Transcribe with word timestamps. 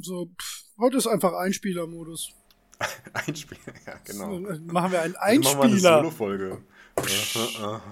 So, 0.00 0.26
pff, 0.40 0.64
heute 0.78 0.96
ist 0.98 1.06
einfach 1.06 1.32
Einspielermodus. 1.34 2.30
Einspieler, 3.12 3.60
ja, 3.86 3.94
genau. 4.04 4.34
So, 4.34 4.40
Machen 4.40 4.52
wir 4.52 4.52
einen 4.52 4.62
Dann 4.66 4.72
machen 4.74 4.92
wir 4.92 5.02
eine 5.02 5.20
Einspieler. 5.22 5.96
Solo-Folge. 5.98 6.58
Aha, 6.96 7.82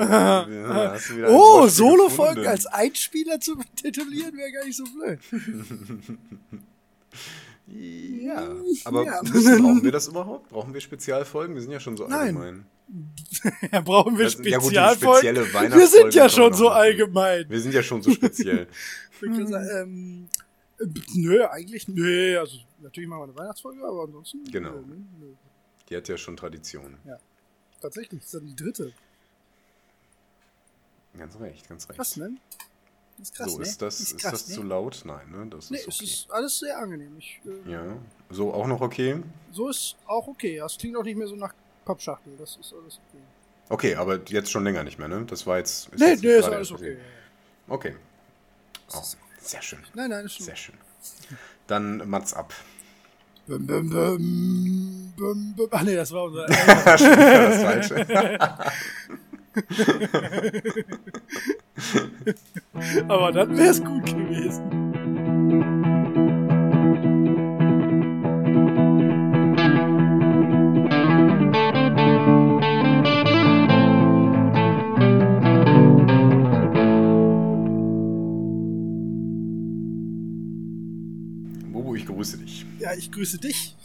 aha. 0.00 0.46
Ja, 1.18 1.28
Oh, 1.28 1.66
Solo-Folgen 1.68 2.46
als 2.46 2.66
Einspieler 2.66 3.38
zu 3.40 3.56
titulieren 3.76 4.36
wäre 4.36 4.52
gar 4.52 4.64
nicht 4.64 4.76
so 4.76 4.84
blöd. 4.84 5.18
Ja, 7.72 8.48
aber 8.84 9.04
Ja. 9.04 9.20
brauchen 9.22 9.84
wir 9.84 9.92
das 9.92 10.08
überhaupt? 10.08 10.48
Brauchen 10.48 10.74
wir 10.74 10.80
Spezialfolgen? 10.80 11.54
Wir 11.54 11.62
sind 11.62 11.70
ja 11.70 11.78
schon 11.78 11.96
so 11.96 12.06
allgemein. 12.06 12.66
Ja, 13.70 13.80
brauchen 13.80 14.18
wir 14.18 14.24
Das- 14.24 14.34
ja 14.38 14.56
gut, 14.58 14.64
Spezialfolgen? 14.66 15.18
spezielle 15.18 15.46
wir 15.46 15.54
Weihnachtsfolge 15.54 15.86
sind 15.86 16.14
ja 16.14 16.28
schon 16.28 16.52
so 16.54 16.68
allgemein. 16.70 17.44
Wir 17.48 17.60
sind 17.60 17.72
ja 17.72 17.82
schon 17.84 18.02
so 18.02 18.10
speziell. 18.10 18.66
Sagen, 19.20 19.68
ähm, 19.80 20.28
äh, 20.32 20.49
nö, 21.14 21.46
eigentlich, 21.48 21.88
nö, 21.88 22.38
also 22.38 22.58
natürlich 22.80 23.08
machen 23.08 23.20
wir 23.20 23.24
eine 23.24 23.36
Weihnachtsfolge, 23.36 23.84
aber 23.84 24.04
ansonsten. 24.04 24.44
Genau. 24.44 24.72
Nö, 24.72 24.96
nö. 25.18 25.34
Die 25.88 25.96
hat 25.96 26.08
ja 26.08 26.16
schon 26.16 26.36
Tradition. 26.36 26.96
Tatsächlich, 27.80 28.20
ist 28.22 28.34
dann 28.34 28.46
die 28.46 28.54
dritte. 28.54 28.92
Ganz 31.16 31.38
recht, 31.40 31.68
ganz 31.68 31.88
recht. 31.88 31.96
Krass, 31.98 32.16
ne? 32.16 32.32
Das 33.18 33.28
ist 33.28 33.34
krass, 33.34 33.52
so, 33.52 33.58
ne? 33.58 33.64
ist 33.64 33.82
das, 33.82 34.00
ist 34.00 34.18
krass, 34.18 34.32
das 34.32 34.48
ne? 34.48 34.54
zu 34.54 34.62
laut? 34.62 35.02
Nein, 35.04 35.30
ne? 35.30 35.46
Das 35.50 35.70
Nee, 35.70 35.78
ist 35.78 35.88
es 35.88 35.96
okay. 35.96 36.04
ist 36.04 36.30
alles 36.30 36.58
sehr 36.58 36.78
angenehm. 36.78 37.16
Ich, 37.18 37.40
äh, 37.44 37.70
Ja, 37.70 37.96
so 38.30 38.52
auch 38.54 38.66
noch 38.66 38.80
okay. 38.80 39.22
So 39.52 39.68
ist 39.68 39.96
auch 40.06 40.26
okay. 40.28 40.58
Das 40.58 40.78
klingt 40.78 40.96
auch 40.96 41.02
nicht 41.02 41.16
mehr 41.16 41.26
so 41.26 41.36
nach 41.36 41.54
Pappschachtel. 41.84 42.34
Das 42.38 42.56
ist 42.56 42.72
alles 42.72 43.00
okay. 43.08 43.22
Okay, 43.68 43.94
aber 43.94 44.20
jetzt 44.28 44.50
schon 44.50 44.64
länger 44.64 44.84
nicht 44.84 44.98
mehr, 44.98 45.08
ne? 45.08 45.24
Das 45.26 45.46
war 45.46 45.58
jetzt. 45.58 45.88
Ist 45.88 46.00
Nee, 46.00 46.10
jetzt 46.10 46.22
nee, 46.22 46.28
ist 46.30 46.44
alles 46.44 46.70
okay. 46.72 46.94
passiert. 46.96 47.00
Okay. 47.68 47.96
Oh, 48.92 49.02
sehr 49.40 49.62
schön. 49.62 49.78
Nein, 49.94 50.10
nein, 50.10 50.24
ist 50.24 50.36
schon. 50.36 50.46
Sehr 50.46 50.56
schön. 50.56 50.74
Dann 51.66 52.08
Mats 52.08 52.34
ab. 52.34 52.52
Bum, 53.46 53.66
bum, 53.66 53.90
bum, 53.90 55.12
bum, 55.16 55.54
bum. 55.56 55.68
Ach 55.70 55.82
nee, 55.82 55.96
das 55.96 56.12
war 56.12 56.24
unser. 56.24 56.46
das 56.84 57.02
Falsche. 57.02 58.06
Aber 63.08 63.32
dann 63.32 63.56
wäre 63.56 63.70
es 63.70 63.82
gut 63.82 64.06
gewesen. 64.06 64.79
Ja, 82.90 82.96
ich 82.96 83.12
grüße 83.12 83.38
dich. 83.38 83.76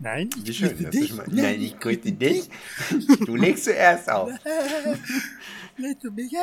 Nein, 0.00 0.28
ich 0.36 0.46
Wie 0.48 0.52
schön. 0.52 0.76
grüße 0.76 0.90
dich. 0.90 1.14
mal- 1.14 1.26
Nein, 1.30 1.62
ich 1.62 1.78
grüße 1.78 2.10
dich. 2.12 2.48
Du 3.24 3.36
legst 3.36 3.64
zuerst 3.64 4.10
auf. 4.10 4.32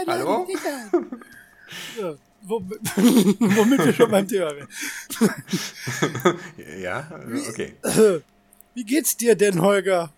Hallo? 0.08 0.48
So, 1.98 2.18
womit, 2.44 2.80
womit 2.96 3.86
wir 3.86 3.94
schon 3.94 4.10
beim 4.12 4.28
Thema 4.28 4.52
wären. 4.56 4.68
Ja, 6.82 7.10
okay. 7.50 7.74
Wie 8.74 8.84
geht's 8.86 9.18
dir 9.18 9.36
denn, 9.36 9.62
Holger? 9.62 10.12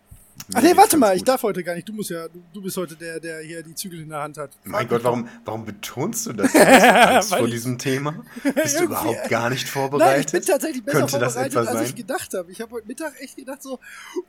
Ach 0.54 0.62
nee, 0.62 0.76
warte 0.76 0.98
mal, 0.98 1.16
ich 1.16 1.24
darf 1.24 1.44
heute 1.44 1.64
gar 1.64 1.76
nicht. 1.76 1.88
Du 1.88 1.94
musst 1.94 2.10
ja, 2.10 2.28
du, 2.28 2.42
du 2.54 2.62
bist 2.62 2.76
heute 2.78 2.96
der, 2.96 3.20
der 3.20 3.40
hier 3.42 3.64
die 3.64 3.74
Zügel 3.76 4.02
in 4.02 4.10
der 4.10 4.22
Hand 4.22 4.38
hat. 4.38 4.52
Mein 4.64 4.88
Gott, 4.88 5.04
warum, 5.04 5.28
warum 5.46 5.66
betonst 5.66 6.26
du 6.28 6.34
das? 6.34 6.54
Angst 6.56 7.30
vor 7.36 7.46
ich- 7.48 7.54
diesem 7.54 7.78
Thema? 7.78 8.24
Bist 8.56 8.80
du 8.80 8.84
überhaupt 8.86 9.30
gar 9.30 9.50
nicht 9.50 9.62
Nein, 9.62 9.66
ich 9.66 9.72
vorbereitet? 9.72 10.32
bin 10.32 10.42
tatsächlich 10.44 10.84
besser 10.84 11.00
Könnte 11.00 11.12
vorbereitet, 11.12 11.58
als 11.58 11.82
ich 11.82 11.88
sein? 11.88 11.96
gedacht 11.96 12.34
habe. 12.34 12.52
Ich 12.52 12.62
habe 12.62 12.72
heute 12.72 12.88
Mittag 12.88 13.20
echt 13.22 13.36
gedacht 13.38 13.64
so, 13.64 13.80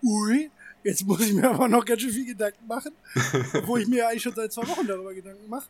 ui, 0.02 0.50
jetzt 0.84 1.04
muss 1.06 1.20
ich 1.20 1.32
mir 1.32 1.50
aber 1.50 1.68
noch 1.68 1.84
ganz 1.84 2.02
schön 2.02 2.12
viel 2.12 2.26
Gedanken 2.26 2.66
machen, 2.66 2.92
obwohl 3.54 3.80
ich 3.82 3.88
mir 3.88 4.08
eigentlich 4.08 4.22
schon 4.22 4.34
seit 4.34 4.52
zwei 4.52 4.66
Wochen 4.68 4.86
darüber 4.86 5.12
Gedanken 5.14 5.48
mache. 5.48 5.66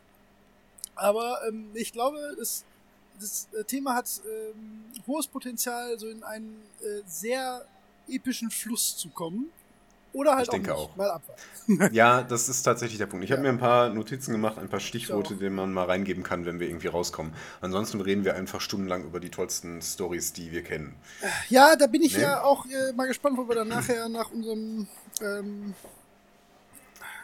Aber 0.95 1.39
ähm, 1.47 1.69
ich 1.73 1.91
glaube, 1.91 2.17
es, 2.41 2.63
das 3.19 3.47
äh, 3.59 3.63
Thema 3.63 3.95
hat 3.95 4.07
ähm, 4.25 4.83
hohes 5.07 5.25
Potenzial, 5.27 5.97
so 5.97 6.07
in 6.07 6.21
einen 6.23 6.55
äh, 6.81 7.01
sehr 7.07 7.65
epischen 8.07 8.51
Fluss 8.51 8.95
zu 8.97 9.09
kommen. 9.09 9.49
Oder 10.13 10.35
halt 10.35 10.43
Ich 10.43 10.49
denke 10.49 10.73
auch, 10.75 10.79
nicht. 10.81 10.89
auch. 10.91 10.95
Mal 10.95 11.09
abwarten. 11.11 11.41
Ja, 11.95 12.21
das 12.23 12.49
ist 12.49 12.63
tatsächlich 12.63 12.97
der 12.99 13.05
Punkt. 13.07 13.23
Ich 13.25 13.31
habe 13.31 13.39
Ja. 13.41 13.43
mir 13.51 13.57
ein 13.57 13.59
paar 13.59 13.89
Notizen 13.89 14.31
gemacht, 14.31 14.57
ein 14.57 14.69
paar 14.69 14.79
Stichworte, 14.79 15.35
die 15.35 15.49
man 15.49 15.73
mal 15.73 15.85
reingeben 15.85 16.21
kann, 16.23 16.45
wenn 16.45 16.59
wir 16.59 16.67
irgendwie 16.67 16.87
rauskommen. 16.87 17.33
Ansonsten 17.61 17.99
reden 18.01 18.23
wir 18.25 18.35
einfach 18.35 18.61
stundenlang 18.61 19.03
über 19.05 19.19
die 19.19 19.29
tollsten 19.29 19.81
Stories, 19.81 20.33
die 20.33 20.51
wir 20.51 20.61
kennen. 20.63 20.95
Ja, 21.49 21.75
da 21.75 21.87
bin 21.87 22.01
ich 22.03 22.15
Nee. 22.15 22.23
ja 22.23 22.43
auch 22.43 22.65
äh, 22.65 22.93
mal 22.93 23.07
gespannt, 23.07 23.37
wo 23.37 23.47
wir 23.47 23.55
dann 23.55 23.69
nachher 23.69 24.07
nach 24.09 24.31
unserem 24.31 24.87
ähm, 25.21 25.73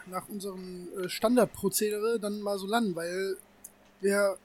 nach 0.06 0.28
unserem 0.28 0.88
äh, 0.98 1.08
Standardprozedere 1.08 2.18
dann 2.18 2.40
mal 2.40 2.58
so 2.58 2.66
landen, 2.66 2.96
weil 2.96 3.36
wir 4.00 4.36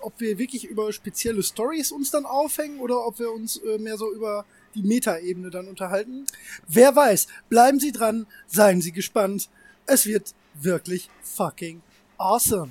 ob 0.00 0.12
wir 0.18 0.36
wirklich 0.38 0.64
über 0.64 0.92
spezielle 0.92 1.42
Stories 1.42 1.92
uns 1.92 2.10
dann 2.10 2.26
aufhängen 2.26 2.80
oder 2.80 3.06
ob 3.06 3.18
wir 3.18 3.32
uns 3.32 3.56
äh, 3.58 3.78
mehr 3.78 3.96
so 3.96 4.12
über 4.12 4.44
die 4.74 4.82
Metaebene 4.82 5.50
dann 5.50 5.68
unterhalten. 5.68 6.26
Wer 6.68 6.94
weiß, 6.94 7.26
bleiben 7.48 7.80
Sie 7.80 7.92
dran, 7.92 8.26
seien 8.46 8.80
Sie 8.80 8.92
gespannt. 8.92 9.48
Es 9.86 10.06
wird 10.06 10.34
wirklich 10.54 11.10
fucking 11.22 11.82
awesome. 12.18 12.70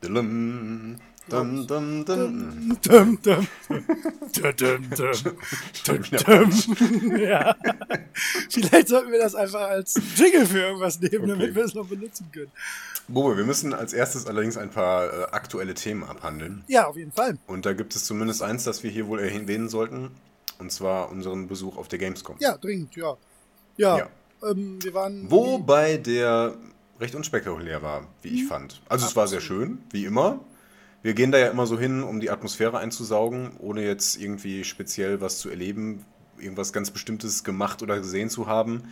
Dum, 0.00 0.96
dum, 1.28 1.66
dum, 1.66 1.66
dum. 1.66 2.06
Dum, 2.06 2.78
dum, 2.82 3.18
dum. 3.22 3.48
Dum, 4.32 4.56
dum, 4.56 4.90
dum. 4.90 5.12
Dum, 5.86 6.02
dum. 6.24 7.16
Ja. 7.16 7.56
Vielleicht 8.48 8.88
sollten 8.88 9.12
wir 9.12 9.18
das 9.18 9.34
einfach 9.34 9.60
als 9.68 10.00
Jingle 10.16 10.46
für 10.46 10.58
irgendwas 10.60 11.00
nehmen, 11.00 11.28
damit 11.28 11.48
Okay. 11.48 11.54
wir 11.56 11.64
es 11.64 11.74
noch 11.74 11.86
benutzen 11.86 12.28
können. 12.32 12.50
Bobo, 13.08 13.36
wir 13.36 13.44
müssen 13.44 13.74
als 13.74 13.92
erstes 13.92 14.26
allerdings 14.26 14.56
ein 14.56 14.70
paar 14.70 15.06
äh, 15.12 15.24
aktuelle 15.32 15.74
Themen 15.74 16.04
abhandeln. 16.04 16.64
Ja, 16.68 16.86
auf 16.86 16.96
jeden 16.96 17.12
Fall. 17.12 17.38
Und 17.46 17.66
da 17.66 17.72
gibt 17.72 17.94
es 17.96 18.04
zumindest 18.04 18.42
eins, 18.42 18.64
das 18.64 18.82
wir 18.82 18.90
hier 18.90 19.06
wohl 19.08 19.20
erwähnen 19.20 19.68
sollten. 19.68 20.10
Und 20.60 20.70
zwar 20.70 21.10
unseren 21.10 21.48
Besuch 21.48 21.76
auf 21.76 21.88
der 21.88 21.98
Gamescom. 21.98 22.36
Ja, 22.40 22.56
dringend, 22.56 22.94
ja. 22.96 23.16
Ja, 23.76 23.98
Ja. 23.98 24.08
Ähm, 24.48 24.78
wir 24.82 24.94
waren. 24.94 25.30
Wobei 25.30 25.96
der 25.96 26.56
recht 26.98 27.14
unspektakulär 27.14 27.82
war, 27.82 28.06
wie 28.22 28.30
Mhm. 28.30 28.36
ich 28.36 28.46
fand. 28.46 28.82
Also 28.88 29.06
es 29.06 29.16
war 29.16 29.26
sehr 29.28 29.40
schön, 29.40 29.78
wie 29.90 30.04
immer. 30.04 30.40
Wir 31.02 31.14
gehen 31.14 31.32
da 31.32 31.38
ja 31.38 31.48
immer 31.48 31.66
so 31.66 31.78
hin, 31.78 32.02
um 32.02 32.20
die 32.20 32.30
Atmosphäre 32.30 32.78
einzusaugen, 32.78 33.52
ohne 33.58 33.82
jetzt 33.84 34.16
irgendwie 34.20 34.64
speziell 34.64 35.20
was 35.22 35.38
zu 35.38 35.48
erleben, 35.48 36.04
irgendwas 36.38 36.72
ganz 36.74 36.90
Bestimmtes 36.90 37.42
gemacht 37.42 37.82
oder 37.82 37.98
gesehen 37.98 38.28
zu 38.28 38.46
haben. 38.46 38.84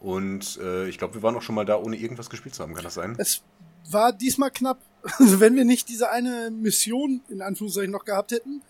Und 0.00 0.58
äh, 0.62 0.86
ich 0.88 0.98
glaube, 0.98 1.14
wir 1.14 1.22
waren 1.22 1.34
auch 1.36 1.42
schon 1.42 1.54
mal 1.54 1.64
da, 1.64 1.76
ohne 1.78 1.96
irgendwas 1.96 2.28
gespielt 2.28 2.54
zu 2.54 2.62
haben. 2.62 2.74
Kann 2.74 2.84
das 2.84 2.94
sein? 2.94 3.14
Es 3.18 3.42
war 3.90 4.12
diesmal 4.12 4.50
knapp. 4.50 4.78
Also 5.18 5.40
wenn 5.40 5.54
wir 5.56 5.64
nicht 5.64 5.88
diese 5.88 6.10
eine 6.10 6.50
Mission 6.50 7.22
in 7.28 7.40
Anführungszeichen 7.40 7.90
noch 7.90 8.04
gehabt 8.04 8.32
hätten 8.32 8.60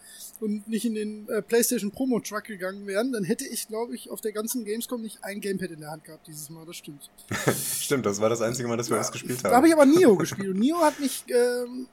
und 0.40 0.68
nicht 0.68 0.84
in 0.84 0.94
den 0.94 1.28
äh, 1.28 1.42
PlayStation 1.42 1.90
Promo 1.90 2.20
Truck 2.20 2.44
gegangen 2.44 2.86
wären, 2.86 3.12
dann 3.12 3.24
hätte 3.24 3.46
ich, 3.46 3.68
glaube 3.68 3.94
ich, 3.94 4.10
auf 4.10 4.20
der 4.20 4.32
ganzen 4.32 4.64
Gamescom 4.64 5.00
nicht 5.02 5.22
ein 5.22 5.40
Gamepad 5.40 5.70
in 5.70 5.80
der 5.80 5.90
Hand 5.90 6.04
gehabt 6.04 6.26
dieses 6.26 6.50
Mal. 6.50 6.64
Das 6.66 6.76
stimmt. 6.76 7.10
Stimmt, 7.80 8.04
das 8.06 8.20
war 8.20 8.28
das 8.28 8.42
einzige 8.42 8.68
Mal, 8.68 8.76
dass 8.76 8.90
wir 8.90 8.96
das 8.96 9.12
gespielt 9.12 9.38
haben. 9.44 9.50
Da 9.50 9.56
habe 9.56 9.68
ich 9.68 9.72
aber 9.74 9.86
Nio 9.86 10.16
gespielt 10.18 10.48
und 10.48 10.58
Nio 10.58 10.78
hat 10.80 10.98
mich, 11.00 11.24
ähm, 11.28 11.86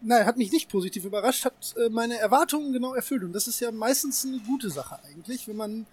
nein, 0.00 0.26
hat 0.26 0.36
mich 0.36 0.50
nicht 0.52 0.68
positiv 0.70 1.04
überrascht, 1.04 1.44
hat 1.44 1.74
äh, 1.76 1.88
meine 1.88 2.18
Erwartungen 2.18 2.72
genau 2.72 2.94
erfüllt 2.94 3.22
und 3.24 3.32
das 3.32 3.46
ist 3.46 3.60
ja 3.60 3.70
meistens 3.70 4.24
eine 4.24 4.38
gute 4.40 4.70
Sache 4.70 4.98
eigentlich, 5.04 5.46
wenn 5.46 5.56
man 5.56 5.86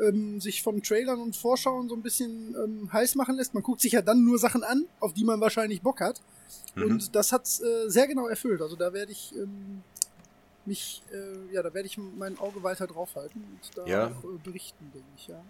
ähm, 0.00 0.40
sich 0.40 0.62
von 0.62 0.82
Trailern 0.82 1.20
und 1.20 1.36
Vorschauen 1.36 1.88
so 1.88 1.94
ein 1.94 2.02
bisschen 2.02 2.54
ähm, 2.62 2.92
heiß 2.92 3.14
machen 3.16 3.36
lässt. 3.36 3.54
Man 3.54 3.62
guckt 3.62 3.80
sich 3.80 3.92
ja 3.92 4.02
dann 4.02 4.24
nur 4.24 4.38
Sachen 4.38 4.62
an, 4.62 4.86
auf 5.00 5.12
die 5.12 5.24
man 5.24 5.40
wahrscheinlich 5.40 5.82
Bock 5.82 6.00
hat 6.00 6.20
Mhm. 6.74 6.84
und 6.84 7.14
das 7.14 7.30
hat's 7.32 7.60
äh, 7.60 7.88
sehr 7.90 8.06
genau 8.06 8.26
erfüllt. 8.26 8.62
Also 8.62 8.74
da 8.76 8.92
werde 8.94 9.12
ich 9.12 9.34
ähm, 9.36 9.82
mich, 10.68 11.02
äh, 11.12 11.52
ja, 11.54 11.62
da 11.62 11.74
werde 11.74 11.86
ich 11.86 11.98
mein 11.98 12.38
Auge 12.38 12.62
weiter 12.62 12.86
draufhalten 12.86 13.42
und 13.42 13.76
da 13.76 13.86
Ja. 13.86 14.06
auch 14.08 14.24
äh, 14.24 14.38
berichten, 14.44 14.90
denke 14.94 15.08
ich, 15.16 15.26
ja. 15.28 15.42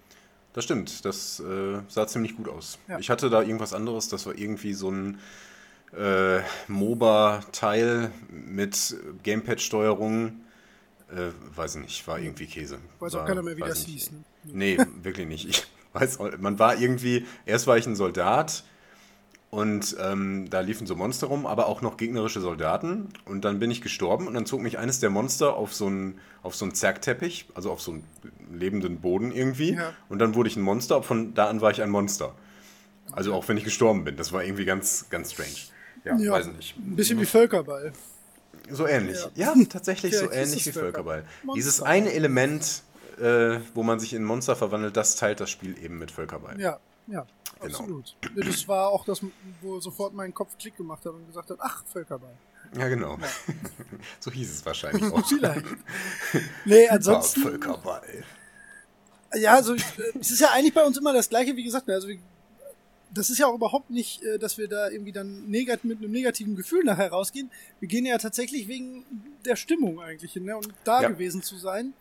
Das 0.55 0.65
stimmt, 0.65 1.05
das 1.05 1.41
äh, 1.41 1.81
sah 1.89 2.07
ziemlich 2.07 2.37
gut 2.37 2.49
aus. 2.49 2.79
Ja. 2.89 2.99
Ich 2.99 3.11
hatte 3.11 3.29
da 3.29 3.43
irgendwas 3.43 3.75
anderes, 3.75 4.09
das 4.09 4.25
war 4.27 4.35
irgendwie 4.35 4.73
so 4.73 4.91
ein 4.91 5.19
äh, 5.97 6.41
MOBA-Teil 6.69 8.11
mit 8.31 8.97
Gamepad-Steuerung. 9.23 10.41
Äh, 11.11 11.31
weiß 11.57 11.77
ich 11.77 11.83
nicht, 11.83 12.07
war 12.07 12.19
irgendwie 12.19 12.47
Käse. 12.47 12.79
Weiß 12.99 13.15
war, 13.15 13.23
auch 13.23 13.27
keiner 13.27 13.43
mehr, 13.43 13.57
wie 13.57 13.61
das 13.63 13.81
ich 13.81 13.87
hieß. 13.87 14.11
Ne? 14.13 14.25
Nee, 14.45 14.79
wirklich 15.03 15.27
nicht. 15.27 15.49
Ich 15.49 15.67
weiß, 15.95 16.19
man 16.39 16.59
war 16.59 16.77
irgendwie, 16.77 17.27
erst 17.47 17.67
war 17.67 17.79
ich 17.79 17.87
ein 17.87 17.97
Soldat 17.97 18.65
und 19.51 19.97
ähm, 19.99 20.51
da 20.51 20.61
liefen 20.61 20.87
so 20.87 20.95
Monster 20.95 21.29
rum, 21.29 21.47
aber 21.47 21.67
auch 21.69 21.81
noch 21.81 21.97
gegnerische 21.97 22.41
Soldaten. 22.41 23.09
Und 23.25 23.45
dann 23.47 23.59
bin 23.59 23.71
ich 23.71 23.81
gestorben 23.81 24.27
und 24.27 24.35
dann 24.35 24.45
zog 24.45 24.61
mich 24.61 24.79
eines 24.79 25.01
der 25.01 25.09
Monster 25.09 25.55
auf 25.57 25.75
so 25.75 25.87
einen, 25.87 26.21
auf 26.43 26.55
so 26.55 26.67
einen 26.67 26.75
Zergteppich, 26.75 27.47
also 27.55 27.71
auf 27.73 27.81
so 27.81 27.93
einen 27.93 28.05
lebenden 28.53 29.01
Boden 29.01 29.33
irgendwie. 29.33 29.73
Ja. 29.75 29.95
Und 30.11 30.19
dann 30.19 30.35
wurde 30.35 30.49
ich 30.51 30.57
ein 30.57 30.63
Monster, 30.63 31.03
von 31.03 31.33
da 31.35 31.47
an 31.49 31.61
war 31.63 31.71
ich 31.71 31.81
ein 31.83 31.89
Monster. 31.91 32.35
Also 33.13 33.33
auch 33.33 33.49
wenn 33.49 33.57
ich 33.57 33.65
gestorben 33.65 34.05
bin. 34.05 34.17
Das 34.17 34.33
war 34.33 34.45
irgendwie 34.45 34.67
ganz, 34.67 35.07
ganz 35.09 35.33
strange. 35.33 35.49
Ja, 36.05 36.17
Ja, 36.19 36.33
weiß 36.33 36.49
ich 36.49 36.53
nicht. 36.57 36.77
Ein 36.77 36.97
bisschen 36.97 37.19
wie 37.19 37.25
Völkerball. 37.25 37.93
So 38.71 38.87
ähnlich. 38.87 39.17
Ja, 39.35 39.55
Ja. 39.57 39.65
tatsächlich 39.67 40.15
so 40.15 40.31
ähnlich 40.31 40.67
wie 40.67 40.73
Völkerball. 40.73 41.23
Völkerball. 41.23 41.55
Dieses 41.57 41.79
Monster. 41.79 41.91
eine 41.91 42.13
Element, 42.13 42.83
äh, 43.19 43.61
wo 43.75 43.83
man 43.83 43.99
sich 43.99 44.13
in 44.13 44.25
Monster 44.25 44.57
verwandelt, 44.57 44.97
das 44.99 45.17
teilt 45.17 45.41
das 45.41 45.49
Spiel 45.49 45.83
eben 45.83 45.99
mit 45.99 46.11
Völkerball. 46.11 46.61
Ja, 46.61 46.79
ja, 47.11 47.27
Genau. 47.61 47.79
absolut. 47.79 48.17
Ja, 48.37 48.45
Das 48.45 48.69
war 48.69 48.89
auch 48.89 49.05
das, 49.05 49.21
wo 49.63 49.81
sofort 49.81 50.15
mein 50.15 50.33
Kopf 50.33 50.57
Klick 50.59 50.77
gemacht 50.77 51.05
hat 51.05 51.13
und 51.13 51.27
gesagt 51.27 51.51
hat, 51.51 51.59
ach, 51.61 51.85
Völkerball. 51.87 52.35
Ja, 52.77 52.87
genau. 52.89 53.19
so 54.21 54.31
hieß 54.31 54.51
es 54.53 54.65
wahrscheinlich 54.67 55.11
auch. 55.13 55.27
Vielleicht. 55.29 55.65
Nee, 56.65 56.89
ansonsten. 56.89 57.43
Völkerball. 57.43 58.25
Ja, 59.35 59.55
also 59.55 59.75
äh, 59.75 59.81
es 60.21 60.31
ist 60.31 60.41
ja 60.41 60.51
eigentlich 60.53 60.75
bei 60.75 60.85
uns 60.85 60.97
immer 60.97 61.13
das 61.13 61.29
Gleiche, 61.29 61.57
wie 61.57 61.65
gesagt. 61.65 61.89
ne, 61.89 61.95
Also 61.95 62.09
das 63.11 63.31
ist 63.31 63.39
ja 63.39 63.47
auch 63.47 63.55
überhaupt 63.55 63.91
nicht, 63.91 64.23
äh, 64.23 64.39
dass 64.39 64.59
wir 64.59 64.69
da 64.69 64.89
irgendwie 64.91 65.13
dann 65.13 65.49
negat 65.51 65.85
mit 65.85 65.99
einem 65.99 66.13
negativen 66.13 66.57
Gefühl 66.57 66.85
nachher 66.85 67.11
rausgehen. 67.11 67.51
Wir 67.81 67.89
gehen 67.89 68.07
ja 68.07 68.19
tatsächlich 68.19 68.69
wegen 68.69 69.05
der 69.45 69.57
Stimmung 69.57 70.01
eigentlich 70.01 70.33
hin, 70.35 70.45
ne? 70.45 70.57
Und 70.57 70.73
da 70.85 71.03
Ja. 71.03 71.09
gewesen 71.09 71.43
zu 71.43 71.57
sein. 71.57 71.93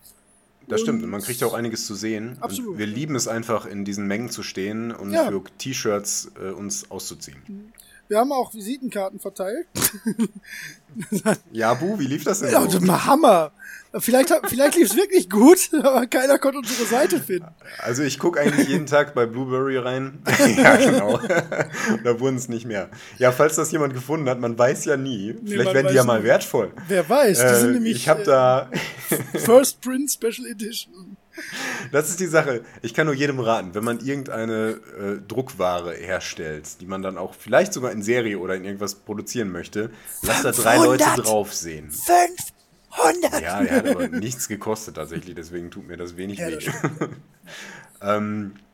Das 0.68 0.81
stimmt, 0.81 1.02
und 1.04 1.10
man 1.10 1.22
kriegt 1.22 1.40
ja 1.40 1.48
auch 1.48 1.54
einiges 1.54 1.86
zu 1.86 1.96
sehen. 1.96 2.38
Absolut. 2.42 2.74
Und 2.74 2.78
wir 2.78 2.88
lieben 2.88 3.16
es 3.16 3.28
einfach, 3.28 3.66
in 3.66 3.86
diesen 3.86 4.06
Mengen 4.08 4.30
zu 4.30 4.44
stehen 4.44 4.92
und 4.92 5.12
Ja. 5.12 5.28
für 5.30 5.42
T-Shirts 5.58 6.31
äh, 6.42 6.50
uns 6.52 6.92
auszuziehen. 6.92 7.72
Wir 8.10 8.19
haben 8.19 8.31
auch 8.31 8.54
Visitenkarten 8.54 9.19
verteilt. 9.19 9.68
Ja, 11.52 11.74
Bu, 11.75 12.00
wie 12.00 12.08
lief 12.08 12.24
das 12.24 12.40
denn? 12.40 12.52
Ja, 12.52 12.68
so? 12.68 12.80
Hammer. 13.06 13.52
Vielleicht, 14.00 14.34
vielleicht 14.48 14.75
lief 14.75 14.90
es 14.92 14.96
wirklich 14.96 15.30
gut, 15.30 15.69
aber 15.84 16.06
keiner 16.08 16.38
konnte 16.40 16.60
unsere 16.60 16.86
Seite 16.88 17.19
finden. 17.19 17.48
Also 17.80 18.04
ich 18.04 18.19
gucke 18.19 18.40
eigentlich 18.40 18.68
jeden 18.68 18.86
Tag 18.86 19.14
bei 19.16 19.25
Blueberry 19.25 19.78
rein. 19.78 20.19
ja, 20.58 20.75
genau. 20.75 21.19
da 22.04 22.19
wurden 22.19 22.36
es 22.38 22.50
nicht 22.50 22.66
mehr. 22.66 22.90
Ja, 23.18 23.31
falls 23.31 23.56
das 23.56 23.72
jemand 23.72 23.94
gefunden 23.94 24.30
hat, 24.30 24.40
man 24.40 24.58
weiß 24.58 24.86
ja 24.86 24.98
nie. 24.98 25.36
Vielleicht 25.46 25.66
man 25.66 25.74
werden 25.75 25.88
die 25.90 25.94
ja 25.96 26.02
weiß 26.02 26.08
mal 26.08 26.24
wertvoll. 26.24 26.72
Wer 26.88 27.08
weiß, 27.08 27.40
die 27.40 27.56
sind 27.56 27.69
Äh, 27.69 27.74
nämlich 27.74 27.96
ich 27.96 28.10
habe 28.10 28.22
äh, 28.22 28.25
da, 28.25 28.69
First 29.36 29.81
Print 29.81 30.12
Special 30.12 30.48
Edition. 30.57 31.18
das 31.92 32.09
ist 32.09 32.19
die 32.19 32.27
Sache. 32.27 32.63
Ich 32.81 32.94
kann 32.94 33.06
nur 33.06 33.15
jedem 33.15 33.39
raten, 33.39 33.75
wenn 33.75 33.83
man 33.83 34.00
irgendeine 34.00 34.80
äh, 35.00 35.21
Druckware 35.27 35.94
herstellt, 35.94 36.81
die 36.81 36.86
man 36.86 37.01
dann 37.01 37.18
auch 37.18 37.33
vielleicht 37.33 37.74
sogar 37.74 37.92
in 37.92 38.01
Serie 38.01 38.39
oder 38.39 38.56
in 38.56 38.65
irgendwas 38.65 38.95
produzieren 38.95 39.51
möchte, 39.51 39.92
lasst 40.24 40.45
da 40.45 40.51
drei 40.51 40.77
500. 40.77 41.07
Leute 41.07 41.21
drauf 41.21 41.54
sehen. 41.54 41.92
500! 41.92 43.42
Ja, 43.42 43.62
der 43.62 43.75
hat 43.77 43.88
aber 43.88 44.07
nichts 44.07 44.48
gekostet 44.48 44.95
tatsächlich, 44.95 45.36
deswegen 45.36 45.71
tut 45.71 45.88
mir 45.88 45.98
das 45.98 46.18
wenig 46.18 46.39
Ja, 46.39 46.48
weh. 46.48 46.59
ähm, 48.01 48.54
äh, 48.56 48.67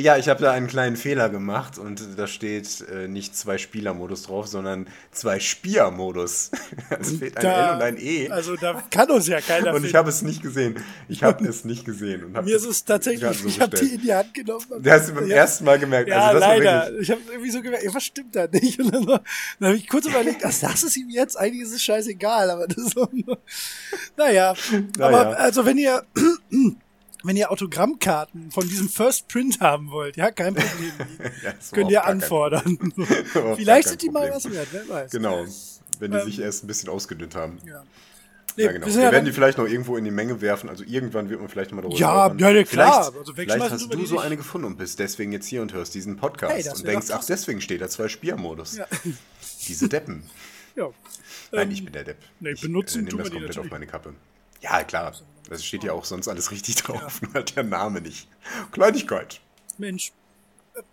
ja, 0.00 0.16
ich 0.16 0.28
habe 0.28 0.42
da 0.42 0.50
einen 0.52 0.66
kleinen 0.66 0.96
Fehler 0.96 1.28
gemacht 1.28 1.78
und 1.78 2.02
da 2.18 2.26
steht 2.26 2.80
äh, 2.92 3.06
nicht 3.06 3.36
zwei 3.36 3.58
Spieler-Modus 3.58 4.24
drauf, 4.24 4.48
sondern 4.48 4.88
zwei 5.12 5.38
Spier-Modus. 5.38 6.50
Es 7.00 7.12
fehlt 7.16 7.36
ein 7.36 7.42
Da- 7.42 7.68
L 7.70 7.76
und 7.76 7.82
ein 7.82 7.96
E. 7.98 8.28
Also 8.28 8.56
da 8.56 8.82
kann 8.90 9.10
uns 9.10 9.28
ja 9.28 9.40
keiner 9.40 9.72
und 9.74 9.84
ich 9.84 9.94
habe 9.94 10.08
es 10.10 10.22
nicht 10.22 10.42
gesehen. 10.42 10.76
Ich 11.08 11.22
habe 11.22 11.46
es 11.46 11.64
nicht 11.64 11.84
gesehen. 11.84 12.24
Und 12.24 12.44
Mir 12.44 12.56
ist 12.56 12.64
es 12.66 12.84
tatsächlich, 12.84 13.38
so 13.38 13.46
ich 13.48 13.60
habe 13.60 13.76
die 13.76 13.94
in 13.94 14.00
die 14.02 14.12
Hand 14.12 14.34
genommen. 14.34 14.64
Der 14.78 14.94
hast 14.94 15.08
du 15.10 15.14
beim 15.14 15.28
Ja. 15.28 15.36
ersten 15.36 15.64
Mal 15.64 15.78
gemerkt. 15.78 16.08
Ja, 16.08 16.26
also 16.28 16.40
das 16.40 16.48
war 16.48 16.58
leider. 16.58 16.98
Ich 16.98 17.10
habe 17.10 17.20
irgendwie 17.30 17.50
so 17.50 17.62
gemerkt, 17.62 17.84
irgendwas 17.84 18.04
stimmt 18.04 18.34
da 18.34 18.46
nicht. 18.48 18.78
Und 18.80 18.92
dann, 18.92 19.06
dann 19.06 19.20
habe 19.68 19.76
ich 19.76 19.88
kurz 19.88 20.06
überlegt, 20.06 20.44
ach, 20.44 20.52
das 20.60 20.82
ist 20.82 20.96
ihm 20.96 21.08
jetzt, 21.08 21.38
eigentlich 21.38 21.62
ist 21.62 21.72
es 21.72 21.82
scheißegal, 21.82 22.50
aber 22.50 22.66
das 22.66 22.78
ist 22.78 22.94
so, 22.94 23.08
naja. 24.16 24.54
Naja. 24.98 25.06
Aber 25.06 25.38
also 25.38 25.64
wenn 25.64 25.78
ihr, 25.78 26.02
wenn 27.24 27.36
ihr 27.36 27.50
Autogrammkarten 27.50 28.50
von 28.50 28.68
diesem 28.68 28.88
First 28.88 29.28
Print 29.28 29.60
haben 29.60 29.90
wollt, 29.90 30.16
ja, 30.16 30.30
kein 30.30 30.54
Problem. 30.54 30.92
Ja, 31.44 31.52
könnt 31.72 31.90
ihr 31.90 32.04
anfordern. 32.04 32.78
Vielleicht 33.56 33.88
sind 33.88 34.02
die 34.02 34.10
mal 34.10 34.30
was 34.30 34.50
wert, 34.50 34.68
wer 34.72 34.88
weiß. 34.88 35.10
Genau, 35.10 35.44
wenn 35.98 36.10
die 36.12 36.18
Ähm, 36.18 36.24
sich 36.24 36.40
erst 36.40 36.64
ein 36.64 36.66
bisschen 36.66 36.88
ausgedünnt 36.88 37.34
haben. 37.34 37.58
Ja. 37.66 37.82
Nee, 38.56 38.64
Ja, 38.64 38.72
genau. 38.72 38.86
wir 38.86 38.94
werden 38.96 39.24
die 39.24 39.32
vielleicht 39.32 39.56
noch 39.56 39.66
irgendwo 39.66 39.96
in 39.96 40.04
die 40.04 40.10
Menge 40.10 40.40
werfen. 40.42 40.68
Also 40.68 40.84
irgendwann 40.84 41.30
wird 41.30 41.40
man 41.40 41.48
vielleicht 41.48 41.72
mal 41.72 41.80
darüber 41.80 41.96
Ja, 41.96 42.34
ja, 42.36 42.50
ja, 42.50 42.64
klar. 42.64 43.04
Vielleicht, 43.04 43.18
Also 43.18 43.34
vielleicht 43.34 43.70
hast 43.70 43.92
du 43.94 44.04
so 44.06 44.18
eine 44.18 44.36
gefunden 44.36 44.66
und 44.66 44.76
bist 44.76 44.98
deswegen 44.98 45.32
jetzt 45.32 45.46
hier 45.46 45.62
und 45.62 45.72
hörst 45.72 45.94
diesen 45.94 46.16
Podcast 46.16 46.54
Hey, 46.54 46.68
und 46.68 46.86
denkst, 46.86 47.06
ach, 47.12 47.24
deswegen 47.24 47.60
steht 47.62 47.80
da 47.80 47.88
zwei 47.88 48.08
Spiermodus. 48.08 48.76
Ja. 48.76 48.86
Diese 49.68 49.88
Deppen. 49.88 50.24
ja. 50.76 50.88
Nein, 51.50 51.68
Ähm, 51.68 51.70
ich 51.72 51.84
bin 51.84 51.92
der 51.94 52.04
Depp. 52.04 52.18
nee, 52.40 52.50
ich 52.50 52.60
benutzen 52.60 53.00
äh, 53.06 53.10
nehme 53.10 53.22
das 53.22 53.30
komplett 53.30 53.58
auf 53.58 53.70
meine 53.70 53.86
Kappe. 53.86 54.14
Ja, 54.60 54.84
klar. 54.84 55.14
Das 55.52 55.64
steht 55.64 55.84
ja 55.84 55.92
auch 55.92 56.04
sonst 56.04 56.28
alles 56.28 56.50
richtig 56.50 56.76
drauf. 56.76 57.20
Nur 57.22 57.34
halt 57.34 57.54
der 57.56 57.64
Name 57.64 58.00
nicht. 58.00 58.28
Kleinigkeit. 58.72 59.40
Mensch, 59.78 60.12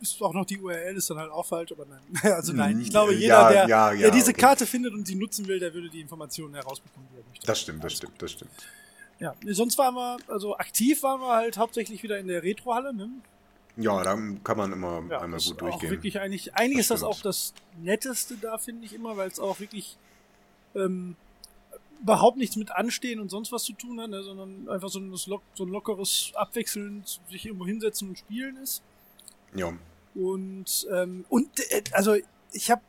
ist 0.02 0.22
auch 0.22 0.34
noch 0.34 0.46
die 0.46 0.60
URL, 0.60 0.96
ist 0.98 1.10
dann 1.10 1.18
halt 1.18 1.32
auch 1.32 1.46
falsch, 1.46 1.72
aber 1.72 1.86
nein. 1.86 2.02
Also 2.34 2.54
nein, 2.54 2.80
ich 2.82 2.90
glaube, 2.90 3.14
Ja, 3.14 3.20
jeder, 3.20 3.50
der, 3.50 3.68
ja, 3.68 3.92
ja, 3.94 4.02
der 4.02 4.12
diese 4.12 4.32
okay. 4.32 4.42
Karte 4.42 4.66
findet 4.66 4.94
und 4.94 5.08
sie 5.08 5.16
nutzen 5.16 5.48
will, 5.48 5.60
der 5.60 5.74
würde 5.74 5.90
die 5.90 6.02
Informationen 6.02 6.54
herausbekommen, 6.56 7.08
die 7.14 7.18
er 7.20 7.24
möchte. 7.30 7.46
Das 7.48 7.62
stimmt, 7.62 7.84
das 7.84 7.94
stimmt, 7.94 8.22
das 8.22 8.32
stimmt. 8.32 8.52
Ja, 9.20 9.36
sonst 9.48 9.78
waren 9.78 9.96
wir, 9.96 10.18
also 10.28 10.56
aktiv 10.58 11.04
waren 11.04 11.20
wir 11.20 11.36
halt 11.36 11.58
hauptsächlich 11.58 12.04
wieder 12.04 12.20
in 12.20 12.28
der 12.28 12.42
Retrohalle, 12.44 12.94
ne? 12.94 13.10
Ja, 13.76 14.04
da 14.04 14.18
kann 14.44 14.58
man 14.58 14.74
immer 14.74 15.04
Ja, 15.10 15.22
einmal 15.22 15.38
das 15.40 15.46
gut 15.46 15.56
ist 15.58 15.62
auch 15.64 15.70
durchgehen. 15.70 15.92
wirklich 15.92 16.20
eigentlich, 16.20 16.56
eigentlich 16.56 16.80
ist 16.80 16.92
das 16.92 17.04
auch 17.04 17.22
das 17.22 17.54
Netteste 17.82 18.36
da, 18.38 18.58
finde 18.58 18.86
ich 18.86 18.94
immer, 18.94 19.16
weil 19.18 19.30
es 19.30 19.40
auch 19.40 19.60
wirklich 19.60 19.98
ähm, 20.76 21.16
überhaupt 22.02 22.38
nichts 22.38 22.56
mit 22.56 22.72
Anstehen 22.72 23.20
und 23.20 23.30
sonst 23.30 23.52
was 23.52 23.64
zu 23.64 23.74
tun 23.74 24.00
hat, 24.00 24.10
ne, 24.10 24.24
sondern 24.24 24.70
einfach 24.70 24.90
so 24.90 25.00
ein, 25.00 25.14
so 25.16 25.42
ein 25.60 25.68
lockeres 25.70 26.32
Abwechseln, 26.36 27.04
sich 27.30 27.46
irgendwo 27.46 27.66
hinsetzen 27.66 28.10
und 28.10 28.18
spielen 28.18 28.58
ist. 28.58 28.82
Ja. 29.54 29.74
Und, 30.16 30.88
ähm, 30.92 31.26
und 31.30 31.60
äh, 31.72 31.84
also 31.92 32.16
ich 32.52 32.72
habe. 32.72 32.82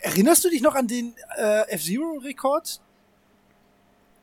Erinnerst 0.00 0.44
du 0.44 0.50
dich 0.50 0.60
noch 0.60 0.74
an 0.74 0.88
den 0.88 1.14
äh, 1.36 1.68
F-Zero-Rekord? 1.70 2.80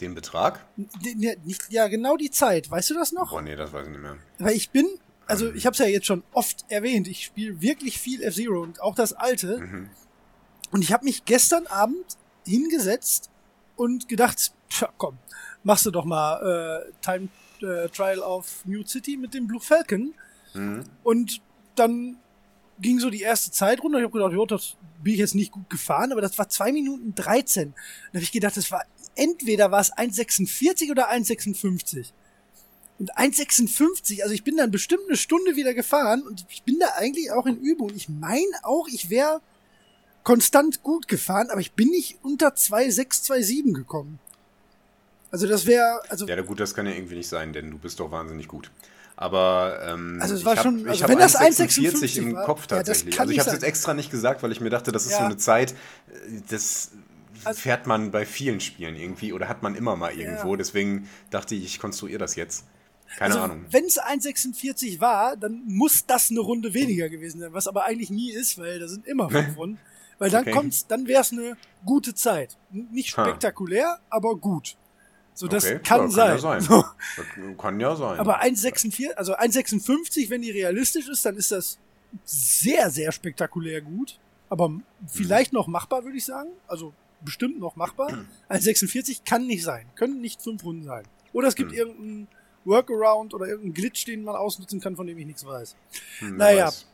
Den 0.02 0.14
Betrag? 0.16 0.66
Den- 0.78 1.20
Ja, 1.20 1.34
nicht, 1.44 1.72
ja, 1.72 1.88
genau 1.88 2.16
die 2.18 2.30
Zeit. 2.32 2.70
Weißt 2.70 2.90
du 2.92 2.94
das 2.94 3.12
noch? 3.12 3.32
Boah, 3.32 3.42
nee, 3.42 3.56
das 3.56 3.74
weiß 3.74 3.86
ich 3.88 3.92
nicht 3.92 4.02
mehr. 4.02 4.18
Weil 4.40 4.56
ich 4.56 4.70
bin, 4.70 4.88
also 5.26 5.48
Ähm. 5.50 5.56
ich 5.56 5.66
habe 5.66 5.74
es 5.74 5.80
ja 5.80 5.86
jetzt 5.88 6.06
schon 6.06 6.24
oft 6.34 6.66
erwähnt, 6.70 7.08
ich 7.08 7.24
spiele 7.26 7.60
wirklich 7.62 8.00
viel 8.00 8.22
F-Zero 8.22 8.62
und 8.62 8.82
auch 8.82 8.96
das 8.96 9.14
alte. 9.14 9.60
Mhm. 9.60 9.90
Und 10.72 10.82
ich 10.84 10.92
habe 10.94 11.06
mich 11.06 11.26
gestern 11.26 11.66
Abend 11.68 12.06
hingesetzt 12.46 13.30
und 13.76 14.08
gedacht, 14.08 14.54
tja, 14.70 14.90
komm, 14.98 15.18
machst 15.64 15.86
du 15.86 15.92
doch 15.92 16.06
mal 16.06 16.86
äh, 16.88 16.92
Time 17.02 17.30
äh, 17.62 17.90
Trial 17.90 18.22
auf 18.22 18.66
Mute 18.66 18.90
City 18.90 19.18
mit 19.18 19.34
dem 19.34 19.48
Blue 19.48 19.60
Falcon. 19.62 20.14
Mhm. 20.54 20.84
Und 21.04 21.42
dann 21.76 22.18
ging 22.80 23.00
so 23.00 23.10
die 23.10 23.22
erste 23.22 23.52
Zeit 23.52 23.82
runter. 23.82 24.00
Ich 24.00 24.04
habe 24.04 24.14
gedacht, 24.14 24.34
jo, 24.34 24.46
das 24.46 24.76
bin 25.02 25.14
ich 25.14 25.20
jetzt 25.20 25.36
nicht 25.36 25.52
gut 25.52 25.70
gefahren, 25.70 26.12
aber 26.12 26.22
das 26.22 26.38
war 26.38 26.50
2 26.50 26.72
Minuten 26.72 27.16
13. 27.16 27.74
Da 27.74 28.18
habe 28.18 28.24
ich 28.24 28.32
gedacht, 28.32 28.58
das 28.58 28.72
war 28.72 28.84
entweder 29.16 29.72
war 29.72 29.82
es 29.82 29.94
1,46 29.94 30.92
oder 30.92 31.12
1,56. 31.12 32.12
Und 33.00 33.16
1,56, 33.18 34.22
also 34.22 34.34
ich 34.34 34.44
bin 34.44 34.58
dann 34.58 34.72
bestimmt 34.72 35.04
eine 35.08 35.18
Stunde 35.18 35.56
wieder 35.56 35.74
gefahren 35.74 36.22
und 36.22 36.46
ich 36.50 36.64
bin 36.64 36.80
da 36.80 36.90
eigentlich 36.96 37.32
auch 37.32 37.46
in 37.48 37.58
Übung. 37.58 37.92
Ich 37.96 38.08
meine 38.08 38.54
auch, 38.62 38.88
ich 38.88 39.10
wäre 39.10 39.42
konstant 40.24 40.84
gut 40.84 41.08
gefahren, 41.08 41.50
aber 41.50 41.62
ich 41.62 41.74
bin 41.74 41.90
nicht 41.90 42.18
unter 42.24 42.50
2,6, 42.56 43.24
2,7 43.32 43.74
gekommen. 43.74 44.20
Also 45.32 45.48
das 45.48 45.66
wäre, 45.66 46.02
also 46.10 46.28
Ja, 46.28 46.40
gut, 46.42 46.60
das 46.60 46.76
kann 46.76 46.86
ja 46.86 46.94
irgendwie 46.94 47.16
nicht 47.16 47.28
sein, 47.30 47.54
denn 47.54 47.72
du 47.72 47.78
bist 47.78 48.00
doch 48.00 48.12
wahnsinnig 48.12 48.48
gut. 48.48 48.70
Aber 49.16 49.80
ähm, 49.88 50.18
Also 50.22 50.36
es 50.36 50.46
war 50.46 50.54
ich 50.54 50.60
hab, 50.60 50.64
schon- 50.66 50.80
ich 50.82 50.88
also 50.90 51.04
hab 51.04 51.10
wenn 51.10 51.18
das 51.20 51.36
1,46 51.36 52.18
im 52.20 52.26
1,56 52.30 52.34
war, 52.36 52.46
Kopf 52.46 52.62
ja, 52.64 52.78
tatsächlich. 52.78 53.16
kann 53.16 53.24
also 53.24 53.34
ich 53.34 53.40
habe 53.40 53.50
es 53.50 53.54
jetzt 53.56 53.64
extra 53.64 53.94
nicht 53.94 54.12
gesagt, 54.12 54.44
weil 54.44 54.52
ich 54.52 54.60
mir 54.62 54.70
dachte, 54.70 54.92
das 54.92 55.06
ist 55.06 55.12
Ja. 55.14 55.20
so 55.20 55.24
eine 55.26 55.38
Zeit, 55.38 55.72
äh, 55.72 55.76
das 56.50 56.92
Also- 57.44 57.60
fährt 57.60 57.86
man 57.88 58.12
bei 58.12 58.26
vielen 58.26 58.60
Spielen 58.60 58.96
irgendwie 58.96 59.34
oder 59.34 59.48
hat 59.50 59.62
man 59.64 59.76
immer 59.76 59.96
mal 59.96 60.14
irgendwo. 60.14 60.52
Ja. 60.52 60.58
Deswegen 60.58 61.10
dachte 61.30 61.56
ich, 61.56 61.64
ich 61.66 61.80
konstruiere 61.80 62.20
das 62.20 62.36
jetzt. 62.36 62.66
Keine 63.18 63.36
also, 63.36 63.44
Ahnung. 63.46 63.66
Wenn 63.70 63.86
es 63.86 64.00
1,46 64.00 65.00
war, 65.00 65.38
dann 65.38 65.62
muss 65.68 66.06
das 66.08 66.32
eine 66.32 66.40
Runde 66.40 66.74
weniger 66.74 67.10
gewesen 67.10 67.40
sein, 67.42 67.54
was 67.54 67.68
aber 67.68 67.86
eigentlich 67.86 68.10
nie 68.10 68.32
ist, 68.32 68.58
weil 68.58 68.80
da 68.80 68.88
sind 68.88 69.06
immer 69.06 69.30
fünf 69.30 69.56
Runden. 69.58 69.80
Weil 70.20 70.30
dann 70.30 70.42
Okay. 70.44 70.52
kommt's, 70.52 70.88
dann 70.88 71.08
wäre 71.08 71.22
es 71.22 71.32
eine 71.32 71.58
gute 71.86 72.14
Zeit. 72.16 72.58
Nicht 72.72 73.18
Ha. 73.18 73.26
spektakulär, 73.26 74.00
aber 74.10 74.36
gut. 74.36 74.76
So, 75.34 75.48
das 75.48 75.66
Okay, 75.66 75.80
kann, 75.84 76.02
ja, 76.02 76.08
sein. 76.10 76.30
ja 76.30 76.38
sein. 76.38 76.62
So. 76.62 76.86
Das 77.18 77.26
kann 77.58 77.80
ja 77.80 77.96
sein. 77.96 78.20
Aber 78.20 78.42
1,46, 78.44 79.12
also 79.14 79.36
1,56, 79.36 80.30
wenn 80.30 80.42
die 80.44 80.52
realistisch 80.52 81.08
ist, 81.10 81.26
dann 81.26 81.36
ist 81.38 81.52
das 81.52 81.80
sehr, 82.24 82.90
sehr 82.92 83.12
spektakulär 83.12 83.82
gut. 83.82 84.20
Aber 84.50 84.72
vielleicht 85.08 85.52
noch 85.52 85.66
machbar, 85.68 86.04
würde 86.04 86.18
ich 86.18 86.26
sagen. 86.26 86.50
Also 86.68 86.94
bestimmt 87.22 87.60
noch 87.60 87.76
machbar. 87.76 88.10
1,46 88.50 89.22
kann 89.26 89.48
nicht 89.48 89.64
sein. 89.64 89.88
Können 89.96 90.22
nicht 90.22 90.42
fünf 90.42 90.64
Runden 90.64 90.84
sein. 90.84 91.04
Oder 91.34 91.48
es 91.48 91.56
gibt 91.56 91.72
Mhm. 91.72 91.78
irgendeinen 91.78 92.28
Workaround 92.66 93.34
oder 93.34 93.48
irgendeinen 93.48 93.74
Glitch, 93.74 94.06
den 94.06 94.24
man 94.24 94.36
ausnutzen 94.36 94.80
kann, 94.80 94.96
von 94.96 95.08
dem 95.08 95.18
ich 95.18 95.26
nichts 95.26 95.44
weiß. 95.46 95.76
Hm, 96.20 96.38
naja. 96.38 96.68
weiß. 96.68 96.86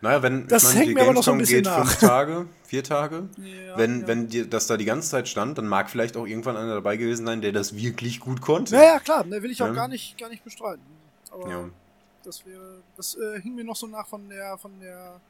Naja, 0.00 0.22
wenn 0.22 0.46
Das 0.48 0.62
ich 0.62 0.68
meine, 0.68 0.78
hängt 0.80 0.90
die 0.90 0.94
mir 0.94 1.02
aber 1.02 1.12
noch 1.14 1.22
so 1.22 1.32
ein 1.32 1.38
Gamescom 1.38 1.38
bisschen 1.38 1.62
geht 1.64 1.64
nach. 1.64 1.88
fünf 1.88 2.00
Tage, 2.00 2.46
vier 2.66 2.84
Tage. 2.84 3.28
Ja, 3.38 3.78
wenn 3.78 4.00
ja. 4.02 4.06
wenn 4.06 4.28
dir 4.28 4.46
das 4.46 4.66
da 4.66 4.76
die 4.76 4.84
ganze 4.84 5.08
Zeit 5.08 5.28
stand, 5.28 5.56
dann 5.56 5.66
mag 5.66 5.88
vielleicht 5.88 6.16
auch 6.16 6.26
irgendwann 6.26 6.56
einer 6.56 6.74
dabei 6.74 6.96
gewesen 6.96 7.24
sein, 7.26 7.40
der 7.40 7.52
das 7.52 7.74
wirklich 7.74 8.20
gut 8.20 8.40
konnte. 8.42 8.74
Naja, 8.74 8.98
klar, 9.00 9.24
ne, 9.24 9.42
will 9.42 9.50
ich 9.50 9.62
auch 9.62 9.68
Ja. 9.68 9.72
gar 9.72 9.88
nicht, 9.88 10.18
gar 10.18 10.28
nicht 10.28 10.44
bestreiten. 10.44 10.84
Aber 11.30 11.48
Ja. 11.50 11.70
das 12.22 12.44
wäre, 12.44 12.82
das 12.96 13.16
äh, 13.16 13.40
hing 13.40 13.54
mir 13.54 13.64
noch 13.64 13.76
so 13.76 13.86
nach 13.86 14.06
von 14.06 14.28
der, 14.28 14.58
von 14.58 14.78
der, 14.80 15.20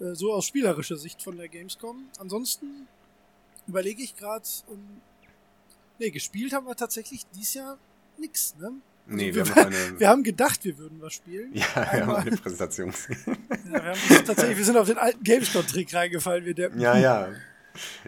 äh, 0.00 0.14
so 0.14 0.32
aus 0.32 0.46
spielerischer 0.46 0.96
Sicht 0.96 1.22
von 1.22 1.36
der 1.36 1.48
Gamescom. 1.48 2.08
Ansonsten 2.18 2.88
überlege 3.66 4.02
ich 4.02 4.16
gerade, 4.16 4.44
ähm, 4.70 5.00
nee, 5.98 6.10
gespielt 6.10 6.52
haben 6.54 6.66
wir 6.66 6.74
tatsächlich 6.74 7.26
dieses 7.34 7.54
Jahr 7.54 7.78
nix, 8.18 8.54
ne? 8.58 8.72
Also 9.06 9.16
Nee, 9.16 9.34
wir, 9.34 9.46
wir 9.46 9.54
haben 9.54 9.66
eine. 9.66 10.00
wir 10.00 10.08
haben 10.08 10.22
gedacht, 10.22 10.64
wir 10.64 10.78
würden 10.78 11.00
was 11.00 11.14
spielen. 11.14 11.50
Ja, 11.52 11.64
wir 11.74 11.84
haben 11.84 12.00
Einmal. 12.00 12.16
eine 12.20 12.36
Präsentation. 12.36 12.92
Ja, 13.72 13.82
wir 13.82 14.18
haben 14.18 14.24
tatsächlich, 14.26 14.58
wir 14.58 14.64
sind 14.64 14.76
auf 14.76 14.86
den 14.86 14.98
alten 14.98 15.24
GameStop-Trick 15.24 15.92
reingefallen, 15.94 16.44
wir 16.44 16.54
Deppen. 16.54 16.80
Ja, 16.80 16.96
ja. 16.96 17.28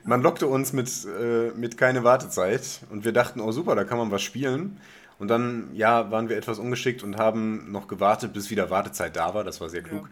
Man 0.05 0.23
lockte 0.23 0.47
uns 0.47 0.73
mit, 0.73 0.88
äh, 1.07 1.50
mit 1.57 1.76
keine 1.76 2.05
Wartezeit 2.05 2.83
und 2.91 3.05
wir 3.05 3.12
dachten, 3.12 3.41
oh 3.41 3.50
super, 3.50 3.75
da 3.75 3.83
kann 3.83 3.99
man 3.99 4.11
was 4.12 4.23
spielen. 4.23 4.79
Und 5.19 5.29
dann, 5.29 5.71
ja, 5.75 6.11
waren 6.11 6.29
wir 6.29 6.37
etwas 6.37 6.59
ungeschickt 6.59 7.03
und 7.03 7.17
haben 7.17 7.73
noch 7.73 7.88
gewartet, 7.88 8.33
bis 8.33 8.50
wieder 8.50 8.71
Wartezeit 8.71 9.17
da 9.17 9.35
war. 9.35 9.45
Das 9.45 9.61
war 9.61 9.69
sehr 9.69 9.83
klug. 9.83 10.09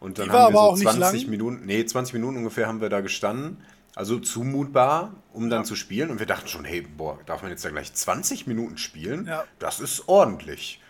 Und 0.00 0.18
dann 0.18 0.30
haben 0.30 0.52
wir 0.54 0.58
so 0.58 0.64
auch 0.64 0.76
nicht 0.76 0.90
20 0.90 1.22
lang. 1.22 1.30
Minuten, 1.30 1.66
nee, 1.66 1.84
20 1.84 2.14
Minuten 2.14 2.38
ungefähr 2.38 2.66
haben 2.66 2.80
wir 2.80 2.88
da 2.88 3.00
gestanden. 3.00 3.58
Also 3.96 4.20
zumutbar, 4.20 5.14
um 5.32 5.50
dann 5.50 5.64
zu 5.64 5.74
spielen. 5.74 6.10
Und 6.10 6.18
wir 6.20 6.26
dachten 6.26 6.46
schon, 6.48 6.64
hey, 6.64 6.82
boah, 6.82 7.18
darf 7.26 7.40
man 7.42 7.50
jetzt 7.50 7.64
da 7.64 7.70
gleich 7.70 7.92
20 7.92 8.46
Minuten 8.46 8.78
spielen? 8.78 9.26
Ja. 9.26 9.44
Das 9.58 9.80
ist 9.80 10.06
ordentlich. 10.08 10.80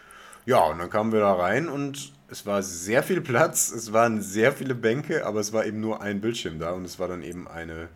Ja, 0.45 0.59
und 0.65 0.79
dann 0.79 0.91
kamen 0.91 1.13
wir 1.13 1.21
da 1.21 1.33
rein 1.33 1.69
und 1.69 2.13
es 2.29 2.45
war 2.47 2.63
sehr 2.63 3.03
viel 3.05 3.21
Platz, 3.21 3.71
es 3.71 3.93
waren 3.93 4.21
sehr 4.23 4.53
viele 4.53 4.75
Bänke, 4.75 5.25
aber 5.25 5.39
es 5.41 5.53
war 5.53 5.65
eben 5.67 5.81
nur 5.81 6.03
ein 6.03 6.21
Bildschirm 6.21 6.59
da 6.59 6.73
und 6.73 6.85
es 6.85 6.99
war 6.99 7.07
dann 7.09 7.23
eben 7.23 7.47
eine 7.49 7.89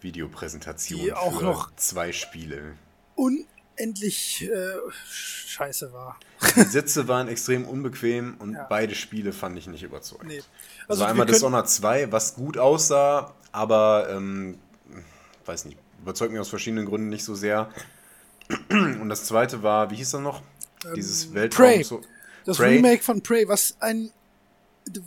Videopräsentation 0.00 1.00
Die 1.00 1.12
auch 1.12 1.38
für 1.38 1.44
noch- 1.44 1.76
zwei 1.76 2.12
Spiele. 2.12 2.74
Unendlich 3.14 4.48
äh, 4.50 4.72
scheiße 5.10 5.92
war. 5.92 6.18
Die 6.54 6.60
Sitze 6.62 7.08
waren 7.08 7.28
extrem 7.28 7.64
unbequem 7.66 8.36
und 8.38 8.54
Ja. 8.54 8.64
beide 8.68 8.94
Spiele 8.94 9.32
fand 9.32 9.58
ich 9.58 9.66
nicht 9.66 9.82
überzeugt. 9.82 10.24
Nee. 10.24 10.38
Also 10.88 11.02
Also 11.02 11.04
einmal 11.04 11.26
Dishonored 11.26 11.68
2, 11.68 12.12
was 12.12 12.34
gut 12.34 12.56
aussah, 12.58 13.34
aber 13.56 14.08
ähm, 14.10 14.58
weiß 15.46 15.64
nicht, 15.64 15.78
überzeugt 16.02 16.30
mich 16.30 16.40
aus 16.40 16.50
verschiedenen 16.50 16.84
Gründen 16.84 17.08
nicht 17.08 17.24
so 17.24 17.34
sehr. 17.34 17.70
Und 18.68 19.08
das 19.08 19.24
zweite 19.24 19.62
war, 19.62 19.90
wie 19.90 19.96
hieß 19.96 20.10
das 20.10 20.20
noch? 20.20 20.42
Dieses 20.94 21.32
Weltraum. 21.32 21.64
Ähm, 21.64 21.72
Prey. 21.72 21.82
So, 21.82 22.02
Das 22.44 22.58
Prey. 22.58 22.76
Remake 22.76 23.02
von 23.02 23.22
Prey, 23.22 23.48
was 23.48 23.76
ein, 23.80 24.10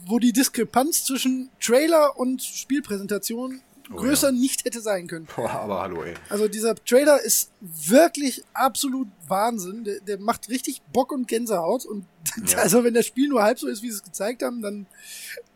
wo 0.08 0.18
die 0.18 0.34
Diskrepanz 0.34 1.06
zwischen 1.06 1.52
Trailer 1.60 2.18
und 2.18 2.42
Spielpräsentation 2.42 3.62
Oh 3.92 3.96
größer 3.96 4.30
ja. 4.30 4.34
nicht 4.34 4.66
hätte 4.66 4.82
sein 4.82 5.08
können. 5.08 5.28
Boah, 5.36 5.50
aber 5.52 5.82
hallo, 5.82 6.04
ey. 6.04 6.16
Also 6.30 6.48
dieser 6.48 6.76
Trailer 6.76 7.22
ist 7.22 7.52
wirklich 7.62 8.44
absolut 8.54 9.08
Wahnsinn. 9.28 9.84
Der, 9.84 10.00
der 10.00 10.20
macht 10.20 10.50
richtig 10.50 10.82
Bock 10.92 11.12
und 11.12 11.28
Gänsehaut. 11.28 11.86
Und 11.86 12.06
Ja. 12.48 12.58
also 12.60 12.84
wenn 12.84 12.94
das 12.96 13.06
Spiel 13.06 13.30
nur 13.30 13.44
halb 13.44 13.60
so 13.60 13.68
ist, 13.68 13.82
wie 13.84 13.90
sie 13.90 13.98
es 13.98 14.04
gezeigt 14.04 14.44
haben, 14.44 14.62
dann 14.62 14.86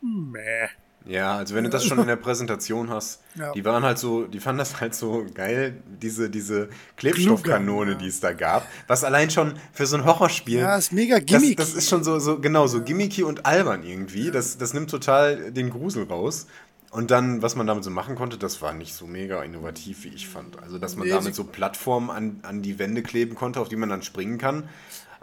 meh. 0.02 0.70
Ja, 1.06 1.36
also 1.38 1.54
wenn 1.56 1.64
du 1.66 1.70
das 1.70 1.84
schon 1.86 2.00
in 2.00 2.08
der 2.08 2.16
Präsentation 2.16 2.90
hast, 2.90 3.22
Ja. 3.36 3.52
die 3.52 3.66
waren 3.66 3.84
halt 3.84 3.98
so, 4.00 4.26
die 4.26 4.40
fanden 4.40 4.60
das 4.60 4.80
halt 4.80 4.96
so 4.96 5.26
geil, 5.34 5.82
diese, 6.02 6.30
diese 6.30 6.70
Klebstoffkanone, 6.98 7.92
ja. 7.92 7.98
die 7.98 8.08
es 8.08 8.20
da 8.20 8.32
gab, 8.34 8.68
was 8.88 9.04
allein 9.04 9.30
schon 9.30 9.54
für 9.74 9.86
so 9.86 9.98
ein 9.98 10.06
Horrorspiel, 10.06 10.60
Ja, 10.60 10.78
ist 10.78 10.92
mega 10.94 11.20
das, 11.20 11.26
gimmick. 11.26 11.58
das 11.58 11.74
ist 11.74 11.90
schon 11.90 12.04
so, 12.04 12.20
so 12.20 12.40
genau, 12.40 12.68
so 12.68 12.82
gimmicky 12.82 13.24
und 13.24 13.46
albern 13.46 13.84
irgendwie, 13.84 14.32
das, 14.32 14.58
das 14.58 14.74
nimmt 14.74 14.90
total 14.90 15.52
den 15.52 15.70
Grusel 15.70 16.04
raus. 16.06 16.48
Und 16.92 17.10
dann, 17.10 17.42
was 17.42 17.56
man 17.56 17.66
damit 17.66 17.84
so 17.84 17.90
machen 17.90 18.14
konnte, 18.16 18.38
das 18.38 18.62
war 18.62 18.72
nicht 18.72 18.94
so 18.94 19.08
mega 19.08 19.42
innovativ, 19.42 20.04
wie 20.04 20.10
ich 20.10 20.28
fand. 20.28 20.62
Also, 20.62 20.78
dass 20.78 20.96
man 20.96 21.08
Nee, 21.08 21.14
damit 21.16 21.34
so 21.34 21.44
Plattformen 21.44 22.12
an, 22.12 22.40
an 22.44 22.62
die 22.62 22.78
Wände 22.78 23.02
kleben 23.02 23.34
konnte, 23.34 23.60
auf 23.62 23.68
die 23.68 23.76
man 23.78 23.90
dann 23.90 24.04
springen 24.04 24.38
kann. 24.38 24.70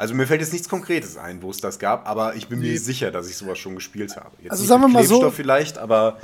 Also 0.00 0.14
mir 0.14 0.26
fällt 0.26 0.40
jetzt 0.40 0.52
nichts 0.54 0.66
Konkretes 0.66 1.18
ein, 1.18 1.42
wo 1.42 1.50
es 1.50 1.58
das 1.58 1.78
gab, 1.78 2.08
aber 2.08 2.34
ich 2.34 2.48
bin 2.48 2.60
Nee. 2.60 2.70
mir 2.72 2.80
sicher, 2.80 3.10
dass 3.10 3.28
ich 3.28 3.36
sowas 3.36 3.58
schon 3.58 3.74
gespielt 3.74 4.16
habe. 4.16 4.30
Jetzt 4.40 4.52
Also 4.52 4.64
sagen 4.64 4.80
wir 4.80 4.88
mal 4.88 5.04
so- 5.04 5.16
Klebstoff 5.18 5.34
vielleicht, 5.34 5.76
aber 5.76 6.18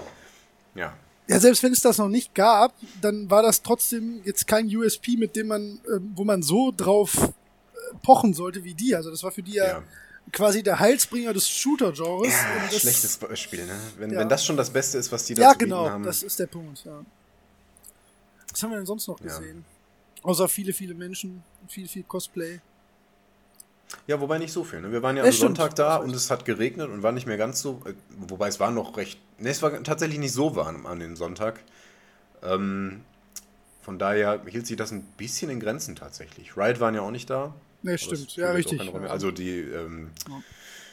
ja. 0.75 0.95
Ja, 1.29 1.41
selbst 1.41 1.63
wenn 1.63 1.73
es 1.73 1.83
das 1.83 1.99
noch 1.99 2.09
nicht 2.09 2.35
gab, 2.35 2.73
dann 3.03 3.29
war 3.29 3.43
das 3.43 3.61
trotzdem 3.63 4.23
jetzt 4.25 4.47
kein 4.47 4.67
USP, 4.75 5.17
mit 5.19 5.37
dem 5.37 5.49
man, 5.49 5.79
ähm, 5.95 6.11
wo 6.15 6.25
man 6.25 6.43
so 6.43 6.73
drauf 6.75 7.17
äh, 7.19 7.29
pochen 8.03 8.33
sollte 8.33 8.65
wie 8.65 8.73
die. 8.73 8.97
Also 8.97 9.11
das 9.11 9.23
war 9.23 9.31
für 9.31 9.43
die 9.43 9.53
ja, 9.55 9.67
Ja. 9.67 9.83
quasi 10.33 10.63
der 10.63 10.79
Heilsbringer 10.81 11.35
des 11.35 11.47
Shooter-Genres. 11.47 12.33
Ja, 12.33 12.79
schlechtes 12.79 13.19
Spiel, 13.35 13.67
ne? 13.67 13.75
Wenn, 13.99 14.11
Ja. 14.11 14.21
wenn 14.21 14.29
das 14.31 14.43
schon 14.43 14.57
das 14.57 14.71
Beste 14.71 14.97
ist, 14.97 15.13
was 15.13 15.25
die 15.27 15.35
da 15.35 15.43
Ja, 15.43 15.53
genau, 15.53 15.87
haben. 15.91 16.03
das 16.05 16.23
ist 16.23 16.39
der 16.39 16.47
Punkt, 16.47 16.83
ja. 16.87 17.05
Was 18.51 18.63
haben 18.63 18.71
wir 18.71 18.79
denn 18.79 18.87
sonst 18.87 19.07
noch 19.07 19.21
Ja. 19.21 19.27
gesehen? 19.27 19.67
Außer 20.23 20.49
viele, 20.49 20.73
viele 20.73 20.95
Menschen, 20.95 21.43
viel, 21.69 21.87
viel 21.89 22.05
Cosplay. 22.05 22.61
Ja, 24.07 24.21
wobei 24.21 24.39
nicht 24.39 24.53
so 24.53 24.65
viel. 24.65 24.81
Ne? 24.81 24.93
Wir 24.93 25.03
waren 25.03 25.17
ja 25.17 25.23
am 25.23 25.33
stimmt. 25.33 25.57
Sonntag 25.57 25.75
da 25.77 25.97
und 25.97 26.15
es 26.15 26.31
hat 26.31 26.45
geregnet 26.45 26.89
und 26.89 27.03
war 27.03 27.13
nicht 27.13 27.27
mehr 27.27 27.37
ganz 27.37 27.61
so. 27.61 27.83
äh, 27.85 27.95
Wobei 28.29 28.49
es 28.49 28.61
war 28.61 28.71
noch 28.71 28.97
recht. 28.97 29.19
Ne, 29.39 29.51
es 29.51 29.63
war 29.63 29.83
tatsächlich 29.83 30.19
nicht 30.19 30.33
so 30.33 30.57
warm 30.57 30.87
an 30.87 31.01
dem 31.01 31.17
Sonntag. 31.17 31.61
Ähm, 32.43 33.03
von 33.83 33.99
daher 33.99 34.43
hielt 34.47 34.67
sich 34.67 34.77
das 34.77 34.91
ein 34.91 35.03
bisschen 35.17 35.51
in 35.51 35.61
Grenzen 35.61 35.95
tatsächlich. 35.97 36.57
Riot 36.57 36.81
waren 36.81 36.95
ja 36.95 37.03
auch 37.03 37.11
nicht 37.11 37.31
da. 37.31 37.55
Ne, 37.83 37.97
stimmt, 37.99 38.37
ja, 38.37 38.51
richtig. 38.53 38.83
Ja. 38.83 38.93
Also 39.03 39.31
die 39.31 39.61
ähm. 39.61 40.11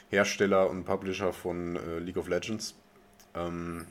Hersteller 0.09 0.69
und 0.69 0.83
Publisher 0.85 1.33
von 1.33 1.75
äh, 1.75 1.97
League 1.99 2.17
of 2.17 2.27
Legends. 2.27 2.75
Ähm, 3.33 3.87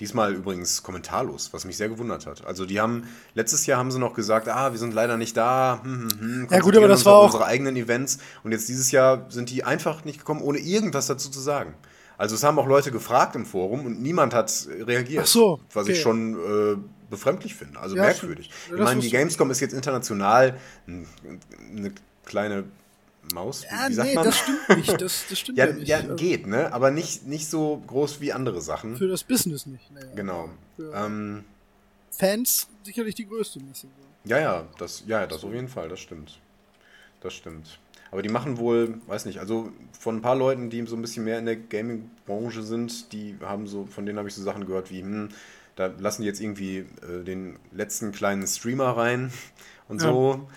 diesmal 0.00 0.32
übrigens 0.34 0.82
kommentarlos, 0.82 1.52
was 1.52 1.64
mich 1.64 1.76
sehr 1.76 1.88
gewundert 1.88 2.26
hat. 2.26 2.44
Also 2.44 2.66
die 2.66 2.80
haben, 2.80 3.04
letztes 3.34 3.66
Jahr 3.66 3.78
haben 3.78 3.90
sie 3.90 3.98
noch 3.98 4.14
gesagt, 4.14 4.48
ah, 4.48 4.72
wir 4.72 4.78
sind 4.78 4.92
leider 4.94 5.16
nicht 5.16 5.36
da. 5.36 5.80
Hm, 5.82 6.08
hm, 6.10 6.20
hm, 6.20 6.48
Ja, 6.50 6.58
gut, 6.60 6.76
aber 6.76 6.88
das 6.88 7.04
war 7.04 7.14
auch- 7.16 7.26
unsere 7.26 7.46
eigenen 7.46 7.76
Events. 7.76 8.18
Und 8.42 8.52
jetzt 8.52 8.68
dieses 8.68 8.90
Jahr 8.90 9.26
sind 9.30 9.50
die 9.50 9.64
einfach 9.64 10.04
nicht 10.04 10.18
gekommen, 10.18 10.40
ohne 10.42 10.58
irgendwas 10.58 11.06
dazu 11.06 11.30
zu 11.30 11.40
sagen. 11.40 11.74
Also 12.16 12.34
es 12.36 12.44
haben 12.44 12.58
auch 12.60 12.66
Leute 12.68 12.92
gefragt 12.92 13.34
im 13.34 13.44
Forum 13.44 13.86
und 13.86 14.00
niemand 14.00 14.34
hat 14.34 14.68
reagiert. 14.86 15.24
Ach 15.24 15.28
so, 15.28 15.60
Was 15.72 15.88
ich 15.88 15.94
okay. 15.94 16.02
schon 16.02 16.34
äh, 16.34 16.76
befremdlich 17.10 17.54
finde. 17.56 17.80
Also 17.80 17.96
Ja, 17.96 18.02
merkwürdig. 18.02 18.50
ich 18.72 18.78
meine, 18.78 19.00
die 19.00 19.10
Gamescom 19.10 19.50
ist 19.50 19.58
jetzt 19.60 19.74
international 19.74 20.56
n- 20.86 21.06
eine 21.76 21.92
kleine 22.24 22.64
Maus. 23.32 23.64
Ja, 23.70 23.88
wie 23.88 23.94
sagt 23.94 24.08
nee, 24.08 24.14
man? 24.14 24.24
das 24.24 24.38
stimmt 24.38 24.68
nicht. 24.76 25.00
Das, 25.00 25.24
das 25.28 25.38
stimmt 25.38 25.58
ja, 25.58 25.66
Ja, 25.66 25.72
nicht. 25.72 25.88
ja, 25.88 25.96
Also 25.98 26.14
geht, 26.16 26.46
ne? 26.46 26.72
Aber 26.72 26.90
nicht, 26.90 27.26
nicht 27.26 27.48
so 27.48 27.82
groß 27.86 28.20
wie 28.20 28.32
andere 28.32 28.60
Sachen. 28.60 28.96
Für 28.96 29.08
das 29.08 29.24
Business 29.24 29.66
nicht. 29.66 29.90
Nee, 29.92 30.00
Genau. 30.16 30.50
Ähm, 30.92 31.44
Fans 32.10 32.68
sicherlich 32.82 33.14
die 33.14 33.26
größte 33.26 33.60
Messe. 33.60 33.88
ja, 34.24 34.38
ja, 34.38 34.66
das, 34.78 35.02
ja, 35.06 35.20
ja, 35.20 35.26
das 35.26 35.42
auf 35.44 35.52
jeden 35.52 35.68
Fall, 35.68 35.88
das 35.88 36.00
stimmt. 36.00 36.38
Das 37.20 37.32
stimmt. 37.34 37.78
Aber 38.10 38.22
die 38.22 38.28
machen 38.28 38.58
wohl, 38.58 39.00
weiß 39.08 39.24
nicht, 39.24 39.40
also 39.40 39.72
von 39.98 40.16
ein 40.16 40.22
paar 40.22 40.36
Leuten, 40.36 40.70
die 40.70 40.86
so 40.86 40.94
ein 40.94 41.02
bisschen 41.02 41.24
mehr 41.24 41.38
in 41.38 41.46
der 41.46 41.56
Gaming-Branche 41.56 42.62
sind, 42.62 43.12
die 43.12 43.34
haben 43.40 43.66
so, 43.66 43.86
von 43.86 44.06
denen 44.06 44.18
habe 44.18 44.28
ich 44.28 44.34
so 44.34 44.42
Sachen 44.42 44.66
gehört 44.66 44.90
wie, 44.92 45.00
hm, 45.00 45.30
da 45.74 45.86
lassen 45.86 46.22
die 46.22 46.28
jetzt 46.28 46.40
irgendwie 46.40 46.78
äh, 47.02 47.24
den 47.24 47.58
letzten 47.72 48.12
kleinen 48.12 48.46
Streamer 48.46 48.96
rein 48.96 49.32
und 49.88 50.00
so. 50.00 50.48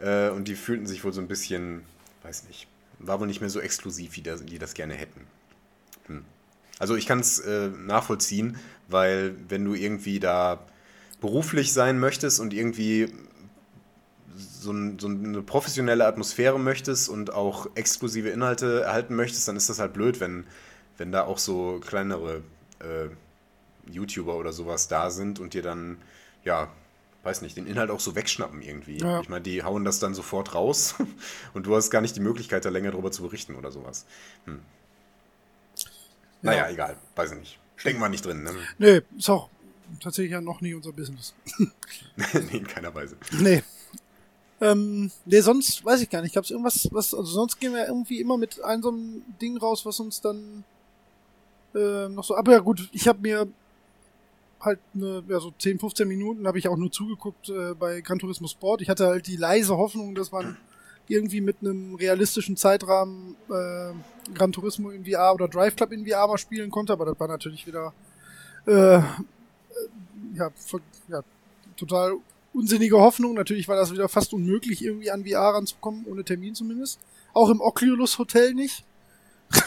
Äh, 0.00 0.30
und 0.30 0.48
die 0.48 0.56
fühlten 0.56 0.86
sich 0.88 1.04
wohl 1.04 1.12
so 1.12 1.20
ein 1.20 1.28
bisschen, 1.28 1.82
weiß 2.24 2.44
nicht, 2.48 2.66
war 2.98 3.20
wohl 3.20 3.26
nicht 3.26 3.40
mehr 3.40 3.50
so 3.50 3.60
exklusiv, 3.60 4.16
wie 4.16 4.22
das, 4.22 4.44
die 4.44 4.58
das 4.58 4.74
gerne 4.74 4.94
hätten. 4.94 5.26
Hm. 6.06 6.24
Also 6.78 6.96
ich 6.96 7.06
kann 7.06 7.20
es 7.20 7.38
äh, 7.38 7.68
nachvollziehen, 7.68 8.56
weil 8.88 9.36
wenn 9.48 9.64
du 9.64 9.74
irgendwie 9.74 10.18
da 10.18 10.66
beruflich 11.20 11.72
sein 11.72 12.00
möchtest 12.00 12.40
und 12.40 12.52
irgendwie 12.52 13.12
so, 14.36 14.72
ein, 14.72 14.98
so 14.98 15.06
eine 15.06 15.42
professionelle 15.42 16.06
Atmosphäre 16.06 16.58
möchtest 16.58 17.08
und 17.08 17.32
auch 17.32 17.68
exklusive 17.76 18.30
Inhalte 18.30 18.82
erhalten 18.82 19.14
möchtest, 19.14 19.46
dann 19.46 19.56
ist 19.56 19.68
das 19.68 19.78
halt 19.78 19.92
blöd, 19.92 20.18
wenn, 20.20 20.44
wenn 20.98 21.12
da 21.12 21.24
auch 21.24 21.38
so 21.38 21.80
kleinere 21.86 22.42
äh, 22.80 23.08
YouTuber 23.90 24.36
oder 24.36 24.52
sowas 24.52 24.88
da 24.88 25.10
sind 25.10 25.38
und 25.38 25.54
dir 25.54 25.62
dann, 25.62 25.98
ja, 26.44 26.72
weiß 27.24 27.42
nicht, 27.42 27.56
den 27.56 27.66
Inhalt 27.66 27.90
auch 27.90 28.00
so 28.00 28.14
wegschnappen 28.14 28.62
irgendwie. 28.62 28.98
Ja. 28.98 29.20
Ich 29.20 29.28
meine, 29.28 29.42
die 29.42 29.62
hauen 29.62 29.84
das 29.84 29.98
dann 29.98 30.14
sofort 30.14 30.54
raus 30.54 30.94
und 31.54 31.66
du 31.66 31.74
hast 31.74 31.90
gar 31.90 32.00
nicht 32.00 32.16
die 32.16 32.20
Möglichkeit, 32.20 32.64
da 32.64 32.68
länger 32.68 32.90
drüber 32.90 33.10
zu 33.10 33.22
berichten 33.22 33.54
oder 33.56 33.70
sowas. 33.70 34.04
Hm. 34.44 34.60
Naja, 36.42 36.68
egal, 36.68 36.96
weiß 37.16 37.32
ich 37.32 37.38
nicht. 37.38 37.58
Stecken 37.76 38.00
wir 38.00 38.08
nicht 38.08 38.24
drin, 38.24 38.42
ne? 38.42 38.52
Nee, 38.78 39.00
ist 39.16 39.30
auch 39.30 39.48
tatsächlich 40.00 40.32
ja 40.32 40.40
noch 40.40 40.60
nie 40.60 40.74
unser 40.74 40.92
Business. 40.92 41.34
nee, 41.56 42.58
in 42.58 42.66
keiner 42.66 42.94
Weise. 42.94 43.16
Nee. 43.40 43.62
Ähm, 44.60 45.10
nee, 45.24 45.40
sonst 45.40 45.84
weiß 45.84 46.02
ich 46.02 46.10
gar 46.10 46.22
nicht. 46.22 46.34
Gab 46.34 46.44
es 46.44 46.50
irgendwas, 46.50 46.88
was, 46.92 47.14
also 47.14 47.30
sonst 47.30 47.58
gehen 47.58 47.72
wir 47.72 47.86
irgendwie 47.86 48.20
immer 48.20 48.36
mit 48.36 48.62
einem 48.62 48.82
so 48.82 48.90
einem 48.90 49.22
Ding 49.40 49.56
raus, 49.56 49.84
was 49.84 49.98
uns 50.00 50.20
dann 50.20 50.64
äh, 51.74 52.08
noch 52.08 52.24
so. 52.24 52.36
Aber 52.36 52.52
ja 52.52 52.60
gut, 52.60 52.88
ich 52.92 53.08
habe 53.08 53.20
mir 53.20 53.48
halt 54.64 54.80
eine, 54.94 55.22
ja, 55.28 55.40
so 55.40 55.52
10, 55.58 55.78
15 55.78 56.06
Minuten 56.08 56.46
habe 56.46 56.58
ich 56.58 56.68
auch 56.68 56.76
nur 56.76 56.90
zugeguckt 56.90 57.48
äh, 57.48 57.74
bei 57.74 58.00
Gran 58.00 58.18
Turismo 58.18 58.46
Sport. 58.48 58.82
Ich 58.82 58.88
hatte 58.88 59.06
halt 59.06 59.26
die 59.26 59.36
leise 59.36 59.76
Hoffnung, 59.76 60.14
dass 60.14 60.32
man 60.32 60.56
irgendwie 61.08 61.40
mit 61.40 61.56
einem 61.60 61.94
realistischen 61.94 62.56
Zeitrahmen 62.56 63.36
äh, 63.50 63.92
Gran 64.34 64.52
Turismo 64.52 64.90
in 64.90 65.04
VR 65.04 65.34
oder 65.34 65.48
Drive 65.48 65.76
Club 65.76 65.92
in 65.92 66.06
VR 66.06 66.26
mal 66.26 66.38
spielen 66.38 66.70
konnte, 66.70 66.92
aber 66.92 67.04
das 67.04 67.20
war 67.20 67.28
natürlich 67.28 67.66
wieder 67.66 67.92
äh, 68.66 68.96
äh, 68.96 69.02
ja, 70.34 70.50
voll, 70.56 70.80
ja, 71.08 71.22
total 71.76 72.14
unsinnige 72.52 72.98
Hoffnung. 72.98 73.34
Natürlich 73.34 73.68
war 73.68 73.76
das 73.76 73.92
wieder 73.92 74.08
fast 74.08 74.32
unmöglich, 74.32 74.82
irgendwie 74.82 75.10
an 75.10 75.24
VR 75.24 75.54
ranzukommen, 75.54 76.06
ohne 76.06 76.24
Termin 76.24 76.54
zumindest. 76.54 76.98
Auch 77.32 77.50
im 77.50 77.60
Oculus 77.60 78.18
Hotel 78.18 78.54
nicht. 78.54 78.84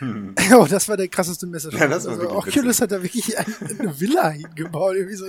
oh, 0.54 0.66
das 0.68 0.88
war 0.88 0.96
der 0.96 1.08
krasseste 1.08 1.46
Messerstand. 1.46 1.82
Ja, 1.82 1.88
das 1.88 2.06
war 2.06 2.14
also, 2.14 2.30
Oculus 2.30 2.80
hat 2.80 2.90
da 2.92 3.02
wirklich 3.02 3.36
eine, 3.38 4.00
Villa 4.00 4.30
hingebaut. 4.30 4.96
Irgendwie 4.96 5.16
so, 5.16 5.26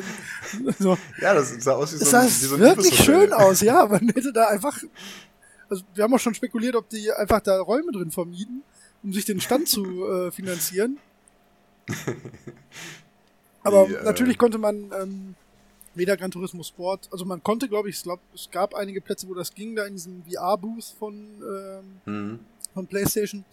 so. 0.80 0.98
Ja, 1.20 1.34
das 1.34 1.50
sah 1.62 1.74
aus 1.74 1.94
wie 1.94 1.98
so 1.98 2.18
ein, 2.18 2.26
wie 2.26 2.30
so 2.30 2.56
ein 2.56 2.62
wirklich 2.62 2.96
schön 2.96 3.34
aus, 3.34 3.62
ja. 3.62 3.86
Man 3.86 4.08
hätte 4.10 4.32
da 4.32 4.48
einfach. 4.48 4.78
Also 5.70 5.84
wir 5.94 6.04
haben 6.04 6.14
auch 6.14 6.20
schon 6.20 6.34
spekuliert, 6.34 6.76
ob 6.76 6.90
die 6.90 7.12
einfach 7.12 7.42
da 7.42 7.60
Räume 7.60 7.92
drin 7.92 8.12
vermieten, 8.12 8.64
um 9.04 9.14
sich 9.14 9.26
den 9.26 9.40
Stand 9.42 9.68
zu 9.70 10.08
äh, 10.08 10.32
finanzieren. 10.32 10.98
Aber 13.64 13.86
Die, 13.88 13.94
äh, 13.94 14.04
natürlich 14.04 14.38
konnte 14.38 14.58
man 14.58 14.92
ähm, 15.00 15.36
weder 15.96 16.18
Gran 16.18 16.32
Turismo 16.32 16.64
Sport, 16.64 17.10
also 17.12 17.26
man 17.26 17.44
konnte, 17.44 17.68
glaube 17.68 17.90
ich, 17.90 17.98
es, 17.98 18.04
glaub, 18.04 18.20
es 18.34 18.50
gab 18.52 18.74
einige 18.74 19.02
Plätze, 19.02 19.28
wo 19.28 19.34
das 19.34 19.54
ging, 19.54 19.76
da 19.76 19.86
in 19.86 19.94
diesem 19.94 20.24
VR-Booth 20.24 20.96
von, 20.98 21.16
ähm, 21.16 22.02
Mhm. 22.06 22.40
von 22.74 22.88
PlayStation. 22.88 23.44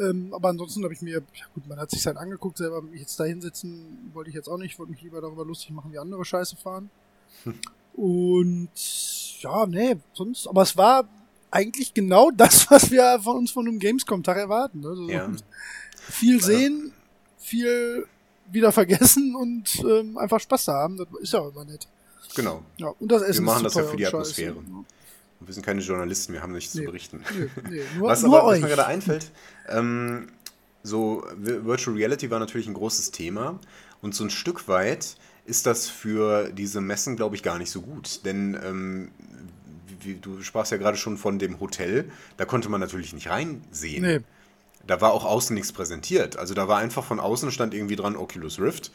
Ähm, 0.00 0.34
aber 0.34 0.48
ansonsten 0.48 0.82
habe 0.82 0.92
ich 0.92 1.02
mir, 1.02 1.12
ja 1.12 1.46
gut, 1.54 1.68
man 1.68 1.78
hat 1.78 1.90
sich 1.90 2.04
halt 2.06 2.16
angeguckt, 2.16 2.58
selber 2.58 2.82
mich 2.82 3.00
jetzt 3.00 3.18
da 3.20 3.24
hinsetzen 3.24 4.10
wollte 4.12 4.30
ich 4.30 4.36
jetzt 4.36 4.48
auch 4.48 4.58
nicht, 4.58 4.72
ich 4.72 4.78
wollte 4.78 4.92
mich 4.92 5.02
lieber 5.02 5.20
darüber 5.20 5.44
lustig 5.44 5.70
machen, 5.70 5.92
wie 5.92 5.98
andere 5.98 6.24
Scheiße 6.24 6.56
fahren. 6.56 6.90
Und 7.94 8.70
ja, 9.40 9.66
nee, 9.66 9.96
sonst, 10.12 10.48
aber 10.48 10.62
es 10.62 10.76
war 10.76 11.08
eigentlich 11.50 11.94
genau 11.94 12.30
das, 12.36 12.70
was 12.70 12.90
wir 12.90 13.20
von 13.22 13.38
uns 13.38 13.50
von 13.52 13.66
einem 13.66 13.78
Gamescom-Tag 13.78 14.36
erwarten. 14.36 14.80
Ne? 14.80 14.88
Also 14.88 15.08
Ja. 15.08 15.30
Viel 16.10 16.42
sehen, 16.42 16.92
viel 17.38 18.06
wieder 18.50 18.72
vergessen 18.72 19.34
und 19.36 19.82
ähm, 19.84 20.18
einfach 20.18 20.38
Spaß 20.40 20.68
haben. 20.68 20.96
Das 20.98 21.06
ist 21.20 21.32
ja 21.32 21.40
auch 21.40 21.50
immer 21.50 21.64
nett. 21.64 21.86
Genau. 22.34 22.62
Ja, 22.76 22.88
und 22.98 23.10
das 23.10 23.22
Essen 23.22 23.44
machen 23.44 23.64
ist 23.64 23.72
zu 23.72 23.78
das 23.78 23.86
ja 23.86 23.90
für 23.90 23.96
die 23.96 24.04
und 24.04 24.10
scheiße. 24.10 24.54
Wir 25.46 25.54
sind 25.54 25.64
keine 25.64 25.80
Journalisten, 25.80 26.32
wir 26.32 26.42
haben 26.42 26.52
nichts 26.52 26.74
Nee. 26.74 26.80
zu 26.82 26.86
berichten. 26.86 27.24
Nee, 27.34 27.48
nee, 27.70 27.82
nur, 27.98 28.08
was 28.08 28.22
nur 28.22 28.38
aber 28.38 28.48
was 28.48 28.56
euch. 28.56 28.62
mir 28.62 28.68
gerade 28.68 28.86
einfällt, 28.86 29.30
ähm, 29.68 30.28
so 30.82 31.24
Vi- 31.40 31.64
Virtual 31.64 31.96
Reality 31.96 32.30
war 32.30 32.38
natürlich 32.38 32.66
ein 32.66 32.74
großes 32.74 33.10
Thema 33.10 33.58
und 34.02 34.14
so 34.14 34.24
ein 34.24 34.30
Stück 34.30 34.68
weit 34.68 35.16
ist 35.46 35.66
das 35.66 35.88
für 35.88 36.50
diese 36.50 36.80
Messen, 36.80 37.16
glaube 37.16 37.36
ich, 37.36 37.42
gar 37.42 37.58
nicht 37.58 37.70
so 37.70 37.82
gut. 37.82 38.24
Denn 38.24 38.58
ähm, 38.64 39.10
wie, 40.00 40.14
du 40.14 40.42
sprachst 40.42 40.72
ja 40.72 40.78
gerade 40.78 40.96
schon 40.96 41.16
von 41.18 41.38
dem 41.38 41.60
Hotel, 41.60 42.10
da 42.36 42.44
konnte 42.44 42.68
man 42.68 42.80
natürlich 42.80 43.12
nicht 43.12 43.28
reinsehen. 43.28 44.02
Nee, 44.02 44.20
Da 44.86 45.00
war 45.00 45.12
auch 45.12 45.24
außen 45.24 45.54
nichts 45.54 45.72
präsentiert. 45.72 46.36
Also 46.38 46.54
da 46.54 46.68
war 46.68 46.78
einfach 46.78 47.04
von 47.04 47.20
außen 47.20 47.50
stand 47.50 47.74
irgendwie 47.74 47.96
dran 47.96 48.16
Oculus 48.16 48.58
Rift. 48.60 48.90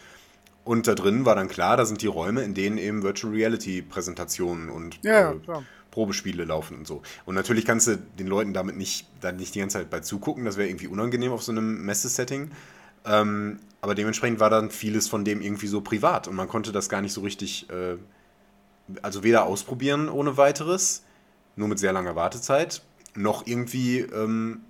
Und 0.65 0.87
da 0.87 0.93
drin 0.93 1.25
war 1.25 1.35
dann 1.35 1.47
klar, 1.47 1.77
da 1.77 1.85
sind 1.85 2.01
die 2.01 2.07
Räume, 2.07 2.41
in 2.43 2.53
denen 2.53 2.77
eben 2.77 3.01
Virtual 3.01 3.33
Reality 3.33 3.81
Präsentationen 3.81 4.69
und 4.69 4.99
ja, 5.03 5.31
äh. 5.31 5.63
Probespiele 5.99 6.45
laufen 6.45 6.77
und 6.77 6.87
so. 6.87 7.01
Und 7.25 7.35
natürlich 7.35 7.65
kannst 7.65 7.87
du 7.87 7.97
den 7.97 8.27
Leuten 8.27 8.53
damit 8.53 8.77
nicht, 8.77 9.05
dann 9.19 9.35
nicht 9.35 9.53
die 9.53 9.59
ganze 9.59 9.79
Zeit 9.79 9.89
bei 9.89 9.99
zugucken, 9.99 10.45
das 10.45 10.55
wäre 10.55 10.69
irgendwie 10.69 10.87
unangenehm 10.87 11.33
auf 11.33 11.43
so 11.43 11.51
einem 11.51 11.83
Messesetting. 11.83 12.51
Ähm, 13.05 13.59
aber 13.81 13.95
dementsprechend 13.95 14.39
war 14.39 14.49
dann 14.49 14.71
vieles 14.71 15.09
von 15.09 15.25
dem 15.25 15.41
irgendwie 15.41 15.67
so 15.67 15.81
privat 15.81 16.29
und 16.29 16.37
man 16.37 16.47
konnte 16.47 16.71
das 16.71 16.87
gar 16.87 17.01
nicht 17.01 17.11
so 17.11 17.19
richtig, 17.19 17.69
äh, 17.69 17.97
also 19.01 19.23
weder 19.23 19.43
ausprobieren 19.43 20.07
ohne 20.07 20.37
weiteres, 20.37 21.03
nur 21.57 21.67
mit 21.67 21.79
sehr 21.79 21.91
langer 21.91 22.15
Wartezeit, 22.15 22.81
noch 23.15 23.45
irgendwie 23.45 23.99
ähm, 23.99 24.61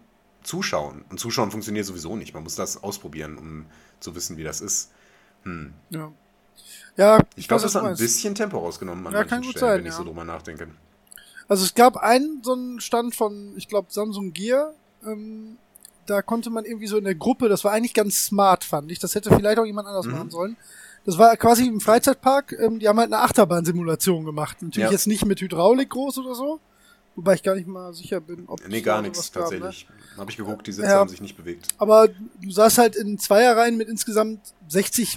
zuschauen. 0.42 1.06
Und 1.12 1.20
zuschauen 1.20 1.52
funktioniert 1.52 1.86
sowieso 1.86 2.16
nicht. 2.16 2.34
Man 2.34 2.42
muss 2.42 2.56
das 2.56 2.82
ausprobieren, 2.82 3.38
um 3.38 3.68
zu 4.00 4.16
wissen, 4.16 4.36
wie 4.38 4.44
das 4.44 4.62
ist. 4.62 4.90
Hm. 5.44 5.76
Ja, 5.92 6.12
ja 6.98 7.20
Ich 7.36 7.48
glaube, 7.48 7.62
das 7.62 7.76
hat 7.76 7.84
ein 7.84 7.96
bisschen 7.96 8.34
Tempo 8.34 8.58
rausgenommen 8.58 9.06
an 9.06 9.14
Ja, 9.14 9.20
manchen 9.20 9.44
Stellen, 9.44 9.60
sein, 9.60 9.80
wenn 9.82 9.86
ich 9.86 9.92
ja. 9.92 9.98
so 9.98 10.04
drüber 10.06 10.24
nachdenke. 10.24 10.70
Also 11.50 11.66
es 11.66 11.74
gab 11.74 11.98
einen 11.98 12.42
so 12.44 12.54
einen 12.54 12.80
Stand 12.80 13.16
von, 13.16 13.54
ich 13.58 13.68
glaube, 13.68 13.88
Samsung 13.92 14.32
Gear. 14.32 14.74
Ähm, 15.06 15.58
da 16.06 16.22
konnte 16.22 16.50
man 16.50 16.64
irgendwie 16.66 16.88
so 16.88 16.98
in 16.98 17.04
der 17.04 17.16
Gruppe, 17.16 17.50
das 17.50 17.64
war 17.64 17.72
eigentlich 17.72 17.94
ganz 17.94 18.24
smart, 18.26 18.64
fand 18.64 18.92
ich. 18.92 19.00
Das 19.00 19.14
hätte 19.16 19.30
vielleicht 19.36 19.60
auch 19.60 19.66
jemand 19.66 19.88
anders 19.88 20.06
Mhm. 20.06 20.12
machen 20.14 20.30
sollen. 20.30 20.58
Das 21.06 21.18
war 21.18 21.36
quasi 21.38 21.66
im 21.68 21.82
Freizeitpark, 21.82 22.56
ähm, 22.60 22.80
die 22.80 22.88
haben 22.88 23.00
halt 23.00 23.12
eine 23.12 23.22
Achterbahnsimulation 23.24 24.26
gemacht. 24.26 24.62
Natürlich 24.62 24.86
Ja. 24.88 24.92
jetzt 24.92 25.08
nicht 25.08 25.26
mit 25.26 25.42
Hydraulik 25.42 25.90
groß 25.90 26.20
oder 26.20 26.36
so. 26.36 26.60
Wobei 27.16 27.34
ich 27.34 27.44
gar 27.44 27.56
nicht 27.56 27.68
mal 27.68 27.94
sicher 27.94 28.22
bin, 28.22 28.44
ob 28.48 28.66
Nee, 28.68 28.82
gar 28.82 29.02
nichts, 29.02 29.34
ne? 29.34 29.42
tatsächlich. 29.42 29.88
Habe 30.18 30.32
ich 30.32 30.38
geguckt, 30.38 30.68
die 30.68 30.72
Sitze 30.72 30.88
Ja. 30.90 30.96
haben 31.00 31.10
sich 31.10 31.20
nicht 31.22 31.36
bewegt. 31.36 31.68
Aber 31.78 32.08
du 32.08 32.52
saßt 32.52 32.78
halt 32.78 32.96
in 32.96 33.18
Zweierreihen 33.18 33.76
mit 33.76 33.90
insgesamt 33.90 34.40
60, 34.70 35.16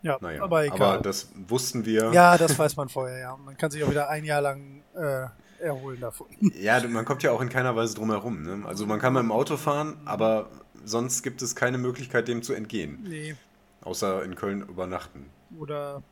ja, 0.00 0.16
Naja, 0.18 0.42
aber 0.42 0.64
egal. 0.64 1.02
das 1.02 1.28
wussten 1.48 1.84
wir. 1.84 2.10
ja, 2.14 2.38
das 2.38 2.58
weiß 2.58 2.76
man 2.76 2.88
vorher, 2.88 3.18
ja. 3.18 3.36
Man 3.36 3.58
kann 3.58 3.70
sich 3.70 3.84
auch 3.84 3.90
wieder 3.90 4.08
ein 4.08 4.24
Jahr 4.24 4.40
lang 4.40 4.82
äh, 4.94 5.26
erholen 5.62 6.00
davon. 6.00 6.28
Ja, 6.58 6.80
man 6.88 7.04
kommt 7.04 7.22
ja 7.22 7.30
auch 7.32 7.42
in 7.42 7.50
keiner 7.50 7.76
Weise 7.76 7.94
drum 7.94 8.10
herum. 8.10 8.42
Ne? 8.42 8.66
Also 8.66 8.86
man 8.86 8.98
kann 9.00 9.12
mit 9.12 9.22
dem 9.22 9.32
Auto 9.32 9.58
fahren, 9.58 9.98
aber 10.06 10.48
sonst 10.82 11.22
gibt 11.22 11.42
es 11.42 11.54
keine 11.54 11.76
Möglichkeit, 11.76 12.26
dem 12.28 12.42
zu 12.42 12.54
entgehen. 12.54 13.04
Nee. 13.06 13.36
Außer 13.82 14.24
in 14.24 14.36
Köln 14.36 14.62
übernachten. 14.62 15.26
Oder. 15.58 16.02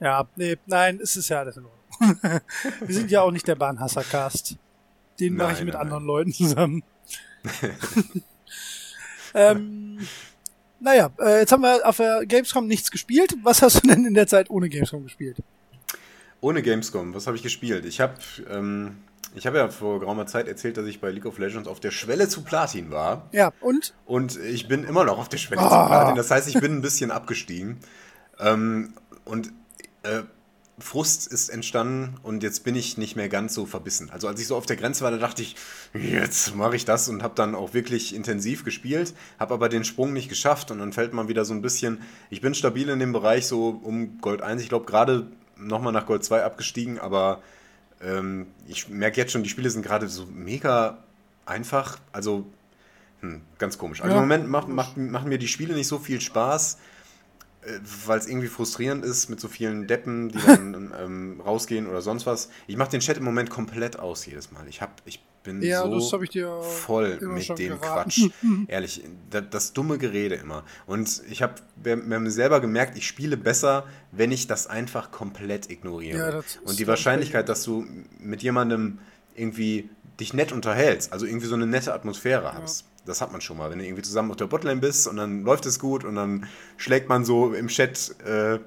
Ja, 0.00 0.26
nee, 0.36 0.56
nein, 0.64 1.00
es 1.02 1.16
ist 1.16 1.28
ja 1.28 1.40
alles 1.40 1.58
in 1.58 1.64
Ordnung. 1.64 1.75
Wir 2.00 2.94
sind 2.94 3.10
ja 3.10 3.22
auch 3.22 3.30
nicht 3.30 3.46
der 3.48 3.54
Bahnhasser-Cast. 3.56 4.56
Den 5.20 5.34
mache 5.36 5.52
ich 5.52 5.58
Nein, 5.58 5.64
mit 5.66 5.74
nein, 5.74 5.82
anderen 5.82 6.04
Leuten 6.04 6.32
zusammen. 6.32 6.82
ähm, 9.34 9.98
naja, 10.80 11.10
äh, 11.18 11.40
jetzt 11.40 11.52
haben 11.52 11.62
wir 11.62 11.86
auf 11.86 11.96
der 11.96 12.26
Gamescom 12.26 12.66
nichts 12.66 12.90
gespielt. 12.90 13.34
Was 13.42 13.62
hast 13.62 13.82
du 13.82 13.88
denn 13.88 14.04
in 14.04 14.14
der 14.14 14.26
Zeit 14.26 14.50
ohne 14.50 14.68
Gamescom 14.68 15.04
gespielt? 15.04 15.38
Ohne 16.40 16.62
Gamescom, 16.62 17.14
was 17.14 17.26
habe 17.26 17.36
ich 17.36 17.42
gespielt? 17.42 17.84
Ich 17.86 18.00
habe 18.00 18.14
ähm, 18.50 18.98
ich 19.34 19.46
hab 19.46 19.54
ja 19.54 19.68
vor 19.68 20.00
geraumer 20.00 20.26
Zeit 20.26 20.48
erzählt, 20.48 20.76
dass 20.76 20.86
ich 20.86 21.00
bei 21.00 21.10
League 21.10 21.26
of 21.26 21.38
Legends 21.38 21.66
auf 21.68 21.80
der 21.80 21.90
Schwelle 21.90 22.28
zu 22.28 22.42
Platin 22.42 22.90
war. 22.90 23.28
Ja, 23.32 23.52
und? 23.60 23.94
Und 24.04 24.38
ich 24.38 24.68
bin 24.68 24.84
immer 24.84 25.04
noch 25.04 25.18
auf 25.18 25.28
der 25.28 25.38
Schwelle 25.38 25.62
zu 25.62 25.68
Ah. 25.68 25.86
Platin. 25.86 26.14
Das 26.14 26.30
heißt, 26.30 26.48
ich 26.48 26.60
bin 26.60 26.72
ein 26.76 26.82
bisschen 26.82 27.10
abgestiegen. 27.10 27.78
Ähm, 28.38 28.92
und 29.24 29.52
äh, 30.02 30.22
Frust 30.78 31.26
ist 31.26 31.48
entstanden 31.48 32.16
und 32.22 32.42
jetzt 32.42 32.62
bin 32.62 32.76
ich 32.76 32.98
nicht 32.98 33.16
mehr 33.16 33.30
ganz 33.30 33.54
so 33.54 33.64
verbissen. 33.64 34.10
Also 34.10 34.28
als 34.28 34.40
ich 34.40 34.46
so 34.46 34.56
auf 34.56 34.66
der 34.66 34.76
Grenze 34.76 35.04
war, 35.04 35.10
da 35.10 35.16
dachte 35.16 35.40
ich, 35.40 35.56
jetzt 35.94 36.54
mache 36.54 36.76
ich 36.76 36.84
das 36.84 37.08
und 37.08 37.22
habe 37.22 37.34
dann 37.34 37.54
auch 37.54 37.72
wirklich 37.72 38.14
intensiv 38.14 38.62
gespielt, 38.62 39.14
habe 39.38 39.54
aber 39.54 39.70
den 39.70 39.84
Sprung 39.84 40.12
nicht 40.12 40.28
geschafft 40.28 40.70
und 40.70 40.78
dann 40.78 40.92
fällt 40.92 41.14
man 41.14 41.28
wieder 41.28 41.46
so 41.46 41.54
ein 41.54 41.62
bisschen, 41.62 42.02
ich 42.28 42.42
bin 42.42 42.54
stabil 42.54 42.90
in 42.90 42.98
dem 42.98 43.12
Bereich 43.12 43.46
so 43.46 43.80
um 43.82 44.20
Gold 44.20 44.42
1, 44.42 44.60
ich 44.60 44.68
glaube 44.68 44.84
gerade 44.84 45.26
nochmal 45.56 45.94
nach 45.94 46.04
Gold 46.06 46.24
2 46.24 46.44
abgestiegen, 46.44 46.98
aber 46.98 47.42
Ähm, 48.02 48.48
ich 48.68 48.90
merke 48.90 49.18
jetzt 49.18 49.32
schon, 49.32 49.42
die 49.42 49.48
Spiele 49.48 49.70
sind 49.70 49.80
gerade 49.80 50.06
so 50.08 50.26
mega 50.26 50.98
einfach. 51.46 51.98
Also, 52.12 52.44
hm, 53.22 53.40
ganz 53.56 53.78
komisch. 53.78 54.02
Also 54.02 54.14
Ja. 54.14 54.20
im 54.22 54.28
Moment 54.28 54.50
macht, 54.50 54.68
macht, 54.68 54.98
machen 54.98 55.30
mir 55.30 55.38
die 55.38 55.48
Spiele 55.48 55.72
nicht 55.74 55.88
so 55.88 55.98
viel 55.98 56.20
Spaß, 56.20 56.76
weil 58.06 58.18
es 58.18 58.26
irgendwie 58.26 58.48
frustrierend 58.48 59.04
ist 59.04 59.28
mit 59.28 59.40
so 59.40 59.48
vielen 59.48 59.86
Deppen, 59.86 60.28
die 60.30 60.38
dann 60.38 60.94
ähm, 60.98 61.40
rausgehen 61.40 61.86
oder 61.86 62.02
sonst 62.02 62.26
was. 62.26 62.48
Ich 62.66 62.76
mache 62.76 62.90
den 62.90 63.00
Chat 63.00 63.16
im 63.18 63.24
Moment 63.24 63.50
komplett 63.50 63.98
aus 63.98 64.26
jedes 64.26 64.52
Mal. 64.52 64.66
Ich, 64.68 64.82
hab, 64.82 65.02
ich 65.04 65.24
bin 65.42 65.62
Ja, 65.62 65.82
so 65.82 66.00
voll 66.62 67.18
mit 67.20 67.48
dem 67.58 67.80
geraten. 67.80 68.10
Quatsch. 68.10 68.28
Ehrlich, 68.68 69.02
das, 69.30 69.44
das 69.50 69.72
dumme 69.72 69.98
Gerede 69.98 70.36
immer. 70.36 70.64
Und 70.86 71.22
ich 71.28 71.42
habe 71.42 71.54
mir 71.84 72.30
selber 72.30 72.60
gemerkt, 72.60 72.96
ich 72.96 73.06
spiele 73.06 73.36
besser, 73.36 73.86
wenn 74.12 74.32
ich 74.32 74.46
das 74.46 74.66
einfach 74.66 75.10
komplett 75.10 75.70
ignoriere. 75.70 76.18
Ja, 76.18 76.42
Und 76.64 76.78
die 76.78 76.86
Wahrscheinlichkeit, 76.86 77.48
dass 77.48 77.62
du 77.62 77.86
mit 78.18 78.42
jemandem 78.42 78.98
irgendwie 79.34 79.90
dich 80.20 80.34
nett 80.34 80.52
unterhältst, 80.52 81.12
also 81.12 81.26
irgendwie 81.26 81.46
so 81.46 81.54
eine 81.54 81.66
nette 81.66 81.92
Atmosphäre 81.92 82.54
hast. 82.54 82.84
Das 83.06 83.20
hat 83.20 83.32
man 83.32 83.40
schon 83.40 83.56
mal, 83.56 83.70
wenn 83.70 83.78
du 83.78 83.84
irgendwie 83.84 84.02
zusammen 84.02 84.30
auf 84.30 84.36
der 84.36 84.46
Botlane 84.46 84.80
bist 84.80 85.06
und 85.06 85.16
dann 85.16 85.42
läuft 85.42 85.66
es 85.66 85.78
gut 85.78 86.04
und 86.04 86.16
dann 86.16 86.46
schlägt 86.76 87.08
man 87.08 87.24
so 87.24 87.52
im 87.52 87.68
Chat, 87.68 88.14
äh, 88.26 88.58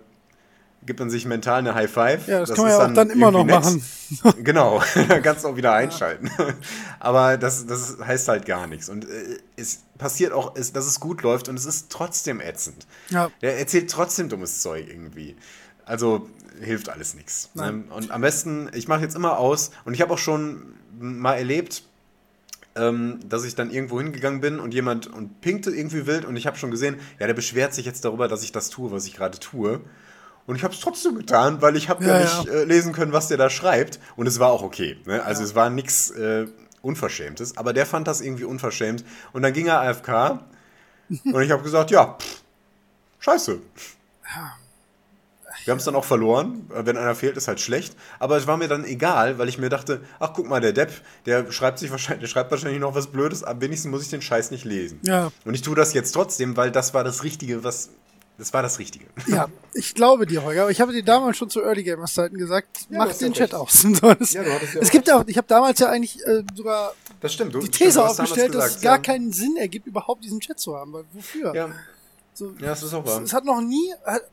gibt 0.85 0.99
man 0.99 1.09
sich 1.09 1.25
mental 1.25 1.59
eine 1.59 1.75
High 1.75 1.91
Five. 1.91 2.27
Ja, 2.27 2.39
das, 2.39 2.53
kann 2.53 2.65
man 2.65 2.71
ja 2.71 2.85
auch 2.85 2.93
dann 2.93 3.09
immer 3.09 3.31
noch 3.31 3.45
nett. 3.45 3.63
machen. 3.63 3.83
Genau, 4.43 4.81
dann 5.07 5.21
kannst 5.21 5.43
du 5.43 5.49
auch 5.49 5.55
wieder 5.55 5.73
einschalten. 5.73 6.31
Aber 6.99 7.37
das, 7.37 7.67
das 7.67 7.97
heißt 8.03 8.27
halt 8.27 8.45
gar 8.45 8.65
nichts. 8.65 8.89
Und 8.89 9.05
äh, 9.05 9.37
es 9.55 9.83
passiert 9.97 10.31
auch, 10.31 10.55
es, 10.55 10.73
dass 10.73 10.87
es 10.87 10.99
gut 10.99 11.21
läuft 11.21 11.47
und 11.47 11.57
es 11.57 11.65
ist 11.65 11.91
trotzdem 11.91 12.41
ätzend. 12.41 12.87
Ja. 13.09 13.29
Der 13.41 13.59
erzählt 13.59 13.91
trotzdem 13.91 14.29
dummes 14.29 14.61
Zeug 14.61 14.87
irgendwie. 14.89 15.35
Also 15.85 16.27
hilft 16.59 16.89
alles 16.89 17.13
nichts. 17.13 17.49
Ne? 17.53 17.83
Und 17.89 18.11
am 18.11 18.21
besten, 18.21 18.69
ich 18.73 18.87
mache 18.87 19.01
jetzt 19.01 19.15
immer 19.15 19.37
aus 19.37 19.71
und 19.85 19.93
ich 19.93 20.01
habe 20.01 20.13
auch 20.13 20.17
schon 20.17 20.73
mal 20.99 21.35
erlebt, 21.35 21.83
ähm, 22.75 23.19
dass 23.27 23.43
ich 23.43 23.55
dann 23.55 23.71
irgendwo 23.71 23.99
hingegangen 23.99 24.41
bin 24.41 24.59
und 24.59 24.73
jemand 24.73 25.07
und 25.07 25.41
pinkte 25.41 25.71
irgendwie 25.71 26.05
wild 26.05 26.25
und 26.25 26.35
ich 26.35 26.47
habe 26.47 26.57
schon 26.57 26.71
gesehen, 26.71 26.97
ja, 27.19 27.27
der 27.27 27.33
beschwert 27.33 27.73
sich 27.73 27.85
jetzt 27.85 28.05
darüber, 28.05 28.27
dass 28.27 28.43
ich 28.43 28.51
das 28.51 28.69
tue, 28.69 28.91
was 28.91 29.05
ich 29.05 29.15
gerade 29.15 29.39
tue. 29.39 29.81
Und 30.45 30.55
ich 30.55 30.63
habe 30.63 30.73
es 30.73 30.79
trotzdem 30.79 31.15
getan, 31.15 31.61
weil 31.61 31.75
ich 31.75 31.89
habe 31.89 32.03
ja, 32.03 32.19
Ja, 32.19 32.23
nicht 32.23 32.45
ja. 32.47 32.53
Äh, 32.53 32.63
lesen 32.63 32.91
können, 32.91 33.13
was 33.13 33.27
der 33.27 33.37
da 33.37 33.51
schreibt. 33.51 33.99
Und 34.15 34.25
es 34.25 34.39
war 34.39 34.49
auch 34.49 34.63
okay. 34.63 34.97
Ne? 35.05 35.21
Also 35.23 35.43
es 35.43 35.53
war 35.53 35.69
nichts 35.69 36.09
äh, 36.09 36.47
Unverschämtes. 36.81 37.55
Aber 37.57 37.71
der 37.71 37.85
fand 37.85 38.07
das 38.07 38.19
irgendwie 38.19 38.45
unverschämt. 38.45 39.03
Und 39.31 39.43
dann 39.43 39.53
ging 39.53 39.67
er 39.67 39.81
AFK. 39.81 40.39
und 41.25 41.41
ich 41.41 41.51
habe 41.51 41.61
gesagt, 41.61 41.91
ja, 41.91 42.17
pff, 42.19 42.41
scheiße. 43.19 43.59
Wir 45.69 45.73
haben 45.73 45.77
es 45.77 45.85
dann 45.85 45.93
auch 45.93 46.03
verloren. 46.05 46.67
Äh, 46.73 46.87
Wenn 46.87 46.97
einer 46.97 47.13
fehlt, 47.13 47.37
ist 47.37 47.47
halt 47.47 47.59
schlecht. 47.59 47.95
Aber 48.17 48.37
es 48.37 48.47
war 48.47 48.57
mir 48.57 48.67
dann 48.67 48.85
egal, 48.85 49.37
weil 49.37 49.47
ich 49.49 49.59
mir 49.59 49.69
dachte, 49.69 50.01
ach 50.19 50.31
guck 50.33 50.49
mal, 50.49 50.59
der 50.59 50.73
Depp, 50.73 50.91
der 51.27 51.51
schreibt 51.51 51.77
sich 51.77 51.91
wahrscheinlich, 51.91 52.21
der 52.21 52.27
schreibt 52.27 52.49
wahrscheinlich 52.49 52.79
noch 52.79 52.95
was 52.95 53.05
Blödes, 53.05 53.43
aber 53.43 53.61
wenigstens 53.61 53.91
muss 53.91 54.01
ich 54.01 54.09
den 54.09 54.23
Scheiß 54.23 54.49
nicht 54.49 54.65
lesen. 54.65 54.99
Ja. 55.03 55.31
Und 55.45 55.53
ich 55.53 55.61
tue 55.61 55.75
das 55.75 55.93
jetzt 55.93 56.11
trotzdem, 56.13 56.57
weil 56.57 56.71
das 56.71 56.95
war 56.95 57.03
das 57.03 57.23
Richtige, 57.23 57.63
was. 57.63 57.89
Das 58.39 58.51
war 58.51 58.63
das 58.63 58.79
Richtige. 58.79 59.05
Ja, 59.27 59.47
ich 59.73 59.93
glaube 59.93 60.25
dir, 60.25 60.41
Holger, 60.43 60.61
aber 60.63 60.71
ich 60.71 60.81
habe 60.81 60.91
dir 60.91 61.03
damals 61.03 61.37
schon 61.37 61.51
zu 61.51 61.61
Early 61.61 61.83
Gamers 61.83 62.15
Zeiten 62.15 62.37
gesagt, 62.37 62.87
Ja, 62.89 62.97
mach 62.99 63.13
den 63.13 63.33
Chat 63.33 63.53
recht. 63.53 63.53
aus. 63.53 63.85
Das, 64.01 64.31
Ja, 64.33 64.43
du 64.43 64.51
hattest 64.53 64.73
ja 64.73 64.81
es 64.81 64.89
gibt 64.89 65.11
auch, 65.11 65.23
ich 65.27 65.37
habe 65.37 65.45
damals 65.47 65.77
ja 65.79 65.89
eigentlich 65.89 66.25
äh, 66.25 66.41
sogar 66.55 66.93
Das 67.21 67.31
stimmt. 67.33 67.53
Du, 67.53 67.59
die 67.59 67.65
stimmt, 67.67 67.77
These 67.89 67.99
damals 67.99 68.19
aufgestellt, 68.19 68.55
dass 68.55 68.63
es 68.63 68.69
gesagt, 68.75 68.83
gar 68.83 68.95
ja. 68.95 69.01
keinen 69.03 69.31
Sinn 69.33 69.55
ergibt, 69.57 69.85
überhaupt 69.85 70.23
diesen 70.23 70.39
Chat 70.39 70.57
zu 70.59 70.75
haben. 70.75 70.93
Weil 70.93 71.03
wofür? 71.13 71.53
Ja, 71.53 71.69
So, 72.33 72.53
ja, 72.59 72.67
das 72.69 72.81
ist 72.81 72.93
auch 72.95 73.05
wahr. 73.05 73.21
es 73.21 73.33
hat 73.33 73.43
noch 73.45 73.59
nie, 73.61 73.93
hat, 74.05 74.23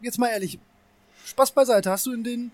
jetzt 0.00 0.18
mal 0.18 0.28
ehrlich, 0.28 0.58
Spaß 1.30 1.52
beiseite, 1.52 1.90
hast 1.90 2.06
du 2.06 2.12
in 2.12 2.24
den 2.24 2.52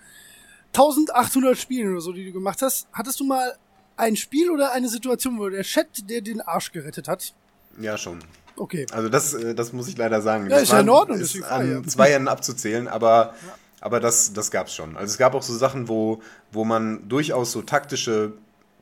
1800 0.69 1.57
Spielen 1.57 1.93
oder 1.93 2.01
so, 2.01 2.13
die 2.13 2.25
du 2.27 2.33
gemacht 2.33 2.61
hast, 2.63 2.87
hattest 2.93 3.21
du 3.21 3.25
mal 3.25 3.57
ein 3.97 4.17
Spiel 4.17 4.51
oder 4.51 4.73
eine 4.73 4.89
Situation, 4.89 5.39
wo 5.39 5.49
der 5.49 5.63
Chat 5.63 6.09
dir 6.09 6.23
den 6.23 6.41
Arsch 6.41 6.71
gerettet 6.73 7.09
hat? 7.09 7.35
Ja, 7.81 7.97
schon. 7.97 8.19
Okay. 8.57 8.87
Also 8.93 9.09
das, 9.09 9.35
äh, 9.35 9.55
das 9.55 9.73
muss 9.73 9.89
ich 9.89 9.97
leider 9.97 10.21
sagen. 10.23 10.45
Ja, 10.45 10.51
das 10.51 10.63
ist 10.65 10.73
ja 10.73 10.81
in 10.81 10.89
Ordnung, 10.89 11.19
Ist 11.19 11.43
an 11.43 11.71
ja. 11.71 11.83
zwei 11.87 12.13
Händen 12.13 12.29
abzuzählen, 12.29 12.89
aber, 12.89 13.35
aber 13.81 14.01
das, 14.01 14.33
das 14.33 14.51
gab 14.51 14.67
es 14.67 14.75
schon. 14.75 14.97
Also 14.97 15.13
es 15.13 15.19
gab 15.19 15.35
auch 15.35 15.43
so 15.43 15.57
Sachen, 15.57 15.89
wo, 15.89 16.23
wo 16.53 16.65
man 16.65 17.09
durchaus 17.09 17.53
so 17.53 17.63
taktische 17.63 18.33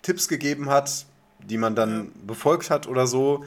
Tipps 0.03 0.29
gegeben 0.29 0.71
hat, 0.71 1.07
die 1.41 1.59
man 1.59 1.75
dann 1.75 2.13
befolgt 2.27 2.71
hat 2.71 2.87
oder 2.87 3.07
so. 3.07 3.45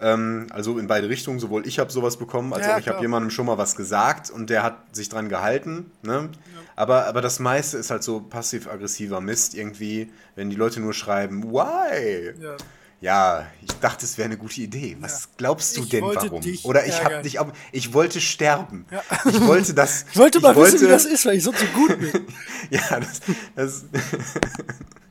Ähm, 0.00 0.46
also 0.50 0.78
in 0.78 0.86
beide 0.86 1.08
Richtungen, 1.08 1.38
sowohl 1.38 1.66
ich 1.66 1.78
habe 1.78 1.90
sowas 1.92 2.16
bekommen, 2.16 2.52
als 2.52 2.66
Ja, 2.66 2.74
auch 2.74 2.78
ich 2.78 2.88
habe 2.88 3.00
jemandem 3.00 3.30
schon 3.30 3.46
mal 3.46 3.58
was 3.58 3.76
gesagt 3.76 4.30
und 4.30 4.50
der 4.50 4.62
hat 4.62 4.94
sich 4.94 5.08
dran 5.08 5.28
gehalten. 5.28 5.90
Ne? 6.02 6.30
Aber, 6.76 7.06
aber 7.06 7.20
das 7.20 7.38
meiste 7.38 7.78
ist 7.78 7.90
halt 7.90 8.02
so 8.02 8.20
passiv-aggressiver 8.20 9.20
Mist 9.20 9.54
irgendwie, 9.54 10.10
wenn 10.34 10.50
die 10.50 10.56
Leute 10.56 10.80
nur 10.80 10.92
schreiben, 10.92 11.44
why? 11.52 12.34
Ja. 12.40 12.56
Ja, 13.00 13.46
ich 13.60 13.70
dachte, 13.80 14.06
es 14.06 14.16
wäre 14.16 14.26
eine 14.26 14.38
gute 14.38 14.62
Idee. 14.62 14.96
Was 14.98 15.28
glaubst 15.36 15.76
du 15.76 15.82
Ich 15.82 15.90
denn 15.90 16.04
warum? 16.04 16.42
Oder 16.62 16.86
ich 16.86 17.04
habe 17.04 17.20
dich, 17.20 17.38
ich 17.70 17.92
wollte 17.92 18.18
sterben. 18.18 18.86
Ich 19.26 19.40
wollte 19.42 19.74
das. 19.74 20.06
Ich 20.12 20.18
wollte 20.18 20.40
mal 20.40 20.56
wissen, 20.56 20.80
wie 20.80 20.86
das 20.86 21.04
ist, 21.04 21.26
weil 21.26 21.36
ich 21.36 21.44
sonst 21.44 21.60
so 21.60 21.66
gut 21.66 21.98
bin. 22.00 22.10
Ja, 22.70 23.00
das, 23.00 23.20
das 23.54 23.84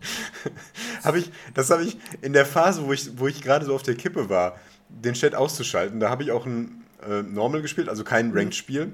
habe 1.04 1.20
ich, 1.20 1.32
das 1.54 1.70
habe 1.70 1.84
ich 1.84 1.98
in 2.22 2.34
der 2.34 2.46
Phase, 2.46 2.86
wo 2.86 2.94
ich, 2.94 3.18
wo 3.18 3.28
ich 3.28 3.42
gerade 3.42 3.66
so 3.66 3.76
auf 3.76 3.84
der 3.84 3.96
Kippe 3.96 4.30
war, 4.30 4.58
den 4.89 5.13
Chat 5.13 5.36
auszuschalten. 5.36 6.00
Da 6.00 6.10
habe 6.10 6.24
ich 6.24 6.32
auch 6.32 6.46
ein 6.46 6.84
äh, 7.08 7.22
Normal 7.24 7.62
gespielt, 7.62 7.89
also 7.89 8.04
kein 8.04 8.30
Mhm. 8.30 8.38
Ranked-Spiel. 8.38 8.92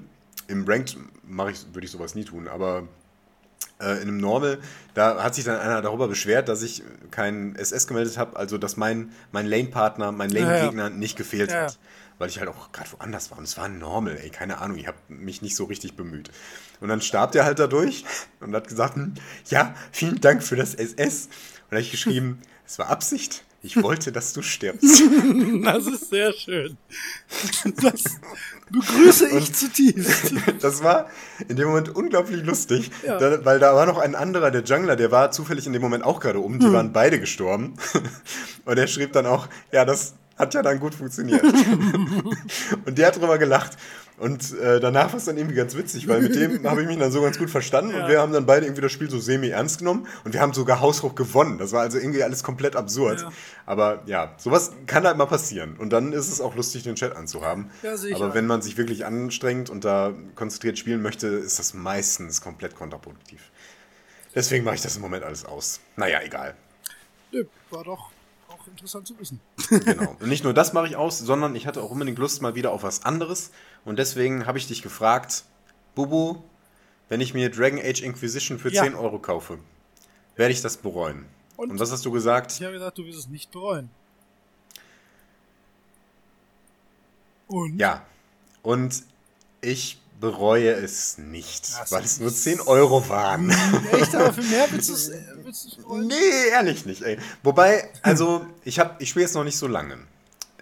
Im 0.48 0.64
Ranked 0.66 0.96
mache 1.28 1.52
ich, 1.52 1.64
würde 1.72 1.84
ich 1.84 1.90
sowas 1.92 2.14
nie 2.14 2.24
tun, 2.24 2.48
aber 2.48 2.88
äh, 3.80 3.96
in 4.02 4.08
einem 4.08 4.16
Normal, 4.18 4.58
da 4.94 5.22
hat 5.22 5.34
sich 5.34 5.44
dann 5.44 5.58
einer 5.60 5.80
darüber 5.82 6.08
beschwert, 6.08 6.48
dass 6.48 6.62
ich 6.62 6.82
kein 7.10 7.54
SS 7.56 7.86
gemeldet 7.86 8.18
habe, 8.18 8.36
also 8.36 8.58
dass 8.58 8.76
mein, 8.76 9.12
mein 9.32 9.46
Lane-Partner, 9.46 10.12
mein 10.12 10.30
Ja, 10.30 10.40
ja. 10.40 10.46
Lane-Gegner 10.46 10.90
nicht 10.90 11.16
gefehlt 11.16 11.50
Ja, 11.52 11.66
hat. 11.66 11.78
Weil 12.20 12.28
ich 12.28 12.38
halt 12.38 12.50
auch 12.50 12.70
gerade 12.70 12.92
woanders 12.92 13.30
war. 13.30 13.38
Und 13.38 13.44
es 13.44 13.56
war 13.56 13.66
Normal, 13.68 14.18
ey, 14.22 14.28
keine 14.28 14.58
Ahnung, 14.58 14.76
ich 14.76 14.86
habe 14.86 14.98
mich 15.08 15.40
nicht 15.40 15.56
so 15.56 15.64
richtig 15.64 15.96
bemüht. 15.96 16.30
Und 16.80 16.88
dann 16.88 17.00
starb 17.00 17.32
der 17.32 17.44
halt 17.46 17.58
dadurch 17.58 18.04
und 18.40 18.54
hat 18.54 18.68
gesagt, 18.68 18.96
hm, 18.96 19.14
ja, 19.48 19.74
vielen 19.90 20.20
Dank 20.20 20.42
für 20.42 20.54
das 20.54 20.74
SS. 20.74 21.26
Und 21.26 21.32
da 21.70 21.76
habe 21.76 21.80
ich 21.80 21.90
geschrieben, 21.90 22.38
es 22.66 22.78
war 22.78 22.90
Absicht, 22.90 23.42
ich 23.62 23.82
wollte, 23.82 24.12
dass 24.12 24.34
du 24.34 24.42
stirbst. 24.42 25.02
Das 25.64 25.86
ist 25.86 26.10
sehr 26.10 26.32
schön. 26.34 26.76
Das 27.82 28.04
begrüße 28.70 29.28
ich 29.38 29.52
zutiefst. 29.54 30.32
Das 30.60 30.82
war 30.82 31.08
in 31.48 31.56
dem 31.56 31.68
Moment 31.68 31.88
unglaublich 31.94 32.42
lustig, 32.44 32.90
Ja. 33.02 33.18
da, 33.18 33.44
weil 33.44 33.58
da 33.58 33.74
war 33.74 33.86
noch 33.86 33.98
ein 33.98 34.14
anderer, 34.14 34.50
der 34.50 34.62
Jungler, 34.64 34.96
der 34.96 35.10
war 35.10 35.30
zufällig 35.30 35.66
in 35.66 35.72
dem 35.72 35.82
Moment 35.82 36.04
auch 36.04 36.20
gerade 36.20 36.40
um, 36.40 36.58
die 36.58 36.66
Hm. 36.66 36.72
waren 36.74 36.92
beide 36.92 37.18
gestorben. 37.20 37.74
Und 38.66 38.78
er 38.78 38.86
schrieb 38.88 39.12
dann 39.14 39.24
auch, 39.26 39.48
ja, 39.72 39.84
das 39.84 40.14
hat 40.40 40.54
ja 40.54 40.62
dann 40.62 40.80
gut 40.80 40.94
funktioniert. 40.94 41.42
Und 42.86 42.98
der 42.98 43.06
hat 43.08 43.16
drüber 43.16 43.38
gelacht. 43.38 43.76
Und 44.18 44.52
äh, 44.58 44.80
danach 44.80 45.08
war 45.12 45.16
es 45.16 45.24
dann 45.24 45.38
irgendwie 45.38 45.56
ganz 45.56 45.74
witzig, 45.74 46.06
weil 46.06 46.20
mit 46.20 46.34
dem 46.34 46.62
habe 46.68 46.82
ich 46.82 46.86
mich 46.88 46.98
dann 46.98 47.10
so 47.10 47.22
ganz 47.22 47.38
gut 47.38 47.48
verstanden 47.48 47.92
Ja. 47.94 48.02
und 48.02 48.10
wir 48.10 48.20
haben 48.20 48.34
dann 48.34 48.44
beide 48.44 48.66
irgendwie 48.66 48.82
das 48.82 48.92
Spiel 48.92 49.08
so 49.08 49.18
semi-ernst 49.18 49.78
genommen 49.78 50.06
und 50.24 50.34
wir 50.34 50.42
haben 50.42 50.52
sogar 50.52 50.80
haushoch 50.80 51.14
gewonnen. 51.14 51.56
Das 51.56 51.72
war 51.72 51.80
also 51.80 51.96
irgendwie 51.96 52.22
alles 52.22 52.42
komplett 52.42 52.76
absurd. 52.76 53.22
Ja. 53.22 53.32
Aber 53.64 54.02
ja, 54.04 54.34
sowas 54.36 54.72
kann 54.86 55.06
halt 55.06 55.16
mal 55.16 55.24
passieren. 55.24 55.74
Und 55.78 55.90
dann 55.94 56.12
ist 56.12 56.30
es 56.30 56.42
auch 56.42 56.54
lustig, 56.54 56.82
den 56.82 56.96
Chat 56.96 57.16
anzuhaben. 57.16 57.70
Ja, 57.82 57.94
Aber 58.14 58.34
wenn 58.34 58.46
man 58.46 58.60
sich 58.60 58.76
wirklich 58.76 59.06
anstrengt 59.06 59.70
und 59.70 59.86
da 59.86 60.12
konzentriert 60.34 60.78
spielen 60.78 61.00
möchte, 61.00 61.26
ist 61.28 61.58
das 61.58 61.72
meistens 61.72 62.42
komplett 62.42 62.76
kontraproduktiv. 62.76 63.40
Deswegen 64.34 64.64
mache 64.66 64.74
ich 64.74 64.82
das 64.82 64.96
im 64.96 65.02
Moment 65.02 65.24
alles 65.24 65.46
aus. 65.46 65.80
Naja, 65.96 66.20
egal. 66.22 66.54
Nö, 67.32 67.44
war 67.70 67.84
doch 67.84 68.10
interessant 68.70 69.06
zu 69.06 69.18
wissen. 69.18 69.40
Genau. 69.68 70.16
Und 70.18 70.28
nicht 70.28 70.44
nur 70.44 70.54
das 70.54 70.72
mache 70.72 70.86
ich 70.86 70.96
aus, 70.96 71.18
sondern 71.18 71.54
ich 71.54 71.66
hatte 71.66 71.82
auch 71.82 71.90
unbedingt 71.90 72.18
Lust 72.18 72.42
mal 72.42 72.54
wieder 72.54 72.72
auf 72.72 72.82
was 72.82 73.04
anderes. 73.04 73.50
Und 73.84 73.98
deswegen 73.98 74.46
habe 74.46 74.58
ich 74.58 74.66
dich 74.66 74.82
gefragt, 74.82 75.44
Bubu, 75.94 76.42
wenn 77.08 77.20
ich 77.20 77.34
mir 77.34 77.50
Dragon 77.50 77.78
Age 77.78 78.02
Inquisition 78.02 78.58
für 78.58 78.72
Ja. 78.72 78.84
10 78.84 78.94
Euro 78.94 79.18
kaufe, 79.18 79.58
werde 80.36 80.52
ich 80.52 80.62
das 80.62 80.76
bereuen. 80.76 81.26
Und? 81.56 81.72
Und, 81.72 81.80
was 81.80 81.92
hast 81.92 82.04
du 82.06 82.10
gesagt? 82.10 82.52
Ich 82.52 82.62
habe 82.62 82.72
gesagt, 82.72 82.96
du 82.98 83.04
wirst 83.04 83.18
es 83.18 83.28
nicht 83.28 83.50
bereuen. 83.50 83.90
Und? 87.48 87.78
Ja. 87.78 88.06
Und 88.62 89.02
ich 89.60 90.00
bereue 90.20 90.72
es 90.72 91.18
nicht, 91.18 91.62
Das 91.80 91.90
weil 91.92 92.04
es 92.04 92.20
nur 92.20 92.28
ist- 92.28 92.42
10 92.44 92.60
Euro 92.60 93.08
waren. 93.08 93.50
Echt, 93.92 94.14
aber 94.14 94.32
für 94.32 94.42
mehr 94.42 94.66
willst 94.70 94.88
du 94.90 94.94
es? 94.94 95.10
Nee, 95.90 96.48
ehrlich 96.52 96.86
nicht, 96.86 97.02
ey. 97.02 97.18
Wobei, 97.42 97.88
also, 98.02 98.46
ich, 98.64 98.78
hab- 98.78 99.00
ich 99.02 99.08
spiele 99.10 99.24
jetzt 99.24 99.34
noch 99.34 99.42
nicht 99.44 99.56
so 99.58 99.66
lange. 99.66 99.98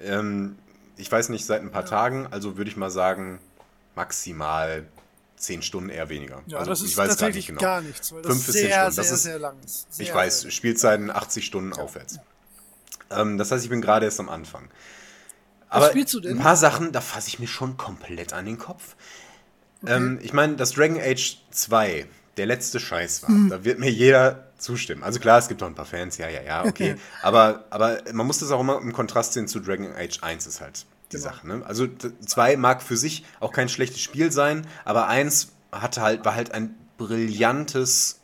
Ähm, 0.01 0.57
ich 0.97 1.11
weiß 1.13 1.29
nicht, 1.29 1.45
seit 1.45 1.61
ein 1.61 1.71
paar 1.71 1.85
Tagen, 1.85 2.27
also 2.31 2.57
würde 2.57 2.71
ich 2.71 2.77
mal 2.79 2.91
sagen, 2.91 3.39
maximal 3.95 4.87
10 5.37 5.63
Stunden 5.63 5.91
eher 5.91 6.09
weniger. 6.09 6.41
Ja, 6.47 6.59
also, 6.59 6.71
das 6.71 6.81
ist 6.81 6.91
ich 6.91 6.97
weiß 6.97 7.11
tatsächlich 7.11 7.49
grad 7.49 7.59
gar 7.59 7.81
nichts, 7.83 8.13
weil 8.13 8.23
das 8.23 8.33
Fünf 8.33 8.47
bis 8.47 8.55
zehn 8.55 8.63
sehr, 8.69 8.71
Stunden, 8.77 8.93
sehr, 8.93 9.03
das 9.05 9.13
ist- 9.13 9.23
sehr 9.25 9.39
lang 9.39 9.57
ist. 9.65 9.87
Sehr, 9.93 10.07
ich 10.07 10.15
weiß, 10.15 10.41
sehr- 10.41 10.51
Spielzeiten 10.51 11.11
80 11.11 11.45
Stunden 11.45 11.73
aufwärts. 11.75 12.19
Ähm, 13.11 13.37
das 13.39 13.51
heißt, 13.51 13.63
ich 13.65 13.71
bin 13.71 13.83
gerade 13.83 14.07
erst 14.07 14.21
am 14.21 14.29
Anfang. 14.29 14.69
Was 15.69 15.77
Aber 15.77 15.91
spielst 15.91 16.15
du 16.15 16.21
denn? 16.21 16.39
ein 16.39 16.43
paar 16.43 16.57
Sachen, 16.57 16.93
da 16.93 17.01
fasse 17.03 17.29
ich 17.29 17.39
mir 17.39 17.47
schon 17.47 17.77
komplett 17.77 18.33
an 18.33 18.47
den 18.47 18.57
Kopf. 18.59 18.97
Ähm, 19.87 20.19
ich 20.23 20.33
meine, 20.33 20.57
das 20.57 20.73
Dragon 20.73 21.01
Age 21.01 21.39
2, 21.51 22.07
der 22.37 22.47
letzte 22.47 22.81
Scheiß 22.81 23.23
war. 23.23 23.31
Mhm. 23.31 23.51
Da 23.51 23.65
wird 23.65 23.79
mir 23.79 23.91
jeder 23.91 24.45
zustimmen. 24.59 25.03
Also 25.03 25.21
klar, 25.21 25.39
es 25.39 25.49
gibt 25.49 25.61
noch 25.61 25.69
ein 25.69 25.75
paar 25.75 25.85
Fans, 25.85 26.19
ja, 26.19 26.29
ja, 26.29 26.43
ja, 26.43 26.65
okay. 26.65 26.97
aber, 27.23 27.65
aber 27.71 27.99
man 28.13 28.27
muss 28.27 28.39
das 28.39 28.51
auch 28.51 28.61
immer 28.61 28.81
im 28.81 28.93
Kontrast 28.93 29.35
sehen 29.35 29.47
zu 29.47 29.61
Dragon 29.61 29.95
Age 29.95 30.23
1 30.23 30.47
ist 30.47 30.61
halt 30.61 30.87
die 31.13 31.17
genau. 31.17 31.29
Sache. 31.29 31.47
Ne? 31.47 31.63
Also 31.65 31.87
2 31.87 32.57
mag 32.57 32.83
für 32.83 32.97
sich 32.97 33.25
auch 33.41 33.53
kein 33.53 33.69
schlechtes 33.69 34.01
Spiel 34.01 34.33
sein, 34.33 34.67
aber 34.85 35.09
1 35.09 35.53
hatte 35.71 36.03
halt, 36.03 36.25
war 36.25 36.35
halt 36.35 36.53
ein 36.53 36.75
brillantes 36.97 38.21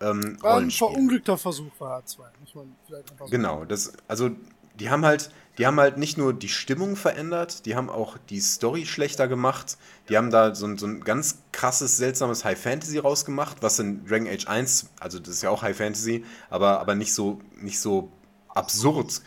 ähm, 0.00 0.38
war 0.40 0.58
ein 0.58 0.70
verunglückter 0.70 1.36
Versuch 1.36 1.72
war 1.78 2.04
2, 2.04 2.22
muss 2.40 2.54
man 2.54 2.76
vielleicht 2.86 3.10
einfach 3.10 3.28
Genau, 3.30 3.64
das, 3.64 3.92
also 4.06 4.30
die 4.78 4.90
haben 4.90 5.04
halt, 5.04 5.30
die 5.58 5.66
haben 5.66 5.78
halt 5.80 5.98
nicht 5.98 6.16
nur 6.16 6.32
die 6.32 6.48
Stimmung 6.48 6.94
verändert, 6.94 7.66
die 7.66 7.74
haben 7.74 7.90
auch 7.90 8.16
die 8.30 8.40
Story 8.40 8.86
schlechter 8.86 9.26
gemacht. 9.26 9.76
Die 10.08 10.16
haben 10.16 10.30
da 10.30 10.54
so 10.54 10.66
ein, 10.66 10.78
so 10.78 10.86
ein 10.86 11.00
ganz 11.02 11.38
krasses, 11.50 11.96
seltsames 11.96 12.44
High 12.44 12.58
Fantasy 12.58 12.98
rausgemacht, 12.98 13.56
was 13.60 13.80
in 13.80 14.06
Dragon 14.06 14.28
Age 14.28 14.46
1, 14.46 14.86
also 15.00 15.18
das 15.18 15.28
ist 15.34 15.42
ja 15.42 15.50
auch 15.50 15.62
High 15.62 15.76
Fantasy, 15.76 16.24
aber, 16.48 16.80
aber 16.80 16.94
nicht, 16.94 17.12
so, 17.12 17.40
nicht 17.60 17.80
so 17.80 18.12
absurd. 18.48 19.20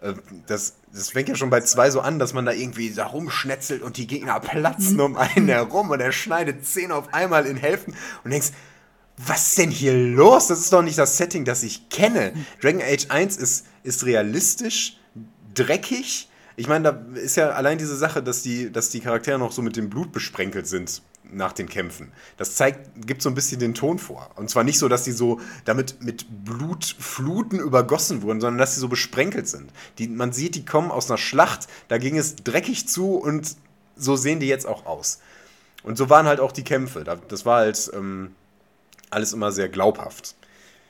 Äh, 0.00 0.14
das, 0.46 0.76
das 0.92 1.10
fängt 1.10 1.28
ja 1.28 1.34
schon 1.34 1.50
bei 1.50 1.60
zwei 1.62 1.90
so 1.90 2.00
an, 2.00 2.20
dass 2.20 2.32
man 2.32 2.46
da 2.46 2.52
irgendwie 2.52 2.92
da 2.92 3.06
rumschnetzelt 3.06 3.82
und 3.82 3.96
die 3.96 4.06
Gegner 4.06 4.38
platzen 4.38 5.00
um 5.00 5.16
einen 5.16 5.48
herum 5.48 5.90
und 5.90 6.00
er 6.00 6.12
schneidet 6.12 6.64
zehn 6.64 6.92
auf 6.92 7.12
einmal 7.12 7.44
in 7.44 7.56
Hälften 7.56 7.94
und 8.22 8.30
denkst, 8.30 8.52
was 9.16 9.48
ist 9.48 9.58
denn 9.58 9.70
hier 9.70 9.94
los? 9.94 10.46
Das 10.46 10.58
ist 10.58 10.72
doch 10.72 10.82
nicht 10.82 10.98
das 10.98 11.16
Setting, 11.16 11.44
das 11.44 11.62
ich 11.62 11.88
kenne. 11.90 12.32
Dragon 12.60 12.82
Age 12.82 13.06
1 13.08 13.36
ist, 13.36 13.66
ist 13.82 14.06
realistisch, 14.06 14.98
dreckig. 15.54 16.28
Ich 16.56 16.68
meine, 16.68 16.92
da 16.92 17.18
ist 17.18 17.36
ja 17.36 17.50
allein 17.50 17.78
diese 17.78 17.96
Sache, 17.96 18.22
dass 18.22 18.42
die, 18.42 18.70
dass 18.70 18.90
die 18.90 19.00
Charaktere 19.00 19.38
noch 19.38 19.52
so 19.52 19.62
mit 19.62 19.76
dem 19.76 19.88
Blut 19.88 20.12
besprenkelt 20.12 20.66
sind 20.66 21.02
nach 21.24 21.52
den 21.52 21.68
Kämpfen. 21.68 22.12
Das 22.36 22.56
zeigt, 22.56 23.06
gibt 23.06 23.22
so 23.22 23.28
ein 23.28 23.34
bisschen 23.34 23.58
den 23.58 23.74
Ton 23.74 23.98
vor. 23.98 24.30
Und 24.36 24.50
zwar 24.50 24.64
nicht 24.64 24.78
so, 24.78 24.88
dass 24.88 25.04
die 25.04 25.12
so 25.12 25.40
damit 25.64 26.02
mit 26.02 26.26
Blutfluten 26.44 27.58
übergossen 27.58 28.22
wurden, 28.22 28.40
sondern 28.40 28.58
dass 28.58 28.74
sie 28.74 28.80
so 28.80 28.88
besprenkelt 28.88 29.48
sind. 29.48 29.70
Die, 29.98 30.08
man 30.08 30.32
sieht, 30.32 30.54
die 30.54 30.64
kommen 30.64 30.90
aus 30.90 31.10
einer 31.10 31.18
Schlacht, 31.18 31.68
da 31.88 31.98
ging 31.98 32.18
es 32.18 32.36
dreckig 32.36 32.88
zu 32.88 33.16
und 33.16 33.56
so 33.96 34.16
sehen 34.16 34.40
die 34.40 34.48
jetzt 34.48 34.66
auch 34.66 34.84
aus. 34.86 35.20
Und 35.82 35.96
so 35.96 36.10
waren 36.10 36.26
halt 36.26 36.40
auch 36.40 36.52
die 36.52 36.64
Kämpfe. 36.64 37.04
Das 37.28 37.46
war 37.46 37.58
halt 37.60 37.90
ähm, 37.94 38.34
alles 39.10 39.32
immer 39.32 39.52
sehr 39.52 39.68
glaubhaft. 39.68 40.34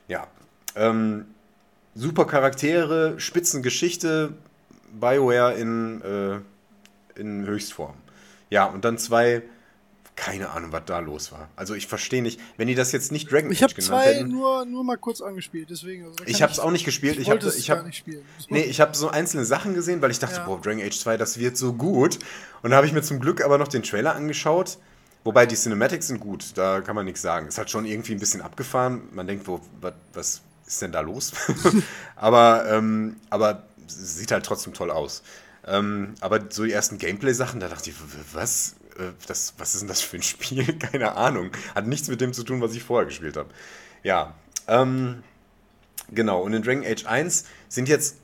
Ja. 0.07 0.27
Ähm, 0.75 1.25
super 1.95 2.25
Charaktere, 2.25 3.19
Spitzengeschichte, 3.19 4.33
Bioware 4.99 5.53
in, 5.55 6.01
äh, 6.01 7.19
in 7.19 7.45
Höchstform. 7.45 7.95
Ja, 8.49 8.65
und 8.65 8.85
dann 8.85 8.97
zwei, 8.97 9.41
keine 10.15 10.51
Ahnung, 10.51 10.71
was 10.71 10.83
da 10.85 10.99
los 10.99 11.31
war. 11.31 11.49
Also 11.55 11.73
ich 11.73 11.87
verstehe 11.87 12.21
nicht, 12.21 12.39
wenn 12.57 12.67
die 12.67 12.75
das 12.75 12.91
jetzt 12.91 13.11
nicht 13.11 13.31
Dragon 13.31 13.49
Age 13.51 13.57
genannt 13.57 13.81
zwei 13.81 14.05
hätten. 14.05 14.09
Ich 14.11 14.21
habe 14.21 14.21
zwei 14.21 14.23
nur, 14.23 14.65
nur 14.65 14.83
mal 14.83 14.97
kurz 14.97 15.21
angespielt, 15.21 15.69
deswegen. 15.69 16.05
Also 16.05 16.23
ich 16.25 16.41
habe 16.41 16.51
es 16.51 16.59
auch 16.59 16.71
nicht 16.71 16.85
gespielt. 16.85 17.15
Ich, 17.15 17.21
ich 17.23 17.29
habe 17.29 17.49
ich 17.49 17.71
hab, 17.71 17.85
Nee, 18.49 18.61
ich 18.61 18.79
habe 18.79 18.95
so 18.95 19.09
einzelne 19.09 19.45
Sachen 19.45 19.73
gesehen, 19.73 20.01
weil 20.01 20.11
ich 20.11 20.19
dachte, 20.19 20.35
ja. 20.35 20.45
boah, 20.45 20.61
Dragon 20.61 20.81
Age 20.81 20.97
2, 20.97 21.17
das 21.17 21.39
wird 21.39 21.57
so 21.57 21.73
gut. 21.73 22.19
Und 22.61 22.71
da 22.71 22.77
habe 22.77 22.85
ich 22.85 22.93
mir 22.93 23.01
zum 23.01 23.19
Glück 23.19 23.43
aber 23.43 23.57
noch 23.57 23.67
den 23.67 23.83
Trailer 23.83 24.15
angeschaut. 24.15 24.77
Wobei 25.23 25.45
die 25.45 25.55
Cinematics 25.55 26.07
sind 26.07 26.19
gut, 26.19 26.45
da 26.55 26.81
kann 26.81 26.95
man 26.95 27.05
nichts 27.05 27.21
sagen. 27.21 27.47
Es 27.47 27.57
hat 27.57 27.69
schon 27.69 27.85
irgendwie 27.85 28.13
ein 28.13 28.19
bisschen 28.19 28.41
abgefahren. 28.41 29.03
Man 29.13 29.25
denkt, 29.25 29.47
wo, 29.47 29.61
was, 29.79 29.93
was 30.13 30.41
ist 30.67 30.81
denn 30.81 30.91
da 30.91 30.99
los? 30.99 31.31
aber, 32.15 32.65
ähm, 32.69 33.15
aber 33.29 33.63
sieht 33.87 34.31
halt 34.31 34.45
trotzdem 34.45 34.73
toll 34.73 34.91
aus. 34.91 35.23
Ähm, 35.65 36.15
aber 36.19 36.41
so 36.49 36.65
die 36.65 36.71
ersten 36.71 36.97
Gameplay-Sachen, 36.97 37.59
da 37.59 37.67
dachte 37.67 37.89
ich, 37.89 37.95
was? 38.33 38.75
Äh, 38.97 39.11
das, 39.27 39.53
was 39.57 39.73
ist 39.73 39.81
denn 39.81 39.87
das 39.87 40.01
für 40.01 40.17
ein 40.17 40.23
Spiel? 40.23 40.77
Keine 40.77 41.15
Ahnung. 41.15 41.51
Hat 41.75 41.87
nichts 41.87 42.07
mit 42.07 42.21
dem 42.21 42.33
zu 42.33 42.43
tun, 42.43 42.61
was 42.61 42.73
ich 42.73 42.83
vorher 42.83 43.05
gespielt 43.05 43.37
habe. 43.37 43.49
Ja. 44.03 44.35
Ähm, 44.67 45.23
genau. 46.11 46.41
Und 46.41 46.53
in 46.53 46.63
Dragon 46.63 46.85
Age 46.85 47.05
1 47.05 47.45
sind 47.69 47.87
jetzt 47.87 48.17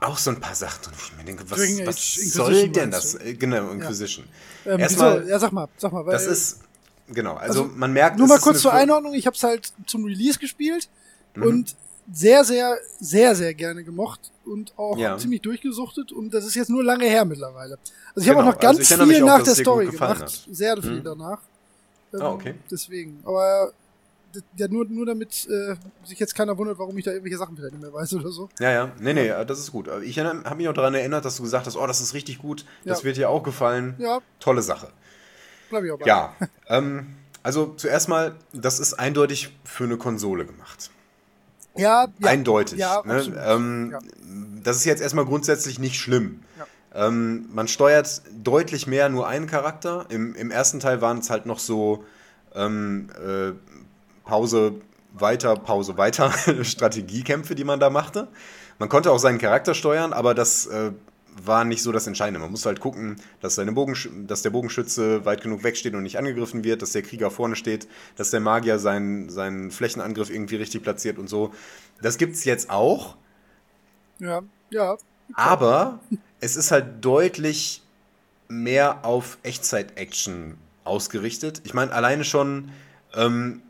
auch 0.00 0.18
so 0.18 0.30
ein 0.30 0.40
paar 0.40 0.54
Sachen 0.54 0.92
wo 0.92 0.96
ich 0.96 1.16
mir 1.16 1.24
denke, 1.24 1.50
was, 1.50 1.60
was 1.86 2.32
soll 2.32 2.68
denn 2.68 2.90
das? 2.90 3.14
Äh, 3.14 3.34
genau, 3.34 3.70
Inquisition. 3.70 4.26
Ja. 4.64 4.72
Ähm, 4.72 4.80
Erstmal, 4.80 5.26
ja, 5.26 5.38
sag 5.38 5.52
mal, 5.52 5.68
sag 5.76 5.92
mal. 5.92 6.04
Weil, 6.04 6.12
das 6.12 6.26
ist, 6.26 6.60
genau, 7.08 7.34
also, 7.34 7.62
also 7.62 7.74
man 7.74 7.92
merkt... 7.92 8.18
Nur 8.18 8.28
mal 8.28 8.38
kurz 8.38 8.60
zur 8.60 8.72
Einordnung, 8.72 9.14
ich 9.14 9.26
habe 9.26 9.36
es 9.36 9.42
halt 9.42 9.72
zum 9.86 10.04
Release 10.04 10.38
gespielt 10.38 10.88
mhm. 11.34 11.42
und 11.42 11.76
sehr, 12.12 12.44
sehr, 12.44 12.76
sehr, 13.00 13.34
sehr 13.34 13.54
gerne 13.54 13.84
gemocht 13.84 14.32
und 14.44 14.72
auch 14.76 14.96
ja. 14.98 15.16
ziemlich 15.16 15.42
durchgesuchtet 15.42 16.12
und 16.12 16.32
das 16.34 16.44
ist 16.44 16.54
jetzt 16.54 16.70
nur 16.70 16.84
lange 16.84 17.06
her 17.06 17.24
mittlerweile. 17.24 17.78
Also 18.14 18.20
ich 18.20 18.24
genau. 18.26 18.38
habe 18.38 18.40
auch 18.40 18.54
noch 18.54 18.62
also 18.62 18.78
ganz 18.78 18.92
also 18.92 19.06
viel 19.12 19.24
nach 19.24 19.42
der 19.42 19.54
Story 19.54 19.86
gemacht, 19.86 20.22
hat. 20.22 20.46
sehr 20.50 20.76
viel 20.80 21.00
mhm. 21.00 21.04
danach. 21.04 21.40
Ähm, 22.12 22.22
ah, 22.22 22.32
okay. 22.32 22.54
Deswegen, 22.70 23.20
aber 23.24 23.72
ja, 24.56 24.68
nur, 24.68 24.84
nur 24.86 25.06
damit 25.06 25.46
äh, 25.48 25.76
sich 26.04 26.18
jetzt 26.18 26.34
keiner 26.34 26.56
wundert, 26.58 26.78
warum 26.78 26.96
ich 26.98 27.04
da 27.04 27.12
irgendwelche 27.12 27.38
Sachen 27.38 27.56
vielleicht 27.56 27.74
nicht 27.74 27.82
mehr 27.82 27.92
weiß 27.92 28.14
oder 28.14 28.30
so. 28.30 28.48
Ja, 28.58 28.70
ja, 28.70 28.92
nee, 28.98 29.12
nee, 29.12 29.28
das 29.28 29.58
ist 29.58 29.72
gut. 29.72 29.88
Ich 30.02 30.18
habe 30.18 30.54
mich 30.56 30.68
auch 30.68 30.74
daran 30.74 30.94
erinnert, 30.94 31.24
dass 31.24 31.36
du 31.36 31.42
gesagt 31.42 31.66
hast, 31.66 31.76
oh, 31.76 31.86
das 31.86 32.00
ist 32.00 32.14
richtig 32.14 32.38
gut, 32.38 32.64
das 32.84 33.00
ja. 33.00 33.04
wird 33.04 33.16
dir 33.16 33.30
auch 33.30 33.42
gefallen. 33.42 33.94
Ja. 33.98 34.20
Tolle 34.40 34.62
Sache. 34.62 34.88
Bleib 35.70 35.84
ich 35.84 35.92
auch 35.92 35.98
bei. 35.98 36.06
Ja, 36.06 36.34
ähm, 36.68 37.14
also 37.42 37.74
zuerst 37.76 38.08
mal, 38.08 38.34
das 38.52 38.80
ist 38.80 38.94
eindeutig 38.94 39.56
für 39.64 39.84
eine 39.84 39.96
Konsole 39.96 40.46
gemacht. 40.46 40.90
Ja, 41.76 42.06
ja. 42.18 42.28
Eindeutig. 42.28 42.78
Ja, 42.78 43.02
ne? 43.04 43.22
ähm, 43.46 43.90
ja. 43.92 43.98
Das 44.62 44.76
ist 44.76 44.84
jetzt 44.84 45.02
erstmal 45.02 45.26
grundsätzlich 45.26 45.78
nicht 45.78 45.96
schlimm. 45.96 46.40
Ähm, 46.94 47.46
man 47.52 47.66
steuert 47.66 48.22
deutlich 48.32 48.86
mehr 48.86 49.08
nur 49.08 49.26
einen 49.26 49.48
Charakter. 49.48 50.06
Im, 50.10 50.34
im 50.36 50.50
ersten 50.52 50.78
Teil 50.78 51.00
waren 51.00 51.18
es 51.18 51.28
halt 51.28 51.44
noch 51.44 51.58
so 51.58 52.04
ähm, 52.54 53.08
äh, 53.14 53.52
Pause 54.24 54.74
weiter, 55.12 55.56
Pause 55.56 55.96
weiter 55.98 56.32
Strategiekämpfe, 56.62 57.56
die 57.56 57.64
man 57.64 57.80
da 57.80 57.90
machte. 57.90 58.28
Man 58.78 58.88
konnte 58.88 59.10
auch 59.10 59.18
seinen 59.18 59.38
Charakter 59.38 59.74
steuern, 59.74 60.12
aber 60.12 60.34
das 60.34 60.66
äh, 60.66 60.92
war 61.42 61.64
nicht 61.64 61.82
so 61.82 61.92
das 61.92 62.06
Entscheidende. 62.06 62.40
Man 62.40 62.50
musste 62.50 62.68
halt 62.68 62.80
gucken, 62.80 63.16
dass, 63.40 63.54
seine 63.56 63.72
Bogensch 63.72 64.08
dass 64.26 64.42
der 64.42 64.50
Bogenschütze 64.50 65.24
weit 65.24 65.42
genug 65.42 65.64
wegsteht 65.64 65.94
und 65.94 66.02
nicht 66.02 66.18
angegriffen 66.18 66.64
wird, 66.64 66.82
dass 66.82 66.92
der 66.92 67.02
Krieger 67.02 67.30
vorne 67.30 67.56
steht, 67.56 67.88
dass 68.16 68.30
der 68.30 68.40
Magier 68.40 68.78
seinen, 68.78 69.30
seinen 69.30 69.70
Flächenangriff 69.70 70.30
irgendwie 70.30 70.56
richtig 70.56 70.82
platziert 70.82 71.18
und 71.18 71.28
so. 71.28 71.52
Das 72.02 72.18
gibt 72.18 72.34
es 72.34 72.44
jetzt 72.44 72.70
auch. 72.70 73.16
Ja, 74.18 74.42
ja. 74.70 74.96
Aber 75.34 76.00
es 76.40 76.56
ist 76.56 76.70
halt 76.70 77.04
deutlich 77.04 77.82
mehr 78.48 79.04
auf 79.04 79.38
Echtzeit-Action 79.42 80.56
ausgerichtet. 80.84 81.62
Ich 81.64 81.74
meine, 81.74 81.92
alleine 81.92 82.24
schon, 82.24 82.70
ähm, 83.14 83.62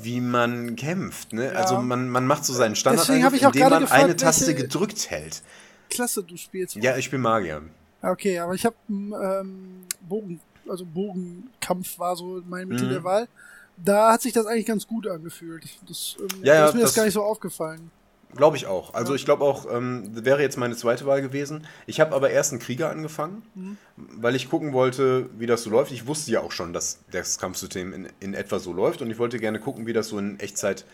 wie 0.00 0.20
man 0.20 0.76
kämpft. 0.76 1.32
Ne? 1.32 1.46
Ja. 1.46 1.52
Also 1.52 1.78
man, 1.78 2.08
man 2.08 2.26
macht 2.26 2.44
so 2.44 2.52
seinen 2.52 2.76
Standard, 2.76 3.08
indem 3.08 3.22
man 3.22 3.80
gefragt, 3.80 3.92
eine 3.92 4.16
Taste 4.16 4.54
gedrückt 4.54 5.10
hält. 5.10 5.42
Klasse 5.90 6.22
du 6.22 6.36
spielst. 6.36 6.76
Ja, 6.76 6.96
ich 6.96 7.10
bin 7.10 7.20
Magier. 7.20 7.62
Okay, 8.02 8.38
aber 8.38 8.54
ich 8.54 8.64
habe 8.66 8.76
ähm, 8.88 9.84
Bogen, 10.00 10.40
also 10.68 10.84
Bogenkampf 10.84 11.98
war 11.98 12.16
so 12.16 12.42
mein 12.46 12.68
Mittel 12.68 12.86
mhm. 12.88 12.92
der 12.92 13.04
Wahl. 13.04 13.28
Da 13.76 14.12
hat 14.12 14.22
sich 14.22 14.32
das 14.32 14.46
eigentlich 14.46 14.66
ganz 14.66 14.86
gut 14.86 15.06
angefühlt. 15.06 15.64
Das, 15.88 16.16
ähm, 16.20 16.44
ja, 16.44 16.54
ja, 16.54 16.66
ist 16.66 16.74
mir 16.74 16.80
das, 16.80 16.90
das 16.90 16.96
gar 16.96 17.04
nicht 17.04 17.14
so 17.14 17.22
aufgefallen. 17.22 17.90
Glaube 18.36 18.56
ich 18.56 18.66
auch. 18.66 18.94
Also 18.94 19.14
ich 19.14 19.24
glaube 19.24 19.44
auch, 19.44 19.66
ähm, 19.70 20.24
wäre 20.24 20.42
jetzt 20.42 20.56
meine 20.56 20.74
zweite 20.74 21.06
Wahl 21.06 21.22
gewesen. 21.22 21.66
Ich 21.86 22.00
habe 22.00 22.14
aber 22.14 22.30
erst 22.30 22.52
einen 22.52 22.60
Krieger 22.60 22.90
angefangen, 22.90 23.42
mhm. 23.54 23.78
weil 23.96 24.34
ich 24.34 24.50
gucken 24.50 24.72
wollte, 24.72 25.30
wie 25.38 25.46
das 25.46 25.62
so 25.62 25.70
läuft. 25.70 25.92
Ich 25.92 26.06
wusste 26.06 26.32
ja 26.32 26.40
auch 26.40 26.50
schon, 26.50 26.72
dass 26.72 26.98
das 27.12 27.38
Kampfsystem 27.38 27.92
in, 27.92 28.08
in 28.20 28.34
etwa 28.34 28.58
so 28.58 28.72
läuft 28.72 29.02
und 29.02 29.10
ich 29.10 29.18
wollte 29.18 29.38
gerne 29.38 29.60
gucken, 29.60 29.86
wie 29.86 29.92
das 29.92 30.08
so 30.08 30.18
in 30.18 30.40
Echtzeit, 30.40 30.84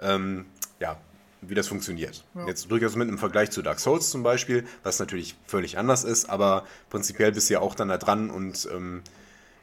ähm, 0.00 0.46
ja, 0.80 0.96
wie 1.48 1.54
das 1.54 1.68
funktioniert. 1.68 2.24
Ja. 2.34 2.46
Jetzt 2.46 2.70
durchaus 2.70 2.96
mit 2.96 3.08
einem 3.08 3.18
Vergleich 3.18 3.50
zu 3.50 3.62
Dark 3.62 3.80
Souls 3.80 4.10
zum 4.10 4.22
Beispiel, 4.22 4.64
was 4.82 4.98
natürlich 4.98 5.36
völlig 5.46 5.78
anders 5.78 6.04
ist, 6.04 6.28
aber 6.28 6.64
prinzipiell 6.90 7.32
bist 7.32 7.48
du 7.48 7.54
ja 7.54 7.60
auch 7.60 7.74
dann 7.74 7.88
da 7.88 7.98
dran 7.98 8.30
und 8.30 8.68
ähm, 8.72 9.02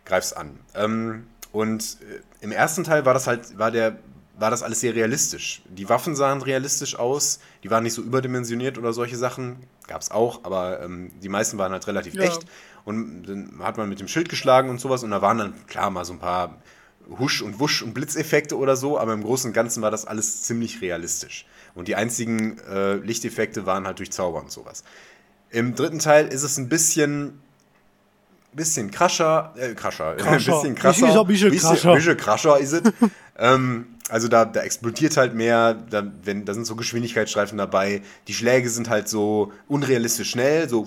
greifst 0.05 0.35
an. 0.35 0.59
Ähm, 0.75 1.27
und 1.51 1.97
äh, 2.01 2.21
im 2.43 2.51
ersten 2.51 2.83
Teil 2.83 3.05
war 3.05 3.13
das 3.13 3.27
halt, 3.27 3.57
war 3.57 3.71
der 3.71 3.97
war 4.37 4.49
das 4.49 4.63
alles 4.63 4.79
sehr 4.79 4.95
realistisch. 4.95 5.61
Die 5.69 5.87
Waffen 5.89 6.15
sahen 6.15 6.41
realistisch 6.41 6.97
aus, 6.97 7.39
die 7.63 7.69
waren 7.69 7.83
nicht 7.83 7.93
so 7.93 8.01
überdimensioniert 8.01 8.77
oder 8.77 8.91
solche 8.91 9.15
Sachen. 9.15 9.57
Gab 9.87 10.01
es 10.01 10.11
auch, 10.11 10.43
aber 10.43 10.81
ähm, 10.81 11.11
die 11.21 11.29
meisten 11.29 11.57
waren 11.57 11.71
halt 11.71 11.85
relativ 11.87 12.15
ja. 12.15 12.23
echt. 12.23 12.45
Und 12.83 13.23
dann 13.23 13.59
hat 13.59 13.77
man 13.77 13.87
mit 13.87 13.99
dem 13.99 14.07
Schild 14.07 14.29
geschlagen 14.29 14.69
und 14.69 14.81
sowas 14.81 15.03
und 15.03 15.11
da 15.11 15.21
waren 15.21 15.37
dann 15.37 15.67
klar 15.67 15.91
mal 15.91 16.03
so 16.03 16.13
ein 16.13 16.19
paar 16.19 16.57
Husch- 17.19 17.41
und 17.41 17.59
Wusch- 17.59 17.83
und 17.83 17.93
Blitzeffekte 17.93 18.57
oder 18.57 18.75
so, 18.75 18.97
aber 18.97 19.13
im 19.13 19.23
Großen 19.23 19.49
und 19.49 19.53
Ganzen 19.53 19.83
war 19.83 19.91
das 19.91 20.05
alles 20.05 20.41
ziemlich 20.43 20.81
realistisch. 20.81 21.45
Und 21.75 21.87
die 21.87 21.95
einzigen 21.95 22.59
äh, 22.69 22.95
Lichteffekte 22.95 23.65
waren 23.65 23.85
halt 23.85 23.99
durch 23.99 24.11
Zauber 24.11 24.41
und 24.41 24.51
sowas. 24.51 24.83
Im 25.49 25.75
dritten 25.75 25.99
Teil 25.99 26.27
ist 26.27 26.43
es 26.43 26.57
ein 26.57 26.69
bisschen 26.69 27.41
bisschen 28.53 28.91
krascher, 28.91 29.53
äh, 29.57 29.73
krascher, 29.73 30.15
krascher. 30.15 30.29
ein 30.29 30.61
bisschen 30.61 30.75
krasser. 30.75 31.09
Ist 31.09 31.17
ein 31.17 31.27
bisschen 31.27 31.57
krasser. 31.57 31.95
Bisschen 31.95 32.17
krasser 32.17 32.59
ist 32.59 32.73
es. 32.73 32.81
ähm, 33.37 33.87
also 34.09 34.27
da, 34.27 34.45
da 34.45 34.61
explodiert 34.61 35.17
halt 35.17 35.33
mehr, 35.33 35.73
da, 35.73 36.03
wenn, 36.23 36.45
da 36.45 36.53
sind 36.53 36.65
so 36.65 36.75
Geschwindigkeitsstreifen 36.75 37.57
dabei. 37.57 38.01
Die 38.27 38.33
Schläge 38.33 38.69
sind 38.69 38.89
halt 38.89 39.07
so 39.09 39.51
unrealistisch 39.67 40.29
schnell, 40.31 40.69
so 40.69 40.85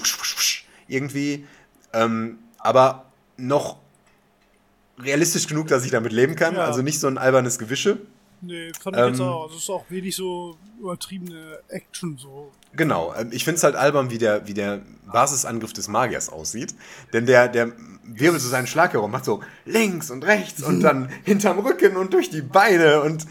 irgendwie. 0.86 1.46
Ähm, 1.92 2.38
aber 2.58 3.06
noch 3.36 3.78
realistisch 4.98 5.46
genug, 5.46 5.68
dass 5.68 5.84
ich 5.84 5.90
damit 5.90 6.12
leben 6.12 6.36
kann. 6.36 6.54
Ja. 6.54 6.64
Also 6.64 6.82
nicht 6.82 7.00
so 7.00 7.06
ein 7.06 7.18
albernes 7.18 7.58
Gewische. 7.58 7.98
Nee, 8.40 8.70
fand 8.80 8.96
ich 8.96 9.02
jetzt 9.04 9.20
Ähm, 9.20 9.26
auch. 9.26 9.42
Also 9.44 9.56
es 9.56 9.62
ist 9.62 9.70
auch 9.70 9.84
wenig 9.88 10.14
so 10.14 10.56
übertriebene 10.80 11.58
Action 11.68 12.18
so. 12.18 12.52
Genau, 12.74 13.14
ähm, 13.14 13.30
ich 13.32 13.44
finde 13.44 13.56
es 13.56 13.64
halt 13.64 13.76
albern, 13.76 14.10
wie 14.10 14.18
der, 14.18 14.46
wie 14.46 14.54
der 14.54 14.80
Basisangriff 15.10 15.72
des 15.72 15.88
Magiers 15.88 16.28
aussieht. 16.28 16.74
Denn 17.12 17.26
der, 17.26 17.48
der 17.48 17.72
wirbelt 18.04 18.42
so 18.42 18.48
seinen 18.48 18.66
Schlag 18.66 18.92
herum, 18.92 19.10
macht 19.10 19.24
so 19.24 19.42
links 19.64 20.10
und 20.10 20.24
rechts 20.24 20.62
und 20.62 20.80
dann 20.82 21.08
hinterm 21.24 21.58
Rücken 21.60 21.96
und 21.96 22.12
durch 22.12 22.30
die 22.30 22.42
Beine 22.42 23.02
und, 23.02 23.26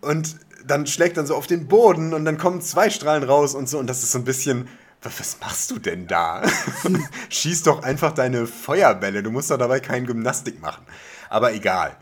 und 0.00 0.36
dann 0.66 0.86
schlägt 0.86 1.16
dann 1.16 1.26
so 1.26 1.34
auf 1.34 1.46
den 1.46 1.66
Boden 1.68 2.14
und 2.14 2.24
dann 2.24 2.38
kommen 2.38 2.60
zwei 2.62 2.88
Strahlen 2.90 3.24
raus 3.24 3.54
und 3.54 3.68
so. 3.68 3.78
Und 3.78 3.86
das 3.86 4.02
ist 4.02 4.12
so 4.12 4.18
ein 4.18 4.24
bisschen, 4.24 4.68
was, 5.02 5.20
was 5.20 5.40
machst 5.40 5.70
du 5.70 5.78
denn 5.78 6.06
da? 6.06 6.42
Schieß 7.28 7.64
doch 7.64 7.82
einfach 7.82 8.12
deine 8.12 8.46
Feuerbälle, 8.46 9.22
du 9.22 9.30
musst 9.30 9.50
doch 9.50 9.58
dabei 9.58 9.80
keine 9.80 10.06
Gymnastik 10.06 10.62
machen. 10.62 10.84
Aber 11.28 11.52
egal, 11.52 11.96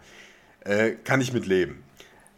äh, 0.61 0.93
kann 0.93 1.21
ich 1.21 1.33
mit 1.33 1.47
leben. 1.47 1.83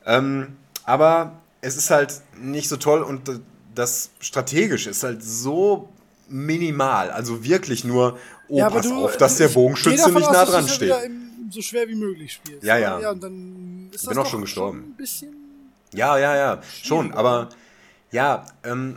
Ähm, 0.06 0.56
aber 0.84 1.40
es 1.60 1.76
ist 1.76 1.90
halt 1.90 2.20
nicht 2.38 2.68
so 2.68 2.76
toll 2.76 3.02
und 3.02 3.40
das 3.74 4.10
Strategische 4.20 4.90
ist 4.90 5.02
halt 5.02 5.22
so 5.22 5.88
minimal. 6.28 7.10
Also 7.10 7.44
wirklich 7.44 7.84
nur, 7.84 8.18
oh, 8.48 8.58
ja, 8.58 8.70
pass 8.70 8.86
du, 8.86 9.04
auf, 9.04 9.16
dass 9.16 9.36
der 9.36 9.48
ich 9.48 9.54
Bogenschütze 9.54 10.10
nicht 10.12 10.26
aus, 10.26 10.32
nah 10.32 10.44
dran 10.44 10.66
ja 10.66 10.72
steht. 10.72 11.04
im, 11.04 11.50
so 11.50 11.60
schwer 11.62 11.88
wie 11.88 11.94
möglich 11.94 12.32
spielst. 12.34 12.64
Ja, 12.64 12.76
ja. 12.76 13.00
Ja, 13.00 13.10
und 13.10 13.22
dann 13.22 13.88
ist 13.92 14.06
das 14.06 14.14
Bin 14.14 14.18
auch 14.18 14.26
schon 14.26 14.42
gestorben. 14.42 14.78
ein 14.78 14.96
bisschen. 14.96 15.34
Ja, 15.92 16.18
ja, 16.18 16.34
ja, 16.34 16.62
schon, 16.82 17.12
aber 17.12 17.50
ja, 18.10 18.46
ähm, 18.64 18.96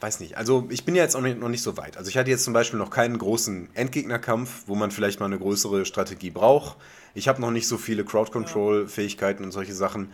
weiß 0.00 0.20
nicht. 0.20 0.36
Also 0.36 0.66
ich 0.70 0.84
bin 0.84 0.94
ja 0.94 1.02
jetzt 1.02 1.16
auch 1.16 1.20
noch 1.20 1.48
nicht 1.48 1.62
so 1.62 1.76
weit. 1.76 1.96
Also 1.96 2.08
ich 2.08 2.16
hatte 2.16 2.30
jetzt 2.30 2.44
zum 2.44 2.52
Beispiel 2.52 2.78
noch 2.78 2.90
keinen 2.90 3.18
großen 3.18 3.68
Endgegnerkampf, 3.74 4.62
wo 4.66 4.74
man 4.74 4.90
vielleicht 4.90 5.20
mal 5.20 5.26
eine 5.26 5.38
größere 5.38 5.84
Strategie 5.84 6.30
braucht. 6.30 6.76
Ich 7.14 7.28
habe 7.28 7.40
noch 7.40 7.50
nicht 7.50 7.68
so 7.68 7.78
viele 7.78 8.04
Crowd-Control-Fähigkeiten 8.04 9.44
und 9.44 9.52
solche 9.52 9.74
Sachen. 9.74 10.10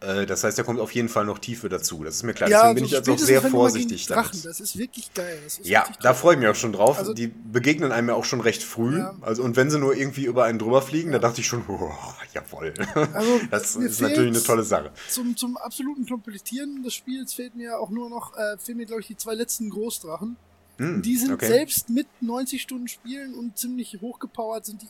Äh, 0.00 0.26
Das 0.26 0.44
heißt, 0.44 0.58
da 0.58 0.62
kommt 0.62 0.80
auf 0.80 0.92
jeden 0.92 1.08
Fall 1.08 1.24
noch 1.24 1.38
Tiefe 1.38 1.68
dazu. 1.68 2.04
Das 2.04 2.16
ist 2.16 2.22
mir 2.22 2.34
klar. 2.34 2.48
Ja, 2.50 2.60
Deswegen 2.62 2.74
bin 2.76 2.84
ich 2.84 2.90
jetzt 2.92 3.00
auch 3.08 3.12
spätestens, 3.18 3.26
sehr 3.28 3.42
vorsichtig 3.50 4.06
Drachen, 4.06 4.30
damit. 4.32 4.44
das 4.44 4.60
ist 4.60 4.76
wirklich 4.78 5.12
geil. 5.14 5.38
Ist 5.46 5.66
Ja, 5.66 5.82
richtig 5.82 6.02
da 6.02 6.14
freue 6.14 6.34
ich 6.34 6.40
mich 6.40 6.48
auch 6.48 6.54
schon 6.54 6.72
drauf. 6.72 6.98
Also- 6.98 7.14
die 7.14 7.28
begegnen 7.28 7.90
einem 7.92 8.08
ja 8.08 8.14
auch 8.14 8.24
schon 8.24 8.40
recht 8.40 8.62
früh. 8.62 8.98
Ja. 8.98 9.14
Also, 9.22 9.42
und 9.42 9.56
wenn 9.56 9.70
sie 9.70 9.78
nur 9.78 9.96
irgendwie 9.96 10.24
über 10.24 10.44
einen 10.44 10.58
drüber 10.58 10.82
fliegen, 10.82 11.10
da 11.12 11.18
dachte 11.18 11.40
ich 11.40 11.46
schon, 11.46 11.64
oh, 11.68 11.90
jawohl. 12.32 12.72
Also, 13.14 13.40
das 13.50 13.76
ist 13.76 14.00
natürlich 14.00 14.30
eine 14.36 14.42
tolle 14.42 14.62
Sache. 14.62 14.92
Zum, 15.08 15.36
zum 15.36 15.56
absoluten 15.56 16.06
Komplettieren 16.06 16.82
des 16.82 16.94
Spiels 16.94 17.34
fehlt 17.34 17.54
mir 17.56 17.78
auch 17.80 17.90
nur 17.90 18.10
noch, 18.10 18.36
äh, 18.36 18.58
fehlen 18.58 18.78
mir, 18.78 18.86
glaube 18.86 19.00
ich, 19.00 19.06
die 19.08 19.16
zwei 19.16 19.34
letzten 19.34 19.70
Großdrachen. 19.70 20.36
Hm, 20.78 21.02
Die 21.02 21.16
sind 21.16 21.32
okay. 21.32 21.46
selbst 21.46 21.88
mit 21.88 22.08
90 22.20 22.60
Stunden 22.60 22.88
Spielen 22.88 23.34
und 23.34 23.56
ziemlich 23.56 23.96
hochgepowert, 24.00 24.66
sind 24.66 24.82
die 24.82 24.88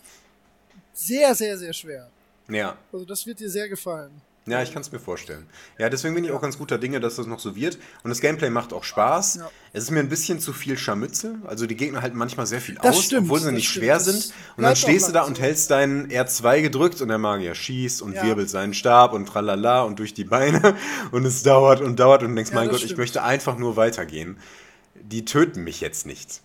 sehr, 0.94 1.34
sehr, 1.34 1.58
sehr 1.58 1.72
schwer. 1.72 2.08
Ja. 2.48 2.76
Also 2.92 3.04
das 3.04 3.26
wird 3.26 3.40
dir 3.40 3.50
sehr 3.50 3.68
gefallen. 3.68 4.10
Ja, 4.46 4.62
ich 4.62 4.74
kann 4.74 4.82
es 4.82 4.92
mir 4.92 4.98
vorstellen. 4.98 5.46
Ja, 5.78 5.88
deswegen 5.88 6.14
bin 6.14 6.22
ich 6.22 6.30
auch 6.30 6.42
ganz 6.42 6.58
guter 6.58 6.76
Dinge, 6.76 7.00
dass 7.00 7.16
das 7.16 7.26
noch 7.26 7.38
so 7.40 7.56
wird. 7.56 7.78
Und 8.02 8.10
das 8.10 8.20
Gameplay 8.20 8.50
macht 8.50 8.74
auch 8.74 8.84
Spaß. 8.84 9.36
Ja. 9.36 9.50
Es 9.72 9.84
ist 9.84 9.90
mir 9.90 10.00
ein 10.00 10.10
bisschen 10.10 10.38
zu 10.38 10.52
viel 10.52 10.76
Scharmützel. 10.76 11.36
Also 11.46 11.64
die 11.66 11.76
Gegner 11.76 12.02
halten 12.02 12.18
manchmal 12.18 12.44
sehr 12.44 12.60
viel 12.60 12.74
Das 12.74 12.94
aus, 12.98 13.04
stimmt, 13.04 13.22
obwohl 13.22 13.40
sie 13.40 13.52
nicht 13.52 13.70
stimmt. 13.70 13.84
schwer 13.84 13.94
Das 13.94 14.04
sind. 14.04 14.34
Und 14.58 14.64
dann 14.64 14.76
stehst 14.76 15.08
du 15.08 15.12
da 15.12 15.22
und 15.22 15.40
hältst 15.40 15.70
deinen 15.70 16.10
R2 16.10 16.60
gedrückt 16.60 17.00
und 17.00 17.08
der 17.08 17.16
Magier 17.16 17.54
schießt 17.54 18.02
und 18.02 18.12
Ja. 18.16 18.22
wirbelt 18.22 18.50
seinen 18.50 18.74
Stab 18.74 19.14
und 19.14 19.24
tralala 19.24 19.80
und 19.84 19.98
durch 19.98 20.12
die 20.12 20.24
Beine. 20.24 20.76
Und 21.10 21.24
es 21.24 21.42
dauert 21.42 21.80
und 21.80 21.98
dauert 21.98 22.22
und 22.22 22.28
du 22.30 22.34
denkst, 22.34 22.50
Ja, 22.50 22.56
mein 22.56 22.68
Gott, 22.68 22.80
ich 22.80 22.84
stimmt. 22.84 22.98
möchte 22.98 23.22
einfach 23.22 23.56
nur 23.56 23.76
weitergehen. 23.76 24.36
Die 24.94 25.24
töten 25.24 25.64
mich 25.64 25.80
jetzt 25.80 26.04
nicht. 26.04 26.42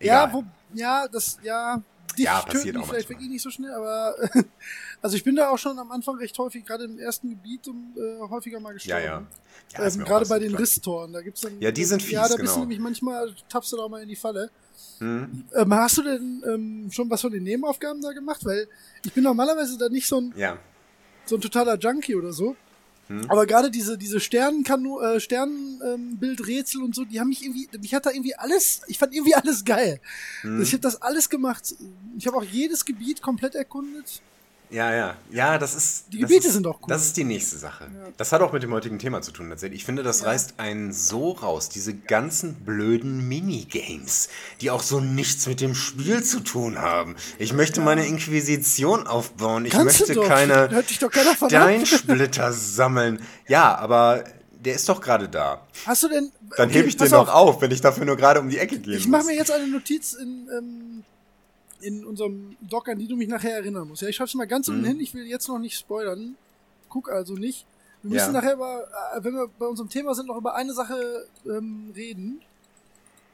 Ja, 0.00 0.24
Egal. 0.24 0.32
wo, 0.32 0.44
ja, 0.72 1.06
das, 1.08 1.38
ja, 1.42 1.82
dich 2.16 2.24
Ja, 2.26 2.40
töten 2.42 2.62
vielleicht 2.62 2.86
manchmal. 2.86 3.08
wirklich 3.08 3.28
nicht 3.28 3.42
so 3.42 3.50
schnell, 3.50 3.72
aber 3.72 4.14
also 5.02 5.16
ich 5.16 5.24
bin 5.24 5.36
da 5.36 5.50
auch 5.50 5.58
schon 5.58 5.78
am 5.78 5.90
Anfang 5.92 6.16
recht 6.16 6.38
häufig, 6.38 6.64
gerade 6.64 6.84
im 6.84 6.98
ersten 6.98 7.30
Gebiet, 7.30 7.68
um, 7.68 7.94
äh, 7.96 8.20
häufiger 8.28 8.58
mal 8.60 8.70
ja, 8.70 8.74
gestorben. 8.74 9.04
ja. 9.04 9.22
ja 9.78 9.84
ist 9.84 9.96
ähm, 9.96 10.04
gerade 10.04 10.26
bei 10.26 10.38
den 10.38 10.48
klar. 10.50 10.60
Risstoren, 10.60 11.12
da 11.12 11.20
gibt's 11.22 11.40
dann. 11.42 11.60
Ja, 11.60 11.70
die 11.70 11.84
sind 11.84 12.02
fies, 12.02 12.12
Ja, 12.12 12.22
da 12.22 12.36
bist 12.36 12.40
genau. 12.40 12.54
du 12.54 12.60
nämlich 12.60 12.80
manchmal, 12.80 13.34
tappst 13.48 13.72
du 13.72 13.76
da 13.76 13.82
auch 13.84 13.88
mal 13.88 14.02
in 14.02 14.08
die 14.08 14.16
Falle. 14.16 14.50
Hm. 14.98 15.44
Ähm, 15.54 15.74
hast 15.74 15.98
du 15.98 16.02
denn 16.02 16.42
ähm, 16.46 16.90
schon 16.90 17.08
was 17.10 17.20
von 17.20 17.32
den 17.32 17.42
Nebenaufgaben 17.44 18.00
da 18.02 18.12
gemacht? 18.12 18.44
Weil 18.44 18.68
ich 19.04 19.12
bin 19.12 19.24
normalerweise 19.24 19.76
da 19.78 19.88
nicht 19.88 20.06
so 20.06 20.20
ein, 20.20 20.34
Ja. 20.36 20.58
so 21.26 21.36
ein 21.36 21.40
totaler 21.40 21.78
Junkie 21.78 22.14
oder 22.14 22.32
so. 22.32 22.56
Hm. 23.08 23.30
Aber 23.30 23.46
gerade 23.46 23.70
diese, 23.70 23.96
diese 23.96 24.20
Sternenkanu 24.20 25.00
äh, 25.00 25.20
Sternenbildrätsel 25.20 26.82
und 26.82 26.94
so, 26.94 27.04
die 27.04 27.20
haben 27.20 27.28
mich 27.28 27.42
irgendwie, 27.42 27.68
mich 27.80 27.94
hat 27.94 28.06
da 28.06 28.10
irgendwie 28.10 28.34
alles, 28.34 28.82
ich 28.88 28.98
fand 28.98 29.14
irgendwie 29.14 29.34
alles 29.34 29.64
geil. 29.64 30.00
Hm. 30.42 30.60
Ich 30.60 30.72
habe 30.72 30.80
das 30.80 31.00
alles 31.02 31.30
gemacht. 31.30 31.74
Ich 32.18 32.26
habe 32.26 32.36
auch 32.36 32.44
jedes 32.44 32.84
Gebiet 32.84 33.22
komplett 33.22 33.54
erkundet. 33.54 34.20
Ja, 34.70 34.92
ja. 34.94 35.14
Ja, 35.30 35.58
das 35.58 35.74
ist. 35.74 36.06
Die 36.12 36.18
Gebiete 36.18 36.48
ist, 36.48 36.54
sind 36.54 36.66
auch 36.66 36.80
cool. 36.82 36.86
Das 36.88 37.04
ist 37.04 37.16
die 37.16 37.24
nächste 37.24 37.56
Sache. 37.56 37.84
Ja. 37.84 38.08
Das 38.16 38.32
hat 38.32 38.40
auch 38.40 38.52
mit 38.52 38.62
dem 38.62 38.72
heutigen 38.72 38.98
Thema 38.98 39.22
zu 39.22 39.30
tun, 39.30 39.48
tatsächlich. 39.48 39.80
Ich 39.80 39.84
finde, 39.84 40.02
das 40.02 40.20
Ja. 40.22 40.26
reißt 40.28 40.54
einen 40.58 40.92
so 40.92 41.32
raus. 41.32 41.68
Diese 41.68 41.94
ganzen 41.94 42.54
blöden 42.54 43.28
Minigames, 43.28 44.28
die 44.60 44.70
auch 44.70 44.82
so 44.82 45.00
nichts 45.00 45.46
mit 45.46 45.60
dem 45.60 45.74
Spiel 45.74 46.22
zu 46.24 46.40
tun 46.40 46.78
haben. 46.80 47.16
Ich 47.38 47.52
möchte 47.52 47.80
meine 47.80 48.06
Inquisition 48.06 49.06
aufbauen. 49.06 49.66
Ich 49.66 49.72
Kannst 49.72 50.00
möchte 50.00 50.14
doch. 50.14 50.28
keine 50.28 50.70
Hört 50.70 50.90
dich 50.90 50.98
doch. 50.98 51.12
Steinsplitter 51.12 52.52
sammeln. 52.52 53.20
Ja, 53.46 53.76
aber 53.76 54.24
der 54.58 54.74
ist 54.74 54.88
doch 54.88 55.00
gerade 55.00 55.28
da. 55.28 55.66
Hast 55.86 56.02
du 56.02 56.08
denn. 56.08 56.32
Dann 56.56 56.68
okay, 56.68 56.78
hebe 56.78 56.88
ich 56.88 56.96
den 56.96 57.10
doch 57.10 57.28
auf. 57.32 57.60
wenn 57.60 57.70
ich 57.70 57.80
dafür 57.80 58.04
nur 58.04 58.16
gerade 58.16 58.40
um 58.40 58.48
die 58.48 58.58
Ecke 58.58 58.78
gehen 58.78 58.94
Ich 58.94 59.06
mache 59.06 59.26
mir 59.26 59.34
jetzt 59.36 59.50
eine 59.50 59.66
Notiz 59.68 60.14
in, 60.14 60.48
ähm, 60.56 61.04
in 61.86 62.04
unserem 62.04 62.56
Doc, 62.60 62.88
an 62.88 62.98
die 62.98 63.06
du 63.08 63.16
mich 63.16 63.28
nachher 63.28 63.54
erinnern 63.56 63.86
musst. 63.88 64.02
Ja, 64.02 64.08
ich 64.08 64.16
schreib's 64.16 64.34
mal 64.34 64.46
ganz 64.46 64.68
unten 64.68 64.80
Mhm. 64.82 64.86
hin. 64.86 65.00
Ich 65.00 65.14
will 65.14 65.26
jetzt 65.26 65.48
noch 65.48 65.58
nicht 65.58 65.76
spoilern. 65.78 66.36
Guck 66.88 67.10
also 67.10 67.34
nicht. 67.34 67.66
Wir 68.02 68.10
müssen 68.12 68.26
Ja. 68.34 68.40
nachher 68.40 68.54
über, 68.54 68.84
äh, 69.14 69.24
wenn 69.24 69.34
wir 69.34 69.48
bei 69.58 69.66
unserem 69.66 69.88
Thema 69.88 70.14
sind, 70.14 70.26
noch 70.28 70.36
über 70.36 70.54
eine 70.54 70.72
Sache 70.74 71.26
ähm, 71.46 71.92
reden, 71.94 72.40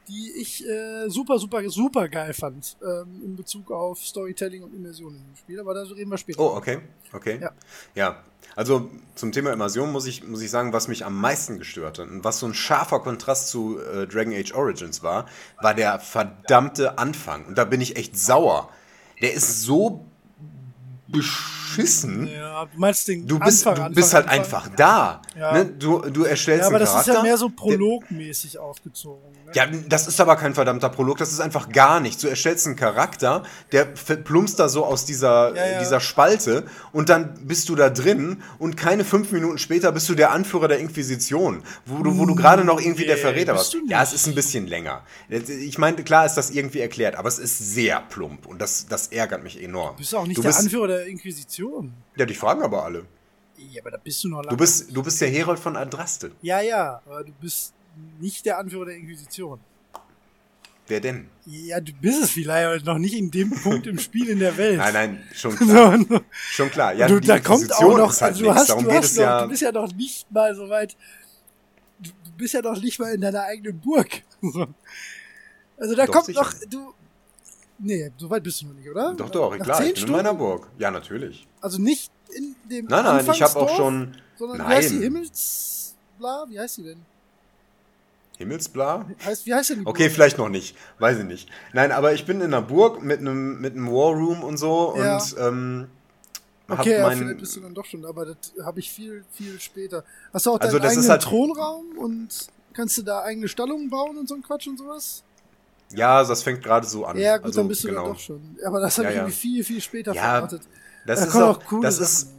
die 0.07 0.31
ich 0.33 0.65
äh, 0.67 1.07
super, 1.09 1.39
super, 1.39 1.67
super 1.69 2.09
geil 2.09 2.33
fand 2.33 2.75
ähm, 2.81 3.21
in 3.23 3.35
Bezug 3.35 3.71
auf 3.71 3.99
Storytelling 4.05 4.61
und 4.63 4.73
Immersion 4.75 5.15
im 5.15 5.35
Spiel. 5.37 5.59
Aber 5.59 5.73
da 5.73 5.83
reden 5.83 6.09
wir 6.11 6.17
später. 6.17 6.39
Oh, 6.41 6.55
okay. 6.57 6.79
Okay. 7.13 7.39
Ja. 7.41 7.51
Ja. 7.95 8.23
Also 8.55 8.89
zum 9.15 9.31
Thema 9.31 9.51
Immersion 9.51 9.91
muss 9.91 10.05
ich, 10.05 10.23
muss 10.27 10.41
ich 10.41 10.51
sagen, 10.51 10.73
was 10.73 10.87
mich 10.87 11.05
am 11.05 11.19
meisten 11.19 11.59
gestört 11.59 11.99
hat 11.99 12.07
und 12.07 12.23
was 12.23 12.39
so 12.39 12.45
ein 12.45 12.53
scharfer 12.53 12.99
Kontrast 12.99 13.49
zu 13.49 13.79
äh, 13.79 14.07
Dragon 14.07 14.33
Age 14.33 14.53
Origins 14.53 15.01
war, 15.03 15.25
war 15.61 15.73
der 15.73 15.99
verdammte 15.99 16.97
Anfang. 16.97 17.45
Und 17.45 17.57
da 17.57 17.65
bin 17.65 17.81
ich 17.81 17.95
echt 17.95 18.17
sauer. 18.17 18.69
Der 19.21 19.33
ist 19.33 19.61
so 19.61 20.05
beschissen. 21.77 22.27
Ja, 22.27 22.65
du 22.65 22.77
meinst 22.79 23.07
den 23.07 23.27
Du 23.27 23.39
bist, 23.39 23.65
Anfang, 23.67 23.89
du 23.89 23.95
bist 23.95 24.13
Anfang, 24.15 24.29
halt 24.31 24.39
Anfang. 24.41 24.61
einfach 24.63 24.75
da. 24.75 25.21
Ja. 25.37 25.51
Ne? 25.53 25.65
Du, 25.65 25.99
du 25.99 26.23
erstellst 26.23 26.61
Ja, 26.61 26.67
aber 26.67 26.75
einen 26.77 26.85
das 26.85 26.91
Charakter. 26.91 27.11
ist 27.11 27.17
ja 27.17 27.23
mehr 27.23 27.37
so 27.37 27.49
der- 27.49 27.55
prologmäßig 27.55 28.57
aufgezogen. 28.57 29.21
Ne? 29.45 29.51
ja, 29.53 29.67
das 29.87 30.07
ist 30.07 30.19
aber 30.21 30.35
kein 30.35 30.53
verdammter 30.53 30.89
Prolog, 30.89 31.17
das 31.17 31.31
ist 31.31 31.39
einfach 31.39 31.69
gar 31.69 31.99
nichts. 31.99 32.21
Du 32.21 32.27
erstellst 32.27 32.65
einen 32.65 32.75
Charakter, 32.75 33.43
der 33.71 33.85
plumpst 33.85 34.59
da 34.59 34.69
so 34.69 34.85
aus 34.85 35.05
dieser, 35.05 35.55
Ja, 35.55 35.65
ja. 35.73 35.79
dieser 35.79 35.99
Spalte 35.99 36.65
und 36.91 37.09
dann 37.09 37.33
bist 37.47 37.69
du 37.69 37.75
da 37.75 37.89
drin 37.89 38.41
und 38.59 38.77
keine 38.77 39.03
fünf 39.05 39.31
Minuten 39.31 39.57
später 39.57 39.91
bist 39.91 40.07
du 40.09 40.15
der 40.15 40.31
Anführer 40.31 40.67
der 40.67 40.79
Inquisition, 40.79 41.63
wo 41.85 42.01
du, 42.03 42.17
wo 42.17 42.25
du 42.25 42.35
gerade 42.35 42.63
noch 42.63 42.79
irgendwie 42.81 43.05
der 43.05 43.15
Nee, 43.15 43.21
Verräter 43.21 43.53
bist 43.53 43.73
warst. 43.73 43.83
nicht. 43.83 43.91
Ja, 43.91 44.01
es 44.01 44.13
ist 44.13 44.27
ein 44.27 44.35
bisschen 44.35 44.67
länger. 44.67 45.03
Ich 45.29 45.77
meine, 45.77 45.97
klar 46.03 46.25
ist 46.25 46.35
das 46.35 46.49
irgendwie 46.51 46.79
erklärt, 46.79 47.15
aber 47.15 47.27
es 47.27 47.39
ist 47.39 47.57
sehr 47.73 48.01
plump 48.09 48.45
und 48.47 48.59
das, 48.61 48.87
das 48.87 49.07
ärgert 49.07 49.43
mich 49.43 49.61
enorm. 49.61 49.91
Du 49.95 49.97
bist 49.99 50.15
auch 50.15 50.25
nicht 50.25 50.37
du 50.37 50.41
der 50.41 50.49
bist, 50.49 50.59
Anführer 50.61 50.87
der 50.87 51.05
Inquisition. 51.07 51.62
Ja, 52.15 52.25
die 52.25 52.33
fragen 52.33 52.61
aber 52.61 52.83
alle. 52.83 53.05
Ja, 53.57 53.81
aber 53.81 53.91
da 53.91 53.97
bist 53.97 54.23
du 54.23 54.29
noch 54.29 54.37
lange. 54.37 54.49
Du 54.49 54.57
bist, 54.57 54.95
du 54.95 55.03
bist 55.03 55.21
der 55.21 55.29
Herold 55.29 55.59
von 55.59 55.75
Adraste. 55.75 56.31
Ja, 56.41 56.61
ja, 56.61 57.01
aber 57.05 57.23
du 57.23 57.31
bist 57.33 57.73
nicht 58.19 58.45
der 58.45 58.57
Anführer 58.57 58.85
der 58.85 58.95
Inquisition. 58.95 59.59
Wer 60.87 60.99
denn? 60.99 61.29
Ja, 61.45 61.79
du 61.79 61.93
bist 61.93 62.23
es 62.23 62.31
vielleicht, 62.31 62.65
aber 62.65 62.93
noch 62.93 62.99
nicht 62.99 63.13
in 63.13 63.31
dem 63.31 63.51
Punkt 63.51 63.87
im 63.87 63.97
Spiel 63.99 64.29
in 64.29 64.39
der 64.39 64.57
Welt. 64.57 64.77
Nein, 64.77 64.93
nein, 64.93 65.23
schon 65.33 65.55
klar. 65.57 65.97
So, 65.97 66.19
Schon 66.31 66.69
klar. 66.71 66.93
Ja, 66.93 67.07
du, 67.07 67.21
da 67.21 67.39
kommt 67.39 67.73
auch 67.73 67.97
noch, 67.97 68.11
halt 68.11 68.33
also 68.33 68.43
du 68.43 68.53
hast, 68.53 68.69
Darum 68.69 68.83
du 68.83 68.91
hast 68.91 69.15
noch, 69.15 69.23
ja. 69.23 69.41
du 69.43 69.49
bist 69.49 69.61
ja 69.61 69.71
noch 69.71 69.93
nicht 69.93 70.29
mal 70.31 70.53
so 70.55 70.67
weit, 70.67 70.97
du, 71.99 72.11
bist 72.37 72.53
ja 72.53 72.61
noch 72.61 72.81
nicht 72.81 72.99
mal 72.99 73.13
in 73.13 73.21
deiner 73.21 73.43
eigenen 73.43 73.79
Burg. 73.79 74.23
So. 74.41 74.67
Also 75.77 75.95
da 75.95 76.05
Doch, 76.05 76.13
kommt 76.13 76.25
sicher. 76.25 76.41
noch, 76.41 76.53
du, 76.69 76.93
nee, 77.79 78.11
so 78.17 78.29
weit 78.29 78.43
bist 78.43 78.61
du 78.61 78.67
noch 78.67 78.73
nicht, 78.73 78.89
oder? 78.89 79.13
Doch, 79.15 79.29
doch, 79.29 79.57
Nach 79.57 79.63
klar, 79.65 79.77
ich 79.79 79.85
bin 79.85 79.89
in 79.91 79.95
Stunden? 79.97 80.11
meiner 80.15 80.33
Burg. 80.33 80.67
Ja, 80.77 80.91
natürlich. 80.91 81.47
Also 81.61 81.81
nicht 81.81 82.11
in 82.35 82.55
dem 82.69 82.85
Nein, 82.85 83.03
nein, 83.03 83.29
ich 83.31 83.41
habe 83.41 83.59
auch 83.59 83.75
schon 83.75 84.15
sondern 84.37 84.57
Nein. 84.59 84.69
wie 84.69 84.73
heißt 84.75 84.91
die 84.91 84.99
Himmels, 84.99 85.95
bla, 86.17 86.45
wie 86.49 86.59
heißt 86.59 86.77
die 86.77 86.83
denn? 86.83 86.99
Himmelsbla. 88.37 89.05
Heißt, 89.23 89.45
wie 89.45 89.53
heißt 89.53 89.69
denn 89.69 89.79
die 89.81 89.85
Okay, 89.85 90.03
Burg? 90.05 90.11
vielleicht 90.13 90.37
noch 90.39 90.49
nicht. 90.49 90.75
Weiß 90.99 91.19
ich 91.19 91.23
nicht. 91.25 91.49
Nein, 91.71 91.91
aber 91.91 92.13
ich 92.13 92.25
bin 92.25 92.37
in 92.37 92.45
einer 92.47 92.61
Burg 92.63 93.01
mit 93.03 93.19
einem 93.19 93.61
mit 93.61 93.73
einem 93.73 93.87
War 93.87 94.11
Room 94.13 94.43
und 94.43 94.57
so 94.57 94.95
Ja. 94.97 95.17
und 95.17 95.35
ähm, 95.39 95.87
Okay, 96.67 96.97
ja, 96.97 97.09
vielleicht 97.11 97.39
bist 97.39 97.55
du 97.57 97.59
dann 97.59 97.73
doch 97.73 97.85
schon, 97.85 98.05
aber 98.05 98.25
das 98.25 98.37
habe 98.65 98.79
ich 98.79 98.89
viel, 98.91 99.23
viel 99.31 99.59
später. 99.59 100.03
Hast 100.31 100.45
du 100.45 100.51
auch 100.51 100.59
Also 100.59 100.79
deinen 100.79 100.83
das 100.83 100.93
ist 100.93 100.97
eigenen 100.97 101.11
halt- 101.11 101.21
Thronraum 101.21 101.97
und 101.97 102.47
kannst 102.73 102.97
du 102.97 103.01
da 103.03 103.21
eigene 103.21 103.47
Stallungen 103.47 103.89
bauen 103.89 104.17
und 104.17 104.27
so 104.27 104.33
ein 104.35 104.41
Quatsch 104.41 104.65
und 104.67 104.77
sowas? 104.79 105.23
Ja, 105.95 106.23
das 106.23 106.43
fängt 106.43 106.63
gerade 106.63 106.87
so 106.87 107.05
an. 107.05 107.17
Ja, 107.17 107.37
gut, 107.37 107.45
also, 107.47 107.61
dann 107.61 107.67
bist 107.67 107.83
du 107.83 107.87
genau. 107.89 108.07
doch 108.09 108.19
schon. 108.19 108.57
Aber 108.65 108.79
das 108.79 108.97
habe 108.97 109.05
Ja, 109.07 109.11
ich 109.11 109.17
ja. 109.17 109.27
viel, 109.29 109.63
viel 109.63 109.81
später 109.81 110.13
Ja, 110.13 110.35
verortet. 110.35 110.61
Das 111.05 111.19
Da 111.19 111.25
ist 111.25 111.35
auch, 111.35 111.59
auch 111.59 111.65
coole 111.65 111.81
das 111.83 111.99
ist, 111.99 112.29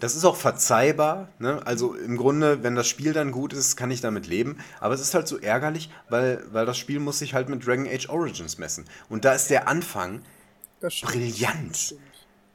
das 0.00 0.16
ist 0.16 0.24
auch 0.24 0.36
verzeihbar. 0.36 1.28
Ne? 1.38 1.64
Also 1.66 1.94
im 1.94 2.16
Grunde, 2.16 2.62
wenn 2.62 2.74
das 2.74 2.88
Spiel 2.88 3.12
dann 3.12 3.32
gut 3.32 3.52
ist, 3.52 3.76
kann 3.76 3.90
ich 3.90 4.00
damit 4.00 4.26
leben. 4.26 4.58
Aber 4.80 4.94
es 4.94 5.00
ist 5.00 5.14
halt 5.14 5.28
so 5.28 5.38
ärgerlich, 5.38 5.90
weil, 6.08 6.44
weil 6.50 6.66
das 6.66 6.78
Spiel 6.78 7.00
muss 7.00 7.18
sich 7.18 7.34
halt 7.34 7.48
mit 7.48 7.66
Dragon 7.66 7.86
Age 7.86 8.08
Origins 8.08 8.58
messen. 8.58 8.84
Und 9.08 9.24
da 9.24 9.32
ist 9.32 9.50
der 9.50 9.68
Anfang 9.68 10.22
brillant. 11.02 11.94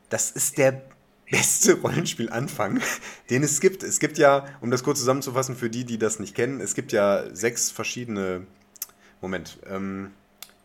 Das 0.09 0.31
ist 0.31 0.57
der 0.57 0.81
beste 1.29 1.73
Rollenspielanfang, 1.81 2.81
den 3.29 3.43
es 3.43 3.61
gibt. 3.61 3.83
Es 3.83 3.99
gibt 3.99 4.17
ja, 4.17 4.45
um 4.61 4.71
das 4.71 4.83
kurz 4.83 4.99
zusammenzufassen 4.99 5.55
für 5.55 5.69
die, 5.69 5.85
die 5.85 5.97
das 5.97 6.19
nicht 6.19 6.35
kennen, 6.35 6.59
es 6.61 6.75
gibt 6.75 6.91
ja 6.91 7.33
sechs 7.33 7.71
verschiedene. 7.71 8.45
Moment. 9.21 9.59
Ähm, 9.69 10.11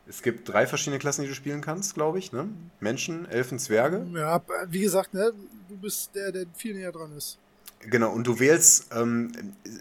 es 0.08 0.22
gibt 0.22 0.48
drei 0.48 0.66
verschiedene 0.66 0.98
Klassen, 0.98 1.22
die 1.22 1.28
du 1.28 1.34
spielen 1.34 1.60
kannst, 1.60 1.94
glaube 1.94 2.18
ich. 2.18 2.32
Ne? 2.32 2.48
Menschen, 2.80 3.28
Elfen, 3.28 3.58
Zwerge. 3.58 4.06
Ja, 4.14 4.40
wie 4.68 4.80
gesagt, 4.80 5.14
ne, 5.14 5.32
du 5.68 5.76
bist 5.76 6.14
der, 6.14 6.32
der 6.32 6.46
viel 6.54 6.74
näher 6.74 6.92
dran 6.92 7.12
ist. 7.16 7.38
Genau, 7.80 8.12
und 8.12 8.26
du 8.26 8.38
wählst, 8.38 8.92
ähm, 8.94 9.32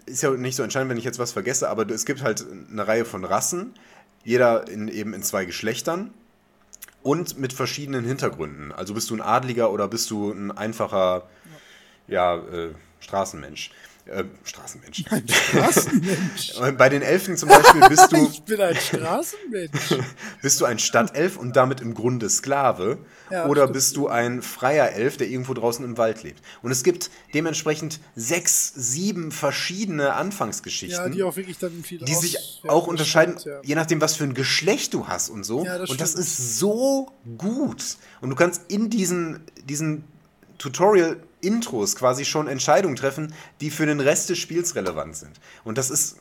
ist 0.06 0.22
ja 0.22 0.32
nicht 0.32 0.56
so 0.56 0.64
entscheidend, 0.64 0.90
wenn 0.90 0.98
ich 0.98 1.04
jetzt 1.04 1.20
was 1.20 1.32
vergesse, 1.32 1.70
aber 1.70 1.90
es 1.90 2.06
gibt 2.06 2.22
halt 2.22 2.46
eine 2.72 2.88
Reihe 2.88 3.06
von 3.06 3.24
Rassen, 3.24 3.74
jeder 4.24 4.68
in, 4.68 4.88
eben 4.88 5.14
in 5.14 5.24
zwei 5.24 5.46
Geschlechtern 5.46 6.14
und 7.04 7.40
mit 7.40 7.54
verschiedenen 7.54 8.04
Hintergründen. 8.04 8.72
Also 8.72 8.94
bist 8.94 9.10
du 9.10 9.16
ein 9.16 9.22
Adliger 9.22 9.72
oder 9.72 9.88
bist 9.88 10.10
du 10.12 10.32
ein 10.32 10.52
einfacher, 10.52 11.28
ja, 12.08 12.38
äh, 12.38 12.74
Straßenmensch. 13.00 13.72
Äh, 14.06 14.26
Straßenmensch. 14.44 15.04
Straßenmensch. 15.28 16.54
Bei 16.78 16.90
den 16.90 17.02
Elfen 17.02 17.38
zum 17.38 17.50
Beispiel 17.50 17.82
bist 17.90 18.12
du, 18.12 18.18
ich 18.32 18.44
bin 18.44 18.62
ein 18.62 18.76
Straßenmensch. 18.76 19.96
bist 20.44 20.62
du 20.62 20.66
ein 20.66 20.78
Stadtelf 20.78 21.38
und 21.38 21.56
damit 21.56 21.82
im 21.82 21.96
Grunde 21.96 22.30
Sklave. 22.30 23.00
Ja, 23.32 23.48
oder 23.48 23.64
stimmt. 23.64 23.74
bist 23.74 23.98
du 23.98 24.08
ein 24.08 24.44
freier 24.44 24.92
Elf, 24.92 25.18
der 25.18 25.28
irgendwo 25.28 25.56
draußen 25.56 25.84
im 25.84 25.98
Wald 25.98 26.22
lebt. 26.22 26.44
Und 26.62 26.70
es 26.70 26.84
gibt 26.84 27.10
dementsprechend 27.34 28.00
sechs, 28.16 28.72
sieben 28.76 29.32
verschiedene 29.32 30.14
Anfangsgeschichten. 30.14 31.06
Ja, 31.06 31.10
die 31.10 31.24
auch 31.24 31.36
wirklich 31.36 31.58
dann 31.58 31.84
viel 31.84 31.98
die 31.98 32.14
sich 32.14 32.62
auch 32.68 32.86
unterscheiden, 32.86 33.38
ja. 33.44 33.60
je 33.64 33.74
nachdem, 33.74 34.02
was 34.02 34.16
für 34.16 34.26
ein 34.26 34.36
Geschlecht 34.36 34.94
du 34.94 35.08
hast 35.08 35.30
und 35.30 35.44
so. 35.44 35.66
Ja, 35.66 35.80
das 35.80 35.90
und 35.90 36.00
das 36.00 36.12
stimmt. 36.12 36.28
ist 36.28 36.60
so 36.60 37.12
gut. 37.40 37.98
Und 38.22 38.30
du 38.30 38.36
kannst 38.36 38.62
in 38.68 38.92
diesen, 38.92 39.40
diesen 39.68 40.04
Tutorial-Intros 41.46 41.96
quasi 41.96 42.26
schon 42.26 42.48
Entscheidungen 42.48 42.96
treffen, 42.96 43.34
die 43.62 43.70
für 43.70 43.86
den 43.86 44.00
Rest 44.00 44.30
des 44.30 44.38
Spiels 44.38 44.76
relevant 44.76 45.16
sind. 45.16 45.40
Und 45.64 45.78
das 45.78 45.90
ist 45.90 46.18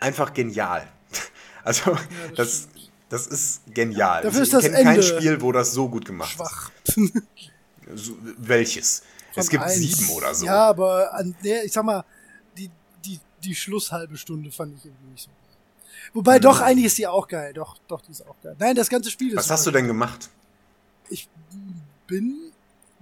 einfach 0.00 0.34
genial. 0.34 0.86
Also, 1.64 1.98
das 2.34 2.68
das, 2.68 2.68
das 3.10 3.26
ist 3.26 3.74
genial. 3.74 4.22
Dafür 4.22 4.38
ich 4.38 4.44
ist 4.44 4.54
das 4.54 4.62
kenne 4.62 4.82
kein 4.82 5.02
Spiel, 5.02 5.42
wo 5.42 5.52
das 5.52 5.72
so 5.72 5.88
gut 5.90 6.06
gemacht 6.06 6.30
Schwach. 6.30 6.70
ist. 6.84 6.98
So, 7.94 8.16
welches? 8.38 9.02
es 9.34 9.46
Von 9.46 9.48
gibt 9.48 9.64
eins. 9.64 9.74
sieben 9.76 10.10
oder 10.10 10.34
so. 10.34 10.46
Ja, 10.46 10.68
aber 10.68 11.12
an 11.14 11.34
der, 11.42 11.64
ich 11.64 11.72
sag 11.72 11.84
mal, 11.84 12.04
die, 12.56 12.70
die, 13.04 13.18
die 13.42 13.54
Schlusshalbe 13.54 14.16
Stunde 14.16 14.50
fand 14.50 14.76
ich 14.78 14.84
irgendwie 14.84 15.10
nicht 15.10 15.24
so. 15.24 15.30
Wobei, 16.12 16.38
doch, 16.38 16.60
eigentlich 16.60 16.86
ist 16.86 16.98
die 16.98 17.06
auch 17.06 17.26
geil. 17.26 17.52
Doch, 17.52 17.76
doch, 17.88 18.00
die 18.02 18.12
ist 18.12 18.26
auch 18.26 18.36
geil. 18.42 18.56
Nein, 18.58 18.76
das 18.76 18.88
ganze 18.88 19.10
Spiel 19.10 19.30
ist. 19.30 19.36
Was 19.36 19.50
hast 19.50 19.66
du 19.66 19.70
denn 19.70 19.86
gemacht? 19.86 20.28
Ich 21.10 21.28
bin. 22.06 22.47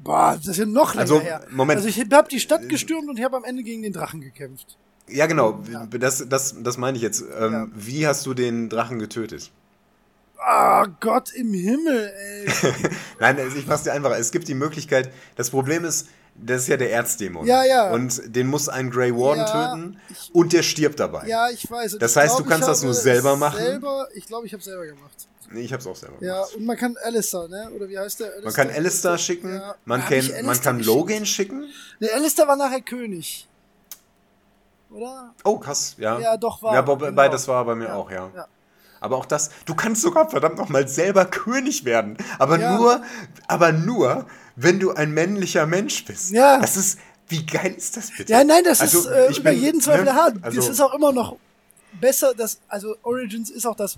Boah, 0.07 0.37
das 0.37 0.47
ist 0.47 0.59
ja 0.59 0.67
noch 0.67 0.91
länger 0.95 1.01
Also, 1.03 1.21
her. 1.21 1.41
Moment. 1.51 1.79
Also, 1.79 1.89
ich 1.89 1.99
habe 2.13 2.29
die 2.29 2.39
Stadt 2.41 2.69
gestürmt 2.69 3.09
und 3.09 3.19
ich 3.19 3.25
habe 3.25 3.37
am 3.37 3.45
Ende 3.45 3.63
gegen 3.63 3.83
den 3.83 3.93
Drachen 3.93 4.21
gekämpft. 4.21 4.77
Ja, 5.09 5.27
genau. 5.27 5.63
Ja. 5.71 5.87
Das, 5.87 6.25
das, 6.29 6.55
das 6.63 6.79
meine 6.79 6.97
ich 6.97 7.03
jetzt. 7.03 7.23
Ähm, 7.39 7.53
Ja. 7.53 7.67
Wie 7.75 8.07
hast 8.07 8.25
du 8.27 8.35
den 8.35 8.69
Drachen 8.69 8.99
getötet? 8.99 9.51
Ah, 10.39 10.87
Gott 11.01 11.33
im 11.35 11.53
Himmel, 11.53 12.13
ey. 12.17 12.47
Nein, 13.21 13.39
also 13.39 13.57
ich 13.57 13.67
mach's 13.67 13.83
dir 13.83 13.93
einfacher. 13.93 14.19
Es 14.19 14.31
gibt 14.31 14.47
die 14.49 14.55
Möglichkeit. 14.55 15.11
Das 15.35 15.51
Problem 15.51 15.85
ist, 15.85 16.09
das 16.37 16.63
ist 16.63 16.69
ja 16.69 16.77
der 16.77 16.93
Erzdämon. 16.93 17.47
Ja, 17.47 17.65
ja. 17.65 17.91
Und 17.91 18.21
den 18.37 18.47
muss 18.47 18.69
ein 18.69 18.91
Grey 18.91 19.13
Warden 19.15 19.41
Ja, 19.41 19.71
töten 19.75 20.01
ich- 20.11 20.35
und 20.35 20.53
der 20.53 20.63
stirbt 20.63 21.01
dabei. 21.01 21.27
Ja, 21.27 21.49
ich 21.51 21.69
weiß. 21.69 21.97
Das 21.99 22.13
ich 22.13 22.17
heißt, 22.19 22.37
glaub, 22.37 22.45
du 22.45 22.51
kannst 22.51 22.69
das 22.69 22.83
nur 22.83 22.95
selber 22.95 23.37
machen? 23.37 23.59
Selber, 23.59 24.09
ich 24.15 24.27
glaube, 24.27 24.47
ich 24.47 24.53
habe 24.53 24.63
selber 24.63 24.87
gemacht. 24.87 25.27
Nee, 25.51 25.61
ich 25.63 25.73
hab's 25.73 25.87
auch 25.87 25.97
selber 25.97 26.17
Ja, 26.21 26.35
gemacht. 26.43 26.55
und 26.57 26.65
man 26.67 26.77
kann 26.77 26.97
Alistair, 27.05 27.49
ne? 27.49 27.71
Oder 27.75 27.89
wie 27.89 27.99
heißt 27.99 28.21
der? 28.21 28.33
Man 28.43 28.53
kann 28.53 28.71
Alistair 28.71 29.17
schicken, 29.19 29.55
Ja. 29.55 29.75
man, 29.85 30.01
kann, 30.05 30.13
ich 30.19 30.31
man 30.33 30.47
Alistair 30.47 30.73
kann? 30.73 30.83
Logan 30.83 31.25
schicken. 31.27 31.65
Ne, 32.01 32.09
Alistair 32.13 32.47
war 32.49 32.57
nachher 32.57 32.81
König. 32.81 33.47
Oder? 34.91 35.35
Oh, 35.45 35.59
krass, 35.59 35.95
ja. 35.99 36.19
Ja, 36.19 36.37
doch, 36.37 36.63
war- 36.63 36.75
Ja, 36.75 36.87
wobei, 36.87 37.11
genau. 37.11 37.29
das 37.29 37.49
war 37.49 37.65
bei 37.65 37.75
mir 37.75 37.87
Ja, 37.87 37.95
auch, 37.97 38.11
ja. 38.11 38.31
ja. 38.35 38.47
Aber 39.01 39.17
auch 39.17 39.27
das, 39.27 39.51
du 39.67 39.75
kannst 39.75 40.03
sogar 40.03 40.29
verdammt 40.31 40.57
nochmal 40.57 40.89
selber 40.89 41.27
König 41.27 41.85
werden. 41.85 42.17
Aber 42.39 42.59
Ja. 42.59 42.77
nur, 42.77 43.03
aber 43.47 43.73
nur, 43.73 44.27
wenn 44.57 44.81
du 44.81 44.93
ein 44.93 45.11
männlicher 45.13 45.67
Mensch 45.67 46.05
bist. 46.07 46.31
Ja. 46.31 46.59
Das 46.61 46.77
ist, 46.77 46.99
wie 47.29 47.45
geil 47.45 47.75
ist 47.77 47.97
das 47.97 48.11
bitte? 48.17 48.33
Ja, 48.33 48.43
nein, 48.43 48.65
das 48.65 48.81
Also, 48.81 49.01
ist 49.01 49.07
äh, 49.07 49.31
ich 49.31 49.39
über 49.41 49.51
bin, 49.51 49.61
jeden 49.61 49.81
Zweifel 49.81 50.05
ne, 50.05 50.15
hart. 50.15 50.37
also- 50.43 50.57
das 50.57 50.69
ist 50.71 50.81
auch 50.81 50.95
immer 50.95 51.13
noch 51.13 51.37
besser, 52.01 52.33
dass, 52.35 52.59
also 52.69 52.97
Origins 53.03 53.51
ist 53.51 53.67
auch 53.67 53.77
das 53.77 53.97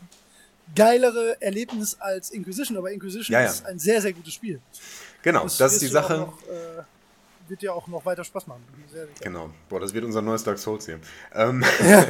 geilere 0.74 1.40
Erlebnis 1.40 1.96
als 2.00 2.30
Inquisition, 2.30 2.76
aber 2.76 2.90
Inquisition 2.90 3.32
Ja, 3.32 3.42
ja. 3.42 3.46
ist 3.48 3.66
ein 3.66 3.78
sehr, 3.78 4.00
sehr 4.00 4.12
gutes 4.12 4.34
Spiel. 4.34 4.60
Genau, 5.22 5.44
das, 5.44 5.72
ist 5.72 5.82
die 5.82 5.88
Sache. 5.88 6.18
Noch, 6.18 6.42
äh, 6.42 6.82
wird 7.48 7.62
ja 7.62 7.72
auch 7.72 7.88
noch 7.88 8.04
weiter 8.04 8.24
Spaß 8.24 8.46
machen. 8.46 8.62
Sehr, 8.90 9.06
sehr. 9.06 9.14
Genau. 9.20 9.50
Boah, 9.68 9.80
das 9.80 9.94
wird 9.94 10.04
unser 10.04 10.22
neues 10.22 10.44
Dark 10.44 10.58
Souls 10.58 10.86
hier. 10.86 11.00
Ähm, 11.34 11.64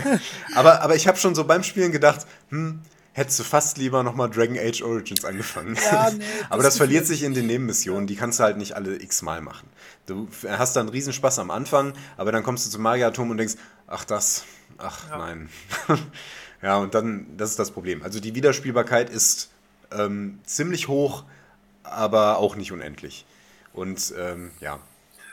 aber, 0.55 0.83
aber 0.83 0.97
ich 0.97 1.07
habe 1.07 1.17
schon 1.19 1.35
so 1.35 1.45
beim 1.45 1.63
Spielen 1.63 1.93
gedacht, 1.93 2.27
hm, 2.51 2.83
hättest 3.13 3.39
du 3.41 3.45
fast 3.45 3.79
lieber 3.79 4.03
nochmal 4.03 4.31
Dragon 4.31 4.59
Age 4.59 4.83
Origins 4.83 5.25
angefangen. 5.25 5.77
Ja, 5.77 6.11
nee, 6.11 6.25
aber 6.51 6.63
das 6.63 6.75
das 6.75 6.77
verliert 6.79 7.07
sich 7.07 7.23
in 7.23 7.35
den 7.35 7.47
Nebenmissionen, 7.47 8.07
die 8.07 8.17
kannst 8.17 8.39
du 8.39 8.45
halt 8.45 8.57
nicht 8.57 8.75
alle 8.75 9.01
x-mal 9.01 9.41
machen. 9.41 9.69
Du 10.07 10.29
hast 10.47 10.77
dann 10.77 10.89
Riesenspaß 10.89 11.39
am 11.39 11.51
Anfang, 11.51 11.93
aber 12.17 12.33
dann 12.33 12.43
kommst 12.43 12.67
du 12.67 12.71
zum 12.71 12.83
Magieratom 12.83 13.31
und 13.31 13.37
denkst, 13.37 13.55
ach 13.87 14.05
das, 14.05 14.45
ach 14.79 15.11
nein. 15.11 15.49
ja, 16.63 16.77
und 16.79 16.95
dann, 16.95 17.27
das 17.37 17.51
ist 17.51 17.59
das 17.59 17.71
Problem. 17.71 18.03
Also 18.03 18.21
die 18.21 18.35
Wiederspielbarkeit 18.35 19.11
ist 19.11 19.51
ähm, 19.93 20.41
ziemlich 20.45 20.89
hoch, 20.89 21.25
aber 21.83 22.39
auch 22.39 22.57
nicht 22.57 22.73
unendlich. 22.73 23.25
Und 23.73 24.13
ähm, 24.19 24.51
ja. 24.61 24.79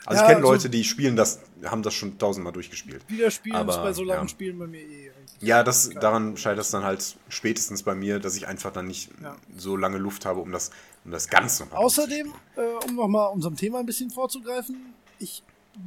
Also 0.07 0.21
Ja, 0.21 0.28
ich 0.28 0.34
kenne 0.34 0.41
also- 0.45 0.51
Leute, 0.53 0.69
die 0.69 0.84
spielen 0.84 1.15
das, 1.15 1.39
haben 1.65 1.82
das 1.82 1.95
schon 1.95 2.17
tausendmal 2.19 2.53
durchgespielt. 2.53 3.03
Wiederspielen 3.07 3.67
ist 3.67 3.73
Aber, 3.76 3.84
bei 3.84 3.93
so 3.93 4.03
langen 4.03 4.23
ja. 4.23 4.28
Spielen 4.28 4.59
bei 4.59 4.67
mir 4.67 4.80
eh 4.82 5.09
eigentlich. 5.09 5.41
Ja, 5.41 5.63
das, 5.63 5.89
daran 5.89 6.38
scheitert 6.38 6.63
es 6.63 6.69
dann 6.71 6.84
halt 6.84 7.17
spätestens 7.28 7.82
bei 7.82 7.95
mir, 7.95 8.19
dass 8.19 8.36
ich 8.36 8.47
einfach 8.47 8.71
dann 8.71 8.86
nicht 8.86 9.09
Ja. 9.23 9.36
so 9.57 9.76
lange 9.76 9.97
Luft 9.97 10.26
habe, 10.26 10.41
um 10.41 10.51
das, 10.51 10.69
um 11.05 11.11
das 11.11 11.28
ganz 11.28 11.59
nochmal 11.59 11.80
Außerdem, 11.80 12.32
äh, 12.55 12.86
um 12.88 12.95
nochmal 12.95 13.32
unserem 13.34 13.55
Thema 13.55 13.80
ein 13.80 13.86
bisschen 13.88 14.11
vorzugreifen, 14.11 14.93
ich 15.17 15.41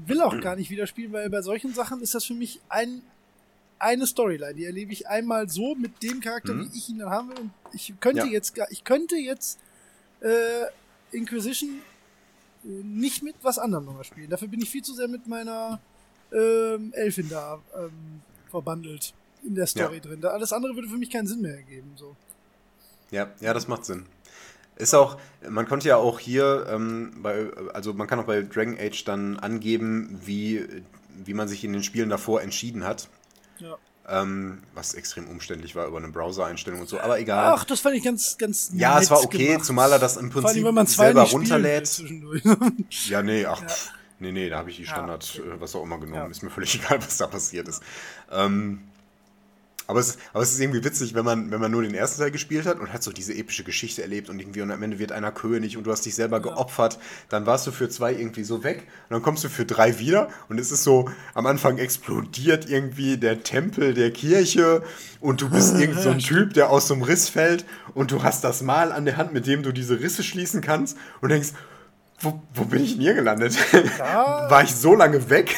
will 0.06 0.20
auch 0.20 0.38
gar 0.40 0.56
nicht 0.56 0.68
wieder 0.70 0.86
spielen, 0.88 1.12
weil 1.12 1.30
bei 1.30 1.40
solchen 1.40 1.72
Sachen 1.72 2.00
ist 2.02 2.14
das 2.14 2.24
für 2.24 2.34
mich 2.34 2.60
ein, 2.68 3.02
eine 3.78 4.06
Storyline. 4.06 4.54
Die 4.54 4.64
erlebe 4.64 4.92
ich 4.92 5.08
einmal 5.08 5.48
so 5.48 5.74
mit 5.74 6.02
dem 6.02 6.20
Charakter, 6.20 6.54
Mhm. 6.54 6.70
wie 6.72 6.76
ich 6.78 6.88
ihn 6.88 6.98
dann 6.98 7.10
haben 7.10 7.28
will. 7.30 7.38
Und 7.38 7.50
ich 7.72 7.92
könnte 8.00 8.26
Ja. 8.26 8.32
jetzt 8.32 8.54
ich 8.70 8.84
könnte 8.84 9.16
jetzt 9.16 9.58
äh, 10.20 10.64
Inquisition 11.12 11.70
äh, 12.64 12.68
nicht 12.68 13.22
mit 13.22 13.36
was 13.42 13.58
anderem 13.58 13.84
nochmal 13.84 14.04
spielen. 14.04 14.28
Dafür 14.30 14.48
bin 14.48 14.60
ich 14.60 14.70
viel 14.70 14.82
zu 14.82 14.94
sehr 14.94 15.08
mit 15.08 15.26
meiner 15.26 15.80
ähm, 16.32 16.92
Elfin 16.92 17.28
da 17.30 17.58
ähm, 17.78 18.20
verbandelt 18.50 19.14
in 19.44 19.54
der 19.54 19.66
Story 19.66 19.94
Ja. 19.96 20.00
drin. 20.00 20.24
Alles 20.24 20.52
andere 20.52 20.74
würde 20.74 20.88
für 20.88 20.98
mich 20.98 21.10
keinen 21.10 21.26
Sinn 21.26 21.40
mehr 21.40 21.54
ergeben. 21.56 21.92
So. 21.96 22.16
Ja, 23.10 23.32
ja, 23.40 23.54
das 23.54 23.68
macht 23.68 23.84
Sinn. 23.86 24.04
Ist 24.76 24.94
auch, 24.94 25.18
man 25.48 25.66
konnte 25.66 25.88
ja 25.88 25.96
auch 25.96 26.20
hier, 26.20 26.66
ähm, 26.68 27.12
bei, 27.22 27.48
also 27.72 27.94
man 27.94 28.06
kann 28.06 28.20
auch 28.20 28.26
bei 28.26 28.42
Dragon 28.42 28.76
Age 28.78 29.04
dann 29.04 29.38
angeben, 29.38 30.20
wie, 30.24 30.66
wie 31.24 31.34
man 31.34 31.48
sich 31.48 31.64
in 31.64 31.72
den 31.72 31.82
Spielen 31.82 32.10
davor 32.10 32.42
entschieden 32.42 32.84
hat. 32.84 33.08
Ja. 33.60 33.76
Ähm, 34.10 34.62
was 34.74 34.94
extrem 34.94 35.28
umständlich 35.28 35.76
war 35.76 35.86
über 35.86 35.98
eine 35.98 36.08
Browser-Einstellung 36.08 36.80
und 36.80 36.88
so, 36.88 36.98
aber 36.98 37.20
egal. 37.20 37.52
Ach, 37.54 37.64
das 37.64 37.80
fand 37.80 37.94
ich 37.94 38.02
ganz, 38.02 38.38
ganz 38.38 38.70
ja, 38.72 38.98
es 38.98 39.10
war 39.10 39.22
okay, 39.22 39.48
gemacht. 39.48 39.66
zumal 39.66 39.92
er 39.92 39.98
das 39.98 40.16
im 40.16 40.32
allem, 40.34 40.64
Prinzip 40.64 40.88
zwei 40.88 41.04
selber 41.04 41.22
runterlädt. 41.24 42.02
Ja, 43.08 43.22
nee, 43.22 43.44
ach, 43.44 43.62
pff, 43.62 43.90
nee, 44.18 44.32
nee, 44.32 44.48
da 44.48 44.58
habe 44.58 44.70
ich 44.70 44.76
die 44.76 44.86
Standard, 44.86 45.30
okay. 45.38 45.46
äh, 45.46 45.60
was 45.60 45.74
auch 45.74 45.82
immer 45.82 45.98
genommen. 45.98 46.22
Ja. 46.22 46.30
Ist 46.30 46.42
mir 46.42 46.48
völlig 46.48 46.74
egal, 46.82 47.02
was 47.02 47.18
da 47.18 47.26
passiert 47.26 47.68
ist. 47.68 47.82
Ähm, 48.32 48.80
aber, 49.88 50.00
es, 50.00 50.18
aber 50.34 50.42
es 50.42 50.52
ist 50.52 50.60
irgendwie 50.60 50.84
witzig, 50.84 51.14
wenn 51.14 51.24
man, 51.24 51.50
wenn 51.50 51.60
man 51.60 51.70
nur 51.70 51.82
den 51.82 51.94
ersten 51.94 52.20
Teil 52.20 52.30
gespielt 52.30 52.66
hat 52.66 52.78
und 52.78 52.92
hat 52.92 53.02
so 53.02 53.10
diese 53.10 53.34
epische 53.34 53.64
Geschichte 53.64 54.02
erlebt 54.02 54.28
und 54.28 54.38
irgendwie 54.38 54.60
und 54.60 54.70
am 54.70 54.82
Ende 54.82 54.98
wird 54.98 55.12
einer 55.12 55.32
König 55.32 55.78
und 55.78 55.86
du 55.86 55.90
hast 55.90 56.04
dich 56.04 56.14
selber 56.14 56.40
geopfert, 56.40 56.98
dann 57.30 57.46
warst 57.46 57.66
du 57.66 57.70
für 57.70 57.88
zwei 57.88 58.12
irgendwie 58.12 58.44
so 58.44 58.62
weg 58.62 58.82
und 59.08 59.14
dann 59.14 59.22
kommst 59.22 59.44
du 59.44 59.48
für 59.48 59.64
drei 59.64 59.98
wieder 59.98 60.28
und 60.50 60.60
es 60.60 60.70
ist 60.72 60.84
so, 60.84 61.08
am 61.32 61.46
Anfang 61.46 61.78
explodiert 61.78 62.68
irgendwie 62.68 63.16
der 63.16 63.42
Tempel 63.42 63.94
der 63.94 64.10
Kirche 64.10 64.82
und 65.20 65.40
du 65.40 65.48
bist 65.48 65.74
irgend 65.80 66.00
so 66.00 66.10
ein 66.10 66.18
Typ, 66.18 66.52
der 66.52 66.68
aus 66.68 66.88
so 66.88 66.94
einem 66.94 67.02
Riss 67.02 67.30
fällt 67.30 67.64
und 67.94 68.12
du 68.12 68.22
hast 68.22 68.44
das 68.44 68.60
Mal 68.60 68.92
an 68.92 69.06
der 69.06 69.16
Hand, 69.16 69.32
mit 69.32 69.46
dem 69.46 69.62
du 69.62 69.72
diese 69.72 70.00
Risse 70.00 70.22
schließen 70.22 70.60
kannst 70.60 70.98
und 71.22 71.30
denkst, 71.30 71.54
wo, 72.20 72.40
wo 72.54 72.64
bin 72.64 72.82
ich 72.84 72.92
denn 72.92 73.00
hier 73.02 73.14
gelandet? 73.14 73.56
Ja. 73.98 74.46
War 74.50 74.62
ich 74.64 74.74
so 74.74 74.94
lange 74.94 75.28
weg? 75.30 75.56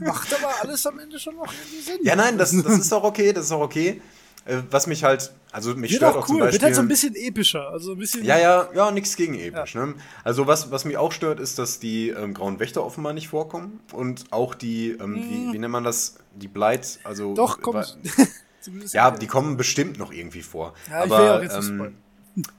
Macht 0.00 0.32
aber 0.34 0.52
alles 0.62 0.86
am 0.86 0.98
Ende 0.98 1.18
schon 1.18 1.36
noch 1.36 1.52
irgendwie 1.52 1.80
Sinn. 1.82 1.98
ja, 2.02 2.16
nein, 2.16 2.38
das, 2.38 2.50
das 2.50 2.78
ist 2.78 2.92
auch 2.92 3.04
okay, 3.04 3.32
das 3.32 3.46
ist 3.46 3.52
auch 3.52 3.60
okay. 3.60 4.00
Äh, 4.46 4.62
was 4.70 4.86
mich 4.86 5.04
halt, 5.04 5.30
also 5.52 5.74
mich 5.74 5.90
Wird 5.90 5.98
stört 6.00 6.14
auch 6.16 6.20
auch 6.22 6.26
zum 6.26 6.36
cool, 6.36 6.40
Beispiel. 6.42 6.52
wird 6.54 6.62
halt 6.64 6.74
so 6.76 6.80
ein 6.80 6.88
bisschen 6.88 7.14
epischer. 7.14 7.68
Also 7.68 7.92
ein 7.92 7.98
bisschen. 7.98 8.24
Ja, 8.24 8.38
ja, 8.38 8.68
ja, 8.74 8.90
nichts 8.90 9.14
gegen 9.16 9.34
episch. 9.38 9.74
Ne? 9.74 9.94
Also 10.24 10.46
was, 10.46 10.70
was 10.70 10.86
mich 10.86 10.96
auch 10.96 11.12
stört, 11.12 11.38
ist, 11.40 11.58
dass 11.58 11.78
die 11.80 12.08
ähm, 12.08 12.32
grauen 12.32 12.58
Wächter 12.58 12.82
offenbar 12.82 13.12
nicht 13.12 13.28
vorkommen 13.28 13.80
und 13.92 14.24
auch 14.32 14.54
die, 14.54 14.92
ähm, 14.92 15.16
wie, 15.16 15.52
wie 15.52 15.58
nennt 15.58 15.72
man 15.72 15.84
das, 15.84 16.16
die 16.34 16.48
Blight, 16.48 16.98
also 17.04 17.28
Hm. 17.30 17.34
Doch, 17.34 17.60
komm. 17.60 17.74
wa- 17.74 17.86
Zumindest 18.60 18.94
ja, 18.94 19.10
die 19.10 19.26
kommen 19.26 19.56
bestimmt 19.58 19.98
noch 19.98 20.10
irgendwie 20.12 20.42
vor. 20.42 20.72
Ja, 20.90 21.04
ich 21.04 21.12
aber, 21.12 21.18
will 21.18 21.26
ja 21.26 21.36
auch 21.36 21.42
jetzt 21.42 21.68
ähm, 21.68 21.94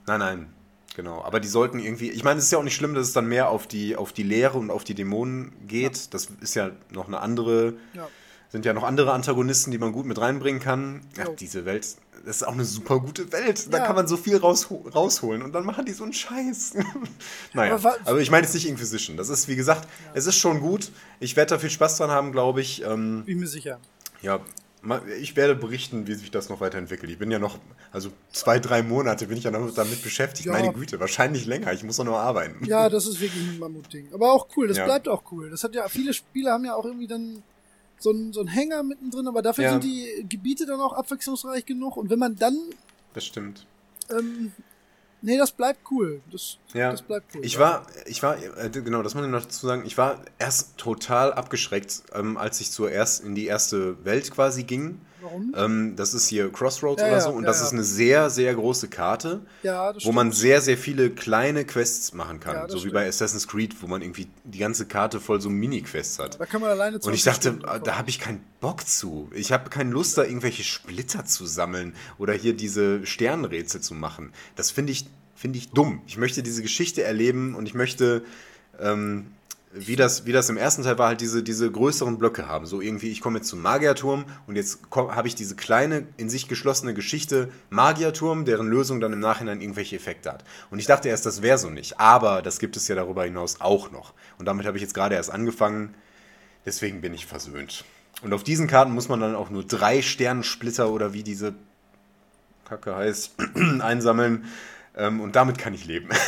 nein, 0.05 0.19
nein, 0.19 0.53
genau. 1.01 1.23
Aber 1.23 1.39
die 1.39 1.47
sollten 1.47 1.79
irgendwie, 1.79 2.09
ich 2.11 2.23
meine, 2.25 2.39
es 2.39 2.45
ist 2.45 2.51
ja 2.51 2.57
auch 2.59 2.63
nicht 2.63 2.75
schlimm, 2.75 2.93
dass 2.93 3.07
es 3.07 3.13
dann 3.13 3.27
mehr 3.27 3.49
auf 3.49 3.67
die, 3.67 3.95
auf 3.95 4.11
die 4.11 4.23
Lehre 4.23 4.57
und 4.57 4.69
auf 4.69 4.83
die 4.83 4.93
Dämonen 4.95 5.53
geht. 5.67 6.13
Das 6.13 6.27
ist 6.41 6.55
ja 6.55 6.71
noch 6.91 7.07
eine 7.07 7.19
andere, 7.21 7.75
Ja. 7.93 8.07
sind 8.49 8.65
ja 8.65 8.73
noch 8.73 8.83
andere 8.83 9.13
Antagonisten, 9.13 9.71
die 9.71 9.77
man 9.77 9.91
gut 9.93 10.05
mit 10.05 10.19
reinbringen 10.19 10.61
kann. 10.61 11.01
Ja, 11.17 11.25
Jo. 11.25 11.35
diese 11.39 11.63
Welt, 11.65 11.87
das 12.25 12.35
ist 12.37 12.43
auch 12.47 12.51
eine 12.53 12.65
super 12.65 12.99
gute 12.99 13.31
Welt. 13.31 13.71
Da 13.73 13.77
Ja. 13.77 13.85
kann 13.85 13.95
man 13.95 14.07
so 14.07 14.17
viel 14.17 14.35
rausho 14.37 14.85
rausholen 14.93 15.41
und 15.41 15.53
dann 15.53 15.65
machen 15.65 15.85
die 15.85 15.93
so 15.93 16.03
einen 16.03 16.11
Scheiß. 16.13 16.73
naja, 17.53 17.75
Aber 17.75 17.95
aber 18.05 18.19
ich 18.19 18.29
meine 18.29 18.43
jetzt 18.45 18.53
nicht 18.53 18.67
Inquisition. 18.67 19.15
Das 19.15 19.29
ist, 19.29 19.47
wie 19.47 19.55
gesagt, 19.55 19.87
es 20.13 20.25
ist 20.25 20.35
schon 20.37 20.59
gut. 20.59 20.91
Ich 21.21 21.35
werde 21.37 21.51
da 21.55 21.59
viel 21.59 21.69
Spaß 21.69 21.97
dran 21.97 22.09
haben, 22.11 22.31
glaube 22.33 22.59
ich. 22.61 22.83
Ähm, 22.83 23.23
Bin 23.25 23.39
mir 23.39 23.47
sicher. 23.47 23.79
ja, 24.21 24.39
ich 25.19 25.35
werde 25.35 25.55
berichten, 25.55 26.07
wie 26.07 26.13
sich 26.15 26.31
das 26.31 26.47
noch 26.49 26.61
weiterentwickelt. 26.61 27.11
Ich 27.11 27.17
bin 27.19 27.29
ja 27.31 27.39
noch, 27.39 27.57
also 27.91 28.11
zwei, 28.31 28.59
drei 28.59 28.81
Monate 28.81 29.27
bin 29.27 29.37
ich 29.37 29.43
ja 29.43 29.51
noch 29.51 29.73
damit 29.73 30.01
beschäftigt. 30.01 30.45
Ja. 30.45 30.53
Meine 30.53 30.71
Güte, 30.71 30.99
wahrscheinlich 30.99 31.45
länger. 31.45 31.73
Ich 31.73 31.83
muss 31.83 31.97
doch 31.97 32.05
noch 32.05 32.17
arbeiten. 32.17 32.63
Ja, 32.65 32.87
das 32.87 33.05
ist 33.05 33.19
wirklich 33.19 33.43
ein 33.45 33.59
Mammutding. 33.59 34.07
Aber 34.13 34.31
auch 34.31 34.47
cool, 34.55 34.67
das 34.69 34.77
Ja. 34.77 34.85
bleibt 34.85 35.09
auch 35.09 35.23
cool. 35.31 35.49
Das 35.49 35.63
hat 35.65 35.75
ja, 35.75 35.87
viele 35.89 36.13
Spiele 36.13 36.51
haben 36.51 36.63
ja 36.63 36.75
auch 36.75 36.85
irgendwie 36.85 37.07
dann 37.07 37.43
so 37.99 38.11
einen, 38.11 38.31
so 38.31 38.39
einen 38.39 38.47
Hänger 38.49 38.81
mittendrin, 38.83 39.27
aber 39.27 39.41
dafür 39.41 39.65
Ja. 39.65 39.71
sind 39.71 39.83
die 39.83 40.25
Gebiete 40.29 40.65
dann 40.65 40.79
auch 40.79 40.93
abwechslungsreich 40.93 41.65
genug. 41.65 41.97
Und 41.97 42.09
wenn 42.09 42.19
man 42.19 42.37
dann, 42.37 42.57
Das 43.13 43.25
stimmt. 43.25 43.65
ähm, 44.09 44.53
nee, 45.21 45.37
das 45.37 45.51
bleibt 45.51 45.79
cool. 45.91 46.21
Das, 46.31 46.57
Ja. 46.73 46.91
das 46.91 47.01
bleibt 47.01 47.35
cool. 47.35 47.43
Ich 47.43 47.59
war, 47.59 47.85
ich 48.05 48.21
war, 48.23 48.37
äh, 48.37 48.69
genau, 48.69 49.01
das 49.03 49.15
muss 49.15 49.25
ich 49.25 49.31
noch 49.31 49.41
dazu 49.43 49.67
sagen. 49.67 49.83
Ich 49.85 49.97
war 49.97 50.21
erst 50.37 50.77
total 50.77 51.33
abgeschreckt, 51.33 52.03
ähm, 52.13 52.37
als 52.37 52.61
ich 52.61 52.71
zuerst 52.71 53.23
in 53.23 53.35
die 53.35 53.45
erste 53.45 54.03
Welt 54.05 54.31
quasi 54.31 54.63
ging. 54.63 55.01
Warum? 55.21 55.53
Ähm, 55.55 55.95
das 55.95 56.13
ist 56.13 56.27
hier 56.27 56.51
Crossroads 56.51 57.01
Ja, 57.01 57.07
oder 57.07 57.17
ja, 57.17 57.21
so 57.21 57.29
und 57.31 57.43
ja, 57.43 57.47
das 57.47 57.59
ja. 57.59 57.65
ist 57.65 57.73
eine 57.73 57.83
sehr, 57.83 58.29
sehr 58.29 58.53
große 58.53 58.87
Karte. 58.87 59.41
wo 60.03 60.11
man 60.11 60.31
sehr, 60.31 60.61
sehr 60.61 60.77
viele 60.77 61.09
kleine 61.09 61.65
Quests 61.65 62.13
machen 62.13 62.39
kann. 62.39 62.69
So 62.69 62.75
wie 62.75 62.79
stimmt. 62.79 62.93
bei 62.93 63.07
Assassin's 63.07 63.47
Creed, 63.47 63.75
wo 63.81 63.87
man 63.87 64.01
irgendwie 64.01 64.27
die 64.43 64.59
ganze 64.59 64.85
Karte 64.85 65.19
voll 65.19 65.41
so 65.41 65.49
Mini-Quests 65.49 66.19
hat. 66.19 66.39
Da 66.39 66.45
kann 66.45 66.61
man 66.61 66.69
alleine 66.69 66.97
Und 66.99 67.13
ich 67.13 67.23
20 67.23 67.23
dachte, 67.23 67.59
Stunden 67.59 67.83
da 67.83 67.97
habe 67.97 68.09
ich 68.09 68.19
keinen 68.19 68.43
Bock 68.61 68.87
zu. 68.87 69.29
Ich 69.33 69.51
habe 69.51 69.69
keine 69.69 69.91
Lust, 69.91 70.17
da 70.17 70.23
irgendwelche 70.23 70.63
Splitter 70.63 71.25
zu 71.25 71.45
sammeln 71.45 71.95
oder 72.17 72.33
hier 72.33 72.53
diese 72.53 73.05
Sternrätsel 73.05 73.81
zu 73.81 73.93
machen. 73.93 74.31
Das 74.55 74.71
finde 74.71 74.91
ich, 74.91 75.07
finde 75.35 75.57
ich 75.57 75.71
dumm. 75.71 76.01
Ich 76.07 76.17
möchte 76.17 76.43
diese 76.43 76.61
Geschichte 76.61 77.03
erleben 77.03 77.55
und 77.55 77.65
ich 77.67 77.73
möchte, 77.73 78.23
ähm, 78.79 79.27
wie, 79.71 79.95
das, 79.95 80.25
wie 80.25 80.31
das 80.31 80.49
im 80.49 80.57
ersten 80.57 80.83
Teil 80.83 80.97
war, 80.97 81.09
halt 81.09 81.21
diese, 81.21 81.43
diese 81.43 81.71
größeren 81.71 82.17
Blöcke 82.17 82.47
haben. 82.47 82.65
So 82.65 82.81
irgendwie, 82.81 83.11
ich 83.11 83.21
komme 83.21 83.37
jetzt 83.37 83.49
zum 83.49 83.61
Magierturm 83.61 84.25
und 84.47 84.55
jetzt 84.55 84.79
habe 84.91 85.27
ich 85.27 85.35
diese 85.35 85.55
kleine, 85.55 86.07
in 86.17 86.29
sich 86.29 86.47
geschlossene 86.47 86.93
Geschichte 86.93 87.49
Magierturm, 87.69 88.45
deren 88.45 88.67
Lösung 88.67 88.99
dann 88.99 89.13
im 89.13 89.19
Nachhinein 89.19 89.61
irgendwelche 89.61 89.95
Effekte 89.95 90.31
hat. 90.31 90.43
Und 90.71 90.79
ich 90.79 90.87
dachte 90.87 91.09
erst, 91.09 91.25
das 91.25 91.41
wäre 91.41 91.59
so 91.59 91.69
nicht. 91.69 91.99
Aber 91.99 92.41
das 92.41 92.59
gibt 92.59 92.77
es 92.77 92.87
ja 92.87 92.95
darüber 92.95 93.23
hinaus 93.23 93.61
auch 93.61 93.91
noch. 93.91 94.13
Und 94.39 94.45
damit 94.45 94.65
habe 94.65 94.77
ich 94.77 94.81
jetzt 94.81 94.95
gerade 94.95 95.15
erst 95.15 95.31
angefangen. 95.31 95.93
Deswegen 96.65 97.01
bin 97.01 97.13
ich 97.13 97.27
versöhnt. 97.27 97.85
Und 98.23 98.33
auf 98.33 98.43
diesen 98.43 98.67
Karten 98.67 98.91
muss 98.91 99.07
man 99.07 99.19
dann 99.19 99.35
auch 99.35 99.49
nur 99.49 99.63
drei 99.63 100.01
Sternensplitter 100.01 100.89
oder 100.89 101.13
wie 101.13 101.23
diese 101.23 101.53
Kacke 102.67 102.95
heißt, 102.95 103.35
einsammeln. 103.79 104.45
Ähm, 104.97 105.21
und 105.21 105.35
damit 105.35 105.59
kann 105.59 105.75
ich 105.75 105.85
leben. 105.85 106.09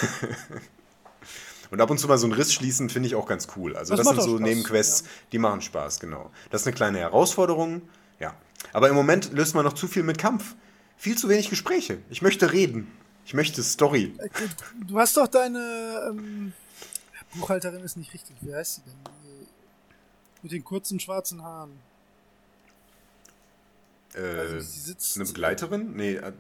und 1.72 1.82
ab 1.82 1.90
und 1.90 1.98
zu 1.98 2.08
mal 2.08 2.18
so 2.18 2.26
einen 2.28 2.34
Riss 2.34 2.54
schließen, 2.54 2.90
finde 2.90 3.08
ich 3.08 3.16
auch 3.16 3.26
ganz 3.26 3.48
cool. 3.56 3.76
Also 3.76 3.96
Das 3.96 4.06
das, 4.06 4.16
sind 4.16 4.24
so 4.24 4.38
Spaß, 4.38 4.42
Nebenquests, 4.48 5.02
ja. 5.02 5.08
die 5.32 5.40
machen 5.40 5.62
Spaß, 5.62 6.00
genau. 6.00 6.30
Das 6.52 6.62
ist 6.62 6.68
eine 6.68 6.76
kleine 6.76 7.00
Herausforderung, 7.00 7.82
ja. 8.20 8.36
Aber 8.74 8.90
im 8.90 8.96
Moment 8.96 9.32
löst 9.34 9.56
man 9.56 9.66
noch 9.66 9.74
zu 9.74 9.88
viel 9.88 10.04
mit 10.04 10.18
Kampf. 10.18 10.56
Viel 10.98 11.18
zu 11.18 11.30
wenig 11.30 11.50
Gespräche. 11.50 11.98
Ich 12.12 12.22
möchte 12.22 12.52
reden. 12.52 12.92
Ich 13.26 13.34
möchte 13.34 13.64
Story. 13.64 14.14
Äh, 14.20 14.30
Du 14.88 15.00
hast 15.00 15.18
doch 15.18 15.28
deine 15.28 16.10
ähm, 16.10 16.54
Buchhalterin 17.34 17.82
ist 17.82 17.98
nicht 17.98 18.14
richtig. 18.14 18.36
Wie 18.42 18.54
heißt 18.54 18.76
sie 18.76 18.82
denn? 18.82 18.94
Äh, 18.94 19.46
Mit 20.44 20.52
den 20.52 20.64
kurzen 20.64 21.00
schwarzen 21.00 21.42
Haaren. 21.42 21.72
Äh, 24.14 24.20
Also, 24.20 24.94
eine 25.16 25.26
Begleiterin? 25.26 25.96
Nee, 25.96 26.16
äh, 26.16 26.32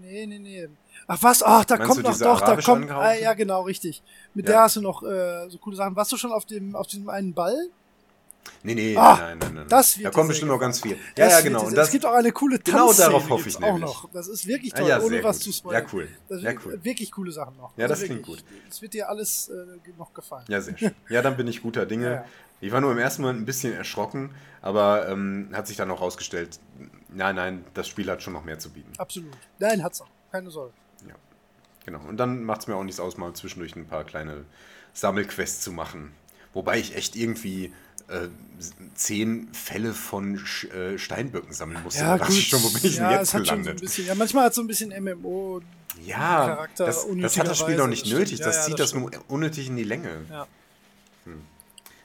nee, 0.00 0.26
nee, 0.26 0.38
nee. 0.38 0.68
Ach 1.06 1.22
was? 1.22 1.42
Ach, 1.42 1.64
da 1.64 1.76
Meinst 1.76 1.90
kommt 1.92 2.02
noch 2.04 2.18
doch, 2.18 2.40
da 2.40 2.56
kommt. 2.60 2.90
Ah, 2.90 3.14
ja, 3.14 3.34
genau, 3.34 3.62
richtig. 3.62 4.02
Mit 4.34 4.46
Ja. 4.46 4.52
der 4.52 4.60
hast 4.62 4.76
du 4.76 4.80
noch 4.80 5.02
äh, 5.02 5.48
so 5.50 5.58
coole 5.58 5.76
Sachen. 5.76 5.96
Warst 5.96 6.12
du 6.12 6.16
schon 6.16 6.32
auf 6.32 6.44
dem 6.46 6.74
auf 6.76 6.86
diesem 6.86 7.08
einen 7.10 7.34
Ball? 7.34 7.68
nee, 8.64 8.74
nee, 8.74 8.96
Ah, 8.96 9.16
nein, 9.18 9.38
nein, 9.38 9.54
nein. 9.54 9.66
das 9.68 9.96
wird 9.98 10.06
da 10.06 10.10
kommt 10.10 10.28
bestimmt 10.28 10.50
noch 10.50 10.58
ganz 10.58 10.80
viel. 10.80 10.92
Ja, 10.92 10.98
Das 11.26 11.32
ja, 11.32 11.40
genau. 11.42 11.60
Und 11.62 11.68
es 11.68 11.74
das, 11.74 11.90
gibt 11.90 12.04
auch 12.06 12.12
eine 12.14 12.32
coole 12.32 12.58
Genau 12.58 12.86
Tanzszene 12.86 13.08
darauf 13.10 13.30
hoffe 13.30 13.48
ich 13.48 13.56
auch 13.56 13.60
nämlich. 13.60 13.82
noch. 13.82 14.08
Das 14.12 14.26
ist 14.28 14.46
wirklich 14.46 14.74
Ah, 14.74 14.78
toll, 14.78 14.88
ja, 14.88 15.00
ohne 15.00 15.22
was 15.24 15.36
gut. 15.36 15.44
zu 15.44 15.52
spoilern. 15.52 15.82
Ja, 15.84 15.88
cool. 15.92 16.08
Das 16.28 16.42
Ja, 16.42 16.52
cool. 16.64 16.78
Wirklich 16.84 17.12
coole 17.12 17.30
Sachen 17.32 17.56
noch. 17.56 17.72
Ja, 17.76 17.86
das 17.88 18.02
klingt 18.02 18.26
wirklich, 18.26 18.44
Das 18.68 18.82
wird 18.82 18.94
dir 18.94 19.08
alles 19.08 19.48
äh, 19.48 19.90
noch 19.98 20.12
gefallen. 20.14 20.44
Ja, 20.48 20.60
sehr 20.60 20.76
schön. 20.76 20.92
Ja, 21.08 21.22
dann 21.22 21.36
bin 21.36 21.46
ich 21.48 21.62
guter 21.62 21.86
Dinge. 21.86 22.04
Ja, 22.06 22.12
ja. 22.12 22.24
Ich 22.60 22.70
war 22.72 22.80
nur 22.80 22.92
im 22.92 22.98
ersten 22.98 23.22
Moment 23.22 23.40
ein 23.40 23.44
bisschen 23.44 23.72
erschrocken, 23.74 24.30
aber 24.60 25.08
ähm, 25.08 25.48
hat 25.52 25.66
sich 25.66 25.76
dann 25.76 25.90
auch 25.90 26.00
rausgestellt, 26.00 26.60
nein, 27.08 27.34
nein, 27.34 27.64
das 27.74 27.88
Spiel 27.88 28.08
hat 28.08 28.22
schon 28.22 28.32
noch 28.32 28.44
mehr 28.44 28.58
zu 28.60 28.70
bieten. 28.70 28.92
Absolut. 28.98 29.32
Nein, 29.58 29.82
hat's 29.82 30.00
auch. 30.00 30.06
Keine 30.30 30.48
Sorge. 30.50 30.72
Ja, 31.86 31.92
genau. 31.92 32.08
Und 32.08 32.16
dann 32.16 32.44
macht 32.44 32.62
es 32.62 32.66
mir 32.66 32.76
auch 32.76 32.84
nichts 32.84 33.00
aus, 33.00 33.16
mal 33.16 33.32
zwischendurch 33.34 33.76
ein 33.76 33.86
paar 33.86 34.04
kleine 34.04 34.44
Sammelquests 34.92 35.60
zu 35.60 35.72
machen. 35.72 36.12
Wobei 36.52 36.78
ich 36.78 36.94
echt 36.96 37.16
irgendwie 37.16 37.72
äh, 38.08 38.28
zehn 38.94 39.48
Fälle 39.52 39.94
von 39.94 40.38
Sch 40.38 40.64
äh, 40.64 40.98
Steinböcken 40.98 41.52
sammeln 41.52 41.82
musste. 41.82 42.04
da 42.04 42.18
dachte 42.18 42.32
ich 42.32 42.48
schon, 42.48 42.62
wo 42.62 42.68
bin 42.68 42.80
ich 42.84 42.96
ja, 42.96 43.08
denn 43.08 43.18
jetzt 43.18 43.30
schon 43.32 43.44
so 43.44 43.50
gelandet? 43.50 43.80
bisschen, 43.80 44.06
ja, 44.06 44.14
manchmal 44.14 44.44
hat 44.44 44.50
es 44.50 44.56
so 44.56 44.62
ein 44.62 44.66
bisschen 44.66 44.92
MMO. 45.02 45.60
ja, 46.04 46.18
Charakter 46.18 46.86
das, 46.86 47.06
das 47.20 47.38
hat 47.38 47.48
das 47.48 47.58
Spiel 47.58 47.76
doch 47.76 47.86
nicht 47.86 48.04
das 48.04 48.12
nötig. 48.12 48.34
stimmt. 48.36 48.46
Das 48.46 48.56
Ja, 48.56 48.60
ja, 48.62 48.66
zieht 48.66 48.78
das 48.78 48.90
das 48.92 49.00
nur 49.00 49.10
unnötig 49.28 49.68
in 49.68 49.76
die 49.76 49.84
Länge. 49.84 50.24
Ja. 50.28 50.46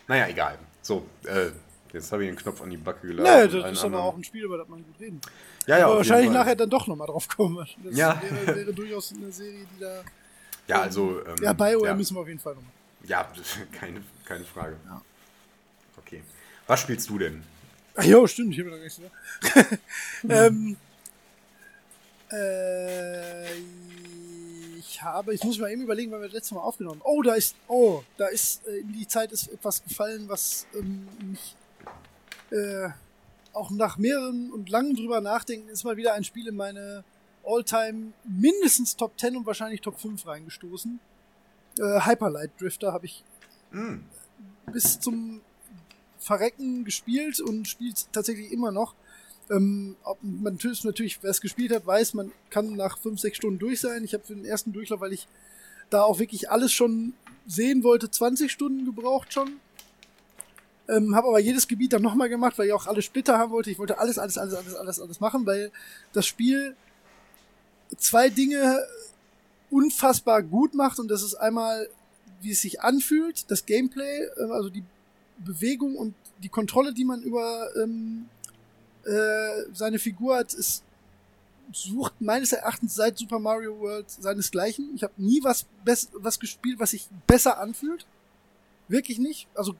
Naja, 0.08 0.28
egal. 0.28 0.58
So, 0.82 1.06
äh, 1.26 1.48
jetzt 1.92 2.12
habe 2.12 2.24
ich 2.24 2.30
den 2.30 2.38
Knopf 2.38 2.62
an 2.62 2.70
die 2.70 2.78
Backe 2.78 3.08
geladen. 3.08 3.52
Nee, 3.52 3.62
das 3.62 3.72
ist 3.74 3.84
aber 3.84 4.02
auch 4.02 4.16
ein 4.16 4.24
Spiel, 4.24 4.46
über 4.46 4.58
das 4.58 4.68
man 4.70 4.84
gut 4.84 5.00
reden 5.00 5.20
kann. 5.20 5.32
Ja, 5.68 5.78
ja, 5.80 5.90
wahrscheinlich 5.90 6.32
nachher 6.32 6.56
dann 6.56 6.70
doch 6.70 6.88
nochmal 6.88 7.08
drauf 7.08 7.28
kommen. 7.28 7.68
Das 7.84 7.96
Ja. 7.96 8.22
wäre, 8.22 8.56
wäre 8.56 8.74
durchaus 8.74 9.12
eine 9.14 9.32
Serie, 9.32 9.66
die 9.76 9.80
da. 9.82 10.04
Ja, 10.68 10.82
also. 10.82 11.24
Ähm, 11.26 11.36
Ja, 11.42 11.54
BioWare 11.54 11.88
ja, 11.90 11.94
müssen 11.94 12.16
wir 12.16 12.22
auf 12.22 12.28
jeden 12.28 12.40
Fall 12.40 12.56
nochmal. 12.56 12.72
ja, 13.04 13.30
keine, 13.80 14.02
keine 14.26 14.44
Frage. 14.46 14.78
Ja. 14.86 15.02
Okay. 15.98 16.24
Was 16.68 16.80
spielst 16.82 17.10
du 17.10 17.18
denn? 17.20 17.44
Ach 17.96 18.04
jo, 18.04 18.26
stimmt, 18.28 18.54
ich 18.54 18.60
habe 18.60 18.70
noch 18.72 18.78
nichts 18.78 18.98
gesagt. 18.98 19.80
ähm, 20.30 20.78
äh, 22.32 23.56
ich 24.78 25.02
habe, 25.02 25.34
ich 25.34 25.44
muss 25.44 25.58
mal 25.60 25.72
eben 25.72 25.82
überlegen, 25.82 26.12
weil 26.12 26.20
wir 26.22 26.28
das 26.28 26.34
letzte 26.36 26.56
Mal 26.56 26.62
aufgenommen 26.62 27.00
haben. 27.02 27.10
Oh, 27.10 27.22
da 27.22 27.34
ist, 27.34 27.56
oh, 27.68 28.04
da 28.18 28.28
ist, 28.28 28.66
äh, 28.68 28.78
in 28.80 28.94
die 28.94 29.08
Zeit 29.08 29.32
ist 29.32 29.48
etwas 29.52 29.84
gefallen, 29.84 30.26
was 30.28 30.66
ähm, 30.76 31.08
mich 31.30 31.56
äh, 32.52 32.90
auch 33.58 33.72
nach 33.72 33.98
mehreren 33.98 34.52
und 34.52 34.70
langen 34.70 34.96
drüber 34.96 35.22
nachdenken, 35.22 35.70
ist 35.70 35.84
mal 35.84 35.98
wieder 35.98 36.14
ein 36.14 36.24
Spiel 36.24 36.48
in 36.48 36.56
meine 36.56 37.04
All-Time 37.46 38.14
mindestens 38.24 38.96
Top 38.96 39.20
10 39.20 39.38
und 39.38 39.46
wahrscheinlich 39.46 39.82
Top 39.82 40.00
5 40.00 40.26
reingestoßen. 40.26 41.00
Äh, 41.80 42.06
Hyperlight 42.06 42.52
Drifter 42.60 42.94
habe 42.94 43.06
ich 43.06 43.24
Hm. 43.72 44.04
bis 44.72 45.00
zum 45.00 45.42
Verrecken 46.20 46.86
gespielt 46.86 47.40
und 47.40 47.68
spielt 47.68 48.12
tatsächlich 48.12 48.52
immer 48.52 48.72
noch. 48.72 48.96
Ähm, 49.50 49.96
ob, 50.04 50.18
man 50.22 50.54
natürlich, 50.54 50.84
natürlich, 50.84 51.22
wer 51.24 51.30
es 51.30 51.42
gespielt 51.42 51.72
hat, 51.72 51.86
weiß, 51.86 52.14
man 52.16 52.32
kann 52.50 52.76
nach 52.76 52.98
fünf, 52.98 53.20
sechs 53.20 53.38
Stunden 53.38 53.60
durch 53.60 53.80
sein. 53.80 54.04
Ich 54.04 54.14
habe 54.14 54.24
für 54.24 54.36
den 54.36 54.46
ersten 54.46 54.74
Durchlauf, 54.74 55.00
weil 55.00 55.14
ich 55.14 55.28
da 55.90 56.04
auch 56.04 56.20
wirklich 56.20 56.52
alles 56.52 56.74
schon 56.74 57.14
sehen 57.46 57.84
wollte, 57.84 58.12
20 58.12 58.52
Stunden 58.52 58.86
gebraucht 58.86 59.32
schon. 59.32 59.60
Ähm, 60.90 61.16
habe 61.16 61.28
aber 61.28 61.40
jedes 61.40 61.68
Gebiet 61.68 61.94
dann 61.94 62.02
nochmal 62.02 62.30
gemacht, 62.30 62.58
weil 62.58 62.68
ich 62.68 62.74
auch 62.74 62.88
alle 62.88 63.02
Splitter 63.02 63.38
haben 63.38 63.52
wollte. 63.52 63.70
Ich 63.70 63.80
wollte 63.80 64.00
alles, 64.00 64.18
alles, 64.18 64.38
alles, 64.38 64.54
alles, 64.54 64.76
alles, 64.76 65.00
alles 65.00 65.20
machen, 65.20 65.46
weil 65.46 65.72
das 66.14 66.26
Spiel 66.26 66.76
zwei 67.98 68.30
Dinge 68.30 68.80
unfassbar 69.70 70.44
gut 70.44 70.74
macht 70.74 71.00
und 71.00 71.10
das 71.10 71.24
ist 71.24 71.36
einmal, 71.36 71.90
wie 72.42 72.52
es 72.52 72.62
sich 72.62 72.82
anfühlt, 72.82 73.50
das 73.52 73.66
Gameplay, 73.66 74.24
äh, 74.38 74.52
also 74.52 74.70
die 74.70 74.84
Bewegung 75.40 75.96
und 75.96 76.14
die 76.42 76.50
Kontrolle, 76.50 76.94
die 76.94 77.06
man 77.06 77.22
über 77.22 77.70
ähm, 77.82 78.30
äh, 79.04 79.64
seine 79.74 80.00
Figur 80.00 80.38
hat, 80.38 80.54
ist 80.54 80.84
sucht 81.74 82.14
meines 82.22 82.54
Erachtens 82.54 82.96
seit 82.96 83.18
Super 83.18 83.40
Mario 83.40 83.78
World 83.80 84.10
seinesgleichen. 84.10 84.92
Ich 84.96 85.04
habe 85.04 85.14
nie 85.18 85.44
was 85.44 85.66
was 86.14 86.40
gespielt, 86.40 86.80
was 86.80 86.92
sich 86.92 87.10
besser 87.26 87.60
anfühlt. 87.60 88.06
Wirklich 88.88 89.20
nicht. 89.20 89.48
Also 89.54 89.76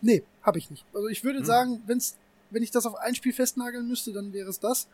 nee, 0.00 0.22
habe 0.42 0.58
ich 0.58 0.70
nicht. 0.70 0.84
Also 0.94 1.08
ich 1.08 1.24
würde 1.24 1.40
Hm. 1.40 1.44
sagen, 1.44 1.82
wenn's 1.86 2.16
wenn 2.50 2.62
ich 2.62 2.70
das 2.70 2.86
auf 2.86 2.96
ein 2.96 3.14
Spiel 3.14 3.32
festnageln 3.32 3.86
müsste, 3.86 4.12
dann 4.12 4.32
wäre 4.32 4.48
es 4.48 4.60
das. 4.60 4.88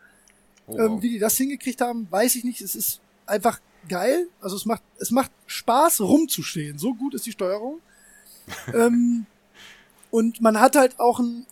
Oh, 0.67 0.77
ähm, 0.77 1.01
wie 1.01 1.09
die 1.09 1.19
das 1.19 1.37
hingekriegt 1.37 1.81
haben, 1.81 2.07
weiß 2.09 2.35
ich 2.35 2.43
nicht. 2.43 2.61
Es 2.61 2.75
ist 2.75 2.99
einfach 3.25 3.59
geil. 3.87 4.27
Also 4.41 4.55
es 4.55 4.65
macht, 4.65 4.81
es 4.97 5.11
macht 5.11 5.31
Spaß, 5.45 6.01
rumzustehen. 6.01 6.77
So 6.77 6.93
gut 6.93 7.13
ist 7.13 7.25
die 7.25 7.31
Steuerung. 7.31 7.79
ähm, 8.73 9.25
und 10.11 10.41
man 10.41 10.59
hat 10.59 10.75
halt 10.75 10.99
auch 10.99 11.19
einen 11.19 11.45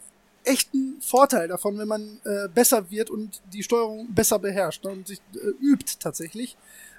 echten 0.44 1.02
Vorteil 1.02 1.48
davon, 1.48 1.78
wenn 1.78 1.88
man 1.88 2.20
äh, 2.26 2.48
besser 2.50 2.90
wird 2.92 3.10
und 3.10 3.42
die 3.52 3.64
Steuerung 3.64 4.14
besser 4.14 4.40
beherrscht 4.40 4.84
ne, 4.84 4.92
und 4.92 5.08
sich 5.08 5.22
äh, 5.36 5.50
übt 5.62 5.94
tatsächlich. 6.00 6.58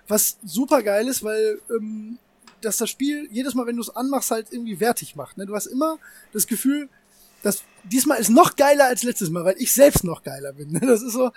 Was 0.09 0.39
super 0.45 0.83
geil 0.83 1.09
ist, 1.09 1.23
weil 1.23 1.61
ähm, 1.71 2.19
dass 2.65 2.77
das 2.77 2.91
Spiel 2.91 3.29
jedes 3.31 3.55
Mal, 3.55 3.67
wenn 3.67 3.77
du 3.77 3.83
es 3.83 3.95
anmachst, 3.95 4.31
halt 4.31 4.49
irgendwie 4.53 4.81
wertig 4.81 5.17
macht. 5.17 5.37
Ne? 5.37 5.47
Du 5.47 5.55
hast 5.55 5.67
immer 5.67 5.99
das 6.33 6.47
Gefühl, 6.47 6.89
dass 7.43 7.63
diesmal 7.85 8.19
ist 8.19 8.31
noch 8.31 8.57
geiler 8.57 8.87
als 8.87 9.03
letztes 9.03 9.31
Mal, 9.31 9.45
weil 9.45 9.57
ich 9.59 9.73
selbst 9.73 10.05
noch 10.05 10.23
geiler 10.23 10.53
bin. 10.53 10.73
Ne? 10.73 10.81
Das 10.81 11.03
ist 11.03 11.13
so, 11.13 11.31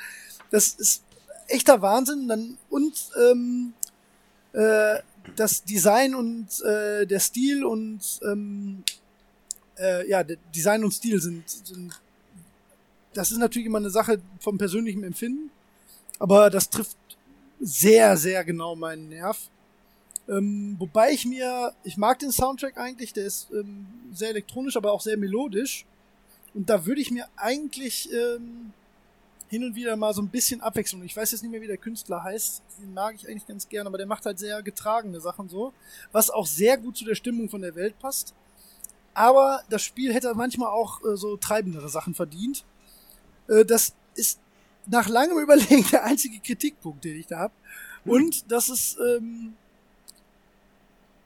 das 0.52 0.70
ist 0.70 1.04
echter 1.48 1.82
Wahnsinn. 1.82 2.28
Dann 2.28 2.58
und 2.70 2.94
ähm, 3.22 3.74
äh, 4.54 5.00
das 5.36 5.64
Design 5.64 6.16
und 6.16 6.48
äh, 6.62 7.06
der 7.06 7.20
Stil 7.20 7.66
und 7.66 8.02
ähm, 8.24 8.84
äh, 9.78 10.10
ja, 10.10 10.24
Design 10.24 10.84
und 10.84 10.92
Stil 10.92 11.22
sind, 11.22 11.50
sind 11.50 12.02
das 13.14 13.32
ist 13.32 13.38
natürlich 13.38 13.66
immer 13.66 13.80
eine 13.80 13.90
Sache 13.90 14.22
vom 14.40 14.58
persönlichen 14.58 15.04
Empfinden, 15.04 15.50
aber 16.20 16.50
das 16.50 16.70
trifft 16.70 16.98
sehr, 17.60 18.16
sehr 18.16 18.44
genau 18.44 18.76
meinen 18.76 19.10
Nerv. 19.10 19.50
Ähm, 20.30 20.76
wobei 20.78 21.12
ich 21.12 21.26
mir, 21.26 21.74
ich 21.84 21.98
mag 21.98 22.20
den 22.20 22.32
Soundtrack 22.32 22.78
eigentlich, 22.78 23.14
der 23.14 23.26
ist 23.26 23.50
ähm, 23.52 23.88
sehr 24.12 24.30
elektronisch, 24.30 24.76
aber 24.76 24.92
auch 24.92 25.02
sehr 25.02 25.18
melodisch. 25.18 25.86
Und 26.54 26.70
da 26.70 26.86
würde 26.86 27.02
ich 27.02 27.12
mir 27.12 27.28
eigentlich 27.38 28.12
ähm, 28.12 28.74
hin 29.48 29.64
und 29.64 29.76
wieder 29.76 29.96
mal 29.96 30.14
so 30.14 30.22
ein 30.22 30.28
bisschen 30.28 30.62
Abwechslung. 30.62 31.04
Ich 31.04 31.16
weiß 31.16 31.32
jetzt 31.32 31.42
nicht 31.42 31.52
mehr, 31.52 31.62
wie 31.62 31.68
der 31.68 31.78
Künstler 31.78 32.24
heißt. 32.24 32.62
Den 32.82 32.94
mag 32.94 33.16
ich 33.16 33.28
eigentlich 33.28 33.48
ganz 33.48 33.70
gern, 33.70 33.88
aber 33.88 33.98
der 33.98 34.08
macht 34.08 34.26
halt 34.26 34.40
sehr 34.40 34.62
getragene 34.62 35.22
Sachen 35.22 35.48
so, 35.48 35.74
was 36.12 36.30
auch 36.30 36.46
sehr 36.46 36.78
gut 36.78 36.98
zu 36.98 37.06
der 37.06 37.16
Stimmung 37.16 37.50
von 37.50 37.62
der 37.62 37.76
Welt 37.76 37.98
passt. 38.00 38.34
Aber 39.14 39.62
das 39.70 39.82
Spiel 39.82 40.14
hätte 40.14 40.34
manchmal 40.36 40.70
auch 40.70 41.02
äh, 41.04 41.16
so 41.16 41.38
treibendere 41.38 41.90
Sachen 41.90 42.14
verdient. 42.14 42.66
Äh, 43.48 43.66
das 43.66 43.94
ist 44.16 44.40
nach 44.86 45.08
langem 45.08 45.40
Überlegen 45.40 45.86
der 45.92 46.04
einzige 46.04 46.40
Kritikpunkt, 46.40 47.04
den 47.04 47.18
ich 47.18 47.28
da 47.28 47.40
habe. 47.40 47.54
Und 48.06 48.52
dass 48.52 48.70
es 48.70 48.98
ähm, 49.00 49.54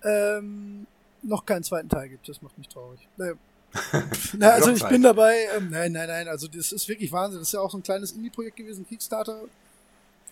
ähm, 0.03 0.87
noch 1.23 1.45
keinen 1.45 1.63
zweiten 1.63 1.89
Teil 1.89 2.09
gibt. 2.09 2.27
Das 2.27 2.41
macht 2.41 2.57
mich 2.57 2.67
traurig. 2.67 3.07
Naja. 3.17 3.33
Na, 4.37 4.49
also 4.49 4.71
ich 4.71 4.83
bin 4.87 5.01
dabei. 5.01 5.47
Ähm, 5.55 5.69
nein, 5.69 5.91
nein, 5.91 6.07
nein. 6.07 6.27
Also 6.27 6.47
das 6.47 6.71
ist 6.71 6.87
wirklich 6.87 7.11
Wahnsinn. 7.11 7.39
Das 7.39 7.49
ist 7.49 7.53
ja 7.53 7.61
auch 7.61 7.71
so 7.71 7.77
ein 7.77 7.83
kleines 7.83 8.11
Indie-Projekt 8.11 8.57
gewesen, 8.57 8.85
Kickstarter, 8.87 9.41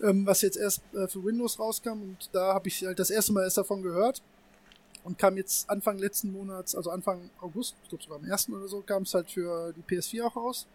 ähm, 0.02 0.26
was 0.26 0.42
jetzt 0.42 0.56
erst 0.56 0.82
äh, 0.94 1.08
für 1.08 1.24
Windows 1.24 1.58
rauskam. 1.58 2.02
Und 2.02 2.28
da 2.32 2.54
habe 2.54 2.68
ich 2.68 2.84
halt 2.84 2.98
das 2.98 3.10
erste 3.10 3.32
Mal 3.32 3.44
erst 3.44 3.58
davon 3.58 3.82
gehört. 3.82 4.22
Und 5.02 5.16
kam 5.16 5.38
jetzt 5.38 5.70
Anfang 5.70 5.96
letzten 5.96 6.30
Monats, 6.30 6.74
also 6.74 6.90
Anfang 6.90 7.30
August, 7.40 7.74
ich 7.84 7.88
glaube 7.88 8.04
sogar 8.04 8.18
am 8.18 8.30
1. 8.30 8.50
oder 8.50 8.68
so, 8.68 8.82
kam 8.82 9.04
es 9.04 9.14
halt 9.14 9.30
für 9.30 9.72
die 9.72 9.82
PS4 9.82 10.24
auch 10.24 10.36
raus. 10.36 10.66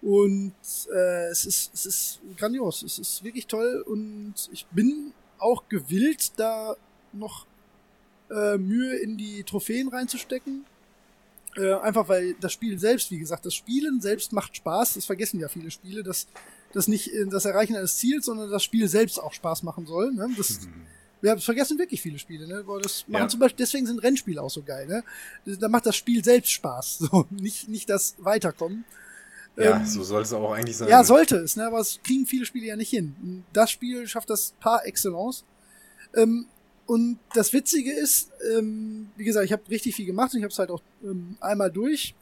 Und 0.00 0.54
äh, 0.90 1.26
es, 1.26 1.44
ist, 1.44 1.74
es 1.74 1.86
ist 1.86 2.20
grandios. 2.36 2.82
Es 2.82 2.98
ist 2.98 3.22
wirklich 3.22 3.46
toll. 3.46 3.84
Und 3.86 4.34
ich 4.52 4.64
bin 4.66 5.12
auch 5.38 5.68
gewillt, 5.68 6.32
da 6.36 6.76
noch 7.12 7.46
äh, 8.30 8.58
Mühe 8.58 8.96
in 8.96 9.16
die 9.16 9.44
Trophäen 9.44 9.88
reinzustecken 9.88 10.64
äh, 11.58 11.74
einfach 11.74 12.08
weil 12.08 12.34
das 12.34 12.52
Spiel 12.52 12.78
selbst, 12.78 13.10
wie 13.10 13.18
gesagt, 13.18 13.44
das 13.44 13.54
Spielen 13.54 14.00
selbst 14.00 14.32
macht 14.32 14.56
Spaß. 14.56 14.94
Das 14.94 15.04
vergessen 15.06 15.40
ja 15.40 15.48
viele 15.48 15.70
Spiele, 15.70 16.02
dass 16.02 16.26
das 16.72 16.88
nicht 16.88 17.12
äh, 17.12 17.26
das 17.26 17.44
Erreichen 17.44 17.76
eines 17.76 17.96
Ziels, 17.96 18.26
sondern 18.26 18.50
das 18.50 18.62
Spiel 18.62 18.88
selbst 18.88 19.18
auch 19.18 19.32
Spaß 19.32 19.62
machen 19.62 19.86
soll. 19.86 20.12
Ne? 20.12 20.28
Das, 20.36 20.60
mhm. 20.60 20.72
Wir 21.20 21.36
vergessen 21.38 21.80
wirklich 21.80 22.00
viele 22.00 22.16
Spiele, 22.20 22.46
ne? 22.46 22.64
Das 22.80 23.08
machen 23.08 23.22
ja. 23.22 23.28
zum 23.28 23.40
Beispiel, 23.40 23.64
deswegen 23.64 23.86
sind 23.86 24.00
Rennspiele 24.00 24.40
auch 24.40 24.50
so 24.50 24.62
geil, 24.62 24.86
ne? 24.86 25.02
Da 25.58 25.68
macht 25.68 25.84
das 25.86 25.96
Spiel 25.96 26.22
selbst 26.22 26.52
Spaß. 26.52 26.98
So, 26.98 27.26
nicht, 27.30 27.68
nicht 27.68 27.90
das 27.90 28.14
Weiterkommen. 28.18 28.84
Ja, 29.56 29.78
ähm, 29.78 29.84
so 29.84 30.04
soll 30.04 30.22
es 30.22 30.32
auch 30.32 30.52
eigentlich 30.52 30.76
sein. 30.76 30.88
Ja, 30.88 31.02
sollte 31.02 31.38
es, 31.38 31.56
ne? 31.56 31.66
Aber 31.66 31.80
es 31.80 31.98
kriegen 32.04 32.24
viele 32.24 32.44
Spiele 32.44 32.66
ja 32.66 32.76
nicht 32.76 32.90
hin. 32.90 33.44
Das 33.52 33.72
Spiel 33.72 34.06
schafft 34.06 34.30
das 34.30 34.54
par 34.60 34.86
excellence. 34.86 35.42
Ähm, 36.14 36.46
und 36.88 37.18
das 37.34 37.52
Witzige 37.52 37.92
ist, 37.92 38.30
ähm, 38.56 39.10
wie 39.14 39.24
gesagt, 39.24 39.44
ich 39.44 39.52
habe 39.52 39.62
richtig 39.68 39.94
viel 39.94 40.06
gemacht 40.06 40.32
und 40.32 40.38
ich 40.38 40.42
habe 40.42 40.52
es 40.52 40.58
halt 40.58 40.70
auch 40.70 40.80
ähm, 41.04 41.36
einmal 41.38 41.70
durch. 41.70 42.14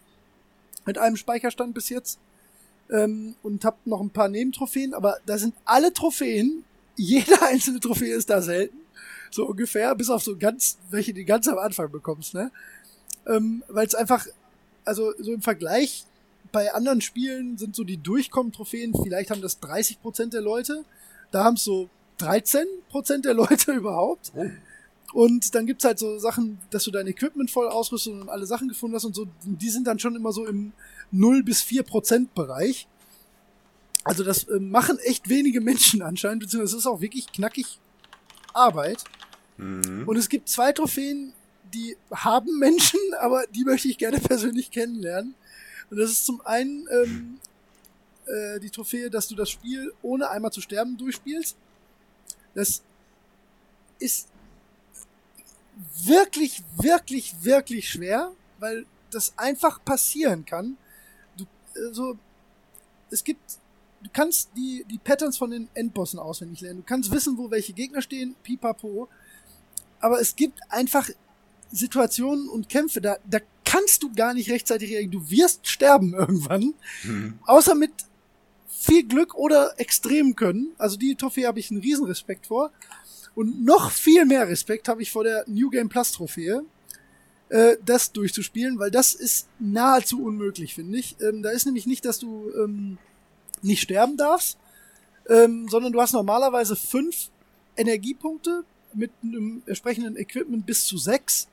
Mit 0.84 0.98
einem 0.98 1.16
Speicherstand 1.16 1.72
bis 1.72 1.88
jetzt. 1.88 2.18
Ähm, 2.90 3.36
und 3.44 3.64
habe 3.64 3.76
noch 3.84 4.00
ein 4.00 4.10
paar 4.10 4.26
Nebentrophäen, 4.28 4.92
aber 4.92 5.18
da 5.24 5.38
sind 5.38 5.54
alle 5.64 5.92
Trophäen, 5.92 6.64
jede 6.96 7.40
einzelne 7.42 7.78
Trophäe 7.78 8.12
ist 8.16 8.28
da 8.28 8.42
selten, 8.42 8.76
so 9.30 9.46
ungefähr, 9.46 9.94
bis 9.94 10.10
auf 10.10 10.24
so 10.24 10.36
ganz, 10.36 10.78
welche 10.90 11.14
du 11.14 11.24
ganz 11.24 11.46
am 11.46 11.58
Anfang 11.58 11.92
bekommst, 11.92 12.34
ne? 12.34 12.50
Ähm, 13.28 13.62
Weil 13.68 13.86
es 13.86 13.94
einfach, 13.94 14.26
also 14.84 15.12
so 15.18 15.32
im 15.32 15.42
Vergleich 15.42 16.06
bei 16.50 16.74
anderen 16.74 17.02
Spielen 17.02 17.56
sind 17.56 17.76
so 17.76 17.84
die 17.84 17.98
Durchkommen-Trophäen, 17.98 18.94
vielleicht 19.00 19.30
haben 19.30 19.42
das 19.42 19.62
30% 19.62 20.30
der 20.30 20.42
Leute, 20.42 20.84
da 21.30 21.44
haben 21.44 21.54
es 21.54 21.62
so 21.62 21.88
13 22.18 22.64
Prozent 22.88 23.24
der 23.24 23.34
Leute 23.34 23.72
überhaupt. 23.76 24.32
Oh. 24.34 24.46
Und 25.12 25.54
dann 25.54 25.66
gibt's 25.66 25.84
halt 25.84 25.98
so 25.98 26.18
Sachen, 26.18 26.58
dass 26.70 26.84
du 26.84 26.90
dein 26.90 27.06
Equipment 27.06 27.50
voll 27.50 27.68
ausrüstest 27.68 28.14
und 28.14 28.28
alle 28.28 28.46
Sachen 28.46 28.68
gefunden 28.68 28.96
hast 28.96 29.04
und 29.04 29.14
so. 29.14 29.26
Die 29.44 29.70
sind 29.70 29.86
dann 29.86 29.98
schon 29.98 30.16
immer 30.16 30.32
so 30.32 30.46
im 30.46 30.72
0 31.10 31.42
bis 31.42 31.62
4 31.62 31.84
Prozent 31.84 32.34
Bereich. 32.34 32.86
Also 34.04 34.24
das 34.24 34.44
äh, 34.44 34.60
machen 34.60 34.98
echt 35.00 35.28
wenige 35.28 35.60
Menschen 35.60 36.02
anscheinend, 36.02 36.40
beziehungsweise 36.40 36.76
es 36.76 36.82
ist 36.82 36.86
auch 36.86 37.00
wirklich 37.00 37.32
knackig 37.32 37.78
Arbeit. 38.52 39.04
Mhm. 39.56 40.04
Und 40.06 40.16
es 40.16 40.28
gibt 40.28 40.48
zwei 40.48 40.72
Trophäen, 40.72 41.32
die 41.74 41.96
haben 42.12 42.58
Menschen, 42.58 43.00
aber 43.20 43.44
die 43.48 43.64
möchte 43.64 43.88
ich 43.88 43.98
gerne 43.98 44.18
persönlich 44.20 44.70
kennenlernen. 44.70 45.34
Und 45.90 45.98
das 45.98 46.10
ist 46.10 46.26
zum 46.26 46.40
einen 46.42 46.88
ähm, 46.90 47.38
äh, 48.26 48.60
die 48.60 48.70
Trophäe, 48.70 49.10
dass 49.10 49.28
du 49.28 49.34
das 49.34 49.50
Spiel 49.50 49.92
ohne 50.02 50.30
einmal 50.30 50.52
zu 50.52 50.60
sterben 50.60 50.96
durchspielst. 50.96 51.56
Das 52.56 52.82
ist 53.98 54.28
wirklich, 56.04 56.62
wirklich, 56.76 57.34
wirklich 57.42 57.88
schwer, 57.88 58.32
weil 58.58 58.86
das 59.10 59.36
einfach 59.36 59.84
passieren 59.84 60.44
kann. 60.44 60.76
Du, 61.36 61.44
also, 61.86 62.18
es 63.10 63.22
gibt, 63.22 63.58
du 64.02 64.08
kannst 64.12 64.50
die, 64.56 64.84
die 64.90 64.98
Patterns 64.98 65.36
von 65.36 65.50
den 65.50 65.68
Endbossen 65.74 66.18
auswendig 66.18 66.62
lernen. 66.62 66.80
Du 66.80 66.86
kannst 66.86 67.10
wissen, 67.10 67.36
wo 67.36 67.50
welche 67.50 67.74
Gegner 67.74 68.00
stehen, 68.00 68.34
pipapo. 68.42 69.08
Aber 70.00 70.20
es 70.20 70.34
gibt 70.34 70.58
einfach 70.70 71.08
Situationen 71.70 72.48
und 72.48 72.68
Kämpfe, 72.68 73.00
da, 73.00 73.18
da 73.28 73.38
kannst 73.64 74.02
du 74.02 74.12
gar 74.12 74.32
nicht 74.32 74.50
rechtzeitig 74.50 74.90
reagieren. 74.90 75.12
Du 75.12 75.30
wirst 75.30 75.68
sterben 75.68 76.14
irgendwann. 76.18 76.72
Mhm. 77.04 77.38
Außer 77.44 77.74
mit 77.74 77.92
viel 78.78 79.06
Glück 79.06 79.34
oder 79.34 79.74
extrem 79.78 80.36
können. 80.36 80.72
Also 80.78 80.96
die 80.96 81.14
Trophäe 81.14 81.46
habe 81.46 81.58
ich 81.58 81.70
einen 81.70 81.80
riesen 81.80 82.06
Respekt 82.06 82.46
vor. 82.46 82.70
Und 83.34 83.64
noch 83.64 83.90
viel 83.90 84.24
mehr 84.24 84.48
Respekt 84.48 84.88
habe 84.88 85.02
ich 85.02 85.10
vor 85.10 85.24
der 85.24 85.44
New 85.46 85.70
Game 85.70 85.88
Plus 85.88 86.12
Trophäe, 86.12 86.62
äh, 87.48 87.76
das 87.84 88.12
durchzuspielen, 88.12 88.78
weil 88.78 88.90
das 88.90 89.14
ist 89.14 89.48
nahezu 89.58 90.22
unmöglich, 90.22 90.74
finde 90.74 90.98
ich. 90.98 91.16
Ähm, 91.20 91.42
da 91.42 91.50
ist 91.50 91.66
nämlich 91.66 91.86
nicht, 91.86 92.04
dass 92.04 92.18
du 92.18 92.50
ähm, 92.54 92.98
nicht 93.62 93.82
sterben 93.82 94.16
darfst, 94.16 94.58
ähm, 95.28 95.68
sondern 95.68 95.92
du 95.92 96.00
hast 96.00 96.12
normalerweise 96.12 96.76
fünf 96.76 97.30
Energiepunkte 97.76 98.64
mit 98.94 99.10
einem 99.22 99.62
entsprechenden 99.66 100.16
Equipment 100.16 100.64
bis 100.64 100.84
zu 100.84 100.96
sechs. 100.96 101.48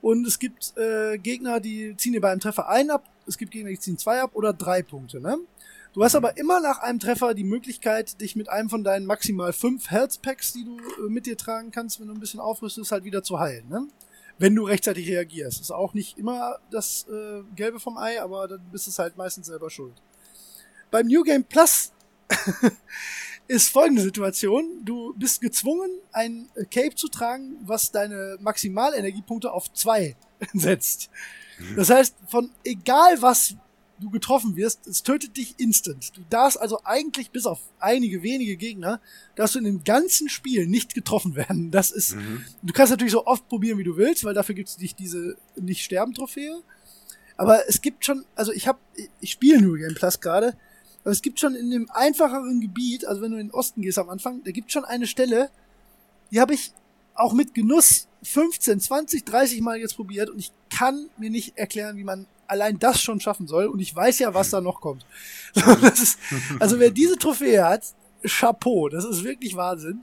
Und 0.00 0.26
es 0.26 0.38
gibt 0.38 0.76
äh, 0.76 1.18
Gegner, 1.18 1.60
die 1.60 1.96
ziehen 1.96 2.12
dir 2.12 2.20
bei 2.20 2.30
einem 2.30 2.40
Treffer 2.40 2.68
ein 2.68 2.90
ab, 2.90 3.04
es 3.26 3.36
gibt 3.36 3.52
Gegner, 3.52 3.70
die 3.70 3.78
ziehen 3.78 3.98
zwei 3.98 4.20
ab 4.20 4.30
oder 4.34 4.52
drei 4.52 4.82
Punkte, 4.82 5.20
ne? 5.20 5.38
Du 5.98 6.04
hast 6.04 6.14
aber 6.14 6.36
immer 6.36 6.60
nach 6.60 6.78
einem 6.78 7.00
Treffer 7.00 7.34
die 7.34 7.42
Möglichkeit, 7.42 8.20
dich 8.20 8.36
mit 8.36 8.48
einem 8.48 8.70
von 8.70 8.84
deinen 8.84 9.04
maximal 9.04 9.52
fünf 9.52 9.90
Health 9.90 10.22
Packs, 10.22 10.52
die 10.52 10.64
du 10.64 10.78
äh, 10.78 11.08
mit 11.08 11.26
dir 11.26 11.36
tragen 11.36 11.72
kannst, 11.72 11.98
wenn 11.98 12.06
du 12.06 12.14
ein 12.14 12.20
bisschen 12.20 12.38
aufrüstest, 12.38 12.92
halt 12.92 13.02
wieder 13.02 13.24
zu 13.24 13.40
heilen. 13.40 13.68
Ne? 13.68 13.88
Wenn 14.38 14.54
du 14.54 14.62
rechtzeitig 14.62 15.08
reagierst. 15.08 15.60
Ist 15.60 15.72
auch 15.72 15.94
nicht 15.94 16.16
immer 16.16 16.60
das 16.70 17.04
äh, 17.10 17.42
Gelbe 17.56 17.80
vom 17.80 17.98
Ei, 17.98 18.22
aber 18.22 18.46
dann 18.46 18.60
bist 18.70 18.86
du 18.86 19.02
halt 19.02 19.16
meistens 19.16 19.48
selber 19.48 19.70
schuld. 19.70 20.00
Beim 20.92 21.08
New 21.08 21.24
Game 21.24 21.42
Plus 21.42 21.90
ist 23.48 23.70
folgende 23.70 24.02
Situation. 24.02 24.84
Du 24.84 25.14
bist 25.16 25.40
gezwungen, 25.40 25.90
ein 26.12 26.48
Cape 26.70 26.94
zu 26.94 27.08
tragen, 27.08 27.56
was 27.62 27.90
deine 27.90 28.36
Maximalenergiepunkte 28.38 29.50
auf 29.50 29.72
zwei 29.72 30.14
setzt. 30.54 31.10
Das 31.74 31.90
heißt, 31.90 32.14
von 32.28 32.52
egal 32.62 33.20
was 33.20 33.56
du 34.00 34.10
getroffen 34.10 34.56
wirst, 34.56 34.86
es 34.86 35.02
tötet 35.02 35.36
dich 35.36 35.54
instant. 35.58 36.16
Du 36.16 36.22
darfst 36.30 36.60
also 36.60 36.80
eigentlich 36.84 37.30
bis 37.30 37.46
auf 37.46 37.60
einige 37.78 38.22
wenige 38.22 38.56
Gegner, 38.56 39.00
darfst 39.34 39.54
du 39.54 39.58
in 39.58 39.64
dem 39.64 39.84
ganzen 39.84 40.28
Spiel 40.28 40.66
nicht 40.66 40.94
getroffen 40.94 41.34
werden. 41.36 41.70
Das 41.70 41.90
ist, 41.90 42.14
mhm. 42.14 42.44
du 42.62 42.72
kannst 42.72 42.90
natürlich 42.90 43.12
so 43.12 43.26
oft 43.26 43.48
probieren, 43.48 43.78
wie 43.78 43.84
du 43.84 43.96
willst, 43.96 44.24
weil 44.24 44.34
dafür 44.34 44.54
gibt 44.54 44.68
es 44.68 44.78
nicht 44.78 44.98
diese 44.98 45.36
Nicht-Sterben-Trophäe. 45.56 46.62
Aber 47.36 47.68
es 47.68 47.80
gibt 47.80 48.04
schon, 48.04 48.24
also 48.34 48.52
ich 48.52 48.66
habe, 48.66 48.78
ich 49.20 49.32
spiele 49.32 49.60
New 49.60 49.74
Game 49.74 49.94
Plus 49.94 50.20
gerade. 50.20 50.56
Aber 51.02 51.12
es 51.12 51.22
gibt 51.22 51.38
schon 51.40 51.54
in 51.54 51.70
dem 51.70 51.88
einfacheren 51.90 52.60
Gebiet, 52.60 53.06
also 53.06 53.22
wenn 53.22 53.30
du 53.30 53.38
in 53.38 53.48
den 53.48 53.54
Osten 53.54 53.82
gehst 53.82 53.98
am 53.98 54.10
Anfang, 54.10 54.42
da 54.44 54.50
gibt 54.50 54.72
schon 54.72 54.84
eine 54.84 55.06
Stelle, 55.06 55.50
die 56.30 56.40
habe 56.40 56.54
ich 56.54 56.72
auch 57.14 57.32
mit 57.32 57.54
Genuss 57.54 58.08
15, 58.22 58.80
20, 58.80 59.24
30 59.24 59.60
Mal 59.60 59.78
jetzt 59.78 59.94
probiert 59.96 60.30
und 60.30 60.38
ich 60.38 60.52
kann 60.70 61.08
mir 61.18 61.30
nicht 61.30 61.56
erklären, 61.56 61.96
wie 61.96 62.04
man 62.04 62.26
allein 62.48 62.78
das 62.78 63.00
schon 63.00 63.20
schaffen 63.20 63.46
soll 63.46 63.66
und 63.66 63.78
ich 63.80 63.94
weiß 63.94 64.18
ja, 64.18 64.34
was 64.34 64.50
da 64.50 64.60
noch 64.60 64.80
kommt. 64.80 65.06
ist, 65.92 66.18
also 66.58 66.78
wer 66.78 66.90
diese 66.90 67.16
Trophäe 67.16 67.64
hat, 67.64 67.84
Chapeau, 68.24 68.88
das 68.88 69.04
ist 69.04 69.22
wirklich 69.22 69.54
Wahnsinn. 69.54 70.00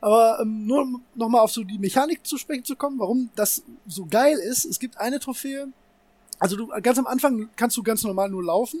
Aber 0.00 0.38
ähm, 0.40 0.66
nur 0.66 0.82
um 0.82 1.02
nochmal 1.14 1.42
auf 1.42 1.52
so 1.52 1.62
die 1.62 1.78
Mechanik 1.78 2.26
zu 2.26 2.38
sprechen 2.38 2.64
zu 2.64 2.76
kommen, 2.76 2.98
warum 2.98 3.30
das 3.34 3.62
so 3.86 4.06
geil 4.06 4.38
ist, 4.38 4.64
es 4.64 4.78
gibt 4.78 4.98
eine 4.98 5.20
Trophäe, 5.20 5.68
also 6.38 6.56
du 6.56 6.68
ganz 6.82 6.98
am 6.98 7.06
Anfang 7.06 7.50
kannst 7.56 7.76
du 7.76 7.82
ganz 7.82 8.02
normal 8.02 8.30
nur 8.30 8.42
laufen 8.42 8.80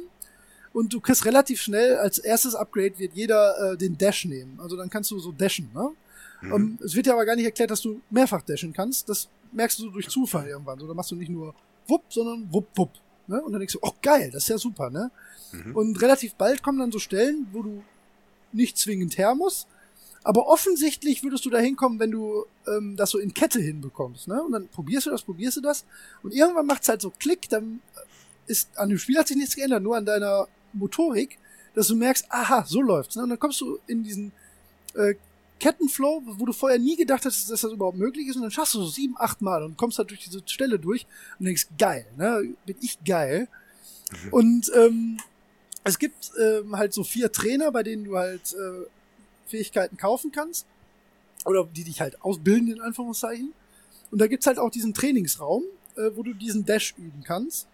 und 0.72 0.92
du 0.92 1.00
kriegst 1.00 1.24
relativ 1.24 1.60
schnell 1.60 1.96
als 1.98 2.18
erstes 2.18 2.54
Upgrade 2.54 2.98
wird 2.98 3.12
jeder 3.14 3.72
äh, 3.72 3.76
den 3.76 3.98
Dash 3.98 4.24
nehmen. 4.24 4.58
Also 4.62 4.76
dann 4.76 4.88
kannst 4.88 5.10
du 5.10 5.18
so 5.18 5.32
dashen, 5.32 5.70
ne? 5.74 5.90
Mhm. 6.40 6.52
Um, 6.52 6.78
es 6.82 6.94
wird 6.94 7.06
ja 7.06 7.12
aber 7.12 7.26
gar 7.26 7.36
nicht 7.36 7.44
erklärt, 7.44 7.70
dass 7.70 7.82
du 7.82 8.00
mehrfach 8.08 8.42
dashen 8.42 8.72
kannst. 8.72 9.08
Das 9.08 9.28
merkst 9.52 9.78
du 9.78 9.90
durch 9.90 10.08
Zufall 10.08 10.48
irgendwann. 10.48 10.78
So, 10.78 10.86
da 10.86 10.94
machst 10.94 11.10
du 11.10 11.16
nicht 11.16 11.28
nur 11.28 11.54
wupp, 11.90 12.04
sondern 12.08 12.52
wupp, 12.52 12.68
wupp. 12.76 12.92
Ne? 13.26 13.42
Und 13.42 13.52
dann 13.52 13.60
denkst 13.60 13.74
du, 13.74 13.80
oh 13.82 13.92
geil, 14.00 14.30
das 14.32 14.44
ist 14.44 14.48
ja 14.48 14.58
super, 14.58 14.90
ne? 14.90 15.10
Mhm. 15.52 15.76
Und 15.76 16.00
relativ 16.00 16.34
bald 16.34 16.62
kommen 16.62 16.78
dann 16.78 16.92
so 16.92 16.98
Stellen, 16.98 17.46
wo 17.52 17.62
du 17.62 17.82
nicht 18.52 18.78
zwingend 18.78 19.18
her 19.18 19.34
musst, 19.34 19.66
aber 20.22 20.48
offensichtlich 20.48 21.22
würdest 21.22 21.44
du 21.44 21.50
da 21.50 21.58
hinkommen, 21.58 21.98
wenn 21.98 22.10
du 22.10 22.44
ähm, 22.66 22.96
das 22.96 23.10
so 23.10 23.18
in 23.18 23.32
Kette 23.32 23.60
hinbekommst. 23.60 24.28
Ne? 24.28 24.42
Und 24.42 24.52
dann 24.52 24.68
probierst 24.68 25.06
du 25.06 25.10
das, 25.10 25.22
probierst 25.22 25.56
du 25.56 25.60
das. 25.62 25.84
Und 26.22 26.34
irgendwann 26.34 26.66
macht's 26.66 26.88
halt 26.88 27.00
so 27.00 27.10
Klick, 27.18 27.48
dann 27.48 27.80
ist 28.46 28.68
an 28.76 28.90
dem 28.90 28.98
Spiel 28.98 29.16
hat 29.16 29.28
sich 29.28 29.36
nichts 29.36 29.56
geändert, 29.56 29.82
nur 29.82 29.96
an 29.96 30.04
deiner 30.04 30.46
Motorik, 30.72 31.38
dass 31.74 31.86
du 31.88 31.96
merkst, 31.96 32.26
aha, 32.28 32.64
so 32.66 32.82
läuft's. 32.82 33.16
Ne? 33.16 33.22
Und 33.22 33.30
dann 33.30 33.38
kommst 33.38 33.60
du 33.60 33.78
in 33.86 34.02
diesen 34.02 34.32
äh, 34.94 35.14
Kettenflow, 35.60 36.22
wo 36.24 36.46
du 36.46 36.52
vorher 36.52 36.78
nie 36.78 36.96
gedacht 36.96 37.24
hast, 37.24 37.50
dass 37.50 37.60
das 37.60 37.72
überhaupt 37.72 37.98
möglich 37.98 38.26
ist. 38.26 38.36
Und 38.36 38.42
dann 38.42 38.50
schaffst 38.50 38.74
du 38.74 38.78
so 38.82 38.88
sieben, 38.88 39.14
acht 39.18 39.40
Mal 39.42 39.62
und 39.62 39.76
kommst 39.76 39.98
halt 39.98 40.10
durch 40.10 40.24
diese 40.24 40.42
Stelle 40.46 40.78
durch 40.78 41.06
und 41.38 41.46
denkst, 41.46 41.68
geil, 41.78 42.06
ne? 42.16 42.54
Bin 42.66 42.76
ich 42.80 42.98
geil. 43.04 43.46
Mhm. 44.10 44.32
Und 44.32 44.72
ähm, 44.74 45.18
es 45.84 45.98
gibt 45.98 46.32
ähm, 46.40 46.76
halt 46.76 46.92
so 46.92 47.04
vier 47.04 47.30
Trainer, 47.30 47.70
bei 47.70 47.82
denen 47.82 48.04
du 48.04 48.16
halt 48.16 48.52
äh, 48.54 48.86
Fähigkeiten 49.46 49.96
kaufen 49.96 50.32
kannst. 50.32 50.66
Oder 51.44 51.64
die 51.64 51.84
dich 51.84 52.00
halt 52.00 52.20
ausbilden, 52.22 52.72
in 52.72 52.80
Anführungszeichen. 52.80 53.52
Und 54.10 54.20
da 54.20 54.26
gibt's 54.26 54.46
halt 54.46 54.58
auch 54.58 54.70
diesen 54.70 54.92
Trainingsraum, 54.92 55.62
äh, 55.96 56.10
wo 56.14 56.22
du 56.22 56.34
diesen 56.34 56.64
Dash 56.64 56.94
üben 56.98 57.22
kannst. 57.24 57.66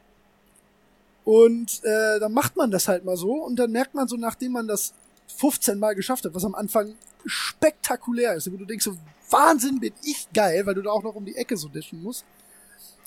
Und 1.24 1.82
äh, 1.82 2.20
dann 2.20 2.32
macht 2.32 2.56
man 2.56 2.70
das 2.70 2.86
halt 2.86 3.04
mal 3.04 3.16
so 3.16 3.32
und 3.44 3.56
dann 3.56 3.72
merkt 3.72 3.94
man 3.94 4.06
so, 4.06 4.16
nachdem 4.16 4.52
man 4.52 4.68
das 4.68 4.94
15 5.38 5.76
Mal 5.76 5.94
geschafft 5.94 6.24
hat, 6.24 6.34
was 6.34 6.44
am 6.44 6.54
Anfang 6.54 6.94
spektakulär 7.26 8.34
ist, 8.34 8.50
wo 8.52 8.56
du 8.56 8.64
denkst 8.64 8.84
so, 8.84 8.96
Wahnsinn, 9.30 9.80
bin 9.80 9.92
ich 10.02 10.28
geil, 10.32 10.64
weil 10.66 10.74
du 10.74 10.82
da 10.82 10.90
auch 10.90 11.02
noch 11.02 11.14
um 11.14 11.24
die 11.24 11.36
Ecke 11.36 11.56
so 11.56 11.68
dashen 11.68 12.02
musst, 12.02 12.24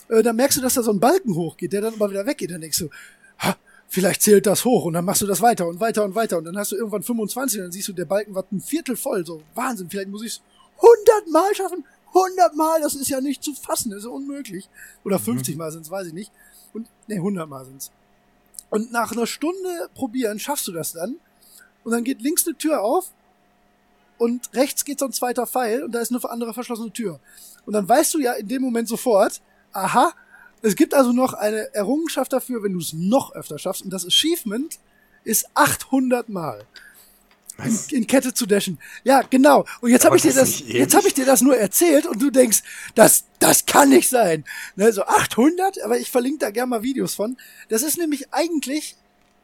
äh, 0.09 0.21
dann 0.21 0.35
merkst 0.35 0.57
du, 0.57 0.61
dass 0.61 0.73
da 0.73 0.83
so 0.83 0.91
ein 0.91 0.99
Balken 0.99 1.35
hochgeht, 1.35 1.73
der 1.73 1.81
dann 1.81 1.93
aber 1.93 2.09
wieder 2.09 2.25
weggeht. 2.25 2.51
Dann 2.51 2.61
denkst 2.61 2.79
du, 2.79 2.89
ha, 3.39 3.55
vielleicht 3.87 4.21
zählt 4.21 4.45
das 4.45 4.65
hoch 4.65 4.85
und 4.85 4.93
dann 4.93 5.05
machst 5.05 5.21
du 5.21 5.27
das 5.27 5.41
weiter 5.41 5.67
und 5.67 5.79
weiter 5.79 6.03
und 6.03 6.15
weiter 6.15 6.37
und 6.37 6.45
dann 6.45 6.57
hast 6.57 6.71
du 6.71 6.75
irgendwann 6.75 7.03
25 7.03 7.59
und 7.59 7.65
dann 7.65 7.71
siehst 7.71 7.87
du, 7.87 7.93
der 7.93 8.05
Balken 8.05 8.35
war 8.35 8.45
ein 8.51 8.61
Viertel 8.61 8.95
voll. 8.95 9.25
So, 9.25 9.41
Wahnsinn, 9.55 9.89
vielleicht 9.89 10.09
muss 10.09 10.23
ich 10.23 10.33
es 10.33 10.41
100 10.77 11.27
Mal 11.31 11.55
schaffen. 11.55 11.85
100 12.07 12.55
Mal, 12.55 12.81
das 12.81 12.95
ist 12.95 13.09
ja 13.09 13.21
nicht 13.21 13.43
zu 13.43 13.53
fassen, 13.53 13.91
das 13.91 13.99
ist 13.99 14.05
ja 14.05 14.11
unmöglich. 14.11 14.67
Oder 15.03 15.19
50 15.19 15.55
mhm. 15.55 15.59
Mal 15.59 15.71
sind 15.71 15.83
es, 15.83 15.91
weiß 15.91 16.07
ich 16.07 16.13
nicht. 16.13 16.31
Und, 16.73 16.87
ne, 17.07 17.15
100 17.15 17.47
Mal 17.47 17.65
sind 17.65 17.77
es. 17.77 17.91
Und 18.71 18.91
nach 18.91 19.11
einer 19.11 19.27
Stunde 19.27 19.89
probieren 19.93 20.39
schaffst 20.39 20.67
du 20.67 20.71
das 20.71 20.93
dann. 20.93 21.17
Und 21.83 21.91
dann 21.91 22.03
geht 22.03 22.21
links 22.21 22.45
eine 22.45 22.57
Tür 22.57 22.81
auf 22.81 23.11
und 24.19 24.53
rechts 24.53 24.85
geht 24.85 24.99
so 24.99 25.05
ein 25.05 25.13
zweiter 25.13 25.47
Pfeil 25.47 25.81
und 25.81 25.93
da 25.93 25.99
ist 26.01 26.11
eine 26.11 26.29
andere 26.29 26.53
verschlossene 26.53 26.91
Tür. 26.91 27.19
Und 27.65 27.73
dann 27.73 27.87
weißt 27.87 28.13
du 28.13 28.19
ja 28.19 28.33
in 28.33 28.47
dem 28.47 28.61
Moment 28.61 28.87
sofort, 28.87 29.41
aha, 29.71 30.13
es 30.61 30.75
gibt 30.75 30.93
also 30.93 31.13
noch 31.13 31.33
eine 31.33 31.73
Errungenschaft 31.73 32.33
dafür, 32.33 32.61
wenn 32.61 32.73
du 32.73 32.79
es 32.79 32.93
noch 32.93 33.33
öfter 33.33 33.57
schaffst. 33.57 33.81
Und 33.81 33.91
das 33.91 34.05
Achievement 34.05 34.77
ist 35.23 35.47
800 35.53 36.29
Mal. 36.29 36.65
In, 37.63 37.77
in, 37.89 38.07
Kette 38.07 38.33
zu 38.33 38.45
dashen. 38.45 38.79
Ja, 39.03 39.21
genau. 39.21 39.65
Und 39.81 39.89
jetzt 39.89 40.05
habe 40.05 40.15
ich 40.15 40.21
dir 40.21 40.33
das, 40.33 40.61
jetzt 40.61 40.95
habe 40.95 41.07
ich 41.07 41.13
dir 41.13 41.25
das 41.25 41.41
nur 41.41 41.57
erzählt 41.57 42.05
und 42.05 42.21
du 42.21 42.29
denkst, 42.29 42.61
das, 42.95 43.25
das 43.39 43.65
kann 43.65 43.89
nicht 43.89 44.07
sein. 44.07 44.45
Ne, 44.77 44.93
so 44.93 45.03
800, 45.03 45.81
aber 45.83 45.97
ich 45.97 46.09
verlinke 46.09 46.39
da 46.39 46.51
gerne 46.51 46.69
mal 46.69 46.83
Videos 46.83 47.15
von. 47.15 47.35
Das 47.67 47.83
ist 47.83 47.97
nämlich 47.97 48.33
eigentlich 48.33 48.95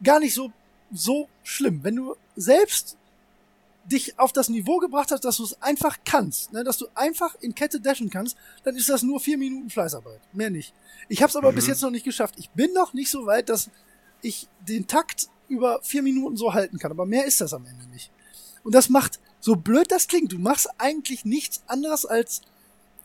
gar 0.02 0.22
nicht 0.22 0.34
so, 0.34 0.52
so 0.94 1.28
schlimm. 1.44 1.82
Wenn 1.84 1.98
du 1.98 2.16
selbst 2.38 2.96
dich 3.86 4.18
auf 4.18 4.34
das 4.34 4.50
Niveau 4.50 4.80
gebracht 4.80 5.12
hast, 5.12 5.26
dass 5.26 5.38
du 5.38 5.44
es 5.44 5.62
einfach 5.62 5.98
kannst, 6.06 6.52
ne, 6.54 6.64
dass 6.64 6.78
du 6.78 6.88
einfach 6.96 7.36
in 7.40 7.54
Kette 7.54 7.80
dashen 7.80 8.10
kannst, 8.10 8.36
dann 8.64 8.76
ist 8.76 8.90
das 8.90 9.04
nur 9.04 9.20
vier 9.20 9.38
Minuten 9.38 9.70
Fleißarbeit. 9.70 10.20
Mehr 10.34 10.50
nicht. 10.50 10.74
Ich 11.08 11.22
habe 11.22 11.30
es 11.30 11.36
aber 11.36 11.52
mhm. 11.52 11.56
bis 11.56 11.68
jetzt 11.68 11.82
noch 11.82 11.92
nicht 11.92 12.04
geschafft. 12.04 12.36
Ich 12.38 12.50
bin 12.52 12.74
noch 12.74 12.94
nicht 12.94 13.12
so 13.12 13.26
weit, 13.26 13.50
dass 13.50 13.70
ich 14.22 14.48
den 14.68 14.88
Takt 14.88 15.30
über 15.48 15.80
vier 15.84 16.02
Minuten 16.02 16.36
so 16.36 16.54
halten 16.54 16.80
kann. 16.80 16.92
Aber 16.92 17.06
mehr 17.06 17.26
ist 17.26 17.42
das 17.42 17.54
am 17.54 17.66
Ende 17.66 17.86
nicht. 17.88 18.12
Und 18.64 18.74
das 18.74 18.90
macht, 18.90 19.20
so 19.40 19.56
blöd 19.56 19.92
das 19.92 20.08
klingt, 20.08 20.32
du 20.32 20.40
machst 20.40 20.68
eigentlich 20.80 21.24
nichts 21.24 21.62
anderes 21.68 22.06
als 22.06 22.42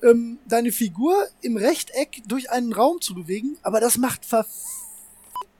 ähm, 0.02 0.38
deine 0.46 0.72
Figur 0.72 1.28
im 1.42 1.58
Rechteck 1.58 2.22
durch 2.26 2.50
einen 2.50 2.72
Raum 2.72 3.02
zu 3.02 3.14
bewegen, 3.14 3.58
aber 3.62 3.80
das 3.80 3.98
macht 3.98 4.22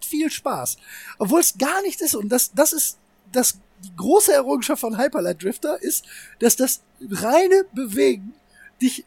viel 0.02 0.30
Spaß. 0.30 0.78
Obwohl 1.18 1.40
es 1.40 1.58
gar 1.58 1.82
nichts 1.82 2.00
ist. 2.00 2.14
Und 2.14 2.30
das, 2.30 2.52
das 2.52 2.72
ist 2.72 2.98
das 3.32 3.58
die 3.85 3.97
große 3.97 4.33
Errungenschaft 4.33 4.81
von 4.81 4.99
Hyperlight 4.99 5.43
Drifter 5.43 5.81
ist, 5.83 6.05
dass 6.39 6.57
das 6.57 6.83
reine 7.01 7.64
Bewegen 7.72 8.35
dich 8.81 9.05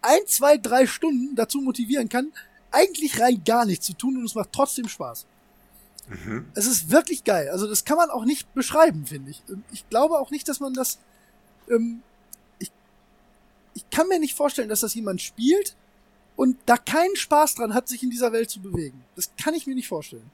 ein, 0.00 0.26
zwei, 0.26 0.56
drei 0.56 0.86
Stunden 0.86 1.34
dazu 1.36 1.60
motivieren 1.60 2.08
kann, 2.08 2.32
eigentlich 2.70 3.20
rein 3.20 3.42
gar 3.44 3.64
nichts 3.64 3.86
zu 3.86 3.92
tun 3.92 4.16
und 4.16 4.24
es 4.24 4.34
macht 4.34 4.50
trotzdem 4.52 4.88
Spaß. 4.88 5.26
Mhm. 6.08 6.46
Es 6.54 6.66
ist 6.66 6.90
wirklich 6.90 7.24
geil. 7.24 7.48
Also 7.50 7.68
das 7.68 7.84
kann 7.84 7.96
man 7.96 8.10
auch 8.10 8.24
nicht 8.24 8.52
beschreiben, 8.54 9.06
finde 9.06 9.30
ich. 9.30 9.42
Ich 9.72 9.88
glaube 9.88 10.18
auch 10.18 10.30
nicht, 10.30 10.48
dass 10.48 10.60
man 10.60 10.74
das. 10.74 10.98
Ähm, 11.70 12.02
ich, 12.58 12.72
ich 13.74 13.88
kann 13.90 14.08
mir 14.08 14.18
nicht 14.18 14.34
vorstellen, 14.34 14.68
dass 14.68 14.80
das 14.80 14.94
jemand 14.94 15.20
spielt 15.20 15.76
und 16.34 16.56
da 16.66 16.76
keinen 16.76 17.14
Spaß 17.14 17.54
dran 17.54 17.74
hat, 17.74 17.88
sich 17.88 18.02
in 18.02 18.10
dieser 18.10 18.32
Welt 18.32 18.50
zu 18.50 18.60
bewegen. 18.60 19.04
Das 19.14 19.30
kann 19.36 19.54
ich 19.54 19.66
mir 19.66 19.74
nicht 19.74 19.88
vorstellen. 19.88 20.30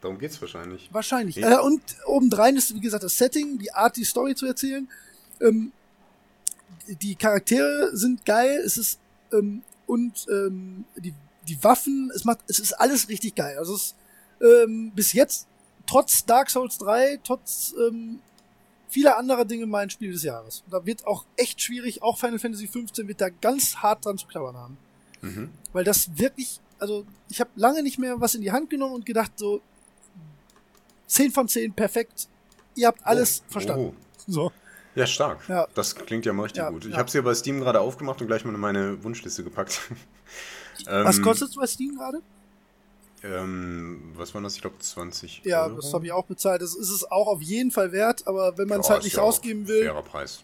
Darum 0.00 0.18
geht's 0.18 0.40
wahrscheinlich. 0.40 0.88
Wahrscheinlich. 0.92 1.36
Ja. 1.36 1.58
Äh, 1.58 1.62
und 1.62 1.82
obendrein 2.06 2.56
ist, 2.56 2.74
wie 2.74 2.80
gesagt, 2.80 3.02
das 3.02 3.18
Setting, 3.18 3.58
die 3.58 3.72
Art, 3.72 3.96
die 3.96 4.04
Story 4.04 4.34
zu 4.34 4.46
erzählen. 4.46 4.88
Ähm, 5.40 5.72
die 6.86 7.14
Charaktere 7.16 7.90
sind 7.96 8.24
geil, 8.24 8.62
es 8.64 8.78
ist 8.78 8.98
ähm, 9.32 9.62
und 9.86 10.26
ähm, 10.30 10.84
die, 10.96 11.14
die 11.46 11.62
Waffen, 11.62 12.10
es 12.14 12.24
macht, 12.24 12.38
es 12.46 12.58
ist 12.58 12.72
alles 12.72 13.08
richtig 13.08 13.34
geil. 13.34 13.56
Also 13.58 13.74
es 13.74 13.94
ähm, 14.40 14.92
bis 14.94 15.12
jetzt, 15.12 15.46
trotz 15.86 16.24
Dark 16.24 16.50
Souls 16.50 16.78
3, 16.78 17.20
trotz 17.24 17.74
ähm, 17.78 18.20
vieler 18.88 19.18
anderer 19.18 19.44
Dinge 19.44 19.66
mein 19.66 19.90
Spiel 19.90 20.12
des 20.12 20.22
Jahres. 20.22 20.62
Da 20.70 20.84
wird 20.86 21.06
auch 21.06 21.24
echt 21.36 21.60
schwierig, 21.60 22.02
auch 22.02 22.18
Final 22.18 22.38
Fantasy 22.38 22.68
15 22.68 23.08
wird 23.08 23.20
da 23.20 23.28
ganz 23.28 23.76
hart 23.76 24.04
dran 24.04 24.18
zu 24.18 24.26
klappern 24.26 24.56
haben. 24.56 24.78
Mhm. 25.20 25.50
Weil 25.72 25.84
das 25.84 26.16
wirklich, 26.16 26.60
also 26.78 27.04
ich 27.28 27.40
habe 27.40 27.50
lange 27.56 27.82
nicht 27.82 27.98
mehr 27.98 28.20
was 28.20 28.34
in 28.34 28.42
die 28.42 28.52
Hand 28.52 28.70
genommen 28.70 28.94
und 28.94 29.06
gedacht, 29.06 29.32
so, 29.36 29.60
10 31.08 31.32
von 31.32 31.48
10, 31.48 31.72
perfekt. 31.72 32.28
Ihr 32.74 32.86
habt 32.86 33.04
alles 33.04 33.42
oh, 33.48 33.52
verstanden. 33.52 33.96
Oh. 33.96 34.30
So. 34.30 34.52
Ja, 34.94 35.06
stark. 35.06 35.48
Ja. 35.48 35.66
Das 35.74 35.94
klingt 35.94 36.26
ja 36.26 36.32
mal 36.32 36.44
richtig 36.44 36.58
ja, 36.58 36.70
gut. 36.70 36.84
Ich 36.84 36.92
ja. 36.92 36.98
habe 36.98 37.10
sie 37.10 37.18
ja 37.18 37.22
bei 37.22 37.34
Steam 37.34 37.60
gerade 37.60 37.80
aufgemacht 37.80 38.20
und 38.20 38.26
gleich 38.26 38.44
mal 38.44 38.54
in 38.54 38.60
meine 38.60 39.02
Wunschliste 39.02 39.44
gepackt. 39.44 39.80
was 40.86 41.18
ähm, 41.18 41.24
kostet 41.24 41.50
es 41.50 41.56
bei 41.56 41.66
Steam 41.66 41.96
gerade? 41.96 42.20
Ähm, 43.22 44.12
was 44.14 44.34
waren 44.34 44.44
das? 44.44 44.54
Ich 44.54 44.60
glaube 44.60 44.78
20 44.78 45.42
Ja, 45.44 45.64
Euro. 45.64 45.76
das 45.76 45.92
habe 45.92 46.06
ich 46.06 46.12
auch 46.12 46.24
bezahlt. 46.24 46.62
Das 46.62 46.74
ist 46.74 46.90
es 46.90 47.10
auch 47.10 47.26
auf 47.26 47.42
jeden 47.42 47.70
Fall 47.70 47.90
wert, 47.92 48.26
aber 48.26 48.56
wenn 48.58 48.68
man 48.68 48.80
es 48.80 48.90
halt 48.90 49.02
nicht 49.02 49.18
ausgeben 49.18 49.66
will, 49.66 49.92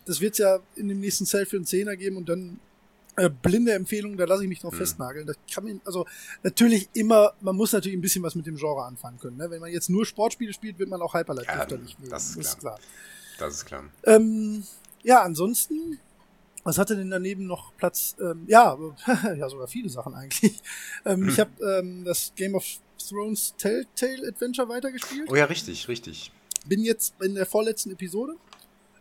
das 0.07 0.21
wird 0.21 0.33
es 0.33 0.39
ja 0.39 0.59
in 0.75 0.89
dem 0.89 1.01
nächsten 1.01 1.25
Sale 1.25 1.47
für 1.47 1.57
einen 1.57 1.67
Zehner 1.67 1.97
geben 1.97 2.17
und 2.17 2.29
dann 2.29 2.59
äh, 3.17 3.31
blinde 3.31 3.73
Empfehlung, 3.73 4.17
da 4.17 4.25
lasse 4.25 4.43
ich 4.43 4.49
mich 4.49 4.61
drauf 4.61 4.73
hm. 4.73 4.79
festnageln. 4.79 5.27
Das 5.27 5.37
kann 5.53 5.65
man, 5.65 5.81
also 5.85 6.07
natürlich 6.43 6.89
immer, 6.95 7.33
man 7.41 7.57
muss 7.57 7.73
natürlich 7.73 7.97
ein 7.97 8.01
bisschen 8.01 8.23
was 8.23 8.35
mit 8.35 8.47
dem 8.47 8.57
Genre 8.57 8.85
anfangen 8.85 9.19
können. 9.19 9.37
Ne? 9.37 9.51
Wenn 9.51 9.61
man 9.61 9.71
jetzt 9.71 9.89
nur 9.89 10.05
Sportspiele 10.05 10.53
spielt, 10.53 10.79
wird 10.79 10.89
man 10.89 11.01
auch 11.01 11.15
Hyperlight 11.15 11.47
ja, 11.47 11.77
nicht 11.77 11.99
mögen. 11.99 12.11
Das 12.11 12.37
ist, 12.37 12.59
klar. 12.59 12.79
Das 13.39 13.55
ist 13.55 13.65
klar. 13.67 13.85
Ähm, 14.05 14.65
ja, 15.03 15.23
ansonsten, 15.23 15.99
was 16.65 16.79
hatte 16.79 16.97
denn 16.97 17.11
daneben 17.11 17.47
noch 17.47 17.77
Platz? 17.77 18.17
Ähm, 18.21 18.45
ja, 18.47 18.77
ja, 19.37 19.49
sogar 19.49 19.69
viele 19.69 19.89
Sachen 19.89 20.15
eigentlich. 20.15 20.61
Ähm, 21.05 21.23
hm. 21.23 21.29
Ich 21.29 21.39
habe 21.39 21.51
ähm, 21.79 22.05
das 22.05 22.33
Game 22.35 22.55
of 22.55 22.65
Thrones 23.09 23.55
Telltale 23.57 24.29
Adventure 24.29 24.69
weitergespielt. 24.69 25.29
Oh 25.31 25.37
ja, 25.37 25.45
richtig, 25.45 25.89
richtig. 25.89 26.33
Bin 26.67 26.83
jetzt 26.83 27.15
in 27.23 27.35
der 27.35 27.47
vorletzten 27.47 27.91
Episode. 27.93 28.35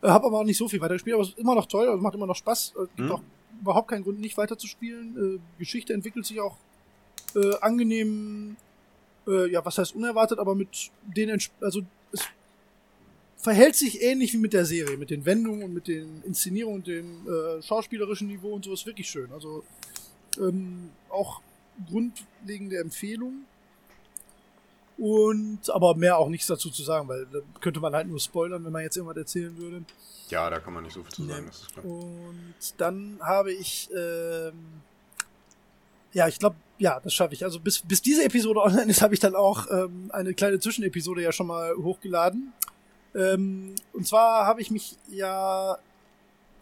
Äh, 0.01 0.09
habe 0.09 0.27
aber 0.27 0.39
auch 0.39 0.43
nicht 0.43 0.57
so 0.57 0.67
viel 0.67 0.81
weitergespielt, 0.81 1.15
aber 1.15 1.23
es 1.23 1.29
ist 1.29 1.39
immer 1.39 1.55
noch 1.55 1.65
toll, 1.65 1.87
also 1.87 2.01
macht 2.01 2.15
immer 2.15 2.27
noch 2.27 2.35
Spaß. 2.35 2.73
Äh, 2.75 3.01
hm. 3.01 3.11
auch 3.11 3.21
überhaupt 3.63 3.87
keinen 3.87 4.03
Grund, 4.03 4.19
nicht 4.19 4.37
weiterzuspielen. 4.37 5.37
Äh, 5.37 5.59
Geschichte 5.59 5.93
entwickelt 5.93 6.25
sich 6.25 6.39
auch 6.39 6.57
äh, 7.35 7.55
angenehm 7.61 8.57
äh, 9.27 9.49
ja, 9.51 9.63
was 9.65 9.77
heißt 9.77 9.95
unerwartet, 9.95 10.39
aber 10.39 10.55
mit 10.55 10.91
den, 11.03 11.39
also 11.61 11.81
es 12.11 12.21
verhält 13.37 13.75
sich 13.75 14.01
ähnlich 14.01 14.33
wie 14.33 14.37
mit 14.37 14.53
der 14.53 14.65
Serie, 14.65 14.97
mit 14.97 15.09
den 15.09 15.25
Wendungen 15.25 15.63
und 15.63 15.73
mit 15.73 15.87
den 15.87 16.21
Inszenierungen 16.23 16.79
und 16.79 16.87
dem 16.87 17.27
äh, 17.27 17.61
schauspielerischen 17.61 18.27
Niveau 18.27 18.53
und 18.53 18.65
so 18.65 18.73
ist 18.73 18.85
wirklich 18.85 19.09
schön. 19.09 19.31
Also 19.31 19.63
ähm, 20.37 20.89
auch 21.09 21.41
grundlegende 21.89 22.77
Empfehlung. 22.77 23.45
Und 24.97 25.69
aber 25.69 25.95
mehr 25.95 26.17
auch 26.17 26.29
nichts 26.29 26.47
dazu 26.47 26.69
zu 26.69 26.83
sagen, 26.83 27.07
weil 27.07 27.25
da 27.31 27.39
könnte 27.61 27.79
man 27.79 27.93
halt 27.95 28.07
nur 28.07 28.19
spoilern, 28.19 28.63
wenn 28.63 28.71
man 28.71 28.83
jetzt 28.83 28.95
irgendwas 28.95 29.17
erzählen 29.17 29.57
würde. 29.57 29.83
Ja, 30.29 30.49
da 30.49 30.59
kann 30.59 30.73
man 30.73 30.83
nicht 30.83 30.93
so 30.93 31.01
viel 31.03 31.11
zu 31.11 31.25
sagen, 31.25 31.41
Nee. 31.41 31.47
das 31.47 31.61
ist 31.61 31.73
klar. 31.73 31.85
Und 31.85 32.53
dann 32.77 33.19
habe 33.21 33.51
ich, 33.51 33.89
ähm, 33.95 34.53
ja, 36.13 36.27
ich 36.27 36.39
glaube, 36.39 36.55
ja, 36.77 36.99
das 36.99 37.13
schaffe 37.13 37.33
ich. 37.33 37.43
Also 37.43 37.59
bis, 37.59 37.79
bis 37.79 38.01
diese 38.01 38.23
Episode 38.23 38.61
online 38.61 38.89
ist, 38.91 39.01
habe 39.01 39.13
ich 39.13 39.19
dann 39.19 39.35
auch 39.35 39.67
ähm, 39.71 40.09
eine 40.13 40.33
kleine 40.33 40.59
Zwischenepisode 40.59 41.21
ja 41.21 41.31
schon 41.31 41.47
mal 41.47 41.73
hochgeladen. 41.75 42.53
Ähm, 43.15 43.75
und 43.93 44.07
zwar 44.07 44.45
habe 44.45 44.61
ich 44.61 44.71
mich 44.71 44.97
ja 45.09 45.77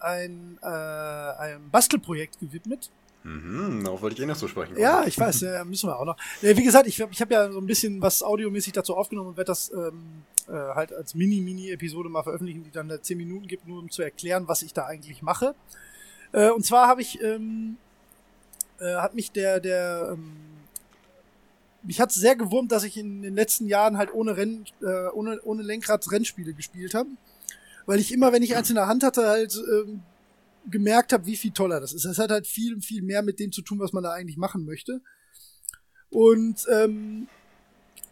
ein, 0.00 0.58
äh, 0.62 0.66
einem 0.66 1.70
Bastelprojekt 1.70 2.40
gewidmet. 2.40 2.90
Mhm, 3.24 3.84
darauf 3.84 4.02
wollte 4.02 4.16
ich 4.16 4.22
eh 4.22 4.26
noch 4.26 4.36
so 4.36 4.48
sprechen. 4.48 4.74
kommen. 4.74 4.82
Ja, 4.82 5.04
ich 5.04 5.18
weiß, 5.18 5.42
ja, 5.42 5.64
müssen 5.64 5.88
wir 5.88 5.98
auch 5.98 6.04
noch. 6.04 6.16
Ja, 6.40 6.56
wie 6.56 6.64
gesagt, 6.64 6.86
ich, 6.88 6.98
ich 6.98 7.20
habe 7.20 7.34
ja 7.34 7.50
so 7.52 7.58
ein 7.58 7.66
bisschen 7.66 8.02
was 8.02 8.22
audiomäßig 8.22 8.72
dazu 8.72 8.96
aufgenommen 8.96 9.30
und 9.30 9.36
werde 9.36 9.48
das 9.48 9.70
ähm, 9.72 10.24
äh, 10.48 10.52
halt 10.52 10.92
als 10.92 11.14
Mini-Mini-Episode 11.14 12.08
mal 12.08 12.22
veröffentlichen, 12.22 12.64
die 12.64 12.70
dann 12.70 12.90
halt 12.90 13.04
10 13.04 13.16
Minuten 13.16 13.46
gibt, 13.46 13.66
nur 13.68 13.78
um 13.78 13.90
zu 13.90 14.02
erklären, 14.02 14.48
was 14.48 14.62
ich 14.62 14.72
da 14.72 14.86
eigentlich 14.86 15.22
mache. 15.22 15.54
Äh, 16.32 16.50
und 16.50 16.64
zwar 16.64 16.88
habe 16.88 17.00
ich, 17.00 17.22
ähm, 17.22 17.76
äh, 18.80 18.96
hat 18.96 19.14
mich 19.14 19.30
der, 19.30 19.60
der, 19.60 20.10
ähm, 20.12 20.32
mich 21.84 22.00
hat 22.00 22.12
sehr 22.12 22.36
gewurmt, 22.36 22.72
dass 22.72 22.84
ich 22.84 22.96
in 22.96 23.22
den 23.22 23.34
letzten 23.34 23.66
Jahren 23.66 23.98
halt 23.98 24.12
ohne 24.12 24.36
Renn, 24.36 24.64
äh, 24.82 25.08
ohne, 25.12 25.40
ohne 25.42 25.62
Lenkrad 25.62 26.10
Rennspiele 26.10 26.54
gespielt 26.54 26.94
habe. 26.94 27.08
Weil 27.86 27.98
ich 27.98 28.12
immer, 28.12 28.32
wenn 28.32 28.42
ich 28.42 28.56
eins 28.56 28.68
in 28.68 28.76
der 28.76 28.86
Hand 28.86 29.02
hatte, 29.02 29.26
halt 29.26 29.56
ähm, 29.56 30.02
gemerkt 30.70 31.12
habe, 31.12 31.26
wie 31.26 31.36
viel 31.36 31.52
toller 31.52 31.80
das 31.80 31.92
ist. 31.92 32.04
Das 32.04 32.18
hat 32.18 32.30
halt 32.30 32.46
viel, 32.46 32.80
viel 32.80 33.02
mehr 33.02 33.22
mit 33.22 33.38
dem 33.38 33.52
zu 33.52 33.62
tun, 33.62 33.78
was 33.78 33.92
man 33.92 34.02
da 34.02 34.12
eigentlich 34.12 34.36
machen 34.36 34.64
möchte. 34.64 35.00
Und 36.10 36.66
ähm, 36.70 37.28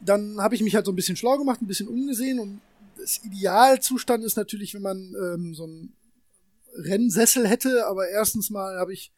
dann 0.00 0.40
habe 0.40 0.54
ich 0.54 0.62
mich 0.62 0.74
halt 0.74 0.86
so 0.86 0.92
ein 0.92 0.96
bisschen 0.96 1.16
schlau 1.16 1.36
gemacht, 1.36 1.60
ein 1.60 1.66
bisschen 1.66 1.88
umgesehen 1.88 2.40
und 2.40 2.60
das 2.96 3.22
Idealzustand 3.24 4.24
ist 4.24 4.36
natürlich, 4.36 4.74
wenn 4.74 4.82
man 4.82 4.98
ähm, 4.98 5.54
so 5.54 5.64
einen 5.64 5.94
Rennsessel 6.74 7.46
hätte, 7.48 7.86
aber 7.86 8.08
erstens 8.08 8.50
mal 8.50 8.78
habe 8.78 8.92
ich 8.92 9.12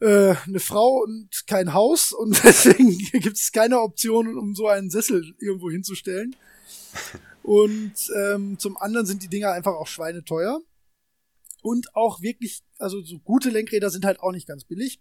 äh, 0.00 0.34
eine 0.46 0.60
Frau 0.60 1.02
und 1.02 1.28
kein 1.46 1.72
Haus 1.74 2.12
und 2.18 2.42
deswegen 2.44 2.96
gibt 3.20 3.36
es 3.36 3.52
keine 3.52 3.80
Option, 3.80 4.36
um 4.36 4.54
so 4.54 4.68
einen 4.68 4.90
Sessel 4.90 5.34
irgendwo 5.38 5.70
hinzustellen. 5.70 6.36
Und 7.42 7.94
ähm, 8.14 8.58
zum 8.58 8.76
anderen 8.76 9.06
sind 9.06 9.22
die 9.22 9.28
Dinger 9.28 9.52
einfach 9.52 9.72
auch 9.72 9.86
schweineteuer. 9.86 10.60
Und 11.62 11.94
auch 11.94 12.22
wirklich, 12.22 12.62
also 12.78 13.02
so 13.02 13.18
gute 13.18 13.50
Lenkräder 13.50 13.90
sind 13.90 14.04
halt 14.04 14.20
auch 14.20 14.32
nicht 14.32 14.46
ganz 14.46 14.64
billig. 14.64 15.00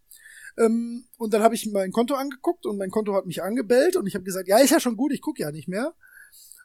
Ähm, 0.57 1.05
und 1.17 1.33
dann 1.33 1.43
habe 1.43 1.55
ich 1.55 1.71
mein 1.71 1.91
Konto 1.91 2.15
angeguckt 2.15 2.65
und 2.65 2.77
mein 2.77 2.89
Konto 2.89 3.13
hat 3.13 3.25
mich 3.25 3.43
angebellt 3.43 3.95
und 3.95 4.07
ich 4.07 4.15
habe 4.15 4.25
gesagt, 4.25 4.47
ja, 4.47 4.57
ist 4.57 4.71
ja 4.71 4.79
schon 4.79 4.97
gut, 4.97 5.11
ich 5.11 5.21
gucke 5.21 5.41
ja 5.41 5.51
nicht 5.51 5.67
mehr. 5.67 5.93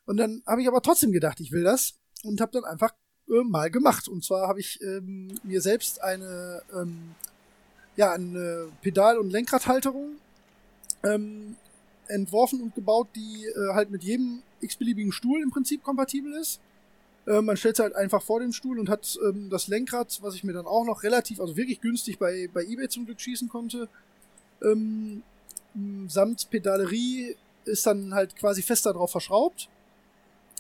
Und 0.07 0.17
dann 0.17 0.43
habe 0.47 0.63
ich 0.63 0.69
aber 0.69 0.83
trotzdem 0.83 1.13
gedacht, 1.13 1.41
ich 1.41 1.53
will 1.53 1.63
das 1.63 1.95
und 2.23 2.41
habe 2.41 2.53
dann 2.53 2.65
einfach 2.65 2.93
äh, 3.29 3.45
mal 3.45 3.71
gemacht. 3.71 4.09
Und 4.09 4.25
zwar 4.25 4.49
habe 4.49 4.61
ich 4.61 4.81
ähm, 4.83 5.39
mir 5.43 5.61
selbst 5.61 6.03
eine, 6.03 6.63
ähm, 6.75 7.15
ja, 7.97 8.13
eine 8.13 8.69
Pedal- 8.81 9.19
und 9.19 9.31
Lenkradhalterung 9.31 10.17
ähm, 11.05 11.57
entworfen 12.09 12.61
und 12.63 12.75
gebaut, 12.75 13.09
die 13.15 13.47
äh, 13.47 13.75
halt 13.75 13.91
mit 13.91 14.03
jedem 14.03 14.43
x-beliebigen 14.61 15.13
Stuhl 15.13 15.43
im 15.43 15.51
Prinzip 15.51 15.83
kompatibel 15.83 16.33
ist. 16.35 16.61
Äh, 17.27 17.41
man 17.41 17.57
stellt 17.57 17.79
halt 17.79 17.95
einfach 17.95 18.23
vor 18.23 18.41
den 18.41 18.53
Stuhl 18.53 18.79
und 18.79 18.89
hat 18.89 19.19
ähm, 19.27 19.49
das 19.51 19.69
Lenkrad, 19.69 20.19
was 20.23 20.35
ich 20.35 20.45
mir 20.45 20.53
dann 20.53 20.67
auch 20.67 20.85
noch 20.85 21.03
relativ, 21.03 21.41
also 21.41 21.57
wirklich 21.57 21.81
günstig 21.81 22.19
bei, 22.19 22.49
bei 22.53 22.63
eBay 22.65 22.89
zum 22.89 23.07
Glück 23.07 23.21
schießen 23.21 23.49
konnte, 23.49 23.89
ähm, 24.63 25.23
samt 26.09 26.51
Pedalerie 26.51 27.37
ist 27.65 27.87
dann 27.87 28.13
halt 28.13 28.37
quasi 28.37 28.63
fest 28.63 28.87
darauf 28.87 29.11
verschraubt. 29.11 29.69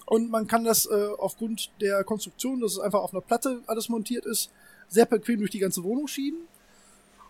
Und 0.06 0.30
man 0.30 0.46
kann 0.46 0.64
das 0.64 0.86
äh, 0.86 1.08
aufgrund 1.18 1.70
der 1.80 2.04
Konstruktion, 2.04 2.60
dass 2.60 2.72
es 2.72 2.78
einfach 2.78 3.00
auf 3.00 3.12
einer 3.12 3.20
Platte 3.20 3.62
alles 3.66 3.88
montiert 3.88 4.26
ist, 4.26 4.50
sehr 4.88 5.06
bequem 5.06 5.38
durch 5.38 5.50
die 5.50 5.58
ganze 5.58 5.82
Wohnung 5.82 6.06
schieben. 6.06 6.40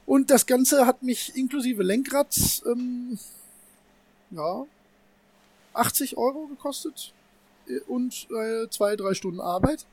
Und 0.05 0.31
das 0.31 0.47
Ganze 0.47 0.87
hat 0.87 1.03
mich 1.03 1.37
inklusive 1.37 1.83
Lenkrad 1.83 2.63
ähm, 2.67 3.19
ja, 4.31 4.67
80 5.75 6.17
Euro 6.17 6.47
gekostet 6.49 7.13
und 7.87 8.27
äh, 8.31 8.69
zwei, 8.71 8.97
drei 8.97 9.15
Stunden 9.15 9.41
Arbeit. 9.41 9.87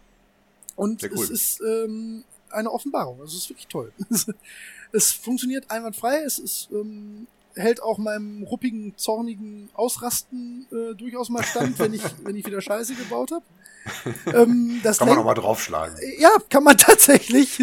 Und 0.76 1.04
cool. 1.04 1.12
es 1.24 1.30
ist 1.30 1.62
ähm, 1.62 2.24
eine 2.50 2.72
Offenbarung. 2.72 3.20
Also 3.22 3.36
es 3.38 3.44
ist 3.44 3.50
wirklich 3.50 3.68
toll. 3.68 3.92
es 4.92 5.12
funktioniert 5.12 5.70
einwandfrei. 5.70 6.22
Es 6.26 6.40
ist, 6.40 6.70
ähm, 6.72 7.28
hält 7.56 7.82
auch 7.84 7.98
meinem 7.98 8.44
ruppigen, 8.44 8.94
zornigen 8.96 9.70
Ausrasten 9.74 10.68
äh, 10.72 10.96
durchaus 10.96 11.30
mal 11.30 11.44
stand, 11.44 11.78
wenn 11.80 11.94
ich, 11.94 12.04
wenn 12.24 12.36
ich 12.36 12.46
wieder 12.46 12.62
Scheiße 12.62 12.96
gebaut 12.96 13.32
habe. 13.32 13.46
Ähm, 14.28 14.82
das 14.84 14.98
Kann 15.00 15.08
man 15.08 15.16
Lenk- 15.16 15.22
auch 15.22 15.26
mal 15.26 15.34
draufschlagen. 15.34 15.98
ja, 16.20 16.30
kann 16.50 16.64
man 16.64 16.78
tatsächlich. 16.78 17.60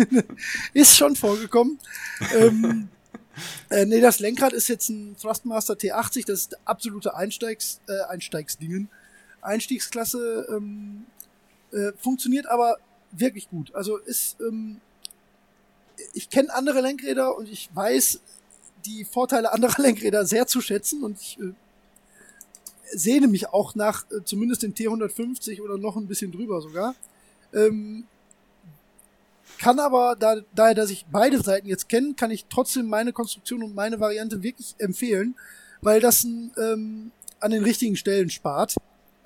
ist 0.72 0.96
schon 0.96 1.14
vorgekommen. 1.14 1.78
ähm, 2.34 2.88
äh, 3.68 3.84
nee, 3.84 4.00
das 4.00 4.18
Lenkrad 4.18 4.52
ist 4.52 4.68
jetzt 4.68 4.88
ein 4.88 5.14
Thrustmaster 5.20 5.74
T80, 5.74 6.26
das 6.26 6.40
ist 6.40 6.52
der 6.52 6.58
absolute 6.64 7.14
Einsteigs, 7.14 7.80
äh, 7.86 8.00
Einsteigsdingen. 8.08 8.88
Einstiegsklasse, 9.46 10.46
ähm, 10.50 11.06
äh, 11.72 11.92
funktioniert 11.98 12.46
aber 12.46 12.76
wirklich 13.12 13.48
gut. 13.48 13.74
Also 13.74 13.96
ist, 13.96 14.36
ähm, 14.40 14.80
ich 16.12 16.30
kenne 16.30 16.52
andere 16.54 16.80
Lenkräder 16.80 17.36
und 17.36 17.48
ich 17.48 17.70
weiß 17.74 18.20
die 18.84 19.04
Vorteile 19.04 19.52
anderer 19.52 19.82
Lenkräder 19.82 20.24
sehr 20.24 20.46
zu 20.46 20.60
schätzen 20.60 21.02
und 21.02 21.20
ich 21.20 21.38
äh, 21.40 21.52
sehne 22.92 23.28
mich 23.28 23.48
auch 23.48 23.74
nach 23.74 24.04
äh, 24.10 24.22
zumindest 24.24 24.62
den 24.62 24.74
T150 24.74 25.60
oder 25.62 25.78
noch 25.78 25.96
ein 25.96 26.06
bisschen 26.06 26.32
drüber 26.32 26.60
sogar. 26.60 26.94
Ähm, 27.52 28.04
kann 29.58 29.78
aber, 29.78 30.16
da, 30.18 30.36
daher, 30.54 30.74
dass 30.74 30.90
ich 30.90 31.06
beide 31.10 31.40
Seiten 31.42 31.66
jetzt 31.66 31.88
kenne, 31.88 32.14
kann 32.14 32.30
ich 32.30 32.46
trotzdem 32.46 32.88
meine 32.88 33.12
Konstruktion 33.12 33.62
und 33.62 33.74
meine 33.74 34.00
Variante 34.00 34.42
wirklich 34.42 34.74
empfehlen, 34.78 35.34
weil 35.80 36.00
das 36.00 36.24
ein, 36.24 36.52
ähm, 36.58 37.10
an 37.40 37.50
den 37.50 37.64
richtigen 37.64 37.96
Stellen 37.96 38.28
spart. 38.28 38.76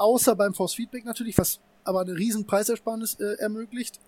Außer 0.00 0.34
beim 0.34 0.54
Force 0.54 0.74
Feedback 0.74 1.04
natürlich, 1.04 1.36
was 1.36 1.60
aber 1.84 2.00
eine 2.00 2.16
riesen 2.16 2.46
Preisersparnis 2.46 3.16
äh, 3.20 3.34
ermöglicht. 3.38 4.00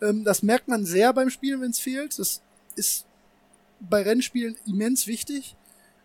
Ähm, 0.00 0.22
das 0.22 0.44
merkt 0.44 0.68
man 0.68 0.84
sehr 0.84 1.12
beim 1.12 1.30
Spielen, 1.30 1.60
wenn 1.60 1.72
es 1.72 1.80
fehlt. 1.80 2.16
Das 2.16 2.42
ist 2.76 3.06
bei 3.80 4.02
Rennspielen 4.02 4.56
immens 4.66 5.08
wichtig. 5.08 5.56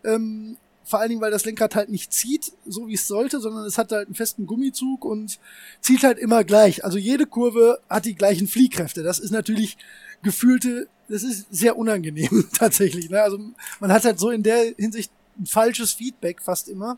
Ähm, 0.03 0.57
vor 0.83 0.99
allen 0.99 1.09
Dingen, 1.09 1.21
weil 1.21 1.29
das 1.29 1.45
Lenkrad 1.45 1.75
halt 1.75 1.89
nicht 1.89 2.13
zieht, 2.13 2.51
so 2.65 2.87
wie 2.87 2.95
es 2.95 3.05
sollte, 3.05 3.39
sondern 3.39 3.65
es 3.65 3.77
hat 3.77 3.91
halt 3.91 4.07
einen 4.07 4.15
festen 4.15 4.47
Gummizug 4.47 5.05
und 5.05 5.37
zieht 5.81 6.03
halt 6.03 6.17
immer 6.17 6.43
gleich. 6.43 6.83
Also 6.83 6.97
jede 6.97 7.27
Kurve 7.27 7.79
hat 7.89 8.05
die 8.05 8.15
gleichen 8.15 8.47
Fliehkräfte. 8.47 9.03
Das 9.03 9.19
ist 9.19 9.29
natürlich 9.29 9.77
gefühlte, 10.23 10.87
das 11.09 11.21
ist 11.21 11.45
sehr 11.51 11.77
unangenehm 11.77 12.47
tatsächlich. 12.57 13.11
Ne? 13.11 13.21
Also 13.21 13.37
man 13.79 13.91
hat 13.91 14.03
halt 14.03 14.17
so 14.17 14.31
in 14.31 14.41
der 14.41 14.73
Hinsicht 14.77 15.11
ein 15.37 15.45
falsches 15.45 15.93
Feedback 15.93 16.41
fast 16.41 16.69
immer. 16.69 16.97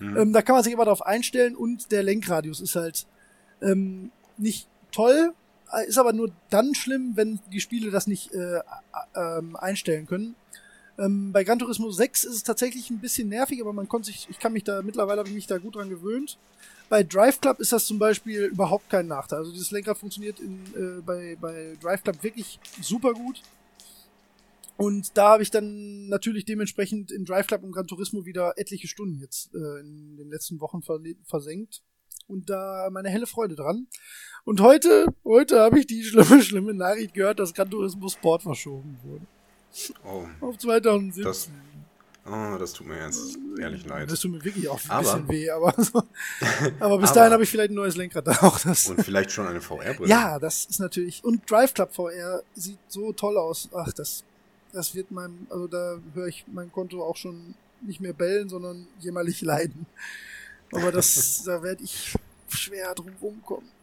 Mhm. 0.00 0.16
Ähm, 0.16 0.32
da 0.32 0.42
kann 0.42 0.54
man 0.54 0.64
sich 0.64 0.74
aber 0.74 0.86
darauf 0.86 1.06
einstellen 1.06 1.54
und 1.54 1.92
der 1.92 2.02
Lenkradius 2.02 2.60
ist 2.60 2.74
halt 2.74 3.06
ähm, 3.62 4.10
nicht 4.38 4.66
toll, 4.90 5.32
äh, 5.72 5.86
ist 5.86 5.98
aber 5.98 6.12
nur 6.12 6.30
dann 6.48 6.74
schlimm, 6.74 7.12
wenn 7.14 7.38
die 7.52 7.60
Spiele 7.60 7.90
das 7.90 8.06
nicht 8.06 8.32
äh, 8.32 8.58
äh, 9.14 9.42
einstellen 9.54 10.06
können. 10.06 10.34
Ähm, 10.98 11.32
bei 11.32 11.44
Gran 11.44 11.58
Turismo 11.58 11.90
6 11.90 12.24
ist 12.24 12.34
es 12.34 12.42
tatsächlich 12.42 12.90
ein 12.90 12.98
bisschen 12.98 13.28
nervig, 13.28 13.60
aber 13.60 13.72
man 13.72 13.88
konnte 13.88 14.06
sich, 14.06 14.26
ich 14.28 14.38
kann 14.38 14.52
mich 14.52 14.64
da, 14.64 14.82
mittlerweile 14.82 15.20
habe 15.20 15.28
ich 15.28 15.34
mich 15.34 15.46
da 15.46 15.58
gut 15.58 15.76
dran 15.76 15.88
gewöhnt. 15.88 16.38
Bei 16.88 17.02
Drive 17.02 17.40
Club 17.40 17.60
ist 17.60 17.72
das 17.72 17.86
zum 17.86 17.98
Beispiel 17.98 18.46
überhaupt 18.46 18.90
kein 18.90 19.06
Nachteil. 19.06 19.38
Also 19.38 19.52
dieses 19.52 19.70
Lenkrad 19.70 19.96
funktioniert 19.96 20.40
in, 20.40 20.58
äh, 20.74 21.00
bei, 21.00 21.36
bei 21.40 21.76
Drive 21.80 22.02
Club 22.02 22.22
wirklich 22.22 22.58
super 22.80 23.12
gut. 23.12 23.42
Und 24.80 25.16
da 25.18 25.32
habe 25.32 25.42
ich 25.42 25.50
dann 25.50 26.08
natürlich 26.08 26.46
dementsprechend 26.46 27.10
in 27.12 27.24
Drive 27.26 27.46
Club 27.46 27.62
und 27.64 27.72
Gran 27.72 27.86
Turismo 27.86 28.24
wieder 28.24 28.54
etliche 28.56 28.88
Stunden 28.88 29.20
jetzt 29.20 29.54
äh, 29.54 29.80
in 29.80 30.16
den 30.16 30.30
letzten 30.30 30.58
Wochen 30.60 30.80
versenkt. 31.26 31.82
Und 32.28 32.48
da 32.48 32.88
meine 32.90 33.10
helle 33.10 33.26
Freude 33.26 33.56
dran. 33.56 33.88
Und 34.44 34.60
heute, 34.60 35.06
heute 35.24 35.60
habe 35.60 35.80
ich 35.80 35.86
die 35.86 36.02
schlimme, 36.04 36.42
schlimme 36.42 36.72
Nachricht 36.72 37.12
gehört, 37.12 37.40
dass 37.40 37.52
Gran 37.52 37.68
Turismo 37.70 38.08
Sport 38.08 38.42
verschoben 38.42 38.98
wurde. 39.02 39.26
Oh, 40.04 40.24
Auf 40.46 40.56
2017. 40.56 41.24
Das- 41.24 41.50
oh, 42.26 42.56
das 42.58 42.72
tut 42.72 42.86
mir 42.86 43.04
jetzt 43.04 43.36
ehrlich 43.60 43.84
leid. 43.84 44.10
Das 44.10 44.20
tut 44.20 44.30
mir 44.30 44.42
wirklich 44.44 44.66
auch 44.68 44.80
ein 44.84 44.90
Aber- 44.90 45.02
bisschen 45.02 45.28
weh, 45.28 45.50
aber, 45.50 45.74
so. 45.82 46.02
aber 46.80 46.98
bis 46.98 47.12
dahin 47.14 47.32
habe 47.34 47.42
ich 47.42 47.50
vielleicht 47.50 47.70
ein 47.70 47.74
neues 47.74 47.96
Lenkrad 47.96 48.26
da 48.26 48.32
auch. 48.40 48.58
Das. 48.60 48.86
Und 48.88 49.04
vielleicht 49.04 49.30
schon 49.30 49.46
eine 49.46 49.60
VR-Brille. 49.60 50.08
Ja, 50.08 50.38
das 50.38 50.64
ist 50.64 50.80
natürlich. 50.80 51.22
Und 51.22 51.50
Drive 51.50 51.74
Club 51.74 51.92
VR 51.92 52.42
sieht 52.54 52.78
so 52.88 53.12
toll 53.12 53.36
aus. 53.36 53.68
Ach, 53.74 53.92
das, 53.92 54.24
das 54.72 54.94
wird 54.94 55.10
meinem, 55.10 55.46
also 55.50 55.66
da 55.66 55.98
höre 56.14 56.26
ich 56.26 56.44
mein 56.48 56.70
Konto 56.72 57.02
auch 57.02 57.16
schon 57.16 57.54
nicht 57.82 58.00
mehr 58.00 58.12
bellen, 58.12 58.48
sondern 58.48 58.86
jämmerlich 59.00 59.40
leiden. 59.42 59.86
Aber 60.72 60.92
das, 60.92 61.42
da 61.46 61.62
werde 61.62 61.82
ich 61.82 62.14
schwer 62.48 62.94
drum 62.94 63.12
rumkommen. 63.20 63.68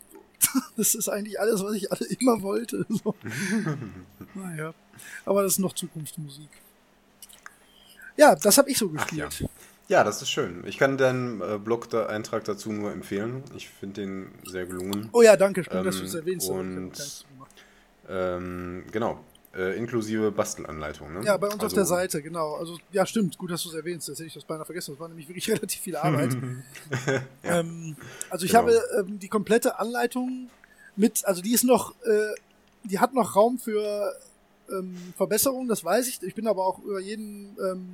Das 0.78 0.96
ist 0.96 1.10
eigentlich 1.10 1.40
alles, 1.40 1.62
was 1.62 1.74
ich 1.74 1.92
alle 1.92 2.06
immer 2.20 2.42
wollte. 2.42 2.86
So. 2.90 3.16
naja. 4.34 4.74
Aber 5.26 5.44
das 5.44 5.54
ist 5.54 5.60
noch 5.60 5.74
Zukunftsmusik. 5.74 6.50
Ja, 8.16 8.36
das 8.36 8.58
habe 8.58 8.70
ich 8.70 8.78
so 8.78 8.88
gespielt. 8.90 9.40
Ja. 9.40 9.48
ja. 9.88 10.04
das 10.04 10.22
ist 10.22 10.30
schön. 10.30 10.64
Ich 10.66 10.78
kann 10.78 10.98
deinen 10.98 11.42
äh, 11.42 11.58
Blog-Eintrag 11.58 12.46
dazu 12.46 12.72
nur 12.72 12.92
empfehlen. 12.92 13.44
Ich 13.56 13.70
finde 13.70 14.02
den 14.02 14.32
sehr 14.46 14.66
gelungen. 14.68 15.10
Oh 15.12 15.22
ja, 15.22 15.36
danke, 15.36 15.64
schön, 15.64 15.78
ähm, 15.78 15.86
dass 15.86 15.98
du 15.98 16.06
es 16.06 16.14
ähm, 16.14 16.20
erwähnst. 16.22 16.50
Und 16.50 17.26
ähm, 18.08 18.86
genau, 18.92 19.20
äh, 19.58 19.76
inklusive 19.76 20.32
Bastelanleitung. 20.32 21.14
Ne? 21.14 21.26
Ja, 21.26 21.36
bei 21.38 21.48
uns 21.48 21.56
also, 21.56 21.66
auf 21.66 21.74
der 21.74 21.86
Seite, 21.86 22.22
genau. 22.22 22.56
Also 22.56 22.78
ja, 22.92 23.06
stimmt, 23.06 23.38
gut, 23.38 23.52
dass 23.52 23.64
du 23.64 23.70
es 23.70 23.76
erwähnst. 23.76 24.08
Jetzt 24.08 24.20
hätte 24.20 24.28
ich 24.28 24.34
das 24.34 24.44
beinahe 24.44 24.66
vergessen. 24.66 24.92
Das 24.92 25.00
war 25.00 25.08
nämlich 25.08 25.28
wirklich 25.28 25.50
relativ 25.52 25.82
viel 25.82 25.96
Arbeit. 25.96 26.38
ja. 27.44 27.60
ähm, 27.60 27.96
also 28.30 28.46
ich 28.46 28.52
genau. 28.52 28.64
habe 28.64 28.82
ähm, 29.00 29.20
die 29.20 29.28
komplette 29.28 29.80
Anleitung 29.80 30.50
mit, 30.96 31.26
also 31.26 31.42
die 31.42 31.54
ist 31.54 31.64
noch, 31.64 31.96
äh, 32.04 32.36
die 32.84 33.00
hat 33.00 33.14
noch 33.14 33.36
Raum 33.36 33.58
für 33.58 34.16
ähm, 34.70 34.96
Verbesserungen, 35.16 35.68
das 35.68 35.84
weiß 35.84 36.08
ich. 36.08 36.22
Ich 36.22 36.36
bin 36.36 36.48
aber 36.48 36.66
auch 36.66 36.80
über 36.80 37.00
jeden, 37.00 37.56
ähm, 37.60 37.88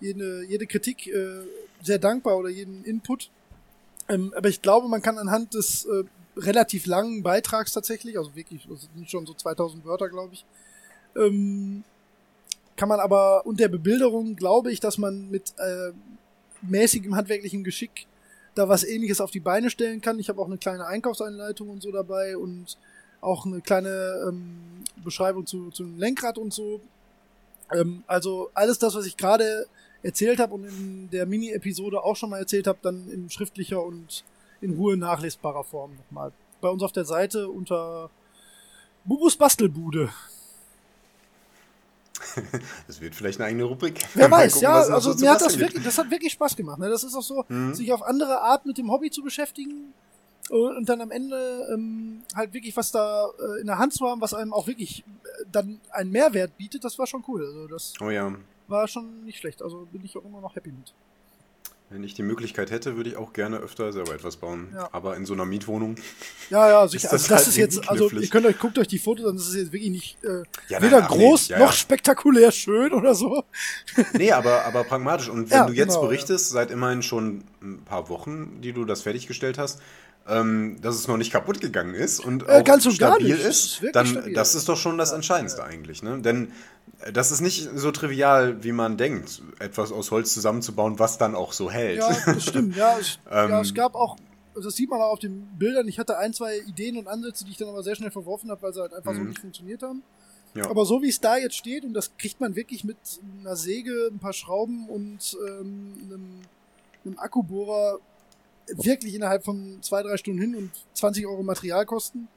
jede, 0.00 0.44
jede 0.44 0.66
Kritik 0.66 1.06
äh, 1.06 1.42
sehr 1.82 1.98
dankbar 1.98 2.36
oder 2.36 2.48
jeden 2.48 2.84
Input. 2.84 3.30
Ähm, 4.08 4.34
aber 4.36 4.48
ich 4.48 4.62
glaube, 4.62 4.88
man 4.88 5.00
kann 5.00 5.18
anhand 5.18 5.54
des 5.54 5.84
äh, 5.84 6.04
relativ 6.36 6.86
langen 6.86 7.22
Beitrags 7.22 7.72
tatsächlich, 7.72 8.18
also 8.18 8.34
wirklich, 8.34 8.66
das 8.68 8.88
sind 8.94 9.10
schon 9.10 9.26
so 9.26 9.34
2000 9.34 9.84
Wörter, 9.84 10.08
glaube 10.08 10.34
ich, 10.34 10.44
ähm, 11.16 11.84
kann 12.76 12.88
man 12.88 13.00
aber 13.00 13.46
und 13.46 13.60
der 13.60 13.68
Bebilderung 13.68 14.36
glaube 14.36 14.72
ich, 14.72 14.80
dass 14.80 14.98
man 14.98 15.30
mit 15.30 15.52
äh, 15.58 15.92
mäßigem 16.62 17.14
handwerklichen 17.14 17.64
Geschick 17.64 18.06
da 18.54 18.68
was 18.68 18.84
ähnliches 18.84 19.20
auf 19.20 19.30
die 19.30 19.40
Beine 19.40 19.70
stellen 19.70 20.00
kann. 20.00 20.18
Ich 20.18 20.28
habe 20.28 20.40
auch 20.40 20.46
eine 20.46 20.58
kleine 20.58 20.86
Einkaufseinleitung 20.86 21.68
und 21.68 21.82
so 21.82 21.90
dabei 21.90 22.36
und 22.36 22.76
auch 23.20 23.46
eine 23.46 23.60
kleine 23.60 24.26
ähm, 24.28 24.84
Beschreibung 25.02 25.46
zu, 25.46 25.70
zum 25.70 25.98
Lenkrad 25.98 26.38
und 26.38 26.52
so. 26.52 26.80
Ähm, 27.72 28.04
also 28.06 28.50
alles 28.54 28.78
das, 28.78 28.94
was 28.94 29.06
ich 29.06 29.16
gerade 29.16 29.66
erzählt 30.02 30.40
habe 30.40 30.54
und 30.54 30.64
in 30.64 31.08
der 31.10 31.26
Mini-Episode 31.26 32.02
auch 32.02 32.16
schon 32.16 32.30
mal 32.30 32.38
erzählt 32.38 32.66
habe, 32.66 32.78
dann 32.82 33.08
in 33.10 33.30
schriftlicher 33.30 33.82
und 33.82 34.24
in 34.60 34.74
Ruhe 34.74 34.96
nachlesbarer 34.96 35.64
Form 35.64 35.94
nochmal. 35.96 36.32
Bei 36.60 36.68
uns 36.68 36.82
auf 36.82 36.92
der 36.92 37.04
Seite 37.04 37.48
unter 37.48 38.10
Bubus 39.04 39.36
Bastelbude. 39.36 40.10
Das 42.86 43.00
wird 43.00 43.14
vielleicht 43.14 43.40
eine 43.40 43.48
eigene 43.48 43.64
Rubrik. 43.64 44.04
Wer 44.14 44.30
weiß, 44.30 44.54
gucken, 44.54 44.64
ja, 44.64 44.74
also 44.74 45.14
mir 45.14 45.30
hat 45.30 45.40
das 45.40 45.58
wirklich, 45.58 45.82
das 45.82 45.98
hat 45.98 46.10
wirklich 46.10 46.32
Spaß 46.32 46.56
gemacht. 46.56 46.78
Ne? 46.78 46.88
Das 46.88 47.04
ist 47.04 47.14
auch 47.14 47.22
so, 47.22 47.44
mhm. 47.48 47.74
sich 47.74 47.92
auf 47.92 48.02
andere 48.02 48.40
Art 48.40 48.66
mit 48.66 48.78
dem 48.78 48.90
Hobby 48.90 49.10
zu 49.10 49.22
beschäftigen 49.22 49.92
und 50.50 50.88
dann 50.88 51.00
am 51.00 51.10
Ende 51.10 51.68
ähm, 51.72 52.22
halt 52.34 52.52
wirklich 52.52 52.76
was 52.76 52.90
da 52.92 53.26
äh, 53.26 53.60
in 53.60 53.66
der 53.66 53.78
Hand 53.78 53.94
zu 53.94 54.06
haben, 54.06 54.20
was 54.20 54.34
einem 54.34 54.52
auch 54.52 54.66
wirklich 54.66 55.00
äh, 55.00 55.44
dann 55.50 55.80
einen 55.90 56.10
Mehrwert 56.10 56.56
bietet, 56.58 56.84
das 56.84 56.98
war 56.98 57.06
schon 57.06 57.24
cool. 57.28 57.44
Also 57.44 57.68
das 57.68 57.94
oh 58.00 58.10
ja. 58.10 58.34
war 58.68 58.88
schon 58.88 59.24
nicht 59.24 59.38
schlecht. 59.38 59.62
Also 59.62 59.86
bin 59.90 60.04
ich 60.04 60.16
auch 60.16 60.24
immer 60.24 60.40
noch 60.40 60.54
happy 60.54 60.70
mit. 60.70 60.92
Wenn 61.92 62.04
ich 62.04 62.14
die 62.14 62.22
Möglichkeit 62.22 62.70
hätte, 62.70 62.96
würde 62.96 63.10
ich 63.10 63.16
auch 63.16 63.32
gerne 63.32 63.58
öfter 63.58 63.92
selber 63.92 64.14
etwas 64.14 64.36
bauen. 64.36 64.68
Ja. 64.74 64.88
Aber 64.92 65.16
in 65.16 65.26
so 65.26 65.34
einer 65.34 65.44
Mietwohnung. 65.44 65.96
Ja, 66.50 66.68
ja, 66.68 66.88
sicher. 66.88 67.08
Das, 67.10 67.12
also 67.12 67.28
das 67.28 67.38
halt 67.38 67.48
ist 67.48 67.56
jetzt, 67.56 67.88
also 67.88 68.10
ihr 68.10 68.28
könnt 68.28 68.46
euch, 68.46 68.58
guckt 68.58 68.78
euch 68.78 68.88
die 68.88 68.98
Fotos 68.98 69.26
an, 69.26 69.36
das 69.36 69.48
ist 69.48 69.56
jetzt 69.56 69.72
wirklich 69.72 69.90
nicht 69.90 70.24
äh, 70.24 70.42
ja, 70.68 70.80
weder 70.80 71.00
nein, 71.00 71.08
groß 71.08 71.50
nee, 71.50 71.54
ja, 71.54 71.58
noch 71.58 71.72
spektakulär 71.72 72.50
schön 72.52 72.92
oder 72.92 73.14
so. 73.14 73.44
Nee, 74.14 74.32
aber, 74.32 74.64
aber 74.64 74.84
pragmatisch. 74.84 75.28
Und 75.28 75.50
wenn 75.50 75.66
du 75.66 75.72
jetzt 75.72 75.94
genau, 75.94 76.02
berichtest, 76.02 76.50
seit 76.50 76.70
immerhin 76.70 77.02
schon 77.02 77.44
ein 77.60 77.82
paar 77.84 78.08
Wochen, 78.08 78.60
die 78.62 78.72
du 78.72 78.84
das 78.84 79.02
fertiggestellt 79.02 79.58
hast, 79.58 79.80
ähm, 80.28 80.76
dass 80.80 80.94
es 80.94 81.08
noch 81.08 81.16
nicht 81.16 81.32
kaputt 81.32 81.60
gegangen 81.60 81.94
ist 81.94 82.20
und 82.20 82.48
äh, 82.48 82.62
auch 82.66 82.90
stabil 82.90 83.34
ist, 83.34 83.82
ist 83.82 83.94
dann 83.94 84.06
stabil. 84.06 84.34
das 84.34 84.54
ist 84.54 84.68
doch 84.68 84.76
schon 84.76 84.98
das 84.98 85.12
Entscheidendste 85.12 85.64
eigentlich, 85.64 86.02
ne? 86.02 86.20
Denn 86.20 86.52
das 87.12 87.32
ist 87.32 87.40
nicht 87.40 87.68
so 87.74 87.90
trivial, 87.90 88.62
wie 88.62 88.72
man 88.72 88.96
denkt, 88.96 89.42
etwas 89.58 89.92
aus 89.92 90.10
Holz 90.10 90.34
zusammenzubauen, 90.34 90.98
was 90.98 91.18
dann 91.18 91.34
auch 91.34 91.52
so 91.52 91.70
hält. 91.70 91.98
Ja, 91.98 92.16
das 92.26 92.42
stimmt. 92.44 92.76
Ja, 92.76 92.96
es, 93.00 93.18
ähm, 93.30 93.50
ja, 93.50 93.60
es 93.60 93.74
gab 93.74 93.94
auch, 93.94 94.16
das 94.54 94.74
sieht 94.76 94.90
man 94.90 95.00
auch 95.00 95.12
auf 95.12 95.18
den 95.18 95.46
Bildern. 95.58 95.88
Ich 95.88 95.98
hatte 95.98 96.18
ein, 96.18 96.32
zwei 96.32 96.58
Ideen 96.58 96.96
und 96.96 97.08
Ansätze, 97.08 97.44
die 97.44 97.52
ich 97.52 97.56
dann 97.56 97.68
aber 97.68 97.82
sehr 97.82 97.96
schnell 97.96 98.10
verworfen 98.10 98.50
habe, 98.50 98.62
weil 98.62 98.72
sie 98.72 98.80
halt 98.80 98.94
einfach 98.94 99.14
so 99.14 99.20
mhm. 99.20 99.28
nicht 99.28 99.40
funktioniert 99.40 99.82
haben. 99.82 100.02
Ja. 100.54 100.68
Aber 100.68 100.84
so 100.84 101.00
wie 101.02 101.08
es 101.08 101.20
da 101.20 101.38
jetzt 101.38 101.56
steht, 101.56 101.84
und 101.84 101.94
das 101.94 102.16
kriegt 102.18 102.40
man 102.40 102.54
wirklich 102.54 102.84
mit 102.84 102.98
einer 103.40 103.56
Säge, 103.56 104.10
ein 104.12 104.18
paar 104.18 104.34
Schrauben 104.34 104.88
und 104.88 105.36
ähm, 105.48 105.94
einem, 106.04 106.40
einem 107.04 107.18
Akkubohrer 107.18 107.98
wirklich 108.68 109.14
innerhalb 109.14 109.44
von 109.44 109.78
zwei, 109.80 110.02
drei 110.02 110.16
Stunden 110.16 110.40
hin 110.40 110.54
und 110.54 110.70
20 110.94 111.26
Euro 111.26 111.42
Materialkosten. 111.42 112.28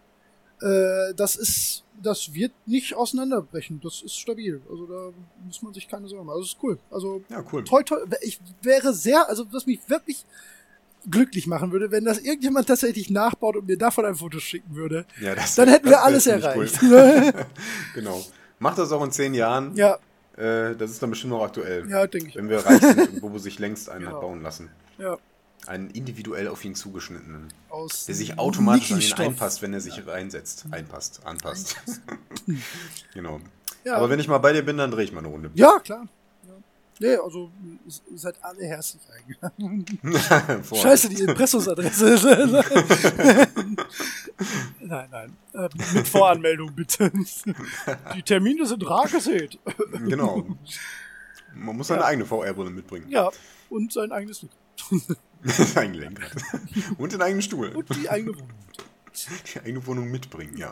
Äh, 0.62 1.14
das 1.16 1.36
ist, 1.36 1.84
das 2.02 2.34
wird 2.34 2.52
nicht 2.66 2.96
auseinanderbrechen. 2.96 3.80
Das 3.84 4.02
ist 4.02 4.16
stabil. 4.16 4.62
Also 4.70 4.86
da 4.86 5.12
muss 5.46 5.62
man 5.62 5.74
sich 5.74 5.88
keine 5.88 6.08
Sorgen 6.08 6.26
machen. 6.26 6.38
Also 6.38 6.46
ist 6.46 6.58
cool. 6.64 6.78
Also 6.92 7.22
ja, 7.30 7.44
cool. 7.52 7.64
Toi, 7.64 7.84
toi, 7.84 7.98
ich 8.22 8.40
wäre 8.62 8.94
sehr, 8.94 9.28
also 9.28 9.46
was 9.52 9.66
mich 9.66 9.80
wirklich 9.88 10.26
glücklich 11.10 11.48
machen 11.48 11.72
würde, 11.72 11.92
wenn 11.92 12.06
das 12.06 12.20
irgendjemand 12.20 12.68
tatsächlich 12.68 13.10
nachbaut 13.10 13.56
und 13.56 13.68
mir 13.68 13.78
davon 13.78 14.06
ein 14.06 14.16
Foto 14.16 14.40
schicken 14.40 14.76
würde. 14.76 15.06
Ja, 15.22 15.36
das, 15.36 15.56
dann 15.56 15.70
hätten 15.70 15.90
wir 15.90 16.04
alles 16.04 16.28
erreicht. 16.28 16.80
Cool. 16.82 17.34
genau. 17.94 18.24
Macht 18.60 18.78
das 18.78 18.92
auch 18.92 19.04
in 19.04 19.12
zehn 19.12 19.34
Jahren. 19.34 19.76
Ja. 19.76 20.00
Äh, 20.38 20.76
das 20.76 20.92
ist 20.92 21.02
dann 21.02 21.10
bestimmt 21.10 21.34
noch 21.34 21.44
aktuell. 21.44 21.90
Ja, 21.90 22.08
denke 22.08 22.30
ich. 22.30 22.36
Wenn 22.36 22.50
wir 22.50 22.60
reich 22.60 22.82
sind 22.82 23.00
und 23.00 23.22
Bobo 23.22 23.38
sich 23.38 23.60
längst 23.60 23.90
einen 23.90 24.00
genau. 24.06 24.16
hat 24.16 24.22
bauen 24.22 24.42
lassen. 24.42 24.70
Ja. 24.98 25.18
Einen 25.68 25.90
individuell 25.90 26.48
auf 26.48 26.64
ihn 26.64 26.76
zugeschnittenen. 26.76 27.48
Aus 27.70 28.06
der 28.06 28.16
sich 28.16 28.38
automatisch 28.38 28.92
an 28.92 29.02
ihn 29.02 29.14
einpasst, 29.14 29.62
wenn 29.62 29.74
er 29.74 29.82
sich 29.82 29.98
ja. 29.98 30.04
reinsetzt. 30.06 30.66
Einpasst, 30.72 31.22
anpasst. 31.26 31.78
genau. 33.14 33.40
Ja. 33.84 33.98
Aber 33.98 34.10
wenn 34.10 34.20
ich 34.20 34.28
mal 34.28 34.38
bei 34.40 34.54
dir 34.54 34.64
bin, 34.64 34.78
dann 34.78 34.92
drehe 34.92 35.04
ich 35.04 35.12
mal 35.12 35.20
eine 35.20 35.28
Runde. 35.28 35.52
Ja, 35.56 35.80
klar. 35.80 36.08
Nee, 37.00 37.16
also 37.16 37.52
ihr 38.10 38.18
seid 38.18 38.36
alle 38.42 38.64
herzlich 38.64 39.02
eingeladen. 39.12 39.86
Scheiße, 40.74 41.10
die 41.10 41.24
Impressusadresse. 41.24 42.64
nein, 44.80 45.10
nein. 45.12 45.38
Äh, 45.54 45.70
mit 45.94 46.08
Voranmeldung 46.08 46.74
bitte. 46.74 47.12
die 48.16 48.24
Termine 48.24 48.66
sind 48.66 48.90
rar 48.90 49.08
gesät. 49.10 49.60
genau. 50.08 50.46
Man 51.54 51.76
muss 51.76 51.88
seine 51.88 52.02
ja. 52.02 52.08
eigene 52.08 52.26
VR-Brille 52.26 52.70
mitbringen. 52.70 53.10
Ja, 53.10 53.30
und 53.70 53.92
sein 53.92 54.14
eigenes 54.14 54.40
Glück. 54.40 54.52
Ein 55.76 55.94
Lenkrad. 55.94 56.32
Und 56.98 57.14
den 57.14 57.22
eigenen 57.22 57.42
Stuhl. 57.42 57.70
Und 57.70 57.96
die 57.96 58.10
eigene 58.10 58.36
Wohnung. 58.36 58.50
Die 59.54 59.60
eigene 59.62 59.88
Wohnung 59.88 60.12
mitbringen, 60.12 60.58
ja. 60.58 60.72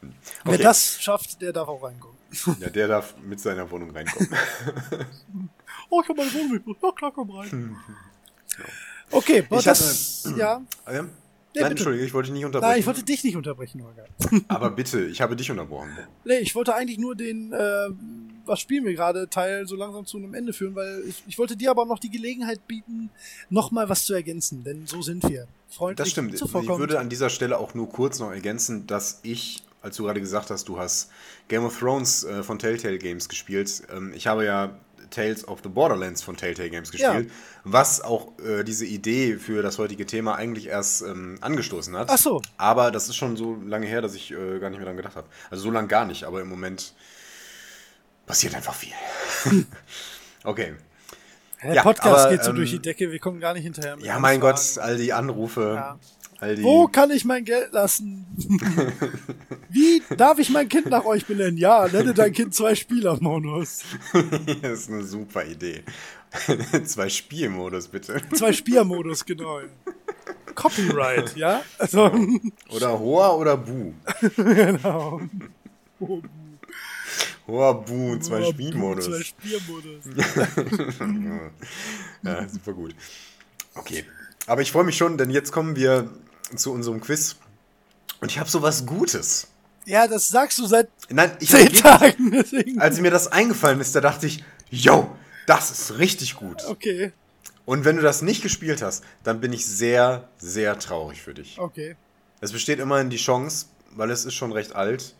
Okay. 0.00 0.12
Wer 0.44 0.58
das 0.58 1.02
schafft, 1.02 1.42
der 1.42 1.52
darf 1.52 1.68
auch 1.68 1.82
reinkommen. 1.82 2.16
Ja, 2.60 2.70
der 2.70 2.86
darf 2.86 3.14
mit 3.18 3.40
seiner 3.40 3.68
Wohnung 3.70 3.90
reinkommen. 3.90 4.28
oh, 5.90 6.00
ich 6.00 6.08
habe 6.08 6.18
meine 6.18 6.32
Wohnung 6.32 6.52
mitgebracht. 6.52 6.78
Ja, 6.82 6.92
klar, 6.92 7.12
komm 7.12 7.30
rein. 7.32 7.76
Okay, 9.10 9.44
ich 9.50 9.64
das, 9.64 10.24
hatte, 10.24 10.38
ja. 10.38 10.62
ja. 10.86 11.02
Nee, 11.02 11.62
Nein, 11.62 11.72
Entschuldige, 11.72 12.04
ich 12.04 12.14
wollte 12.14 12.28
dich 12.28 12.34
nicht 12.34 12.44
unterbrechen. 12.44 12.70
Nein, 12.70 12.80
ich 12.80 12.86
wollte 12.86 13.02
dich 13.02 13.24
nicht 13.24 13.36
unterbrechen, 13.36 13.82
Holger. 13.82 14.04
Aber 14.46 14.70
bitte, 14.70 15.04
ich 15.06 15.20
habe 15.20 15.34
dich 15.34 15.50
unterbrochen. 15.50 15.90
Nee, 16.24 16.38
ich 16.38 16.54
wollte 16.54 16.76
eigentlich 16.76 16.98
nur 16.98 17.16
den, 17.16 17.52
äh, 17.52 17.88
was 18.46 18.60
spielen 18.60 18.84
wir 18.84 18.94
gerade, 18.94 19.28
Teil 19.28 19.66
so 19.66 19.76
langsam 19.76 20.06
zu 20.06 20.18
einem 20.18 20.34
Ende 20.34 20.52
führen, 20.52 20.74
weil 20.74 21.02
ich, 21.08 21.22
ich 21.26 21.38
wollte 21.38 21.56
dir 21.56 21.70
aber 21.70 21.84
noch 21.84 21.98
die 21.98 22.10
Gelegenheit 22.10 22.66
bieten, 22.66 23.10
nochmal 23.48 23.88
was 23.88 24.04
zu 24.04 24.14
ergänzen, 24.14 24.64
denn 24.64 24.86
so 24.86 25.02
sind 25.02 25.28
wir. 25.28 25.46
Freundlich 25.68 26.04
das 26.04 26.10
stimmt. 26.10 26.34
Ich 26.34 26.40
würde 26.52 26.98
an 26.98 27.08
dieser 27.08 27.30
Stelle 27.30 27.58
auch 27.58 27.74
nur 27.74 27.88
kurz 27.88 28.18
noch 28.18 28.32
ergänzen, 28.32 28.86
dass 28.86 29.20
ich, 29.22 29.62
als 29.82 29.96
du 29.96 30.04
gerade 30.04 30.20
gesagt 30.20 30.50
hast, 30.50 30.68
du 30.68 30.78
hast 30.78 31.10
Game 31.48 31.64
of 31.64 31.78
Thrones 31.78 32.24
äh, 32.24 32.42
von 32.42 32.58
Telltale 32.58 32.98
Games 32.98 33.28
gespielt. 33.28 33.82
Ähm, 33.94 34.12
ich 34.14 34.26
habe 34.26 34.44
ja 34.44 34.74
Tales 35.10 35.46
of 35.46 35.60
the 35.62 35.68
Borderlands 35.68 36.22
von 36.22 36.36
Telltale 36.36 36.70
Games 36.70 36.90
gespielt, 36.90 37.28
ja. 37.28 37.34
was 37.64 38.00
auch 38.00 38.38
äh, 38.38 38.64
diese 38.64 38.86
Idee 38.86 39.36
für 39.36 39.62
das 39.62 39.78
heutige 39.78 40.06
Thema 40.06 40.36
eigentlich 40.36 40.66
erst 40.66 41.02
ähm, 41.02 41.38
angestoßen 41.40 41.96
hat. 41.96 42.08
Ach 42.10 42.18
so. 42.18 42.40
Aber 42.56 42.90
das 42.90 43.08
ist 43.08 43.16
schon 43.16 43.36
so 43.36 43.56
lange 43.66 43.86
her, 43.86 44.00
dass 44.00 44.14
ich 44.14 44.30
äh, 44.30 44.58
gar 44.58 44.70
nicht 44.70 44.78
mehr 44.78 44.86
daran 44.86 44.96
gedacht 44.96 45.16
habe. 45.16 45.28
Also 45.50 45.64
so 45.64 45.70
lange 45.70 45.88
gar 45.88 46.04
nicht, 46.04 46.24
aber 46.24 46.40
im 46.40 46.48
Moment 46.48 46.94
passiert 48.30 48.54
einfach 48.54 48.74
viel. 48.74 48.92
okay. 50.44 50.74
Der 51.64 51.74
ja, 51.74 51.82
Podcast 51.82 52.26
aber, 52.26 52.30
geht 52.30 52.44
so 52.44 52.50
ähm, 52.50 52.56
durch 52.56 52.70
die 52.70 52.78
Decke, 52.78 53.10
wir 53.10 53.18
kommen 53.18 53.40
gar 53.40 53.54
nicht 53.54 53.64
hinterher. 53.64 53.96
Ja, 54.00 54.20
mein 54.20 54.40
Fragen. 54.40 54.56
Gott, 54.56 54.78
all 54.78 54.96
die 54.96 55.12
Anrufe. 55.12 55.74
Ja. 55.74 55.98
All 56.38 56.54
die 56.54 56.62
Wo 56.62 56.86
kann 56.86 57.10
ich 57.10 57.24
mein 57.24 57.44
Geld 57.44 57.72
lassen? 57.72 58.24
Wie 59.68 60.00
darf 60.16 60.38
ich 60.38 60.48
mein 60.50 60.68
Kind 60.68 60.86
nach 60.86 61.04
euch 61.06 61.26
benennen? 61.26 61.56
Ja, 61.58 61.88
nenne 61.88 62.14
dein 62.14 62.32
Kind 62.32 62.54
zwei 62.54 62.76
Spielermodus. 62.76 63.82
das 64.62 64.80
ist 64.82 64.90
eine 64.90 65.02
super 65.02 65.44
Idee. 65.44 65.82
zwei 66.84 67.08
Spielmodus, 67.08 67.88
bitte. 67.88 68.22
Zwei 68.32 68.52
Spielermodus, 68.52 69.24
genau. 69.24 69.58
Copyright, 70.54 71.36
ja? 71.36 71.62
Also, 71.78 72.12
oder 72.70 72.96
Hoa 72.96 73.34
oder 73.34 73.56
Bu. 73.56 73.92
genau. 74.36 75.20
Oh, 75.98 76.22
Bu. 77.50 77.62
Oh, 77.62 77.74
Boon, 77.74 78.22
zwei 78.22 78.44
Spielmodus. 78.44 79.06
Zwei 79.06 79.22
Spielmodus. 79.22 80.04
ja, 82.22 82.48
super 82.48 82.72
gut. 82.72 82.94
Okay. 83.74 84.04
Aber 84.46 84.62
ich 84.62 84.72
freue 84.72 84.84
mich 84.84 84.96
schon, 84.96 85.18
denn 85.18 85.30
jetzt 85.30 85.52
kommen 85.52 85.76
wir 85.76 86.10
zu 86.56 86.72
unserem 86.72 87.00
Quiz. 87.00 87.36
Und 88.20 88.30
ich 88.30 88.38
habe 88.38 88.50
sowas 88.50 88.86
Gutes. 88.86 89.48
Ja, 89.86 90.06
das 90.06 90.28
sagst 90.28 90.58
du 90.58 90.66
seit 90.66 90.88
Nein, 91.08 91.32
ich 91.40 91.50
zehn 91.50 91.72
Tagen. 91.72 92.30
Deswegen. 92.32 92.80
als 92.80 93.00
mir 93.00 93.10
das 93.10 93.28
eingefallen 93.28 93.80
ist, 93.80 93.94
da 93.94 94.00
dachte 94.00 94.26
ich, 94.26 94.44
yo, 94.70 95.16
das 95.46 95.70
ist 95.70 95.98
richtig 95.98 96.34
gut. 96.36 96.62
Okay, 96.66 97.12
Und 97.64 97.84
wenn 97.84 97.96
du 97.96 98.02
das 98.02 98.22
nicht 98.22 98.42
gespielt 98.42 98.82
hast, 98.82 99.04
dann 99.24 99.40
bin 99.40 99.52
ich 99.52 99.66
sehr, 99.66 100.28
sehr 100.38 100.78
traurig 100.78 101.22
für 101.22 101.34
dich. 101.34 101.58
okay. 101.58 101.96
Es 102.42 102.52
besteht 102.52 102.78
immerhin 102.78 103.10
die 103.10 103.18
Chance, 103.18 103.66
weil 103.90 104.10
es 104.10 104.24
ist 104.24 104.32
schon 104.34 104.50
recht 104.52 104.74
alt. 104.74 105.14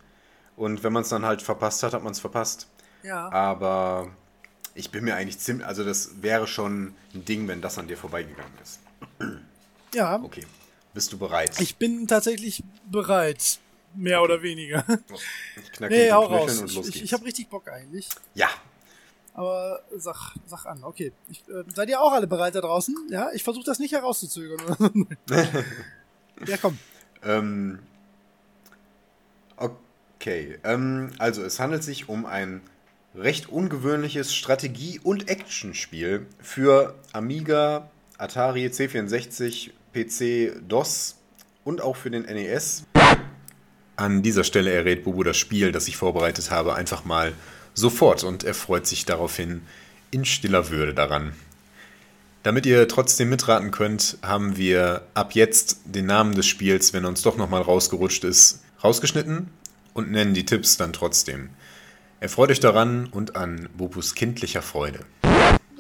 Und 0.57 0.83
wenn 0.83 0.93
man 0.93 1.03
es 1.03 1.09
dann 1.09 1.25
halt 1.25 1.43
verpasst 1.43 1.83
hat, 1.83 1.93
hat 1.95 2.03
man 2.03 2.13
es 2.13 2.21
verpasst. 2.21 2.69
Ja. 3.03 3.31
Aber 3.33 4.11
ich 4.75 4.91
bin 4.91 5.05
mir 5.05 5.17
eigentlich 5.17 5.39
ziemlich, 5.39 5.67
also 5.67 5.85
das 5.85 6.23
wäre 6.23 6.47
schon 6.47 6.95
ein 7.15 7.25
Ding, 7.25 7.49
wenn 7.49 7.63
das 7.63 7.79
an 7.79 7.89
dir 7.89 7.97
vorbeigegangen 7.97 8.53
ist. 8.63 8.81
Ja. 9.95 10.21
Okay, 10.23 10.47
bist 10.95 11.13
du 11.13 11.19
bereit? 11.19 11.59
Ich 11.61 11.77
bin 11.77 12.07
tatsächlich 12.07 12.63
bereit. 12.91 13.59
Mehr 13.95 14.23
oder 14.23 14.41
weniger. 14.43 14.85
Ich 15.57 15.73
knacke 15.73 15.93
Nee, 15.93 16.13
hau 16.13 16.25
raus. 16.27 16.59
und 16.61 16.67
Ich, 16.71 16.77
los 16.77 16.87
ich, 16.87 16.93
geht's. 16.95 17.05
ich 17.07 17.13
habe 17.13 17.25
richtig 17.25 17.49
Bock 17.49 17.69
eigentlich. 17.69 18.09
ja, 18.35 18.49
Aber 19.35 19.81
sag, 19.97 20.37
sag 20.47 20.65
an, 20.67 20.85
okay. 20.85 21.13
Ich, 21.29 21.41
äh, 21.49 21.65
seid 21.75 21.89
ihr 21.89 22.01
auch 22.01 22.13
alle 22.13 22.29
bereit 22.29 22.55
da 22.55 22.61
draußen? 22.61 22.95
Ja, 23.11 23.33
ich 23.33 23.43
versuche 23.43 23.65
das 23.65 23.81
nicht 23.81 23.91
herauszuzögern. 23.93 25.09
ja, 26.47 26.57
komm. 26.59 26.79
ähm, 27.25 27.81
okay. 29.57 29.75
Ähm, 30.27 31.11
also 31.19 31.43
es 31.43 31.61
handelt 31.61 31.83
sich 31.83 32.09
um 32.09 32.27
ein 32.27 32.61
recht 33.15 33.49
ungewöhnliches 33.49 34.35
Strategie- 34.35 35.01
und 35.03 35.29
Actionspiel 35.29 36.27
für 36.41 36.95
Amiga, 37.13 37.91
Atari, 38.19 38.67
C64, 38.67 39.71
PC, 39.93 40.69
DOS 40.69 41.17
und 41.65 41.81
auch 41.81 41.97
für 41.97 42.11
den 42.11 42.23
NES. 42.23 42.85
An 43.97 44.23
dieser 44.23 44.45
Stelle 44.45 44.73
errät 44.73 45.05
Bubu 45.05 45.23
das 45.25 45.37
Spiel, 45.37 45.73
das 45.73 45.89
ich 45.89 45.97
vorbereitet 45.97 46.51
habe, 46.51 46.75
einfach 46.75 47.05
mal 47.05 47.33
sofort 47.75 48.25
und 48.25 48.45
er 48.45 48.55
freut 48.55 48.87
sich 48.87 49.05
daraufhin 49.05 49.63
in 50.11 50.25
stiller 50.25 50.71
Würde 50.71 50.95
daran. 50.95 51.33
Damit 52.43 52.65
ihr 52.65 52.89
trotzdem 52.89 53.29
mitraten 53.29 53.71
könnt, 53.71 54.17
haben 54.23 54.57
wir 54.57 55.03
ab 55.13 55.35
jetzt 55.35 55.81
den 55.85 56.07
Namen 56.07 56.35
des 56.35 56.47
Spiels, 56.47 56.95
wenn 56.95 57.05
er 57.05 57.09
uns 57.09 57.21
doch 57.21 57.37
nochmal 57.37 57.61
rausgerutscht 57.61 58.25
ist, 58.25 58.63
rausgeschnitten 58.83 59.51
und 59.95 60.11
nennen 60.11 60.35
die 60.35 60.45
Tipps 60.45 60.77
dann 60.77 60.93
trotzdem. 60.93 61.51
Erfreut 62.21 62.51
euch 62.51 62.61
daran 62.61 63.07
und 63.07 63.37
an 63.37 63.69
Bubus 63.77 64.15
kindlicher 64.15 64.63
Freude. 64.63 65.01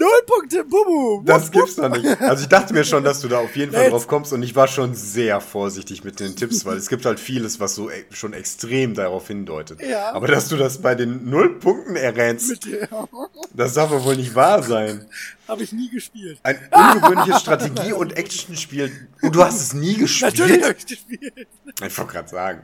Null 0.00 0.22
Punkte, 0.26 0.64
Bubu! 0.64 1.22
Das 1.26 1.50
gibt's 1.50 1.76
doch 1.76 1.90
nicht. 1.90 2.20
Also 2.22 2.42
ich 2.44 2.48
dachte 2.48 2.72
mir 2.72 2.84
schon, 2.84 3.04
dass 3.04 3.20
du 3.20 3.28
da 3.28 3.38
auf 3.38 3.54
jeden 3.54 3.72
Fall 3.72 3.90
drauf 3.90 4.08
kommst 4.08 4.32
und 4.32 4.42
ich 4.42 4.56
war 4.56 4.66
schon 4.66 4.94
sehr 4.94 5.40
vorsichtig 5.42 6.04
mit 6.04 6.20
den 6.20 6.34
Tipps, 6.36 6.64
weil 6.64 6.78
es 6.78 6.88
gibt 6.88 7.04
halt 7.04 7.20
vieles, 7.20 7.60
was 7.60 7.74
so 7.74 7.90
e- 7.90 8.04
schon 8.10 8.32
extrem 8.32 8.94
darauf 8.94 9.26
hindeutet. 9.28 9.82
Ja. 9.82 10.12
Aber 10.12 10.26
dass 10.26 10.48
du 10.48 10.56
das 10.56 10.80
bei 10.80 10.94
den 10.94 11.28
Nullpunkten 11.28 11.96
errätst, 11.96 12.48
Mit 12.48 12.64
dir. 12.64 12.88
das 13.52 13.74
darf 13.74 13.90
doch 13.90 14.02
wohl 14.04 14.16
nicht 14.16 14.34
wahr 14.34 14.62
sein. 14.62 15.06
Habe 15.46 15.64
ich 15.64 15.72
nie 15.72 15.90
gespielt. 15.90 16.38
Ein 16.44 16.58
ungewöhnliches 16.72 17.40
Strategie- 17.42 17.92
und 17.92 18.16
Actionspiel. 18.16 19.08
Und 19.20 19.34
du 19.34 19.44
hast 19.44 19.60
es 19.60 19.74
nie 19.74 19.94
gespielt? 19.96 20.38
Natürlich 20.38 20.62
habe 20.62 20.76
ich 20.78 20.86
gespielt. 20.86 21.48
Ich 21.86 21.98
wollte 21.98 22.12
gerade 22.12 22.28
sagen. 22.28 22.62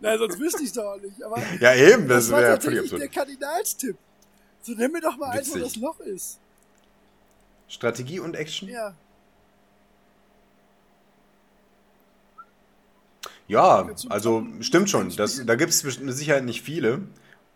Nein, 0.00 0.18
sonst 0.18 0.38
wüsste 0.38 0.62
ich 0.62 0.72
doch 0.72 0.84
auch 0.84 1.00
nicht. 1.00 1.22
Aber 1.22 1.40
Ja, 1.60 1.74
eben, 1.74 2.06
das, 2.08 2.28
das 2.28 2.30
wäre 2.38 2.60
völlig 2.60 2.80
tatsächlich 2.80 2.90
der 2.90 2.98
absurd. 3.06 3.12
Kardinalstipp. 3.14 3.96
So 4.62 4.72
nenn 4.72 4.90
mir 4.90 5.00
doch 5.00 5.16
mal 5.16 5.30
eins, 5.30 5.48
wo 5.50 5.54
Witzig. 5.54 5.72
das 5.74 5.76
Loch 5.82 6.00
ist. 6.00 6.38
Strategie 7.68 8.20
und 8.20 8.34
Action? 8.36 8.68
Ja. 8.68 8.94
Ja, 13.48 13.88
also 14.08 14.44
stimmt 14.60 14.90
schon. 14.90 15.14
Das, 15.16 15.44
da 15.46 15.54
gibt 15.54 15.70
es 15.70 15.84
mit 16.00 16.14
Sicherheit 16.16 16.44
nicht 16.44 16.62
viele. 16.62 17.02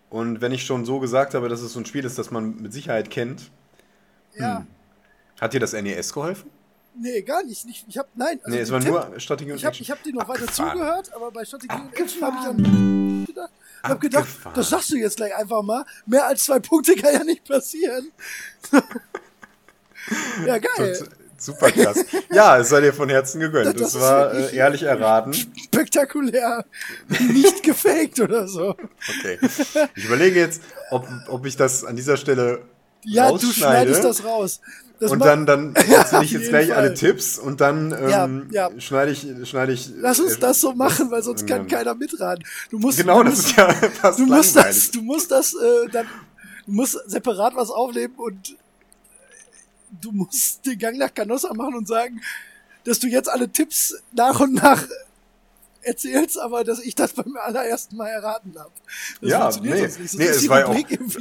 Und 0.08 0.40
wenn 0.40 0.52
ich 0.52 0.64
schon 0.64 0.84
so 0.84 1.00
gesagt 1.00 1.34
habe, 1.34 1.48
dass 1.48 1.60
es 1.62 1.72
so 1.72 1.80
ein 1.80 1.86
Spiel 1.86 2.04
ist, 2.04 2.18
das 2.18 2.30
man 2.30 2.60
mit 2.62 2.72
Sicherheit 2.72 3.10
kennt, 3.10 3.50
Ja. 4.34 4.58
Hm. 4.58 4.66
hat 5.40 5.52
dir 5.52 5.60
das 5.60 5.72
NES 5.72 6.12
geholfen? 6.12 6.50
Nee, 6.94 7.22
gar 7.22 7.42
nicht. 7.44 7.64
nicht 7.66 7.84
ich 7.88 7.98
hab, 7.98 8.08
nein. 8.14 8.40
Also 8.42 8.56
nee, 8.56 8.62
es 8.62 8.70
war 8.70 8.80
Tipp- 8.80 8.90
nur 8.90 9.20
Strategie 9.20 9.52
und 9.52 9.56
Ich 9.58 9.64
habe 9.64 9.72
Action. 9.72 9.84
ich 9.84 9.90
hab 9.90 10.02
dir 10.02 10.12
noch 10.12 10.28
weiter 10.28 10.42
Abgefahren. 10.42 10.72
zugehört, 10.72 11.12
aber 11.14 11.30
bei 11.30 11.44
Strategie 11.44 11.74
und 11.80 11.94
Action 11.96 12.22
habe 12.22 12.36
ich 12.40 12.46
an 12.48 13.24
gedacht. 13.26 13.50
Ich 13.82 13.88
hab 13.88 14.00
gedacht, 14.00 14.22
Abgefahren. 14.24 14.54
das 14.56 14.68
sagst 14.68 14.90
du 14.90 14.96
jetzt 14.96 15.16
gleich 15.16 15.34
einfach 15.36 15.62
mal. 15.62 15.84
Mehr 16.06 16.26
als 16.26 16.44
zwei 16.44 16.58
Punkte 16.58 16.94
kann 16.96 17.12
ja 17.14 17.24
nicht 17.24 17.44
passieren. 17.44 18.10
ja, 20.46 20.58
geil. 20.58 20.96
Tot- 20.98 21.08
Super 21.42 21.70
krass. 21.72 22.04
Ja, 22.30 22.58
es 22.58 22.68
sei 22.68 22.82
dir 22.82 22.92
von 22.92 23.08
Herzen 23.08 23.40
gegönnt. 23.40 23.80
Das 23.80 23.92
Das, 23.94 24.00
war 24.02 24.34
äh, 24.34 24.54
ehrlich 24.54 24.82
erraten. 24.82 25.32
Spektakulär. 25.32 26.66
Nicht 27.32 27.62
gefaked 27.62 28.20
oder 28.20 28.46
so. 28.46 28.76
Okay. 29.18 29.38
Ich 29.94 30.04
überlege 30.04 30.38
jetzt, 30.38 30.60
ob, 30.90 31.08
ob 31.28 31.46
ich 31.46 31.56
das 31.56 31.82
an 31.84 31.96
dieser 31.96 32.18
Stelle 32.18 32.60
Ja, 33.04 33.32
du 33.32 33.38
schneidest 33.52 34.04
das 34.04 34.22
raus. 34.22 34.60
Das 34.98 35.12
und 35.12 35.20
dann, 35.24 35.46
dann 35.46 35.74
erzähle 35.90 36.24
ich 36.24 36.32
jetzt 36.32 36.50
gleich 36.50 36.68
Fall. 36.68 36.76
alle 36.76 36.92
Tipps 36.92 37.38
und 37.38 37.62
dann 37.62 37.90
ähm, 37.92 38.48
Ja, 38.50 38.68
ja. 38.68 38.80
schneide 38.80 39.12
ich, 39.12 39.26
schneide 39.48 39.72
ich. 39.72 39.88
Lass 39.98 40.20
uns 40.20 40.34
äh, 40.34 40.40
das 40.40 40.60
so 40.60 40.74
machen, 40.74 41.10
weil 41.10 41.22
sonst 41.22 41.46
kann 41.46 41.66
keiner 41.66 41.94
mitraten. 41.94 42.44
Du 42.70 42.78
musst, 42.78 42.98
Genau, 42.98 43.22
du 43.22 43.30
das 43.30 43.36
musst, 43.38 43.48
ist 43.48 43.56
ja 43.56 43.72
fast 44.02 44.18
du 44.18 44.26
musst 44.26 44.54
langweilig. 44.56 44.76
das, 44.76 44.90
du 44.90 45.00
musst 45.00 45.30
das 45.30 45.54
äh, 45.54 45.88
dann, 45.90 46.06
du 46.66 46.72
musst 46.72 46.98
separat 47.06 47.56
was 47.56 47.70
aufnehmen 47.70 48.12
und 48.18 48.56
du 50.00 50.12
musst 50.12 50.64
den 50.66 50.78
Gang 50.78 50.96
nach 50.98 51.12
Canossa 51.14 51.52
machen 51.54 51.74
und 51.74 51.88
sagen, 51.88 52.20
dass 52.84 52.98
du 52.98 53.06
jetzt 53.08 53.28
alle 53.28 53.48
Tipps 53.50 53.94
nach 54.12 54.40
und 54.40 54.54
nach 54.54 54.82
erzählst, 55.82 56.38
aber 56.38 56.62
dass 56.62 56.78
ich 56.80 56.94
das 56.94 57.14
beim 57.14 57.36
allerersten 57.38 57.96
Mal 57.96 58.08
erraten 58.08 58.54
habe. 58.58 58.70
Das 59.22 59.30
Ja, 59.30 59.40
funktioniert 59.50 59.78
nee. 59.78 59.86
Sonst 59.88 60.14
Nee, 60.14 60.24
es 60.26 60.48
war 60.48 60.60
ja 60.60 60.66
auch- 60.66 60.76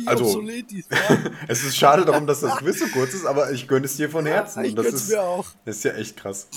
also- 0.07 0.25
obsolet. 0.25 0.65
Es 1.47 1.63
ist 1.63 1.77
schade 1.77 2.03
darum, 2.03 2.27
dass 2.27 2.41
das 2.41 2.57
Quiz 2.57 2.79
so 2.79 2.87
kurz 2.87 3.13
ist, 3.13 3.25
aber 3.25 3.51
ich 3.51 3.67
gönne 3.69 3.85
es 3.85 3.95
dir 3.95 4.09
von 4.09 4.25
Herzen. 4.25 4.65
ich 4.65 4.71
Und 4.71 4.75
das 4.77 4.85
gönn's 4.87 5.01
ist, 5.03 5.09
mir 5.09 5.21
auch. 5.21 5.47
das 5.65 5.77
ist 5.77 5.83
ja 5.85 5.93
echt 5.93 6.17
krass. 6.17 6.47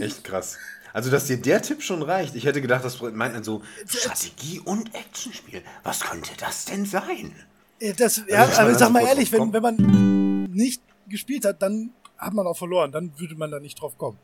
Echt 0.00 0.24
krass. 0.24 0.56
Also, 0.94 1.10
dass 1.10 1.26
dir 1.26 1.36
der 1.36 1.60
Tipp 1.60 1.82
schon 1.82 2.00
reicht. 2.02 2.34
Ich 2.34 2.46
hätte 2.46 2.62
gedacht, 2.62 2.82
das 2.82 2.98
meint 3.00 3.34
man 3.34 3.44
so 3.44 3.62
Strategie- 3.86 4.60
und 4.64 4.94
Actionspiel. 4.94 5.62
Was 5.84 6.00
könnte 6.00 6.30
das 6.38 6.64
denn 6.64 6.86
sein? 6.86 7.32
Ja, 7.78 7.92
das, 7.92 8.22
ja, 8.26 8.38
man 8.46 8.50
aber 8.54 8.70
dann 8.70 8.78
sag 8.78 8.90
mal 8.90 9.00
sofort 9.00 9.08
ehrlich, 9.18 9.32
wenn, 9.32 9.52
wenn 9.52 9.62
man 9.62 10.44
nicht 10.50 10.80
gespielt 11.08 11.44
hat, 11.44 11.62
dann 11.62 11.90
hat 12.16 12.34
man 12.34 12.46
auch 12.46 12.56
verloren. 12.56 12.92
Dann 12.92 13.12
würde 13.18 13.34
man 13.34 13.50
da 13.50 13.60
nicht 13.60 13.80
drauf 13.80 13.96
kommen. 13.98 14.18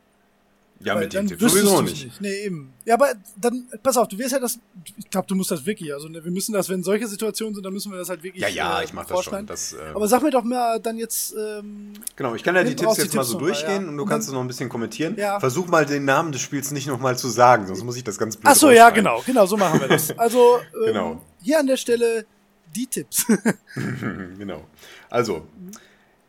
Ja, 0.80 0.94
Weil 0.94 1.04
mit 1.04 1.14
dem 1.14 1.28
Tipp 1.28 1.40
sowieso 1.40 1.80
du's 1.80 1.90
nicht. 1.90 2.20
Nee, 2.20 2.44
eben. 2.44 2.72
Ja, 2.84 2.94
aber 2.94 3.12
dann, 3.40 3.66
pass 3.82 3.96
auf, 3.96 4.08
du 4.08 4.18
wirst 4.18 4.32
ja 4.32 4.40
das, 4.40 4.58
ich 4.98 5.08
glaube, 5.08 5.26
du 5.28 5.36
musst 5.36 5.50
das 5.50 5.64
wirklich, 5.64 5.94
also 5.94 6.08
ne, 6.08 6.22
wir 6.22 6.32
müssen 6.32 6.52
das, 6.52 6.68
wenn 6.68 6.82
solche 6.82 7.06
Situationen 7.06 7.54
sind, 7.54 7.64
dann 7.64 7.72
müssen 7.72 7.92
wir 7.92 7.98
das 7.98 8.08
halt 8.08 8.22
wirklich 8.24 8.42
Ja, 8.42 8.48
ja, 8.48 8.80
äh, 8.80 8.84
ich 8.84 8.92
mach 8.92 9.06
das 9.06 9.22
schon. 9.22 9.46
Das, 9.46 9.72
äh, 9.72 9.76
Aber 9.94 10.08
sag 10.08 10.22
mir 10.22 10.30
doch 10.30 10.42
mal 10.42 10.80
dann 10.80 10.98
jetzt, 10.98 11.34
ähm, 11.38 11.92
Genau, 12.16 12.34
ich 12.34 12.42
kann 12.42 12.56
ja 12.56 12.64
die 12.64 12.74
Tipps 12.74 12.88
raus 12.88 12.96
die 12.96 13.02
jetzt 13.02 13.14
mal 13.14 13.22
Tipps 13.22 13.32
so 13.32 13.38
durchgehen 13.38 13.82
ja. 13.84 13.88
und 13.88 13.96
du 13.96 14.02
Und 14.02 14.08
kannst 14.08 14.26
es 14.28 14.34
noch 14.34 14.40
ein 14.40 14.48
bisschen 14.48 14.68
kommentieren. 14.68 15.14
Ja. 15.16 15.38
Versuch 15.38 15.68
mal 15.68 15.86
den 15.86 16.04
Namen 16.04 16.32
des 16.32 16.40
Spiels 16.40 16.72
nicht 16.72 16.88
nochmal 16.88 17.16
zu 17.16 17.28
sagen, 17.28 17.66
sonst 17.66 17.84
muss 17.84 17.96
ich 17.96 18.04
das 18.04 18.18
ganz 18.18 18.36
blöd 18.36 18.50
ach 18.50 18.56
so, 18.56 18.70
ja, 18.70 18.90
genau, 18.90 19.22
genau, 19.24 19.46
so 19.46 19.56
machen 19.56 19.80
wir 19.80 19.88
das. 19.88 20.10
Also, 20.18 20.58
ähm, 20.58 20.86
Genau. 20.86 21.20
hier 21.40 21.60
an 21.60 21.66
der 21.68 21.76
Stelle 21.76 22.26
die 22.74 22.86
Tipps. 22.88 23.24
Genau. 24.38 24.64
Also, 25.08 25.46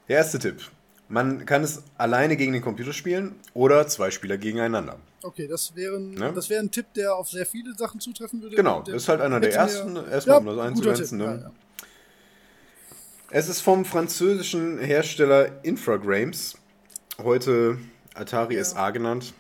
der 0.08 0.18
erste 0.18 0.40
Tipp. 0.40 0.62
Man 1.08 1.46
kann 1.46 1.64
es 1.64 1.84
alleine 1.98 2.36
gegen 2.36 2.54
den 2.54 2.64
Computer 2.64 2.92
spielen 2.94 3.36
oder 3.54 3.88
zwei 3.88 4.10
Spieler 4.10 4.38
gegeneinander. 4.38 4.98
okay, 5.22 5.48
das 5.48 5.76
wären, 5.76 6.12
Ne? 6.16 6.32
das 6.34 6.50
wäre 6.50 6.62
ein 6.64 6.72
Tipp, 6.72 6.88
der 6.96 7.16
auf 7.16 7.30
sehr 7.30 7.46
viele 7.46 7.76
Sachen 7.76 8.00
zutreffen 8.00 8.42
würde. 8.42 8.56
Genau, 8.56 8.82
das 8.82 8.96
ist 8.96 9.10
halt 9.10 9.22
einer 9.22 9.40
der 9.40 9.54
ersten, 9.54 9.96
erstmal 9.96 10.36
ja, 10.36 10.38
um 10.38 10.46
das 10.48 10.58
einzugrenzen. 10.60 11.18
Ne? 11.20 11.24
ja, 11.26 11.36
ja. 11.36 11.52
Es 13.32 13.50
ist 13.50 13.62
vom 13.62 13.86
französischen 13.86 14.80
Hersteller 14.80 15.64
Infragrames, 15.64 16.58
heute 17.22 17.78
Atari 18.14 18.64
SA 18.64 18.92
genannt, 18.92 19.34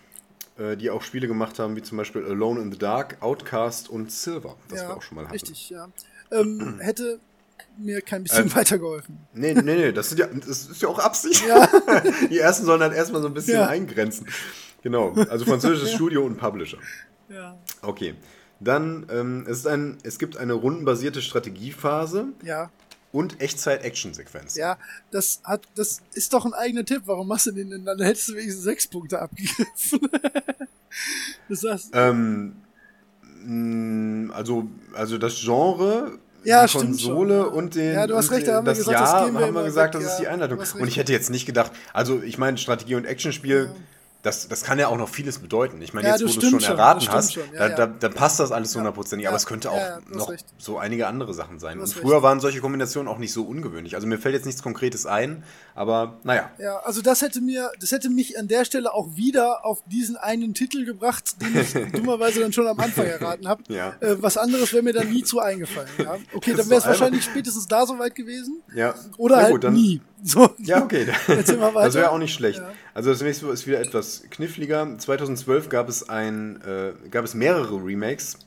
äh, 0.57 0.75
die 0.75 0.89
auch 0.89 1.01
Spiele 1.01 1.27
gemacht 1.27 1.59
haben, 1.59 1.75
wie 1.75 1.81
zum 1.81 1.97
Beispiel 1.97 2.25
Alone 2.25 2.61
in 2.61 2.71
the 2.71 2.77
Dark, 2.77 3.17
Outcast 3.21 3.89
und 3.89 4.11
Silver, 4.11 4.55
das 4.69 4.81
wir 4.81 4.95
auch 4.97 5.01
schon 5.01 5.15
mal 5.15 5.23
hatten. 5.25 5.33
Richtig, 5.33 5.69
ja. 5.69 5.87
Ähm, 6.31 6.77
hätte 6.81 7.19
mir 7.77 8.01
kein 8.01 8.23
bisschen 8.23 8.47
Äh, 8.47 8.55
weitergeholfen. 8.55 9.17
Nee, 9.33 9.53
nee, 9.53 9.61
nee, 9.61 9.91
das, 9.91 10.09
sind 10.09 10.19
ja, 10.19 10.27
das 10.27 10.67
ist 10.69 10.81
ja 10.81 10.87
auch 10.87 10.99
Absicht. 10.99 11.45
Ja. 11.47 11.67
Die 12.29 12.39
ersten 12.39 12.65
sollen 12.65 12.81
halt 12.81 12.93
erstmal 12.93 13.21
so 13.21 13.27
ein 13.27 13.33
bisschen 13.33 13.55
Ja. 13.55 13.67
eingrenzen. 13.67 14.27
Genau, 14.81 15.13
also 15.29 15.45
französisches 15.45 15.91
Studio 15.95 16.23
und 16.25 16.37
Publisher. 16.37 16.77
Ja. 17.29 17.57
Okay. 17.81 18.15
Dann, 18.59 19.05
ähm, 19.11 19.45
es, 19.49 19.57
ist 19.59 19.67
ein, 19.67 19.97
es 20.03 20.17
gibt 20.19 20.37
eine 20.37 20.53
rundenbasierte 20.53 21.21
Strategiephase 21.21 22.27
Ja, 22.43 22.69
und 23.11 23.41
Echtzeit-Action-Sequenzen. 23.41 24.59
ja, 24.59 24.77
das 25.11 25.41
hat, 25.43 25.63
das 25.75 26.01
ist 26.13 26.31
doch 26.33 26.45
ein 26.45 26.53
eigener 26.53 26.85
Tipp. 26.85 27.01
Warum 27.05 27.27
machst 27.27 27.47
du 27.47 27.51
den 27.51 27.69
denn? 27.71 27.83
Dann 27.85 27.99
hättest 28.01 28.29
du 28.29 28.35
wenigstens 28.35 28.63
sechs 28.63 28.87
Punkte 28.87 29.21
abgegriffen. 29.21 29.99
das 31.49 31.63
heißt, 31.63 31.89
Ähm, 31.93 32.55
mh, 33.43 34.33
also, 34.33 34.69
also 34.93 35.17
das 35.17 35.35
Genre 35.41 36.17
Ja, 36.45 36.65
die 36.65 36.77
Konsole 36.77 37.43
schon. 37.43 37.53
und 37.53 37.75
den 37.75 37.93
Ja, 37.93 38.07
du 38.07 38.15
hast 38.15 38.31
recht, 38.31 38.47
da 38.47 38.55
haben 38.55 38.65
wir 38.65 38.71
das 38.71 38.79
gesagt, 38.79 38.99
das 38.99 39.11
Jahr 39.11 39.25
geben 39.25 39.37
wir 39.37 39.45
haben 39.47 39.53
wir 39.55 39.63
gesagt, 39.63 39.95
weg, 39.95 40.01
das 40.01 40.11
ist 40.13 40.19
ja. 40.19 40.25
die 40.25 40.27
Einleitung. 40.29 40.59
Und 40.59 40.87
ich 40.87 40.97
hätte 40.97 41.11
jetzt 41.11 41.29
nicht 41.29 41.45
gedacht, 41.45 41.71
also 41.91 42.21
ich 42.21 42.37
meine, 42.37 42.57
Strategie- 42.57 42.95
und 42.95 43.05
Actionspiel, 43.05 43.71
das, 44.25 44.47
das 44.47 44.63
kann 44.63 44.79
ja 44.79 44.87
auch 44.87 44.97
noch 44.97 45.07
vieles 45.07 45.37
bedeuten. 45.37 45.79
Ich 45.83 45.93
meine, 45.93 46.07
Ja, 46.07 46.15
jetzt, 46.15 46.23
wo 46.23 46.39
du 46.39 46.45
es 46.45 46.49
schon 46.51 46.59
schon, 46.59 46.71
erraten 46.77 47.01
stimmt 47.01 47.15
hast, 47.15 47.33
schon, 47.33 47.43
ja, 47.53 47.69
da. 47.69 47.85
Da, 47.85 47.87
dann 47.87 48.13
passt 48.13 48.39
das 48.39 48.51
alles 48.51 48.75
hundertprozentig. 48.75 49.27
Aber 49.27 49.37
es 49.37 49.45
könnte 49.45 49.69
auch 49.69 49.99
noch 50.09 50.31
recht. 50.31 50.45
so 50.57 50.79
einige 50.79 51.05
andere 51.05 51.35
Sachen 51.35 51.59
sein. 51.59 51.79
Und 51.79 51.87
früher 51.93 52.15
recht. 52.15 52.23
waren 52.23 52.39
solche 52.39 52.59
Kombinationen 52.59 53.07
auch 53.07 53.19
nicht 53.19 53.33
so 53.33 53.43
ungewöhnlich. 53.43 53.93
Also 53.93 54.07
mir 54.07 54.17
fällt 54.17 54.33
jetzt 54.33 54.45
nichts 54.45 54.63
Konkretes 54.63 55.05
ein, 55.05 55.43
aber 55.75 56.17
naja. 56.23 56.49
Ja, 56.57 56.77
also 56.77 57.03
das 57.03 57.21
hätte 57.21 57.39
mir, 57.39 57.69
das 57.79 57.91
hätte 57.91 58.09
mich 58.09 58.39
an 58.39 58.47
der 58.47 58.65
Stelle 58.65 58.93
auch 58.95 59.15
wieder 59.15 59.63
auf 59.63 59.83
diesen 59.85 60.17
einen 60.17 60.55
Titel 60.55 60.85
gebracht, 60.85 61.39
den 61.41 61.61
ich 61.61 61.91
dummerweise 61.91 62.39
dann 62.39 62.51
schon 62.51 62.65
am 62.67 62.79
Anfang 62.79 63.05
erraten 63.05 63.47
habe. 63.47 63.61
Ja. 63.67 63.95
Äh, 63.99 64.21
was 64.23 64.37
anderes 64.37 64.73
wäre 64.73 64.81
mir 64.81 64.93
dann 64.93 65.11
nie 65.11 65.23
zu 65.23 65.39
eingefallen. 65.39 65.89
Ja? 65.99 66.17
Okay, 66.33 66.51
Das 66.53 66.61
dann 66.61 66.69
wäre 66.71 66.79
es 66.79 66.87
wahrscheinlich 66.87 67.23
spätestens 67.23 67.67
da 67.67 67.85
soweit 67.85 68.15
gewesen. 68.15 68.63
Ja. 68.73 68.95
Oder 69.17 69.37
halt 69.37 69.51
gut, 69.61 69.71
nie. 69.71 70.01
So. 70.23 70.55
Ja, 70.59 70.83
okay. 70.83 71.07
Das 71.27 71.93
wäre 71.93 72.11
auch 72.11 72.17
nicht 72.17 72.33
schlecht. 72.33 72.59
Ja. 72.59 72.71
Also 72.93 73.09
das 73.11 73.21
nächste 73.21 73.47
ist 73.49 73.67
wieder 73.67 73.79
etwas 73.79 74.23
kniffliger. 74.29 74.97
2012 74.97 75.69
gab 75.69 75.89
es 75.89 76.07
ein, 76.09 76.61
äh, 76.61 76.93
gab 77.09 77.25
es 77.25 77.33
mehrere 77.33 77.75
Remakes 77.83 78.37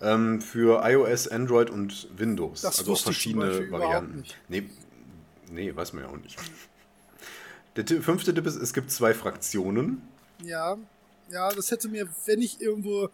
ähm, 0.00 0.40
für 0.40 0.82
iOS, 0.84 1.28
Android 1.28 1.70
und 1.70 2.08
Windows. 2.16 2.62
Das 2.62 2.78
also 2.78 2.92
auch 2.94 3.00
verschiedene 3.00 3.70
Varianten. 3.70 4.20
nicht. 4.20 4.36
Nee, 4.48 4.68
nee, 5.50 5.74
weiß 5.76 5.92
man 5.92 6.04
ja 6.04 6.10
auch 6.10 6.16
nicht. 6.16 6.36
Der 7.76 7.84
Tipp- 7.84 8.02
fünfte 8.04 8.32
Tipp 8.34 8.46
ist, 8.46 8.56
es 8.56 8.72
gibt 8.72 8.90
zwei 8.90 9.14
Fraktionen. 9.14 10.02
Ja, 10.42 10.76
ja, 11.30 11.50
das 11.52 11.70
hätte 11.70 11.88
mir, 11.88 12.08
wenn 12.26 12.40
ich 12.42 12.60
irgendwo 12.60 13.08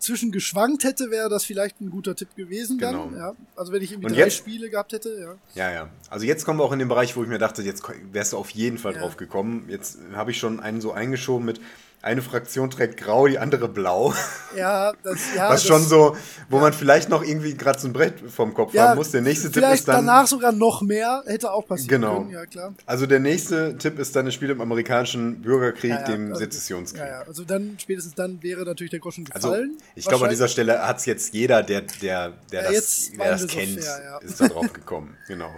zwischen 0.00 0.32
geschwankt 0.32 0.82
hätte, 0.84 1.10
wäre 1.10 1.28
das 1.28 1.44
vielleicht 1.44 1.80
ein 1.80 1.90
guter 1.90 2.16
Tipp 2.16 2.34
gewesen 2.34 2.78
dann. 2.78 3.10
Genau. 3.10 3.16
Ja. 3.18 3.32
Also 3.54 3.72
wenn 3.72 3.82
ich 3.82 3.92
irgendwie 3.92 4.06
Und 4.08 4.16
drei 4.16 4.24
jetzt- 4.24 4.36
Spiele 4.38 4.68
gehabt 4.70 4.92
hätte, 4.92 5.10
ja. 5.20 5.34
Ja, 5.54 5.72
ja. 5.72 5.88
Also 6.08 6.26
jetzt 6.26 6.44
kommen 6.44 6.58
wir 6.58 6.64
auch 6.64 6.72
in 6.72 6.78
den 6.78 6.88
Bereich, 6.88 7.16
wo 7.16 7.22
ich 7.22 7.28
mir 7.28 7.38
dachte, 7.38 7.62
jetzt 7.62 7.82
wärst 8.12 8.32
du 8.32 8.38
auf 8.38 8.50
jeden 8.50 8.78
Fall 8.78 8.94
Ja. 8.94 9.00
drauf 9.00 9.16
gekommen. 9.16 9.66
Jetzt 9.68 9.98
habe 10.14 10.30
ich 10.32 10.38
schon 10.38 10.58
einen 10.60 10.80
so 10.80 10.92
eingeschoben 10.92 11.44
mit 11.46 11.60
eine 12.02 12.22
Fraktion 12.22 12.70
trägt 12.70 12.96
grau, 12.96 13.26
die 13.26 13.38
andere 13.38 13.68
blau. 13.68 14.14
Ja, 14.56 14.92
das, 15.04 15.18
ja. 15.36 15.48
Was 15.48 15.60
das, 15.60 15.66
schon 15.66 15.84
so, 15.84 16.16
wo 16.48 16.58
man 16.58 16.72
vielleicht 16.72 17.08
noch 17.08 17.22
irgendwie 17.22 17.54
gerade 17.56 17.78
so 17.78 17.86
ein 17.86 17.92
Brett 17.92 18.14
vom 18.34 18.52
Kopf 18.52 18.74
ja, 18.74 18.88
haben 18.88 18.96
muss. 18.96 19.12
Der 19.12 19.20
nächste 19.20 19.48
Tipp 19.48 19.62
ist 19.72 19.86
dann. 19.86 20.04
danach 20.04 20.26
sogar 20.26 20.50
noch 20.50 20.82
mehr, 20.82 21.22
hätte 21.24 21.52
auch 21.52 21.64
passieren 21.68 22.00
Genau. 22.00 22.16
können, 22.18 22.30
ja 22.30 22.44
klar. 22.46 22.74
Also 22.84 23.06
der 23.06 23.20
nächste 23.20 23.78
Tipp 23.78 24.00
ist 24.00 24.16
dann 24.16 24.26
ein 24.26 24.32
Spiel 24.32 24.50
im 24.50 24.60
amerikanischen 24.60 25.40
Bürgerkrieg, 25.40 25.90
Ja, 25.92 26.00
ja, 26.00 26.04
dem 26.06 26.28
also- 26.30 26.40
Sezessionskrieg. 26.40 27.00
Ja, 27.00 27.06
ja, 27.06 27.22
also 27.28 27.44
dann, 27.44 27.76
spätestens 27.80 28.14
dann 28.16 28.42
wäre 28.42 28.64
natürlich 28.64 28.90
der 28.90 28.98
Groschen 28.98 29.24
Also 29.30 29.50
gefallen. 29.50 29.76
ich 29.94 30.04
glaube, 30.04 30.24
an 30.24 30.30
dieser. 30.30 30.48
Stelle 30.48 30.84
hat 30.84 30.98
es 30.98 31.06
jetzt 31.06 31.32
jeder, 31.32 31.62
der, 31.62 31.82
der, 32.02 32.32
der 32.50 32.64
Ja, 32.64 32.72
das, 32.72 33.12
der 33.12 33.30
das 33.30 33.42
wir 33.42 33.48
so 33.48 33.56
kennt, 33.56 33.84
fair, 33.84 34.00
ja. 34.04 34.18
ist 34.18 34.40
da 34.40 34.48
drauf 34.48 34.72
gekommen. 34.72 35.16
genau. 35.28 35.52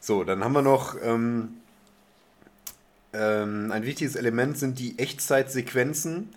So, 0.00 0.24
dann 0.24 0.42
haben 0.42 0.52
wir 0.54 0.62
noch 0.62 0.96
ähm, 1.02 1.57
ähm, 3.18 3.72
ein 3.72 3.82
wichtiges 3.84 4.14
Element 4.14 4.56
sind 4.58 4.78
die 4.78 4.98
Echtzeitsequenzen. 4.98 6.28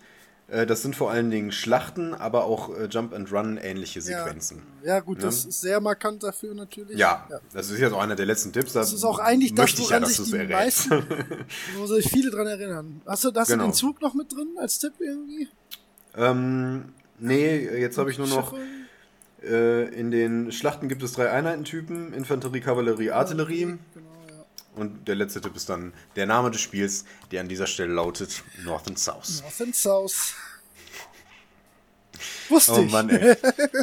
Äh, 0.47 0.65
das 0.65 0.81
sind 0.81 0.95
vor 0.95 1.11
allen 1.11 1.29
Dingen 1.29 1.51
Schlachten, 1.51 2.13
aber 2.13 2.43
auch 2.45 2.75
äh, 2.75 2.85
Jump 2.85 3.13
and 3.13 3.31
Run 3.31 3.57
ähnliche 3.57 3.99
Ja. 3.99 4.23
Sequenzen. 4.25 4.61
Ja, 4.83 4.99
gut, 4.99 5.19
Ne? 5.19 5.25
das 5.25 5.45
ist 5.45 5.61
sehr 5.61 5.79
markant 5.79 6.23
dafür 6.23 6.53
natürlich. 6.53 6.97
Ja, 6.97 7.27
das 7.53 7.69
ist 7.69 7.79
jetzt 7.79 7.93
auch 7.93 8.01
einer 8.01 8.15
der 8.15 8.25
letzten 8.25 8.51
Tipps. 8.51 8.73
Das 8.73 8.91
ist 8.93 9.03
auch 9.03 9.19
eigentlich 9.19 9.53
das, 9.53 9.63
möchte 9.65 9.81
ich 9.83 9.89
ja, 9.89 9.97
woran 10.01 10.09
sich 10.09 10.25
die 10.29 10.35
errätst. 10.37 10.89
meisten, 10.89 11.03
wo 11.77 11.85
sich 11.85 12.09
viele 12.09 12.31
dran 12.31 12.47
erinnern. 12.47 13.01
Hast 13.05 13.23
du, 13.23 13.31
hast 13.35 13.47
Genau. 13.49 13.63
den 13.65 13.73
Zug 13.73 14.01
noch 14.01 14.13
mit 14.13 14.31
drin 14.33 14.49
als 14.57 14.79
Tipp 14.79 14.93
irgendwie? 14.99 15.47
ähm, 16.17 16.85
nee, 17.19 17.59
jetzt 17.79 17.97
habe 17.97 18.11
ich 18.11 18.17
nur 18.17 18.27
noch. 18.27 18.53
Äh, 19.43 19.87
in 19.99 20.11
den 20.11 20.51
Schlachten 20.51 20.87
gibt 20.87 21.01
es 21.01 21.13
drei 21.13 21.31
Einheitentypen: 21.31 22.13
Infanterie, 22.13 22.59
Kavallerie, 22.59 23.09
Artillerie. 23.11 23.77
Und 24.75 25.07
der 25.07 25.15
letzte 25.15 25.41
Tipp 25.41 25.55
ist 25.55 25.67
dann 25.69 25.93
der 26.15 26.25
Name 26.25 26.49
des 26.51 26.61
Spiels, 26.61 27.03
der 27.31 27.41
an 27.41 27.49
dieser 27.49 27.67
Stelle 27.67 27.93
lautet 27.93 28.41
North 28.63 28.87
and 28.87 28.97
South. 28.97 29.41
North 29.41 29.61
and 29.61 29.75
South. 29.75 30.33
Wusste 32.49 32.73
Oh 32.73 32.81
ich. 32.81 32.91
Mann, 32.91 33.09
ey. 33.09 33.35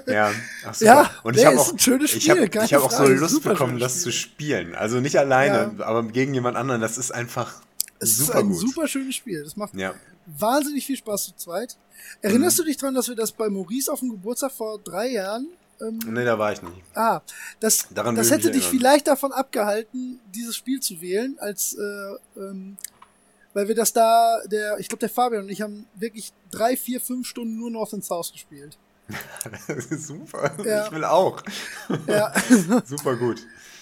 Ja, 0.06 0.30
ach, 0.64 0.74
super. 0.74 0.84
Ja, 0.92 1.10
und 1.22 1.36
ich 1.36 1.44
habe 1.44 1.56
ist 1.56 1.60
auch, 1.62 1.72
ein 1.72 1.78
schönes 1.78 2.12
ich 2.14 2.30
habe 2.30 2.42
hab 2.46 2.82
auch 2.82 2.90
so 2.90 3.04
Lust 3.06 3.42
bekommen, 3.42 3.78
das 3.78 4.02
zu 4.02 4.12
Spiel. 4.12 4.56
spielen. 4.56 4.74
Also 4.74 5.00
nicht 5.00 5.18
alleine, 5.18 5.74
Ja. 5.78 5.84
aber 5.86 6.04
gegen 6.04 6.34
jemand 6.34 6.56
anderen. 6.56 6.80
Das 6.80 6.98
ist 6.98 7.10
einfach 7.10 7.62
Es 7.98 8.10
ist 8.10 8.26
super 8.26 8.38
ein 8.40 8.48
gut. 8.50 8.58
super 8.60 8.86
schönes 8.88 9.14
Spiel. 9.16 9.42
Das 9.42 9.56
macht 9.56 9.74
Ja. 9.74 9.94
wahnsinnig 10.26 10.86
viel 10.86 10.96
Spaß 10.96 11.24
zu 11.26 11.36
zweit. 11.36 11.76
Erinnerst 12.22 12.58
Mhm. 12.58 12.62
du 12.62 12.66
dich 12.68 12.76
dran, 12.76 12.94
dass 12.94 13.08
wir 13.08 13.16
das 13.16 13.32
bei 13.32 13.48
Maurice 13.48 13.92
auf 13.92 14.00
dem 14.00 14.10
Geburtstag 14.10 14.52
vor 14.52 14.78
drei 14.78 15.08
Jahren 15.08 15.48
ähm, 15.80 15.98
Nee, 16.06 16.24
da 16.24 16.38
war 16.38 16.52
ich 16.52 16.62
nicht. 16.62 16.82
Ah, 16.94 17.20
das, 17.60 17.86
Daran 17.94 18.14
das 18.14 18.30
hätte 18.30 18.50
dich 18.50 18.62
erinnern. 18.64 18.78
vielleicht 18.80 19.06
davon 19.06 19.32
abgehalten, 19.32 20.20
dieses 20.34 20.56
Spiel 20.56 20.80
zu 20.80 21.00
wählen, 21.00 21.36
als 21.38 21.74
äh, 21.74 22.40
ähm, 22.40 22.76
weil 23.54 23.66
wir 23.68 23.74
das 23.74 23.92
da, 23.92 24.40
der, 24.46 24.78
ich 24.78 24.88
glaube 24.88 25.00
der 25.00 25.08
Fabian 25.10 25.44
und 25.44 25.48
ich 25.48 25.62
haben 25.62 25.86
wirklich 25.94 26.32
drei, 26.50 26.76
vier, 26.76 27.00
fünf 27.00 27.26
Stunden 27.26 27.56
nur 27.58 27.70
North 27.70 27.94
and 27.94 28.04
South 28.04 28.30
gespielt. 28.32 28.78
Das 29.66 29.68
ist 29.86 30.06
super. 30.06 30.52
Ja. 30.64 30.86
Ich 30.86 30.92
will 30.92 31.04
auch. 31.04 31.42
Ja, 32.06 32.32
Super 32.84 33.16
gut. 33.16 33.40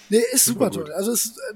nee, 0.09 0.23
ist 0.31 0.45
super, 0.45 0.71
Super 0.71 0.85
toll. 0.85 0.93
Also 0.93 1.11
es 1.11 1.25
ist 1.25 1.37
äh, 1.37 1.53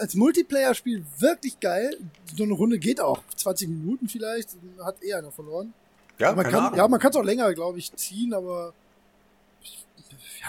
als 0.00 0.14
Multiplayer-Spiel 0.14 1.04
wirklich 1.18 1.58
geil. 1.58 1.96
So 2.36 2.44
eine 2.44 2.52
Runde 2.52 2.78
geht 2.78 3.00
auch 3.00 3.20
20 3.36 3.68
Minuten 3.68 4.08
vielleicht, 4.08 4.50
hat 4.84 5.02
eh 5.02 5.14
einer 5.14 5.32
verloren. 5.32 5.74
Ja, 6.18 6.32
man 6.32 6.44
keine 6.44 6.54
kann, 6.54 6.64
Ahnung. 6.66 6.78
ja, 6.78 6.88
man 6.88 7.00
kann 7.00 7.10
es 7.10 7.16
auch 7.16 7.24
länger, 7.24 7.52
glaube 7.54 7.78
ich, 7.80 7.92
ziehen, 7.96 8.32
aber 8.34 8.72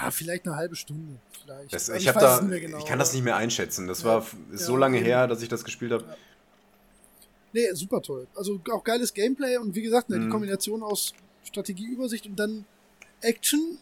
ja, 0.04 0.12
vielleicht 0.12 0.46
eine 0.48 0.56
halbe 0.56 0.76
Stunde. 0.76 1.20
Vielleicht. 1.44 1.74
Das, 1.74 1.90
ich, 1.90 2.06
weiß 2.08 2.14
da, 2.16 2.40
es 2.40 2.62
genau, 2.62 2.78
ich 2.78 2.86
kann 2.86 3.00
das 3.00 3.14
nicht 3.14 3.24
mehr 3.24 3.36
einschätzen. 3.36 3.88
Das 3.88 4.02
Ja. 4.02 4.06
war 4.06 4.26
Ja, 4.52 4.58
so 4.58 4.76
lange 4.78 4.98
eben. 4.98 5.06
her, 5.06 5.28
dass 5.28 5.42
ich 5.42 5.50
das 5.50 5.64
gespielt 5.64 5.92
habe. 5.92 6.06
Nee, 7.54 7.72
super 7.74 8.02
toll. 8.02 8.28
Also 8.36 8.60
auch 8.72 8.84
geiles 8.84 9.14
Gameplay 9.14 9.58
und 9.58 9.74
wie 9.76 9.82
gesagt, 9.82 10.10
ne, 10.10 10.20
die 10.20 10.26
Mhm. 10.26 10.32
Kombination 10.32 10.84
aus 10.84 11.14
Strategieübersicht 11.46 12.28
und 12.28 12.36
dann 12.38 12.66
Action. 13.22 13.80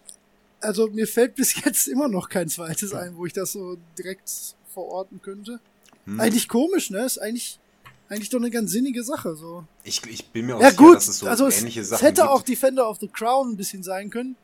Also 0.62 0.88
mir 0.88 1.08
fällt 1.08 1.36
bis 1.36 1.64
jetzt 1.64 1.88
immer 1.88 2.08
noch 2.08 2.30
kein 2.30 2.48
zweites 2.50 2.94
ein, 2.94 3.18
wo 3.18 3.26
ich 3.26 3.34
das 3.34 3.52
so 3.52 3.78
direkt 3.98 4.32
verorten 4.74 5.22
könnte. 5.22 5.60
Hm. 6.06 6.20
Eigentlich 6.20 6.48
komisch, 6.48 6.90
ne? 6.92 7.04
Ist 7.06 7.18
eigentlich, 7.18 7.60
eigentlich 8.10 8.30
doch 8.30 8.40
eine 8.40 8.50
ganz 8.52 8.72
sinnige 8.72 9.04
Sache. 9.04 9.36
So. 9.36 9.66
Ich, 9.84 10.02
ich 10.06 10.30
bin 10.30 10.46
mir 10.46 10.56
auch 10.56 10.62
Ja 10.62 10.70
sicher, 10.70 10.82
gut, 10.84 10.96
dass 10.96 11.08
es 11.10 11.20
so 11.20 11.28
also 11.28 11.48
es, 11.48 11.60
ähnliche 11.60 11.82
es 11.82 11.90
Sachen 11.90 12.06
hätte 12.06 12.22
gibt. 12.22 12.32
auch 12.34 12.42
Defender 12.44 12.90
of 12.90 13.00
the 13.02 13.08
Crown 13.10 13.52
ein 13.52 13.58
bisschen 13.58 13.84
sein 13.84 14.10
können, 14.10 14.36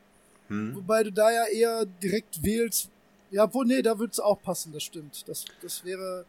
Hm. 0.54 0.76
wobei 0.76 1.02
du 1.02 1.12
da 1.12 1.30
ja 1.30 1.44
eher 1.46 1.86
direkt 1.86 2.42
wählst. 2.42 2.88
Ja, 3.30 3.52
wo, 3.52 3.64
nee, 3.64 3.82
da 3.82 3.98
würde 3.98 4.12
es 4.12 4.20
auch 4.20 4.40
passen, 4.40 4.72
das 4.72 4.84
stimmt. 4.84 5.26
Das, 5.26 5.44
das 5.60 5.84
wäre, 5.84 6.24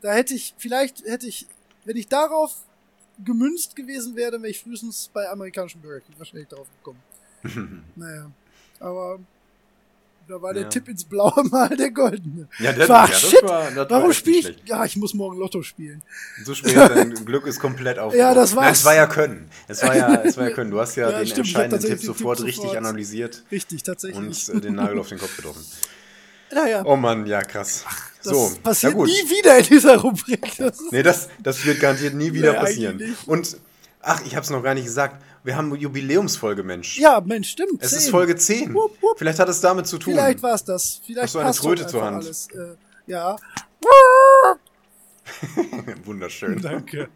da 0.00 0.12
hätte 0.12 0.34
ich, 0.34 0.54
vielleicht 0.56 1.04
hätte 1.04 1.26
ich, 1.26 1.46
wenn 1.84 1.96
ich 1.96 2.06
darauf 2.06 2.54
gemünzt 3.24 3.74
gewesen 3.74 4.14
wäre, 4.14 4.40
wäre 4.40 4.50
ich 4.50 4.60
frühestens 4.60 5.10
bei 5.12 5.28
amerikanischen 5.28 5.80
Bürgerkrieg 5.80 6.18
wahrscheinlich 6.18 6.48
drauf 6.48 6.68
gekommen. 6.78 7.02
Naja, 7.96 8.30
aber 8.80 9.20
da 10.28 10.40
war 10.40 10.52
der 10.54 10.64
Ja. 10.64 10.68
Tipp 10.68 10.88
ins 10.88 11.04
Blaue 11.04 11.44
mal 11.50 11.68
der 11.76 11.90
goldene. 11.90 12.48
Ja, 12.58 12.72
das, 12.72 12.88
Ach, 12.90 13.08
ja, 13.08 13.12
das 13.12 13.30
shit, 13.30 13.42
war, 13.42 13.64
das 13.70 13.76
war 13.76 13.90
Warum 13.90 14.12
spiele 14.12 14.36
ich? 14.38 14.44
schlecht. 14.46 14.68
Ja, 14.68 14.84
ich 14.84 14.96
muss 14.96 15.14
morgen 15.14 15.38
Lotto 15.38 15.62
spielen. 15.62 16.02
So 16.44 16.54
spät, 16.54 16.76
dein 16.76 17.14
Glück 17.24 17.46
ist 17.46 17.60
komplett 17.60 17.98
auf. 17.98 18.14
Ja, 18.14 18.34
das 18.34 18.54
Nein, 18.54 18.64
war's. 18.64 18.78
es 18.78 18.84
war 18.84 18.94
ja 18.94 19.06
Können. 19.06 19.48
Es 19.68 19.82
war 19.82 19.96
ja, 19.96 20.14
es 20.22 20.36
war 20.36 20.48
ja 20.48 20.50
Können. 20.54 20.70
Du 20.70 20.80
hast 20.80 20.96
ja, 20.96 21.10
Ja, 21.10 21.18
den 21.18 21.26
stimmt, 21.26 21.46
entscheidenden 21.48 21.80
Tipp 21.88 22.00
sofort 22.00 22.38
Tipp 22.38 22.46
richtig 22.46 22.62
sofort. 22.64 22.78
analysiert 22.78 23.42
Richtig, 23.50 23.82
tatsächlich. 23.82 24.48
und 24.48 24.56
äh, 24.56 24.60
den 24.60 24.74
Nagel 24.74 24.98
auf 24.98 25.08
den 25.08 25.18
Kopf 25.18 25.36
getroffen. 25.36 25.64
naja, 26.52 26.82
Oh 26.84 26.96
Mann, 26.96 27.26
ja, 27.26 27.42
krass. 27.42 27.84
das 28.22 28.32
so, 28.32 28.52
passiert 28.62 28.92
ja 28.92 28.98
gut. 28.98 29.08
nie 29.08 29.30
wieder 29.30 29.58
in 29.58 29.66
dieser 29.66 29.96
Rubrik. 29.98 30.56
Das 30.58 30.78
Nee, 30.90 31.02
das, 31.02 31.28
das 31.42 31.64
wird 31.66 31.80
garantiert 31.80 32.14
nie 32.14 32.32
wieder 32.32 32.52
Nee, 32.52 32.58
passieren. 32.58 33.16
Und, 33.26 33.56
ach, 34.04 34.22
ich 34.24 34.36
hab's 34.36 34.50
noch 34.50 34.62
gar 34.62 34.74
nicht 34.74 34.84
gesagt. 34.84 35.22
Wir 35.42 35.56
haben 35.56 35.70
eine 35.72 35.78
Jubiläumsfolge, 35.80 36.62
Mensch. 36.62 36.98
Ja, 36.98 37.20
Mensch, 37.20 37.50
stimmt. 37.50 37.82
es 37.82 37.90
10. 37.90 37.98
ist 37.98 38.08
Folge 38.10 38.36
10. 38.36 38.72
Wupp, 38.74 39.00
wupp. 39.02 39.18
Vielleicht 39.18 39.38
hat 39.38 39.48
es 39.48 39.60
damit 39.60 39.86
zu 39.86 39.98
tun. 39.98 40.14
Vielleicht 40.14 40.42
war 40.42 40.54
es 40.54 40.64
das. 40.64 41.00
Vielleicht 41.04 41.34
Hast 41.34 41.34
du 41.34 41.38
eine 41.40 41.52
Tröte 41.76 41.86
zur 41.86 42.02
Hand? 42.04 42.24
Alles. 42.24 42.48
Äh, 42.50 42.76
ja. 43.06 43.36
Wunderschön. 46.04 46.60
Danke. 46.60 47.08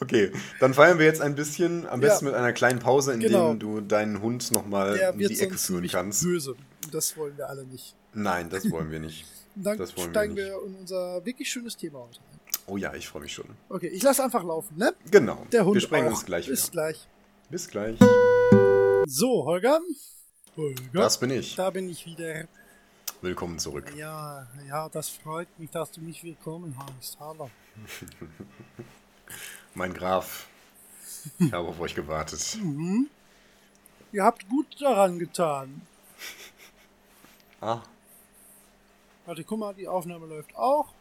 Okay, 0.00 0.32
dann 0.60 0.74
feiern 0.74 0.98
wir 0.98 1.06
jetzt 1.06 1.20
ein 1.20 1.34
bisschen, 1.34 1.86
am 1.86 2.00
Ja. 2.00 2.08
besten 2.08 2.26
mit 2.26 2.34
einer 2.34 2.52
kleinen 2.52 2.78
Pause, 2.78 3.12
in 3.12 3.20
Genau. 3.20 3.50
dem 3.50 3.58
du 3.58 3.80
deinen 3.80 4.20
Hund 4.22 4.50
nochmal 4.52 4.96
in 4.96 5.18
die 5.28 5.40
Ecke 5.40 5.58
führen 5.58 5.86
kannst. 5.88 6.22
böse. 6.22 6.54
Das 6.92 7.16
wollen 7.16 7.36
wir 7.36 7.48
alle 7.48 7.64
nicht. 7.64 7.94
Nein, 8.12 8.48
das 8.50 8.70
wollen 8.70 8.90
wir 8.90 9.00
nicht. 9.00 9.24
Dann 9.56 9.78
Das 9.78 9.96
wollen 9.96 10.08
wir 10.08 10.10
steigen 10.12 10.34
nicht. 10.34 10.44
wir, 10.44 10.62
in 10.66 10.74
unser 10.76 11.24
wirklich 11.24 11.48
schönes 11.50 11.76
Thema 11.76 12.00
heute 12.00 12.18
ein. 12.20 12.40
Oh 12.66 12.76
ja, 12.76 12.94
ich 12.94 13.08
freue 13.08 13.22
mich 13.22 13.32
schon. 13.32 13.46
Okay, 13.68 13.88
ich 13.88 14.02
lasse 14.02 14.24
einfach 14.24 14.42
laufen, 14.42 14.76
ne? 14.78 14.94
Genau. 15.10 15.46
Der 15.52 15.64
Hund 15.64 15.74
wir 15.74 15.80
sprechen 15.80 16.08
uns 16.08 16.24
gleich 16.24 16.46
Bis 16.46 16.64
wieder. 16.64 16.72
gleich. 16.72 17.08
Bis 17.50 17.68
gleich. 17.68 17.98
So, 19.06 19.44
Holger. 19.44 19.80
Holger. 20.56 20.82
Das 20.92 21.20
bin 21.20 21.30
ich. 21.30 21.56
Da 21.56 21.68
bin 21.70 21.88
ich 21.90 22.06
wieder. 22.06 22.46
Willkommen 23.20 23.58
zurück. 23.58 23.92
Ja, 23.96 24.46
ja, 24.66 24.88
das 24.88 25.10
freut 25.10 25.48
mich, 25.58 25.70
dass 25.70 25.90
du 25.90 26.00
mich 26.00 26.24
willkommen 26.24 26.74
heißt. 26.78 27.18
Hallo. 27.20 27.50
Mein 29.74 29.92
Graf. 29.92 30.46
Ich 31.38 31.52
habe 31.52 31.68
auf 31.68 31.80
euch 31.80 31.94
gewartet. 31.94 32.58
Ihr 34.12 34.24
habt 34.24 34.48
gut 34.48 34.80
daran 34.80 35.18
getan. 35.18 35.82
Ah, 37.60 37.82
Warte, 39.26 39.42
guck 39.44 39.58
mal, 39.58 39.74
die 39.74 39.88
Aufnahme 39.88 40.26
läuft 40.26 40.54
auch. 40.54 40.93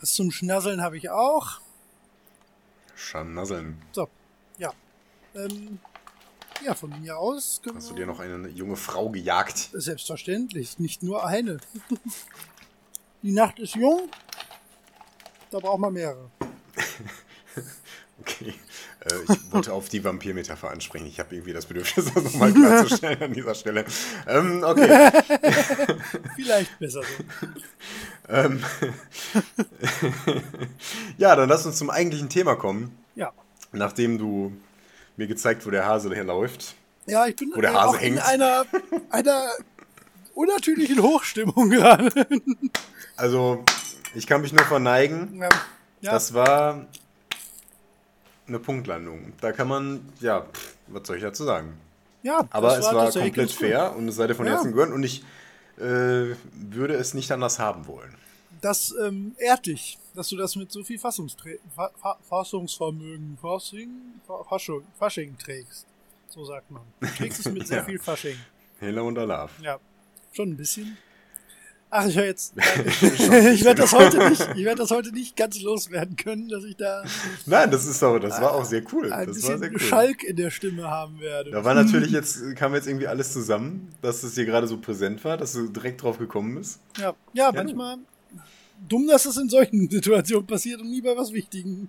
Was 0.00 0.14
zum 0.14 0.30
Schnasseln 0.30 0.82
habe 0.82 0.96
ich 0.96 1.10
auch. 1.10 1.60
Scharnasseln. 2.94 3.80
So, 3.92 4.08
ja. 4.58 4.72
Ähm, 5.34 5.78
ja, 6.64 6.74
von 6.74 7.00
mir 7.00 7.18
aus 7.18 7.60
Hast 7.74 7.90
du 7.90 7.94
dir 7.94 8.06
noch 8.06 8.20
eine 8.20 8.48
junge 8.48 8.76
Frau 8.76 9.08
gejagt? 9.10 9.70
Selbstverständlich, 9.72 10.78
nicht 10.78 11.02
nur 11.02 11.26
eine. 11.26 11.58
Die 13.22 13.32
Nacht 13.32 13.58
ist 13.58 13.74
jung, 13.74 14.08
da 15.50 15.58
braucht 15.58 15.80
man 15.80 15.92
mehrere. 15.92 16.30
Okay. 18.20 18.54
Äh, 19.04 19.32
ich 19.32 19.52
wollte 19.52 19.72
auf 19.72 19.88
die 19.88 20.02
Vampir-Metapher 20.02 20.70
ansprechen. 20.70 21.06
Ich 21.06 21.20
habe 21.20 21.34
irgendwie 21.34 21.52
das 21.52 21.66
Bedürfnis, 21.66 22.06
das 22.14 22.24
nochmal 22.24 22.52
klarzustellen 22.52 23.22
an 23.22 23.32
dieser 23.32 23.54
Stelle. 23.54 23.84
Ähm, 24.26 24.62
okay. 24.64 25.10
Vielleicht 26.36 26.78
besser 26.78 27.02
so. 27.02 27.46
Ähm, 28.28 28.62
ja, 31.18 31.36
dann 31.36 31.48
lass 31.48 31.66
uns 31.66 31.76
zum 31.76 31.90
eigentlichen 31.90 32.28
Thema 32.28 32.56
kommen. 32.56 32.96
Ja. 33.14 33.32
Nachdem 33.72 34.18
du 34.18 34.52
mir 35.16 35.26
gezeigt, 35.26 35.66
wo 35.66 35.70
der 35.70 35.84
Hase 35.86 36.12
herläuft. 36.14 36.74
Ja, 37.06 37.26
ich 37.26 37.36
bin 37.36 37.52
Wo 37.54 37.60
der 37.60 37.72
äh, 37.72 37.74
Hase 37.74 37.88
auch 37.88 37.94
in 37.94 38.00
hängt. 38.00 38.24
einer, 38.26 38.64
einer 39.10 39.50
unnatürlichen 40.34 41.02
Hochstimmung 41.02 41.68
gerade. 41.68 42.26
Also, 43.16 43.62
ich 44.14 44.26
kann 44.26 44.40
mich 44.40 44.52
nur 44.52 44.64
verneigen. 44.64 45.40
ja. 45.42 45.48
Ja. 46.00 46.12
Das 46.12 46.34
war 46.34 46.86
eine 48.46 48.58
Punktlandung. 48.58 49.32
Da 49.40 49.52
kann 49.52 49.68
man, 49.68 50.12
ja, 50.20 50.42
pff, 50.42 50.76
was 50.88 51.06
soll 51.06 51.16
ich 51.16 51.22
dazu 51.22 51.44
sagen? 51.44 51.74
ja, 52.22 52.46
Aber 52.50 52.78
es 52.78 52.84
war 52.86 53.04
tatsächlich 53.04 53.34
komplett 53.34 53.52
fair 53.52 53.94
und 53.96 54.08
es 54.08 54.16
sei 54.16 54.26
dir 54.26 54.34
von 54.34 54.46
Ja. 54.46 54.52
Herzen 54.52 54.70
gegönnt 54.72 54.92
und 54.92 55.02
ich 55.02 55.22
äh, 55.78 55.82
würde 56.52 56.94
es 56.94 57.12
nicht 57.14 57.30
anders 57.32 57.58
haben 57.58 57.86
wollen. 57.86 58.14
Das 58.60 58.94
ähm, 59.04 59.34
ehrt 59.38 59.66
dich, 59.66 59.98
dass 60.14 60.28
du 60.30 60.36
das 60.36 60.56
mit 60.56 60.72
so 60.72 60.82
viel 60.84 60.98
Fassungstre 60.98 61.58
Fa 61.74 61.90
Fa 62.00 62.16
Fassungsvermögen, 62.28 63.36
Fassing, 63.42 63.90
Fa 64.26 64.42
Faschung, 64.44 64.84
Fasching 64.98 65.36
trägst. 65.36 65.86
So 66.28 66.44
sagt 66.44 66.70
man. 66.70 66.82
Du 67.00 67.06
trägst 67.08 67.40
es 67.40 67.52
mit 67.52 67.66
sehr 67.66 67.78
Ja. 67.78 67.84
viel 67.84 67.98
Fasching. 67.98 68.36
Hela 68.80 69.02
und 69.02 69.18
Alaf. 69.18 69.50
Ja, 69.60 69.78
schon 70.32 70.50
ein 70.50 70.56
bisschen. 70.56 70.96
Ach, 71.96 72.08
ich 72.08 72.16
höre 72.16 72.24
jetzt. 72.24 72.54
ich 73.02 73.64
werde 73.64 73.82
das 73.82 73.92
heute 73.92 74.28
nicht. 74.28 74.48
Ich 74.56 74.64
werde 74.64 74.78
das 74.82 74.90
heute 74.90 75.12
nicht 75.12 75.36
ganz 75.36 75.62
loswerden 75.62 76.16
können, 76.16 76.48
dass 76.48 76.64
ich 76.64 76.76
da 76.76 77.04
Nein, 77.46 77.70
das 77.70 77.86
ist 77.86 78.02
doch, 78.02 78.18
das 78.18 78.40
war 78.40 78.52
auch 78.52 78.64
sehr 78.64 78.82
cool. 78.92 79.12
ein 79.12 79.28
Das 79.28 79.40
war 79.44 79.58
sehr 79.58 79.68
bisschen 79.68 79.74
cool. 79.74 79.80
Schalk 79.80 80.24
in 80.24 80.34
der 80.34 80.50
Stimme 80.50 80.90
haben 80.90 81.20
werde. 81.20 81.52
Da 81.52 81.62
war 81.64 81.72
natürlich 81.72 82.10
jetzt, 82.10 82.56
kam 82.56 82.74
jetzt 82.74 82.88
irgendwie 82.88 83.06
alles 83.06 83.32
zusammen, 83.32 83.94
dass 84.02 84.24
es 84.24 84.34
dir 84.34 84.44
gerade 84.44 84.66
so 84.66 84.78
präsent 84.78 85.24
war, 85.24 85.36
dass 85.36 85.52
du 85.52 85.68
direkt 85.68 86.02
drauf 86.02 86.18
gekommen 86.18 86.56
bist. 86.56 86.80
Ja, 86.98 87.14
ja, 87.32 87.52
manchmal 87.52 87.98
dumm, 88.88 89.06
dass 89.06 89.24
es 89.26 89.36
in 89.36 89.48
solchen 89.48 89.88
Situationen 89.90 90.48
passiert 90.48 90.80
und 90.80 90.90
nie 90.90 91.00
bei 91.00 91.16
was 91.16 91.32
Wichtigen. 91.32 91.88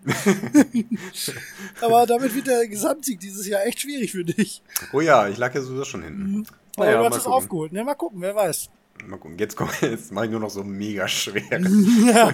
Aber 1.82 2.06
damit 2.06 2.36
wird 2.36 2.45
der 2.45 2.68
Gesamtsieg 2.68 3.19
dieses 3.19 3.48
Jahr 3.48 3.65
echt 3.65 3.80
schwierig 3.80 4.11
für 4.11 4.23
dich. 4.23 4.61
Oh 4.94 5.02
ja, 5.02 5.27
ich 5.27 5.40
lag 5.40 5.56
ja 5.56 5.61
sowieso 5.61 5.84
schon 5.84 6.03
hinten. 6.03 6.45
Aber 6.77 6.86
Naja, 6.86 6.99
du 6.99 7.06
hast 7.06 7.18
es 7.22 7.26
aufgeholt. 7.26 7.73
Ne, 7.73 7.84
mal 7.84 7.95
gucken, 7.95 8.22
wer 8.22 8.36
weiß. 8.36 8.69
Mal 9.04 9.18
gucken. 9.18 9.38
Jetzt, 9.38 9.56
komm, 9.56 9.70
jetzt 9.82 10.12
mache 10.12 10.26
ich 10.26 10.32
nur 10.32 10.40
noch 10.40 10.50
so 10.50 10.64
mega 10.64 11.08
schwer. 11.08 11.44
Ja. 12.06 12.34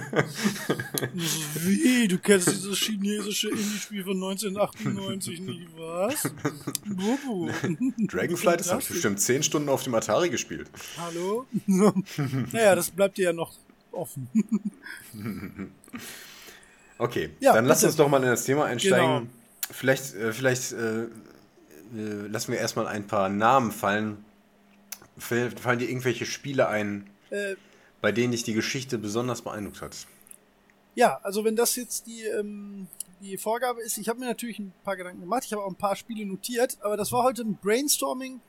Wie? 1.54 2.08
Du 2.08 2.18
kennst 2.18 2.48
dieses 2.48 2.78
chinesische 2.78 3.50
Indie-Spiel 3.50 4.04
von 4.04 4.14
1998 4.14 5.40
nicht, 5.40 5.68
was? 5.76 6.30
Bubu. 6.86 7.50
Dragonflight, 8.06 8.60
das 8.60 8.70
habe 8.70 8.80
ich 8.82 8.88
bestimmt 8.88 9.20
10 9.20 9.42
Stunden 9.42 9.68
auf 9.68 9.82
dem 9.82 9.94
Atari 9.94 10.30
gespielt. 10.30 10.70
Hallo? 10.98 11.46
naja, 11.66 12.74
das 12.74 12.90
bleibt 12.90 13.18
dir 13.18 13.24
ja 13.26 13.32
noch 13.32 13.52
offen. 13.90 14.28
Okay, 16.98 17.30
Ja, 17.40 17.54
dann 17.54 17.66
lass 17.66 17.82
uns 17.84 17.96
doch 17.96 18.08
mal 18.08 18.22
in 18.22 18.28
das 18.28 18.44
Thema 18.44 18.66
einsteigen. 18.66 19.06
Genau. 19.06 19.26
Vielleicht, 19.70 20.14
äh, 20.14 20.32
vielleicht 20.32 20.72
äh, 20.72 21.02
äh, 21.02 21.08
lassen 22.28 22.52
wir 22.52 22.58
erstmal 22.58 22.86
ein 22.86 23.06
paar 23.06 23.28
Namen 23.28 23.72
fallen. 23.72 24.24
Fallen 25.22 25.78
dir 25.78 25.88
irgendwelche 25.88 26.26
Spiele 26.26 26.68
ein, 26.68 27.08
Äh, 27.30 27.56
bei 28.00 28.12
denen 28.12 28.32
dich 28.32 28.42
die 28.42 28.52
Geschichte 28.52 28.98
besonders 28.98 29.42
beeindruckt 29.42 29.80
hat? 29.80 29.96
Ja, 30.94 31.20
also 31.22 31.44
wenn 31.44 31.56
das 31.56 31.76
jetzt 31.76 32.06
die, 32.06 32.24
ähm, 32.24 32.86
die 33.22 33.38
Vorgabe 33.38 33.80
ist, 33.80 33.96
ich 33.96 34.08
habe 34.08 34.20
mir 34.20 34.26
natürlich 34.26 34.58
ein 34.58 34.72
paar 34.84 34.96
Gedanken 34.96 35.20
gemacht, 35.20 35.44
ich 35.46 35.52
habe 35.52 35.62
auch 35.62 35.70
ein 35.70 35.76
paar 35.76 35.96
Spiele 35.96 36.26
notiert, 36.26 36.76
aber 36.82 36.96
das 36.96 37.12
war 37.12 37.22
heute 37.22 37.42
ein 37.42 37.56
Brainstorming 37.56 38.40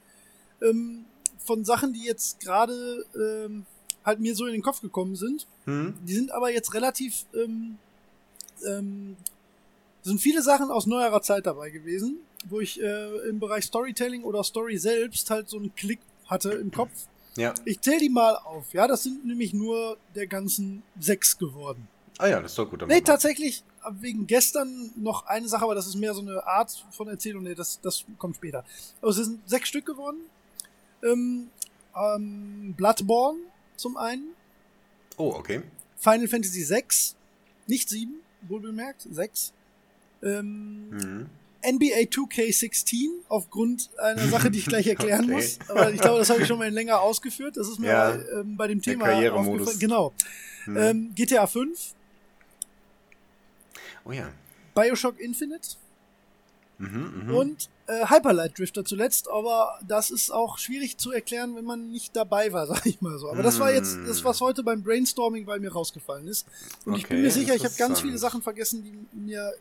ähm, 0.62 1.06
von 1.38 1.64
Sachen, 1.64 1.94
die 1.94 2.04
jetzt 2.04 2.40
gerade 2.40 3.06
ähm, 3.16 3.66
halt 4.04 4.20
mir 4.20 4.36
so 4.36 4.46
in 4.46 4.54
den 4.54 4.62
Kopf 4.62 4.82
gekommen 4.82 5.16
sind. 5.16 5.48
Hm? 5.66 5.94
Die 6.02 6.14
sind 6.14 6.32
aber 6.32 6.52
jetzt 6.52 6.74
relativ, 6.74 7.26
ähm, 7.34 7.78
ähm, 8.66 9.16
sind 10.02 10.20
viele 10.20 10.42
Sachen 10.42 10.72
aus 10.72 10.86
neuerer 10.86 11.22
Zeit 11.22 11.46
dabei 11.46 11.70
gewesen, 11.70 12.18
wo 12.50 12.60
ich 12.60 12.82
äh, 12.82 13.30
im 13.30 13.40
Bereich 13.40 13.64
Storytelling 13.66 14.24
oder 14.24 14.44
Story 14.44 14.78
selbst 14.78 15.30
halt 15.30 15.48
so 15.48 15.58
einen 15.58 15.74
Klick 15.76 16.00
hatte 16.34 16.52
im 16.52 16.72
Kopf. 16.72 16.92
Ja. 17.36 17.54
Ich 17.66 17.80
zähle 17.82 18.00
die 18.00 18.10
mal 18.10 18.36
auf, 18.36 18.74
ja, 18.74 18.88
das 18.88 19.04
sind 19.04 19.26
nämlich 19.26 19.54
nur 19.54 19.98
der 20.16 20.28
ganzen 20.28 20.84
sechs 21.00 21.38
geworden. 21.38 21.88
Ah 22.20 22.28
ja, 22.28 22.40
das 22.42 22.52
ist 22.52 22.58
doch 22.60 22.70
gut. 22.70 22.86
Nee, 22.88 23.02
tatsächlich 23.02 23.64
wegen 24.00 24.28
gestern 24.28 24.92
noch 24.96 25.26
eine 25.26 25.48
Sache, 25.48 25.64
aber 25.64 25.74
das 25.76 25.88
ist 25.88 25.96
mehr 25.96 26.14
so 26.14 26.22
eine 26.22 26.46
Art 26.46 26.86
von 26.92 27.08
Erzählung. 27.08 27.44
Nee, 27.44 27.56
das, 27.56 27.82
das 27.82 28.06
kommt 28.20 28.36
später. 28.36 28.64
Aber 29.02 29.10
es 29.10 29.16
sind 29.18 29.48
sechs 29.50 29.68
Stück 29.68 29.86
geworden. 29.86 30.20
Ähm, 31.04 31.50
ähm, 31.96 32.74
Bloodborne 32.78 33.40
zum 33.76 33.98
einen. 33.98 34.30
Oh, 35.18 35.34
okay. 35.36 35.64
Final 35.98 36.28
Fantasy 36.28 36.70
VI. 36.70 36.84
Nicht 37.68 37.90
sieben, 37.90 38.22
wohl 38.44 38.60
bemerkt. 38.62 39.08
Sechs. 39.10 39.54
Ähm, 40.22 40.90
Mhm. 40.92 41.30
NBA 41.66 42.10
2K16 42.10 43.10
aufgrund 43.30 43.90
einer 43.98 44.28
Sache, 44.28 44.52
die 44.52 44.60
ich 44.60 44.66
gleich 44.66 44.88
erklären 44.88 45.24
Okay. 45.26 45.34
muss. 45.34 45.60
Aber 45.70 45.92
ich 45.92 46.00
glaube, 46.02 46.20
das 46.20 46.30
habe 46.30 46.42
ich 46.42 46.48
schon 46.48 46.60
mal 46.60 46.70
länger 46.70 47.02
ausgeführt. 47.02 47.58
Das 47.58 47.68
ist 47.68 47.80
mir 47.80 47.88
Ja. 47.88 48.12
bei, 48.12 48.40
ähm, 48.40 48.58
bei 48.58 48.68
dem 48.68 48.82
Thema 48.82 49.06
aufgefallen. 49.34 49.80
Genau. 49.80 50.14
Mhm. 50.66 50.78
Ähm, 50.78 51.12
GTA 51.16 51.48
5, 51.48 51.94
Oh 54.06 54.12
ja. 54.12 54.30
Bioshock 54.76 55.20
Infinite. 55.20 55.76
Mhm, 56.80 57.24
mhm. 57.28 57.36
und 57.36 57.70
äh, 57.86 58.08
Hyperlight 58.10 58.58
Drifter 58.58 58.84
zuletzt, 58.84 59.30
aber 59.30 59.80
das 59.88 60.10
ist 60.10 60.32
auch 60.32 60.58
schwierig 60.58 60.98
zu 60.98 61.12
erklären, 61.12 61.56
wenn 61.56 61.64
man 61.66 61.92
nicht 61.92 62.16
dabei 62.16 62.52
war, 62.52 62.66
sag 62.74 62.86
ich 62.88 63.00
mal 63.00 63.18
so. 63.20 63.30
Aber 63.30 63.44
das 63.44 63.60
war 63.60 63.72
jetzt 63.72 63.96
Mm. 63.98 64.08
das, 64.08 64.24
was 64.24 64.42
heute 64.42 64.64
beim 64.64 64.82
Brainstorming 64.84 65.46
bei 65.46 65.60
mir 65.60 65.72
rausgefallen 65.72 66.28
ist. 66.28 66.48
Und 66.86 66.96
ich 66.98 67.04
bin 67.08 67.18
Okay, 67.18 67.26
mir 67.26 67.32
sicher, 67.32 67.54
ich 67.56 67.64
habe 67.64 67.76
ganz 67.76 68.02
viele 68.02 68.18
Sachen 68.18 68.42
vergessen, 68.42 68.84
die 68.84 69.18
mir, 69.18 69.54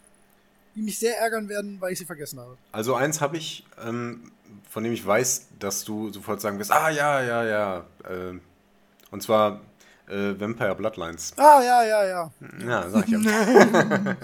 die 0.74 0.82
mich 0.82 0.98
sehr 0.98 1.18
ärgern 1.18 1.48
werden, 1.48 1.80
weil 1.80 1.92
ich 1.92 1.98
sie 1.98 2.04
vergessen 2.04 2.40
habe. 2.40 2.56
Also 2.72 2.94
eins 2.94 3.20
habe 3.20 3.36
ich, 3.36 3.64
ähm, 3.84 4.32
von 4.68 4.84
dem 4.84 4.92
ich 4.92 5.06
weiß, 5.06 5.48
dass 5.58 5.84
du 5.84 6.12
sofort 6.12 6.40
sagen 6.40 6.58
wirst, 6.58 6.72
ah 6.72 6.90
ja, 6.90 7.22
ja, 7.22 7.44
ja. 7.44 7.86
Äh, 8.04 8.38
und 9.10 9.22
zwar 9.22 9.60
äh, 10.08 10.38
Vampire 10.38 10.74
Bloodlines. 10.74 11.32
Ah, 11.36 11.62
ja, 11.62 11.84
ja, 11.84 12.04
ja. 12.04 12.30
Ja, 12.66 12.90
sag 12.90 13.06
ich 13.06 13.12
ja. 13.12 13.20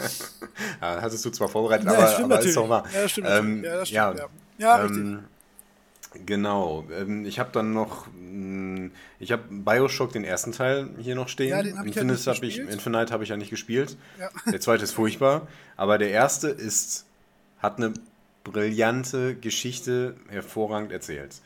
ja 0.81 1.03
hattest 1.03 1.25
du 1.25 1.31
zwar 1.31 1.49
vorbereitet, 1.49 1.87
Ja, 1.87 1.93
aber, 1.93 2.25
aber 2.25 2.41
ist 2.41 2.57
doch 2.57 2.69
wahr. 2.69 2.85
Ja, 2.93 3.03
das 3.03 3.11
stimmt 3.11 3.29
Ähm. 3.31 3.65
Ja, 3.65 3.77
das 3.77 3.91
ja, 3.91 4.13
stimmt, 4.13 4.31
ja. 4.59 4.67
Ja, 4.67 4.77
richtig. 4.77 4.99
ähm, 4.99 5.25
Genau. 6.27 6.85
Ähm, 6.97 7.25
ich 7.27 7.39
habe 7.39 7.51
dann 7.53 7.73
noch, 7.73 8.07
mh, 8.09 8.91
ich 9.19 9.33
habe 9.33 9.43
Bioshock 9.51 10.13
den 10.13 10.25
ersten 10.25 10.53
Teil 10.53 10.91
hier 10.99 11.15
noch 11.15 11.29
stehen. 11.29 11.51
Ja, 11.51 11.63
den 11.63 11.79
hab 11.79 11.87
ich 11.87 11.97
Infinite 11.97 12.15
nicht 12.15 12.27
habe 12.27 12.47
ich. 12.47 12.59
Infinite 12.59 13.13
habe 13.13 13.25
ich 13.25 13.31
ja 13.31 13.37
nicht 13.37 13.51
gespielt. 13.51 13.97
Ja. 14.19 14.31
Der 14.51 14.61
zweite 14.61 14.85
ist 14.85 14.93
furchtbar, 14.93 15.47
aber 15.77 15.99
der 15.99 16.11
erste 16.11 16.49
ist, 16.49 17.07
hat 17.59 17.79
eine 17.79 17.93
brillante 18.45 19.35
Geschichte 19.37 20.17
hervorragend 20.29 20.93
erzählt. 20.93 21.37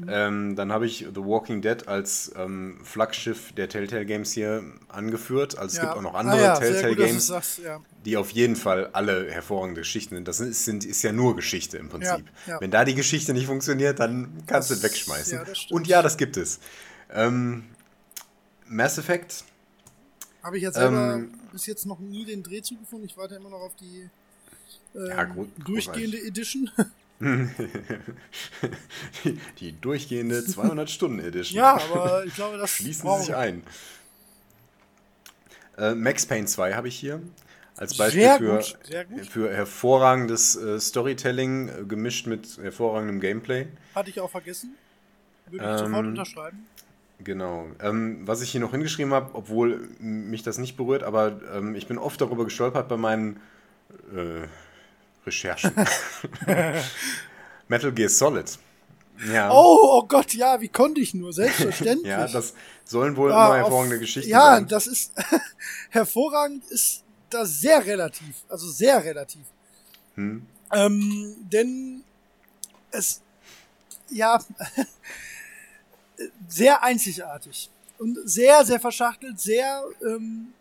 Mhm. 0.00 0.08
Ähm, 0.08 0.56
dann 0.56 0.72
habe 0.72 0.86
ich 0.86 1.06
The 1.14 1.20
Walking 1.20 1.60
Dead 1.60 1.86
als 1.88 2.32
ähm, 2.36 2.78
Flaggschiff 2.82 3.52
der 3.52 3.68
Telltale 3.68 4.06
Games 4.06 4.32
hier 4.32 4.62
angeführt. 4.88 5.58
Also 5.58 5.72
es 5.72 5.76
ja. 5.76 5.82
gibt 5.84 5.96
auch 5.96 6.02
noch 6.02 6.14
andere 6.14 6.36
ah, 6.36 6.42
ja, 6.42 6.58
Telltale 6.58 6.96
gut, 6.96 7.06
Games, 7.06 7.26
sagst, 7.26 7.58
ja. 7.58 7.80
die 8.04 8.16
auf 8.16 8.30
jeden 8.30 8.56
Fall 8.56 8.90
alle 8.92 9.30
hervorragende 9.30 9.82
Geschichten 9.82 10.14
sind. 10.14 10.26
Das 10.28 10.40
ist, 10.40 10.64
sind, 10.64 10.84
ist 10.84 11.02
ja 11.02 11.12
nur 11.12 11.36
Geschichte 11.36 11.76
im 11.78 11.88
Prinzip. 11.88 12.24
Wenn 12.60 12.70
da 12.70 12.84
die 12.84 12.94
Geschichte 12.94 13.32
nicht 13.32 13.46
funktioniert, 13.46 14.00
dann 14.00 14.42
kannst 14.46 14.70
du 14.70 14.74
es 14.74 14.82
wegschmeißen. 14.82 15.40
Und 15.70 15.86
ja, 15.86 16.02
das 16.02 16.16
gibt 16.16 16.36
es. 16.36 16.60
Ähm, 17.12 17.64
Mass 18.66 18.98
Effect, 18.98 19.44
Habe 20.42 20.56
ich 20.56 20.62
jetzt 20.62 20.76
selber 20.76 21.14
Ähm, 21.14 21.32
bis 21.52 21.66
jetzt 21.66 21.86
noch 21.86 21.98
nie 21.98 22.24
den 22.24 22.42
Dreh 22.42 22.62
zugefunden. 22.62 23.08
Ich 23.08 23.16
warte 23.16 23.34
immer 23.34 23.50
noch 23.50 23.60
auf 23.60 23.74
die 23.74 24.08
ähm, 24.94 25.48
durchgehende 25.64 26.18
Edition. 26.22 26.70
Die, 29.24 29.38
die 29.60 29.72
durchgehende 29.80 30.40
200-Stunden-Edition. 30.40 31.56
ja, 31.58 31.78
aber 31.92 32.24
ich 32.24 32.34
glaube, 32.34 32.58
das 32.58 32.70
Schließen 32.70 33.04
brauchen 33.04 33.22
sich 33.24 33.34
ein. 33.34 33.62
Äh, 35.78 35.94
Max 35.94 36.26
Payne 36.26 36.46
2 36.46 36.74
habe 36.74 36.88
ich 36.88 36.96
hier 36.98 37.20
als 37.76 37.96
Beispiel 37.96 38.22
Sehr 38.22 38.36
für, 38.38 38.56
gut, 38.56 38.78
gut. 39.10 39.26
für 39.26 39.52
hervorragendes 39.52 40.56
äh, 40.56 40.78
Storytelling 40.80 41.68
äh, 41.68 41.84
gemischt 41.86 42.26
mit 42.26 42.58
hervorragendem 42.58 43.20
Gameplay. 43.20 43.68
Hatte 43.94 44.10
ich 44.10 44.20
auch 44.20 44.30
vergessen. 44.30 44.74
Würde 45.48 45.64
ich 45.64 45.70
Ähm, 45.70 45.78
sofort 45.78 46.06
unterschreiben. 46.06 46.66
Genau. 47.22 47.66
Ähm, 47.82 48.26
was 48.26 48.40
ich 48.40 48.50
hier 48.50 48.60
noch 48.60 48.70
hingeschrieben 48.70 49.12
habe, 49.12 49.34
obwohl 49.34 49.88
mich 49.98 50.42
das 50.42 50.58
nicht 50.58 50.76
berührt, 50.76 51.02
aber 51.02 51.40
ähm, 51.54 51.74
ich 51.74 51.86
bin 51.86 51.98
oft 51.98 52.20
darüber 52.20 52.44
gestolpert 52.44 52.88
bei 52.88 52.96
meinen 52.96 53.40
äh, 54.14 54.46
Recherchen. 55.30 55.72
Metal 57.68 57.92
Gear 57.92 58.08
Solid. 58.08 58.58
Ja. 59.32 59.50
Oh, 59.52 59.78
oh 59.98 60.06
Gott, 60.06 60.32
ja, 60.34 60.60
wie 60.60 60.68
konnte 60.68 61.00
ich 61.00 61.14
nur? 61.14 61.32
Selbstverständlich. 61.32 62.06
Ja, 62.10 62.26
das 62.26 62.54
sollen 62.84 63.16
wohl 63.16 63.30
Ah, 63.32 63.34
immer 63.34 63.50
auf- 63.50 63.56
hervorragende 63.62 63.98
Geschichten 64.00 64.30
Ja, 64.30 64.54
sein. 64.56 64.66
das 64.66 64.86
ist 64.86 65.12
hervorragend 65.90 66.64
ist 66.70 67.04
das 67.28 67.60
sehr 67.60 67.84
relativ. 67.86 68.34
Also 68.48 68.68
sehr 68.68 69.04
relativ. 69.04 69.42
Hm. 70.16 70.46
Ähm, 70.72 71.36
denn 71.40 72.02
es, 72.90 73.20
ja, 74.10 74.38
sehr 76.48 76.82
einzigartig 76.82 77.70
und 77.98 78.18
sehr, 78.24 78.64
sehr 78.64 78.80
verschachtelt, 78.80 79.38
sehr, 79.40 79.84
ähm, 80.04 80.52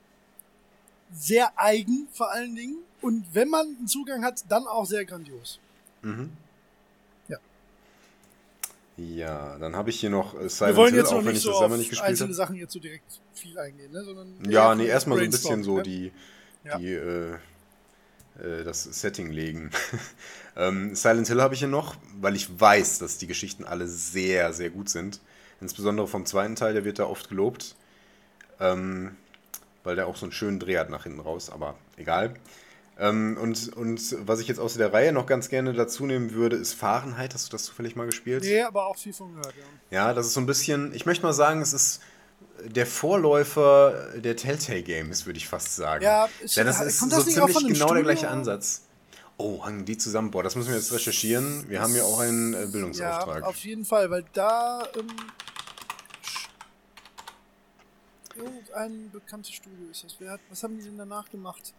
sehr 1.14 1.52
eigen 1.58 2.08
vor 2.14 2.32
allen 2.32 2.56
Dingen. 2.56 2.78
Und 3.02 3.26
wenn 3.34 3.50
man 3.50 3.66
einen 3.66 3.88
Zugang 3.88 4.24
hat, 4.24 4.44
dann 4.50 4.68
auch 4.68 4.86
sehr 4.86 5.06
grandios. 5.06 5.60
Mhm. 6.02 6.32
Ja. 7.28 7.38
Ja, 8.98 9.58
dann 9.58 9.76
habe 9.76 9.90
ich 9.90 10.00
hier 10.00 10.10
noch 10.10 10.34
äh, 10.36 10.42
Wir 10.42 10.50
Silent 10.50 10.78
wollen 10.78 10.94
Hill, 10.94 11.00
jetzt 11.00 11.10
auch 11.10 11.18
noch 11.18 11.26
wenn 11.26 11.32
nicht 11.32 11.38
ich 11.38 11.44
so 11.44 11.52
das 11.52 11.60
selber 11.60 11.78
nicht 11.78 11.90
gespielt 11.90 12.10
einzelne 12.10 12.28
habe. 12.28 12.34
Sachen 12.36 12.56
jetzt 12.56 12.74
so 12.74 12.80
direkt 12.80 13.22
viel 13.34 13.58
eingehen, 13.58 13.92
ne? 13.92 14.04
sondern 14.04 14.28
Ja, 14.50 14.76
nee, 14.76 14.88
erstmal 14.88 15.18
so 15.20 15.24
ein 15.24 15.32
bisschen 15.32 15.64
so 15.64 15.78
ne? 15.78 15.84
die, 15.84 16.12
Ja. 16.66 16.78
die 16.78 16.94
äh, 16.94 17.34
äh, 18.42 18.64
das 18.64 18.84
Setting 18.84 19.30
legen. 19.32 19.72
ähm, 20.58 20.96
Silent 20.96 21.28
Hill 21.28 21.42
habe 21.42 21.54
ich 21.54 21.60
hier 21.60 21.70
noch, 21.70 21.96
weil 22.20 22.36
ich 22.36 22.60
weiß, 22.60 23.00
dass 23.00 23.18
die 23.18 23.28
Geschichten 23.28 23.64
alle 23.64 23.88
sehr, 23.88 24.54
sehr 24.54 24.70
gut 24.70 24.90
sind. 24.90 25.20
Insbesondere 25.62 26.08
vom 26.08 26.26
zweiten 26.26 26.56
Teil, 26.56 26.74
der 26.74 26.86
wird 26.86 27.00
da 27.00 27.06
oft 27.06 27.30
gelobt. 27.30 27.76
Ähm, 28.60 29.16
weil 29.90 29.96
der 29.96 30.06
auch 30.08 30.16
so 30.16 30.26
einen 30.26 30.32
schönen 30.32 30.60
Dreh 30.60 30.78
hat 30.78 30.90
nach 30.92 31.04
hinten 31.04 31.20
raus, 31.20 31.50
aber 31.50 31.76
egal. 31.98 32.36
Ähm, 33.00 33.38
und, 33.42 33.74
und 33.76 34.16
was 34.28 34.40
ich 34.40 34.48
jetzt 34.48 34.60
aus 34.60 34.76
der 34.76 34.94
Reihe 34.94 35.12
noch 35.14 35.26
ganz 35.26 35.50
gerne 35.50 35.74
dazu 35.74 36.06
nehmen 36.06 36.34
würde, 36.34 36.56
ist 36.58 36.74
Fahrenheit. 36.74 37.34
Hast 37.34 37.48
du 37.48 37.52
das 37.52 37.64
zufällig 37.64 37.96
mal 37.96 38.06
gespielt? 38.06 38.44
Nee, 38.44 38.62
aber 38.62 38.86
auch 38.88 38.98
viel 38.98 39.14
von 39.14 39.30
gehört, 39.36 39.54
ja. 39.90 39.98
Ja, 40.08 40.14
das 40.14 40.28
ist 40.28 40.34
so 40.34 40.42
ein 40.42 40.46
bisschen, 40.46 40.94
ich 40.94 41.06
möchte 41.06 41.26
mal 41.26 41.34
sagen, 41.34 41.62
es 41.62 41.74
ist 41.74 42.02
der 42.66 42.86
Vorläufer 42.86 44.10
der 44.18 44.36
Telltale 44.36 44.84
Games, 44.84 45.26
würde 45.26 45.38
ich 45.38 45.48
fast 45.48 45.76
sagen. 45.76 46.04
Ja, 46.04 46.28
ist- 46.42 46.58
Denn 46.58 46.66
das 46.68 46.82
ist 46.82 47.00
so 47.00 47.08
das 47.10 47.26
ziemlich 47.26 47.54
genau 47.56 47.70
der 47.70 47.74
Studio? 47.74 48.04
gleiche 48.04 48.28
Ansatz. 48.30 48.84
Oh, 49.38 49.64
hangen 49.64 49.86
die 49.86 49.98
zusammen? 49.98 50.32
Boah, 50.32 50.44
das 50.44 50.58
müssen 50.58 50.68
wir 50.70 50.76
jetzt 50.76 50.92
recherchieren. 50.92 51.64
Wir 51.70 51.82
haben 51.82 51.96
ja 51.96 52.04
auch 52.04 52.20
einen 52.20 52.54
äh, 52.54 52.68
Bildungsauftrag. 52.70 53.44
Ja, 53.44 53.48
auf 53.48 53.56
jeden 53.60 53.86
Fall, 53.86 54.12
weil 54.12 54.26
da 54.34 54.84
ähm, 54.98 55.08
irgendein 58.40 59.12
bekanntes 59.12 59.54
Studio 59.54 59.90
ist 59.92 60.04
das. 60.04 60.16
Wer 60.20 60.32
hat, 60.32 60.40
was 60.50 60.64
haben 60.64 60.78
die 60.78 60.84
denn 60.84 60.98
danach 60.98 61.30
gemacht? 61.30 61.74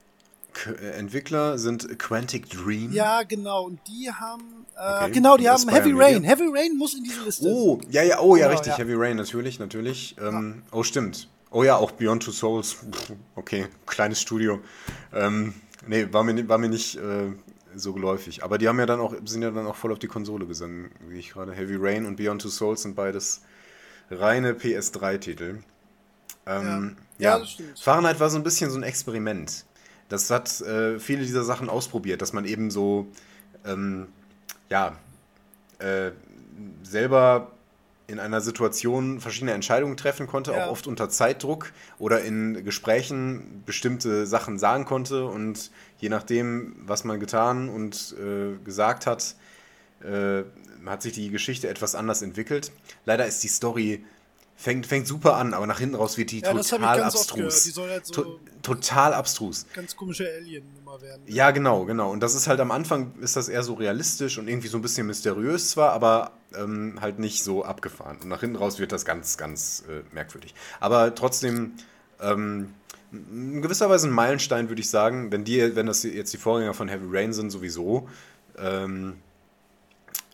K 0.53 0.71
äh, 0.73 0.91
Entwickler 0.93 1.59
sind 1.59 1.99
Quantic 1.99 2.51
Dream. 2.51 2.93
Ja, 2.93 3.23
genau. 3.23 3.65
Und 3.67 3.81
die 3.87 4.11
haben, 4.11 4.67
äh, 4.77 5.05
Okay. 5.05 5.13
genau, 5.13 5.37
die 5.37 5.49
haben 5.49 5.69
Heavy 5.69 5.93
Media. 5.93 6.07
Rain. 6.07 6.25
Heavy 6.25 6.47
Rain 6.53 6.77
muss 6.77 6.95
in 6.95 7.05
diese 7.05 7.23
Liste. 7.25 7.47
Oh, 7.47 7.81
ja, 7.89 8.03
ja, 8.03 8.21
oh 8.21 8.37
ja, 8.37 8.47
Genau, 8.47 8.51
richtig. 8.59 8.73
ja. 8.73 8.79
Heavy 8.79 8.95
Rain, 8.95 9.17
natürlich, 9.17 9.59
natürlich. 9.59 10.17
Ähm, 10.21 10.63
Oh, 10.73 10.83
stimmt. 10.83 11.29
Oh 11.53 11.63
ja, 11.65 11.77
auch 11.77 11.91
Beyond 11.93 12.23
Two 12.25 12.31
Souls. 12.33 12.77
Okay, 13.37 13.67
kleines 13.87 14.21
Studio. 14.21 14.61
Ähm, 15.13 15.55
nee, 15.87 16.07
war 16.13 16.23
mir, 16.25 16.49
war 16.49 16.59
mir 16.59 16.69
nicht 16.69 16.97
äh, 16.97 17.33
so 17.75 17.93
geläufig. 17.93 18.43
Aber 18.45 18.59
die 18.59 18.69
haben 18.69 18.79
ja 18.79 18.87
dann 18.87 19.01
auch, 19.01 19.15
sind 19.25 19.43
ja 19.43 19.51
dann 19.53 19.67
auch 19.67 19.77
voll 19.77 19.93
auf 19.93 19.99
die 20.01 20.07
Konsole 20.09 20.47
gesangen, 20.47 20.91
wie 21.09 21.19
ich 21.19 21.31
gerade. 21.31 21.53
Heavy 21.53 21.77
Rain 21.79 22.07
und 22.07 22.17
Beyond 22.17 22.43
Two 22.43 22.49
Souls 22.49 22.83
sind 22.83 22.95
beides 22.97 23.43
reine 24.11 24.53
PS3-Titel. 24.55 25.59
Ähm, 26.59 26.97
Ja. 27.19 27.33
ja, 27.33 27.39
das 27.39 27.51
stimmt. 27.53 27.79
Fahrenheit 27.79 28.21
war 28.21 28.31
so 28.31 28.37
ein 28.37 28.43
bisschen 28.43 28.71
so 28.71 28.77
ein 28.79 28.83
Experiment. 28.83 29.65
Das 30.09 30.31
hat 30.31 30.61
äh, 30.63 30.99
viele 30.99 31.23
dieser 31.23 31.45
Sachen 31.45 31.69
ausprobiert, 31.69 32.21
dass 32.23 32.33
man 32.33 32.45
eben 32.45 32.71
so, 32.71 33.07
ähm, 33.65 34.09
ja, 34.69 34.97
äh, 35.79 36.11
selber 36.83 37.53
in 38.07 38.19
einer 38.19 38.41
Situation 38.41 39.21
verschiedene 39.21 39.53
Entscheidungen 39.53 39.97
treffen 39.97 40.27
konnte, 40.27 40.51
Ja. 40.51 40.67
auch 40.67 40.73
oft 40.73 40.89
unter 40.89 41.09
Zeitdruck 41.11 41.73
oder 42.01 42.23
in 42.23 42.65
Gesprächen 42.65 43.63
bestimmte 43.65 44.27
Sachen 44.27 44.59
sagen 44.59 44.85
konnte 44.85 45.27
und 45.27 45.71
je 45.99 46.09
nachdem, 46.09 46.75
was 46.85 47.05
man 47.05 47.21
getan 47.21 47.69
und 47.69 48.17
äh, 48.19 48.57
gesagt 48.65 49.07
hat, 49.07 49.37
äh, 50.03 50.43
hat 50.87 51.03
sich 51.03 51.13
die 51.13 51.31
Geschichte 51.31 51.69
etwas 51.69 51.95
anders 51.95 52.21
entwickelt. 52.23 52.73
Leider 53.05 53.27
ist 53.27 53.45
die 53.45 53.49
Story 53.49 54.05
fängt, 54.61 54.87
fängt 54.87 55.07
super 55.07 55.37
an, 55.37 55.55
aber 55.55 55.67
nach 55.67 55.79
hinten 55.79 55.95
raus 55.95 56.19
wird 56.19 56.31
die 56.31 56.41
Ja, 56.41 56.53
total 56.53 57.03
abstrus. 57.03 57.65
Die 57.65 57.71
soll 57.71 57.89
halt 57.89 58.07
so 58.07 58.13
To 58.13 58.41
total 58.63 59.15
abstrus. 59.15 59.65
ganz 59.73 59.97
komische 59.97 60.29
Alien-Nummer 60.39 61.01
werden. 61.01 61.23
Ja, 61.27 61.51
genau, 61.51 61.87
genau. 61.87 62.11
Und 62.13 62.21
das 62.21 62.35
ist 62.35 62.47
halt 62.47 62.61
am 62.61 62.71
Anfang 62.71 63.15
ist 63.21 63.37
das 63.37 63.49
eher 63.49 63.63
so 63.63 63.73
realistisch 63.73 64.37
und 64.37 64.49
irgendwie 64.49 64.69
so 64.69 64.77
ein 64.77 64.83
bisschen 64.83 65.07
mysteriös 65.07 65.71
zwar, 65.71 65.93
aber 65.93 66.33
ähm, 66.55 66.99
halt 67.01 67.19
nicht 67.19 67.43
so 67.43 67.65
abgefahren. 67.65 68.19
Und 68.23 68.29
nach 68.29 68.41
hinten 68.41 68.57
raus 68.57 68.79
wird 68.79 68.93
das 68.93 69.07
ganz, 69.07 69.39
ganz 69.39 69.85
äh, 69.89 70.03
merkwürdig. 70.15 70.55
Aber 70.79 71.15
trotzdem 71.15 71.73
ähm, 72.21 72.75
in 73.13 73.63
gewisser 73.63 73.89
Weise 73.89 74.09
ein 74.09 74.13
Meilenstein, 74.13 74.69
würde 74.69 74.83
ich 74.83 74.91
sagen. 74.91 75.33
Wenn 75.33 75.45
die, 75.45 75.75
wenn 75.75 75.87
das 75.87 76.03
jetzt 76.03 76.35
die 76.35 76.39
Vorgänger 76.39 76.75
von 76.75 76.89
Heavy 76.89 77.07
Rain 77.09 77.33
sind, 77.33 77.49
sowieso. 77.49 78.11
Ähm, 78.59 79.17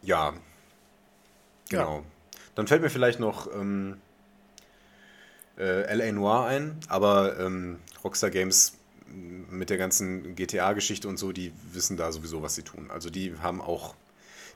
ja, 0.02 0.32
genau. 1.68 2.02
Dann 2.56 2.66
fällt 2.66 2.82
mir 2.82 2.90
vielleicht 2.90 3.20
noch 3.20 3.46
ähm, 3.54 3.98
äh, 5.58 5.94
LA 5.94 6.12
Noir 6.12 6.44
ein, 6.46 6.76
aber 6.88 7.38
ähm, 7.38 7.78
Rockstar 8.04 8.30
Games 8.30 8.74
mit 9.50 9.70
der 9.70 9.78
ganzen 9.78 10.34
GTA-Geschichte 10.34 11.08
und 11.08 11.16
so, 11.18 11.32
die 11.32 11.52
wissen 11.72 11.96
da 11.96 12.12
sowieso, 12.12 12.42
was 12.42 12.54
sie 12.54 12.62
tun. 12.62 12.90
Also 12.90 13.08
die 13.08 13.34
haben 13.40 13.60
auch, 13.62 13.94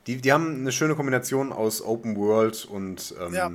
die, 0.07 0.17
die 0.17 0.31
haben 0.31 0.59
eine 0.59 0.71
schöne 0.71 0.95
Kombination 0.95 1.51
aus 1.51 1.81
Open 1.81 2.15
World 2.17 2.65
und 2.65 3.15
ähm, 3.19 3.33
Ja. 3.33 3.51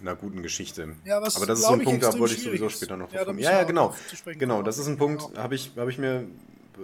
einer 0.00 0.16
guten 0.16 0.42
Geschichte. 0.42 0.96
Ja, 1.04 1.22
was, 1.22 1.36
aber 1.36 1.46
das 1.46 1.60
ist 1.60 1.66
so 1.66 1.72
ein 1.74 1.82
Punkt, 1.82 2.02
da 2.02 2.18
wollte 2.18 2.34
ich 2.34 2.42
sowieso 2.42 2.68
später 2.68 2.96
noch 2.96 3.12
Ja, 3.12 3.24
drauf 3.24 3.38
Ja, 3.38 3.52
ja, 3.52 3.62
genau. 3.64 3.94
Genau, 4.26 4.62
das 4.62 4.78
ist 4.78 4.88
ein 4.88 4.98
Punkt, 4.98 5.22
Genau. 5.28 5.38
habe 5.40 5.54
ich, 5.54 5.72
hab 5.76 5.88
ich 5.88 5.98
mir 5.98 6.26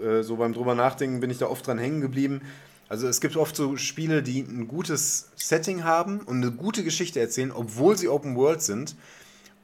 äh, 0.02 0.22
so 0.22 0.36
beim 0.36 0.52
drüber 0.52 0.74
nachdenken, 0.74 1.20
bin 1.20 1.30
ich 1.30 1.38
da 1.38 1.46
oft 1.46 1.66
dran 1.66 1.78
hängen 1.78 2.00
geblieben. 2.00 2.40
Also 2.88 3.06
es 3.08 3.20
gibt 3.20 3.36
oft 3.36 3.54
so 3.56 3.76
Spiele, 3.76 4.22
die 4.22 4.40
ein 4.40 4.66
gutes 4.68 5.30
Setting 5.36 5.84
haben 5.84 6.20
und 6.20 6.42
eine 6.42 6.52
gute 6.52 6.84
Geschichte 6.84 7.20
erzählen, 7.20 7.52
obwohl 7.52 7.98
sie 7.98 8.08
Open 8.08 8.34
World 8.36 8.62
sind. 8.62 8.96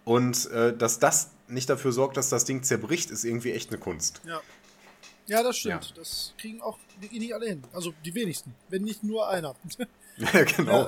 Und 0.05 0.51
äh, 0.51 0.77
dass 0.77 0.99
das 0.99 1.31
nicht 1.49 1.69
dafür 1.69 1.93
sorgt, 1.93 2.17
dass 2.17 2.29
das 2.29 2.45
Ding 2.45 2.63
zerbricht, 2.63 3.11
ist 3.11 3.25
irgendwie 3.25 3.53
echt 3.53 3.71
eine 3.71 3.79
Kunst. 3.79 4.21
Ja. 4.27 4.41
Ja, 5.27 5.43
das 5.43 5.57
stimmt. 5.57 5.87
Ja. 5.87 5.93
Das 5.97 6.35
kriegen 6.37 6.61
auch 6.61 6.79
wirklich 7.01 7.21
nicht 7.21 7.35
alle 7.35 7.47
hin. 7.47 7.63
Also 7.73 7.95
die 8.05 8.15
wenigsten. 8.15 8.55
Wenn 8.69 8.83
nicht 8.83 9.03
nur 9.03 9.29
einer. 9.29 9.55
Ja, 10.17 10.45
genau. 10.45 10.87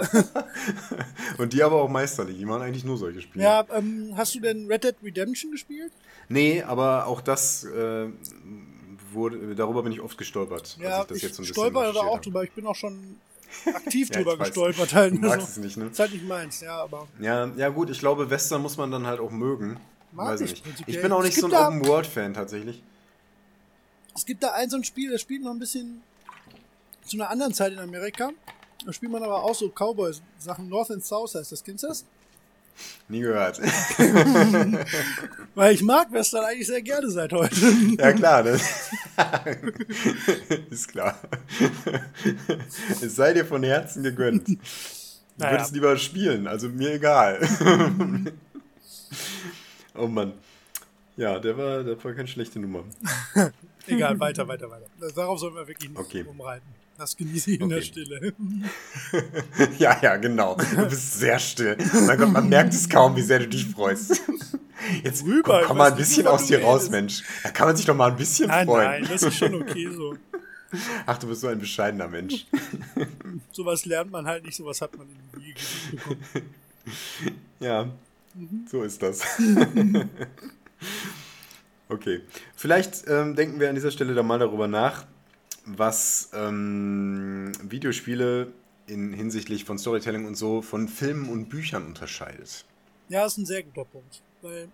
und 1.38 1.52
die 1.52 1.60
aber 1.64 1.82
auch 1.82 1.88
meisterlich. 1.88 2.38
Die 2.38 2.44
machen 2.44 2.62
eigentlich 2.62 2.84
nur 2.84 2.96
solche 2.96 3.22
Spiele. 3.22 3.42
ja, 3.44 3.66
ähm, 3.74 4.12
hast 4.16 4.36
du 4.36 4.40
denn 4.40 4.68
Red 4.68 4.84
Dead 4.84 4.94
Redemption 5.02 5.50
gespielt? 5.50 5.90
Nee, 6.28 6.62
aber 6.62 7.08
auch 7.08 7.20
das 7.20 7.64
äh, 7.64 8.06
wurde, 9.10 9.56
darüber 9.56 9.82
bin 9.82 9.90
ich 9.90 10.00
oft 10.00 10.16
gestolpert. 10.16 10.78
Ja, 10.80 11.04
ich, 11.12 11.22
jetzt 11.22 11.34
so 11.34 11.42
ein 11.42 11.46
bisschen 11.46 11.54
stolper 11.54 11.92
da 11.92 12.02
auch 12.02 12.14
habe. 12.14 12.22
drüber. 12.22 12.44
Ich 12.44 12.52
bin 12.52 12.68
auch 12.68 12.76
schon 12.76 13.16
aktiv 13.66 14.08
Ja, 14.12 14.16
drüber 14.16 14.36
gestolpert. 14.36 14.94
Halt. 14.94 15.14
Du 15.14 15.18
magst 15.18 15.34
Also, 15.34 15.46
es 15.46 15.56
nicht, 15.58 15.76
ne? 15.76 15.86
Ist 15.86 15.98
halt 15.98 16.12
nicht 16.12 16.26
meins, 16.26 16.60
ja, 16.60 16.78
aber. 16.82 17.08
Ja, 17.20 17.46
ja 17.56 17.68
gut, 17.68 17.90
ich 17.90 17.98
glaube, 17.98 18.28
Western 18.30 18.62
muss 18.62 18.76
man 18.76 18.90
dann 18.90 19.06
halt 19.06 19.20
auch 19.20 19.30
mögen. 19.30 19.78
Mag 20.12 20.28
Weiß 20.28 20.40
ich 20.40 20.52
ich 20.52 20.64
nicht. 20.64 20.84
Ich 20.86 21.02
bin 21.02 21.12
auch 21.12 21.22
nicht 21.22 21.36
so 21.38 21.46
ein 21.46 21.52
Open-World-Fan 21.54 22.34
tatsächlich. 22.34 22.82
Es 24.14 24.24
gibt 24.24 24.42
da 24.42 24.52
ein 24.52 24.70
so 24.70 24.76
ein 24.76 24.84
Spiel, 24.84 25.10
das 25.12 25.20
spielt 25.20 25.42
noch 25.42 25.50
ein 25.50 25.58
bisschen 25.58 26.02
zu 27.04 27.16
einer 27.16 27.28
anderen 27.28 27.52
Zeit 27.52 27.72
in 27.72 27.78
Amerika. 27.78 28.30
Da 28.84 28.92
spielt 28.92 29.12
man 29.12 29.22
aber 29.22 29.42
auch 29.42 29.54
so 29.54 29.68
Cowboy-Sachen. 29.68 30.68
North 30.68 30.90
and 30.90 31.04
South 31.04 31.34
heißt 31.34 31.52
das. 31.52 31.62
Kennst 31.62 31.84
du 31.84 31.88
das? 31.88 32.04
Nie 33.08 33.20
gehört. 33.20 33.60
Weil 35.54 35.74
ich 35.74 35.82
mag 35.82 36.12
Western 36.12 36.44
eigentlich 36.44 36.66
sehr 36.66 36.82
gerne 36.82 37.08
seit 37.10 37.32
heute. 37.32 37.54
ja, 37.98 38.12
klar, 38.12 38.42
ne? 38.42 38.58
Ist 40.70 40.88
klar. 40.88 41.18
es 43.00 43.16
sei 43.16 43.32
dir 43.32 43.44
von 43.44 43.62
Herzen 43.62 44.02
gegönnt. 44.02 44.48
Du 44.48 44.56
Naja. 45.38 45.52
würdest 45.52 45.72
lieber 45.72 45.96
spielen, 45.96 46.46
also 46.46 46.68
mir 46.68 46.94
egal. 46.94 47.40
oh 49.94 50.06
Mann. 50.06 50.32
Ja, 51.16 51.38
der 51.38 51.56
war, 51.56 51.82
der 51.84 52.02
war 52.02 52.12
keine 52.12 52.28
schlechte 52.28 52.58
Nummer. 52.58 52.84
Egal, 53.86 54.18
weiter, 54.20 54.46
weiter, 54.48 54.68
weiter. 54.70 54.86
Darauf 55.14 55.38
sollen 55.38 55.54
wir 55.54 55.66
wirklich 55.66 55.88
nicht 55.90 55.98
Okay. 55.98 56.24
umreiten. 56.28 56.66
Das 56.98 57.16
genieße 57.16 57.50
ich 57.52 57.60
in 57.60 57.68
der 57.68 57.78
Okay. 57.78 57.86
Stille. 57.86 58.32
Ja, 59.78 59.98
ja, 60.02 60.16
genau. 60.16 60.56
Du 60.56 60.86
bist 60.86 61.18
sehr 61.18 61.38
still. 61.38 61.76
Mein 62.06 62.18
Gott, 62.18 62.32
man 62.32 62.48
merkt 62.48 62.72
es 62.72 62.88
kaum, 62.88 63.16
wie 63.16 63.22
sehr 63.22 63.40
du 63.40 63.48
dich 63.48 63.66
freust. 63.66 64.20
Jetzt 65.02 65.24
Rüber, 65.24 65.58
komm, 65.58 65.68
komm 65.68 65.78
mal 65.78 65.90
ein 65.90 65.96
bisschen 65.96 66.26
aus 66.26 66.46
dir 66.46 66.62
raus, 66.62 66.88
Mensch. 66.90 67.22
Da 67.42 67.50
kann 67.50 67.66
man 67.66 67.76
sich 67.76 67.86
doch 67.86 67.94
mal 67.94 68.10
ein 68.10 68.16
bisschen 68.16 68.48
nein, 68.48 68.66
freuen. 68.66 69.02
Nein, 69.02 69.08
das 69.10 69.22
ist 69.22 69.36
schon 69.36 69.54
okay 69.54 69.88
so. 69.90 70.16
Ach, 71.06 71.18
du 71.18 71.28
bist 71.28 71.40
so 71.40 71.48
ein 71.48 71.58
bescheidener 71.58 72.08
Mensch. 72.08 72.46
sowas 73.52 73.84
lernt 73.84 74.10
man 74.10 74.26
halt 74.26 74.44
nicht, 74.44 74.56
sowas 74.56 74.80
hat 74.80 74.96
man 74.96 75.06
in 75.08 75.16
die 75.40 75.54
bekommen. 75.96 76.20
Ja, 77.60 77.88
mhm. 78.34 78.66
so 78.70 78.82
ist 78.82 79.02
das. 79.02 79.22
okay. 81.88 82.20
Vielleicht 82.54 83.08
ähm, 83.08 83.34
denken 83.34 83.60
wir 83.60 83.68
an 83.68 83.74
dieser 83.74 83.90
Stelle 83.90 84.14
dann 84.14 84.26
mal 84.26 84.38
darüber 84.38 84.68
nach, 84.68 85.06
was 85.66 86.30
ähm, 86.32 87.52
Videospiele 87.62 88.52
in 88.86 89.12
hinsichtlich 89.12 89.64
von 89.64 89.78
Storytelling 89.78 90.26
und 90.26 90.36
so 90.36 90.62
von 90.62 90.88
Filmen 90.88 91.28
und 91.28 91.48
Büchern 91.48 91.86
unterscheidet. 91.86 92.64
Ja, 93.08 93.26
ist 93.26 93.36
ein 93.36 93.46
sehr 93.46 93.62
guter 93.62 93.84
Punkt, 93.84 94.22
weil 94.42 94.66
mh, 94.66 94.70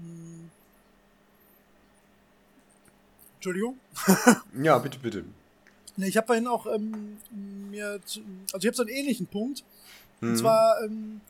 hm, 0.00 0.50
Entschuldigung. 3.36 3.78
ja, 4.62 4.78
bitte, 4.78 4.98
bitte. 4.98 5.24
Ne, 5.96 6.08
ich 6.08 6.16
habe 6.16 6.26
vorhin 6.26 6.46
auch 6.46 6.66
ähm, 6.66 7.18
mir, 7.70 8.00
zu, 8.04 8.20
also 8.52 8.58
ich 8.58 8.66
habe 8.66 8.76
so 8.76 8.82
einen 8.82 8.90
ähnlichen 8.90 9.26
Punkt. 9.26 9.64
Mhm. 10.20 10.30
Und 10.30 10.36
zwar 10.36 10.82
ähm, 10.84 11.20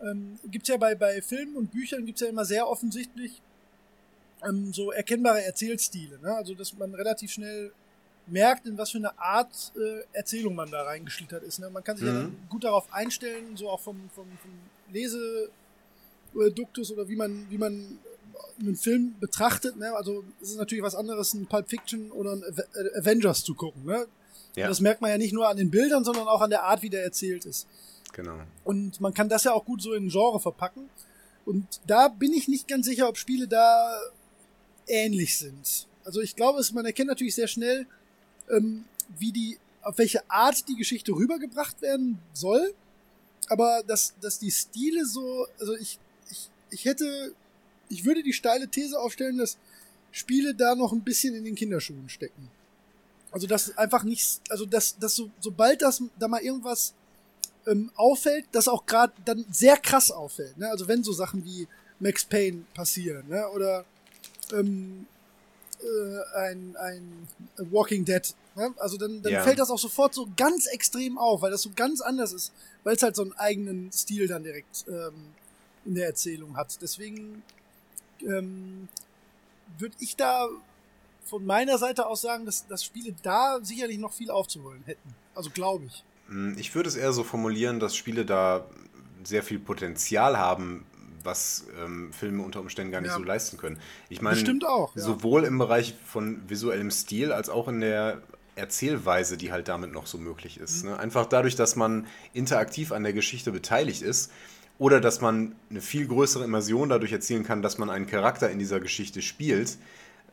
ähm, 0.00 0.38
gibt 0.46 0.64
es 0.64 0.68
ja 0.68 0.76
bei, 0.76 0.94
bei 0.94 1.20
Filmen 1.20 1.56
und 1.56 1.72
Büchern 1.72 2.06
gibt 2.06 2.18
es 2.18 2.22
ja 2.22 2.28
immer 2.28 2.44
sehr 2.44 2.68
offensichtlich 2.68 3.42
ähm, 4.46 4.72
so 4.72 4.92
erkennbare 4.92 5.42
Erzählstile. 5.42 6.18
Ne? 6.20 6.34
Also 6.34 6.54
dass 6.54 6.76
man 6.76 6.94
relativ 6.94 7.32
schnell 7.32 7.72
merkt, 8.26 8.66
in 8.66 8.78
was 8.78 8.90
für 8.90 8.98
eine 8.98 9.18
Art 9.18 9.72
äh, 9.76 10.04
Erzählung 10.12 10.54
man 10.54 10.70
da 10.70 10.82
reingeschlittert 10.82 11.42
ist. 11.42 11.58
Ne? 11.58 11.70
Man 11.70 11.82
kann 11.82 11.96
sich 11.96 12.08
mhm. 12.08 12.14
ja 12.14 12.30
gut 12.48 12.64
darauf 12.64 12.92
einstellen, 12.92 13.56
so 13.56 13.68
auch 13.68 13.80
vom, 13.80 14.10
vom, 14.14 14.26
vom 14.40 14.50
Leseduktus 14.92 16.92
oder 16.92 17.08
wie 17.08 17.16
man, 17.16 17.46
wie 17.50 17.58
man 17.58 17.98
einen 18.60 18.76
Film 18.76 19.14
betrachtet. 19.18 19.76
Ne? 19.76 19.92
Also 19.94 20.24
es 20.40 20.50
ist 20.50 20.58
natürlich 20.58 20.84
was 20.84 20.94
anderes, 20.94 21.34
ein 21.34 21.46
Pulp 21.46 21.68
Fiction 21.68 22.10
oder 22.12 22.32
ein 22.32 22.44
Avengers 22.96 23.44
zu 23.44 23.54
gucken. 23.54 23.84
Ne? 23.84 24.06
Ja. 24.54 24.68
Das 24.68 24.80
merkt 24.80 25.00
man 25.00 25.10
ja 25.10 25.18
nicht 25.18 25.32
nur 25.32 25.48
an 25.48 25.56
den 25.56 25.70
Bildern, 25.70 26.04
sondern 26.04 26.28
auch 26.28 26.40
an 26.40 26.50
der 26.50 26.64
Art, 26.64 26.82
wie 26.82 26.90
der 26.90 27.02
erzählt 27.02 27.44
ist. 27.44 27.66
Genau. 28.12 28.38
Und 28.64 29.00
man 29.00 29.14
kann 29.14 29.28
das 29.28 29.44
ja 29.44 29.52
auch 29.52 29.64
gut 29.64 29.82
so 29.82 29.94
in 29.94 30.06
ein 30.06 30.08
Genre 30.10 30.38
verpacken. 30.38 30.88
Und 31.44 31.80
da 31.86 32.08
bin 32.08 32.32
ich 32.32 32.46
nicht 32.46 32.68
ganz 32.68 32.86
sicher, 32.86 33.08
ob 33.08 33.16
Spiele 33.16 33.48
da 33.48 33.98
ähnlich 34.92 35.38
sind. 35.38 35.88
Also 36.04 36.20
ich 36.20 36.36
glaube, 36.36 36.60
es, 36.60 36.72
man 36.72 36.84
erkennt 36.84 37.08
natürlich 37.08 37.34
sehr 37.34 37.48
schnell, 37.48 37.86
ähm, 38.50 38.84
wie 39.18 39.32
die, 39.32 39.58
auf 39.82 39.98
welche 39.98 40.28
Art 40.30 40.68
die 40.68 40.76
Geschichte 40.76 41.12
rübergebracht 41.12 41.80
werden 41.82 42.18
soll. 42.32 42.74
Aber 43.48 43.82
dass, 43.86 44.14
dass 44.20 44.38
die 44.38 44.50
Stile 44.50 45.04
so, 45.06 45.46
also 45.58 45.74
ich, 45.76 45.98
ich, 46.30 46.48
ich 46.70 46.84
hätte, 46.84 47.34
ich 47.88 48.04
würde 48.04 48.22
die 48.22 48.32
steile 48.32 48.68
These 48.68 49.00
aufstellen, 49.00 49.38
dass 49.38 49.56
Spiele 50.12 50.54
da 50.54 50.74
noch 50.74 50.92
ein 50.92 51.02
bisschen 51.02 51.34
in 51.34 51.44
den 51.44 51.54
Kinderschuhen 51.54 52.08
stecken. 52.08 52.50
Also 53.30 53.46
dass 53.46 53.76
einfach 53.78 54.04
nicht, 54.04 54.40
also 54.50 54.66
dass, 54.66 54.98
dass 54.98 55.16
so, 55.16 55.30
sobald 55.40 55.82
das 55.82 56.02
da 56.18 56.28
mal 56.28 56.42
irgendwas 56.42 56.92
ähm, 57.66 57.90
auffällt, 57.94 58.44
das 58.52 58.68
auch 58.68 58.84
gerade 58.84 59.14
dann 59.24 59.44
sehr 59.50 59.78
krass 59.78 60.10
auffällt. 60.10 60.58
Ne? 60.58 60.68
Also 60.68 60.86
wenn 60.86 61.02
so 61.02 61.12
Sachen 61.12 61.44
wie 61.44 61.66
Max 61.98 62.24
Payne 62.24 62.64
passieren, 62.74 63.26
ne? 63.28 63.48
oder 63.48 63.86
ähm, 64.52 65.06
äh, 65.82 66.38
ein, 66.38 66.76
ein 66.76 67.28
Walking 67.70 68.04
Dead. 68.04 68.34
Ne? 68.54 68.74
Also 68.78 68.96
dann, 68.96 69.22
dann 69.22 69.32
ja. 69.32 69.42
fällt 69.42 69.58
das 69.58 69.70
auch 69.70 69.78
sofort 69.78 70.14
so 70.14 70.28
ganz 70.36 70.66
extrem 70.66 71.18
auf, 71.18 71.42
weil 71.42 71.50
das 71.50 71.62
so 71.62 71.70
ganz 71.74 72.00
anders 72.00 72.32
ist, 72.32 72.52
weil 72.84 72.96
es 72.96 73.02
halt 73.02 73.16
so 73.16 73.22
einen 73.22 73.32
eigenen 73.32 73.90
Stil 73.92 74.28
dann 74.28 74.44
direkt 74.44 74.84
ähm, 74.88 75.32
in 75.84 75.94
der 75.94 76.06
Erzählung 76.06 76.56
hat. 76.56 76.80
Deswegen 76.80 77.42
ähm, 78.20 78.88
würde 79.78 79.96
ich 80.00 80.16
da 80.16 80.48
von 81.24 81.44
meiner 81.44 81.78
Seite 81.78 82.06
aus 82.06 82.22
sagen, 82.22 82.44
dass, 82.44 82.66
dass 82.66 82.84
Spiele 82.84 83.14
da 83.22 83.60
sicherlich 83.62 83.98
noch 83.98 84.12
viel 84.12 84.30
aufzuholen 84.30 84.82
hätten. 84.84 85.14
Also 85.34 85.50
glaube 85.50 85.86
ich. 85.86 86.04
Hm, 86.28 86.56
ich 86.58 86.74
würde 86.74 86.88
es 86.88 86.96
eher 86.96 87.12
so 87.12 87.24
formulieren, 87.24 87.80
dass 87.80 87.96
Spiele 87.96 88.24
da 88.24 88.66
sehr 89.24 89.42
viel 89.42 89.58
Potenzial 89.58 90.36
haben, 90.36 90.84
was 91.24 91.66
ähm, 91.82 92.12
Filme 92.12 92.42
unter 92.42 92.60
Umständen 92.60 92.92
gar 92.92 93.00
nicht 93.00 93.10
ja. 93.10 93.16
so 93.16 93.22
leisten 93.22 93.56
können. 93.56 93.78
Ich 94.08 94.22
meine, 94.22 94.38
auch, 94.66 94.94
ja. 94.96 95.02
sowohl 95.02 95.44
im 95.44 95.58
Bereich 95.58 95.94
von 96.06 96.48
visuellem 96.48 96.90
Stil 96.90 97.32
als 97.32 97.48
auch 97.48 97.68
in 97.68 97.80
der 97.80 98.22
Erzählweise, 98.54 99.36
die 99.36 99.50
halt 99.50 99.68
damit 99.68 99.92
noch 99.92 100.06
so 100.06 100.18
möglich 100.18 100.58
ist. 100.58 100.84
Mhm. 100.84 100.90
Ne? 100.90 100.98
Einfach 100.98 101.26
dadurch, 101.26 101.56
dass 101.56 101.76
man 101.76 102.06
interaktiv 102.32 102.92
an 102.92 103.02
der 103.02 103.12
Geschichte 103.12 103.50
beteiligt 103.50 104.02
ist 104.02 104.30
oder 104.78 105.00
dass 105.00 105.20
man 105.20 105.54
eine 105.70 105.80
viel 105.80 106.06
größere 106.06 106.44
Immersion 106.44 106.88
dadurch 106.88 107.12
erzielen 107.12 107.44
kann, 107.44 107.62
dass 107.62 107.78
man 107.78 107.88
einen 107.88 108.06
Charakter 108.06 108.50
in 108.50 108.58
dieser 108.58 108.80
Geschichte 108.80 109.22
spielt. 109.22 109.78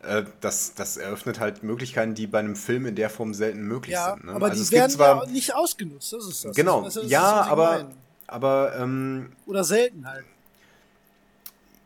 Äh, 0.02 0.24
das, 0.41 0.74
das 0.76 0.98
eröffnet 0.98 1.40
halt 1.40 1.64
Möglichkeiten, 1.64 2.14
die 2.14 2.28
bei 2.28 2.40
einem 2.40 2.56
Film 2.56 2.86
in 2.86 2.95
der 2.95 3.10
Form 3.10 3.34
selten 3.34 3.61
möglich 3.61 3.94
ja, 3.94 4.14
sind. 4.14 4.26
Ne? 4.26 4.34
Aber 4.34 4.48
also 4.48 4.64
die 4.64 4.72
werden 4.72 4.91
zwar, 4.91 5.26
ja 5.26 5.32
nicht 5.32 5.56
ausgenutzt, 5.56 6.14
das 6.14 6.28
ist 6.28 6.45
das. 6.45 6.56
Genau, 6.56 6.84
das 6.84 6.98
ist, 6.98 7.10
ja, 7.10 7.44
aber, 7.44 7.90
aber 8.28 8.76
ähm, 8.78 9.32
Oder 9.45 9.64
selten 9.64 10.07
halt. 10.07 10.26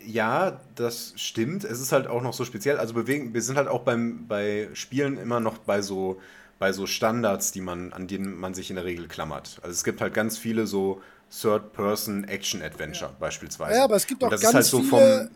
Ja, 0.05 0.59
das 0.75 1.13
stimmt. 1.15 1.63
Es 1.63 1.79
ist 1.79 1.91
halt 1.91 2.07
auch 2.07 2.21
noch 2.21 2.33
so 2.33 2.45
speziell. 2.45 2.77
Also 2.77 2.93
bewegen, 2.93 3.33
wir 3.33 3.41
sind 3.41 3.57
halt 3.57 3.67
auch 3.67 3.81
beim, 3.81 4.27
bei 4.27 4.69
Spielen 4.73 5.17
immer 5.17 5.39
noch 5.39 5.57
bei 5.59 5.81
so, 5.81 6.21
bei 6.59 6.73
so 6.73 6.85
Standards, 6.87 7.51
die 7.51 7.61
man, 7.61 7.93
an 7.93 8.07
denen 8.07 8.37
man 8.37 8.53
sich 8.53 8.69
in 8.69 8.75
der 8.75 8.85
Regel 8.85 9.07
klammert. 9.07 9.59
Also 9.61 9.71
es 9.71 9.83
gibt 9.83 10.01
halt 10.01 10.13
ganz 10.13 10.37
viele 10.37 10.67
so 10.67 11.01
Third-Person-Action-Adventure 11.41 13.11
ja. 13.11 13.17
beispielsweise. 13.19 13.77
Ja, 13.77 13.83
aber 13.85 13.95
es 13.95 14.05
gibt 14.05 14.23
auch 14.23 14.29
ganz 14.29 14.53
halt 14.53 14.65
so 14.65 14.81
viele 14.81 15.29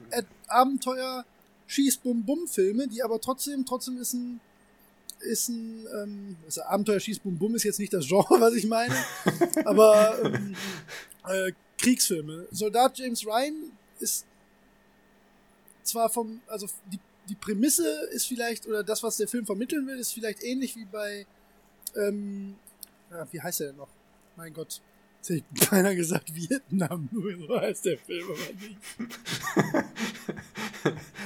Abenteuer, 0.47 1.25
Schieß-Bum-Bum-Filme, 1.67 2.87
die 2.87 3.03
aber 3.03 3.19
trotzdem, 3.19 3.65
trotzdem 3.65 3.97
ist 3.97 4.13
ein, 4.13 4.39
ist 5.19 5.49
ein, 5.49 5.85
ähm, 6.01 6.37
also 6.45 6.61
Abenteuer 6.63 6.99
Schieß-Bum-Bum 6.99 7.55
ist 7.55 7.63
jetzt 7.63 7.79
nicht 7.79 7.93
das 7.93 8.07
Genre, 8.07 8.35
was 8.39 8.53
ich 8.53 8.67
meine, 8.67 8.95
aber 9.65 10.17
ähm, 10.23 10.55
äh, 11.27 11.51
Kriegsfilme. 11.77 12.47
Soldat 12.51 12.97
James 12.97 13.25
Ryan 13.25 13.55
ist 13.99 14.25
zwar 15.87 16.09
vom, 16.09 16.41
also 16.47 16.67
die, 16.91 16.99
die 17.29 17.35
Prämisse 17.35 17.87
ist 18.11 18.27
vielleicht, 18.27 18.67
oder 18.67 18.83
das, 18.83 19.03
was 19.03 19.17
der 19.17 19.27
Film 19.27 19.45
vermitteln 19.45 19.87
will, 19.87 19.97
ist 19.97 20.13
vielleicht 20.13 20.43
ähnlich 20.43 20.75
wie 20.75 20.85
bei, 20.85 21.25
ähm, 21.95 22.55
ja, 23.11 23.27
wie 23.31 23.41
heißt 23.41 23.59
der 23.61 23.67
denn 23.67 23.77
noch? 23.77 23.89
Mein 24.35 24.53
Gott. 24.53 24.81
Jetzt 25.17 25.29
hätte 25.29 25.43
ich 25.53 25.61
keiner 25.69 25.95
gesagt 25.95 26.33
Vietnam, 26.33 27.09
nur 27.11 27.37
so 27.47 27.59
heißt 27.59 27.85
der 27.85 27.97
Film 27.97 28.27
aber 28.29 28.53
nicht. 28.53 28.77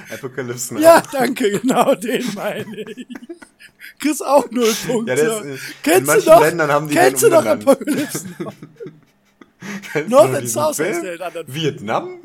Apocalypse 0.14 0.74
Now. 0.74 0.80
Ja, 0.82 1.04
danke, 1.12 1.60
genau, 1.60 1.94
den 1.96 2.24
meine 2.34 2.82
ich. 2.82 3.08
Chris 4.00 4.22
auch 4.22 4.50
null 4.50 4.74
Punkte. 4.88 5.14
Ja, 5.16 5.40
ist, 5.40 5.62
kennst 5.84 6.16
du 6.16 6.22
doch, 6.22 6.42
Ländern 6.42 6.90
kennst 6.90 7.24
du 7.24 7.30
doch 7.30 7.46
Apocalypse 7.46 8.28
Now? 8.40 8.52
North 10.08 10.36
and 10.36 10.50
South 10.50 10.80
heißt 10.80 11.04
der 11.04 11.16
in 11.16 11.22
anderen 11.22 11.54
Vietnam? 11.54 12.20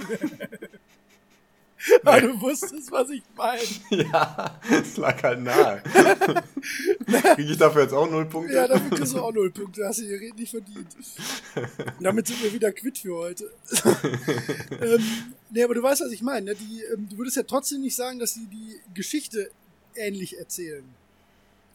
Aber 2.02 2.20
du 2.20 2.40
wusstest, 2.40 2.90
was 2.90 3.10
ich 3.10 3.22
meine. 3.36 3.62
Ja, 4.12 4.60
es 4.70 4.96
lag 4.96 5.22
halt 5.22 5.42
nahe. 5.42 5.82
Kriege 7.34 7.52
ich 7.52 7.58
dafür 7.58 7.82
jetzt 7.82 7.92
auch 7.92 8.08
null 8.10 8.26
Punkte? 8.26 8.54
Ja, 8.54 8.68
dafür 8.68 8.90
kriegst 8.90 9.14
du 9.14 9.20
auch 9.20 9.32
null 9.32 9.50
Punkte. 9.50 9.86
Hast 9.86 10.00
du 10.00 10.04
dir 10.04 10.34
nicht 10.34 10.50
verdient. 10.50 10.88
damit 12.00 12.26
sind 12.26 12.42
wir 12.42 12.52
wieder 12.52 12.72
quitt 12.72 12.98
für 12.98 13.16
heute. 13.16 13.50
ähm, 14.80 15.04
nee, 15.50 15.62
aber 15.62 15.74
du 15.74 15.82
weißt, 15.82 16.02
was 16.02 16.12
ich 16.12 16.22
meine. 16.22 16.52
Ne? 16.52 16.56
Die, 16.56 16.82
ähm, 16.92 17.08
du 17.08 17.18
würdest 17.18 17.36
ja 17.36 17.42
trotzdem 17.42 17.80
nicht 17.80 17.96
sagen, 17.96 18.18
dass 18.18 18.34
sie 18.34 18.46
die 18.46 18.80
Geschichte 18.94 19.50
ähnlich 19.94 20.38
erzählen. 20.38 20.84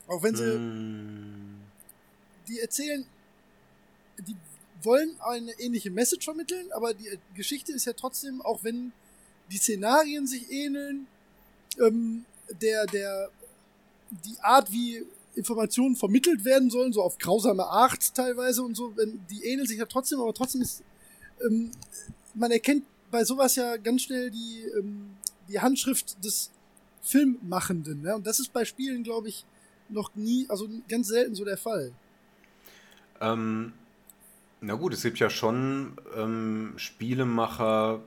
Auch 0.07 0.23
wenn 0.23 0.35
sie. 0.35 0.57
Mm. 0.57 1.61
Die 2.47 2.59
erzählen. 2.59 3.05
Die 4.19 4.35
wollen 4.83 5.15
eine 5.21 5.51
ähnliche 5.59 5.91
Message 5.91 6.25
vermitteln, 6.25 6.71
aber 6.71 6.93
die 6.93 7.07
Geschichte 7.35 7.71
ist 7.71 7.85
ja 7.85 7.93
trotzdem, 7.93 8.41
auch 8.41 8.63
wenn 8.63 8.93
die 9.52 9.57
Szenarien 9.57 10.28
sich 10.28 10.49
ähneln, 10.52 11.07
ähm, 11.80 12.26
der, 12.61 12.86
der, 12.86 13.30
die 14.26 14.40
Art, 14.41 14.72
wie 14.72 15.06
Informationen 15.36 15.95
vermittelt 15.95 16.44
werden 16.44 16.69
sollen, 16.69 16.91
so 16.94 17.02
auf 17.02 17.18
grausame 17.18 17.65
Art 17.65 18.14
teilweise 18.14 18.64
und 18.64 18.76
so, 18.76 18.95
wenn, 18.95 19.22
die 19.30 19.45
ähneln 19.45 19.68
sich 19.68 19.78
ja 19.78 19.86
trotzdem, 19.86 20.19
aber 20.19 20.34
trotzdem 20.34 20.61
ist, 20.61 20.84
ähm, 21.45 21.72
man 22.34 22.52
erkennt 22.52 22.84
bei 23.10 23.23
sowas 23.23 23.56
ja 23.56 23.78
ganz 23.78 24.03
schnell 24.03 24.32
die, 24.32 24.64
ähm, 24.78 25.11
die 25.48 25.60
Handschrift 25.60 26.23
des 26.23 26.52
Filmmachenden, 27.02 28.02
ne? 28.02 28.15
Und 28.15 28.28
das 28.28 28.40
ist 28.40 28.53
bei 28.53 28.64
Spielen, 28.64 29.03
glaube 29.03 29.30
ich, 29.30 29.45
noch 29.90 30.14
nie, 30.15 30.45
also 30.49 30.69
ganz 30.88 31.07
selten 31.07 31.36
so 31.36 31.44
der 31.44 31.57
Fall. 31.57 31.91
Ähm, 33.19 33.73
na 34.61 34.76
gut, 34.76 34.94
es 34.94 35.02
gibt 35.02 35.19
ja 35.19 35.30
schon 35.30 35.98
ähm, 36.15 36.73
Spielemacher, 36.78 38.02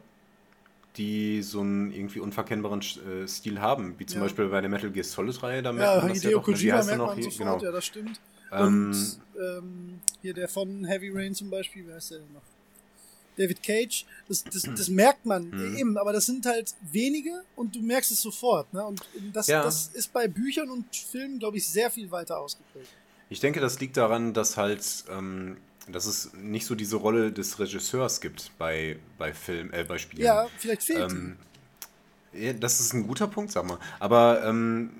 die 0.96 1.42
so 1.42 1.60
einen 1.60 1.90
irgendwie 1.92 2.20
unverkennbaren 2.20 2.80
äh, 2.80 3.26
Stil 3.26 3.60
haben, 3.60 3.98
wie 3.98 4.06
zum 4.06 4.18
ja. 4.18 4.24
Beispiel 4.24 4.48
bei 4.48 4.60
der 4.60 4.70
Metal 4.70 4.90
Gear 4.90 5.04
Solid 5.04 5.42
Reihe, 5.42 5.62
da 5.62 5.72
merkt 5.72 5.92
ja, 5.94 6.00
man 6.00 6.08
das 6.08 6.18
Hideo 6.18 6.30
ja 6.30 6.36
doch, 6.36 6.44
Kojima 6.44 6.82
merkt 6.84 6.98
noch, 6.98 7.06
man 7.14 7.22
sofort, 7.22 7.38
genau. 7.38 7.64
ja, 7.64 7.72
das 7.72 7.84
stimmt. 7.86 8.20
Ähm, 8.52 8.66
Und 8.66 9.18
ähm, 9.40 10.00
hier 10.22 10.34
der 10.34 10.48
von 10.48 10.84
Heavy 10.84 11.10
Rain 11.10 11.34
zum 11.34 11.50
Beispiel, 11.50 11.84
wer 11.86 11.96
heißt 11.96 12.12
der 12.12 12.18
denn 12.18 12.32
noch? 12.32 12.42
David 13.36 13.64
Cage, 13.64 14.06
das, 14.28 14.44
das, 14.44 14.62
das 14.62 14.88
merkt 14.90 15.26
man 15.26 15.50
Mhm. 15.50 15.76
eben, 15.76 15.98
aber 15.98 16.12
das 16.12 16.26
sind 16.26 16.46
halt 16.46 16.72
wenige 16.92 17.42
und 17.56 17.74
du 17.74 17.80
merkst 17.80 18.12
es 18.12 18.22
sofort. 18.22 18.72
Ne? 18.72 18.84
Und 18.86 19.02
das, 19.32 19.48
Ja. 19.48 19.64
das 19.64 19.88
ist 19.88 20.12
bei 20.12 20.28
Büchern 20.28 20.70
und 20.70 20.94
Filmen, 20.94 21.40
glaube 21.40 21.56
ich, 21.56 21.66
sehr 21.68 21.90
viel 21.90 22.10
weiter 22.12 22.38
ausgeprägt. 22.38 22.88
Ich 23.30 23.40
denke, 23.40 23.58
das 23.58 23.80
liegt 23.80 23.96
daran, 23.96 24.34
dass 24.34 24.56
halt, 24.56 25.04
ähm, 25.10 25.56
dass 25.88 26.06
es 26.06 26.32
nicht 26.34 26.66
so 26.66 26.74
diese 26.74 26.96
Rolle 26.96 27.30
des 27.32 27.58
Regisseurs 27.58 28.20
gibt 28.20 28.50
bei, 28.58 28.96
bei 29.18 29.32
Film, 29.34 29.72
äh, 29.72 29.84
bei 29.84 29.98
Spielen. 29.98 30.24
Ja, 30.24 30.46
vielleicht 30.58 30.82
fehlt 30.84 31.10
Ähm, 31.12 31.36
ja, 32.32 32.52
das 32.52 32.80
ist 32.80 32.92
ein 32.94 33.06
guter 33.06 33.26
Punkt, 33.28 33.52
sag 33.52 33.66
mal. 33.66 33.78
Aber 34.00 34.44
ähm, 34.44 34.90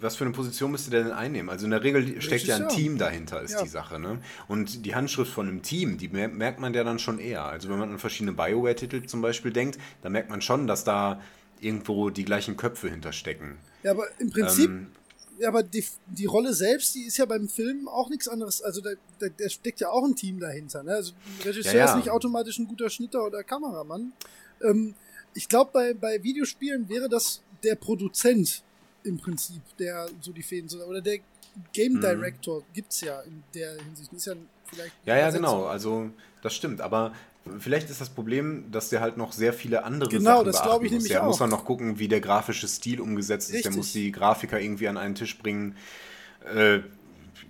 was 0.00 0.16
für 0.16 0.24
eine 0.24 0.32
Position 0.32 0.70
müsste 0.70 0.90
der 0.92 1.02
denn 1.02 1.12
einnehmen? 1.12 1.50
Also 1.50 1.64
in 1.64 1.72
der 1.72 1.82
Regel 1.82 2.22
steckt 2.22 2.44
ja 2.44 2.56
ein. 2.56 2.68
Team 2.68 2.96
dahinter, 2.96 3.42
ist 3.42 3.52
Ja. 3.54 3.62
die 3.62 3.68
Sache. 3.68 3.98
Ne? 3.98 4.18
Und 4.46 4.86
die 4.86 4.94
Handschrift 4.94 5.32
von 5.32 5.48
einem 5.48 5.62
Team, 5.62 5.98
die 5.98 6.08
mer- 6.08 6.28
merkt 6.28 6.60
man 6.60 6.72
ja 6.74 6.84
dann 6.84 6.98
schon 7.00 7.18
eher. 7.18 7.44
Also 7.44 7.68
wenn 7.68 7.78
man 7.78 7.90
an 7.90 7.98
verschiedene 7.98 8.32
Bioware-Titel 8.32 9.04
zum 9.06 9.20
Beispiel 9.20 9.52
denkt, 9.52 9.78
dann 10.02 10.12
merkt 10.12 10.30
man 10.30 10.40
schon, 10.42 10.66
dass 10.68 10.84
da 10.84 11.20
irgendwo 11.60 12.10
die 12.10 12.24
gleichen 12.24 12.56
Köpfe 12.56 12.88
hinterstecken. 12.88 13.56
Ja, 13.82 13.90
aber 13.90 14.04
im 14.20 14.30
Prinzip, 14.30 14.70
Ähm, 14.70 14.86
aber 15.44 15.62
die, 15.62 15.84
die 16.06 16.26
Rolle 16.26 16.52
selbst, 16.54 16.94
die 16.94 17.02
ist 17.04 17.16
ja 17.16 17.24
beim 17.24 17.48
Film 17.48 17.88
auch 17.88 18.08
nichts 18.10 18.28
anderes. 18.28 18.62
Also 18.62 18.80
da, 18.80 18.90
da, 19.18 19.26
da 19.36 19.48
steckt 19.48 19.80
ja 19.80 19.90
auch 19.90 20.04
ein 20.04 20.14
Team 20.16 20.40
dahinter. 20.40 20.82
Ne? 20.82 20.92
Also 20.92 21.12
ein 21.12 21.42
Regisseur 21.44 21.72
Ja, 21.72 21.78
ja. 21.78 21.84
ist 21.90 21.96
nicht 21.96 22.10
automatisch 22.10 22.58
ein 22.58 22.66
guter 22.66 22.88
Schnitter 22.90 23.24
oder 23.24 23.42
Kameramann. 23.42 24.12
Ähm, 24.62 24.94
ich 25.34 25.48
glaube, 25.48 25.70
bei, 25.72 25.94
bei 25.94 26.22
Videospielen 26.22 26.88
wäre 26.88 27.08
das 27.08 27.40
der 27.62 27.74
Produzent 27.74 28.62
im 29.04 29.18
Prinzip, 29.18 29.62
der 29.78 30.08
so 30.20 30.32
die 30.32 30.42
Fäden 30.42 30.68
oder 30.82 31.00
der 31.00 31.18
Game 31.72 31.94
Mhm. 31.94 32.00
Director 32.00 32.62
gibt's 32.72 33.00
ja 33.02 33.20
in 33.22 33.42
der 33.54 33.74
Hinsicht. 33.82 34.12
Ist 34.12 34.26
ja 34.26 34.34
vielleicht 34.64 34.92
Ja, 35.04 35.16
ja, 35.18 35.30
genau. 35.30 35.66
Also 35.66 36.10
das 36.42 36.54
stimmt. 36.54 36.80
Aber 36.80 37.12
vielleicht 37.58 37.90
ist 37.90 38.00
das 38.00 38.10
Problem, 38.10 38.70
dass 38.70 38.88
der 38.88 39.00
halt 39.00 39.16
noch 39.16 39.32
sehr 39.32 39.52
viele 39.52 39.84
andere 39.84 40.10
Genau, 40.10 40.36
Sachen 40.36 40.46
das 40.46 40.56
beachten 40.56 40.68
glaube 40.68 40.86
ich 40.86 40.92
muss. 40.92 40.98
nämlich 41.02 41.12
Der 41.12 41.22
muss 41.24 41.38
dann 41.38 41.50
noch 41.50 41.64
gucken, 41.64 41.98
wie 41.98 42.08
der 42.08 42.20
grafische 42.20 42.68
Stil 42.68 43.00
umgesetzt 43.00 43.50
ist. 43.52 43.64
Der 43.64 43.72
muss 43.72 43.92
die 43.92 44.12
Grafiker 44.12 44.60
irgendwie 44.60 44.88
an 44.88 44.96
einen 44.96 45.14
Tisch 45.14 45.38
bringen. 45.38 45.76
Äh, 46.54 46.80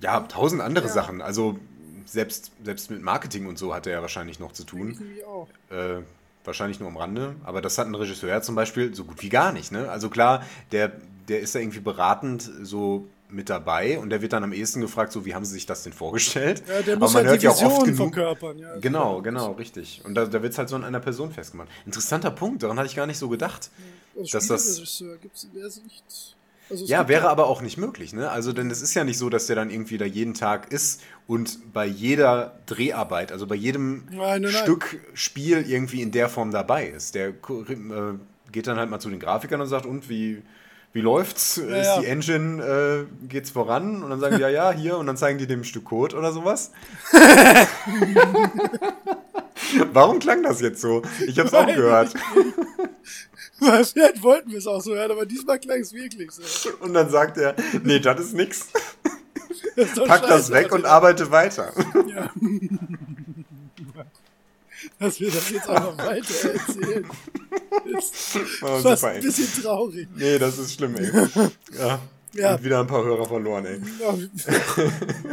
ja, 0.01 0.20
tausend 0.20 0.60
andere 0.62 0.86
Ja. 0.86 0.93
Sachen. 0.93 1.20
Also 1.23 1.59
selbst, 2.06 2.52
selbst 2.64 2.90
mit 2.90 3.02
Marketing 3.02 3.47
und 3.47 3.59
so 3.59 3.74
hat 3.74 3.86
er 3.86 3.94
ja 3.94 4.01
wahrscheinlich 4.02 4.39
noch 4.40 4.52
zu 4.52 4.62
ich 4.62 4.69
tun. 4.69 4.98
auch. 5.27 5.48
Äh, 5.70 6.02
wahrscheinlich 6.44 6.81
nur 6.81 6.89
am 6.89 6.97
Rande. 6.97 7.36
Aber 7.44 7.60
das 7.62 7.78
hat 7.78 7.86
ein 7.86 7.94
Regisseur 7.94 8.43
zum 8.43 8.55
Beispiel 8.55 8.94
so 8.94 9.05
gut 9.05 9.23
wie 9.23 9.28
gar 9.28 9.52
nicht. 9.52 9.73
Ne? 9.73 9.89
Also 9.90 10.10
klar, 10.10 10.44
der, 10.73 10.93
der 11.28 11.40
ist 11.40 11.55
da 11.55 11.60
irgendwie 11.60 11.81
beratend 11.81 12.51
so 12.62 13.06
mit 13.32 13.48
dabei 13.50 13.98
und 13.98 14.10
der 14.10 14.22
wird 14.22 14.32
dann 14.32 14.44
am 14.44 14.52
ehesten 14.52 14.80
gefragt, 14.80 15.12
so 15.12 15.24
wie 15.24 15.34
haben 15.34 15.44
sie 15.44 15.54
sich 15.54 15.66
das 15.66 15.82
denn 15.82 15.92
vorgestellt? 15.92 16.62
Ja, 16.68 16.82
der 16.82 16.94
Aber 16.96 17.04
muss 17.06 17.14
man 17.14 17.26
halt 17.26 17.42
hört 17.42 17.42
ja 17.42 17.50
auch 17.50 17.62
oft 17.78 17.84
genug, 17.86 18.14
verkörpern. 18.14 18.59
Ja, 18.59 18.76
Genau, 18.78 19.22
genau, 19.22 19.52
richtig. 19.52 20.02
Und 20.04 20.14
da, 20.14 20.26
da 20.26 20.42
wird 20.42 20.52
es 20.52 20.59
halt 20.59 20.68
so 20.68 20.76
an 20.76 20.84
einer 20.84 21.00
Person 21.00 21.32
festgemacht. 21.32 21.68
Interessanter 21.86 22.30
Punkt, 22.30 22.62
daran 22.62 22.78
hatte 22.78 22.88
ich 22.88 22.96
gar 22.96 23.06
nicht 23.06 23.18
so 23.18 23.28
gedacht. 23.28 23.70
Also 24.18 24.30
dass 24.32 24.46
das- 24.48 25.02
gibt's 25.22 25.44
in 25.44 25.60
der 25.60 25.70
Sicht. 25.70 26.36
Also 26.70 26.86
Ja, 26.86 27.09
wäre 27.09 27.28
aber 27.28 27.48
auch 27.48 27.60
nicht 27.60 27.76
möglich, 27.76 28.14
ne? 28.14 28.30
Also, 28.30 28.52
denn 28.52 28.70
es 28.70 28.80
ist 28.80 28.94
ja 28.94 29.04
nicht 29.04 29.18
so, 29.18 29.28
dass 29.28 29.46
der 29.46 29.56
dann 29.56 29.68
irgendwie 29.68 29.98
da 29.98 30.04
jeden 30.06 30.32
Tag 30.32 30.72
ist 30.72 31.02
und 31.26 31.72
bei 31.74 31.84
jeder 31.84 32.59
Dreharbeit, 32.66 33.30
also 33.32 33.46
bei 33.46 33.56
jedem 33.56 34.04
Nein, 34.10 34.16
nein, 34.16 34.42
nein. 34.42 34.52
Stück 34.52 34.98
Spiel 35.12 35.68
irgendwie 35.68 36.00
in 36.00 36.12
der 36.12 36.28
Form 36.30 36.50
dabei 36.50 36.86
ist. 36.86 37.14
Der 37.14 37.28
äh, 37.28 37.34
geht 38.52 38.66
dann 38.68 38.78
halt 38.78 38.88
mal 38.90 39.00
zu 39.00 39.10
den 39.10 39.18
Grafikern 39.20 39.60
und 39.60 39.66
sagt, 39.66 39.84
und 39.86 40.09
wie, 40.09 40.40
wie 40.93 41.01
läuft's? 41.01 41.56
ist 41.56 41.86
ja. 41.86 42.01
die 42.01 42.06
Engine, 42.06 42.62
äh, 42.62 43.06
geht's 43.27 43.51
voran? 43.51 44.02
Und 44.02 44.10
dann 44.10 44.20
sagen 44.20 44.36
die, 44.36 44.43
ja, 44.43 44.48
ja, 44.48 44.73
hier, 44.73 44.98
und 44.98 45.06
dann 45.06 45.16
zeigen 45.16 45.39
die 45.39 45.47
dem 45.47 45.60
ein 45.60 45.64
Stück 45.64 45.85
Code 45.85 46.16
oder 46.16 46.32
sowas. 46.32 46.73
Warum 49.93 50.19
klang 50.19 50.43
das 50.43 50.60
jetzt 50.60 50.82
so? 50.82 51.02
Ich 51.27 51.39
hab's 51.39 51.55
auch 51.55 51.66
Weiß 51.66 51.77
gehört. 51.77 52.12
Vielleicht 53.59 54.23
wollten 54.23 54.51
wir 54.51 54.59
es 54.59 54.66
auch 54.66 54.82
so 54.82 54.94
hören, 54.94 55.12
aber 55.12 55.24
diesmal 55.24 55.59
klang 55.59 55.81
es 55.81 55.94
wirklich 55.94 56.31
so. 56.32 56.43
Und 56.81 56.93
dann 56.94 57.09
sagt 57.10 57.39
er, 57.39 57.55
nee, 57.82 58.01
das 58.01 58.20
ist 58.20 58.35
nix. 58.35 58.69
Das 59.77 59.93
ist 59.93 60.05
Pack 60.05 60.23
das 60.23 60.51
weg 60.51 60.73
und 60.73 60.85
arbeite 60.85 61.31
weiter. 61.31 61.73
Ja. 62.06 62.31
Dass 64.98 65.20
wir 65.20 65.30
das 65.30 65.50
jetzt 65.50 65.68
auch 65.68 65.80
noch 65.80 65.98
weiter 65.98 66.50
erzählen. 66.52 67.06
Ist 67.84 68.38
Oh, 68.62 68.78
fast 68.80 69.00
super, 69.02 69.12
ein 69.12 69.22
bisschen 69.22 69.62
traurig. 69.62 70.09
Nee, 70.14 70.38
das 70.38 70.59
ist 70.59 70.74
schlimm, 70.74 70.96
ey. 70.96 71.10
Ja. 71.78 72.00
Ja. 72.34 72.54
Und 72.54 72.64
wieder 72.64 72.80
ein 72.80 72.86
paar 72.86 73.04
Hörer 73.04 73.26
verloren, 73.26 73.66
ey. 73.66 73.80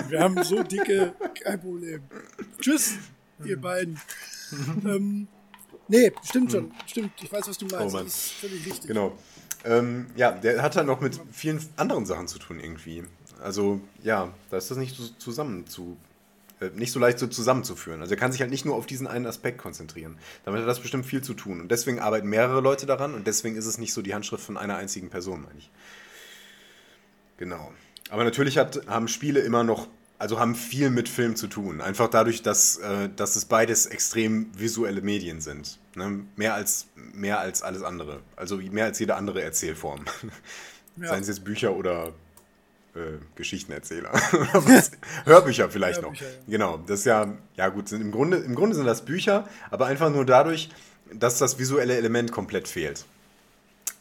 Wir 0.10 0.20
haben 0.20 0.44
so 0.44 0.62
dicke, 0.64 1.14
kein 1.44 1.60
Problem. 1.62 2.02
Tschüss, 2.60 2.96
ihr 3.46 3.60
beiden. 3.60 4.00
ähm, 4.86 5.28
nee, 5.88 6.12
stimmt 6.24 6.52
schon. 6.52 6.72
Stimmt, 6.86 7.12
ich 7.22 7.32
weiß, 7.32 7.48
was 7.48 7.58
du 7.58 7.66
meinst. 7.68 7.94
Oh 7.94 7.98
Mann. 7.98 8.06
das 8.06 8.16
ist 8.16 8.32
völlig 8.34 8.66
richtig. 8.66 8.88
Genau. 8.88 9.18
Ähm, 9.64 10.08
ja, 10.16 10.32
der 10.32 10.62
hat 10.62 10.76
dann 10.76 10.88
noch 10.88 11.00
mit 11.02 11.20
vielen 11.32 11.66
anderen 11.78 12.06
Sachen 12.06 12.28
zu 12.28 12.38
tun 12.40 12.60
irgendwie. 12.60 13.04
Also, 13.42 13.80
ja, 14.04 14.34
da 14.50 14.58
ist 14.58 14.70
das 14.70 14.78
nicht 14.78 14.96
so 14.96 15.04
zusammen 15.18 15.68
zu. 15.68 15.96
Äh, 16.60 16.70
Nicht 16.76 16.92
so 16.92 17.00
leicht 17.00 17.20
so 17.20 17.28
zusammenzuführen. 17.28 18.02
Also 18.02 18.14
er 18.14 18.20
kann 18.20 18.32
sich 18.32 18.42
halt 18.42 18.52
nicht 18.52 18.66
nur 18.66 18.76
auf 18.76 18.86
diesen 18.86 19.08
einen 19.08 19.26
Aspekt 19.26 19.58
konzentrieren. 19.58 20.18
Damit 20.46 20.62
hat 20.62 20.68
das 20.68 20.80
bestimmt 20.80 21.06
viel 21.06 21.22
zu 21.22 21.34
tun. 21.34 21.62
Und 21.62 21.72
deswegen 21.72 22.00
arbeiten 22.00 22.28
mehrere 22.28 22.62
Leute 22.62 22.86
daran 22.86 23.14
und 23.14 23.28
deswegen 23.28 23.56
ist 23.56 23.66
es 23.66 23.78
nicht 23.78 23.94
so 23.94 24.02
die 24.02 24.14
Handschrift 24.14 24.44
von 24.44 24.58
einer 24.58 24.78
einzigen 24.78 25.10
Person, 25.10 25.44
meine 25.44 25.60
ich. 25.60 25.70
Genau. 27.38 27.72
Aber 28.10 28.24
natürlich 28.24 28.58
hat, 28.58 28.88
haben 28.88 29.08
Spiele 29.08 29.40
immer 29.40 29.64
noch, 29.64 29.88
also 30.18 30.40
haben 30.40 30.56
viel 30.56 30.90
mit 30.90 31.08
Film 31.08 31.36
zu 31.36 31.48
tun. 31.48 31.80
Einfach 31.80 32.10
dadurch, 32.10 32.42
dass, 32.42 32.78
äh, 32.78 33.10
dass 33.16 33.36
es 33.36 33.46
beides 33.46 33.86
extrem 33.86 34.50
visuelle 34.58 35.02
Medien 35.02 35.40
sind. 35.40 35.80
Ne? 35.96 36.26
Mehr, 36.36 36.56
als, 36.56 36.88
mehr 36.96 37.40
als 37.40 37.62
alles 37.62 37.84
andere. 37.84 38.20
Also 38.36 38.58
mehr 38.58 38.86
als 38.86 39.00
jede 39.00 39.16
andere 39.16 39.42
Erzählform. 39.42 40.06
Ja. 40.98 41.08
Seien 41.08 41.22
es 41.22 41.30
jetzt 41.30 41.46
Bücher 41.46 41.78
oder 41.78 42.14
äh, 43.00 43.20
Geschichtenerzähler. 43.36 44.12
Hörbücher 45.26 45.70
vielleicht 45.70 46.02
Hörbücher, 46.02 46.26
noch. 46.26 46.32
ja. 46.32 46.44
Genau, 46.48 46.78
das 46.78 47.00
ist 47.00 47.06
ja, 47.06 47.38
ja 47.56 47.70
gut, 47.70 47.90
sind 47.90 48.02
im, 48.02 48.12
Grunde, 48.12 48.38
im 48.38 48.56
Grunde 48.56 48.76
sind 48.76 48.86
das 48.86 49.06
Bücher, 49.06 49.48
aber 49.72 49.88
einfach 49.88 50.10
nur 50.10 50.26
dadurch, 50.26 50.70
dass 51.14 51.38
das 51.38 51.58
visuelle 51.58 51.96
Element 51.96 52.32
komplett 52.32 52.68
fehlt. 52.68 53.06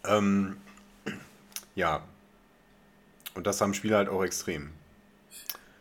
Ähm, 0.05 0.57
ja. 1.75 2.05
Und 3.35 3.47
das 3.47 3.61
haben 3.61 3.73
Spiele 3.75 3.97
halt 3.97 4.09
auch 4.09 4.25
extrem. 4.25 4.71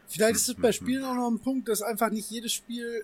Vielleicht 0.08 0.36
ist 0.36 0.50
es 0.50 0.56
bei 0.56 0.72
Spielen 0.72 1.04
auch 1.04 1.16
noch 1.16 1.30
ein 1.30 1.40
Punkt, 1.40 1.68
dass 1.68 1.82
einfach 1.82 2.10
nicht 2.10 2.30
jedes 2.30 2.54
Spiel 2.54 3.04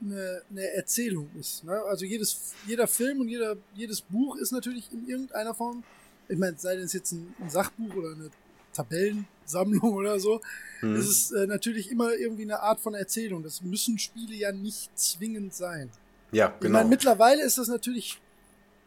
eine, 0.00 0.42
eine 0.50 0.66
Erzählung 0.74 1.30
ist. 1.38 1.64
Ne? 1.64 1.80
Also 1.88 2.04
jedes, 2.04 2.54
jeder 2.66 2.86
Film 2.86 3.20
und 3.20 3.28
jeder, 3.28 3.56
jedes 3.74 4.00
Buch 4.00 4.36
ist 4.36 4.52
natürlich 4.52 4.90
in 4.92 5.08
irgendeiner 5.08 5.54
Form, 5.54 5.84
ich 6.28 6.38
meine, 6.38 6.56
sei 6.58 6.76
denn 6.76 6.84
es 6.84 6.92
jetzt 6.92 7.12
ein, 7.12 7.34
ein 7.40 7.50
Sachbuch 7.50 7.94
oder 7.94 8.12
eine 8.12 8.30
Tabellensammlung 8.74 9.94
oder 9.94 10.18
so, 10.20 10.40
Mhm. 10.82 10.96
es 10.96 11.08
ist 11.08 11.30
äh, 11.32 11.46
natürlich 11.46 11.90
immer 11.92 12.12
irgendwie 12.14 12.42
eine 12.42 12.58
Art 12.60 12.80
von 12.80 12.94
Erzählung. 12.94 13.44
Das 13.44 13.62
müssen 13.62 13.98
Spiele 14.00 14.34
ja 14.34 14.50
nicht 14.50 14.90
zwingend 14.98 15.54
sein. 15.54 15.90
Ja, 16.32 16.52
Ich 16.56 16.60
genau. 16.60 16.78
meine, 16.78 16.88
mittlerweile 16.88 17.42
ist 17.44 17.56
das 17.58 17.68
natürlich 17.68 18.20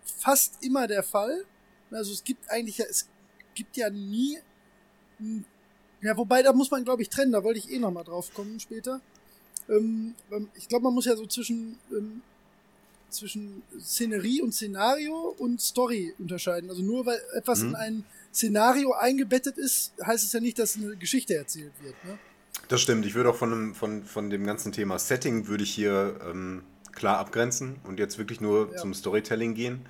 fast 0.03 0.61
immer 0.61 0.87
der 0.87 1.03
Fall. 1.03 1.45
Also 1.91 2.11
es 2.11 2.23
gibt 2.23 2.49
eigentlich 2.49 2.79
ja, 2.79 2.85
es 2.89 3.07
gibt 3.53 3.77
ja 3.77 3.89
nie, 3.89 4.39
ja, 6.01 6.17
wobei 6.17 6.43
da 6.43 6.51
muss 6.53 6.69
man, 6.69 6.83
glaube 6.83 7.01
ich, 7.01 7.09
trennen, 7.09 7.31
da 7.31 7.43
wollte 7.43 7.59
ich 7.59 7.71
eh 7.71 7.79
noch 7.79 7.91
mal 7.91 8.03
drauf 8.03 8.33
kommen 8.33 8.59
später. 8.59 8.99
Ähm, 9.69 10.13
ähm, 10.31 10.49
ich 10.55 10.67
glaube, 10.67 10.83
man 10.83 10.93
muss 10.93 11.05
ja 11.05 11.15
so 11.15 11.25
zwischen, 11.25 11.77
ähm, 11.91 12.21
zwischen 13.09 13.63
Szenerie 13.79 14.41
und 14.41 14.53
Szenario 14.53 15.33
und 15.37 15.61
Story 15.61 16.13
unterscheiden. 16.19 16.69
Also 16.69 16.83
nur 16.83 17.05
weil 17.05 17.21
etwas 17.33 17.61
Mhm. 17.61 17.69
in 17.69 17.75
ein 17.75 18.05
Szenario 18.35 18.93
eingebettet 18.93 19.57
ist, 19.57 19.93
heißt 20.05 20.23
es 20.23 20.33
ja 20.33 20.39
nicht, 20.39 20.59
dass 20.59 20.75
eine 20.75 20.95
Geschichte 20.97 21.35
erzählt 21.35 21.73
wird. 21.81 21.95
Ne? 22.05 22.17
Das 22.67 22.81
stimmt. 22.81 23.05
Ich 23.05 23.15
würde 23.15 23.29
auch 23.29 23.35
von 23.35 23.49
dem, 23.49 23.75
von, 23.75 24.03
von 24.03 24.29
dem 24.29 24.45
ganzen 24.45 24.71
Thema 24.71 24.99
Setting 24.99 25.47
würde 25.47 25.63
ich 25.63 25.71
hier 25.73 26.19
ähm, 26.29 26.63
klar 26.93 27.17
abgrenzen 27.19 27.77
und 27.83 27.99
jetzt 27.99 28.17
wirklich 28.17 28.41
nur 28.41 28.71
Ja. 28.71 28.77
zum 28.77 28.93
Storytelling 28.93 29.53
gehen. 29.53 29.85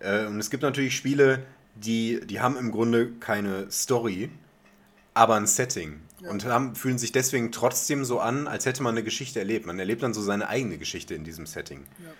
Äh, 0.00 0.26
und 0.26 0.38
es 0.38 0.50
gibt 0.50 0.62
natürlich 0.62 0.96
Spiele, 0.96 1.44
die, 1.74 2.20
die 2.26 2.40
haben 2.40 2.56
im 2.56 2.70
Grunde 2.72 3.12
keine 3.20 3.70
Story, 3.70 4.30
aber 5.14 5.34
ein 5.36 5.46
Setting. 5.46 6.00
Ja. 6.22 6.30
Und 6.30 6.44
haben, 6.46 6.74
fühlen 6.74 6.98
sich 6.98 7.12
deswegen 7.12 7.52
trotzdem 7.52 8.04
so 8.04 8.20
an, 8.20 8.48
als 8.48 8.64
hätte 8.66 8.82
man 8.82 8.94
eine 8.94 9.04
Geschichte 9.04 9.38
erlebt. 9.38 9.66
Man 9.66 9.78
erlebt 9.78 10.02
dann 10.02 10.14
so 10.14 10.22
seine 10.22 10.48
eigene 10.48 10.78
Geschichte 10.78 11.14
in 11.14 11.24
diesem 11.24 11.46
Setting. 11.46 11.80
Ja. 12.02 12.10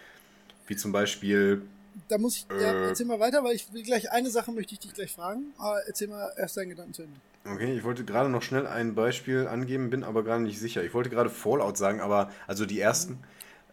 Wie 0.67 0.77
zum 0.77 0.93
Beispiel, 0.93 1.63
Da 2.09 2.19
muss 2.19 2.37
ich, 2.37 2.47
ja, 2.51 2.73
Äh. 2.73 2.89
erzähl 2.89 3.07
mal 3.07 3.21
weiter, 3.21 3.43
weil 3.43 3.55
ich 3.55 3.73
will 3.73 3.83
gleich 3.83 4.11
eine 4.13 4.31
Sache 4.31 4.53
möchte 4.53 4.75
ich 4.75 4.81
dich 4.81 4.93
gleich 4.93 5.13
fragen. 5.13 5.53
Aber 5.59 5.81
erzähl 5.87 6.09
mal 6.09 6.31
erst 6.37 6.57
deinen 6.57 6.71
Gedanken 6.71 6.93
zu 6.95 7.03
Ende. 7.03 7.21
Okay, 7.45 7.77
ich 7.77 7.85
wollte 7.85 8.05
gerade 8.05 8.29
noch 8.29 8.43
schnell 8.43 8.67
ein 8.67 8.95
Beispiel 8.95 9.47
angeben, 9.47 9.89
bin 9.91 10.03
aber 10.05 10.25
gerade 10.25 10.43
nicht 10.43 10.59
sicher. 10.59 10.83
Ich 10.83 10.95
wollte 10.95 11.11
gerade 11.11 11.31
Fallout 11.31 11.77
sagen, 11.77 12.01
aber 12.01 12.31
also 12.47 12.67
die 12.67 12.81
ersten. 12.81 13.19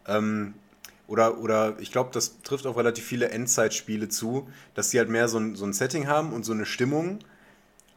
Ähm, 0.06 0.54
oder, 1.06 1.38
oder 1.38 1.76
ich 1.80 1.92
glaube, 1.92 2.10
das 2.12 2.40
trifft 2.42 2.66
auf 2.66 2.76
relativ 2.76 3.04
viele 3.04 3.28
Endzeitspiele 3.30 4.08
zu, 4.08 4.48
dass 4.74 4.90
sie 4.90 4.98
halt 4.98 5.10
mehr 5.10 5.28
so 5.28 5.38
ein, 5.38 5.54
so 5.56 5.64
ein 5.66 5.72
Setting 5.72 6.06
haben 6.06 6.32
und 6.32 6.44
so 6.44 6.52
eine 6.52 6.64
Stimmung, 6.66 7.18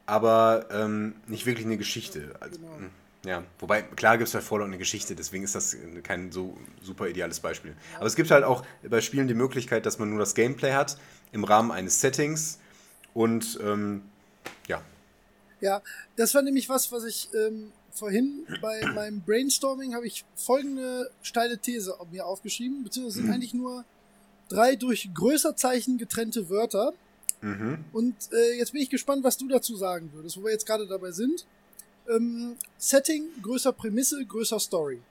aber 0.05 0.65
ähm, 0.71 1.15
nicht 1.27 1.45
wirklich 1.45 1.65
eine 1.65 1.77
Geschichte. 1.77 2.35
Also, 2.39 2.59
Genau. 2.59 2.89
Ja, 3.27 3.43
wobei, 3.59 3.81
klar 3.81 4.17
gibt 4.17 4.29
es 4.29 4.33
bei 4.33 4.39
Fallout 4.39 4.67
eine 4.67 4.77
Geschichte, 4.77 5.13
deswegen 5.13 5.43
ist 5.43 5.53
das 5.53 5.75
kein 6.03 6.31
so 6.31 6.57
super 6.81 7.09
ideales 7.09 7.41
Beispiel. 7.41 7.75
Aber 7.97 8.05
es 8.05 8.15
gibt 8.15 8.31
halt 8.31 8.45
auch 8.45 8.65
bei 8.87 9.01
Spielen 9.01 9.27
die 9.27 9.33
Möglichkeit, 9.33 9.85
dass 9.85 9.99
man 9.99 10.09
nur 10.09 10.19
das 10.19 10.33
Gameplay 10.33 10.71
hat 10.71 10.97
im 11.33 11.43
Rahmen 11.43 11.71
eines 11.71 11.99
Settings 11.99 12.59
und 13.13 13.59
ähm, 13.61 14.03
ja. 14.67 14.81
Ja, 15.59 15.81
das 16.15 16.33
war 16.35 16.41
nämlich 16.41 16.69
was, 16.69 16.89
was 16.93 17.03
ich 17.03 17.27
ähm, 17.33 17.73
vorhin 17.91 18.47
bei 18.61 18.79
meinem 18.95 19.19
Brainstorming 19.19 19.93
habe 19.93 20.07
ich 20.07 20.23
folgende 20.35 21.11
steile 21.21 21.57
These 21.57 21.97
mir 22.09 22.25
aufgeschrieben, 22.25 22.85
beziehungsweise 22.85 23.23
sind 23.23 23.33
eigentlich 23.33 23.53
nur 23.53 23.83
drei 24.47 24.77
durch 24.77 25.09
Größerzeichen 25.13 25.97
getrennte 25.97 26.49
Wörter. 26.49 26.93
Mhm. 27.41 27.83
Und 27.91 28.15
äh, 28.31 28.57
jetzt 28.57 28.71
bin 28.71 28.81
ich 28.81 28.89
gespannt, 28.89 29.25
was 29.25 29.37
du 29.37 29.49
dazu 29.49 29.75
sagen 29.75 30.11
würdest, 30.13 30.37
wo 30.37 30.45
wir 30.45 30.51
jetzt 30.51 30.65
gerade 30.65 30.87
dabei 30.87 31.11
sind. 31.11 31.45
Ähm, 32.09 32.55
Setting, 32.77 33.25
größer 33.41 33.73
Prämisse, 33.73 34.23
größer 34.25 34.59
Story. 34.59 35.01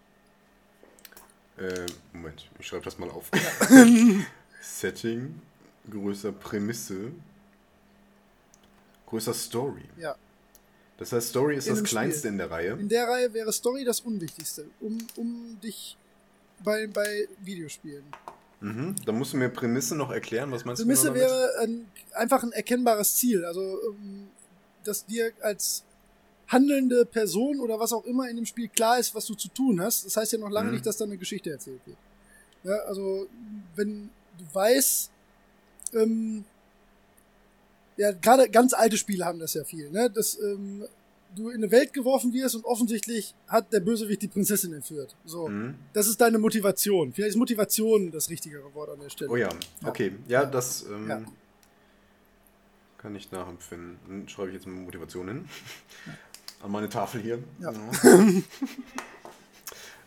Äh, 1.58 1.86
Moment, 2.12 2.48
ich 2.58 2.66
schreibe 2.66 2.84
das 2.84 2.98
mal 2.98 3.10
auf. 3.10 3.30
Setting, 4.62 5.40
größer 5.90 6.32
Prämisse, 6.32 7.12
größer 9.06 9.34
Story. 9.34 9.84
Ja. 9.98 10.16
Das 10.98 11.12
heißt, 11.12 11.28
Story 11.28 11.56
ist 11.56 11.66
In 11.66 11.74
das 11.74 11.84
kleinste 11.84 12.20
Spiel. 12.20 12.30
in 12.32 12.38
der 12.38 12.50
Reihe. 12.50 12.72
In 12.72 12.88
der 12.88 13.08
Reihe 13.08 13.32
wäre 13.34 13.52
Story 13.52 13.84
das 13.84 14.00
Unwichtigste, 14.00 14.66
um, 14.80 14.98
um 15.16 15.58
dich 15.62 15.96
bei, 16.64 16.86
bei 16.86 17.28
Videospielen. 17.42 18.04
Mhm. 18.60 18.96
Dann 19.04 19.18
musst 19.18 19.34
du 19.34 19.36
mir 19.36 19.50
Prämisse 19.50 19.94
noch 19.94 20.10
erklären. 20.10 20.50
Was 20.52 20.64
meinst 20.64 20.82
Prämisse 20.82 21.08
du 21.08 21.12
genau 21.12 21.26
damit? 21.26 21.40
wäre 21.40 21.58
ein, 21.62 21.86
einfach 22.14 22.42
ein 22.42 22.52
erkennbares 22.52 23.16
Ziel. 23.16 23.44
Also, 23.44 23.60
ähm, 23.90 24.28
dass 24.84 25.04
dir 25.04 25.32
als 25.42 25.84
handelnde 26.48 27.04
Person 27.06 27.60
oder 27.60 27.78
was 27.80 27.92
auch 27.92 28.04
immer 28.04 28.28
in 28.28 28.36
dem 28.36 28.46
Spiel 28.46 28.68
klar 28.68 28.98
ist, 28.98 29.14
was 29.14 29.26
du 29.26 29.34
zu 29.34 29.48
tun 29.48 29.80
hast. 29.80 30.06
Das 30.06 30.16
heißt 30.16 30.32
ja 30.32 30.38
noch 30.38 30.50
lange 30.50 30.68
Mhm. 30.68 30.74
nicht, 30.74 30.86
dass 30.86 30.96
da 30.96 31.04
eine 31.04 31.16
Geschichte 31.18 31.50
erzählt 31.50 31.80
wird. 31.86 31.96
Ja, 32.64 32.76
also, 32.86 33.26
wenn 33.74 34.10
du 34.38 34.44
weißt, 34.54 35.10
ähm, 35.94 36.44
ja, 37.96 38.12
gerade 38.12 38.48
ganz 38.50 38.74
alte 38.74 38.96
Spiele 38.96 39.24
haben 39.24 39.38
das 39.38 39.54
ja 39.54 39.64
viel, 39.64 39.90
ne? 39.90 40.10
Dass 40.10 40.38
ähm, 40.40 40.84
du 41.34 41.48
in 41.50 41.56
eine 41.56 41.70
Welt 41.70 41.92
geworfen 41.92 42.32
wirst 42.32 42.54
und 42.54 42.64
offensichtlich 42.64 43.34
hat 43.48 43.72
der 43.72 43.80
Bösewicht 43.80 44.22
die 44.22 44.28
Prinzessin 44.28 44.72
entführt. 44.72 45.14
So. 45.24 45.48
Mhm. 45.48 45.74
Das 45.92 46.06
ist 46.06 46.20
deine 46.20 46.38
Motivation. 46.38 47.12
Vielleicht 47.12 47.30
ist 47.30 47.36
Motivation 47.36 48.10
das 48.10 48.28
richtigere 48.30 48.72
Wort 48.74 48.90
an 48.90 49.00
der 49.00 49.10
Stelle. 49.10 49.30
Oh 49.30 49.36
ja, 49.36 49.48
okay. 49.84 50.12
Ja, 50.28 50.42
Ja. 50.42 50.46
das 50.46 50.84
ähm, 50.84 51.08
Ja. 51.08 51.22
kann 52.98 53.14
ich 53.14 53.30
nachempfinden. 53.32 53.98
Dann 54.08 54.28
schreibe 54.28 54.48
ich 54.48 54.54
jetzt 54.54 54.66
mal 54.66 54.74
Motivation 54.80 55.28
hin. 55.28 55.48
An 56.62 56.70
meine 56.70 56.88
Tafel 56.88 57.20
hier. 57.20 57.38
Ja. 57.60 57.70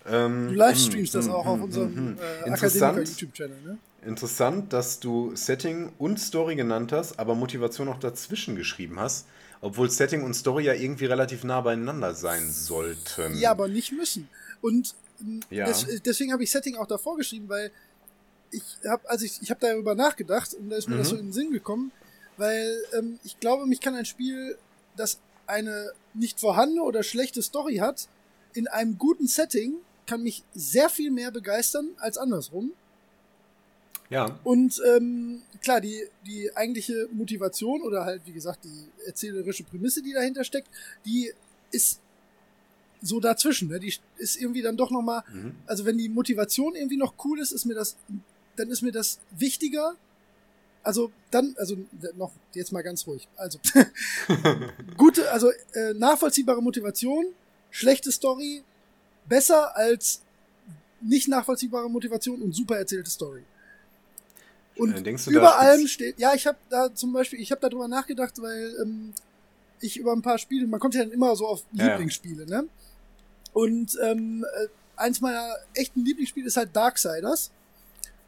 ähm, 0.08 0.48
Du 0.50 0.54
livestreamst 0.56 1.14
mm, 1.14 1.18
das 1.18 1.28
mm, 1.28 1.32
auch 1.32 1.46
auf 1.46 1.60
mm, 1.60 1.64
unserem 1.64 2.18
äh, 2.18 2.48
Interessant. 2.48 2.98
Akademiker 2.98 3.02
YouTube-Channel, 3.22 3.62
ne? 3.62 3.78
Interessant, 4.06 4.72
dass 4.74 5.00
du 5.00 5.36
Setting 5.36 5.92
und 5.98 6.20
Story 6.20 6.56
genannt 6.56 6.92
hast, 6.94 7.20
aber 7.20 7.36
Motivation 7.36 7.86
noch 7.88 8.00
dazwischen 8.00 8.56
geschrieben 8.56 8.98
hast, 9.00 9.28
obwohl 9.62 9.90
Setting 9.90 10.24
und 10.24 10.34
Story 10.34 10.64
ja 10.66 10.74
irgendwie 10.74 11.06
relativ 11.06 11.44
nah 11.44 11.60
beieinander 11.62 12.16
sein 12.16 12.50
sollten. 12.50 13.38
Ja, 13.38 13.52
aber 13.52 13.68
nicht 13.68 13.92
müssen. 13.92 14.30
Und 14.62 14.96
ähm, 15.22 15.42
Ja. 15.50 15.66
des, 15.66 15.86
deswegen 16.06 16.32
habe 16.32 16.44
ich 16.44 16.52
Setting 16.52 16.78
auch 16.78 16.88
davor 16.88 17.18
geschrieben, 17.18 17.50
weil 17.50 17.72
ich 18.52 18.64
habe, 18.88 19.08
also 19.10 19.26
ich, 19.26 19.42
ich 19.42 19.52
habe 19.52 19.60
darüber 19.60 19.96
nachgedacht 19.96 20.54
und 20.54 20.70
da 20.70 20.78
ist 20.78 20.88
mir 20.88 20.98
das 20.98 21.08
Mhm. 21.08 21.12
so 21.12 21.18
in 21.18 21.26
den 21.28 21.34
Sinn 21.34 21.52
gekommen, 21.52 21.92
weil 22.38 22.78
ähm, 22.98 23.20
ich 23.24 23.38
glaube, 23.40 23.66
mich 23.66 23.82
kann 23.82 23.96
ein 23.96 24.06
Spiel, 24.06 24.58
das 24.96 25.20
eine 25.46 25.92
nicht 26.14 26.40
vorhandene 26.40 26.84
oder 26.84 27.03
schlechte 27.03 27.41
Story 27.41 27.77
hat, 27.77 28.07
in 28.53 28.68
einem 28.68 28.98
guten 28.98 29.27
Setting, 29.27 29.76
kann 30.06 30.23
mich 30.23 30.44
sehr 30.53 30.90
viel 30.90 31.11
mehr 31.11 31.31
begeistern 31.31 31.90
als 31.98 32.18
andersrum. 32.18 32.73
Ja, 34.10 34.40
Und 34.44 34.81
ähm, 34.95 35.44
klar, 35.61 35.81
die, 35.81 36.03
die 36.26 36.56
eigentliche 36.56 37.07
Motivation 37.11 37.84
oder 37.84 38.06
halt, 38.06 38.23
wie 38.26 38.31
gesagt, 38.31 38.64
die 38.64 39.06
erzählerische 39.06 39.64
Prämisse, 39.64 40.02
die 40.02 40.14
dahinter 40.14 40.44
steckt, 40.44 40.68
die 41.06 41.31
ist 41.72 41.99
so 43.02 43.19
dazwischen. 43.19 43.69
Ne? 43.69 43.80
Die 43.80 43.94
ist 44.18 44.41
irgendwie 44.41 44.64
dann 44.64 44.77
doch 44.77 44.90
nochmal, 44.90 45.23
mhm. 45.31 45.56
also 45.68 45.86
wenn 45.86 45.98
die 45.98 46.10
Motivation 46.10 46.76
irgendwie 46.76 46.98
noch 46.98 47.14
cool 47.23 47.40
ist, 47.40 47.52
ist 47.52 47.65
mir 47.65 47.76
das, 47.76 47.98
dann 48.56 48.69
ist 48.69 48.81
mir 48.81 48.91
das 48.91 49.19
wichtiger. 49.38 49.95
Also 50.84 51.11
dann, 51.31 51.56
also 51.57 51.77
noch 52.15 52.31
jetzt 52.53 52.72
mal 52.72 52.81
ganz 52.81 53.06
ruhig. 53.06 53.27
Also 53.35 53.60
gute, 54.97 55.30
also 55.31 55.51
äh, 55.73 55.93
nachvollziehbare 55.93 56.61
Motivation, 56.61 57.26
schlechte 57.69 58.11
Story, 58.11 58.64
besser 59.27 59.76
als 59.76 60.22
nicht 61.01 61.27
nachvollziehbare 61.27 61.89
Motivation 61.89 62.41
und 62.41 62.53
super 62.53 62.77
erzählte 62.77 63.10
Story. 63.10 63.43
Und 64.76 64.95
Äh, 64.95 65.03
denkst 65.03 65.26
du 65.26 65.31
über 65.31 65.60
allem 65.60 65.88
steht, 65.88 66.19
ja, 66.19 66.34
ich 66.34 66.47
habe 66.47 66.57
da 66.69 66.93
zum 66.93 67.14
Beispiel, 67.14 67.39
ich 67.39 67.51
habe 67.51 67.61
darüber 67.61 67.88
nachgedacht, 67.88 68.41
weil 68.41 68.76
ähm, 68.81 69.14
ich 69.81 69.97
über 69.97 70.14
ein 70.14 70.22
paar 70.22 70.38
Spiele, 70.38 70.68
man 70.68 70.80
kommt 70.80 70.95
ja 70.95 71.03
dann 71.03 71.11
immer 71.11 71.35
so 71.35 71.47
auf 71.47 71.64
Ja, 71.73 71.85
ja. 71.85 71.91
Lieblingsspiele, 71.91 72.45
ne? 72.45 72.65
Und 73.53 73.97
ähm, 74.03 74.45
äh, 74.61 74.68
eins 74.95 75.22
meiner 75.22 75.56
echten 75.73 76.06
Lieblingsspiele 76.06 76.47
ist 76.47 76.57
halt 76.57 76.76
Darksiders. 76.76 77.51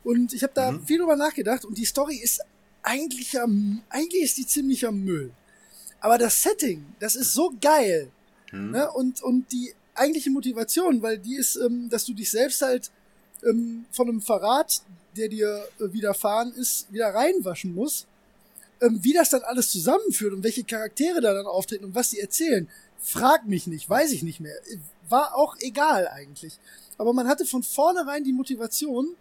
Und 0.04 0.34
ich 0.34 0.44
habe 0.44 0.54
da 0.54 0.72
Mhm. 0.72 0.86
viel 0.86 0.98
drüber 1.00 1.16
nachgedacht 1.16 1.66
und 1.66 1.78
die 1.78 1.86
Story 1.86 2.16
ist 2.18 2.42
eigentlich 2.84 3.34
ja, 3.34 3.46
eigentlich 3.90 4.24
ist 4.24 4.38
die 4.38 4.48
ziemlicher 4.48 4.92
Müll. 4.92 5.32
Aber 6.00 6.18
das 6.18 6.42
Setting, 6.42 6.86
das 7.00 7.16
ist 7.16 7.34
so 7.34 7.54
geil. 7.62 8.10
Hm. 8.50 8.72
Ne? 8.72 8.92
Und, 8.92 9.22
und 9.22 9.52
die 9.52 9.74
eigentliche 9.94 10.32
Motivation, 10.32 11.02
weil 11.02 11.20
die 11.20 11.36
ist, 11.36 11.58
ähm, 11.58 11.90
dass 11.90 12.06
du 12.06 12.14
dich 12.14 12.32
selbst 12.32 12.62
halt 12.64 12.90
ähm, 13.44 13.86
von 13.92 14.10
einem 14.10 14.22
Verrat, 14.22 14.82
der 15.16 15.28
dir 15.28 15.64
äh, 15.80 15.94
widerfahren 15.94 16.54
ist, 16.54 16.92
wieder 16.92 17.14
reinwaschen 17.14 17.76
musst. 17.76 18.08
Ähm, 18.82 19.00
wie 19.04 19.14
das 19.14 19.30
dann 19.30 19.44
alles 19.44 19.70
zusammenführt 19.70 20.34
und 20.34 20.44
welche 20.44 20.64
Charaktere 20.64 21.22
da 21.22 21.34
dann 21.36 21.46
auftreten 21.46 21.86
und 21.86 21.94
was 21.94 22.10
sie 22.10 22.20
erzählen, 22.20 22.68
frag 22.98 23.46
mich 23.48 23.68
nicht, 23.68 23.88
weiß 23.88 24.12
ich 24.12 24.24
nicht 24.24 24.40
mehr. 24.40 24.56
War 25.08 25.36
auch 25.36 25.56
egal 25.60 26.08
eigentlich. 26.08 26.58
Aber 26.98 27.14
man 27.14 27.28
hatte 27.28 27.46
von 27.46 27.62
vornherein 27.62 28.24
die 28.24 28.34
Motivation, 28.34 29.16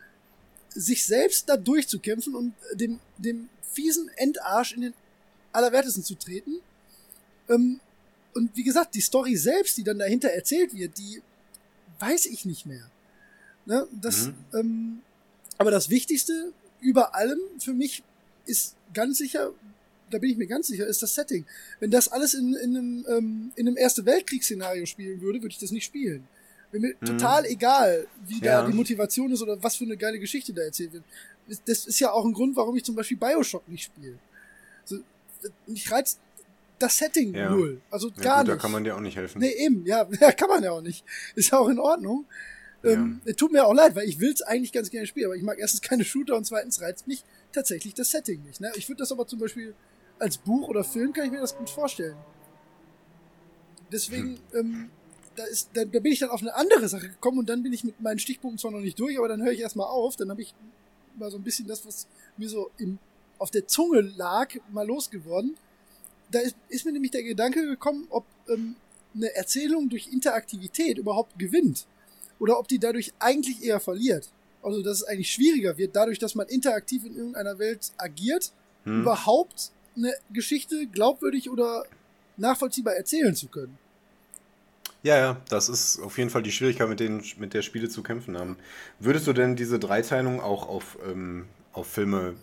sich 0.75 1.05
selbst 1.05 1.49
da 1.49 1.57
durchzukämpfen 1.57 2.35
und 2.35 2.55
dem, 2.75 3.01
dem 3.19 3.49
fiesen 3.73 4.09
Endarsch 4.17 4.73
in 4.73 4.83
den 4.83 4.95
Allerwertesten 5.53 6.05
zu 6.05 6.15
treten. 6.15 6.61
Ähm, 7.49 7.81
und 8.35 8.55
wie 8.57 8.63
gesagt, 8.63 8.95
die 8.95 9.01
Story 9.01 9.37
selbst, 9.37 9.77
die 9.77 9.85
dann 9.85 9.99
dahinter 9.99 10.29
erzählt 10.31 10.75
wird, 10.75 10.97
die 10.99 11.23
weiß 11.99 12.27
ich 12.27 12.45
nicht 12.45 12.67
mehr. 12.67 12.89
Ne? 13.67 13.87
Das, 14.01 14.27
Mhm. 14.27 14.35
ähm, 14.55 15.01
aber 15.59 15.71
das 15.71 15.91
Wichtigste 15.91 16.53
über 16.81 17.15
allem 17.15 17.41
für 17.59 17.75
mich 17.75 18.03
ist 18.47 18.75
ganz 18.95 19.19
sicher, 19.19 19.53
da 20.11 20.19
bin 20.19 20.31
ich 20.31 20.37
mir 20.37 20.47
ganz 20.47 20.69
sicher, 20.69 20.87
ist 20.87 21.03
das 21.03 21.15
Setting. 21.15 21.45
Wenn 21.79 21.91
das 21.91 22.09
alles 22.09 22.35
in, 22.35 22.55
in 22.55 22.77
einem, 22.77 23.07
ähm, 23.09 23.53
in 23.57 23.69
einem 23.69 23.77
Erste 23.77 24.05
Weltkriegsszenario 24.07 24.87
spielen 24.87 25.21
würde, 25.21 25.43
würde 25.43 25.53
ich 25.53 25.59
das 25.59 25.71
nicht 25.71 25.85
spielen. 25.85 26.27
Mir 26.73 26.95
Mhm. 27.01 27.05
total 27.07 27.47
egal, 27.47 28.07
wie 28.27 28.41
da 28.41 28.61
Ja. 28.61 28.67
die 28.67 28.73
Motivation 28.73 29.33
ist 29.33 29.43
oder 29.43 29.61
was 29.63 29.77
für 29.77 29.85
eine 29.85 29.97
geile 29.97 30.19
Geschichte 30.21 30.53
da 30.53 30.63
erzählt 30.63 30.93
wird. 30.93 31.05
Das 31.67 31.87
ist 31.87 31.99
ja 31.99 32.13
auch 32.13 32.25
ein 32.25 32.33
Grund, 32.33 32.55
warum 32.57 32.77
ich 32.77 32.85
zum 32.85 32.95
Beispiel 32.95 33.17
Bioshock 33.17 33.69
nicht 33.69 33.85
spiele. 33.85 34.19
So, 34.85 34.99
mich 35.67 35.91
reizt 35.91 36.21
das 36.79 36.97
Setting 36.97 37.35
Ja. 37.35 37.51
null. 37.51 37.81
Also 37.91 38.09
Ja, 38.11 38.23
gar 38.23 38.39
gut, 38.39 38.47
nicht. 38.49 38.59
Da 38.59 38.63
kann 38.63 38.71
man 38.73 38.85
dir 38.85 38.95
auch 38.97 39.01
nicht 39.01 39.17
helfen. 39.17 39.41
Nee, 39.41 39.53
eben, 39.59 39.85
ja, 39.85 40.09
ja, 40.21 40.31
kann 40.33 40.49
man 40.49 40.63
ja 40.63 40.71
auch 40.71 40.81
nicht. 40.81 41.05
Ist 41.35 41.51
ja 41.51 41.59
auch 41.59 41.69
in 41.69 41.79
Ordnung. 41.79 42.25
Ähm, 42.83 43.21
tut 43.37 43.53
mir 43.53 43.67
auch 43.67 43.75
leid, 43.75 43.95
weil 43.95 44.09
ich 44.09 44.21
will 44.21 44.33
es 44.33 44.41
eigentlich 44.41 44.73
ganz 44.73 44.89
gerne 44.91 45.07
spielen, 45.07 45.27
aber 45.27 45.37
ich 45.37 45.43
mag 45.43 45.59
erstens 45.59 45.83
keine 45.83 46.03
Shooter 46.05 46.35
und 46.37 46.47
zweitens 46.47 46.81
reizt 46.81 47.07
mich 47.07 47.25
tatsächlich 47.53 47.93
das 47.93 48.11
Setting 48.11 48.43
nicht. 48.45 48.61
Ne? 48.61 48.73
Ich 48.77 48.89
würde 48.89 49.01
das 49.01 49.13
aber 49.13 49.27
zum 49.27 49.39
Beispiel 49.39 49.75
als 50.19 50.39
Buch 50.39 50.67
oder 50.69 50.83
Film 50.83 51.13
kann 51.13 51.27
ich 51.27 51.31
mir 51.33 51.41
das 51.41 51.55
gut 51.57 51.69
vorstellen. 51.69 52.17
Deswegen, 53.93 54.39
ähm, 54.55 54.91
da, 55.37 55.45
ist, 55.45 55.71
da, 55.75 55.85
da 55.85 56.01
bin 56.01 56.13
ich 56.13 56.19
dann 56.19 56.31
auf 56.31 56.41
eine 56.41 56.55
andere 56.55 56.89
Sache 56.89 57.09
gekommen 57.09 57.39
und 57.39 57.49
dann 57.49 57.63
bin 57.63 57.73
ich 57.73 57.85
mit 57.85 58.01
meinen 58.01 58.19
Stichpunkten 58.19 58.59
zwar 58.59 58.71
noch 58.71 58.81
nicht 58.81 58.99
durch, 58.99 59.19
aber 59.19 59.29
dann 59.29 59.43
höre 59.43 59.53
ich 59.53 59.61
erstmal 59.61 59.87
auf, 59.87 60.17
dann 60.17 60.31
habe 60.31 60.43
ich 60.43 60.55
mal 61.17 61.31
so 61.31 61.37
ein 61.37 61.43
bisschen 61.43 61.67
das, 61.67 61.87
was 61.87 62.07
mir 62.37 62.49
so 62.49 62.71
im, 62.79 62.99
auf 63.39 63.51
der 63.51 63.67
Zunge 63.67 64.01
lag, 64.01 64.51
mal 64.71 64.87
losgeworden. 64.87 65.57
Da 66.31 66.41
ist, 66.41 66.57
ist 66.69 66.85
mir 66.85 66.93
nämlich 66.93 67.11
der 67.11 67.23
Gedanke 67.23 67.67
gekommen, 67.67 68.07
ob 68.11 68.25
ähm, 68.49 68.77
eine 69.15 69.35
Erzählung 69.35 69.89
durch 69.89 70.09
Interaktivität 70.13 70.99
überhaupt 70.99 71.39
gewinnt 71.39 71.87
oder 72.39 72.59
ob 72.59 72.69
die 72.69 72.79
dadurch 72.79 73.13
eigentlich 73.19 73.63
eher 73.63 73.81
verliert. 73.81 74.31
Also, 74.63 74.83
dass 74.83 74.99
es 74.99 75.05
eigentlich 75.05 75.33
schwieriger 75.33 75.79
wird, 75.79 75.97
dadurch, 75.97 76.19
dass 76.19 76.35
man 76.35 76.47
interaktiv 76.49 77.05
in 77.05 77.17
irgendeiner 77.17 77.59
Welt 77.59 77.93
agiert, 77.97 78.53
Hm. 78.85 79.03
überhaupt 79.03 79.73
eine 79.97 80.13
Geschichte 80.33 80.87
glaubwürdig 80.87 81.51
oder 81.51 81.85
nachvollziehbar 82.37 82.95
erzählen 82.95 83.35
zu 83.35 83.49
können. 83.49 83.79
Ja, 85.03 85.17
ja, 85.17 85.37
das 85.49 85.69
ist 85.69 86.01
auf 86.01 86.19
jeden 86.19 86.31
Fall 86.31 86.43
die 86.43 86.53
Schwierigkeit, 86.53 86.89
mit, 86.89 87.01
denen, 87.01 87.23
mit 87.39 87.55
der 87.55 87.63
Spiele 87.63 87.89
zu 87.89 88.03
kämpfen 88.03 88.37
haben. 88.39 88.57
Würdest 88.99 89.27
du 89.27 89.33
denn 89.33 89.57
diese 89.57 89.79
Dreiteilung 89.79 90.41
auch 90.41 90.69
auf, 90.69 90.99
ähm, 91.11 91.47
auf 91.73 91.87
Filme 91.87 92.35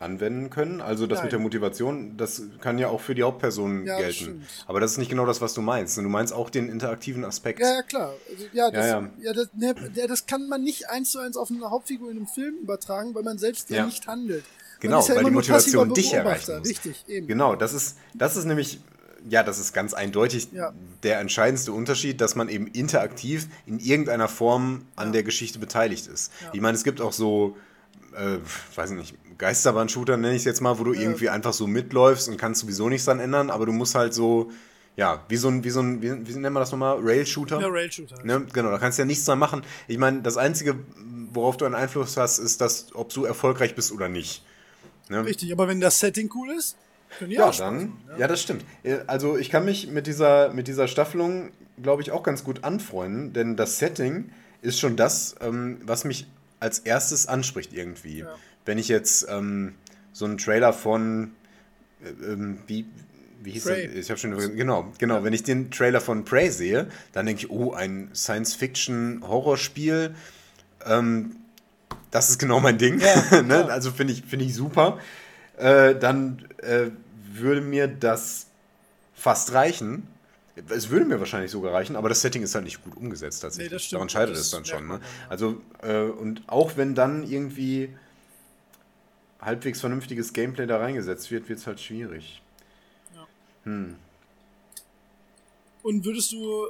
anwenden 0.00 0.50
können. 0.50 0.80
Also 0.80 1.06
das 1.06 1.18
Nein. 1.18 1.26
mit 1.26 1.32
der 1.32 1.38
Motivation, 1.40 2.16
das 2.16 2.42
kann 2.60 2.78
ja 2.78 2.88
auch 2.88 3.00
für 3.00 3.14
die 3.14 3.22
Hauptperson 3.22 3.84
Ja, 3.86 3.98
gelten. 3.98 4.12
stimmt. 4.14 4.46
Aber 4.66 4.80
das 4.80 4.92
ist 4.92 4.98
nicht 4.98 5.10
genau 5.10 5.26
das, 5.26 5.40
was 5.40 5.54
du 5.54 5.60
meinst. 5.62 5.96
Du 5.96 6.02
meinst 6.02 6.32
auch 6.32 6.50
den 6.50 6.68
interaktiven 6.68 7.24
Aspekt. 7.24 7.60
Ja, 7.60 7.74
ja, 7.74 7.82
klar. 7.82 8.14
Also, 8.30 8.44
ja, 8.52 8.70
das, 8.70 8.86
ja, 8.86 9.10
Ja, 9.20 9.32
das, 9.32 9.48
ne, 9.54 9.74
das 10.06 10.26
kann 10.26 10.48
man 10.48 10.62
nicht 10.62 10.88
eins 10.90 11.10
zu 11.10 11.18
eins 11.18 11.36
auf 11.36 11.50
eine 11.50 11.70
Hauptfigur 11.70 12.10
in 12.10 12.18
einem 12.18 12.26
Film 12.26 12.56
übertragen, 12.62 13.14
weil 13.14 13.22
man 13.22 13.38
selbst 13.38 13.70
ja, 13.70 13.86
nicht 13.86 14.06
handelt. 14.06 14.44
Genau, 14.80 15.06
weil 15.08 15.24
die 15.24 15.30
Motivation 15.32 15.92
dich. 15.92 16.14
Richtig, 16.14 17.04
eben. 17.08 17.26
Genau, 17.26 17.56
das 17.56 17.74
ist, 17.74 17.98
das 18.14 18.36
ist 18.36 18.44
nämlich, 18.44 18.80
ja, 19.28 19.42
das 19.42 19.58
ist 19.58 19.72
ganz 19.72 19.94
eindeutig 19.94 20.48
Ja. 20.52 20.72
der 21.02 21.20
entscheidendste 21.20 21.72
Unterschied, 21.72 22.20
dass 22.20 22.34
man 22.34 22.48
eben 22.48 22.66
interaktiv 22.68 23.48
in 23.66 23.78
irgendeiner 23.78 24.28
Form 24.28 24.82
an 24.96 25.12
der 25.12 25.22
Geschichte 25.22 25.58
beteiligt 25.58 26.06
ist. 26.06 26.32
Ja. 26.42 26.50
Ich 26.52 26.60
meine, 26.60 26.76
es 26.76 26.84
gibt 26.84 27.00
auch 27.00 27.12
so, 27.12 27.56
äh, 28.16 28.38
weiß 28.76 28.90
ich 28.92 28.96
nicht, 28.96 29.14
Geisterbahn-Shooter 29.38 30.16
nenne 30.16 30.34
ich 30.34 30.40
es 30.40 30.44
jetzt 30.44 30.60
mal, 30.60 30.78
wo 30.78 30.84
du 30.84 30.92
Ja. 30.94 31.00
irgendwie 31.02 31.28
einfach 31.28 31.52
so 31.52 31.66
mitläufst 31.66 32.28
und 32.28 32.36
kannst 32.38 32.60
sowieso 32.60 32.88
nichts 32.88 33.04
dran 33.06 33.20
ändern, 33.20 33.50
aber 33.50 33.66
du 33.66 33.72
musst 33.72 33.94
halt 33.94 34.14
so, 34.14 34.50
ja, 34.96 35.24
wie 35.28 35.36
so 35.36 35.48
ein, 35.48 35.62
wie 35.62 35.70
so 35.70 35.80
ein, 35.80 36.02
wie, 36.02 36.10
wie 36.26 36.32
nennt 36.32 36.54
man 36.54 36.60
das 36.60 36.72
nochmal? 36.72 36.98
Rail-Shooter? 37.00 37.60
Ja, 37.60 37.68
Rail-Shooter. 37.68 38.24
Ne, 38.24 38.46
genau, 38.52 38.70
da 38.70 38.78
kannst 38.78 38.98
du 38.98 39.02
ja 39.02 39.06
nichts 39.06 39.24
dran 39.24 39.38
machen. 39.38 39.62
Ich 39.86 39.96
meine, 39.98 40.22
das 40.22 40.36
Einzige, 40.36 40.74
worauf 41.32 41.56
du 41.56 41.66
einen 41.66 41.76
Einfluss 41.76 42.16
hast, 42.16 42.38
ist, 42.38 42.60
dass, 42.60 42.86
ob 42.94 43.12
du 43.12 43.24
erfolgreich 43.24 43.74
bist 43.76 43.92
oder 43.92 44.08
nicht. 44.08 44.44
Ne? 45.08 45.24
Richtig, 45.24 45.52
aber 45.52 45.68
wenn 45.68 45.80
das 45.80 46.00
Setting 46.00 46.30
cool 46.34 46.50
ist, 46.50 46.76
Ja, 47.26 47.50
dann, 47.52 47.74
machen, 47.74 47.98
ja. 48.18 48.26
das 48.26 48.42
stimmt. 48.42 48.64
Äh, 48.82 48.98
Also 49.06 49.38
ich 49.38 49.50
kann 49.50 49.64
mich 49.64 49.88
mit 49.88 50.06
dieser, 50.06 50.52
mit 50.52 50.68
dieser 50.68 50.88
Staffelung, 50.88 51.50
glaube 51.82 52.02
ich, 52.02 52.10
auch 52.10 52.22
ganz 52.22 52.44
gut 52.44 52.64
anfreunden, 52.64 53.32
denn 53.32 53.56
das 53.56 53.78
Setting 53.78 54.30
ist 54.62 54.78
schon 54.78 54.96
das, 54.96 55.36
ähm, 55.40 55.78
was 55.84 56.04
mich 56.04 56.26
als 56.60 56.80
erstes 56.80 57.26
anspricht 57.26 57.72
irgendwie. 57.72 58.20
Ja. 58.20 58.34
Wenn 58.64 58.78
ich 58.78 58.88
jetzt 58.88 59.26
ähm, 59.30 59.74
so 60.12 60.24
einen 60.24 60.38
Trailer 60.38 60.72
von, 60.72 61.32
äh, 62.02 62.32
ähm, 62.32 62.58
wie, 62.66 62.86
wie 63.42 63.52
hieß 63.52 63.64
Prey. 63.64 63.88
der? 63.88 63.96
Ich 63.96 64.10
habe 64.10 64.18
schon 64.18 64.36
genau, 64.56 64.92
genau. 64.98 65.22
Wenn 65.22 65.32
ich 65.32 65.44
den 65.44 65.70
Trailer 65.70 66.00
von 66.00 66.24
Prey 66.24 66.50
sehe, 66.50 66.88
dann 67.12 67.26
denke 67.26 67.42
ich, 67.42 67.50
oh, 67.50 67.72
ein 67.72 68.10
Science-Fiction-Horrorspiel. 68.14 70.14
Ähm, 70.84 71.36
das 72.10 72.30
ist 72.30 72.38
genau 72.38 72.60
mein 72.60 72.78
Ding. 72.78 73.00
Ja, 73.00 73.42
ne? 73.46 73.70
Also 73.70 73.90
finde 73.90 74.12
ich, 74.12 74.24
finde 74.24 74.44
ich 74.44 74.54
super. 74.54 74.98
Äh, 75.56 75.94
dann 75.94 76.47
äh, 76.58 76.90
würde 77.32 77.60
mir 77.60 77.88
das 77.88 78.46
fast 79.14 79.52
reichen. 79.52 80.06
Es 80.68 80.90
würde 80.90 81.04
mir 81.06 81.20
wahrscheinlich 81.20 81.50
sogar 81.50 81.72
reichen, 81.72 81.94
aber 81.94 82.08
das 82.08 82.20
Setting 82.20 82.42
ist 82.42 82.54
halt 82.54 82.64
nicht 82.64 82.82
gut 82.82 82.96
umgesetzt 82.96 83.40
tatsächlich. 83.40 83.70
Nee, 83.70 83.74
das 83.76 83.84
stimmt. 83.84 83.98
Daran 83.98 84.08
scheitert 84.08 84.36
Das 84.36 84.40
es 84.40 84.50
dann 84.50 84.64
schon. 84.64 84.88
Ne? 84.88 85.00
Also, 85.28 85.60
äh, 85.82 86.02
und 86.02 86.42
auch 86.48 86.76
wenn 86.76 86.94
dann 86.94 87.22
irgendwie 87.22 87.94
halbwegs 89.40 89.80
vernünftiges 89.80 90.32
Gameplay 90.32 90.66
da 90.66 90.78
reingesetzt 90.78 91.30
wird, 91.30 91.48
wird 91.48 91.60
es 91.60 91.66
halt 91.66 91.80
schwierig. 91.80 92.42
Ja. 93.14 93.26
Hm. 93.64 93.96
Und 95.82 96.04
würdest 96.04 96.32
du 96.32 96.66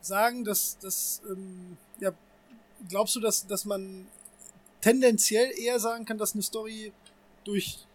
sagen, 0.00 0.44
dass, 0.44 0.78
dass 0.78 1.22
ähm, 1.30 1.76
ja, 2.00 2.12
glaubst 2.88 3.14
du, 3.14 3.20
dass, 3.20 3.46
dass 3.46 3.64
man 3.64 4.06
tendenziell 4.80 5.52
eher 5.56 5.78
sagen 5.78 6.04
kann, 6.04 6.18
dass 6.18 6.34
eine 6.34 6.42
Story 6.42 6.92
durch 7.44 7.86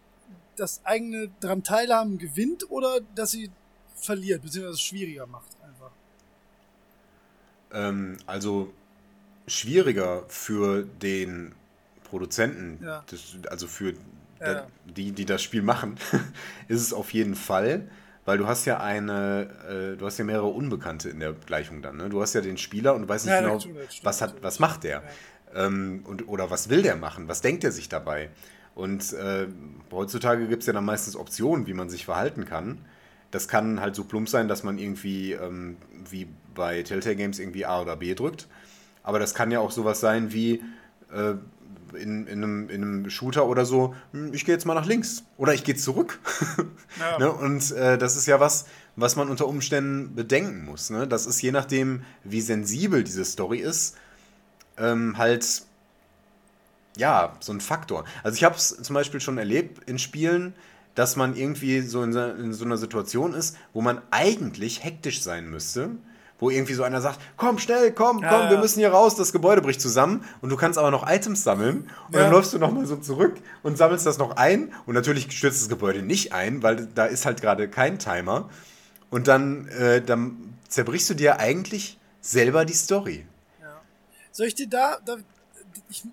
das 0.60 0.82
eigene 0.86 1.30
dran 1.40 1.64
teilhaben 1.64 2.18
gewinnt 2.18 2.70
oder 2.70 3.00
dass 3.16 3.32
sie 3.32 3.52
verliert, 3.96 4.42
beziehungsweise 4.44 4.80
schwieriger 4.80 5.26
macht 5.28 5.50
einfach? 5.64 5.92
Ähm, 7.72 8.18
also 8.26 8.74
schwieriger 9.48 10.24
für 10.28 10.84
den 10.84 11.54
Produzenten, 12.04 12.84
Ja. 12.84 13.04
das, 13.10 13.36
also 13.50 13.68
für 13.68 13.92
Ja. 13.92 14.54
da- 14.54 14.68
die, 14.86 15.12
die 15.12 15.26
das 15.26 15.42
Spiel 15.42 15.62
machen, 15.62 15.96
ist 16.68 16.82
es 16.82 16.94
auf 16.94 17.12
jeden 17.14 17.36
Fall, 17.36 17.90
weil 18.26 18.38
du 18.38 18.48
hast 18.48 18.66
ja 18.66 18.80
eine, 18.80 19.50
äh, 19.94 19.98
du 19.98 20.06
hast 20.06 20.18
ja 20.18 20.26
mehrere 20.26 20.48
Unbekannte 20.48 21.10
in 21.10 21.20
der 21.20 21.34
Gleichung 21.34 21.82
dann. 21.82 21.98
Ne? 21.98 22.10
Du 22.10 22.22
hast 22.22 22.34
ja 22.34 22.42
den 22.42 22.58
Spieler 22.58 22.94
und 22.96 23.04
du 23.04 23.08
weißt 23.10 23.26
nicht 23.26 23.34
Ja, 23.34 23.42
genau, 23.42 23.60
stimmt, 23.60 23.78
was, 24.04 24.22
hat, 24.22 24.36
was 24.44 24.60
macht 24.60 24.84
der 24.84 25.04
ähm, 25.54 26.02
und, 26.06 26.28
oder 26.28 26.50
was 26.50 26.70
will 26.70 26.82
der 26.82 26.96
machen, 26.98 27.28
was 27.28 27.42
denkt 27.42 27.64
er 27.64 27.72
sich 27.72 27.90
dabei. 27.90 28.30
Und 28.78 29.12
äh, 29.14 29.48
heutzutage 29.92 30.48
gibt 30.48 30.62
es 30.62 30.68
ja 30.68 30.74
dann 30.74 30.86
meistens 30.86 31.16
Optionen, 31.16 31.66
wie 31.66 31.74
man 31.74 31.90
sich 31.90 32.06
verhalten 32.06 32.46
kann. 32.46 32.78
Das 33.32 33.48
kann 33.48 33.82
halt 33.82 33.96
so 33.96 34.04
plump 34.04 34.30
sein, 34.30 34.48
dass 34.48 34.64
man 34.64 34.78
irgendwie, 34.78 35.32
ähm, 35.32 35.78
wie 36.12 36.28
bei 36.54 36.84
Telltale 36.84 37.16
Games, 37.16 37.40
irgendwie 37.40 37.66
A 37.66 37.82
oder 37.82 37.96
B 37.96 38.14
drückt. 38.14 38.48
Aber 39.02 39.18
das 39.18 39.34
kann 39.34 39.50
ja 39.50 39.62
auch 39.62 39.72
sowas 39.72 40.00
sein 40.00 40.32
wie 40.32 40.62
äh, 41.12 41.34
in, 42.00 42.28
in, 42.28 42.44
einem, 42.44 42.70
in 42.70 42.84
einem 42.84 43.10
Shooter 43.10 43.48
oder 43.48 43.66
so, 43.66 43.96
hm, 44.12 44.32
ich 44.36 44.46
gehe 44.46 44.54
jetzt 44.54 44.66
mal 44.66 44.76
nach 44.76 44.86
links 44.86 45.24
oder 45.38 45.56
ich 45.56 45.64
gehe 45.64 45.76
zurück. 45.76 46.20
Ja. 47.00 47.20
ne? 47.20 47.32
Und 47.32 47.72
äh, 47.74 48.00
das 48.00 48.16
ist 48.16 48.26
ja 48.26 48.40
was, 48.40 48.66
was 48.96 49.16
man 49.16 49.30
unter 49.30 49.48
Umständen 49.48 50.16
bedenken 50.16 50.66
muss. 50.66 50.90
Ne? 50.90 51.08
Das 51.08 51.28
ist 51.28 51.40
je 51.44 51.52
nachdem, 51.52 52.02
wie 52.24 52.42
sensibel 52.42 53.04
diese 53.04 53.24
Story 53.24 53.60
ist, 53.60 53.96
ähm, 54.80 55.16
halt 55.16 55.68
ja, 56.98 57.34
so 57.40 57.52
ein 57.54 57.62
Faktor. 57.62 58.06
Also 58.24 58.36
ich 58.36 58.44
habe 58.44 58.56
es 58.56 58.70
zum 58.82 58.94
Beispiel 58.94 59.20
schon 59.22 59.38
erlebt 59.38 59.88
in 59.90 60.00
Spielen, 60.00 60.54
dass 60.96 61.16
man 61.16 61.36
irgendwie 61.36 61.82
so 61.82 62.02
in, 62.04 62.12
so 62.14 62.22
in 62.22 62.54
so 62.54 62.66
einer 62.66 62.78
Situation 62.78 63.34
ist, 63.34 63.56
wo 63.74 63.82
man 63.82 64.02
eigentlich 64.12 64.84
hektisch 64.84 65.22
sein 65.22 65.48
müsste, 65.50 65.92
wo 66.40 66.50
irgendwie 66.50 66.74
so 66.74 66.84
einer 66.84 67.02
sagt, 67.02 67.20
komm 67.36 67.58
schnell, 67.60 67.92
komm, 67.92 68.20
Ja, 68.22 68.30
komm, 68.30 68.42
wir 68.50 68.56
ja. 68.56 68.60
müssen 68.62 68.80
hier 68.80 68.92
raus, 68.92 69.16
das 69.16 69.32
Gebäude 69.32 69.62
bricht 69.62 69.82
zusammen 69.82 70.24
und 70.42 70.50
du 70.50 70.56
kannst 70.56 70.78
aber 70.80 70.92
noch 70.92 71.08
Items 71.08 71.44
sammeln 71.44 71.90
und 72.08 72.16
Ja. 72.16 72.22
dann 72.24 72.32
läufst 72.32 72.54
du 72.54 72.60
nochmal 72.60 72.86
so 72.88 72.96
zurück 72.98 73.36
und 73.64 73.78
sammelst 73.78 74.06
das 74.06 74.18
noch 74.18 74.38
ein 74.38 74.74
und 74.86 74.94
natürlich 74.96 75.32
stürzt 75.32 75.62
das 75.62 75.70
Gebäude 75.70 76.02
nicht 76.02 76.34
ein, 76.34 76.64
weil 76.64 76.88
da 76.96 77.06
ist 77.06 77.26
halt 77.26 77.42
gerade 77.42 77.68
kein 77.70 78.00
Timer 78.00 78.50
und 79.10 79.28
dann, 79.28 79.68
äh, 79.70 80.02
dann 80.02 80.54
zerbrichst 80.68 81.10
du 81.12 81.14
dir 81.14 81.40
eigentlich 81.40 81.98
selber 82.22 82.66
die 82.66 82.74
Story. 82.74 83.26
Ja. 83.62 83.82
Soll 84.32 84.48
ich 84.48 84.56
dir 84.56 84.68
da, 84.68 84.98
da 85.06 85.18
ich, 85.90 86.04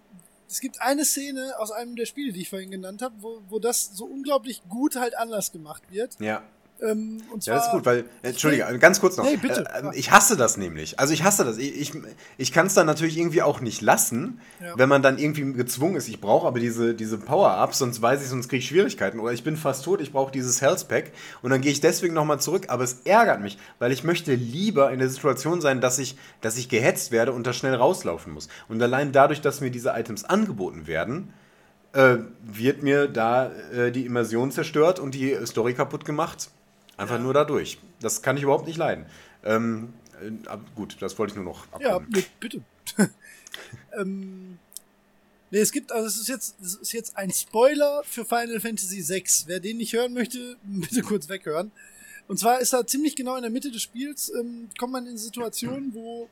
es 0.55 0.61
gibt 0.61 0.81
eine 0.81 1.05
Szene 1.05 1.59
aus 1.59 1.73
einem 1.73 1.97
der 1.97 2.07
Spiele, 2.07 2.33
die 2.33 2.43
ich 2.43 2.49
vorhin 2.49 2.71
genannt 2.71 3.03
habe, 3.03 3.17
wo, 3.19 3.43
wo 3.49 3.59
das 3.59 3.87
so 3.87 4.05
unglaublich 4.05 4.63
gut 4.69 4.95
halt 4.95 5.19
anders 5.19 5.51
gemacht 5.51 5.83
wird. 5.91 6.17
Ja. 6.21 6.45
Ähm, 6.83 7.23
Ja, 7.41 7.55
das 7.55 7.67
ist 7.67 7.71
gut, 7.71 7.87
weil, 7.87 8.01
äh, 8.23 8.29
Entschuldige, 8.29 8.79
ganz 8.79 9.01
kurz 9.01 9.17
noch. 9.17 9.25
Nee, 9.25 9.37
bitte. 9.37 9.65
Äh, 9.73 9.87
äh, 9.87 9.91
ich 9.95 10.11
hasse 10.11 10.37
das 10.37 10.57
nämlich. 10.57 10.99
Also 10.99 11.15
ich 11.15 11.23
hasse 11.23 11.45
das. 11.45 11.57
Ich, 11.59 11.81
ich, 11.81 11.93
ich 12.37 12.53
kann 12.53 12.67
es 12.67 12.75
dann 12.75 12.87
natürlich 12.87 13.17
irgendwie 13.17 13.43
auch 13.43 13.61
nicht 13.61 13.81
lassen, 13.81 14.41
Ja. 14.61 14.75
wenn 14.77 14.89
man 14.89 15.01
dann 15.01 15.19
irgendwie 15.19 15.53
gezwungen 15.53 15.97
ist. 15.97 16.09
Ich 16.09 16.21
brauche 16.21 16.47
aber 16.47 16.59
diese, 16.59 16.95
diese 16.95 17.17
Power-Ups, 17.17 17.79
sonst 17.79 18.03
weiß 18.03 18.23
ich, 18.23 18.29
sonst 18.29 18.49
kriege 18.49 18.59
ich 18.59 18.67
Schwierigkeiten. 18.69 19.21
Oder 19.21 19.33
ich 19.33 19.45
bin 19.45 19.57
fast 19.57 19.85
tot, 19.85 20.01
ich 20.01 20.13
brauche 20.13 20.33
dieses 20.33 20.61
Health 20.61 20.89
Pack 20.89 21.13
und 21.43 21.51
dann 21.51 21.61
gehe 21.61 21.71
ich 21.73 21.81
deswegen 21.81 22.13
nochmal 22.15 22.41
zurück. 22.41 22.65
Aber 22.69 22.83
es 22.85 23.01
ärgert 23.05 23.41
mich, 23.41 23.57
weil 23.79 23.93
ich 23.93 24.03
möchte 24.05 24.35
lieber 24.35 24.91
in 24.93 24.99
der 24.99 25.09
Situation 25.09 25.61
sein, 25.61 25.81
dass 25.81 25.99
ich, 25.99 26.17
dass 26.41 26.57
ich 26.59 26.69
gehetzt 26.69 27.13
werde 27.13 27.33
und 27.33 27.47
da 27.47 27.53
schnell 27.53 27.75
rauslaufen 27.75 28.33
muss. 28.33 28.49
Und 28.69 28.83
allein 28.83 29.13
dadurch, 29.13 29.41
dass 29.41 29.61
mir 29.61 29.71
diese 29.71 29.91
Items 29.91 30.25
angeboten 30.25 30.87
werden, 30.87 31.33
äh, 31.93 32.17
wird 32.43 32.83
mir 32.83 33.07
da 33.07 33.53
äh, 33.73 33.93
die 33.93 34.05
Immersion 34.05 34.51
zerstört 34.51 34.99
und 34.99 35.15
die 35.15 35.37
Story 35.47 35.75
kaputt 35.75 36.05
gemacht. 36.05 36.51
Einfach 36.97 37.17
Ja. 37.17 37.23
nur 37.23 37.35
dadurch. 37.35 37.79
Das 38.01 38.23
kann 38.23 38.37
ich 38.37 38.43
überhaupt 38.45 38.67
nicht 38.67 38.77
leiden. 38.77 39.07
Ähm, 39.45 39.93
äh, 40.21 40.31
gut, 40.75 40.97
das 41.01 41.19
wollte 41.19 41.33
ich 41.33 41.37
nur 41.37 41.45
noch 41.45 41.67
Ja, 41.81 41.97
abkommen. 41.97 42.09
nee, 42.15 42.25
bitte. 42.41 42.63
ähm, 43.99 44.59
nee, 45.51 45.59
es 45.59 45.73
gibt, 45.73 45.93
also 45.93 46.07
es 46.07 46.17
ist 46.19 46.29
jetzt, 46.29 46.61
es 46.61 46.75
ist 46.77 46.93
jetzt 46.93 47.17
ein 47.17 47.31
Spoiler 47.31 48.03
für 48.05 48.25
Final 48.25 48.61
Fantasy 48.61 49.07
VI. 49.09 49.25
Wer 49.47 49.61
den 49.61 49.77
nicht 49.79 49.93
hören 49.93 50.13
möchte, 50.15 50.57
bitte 50.65 51.03
kurz 51.03 51.29
weghören. 51.29 51.73
Und 52.27 52.39
zwar 52.39 52.61
ist 52.61 52.73
da 52.73 52.87
ziemlich 52.87 53.17
genau 53.17 53.37
in 53.37 53.43
der 53.43 53.51
Mitte 53.51 53.71
des 53.71 53.83
Spiels, 53.83 54.33
ähm, 54.39 54.69
kommt 54.79 54.93
man 54.93 55.07
in 55.07 55.19
Situationen, 55.19 55.93
wo 55.95 56.29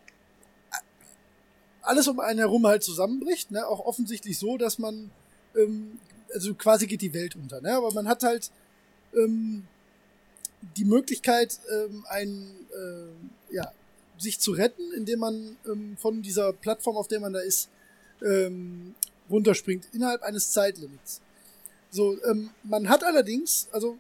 alles 1.83 2.07
um 2.09 2.21
einen 2.21 2.39
herum 2.39 2.67
halt 2.67 2.83
zusammenbricht, 2.83 3.51
ne? 3.51 3.67
Auch 3.67 3.81
offensichtlich 3.85 4.39
so, 4.39 4.57
dass 4.57 4.79
man, 4.79 5.11
ähm, 5.57 5.99
also 6.33 6.55
quasi 6.55 6.87
geht 6.87 7.03
die 7.03 7.13
Welt 7.13 7.37
unter, 7.37 7.61
ne? 7.61 7.75
Aber 7.75 7.93
man 7.93 8.09
hat 8.09 8.23
halt 8.23 8.51
ähm, 9.15 9.67
die 10.77 10.85
Möglichkeit, 10.85 11.59
ähm, 11.71 12.05
ein, 12.09 12.51
äh, 12.73 13.55
ja, 13.55 13.73
sich 14.19 14.39
zu 14.39 14.53
retten, 14.53 14.93
indem 14.95 15.21
man 15.21 15.57
ähm, 15.67 15.97
von 15.99 16.23
dieser 16.23 16.53
Plattform, 16.53 16.97
auf 16.97 17.09
der 17.09 17.21
man 17.21 17.33
da 17.33 17.41
ist, 17.41 17.69
ähm, 18.25 18.95
runterspringt, 19.29 19.89
innerhalb 19.93 20.23
eines 20.23 20.53
Zeitlimits. 20.53 21.21
So, 21.91 22.17
ähm, 22.25 22.51
man 22.63 22.89
hat 22.89 23.05
allerdings, 23.05 23.69
also 23.73 23.99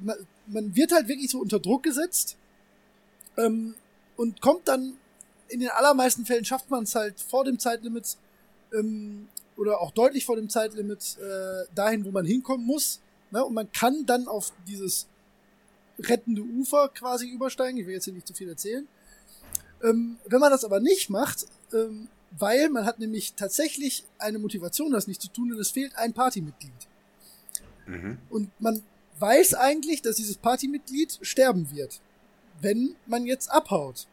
man, 0.00 0.16
man 0.46 0.74
wird 0.74 0.92
halt 0.92 1.08
wirklich 1.08 1.30
so 1.30 1.38
unter 1.38 1.60
Druck 1.60 1.82
gesetzt 1.82 2.36
ähm, 3.36 3.74
und 4.16 4.40
kommt 4.40 4.68
dann, 4.68 4.94
in 5.48 5.60
den 5.60 5.68
allermeisten 5.68 6.24
Fällen 6.24 6.44
schafft 6.44 6.70
man 6.70 6.84
es 6.84 6.94
halt 6.94 7.20
vor 7.20 7.44
dem 7.44 7.58
Zeitlimit 7.58 8.16
ähm, 8.72 9.28
oder 9.56 9.80
auch 9.80 9.90
deutlich 9.90 10.24
vor 10.24 10.36
dem 10.36 10.48
Zeitlimit 10.48 11.18
äh, 11.18 11.66
dahin, 11.74 12.04
wo 12.04 12.10
man 12.10 12.24
hinkommen 12.24 12.66
muss. 12.66 13.00
Ne? 13.32 13.44
Und 13.44 13.54
man 13.54 13.72
kann 13.72 14.06
dann 14.06 14.28
auf 14.28 14.52
dieses 14.68 15.08
rettende 15.98 16.42
Ufer 16.42 16.88
quasi 16.88 17.28
übersteigen. 17.28 17.78
Ich 17.78 17.86
will 17.86 17.94
jetzt 17.94 18.04
hier 18.04 18.14
nicht 18.14 18.26
zu 18.26 18.34
viel 18.34 18.48
erzählen. 18.48 18.86
Ähm, 19.82 20.18
wenn 20.26 20.40
man 20.40 20.50
das 20.50 20.64
aber 20.64 20.78
nicht 20.78 21.10
macht, 21.10 21.46
ähm, 21.72 22.08
weil 22.38 22.68
man 22.68 22.84
hat 22.84 22.98
nämlich 22.98 23.34
tatsächlich 23.34 24.04
eine 24.18 24.38
Motivation, 24.38 24.92
das 24.92 25.06
nicht 25.06 25.20
zu 25.20 25.28
tun, 25.28 25.52
und 25.52 25.58
es 25.58 25.70
fehlt 25.70 25.96
ein 25.96 26.12
Partymitglied. 26.12 26.72
Mhm. 27.86 28.18
Und 28.30 28.50
man 28.60 28.82
weiß 29.18 29.54
eigentlich, 29.54 30.02
dass 30.02 30.16
dieses 30.16 30.36
Partymitglied 30.36 31.18
sterben 31.22 31.70
wird, 31.70 32.00
wenn 32.60 32.94
man 33.06 33.26
jetzt 33.26 33.50
abhaut. 33.50 34.06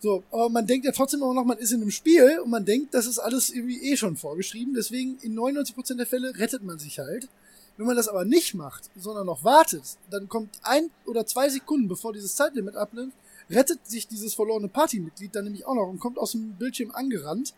So, 0.00 0.24
aber 0.32 0.48
man 0.48 0.66
denkt 0.66 0.84
ja 0.84 0.90
trotzdem 0.90 1.20
immer 1.20 1.32
noch, 1.32 1.44
man 1.44 1.58
ist 1.58 1.70
in 1.70 1.80
einem 1.80 1.92
Spiel 1.92 2.40
und 2.40 2.50
man 2.50 2.64
denkt, 2.64 2.92
das 2.92 3.06
ist 3.06 3.20
alles 3.20 3.50
irgendwie 3.50 3.80
eh 3.82 3.96
schon 3.96 4.16
vorgeschrieben. 4.16 4.74
Deswegen 4.74 5.16
in 5.22 5.38
99% 5.38 5.96
der 5.96 6.06
Fälle 6.06 6.36
rettet 6.38 6.64
man 6.64 6.80
sich 6.80 6.98
halt. 6.98 7.28
Wenn 7.76 7.86
man 7.86 7.96
das 7.96 8.08
aber 8.08 8.24
nicht 8.24 8.54
macht, 8.54 8.90
sondern 8.96 9.26
noch 9.26 9.44
wartet, 9.44 9.82
dann 10.10 10.28
kommt 10.28 10.58
ein 10.62 10.90
oder 11.06 11.26
zwei 11.26 11.48
Sekunden, 11.48 11.88
bevor 11.88 12.12
dieses 12.12 12.36
Zeitlimit 12.36 12.76
abnimmt, 12.76 13.14
rettet 13.50 13.86
sich 13.88 14.06
dieses 14.06 14.34
verlorene 14.34 14.68
Partymitglied 14.68 15.34
dann 15.34 15.44
nämlich 15.44 15.66
auch 15.66 15.74
noch 15.74 15.88
und 15.88 15.98
kommt 15.98 16.18
aus 16.18 16.32
dem 16.32 16.52
Bildschirm 16.52 16.90
angerannt. 16.92 17.54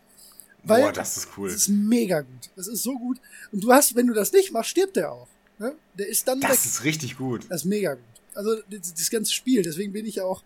Weil 0.63 0.81
Boah, 0.83 0.93
das 0.93 1.17
ist 1.17 1.27
cool. 1.37 1.49
Das 1.49 1.57
ist 1.57 1.67
mega 1.67 2.21
gut. 2.21 2.49
Das 2.55 2.67
ist 2.67 2.81
so 2.81 2.97
gut. 2.97 3.19
Und 3.51 3.63
du 3.63 3.71
hast, 3.71 3.95
wenn 3.95 4.07
du 4.07 4.13
das 4.13 4.31
nicht 4.31 4.51
machst, 4.51 4.71
stirbt 4.71 4.95
der 4.95 5.11
auch. 5.11 5.27
Ne? 5.59 5.75
Der 5.97 6.07
ist 6.07 6.27
dann 6.27 6.41
Das 6.41 6.51
weg. 6.51 6.65
ist 6.65 6.83
richtig 6.83 7.17
gut. 7.17 7.45
Das 7.49 7.61
ist 7.61 7.65
mega 7.65 7.93
gut. 7.93 8.03
Also 8.33 8.55
das, 8.69 8.93
das 8.93 9.09
ganze 9.09 9.31
Spiel. 9.31 9.61
Deswegen 9.61 9.93
bin 9.93 10.05
ich 10.05 10.21
auch, 10.21 10.41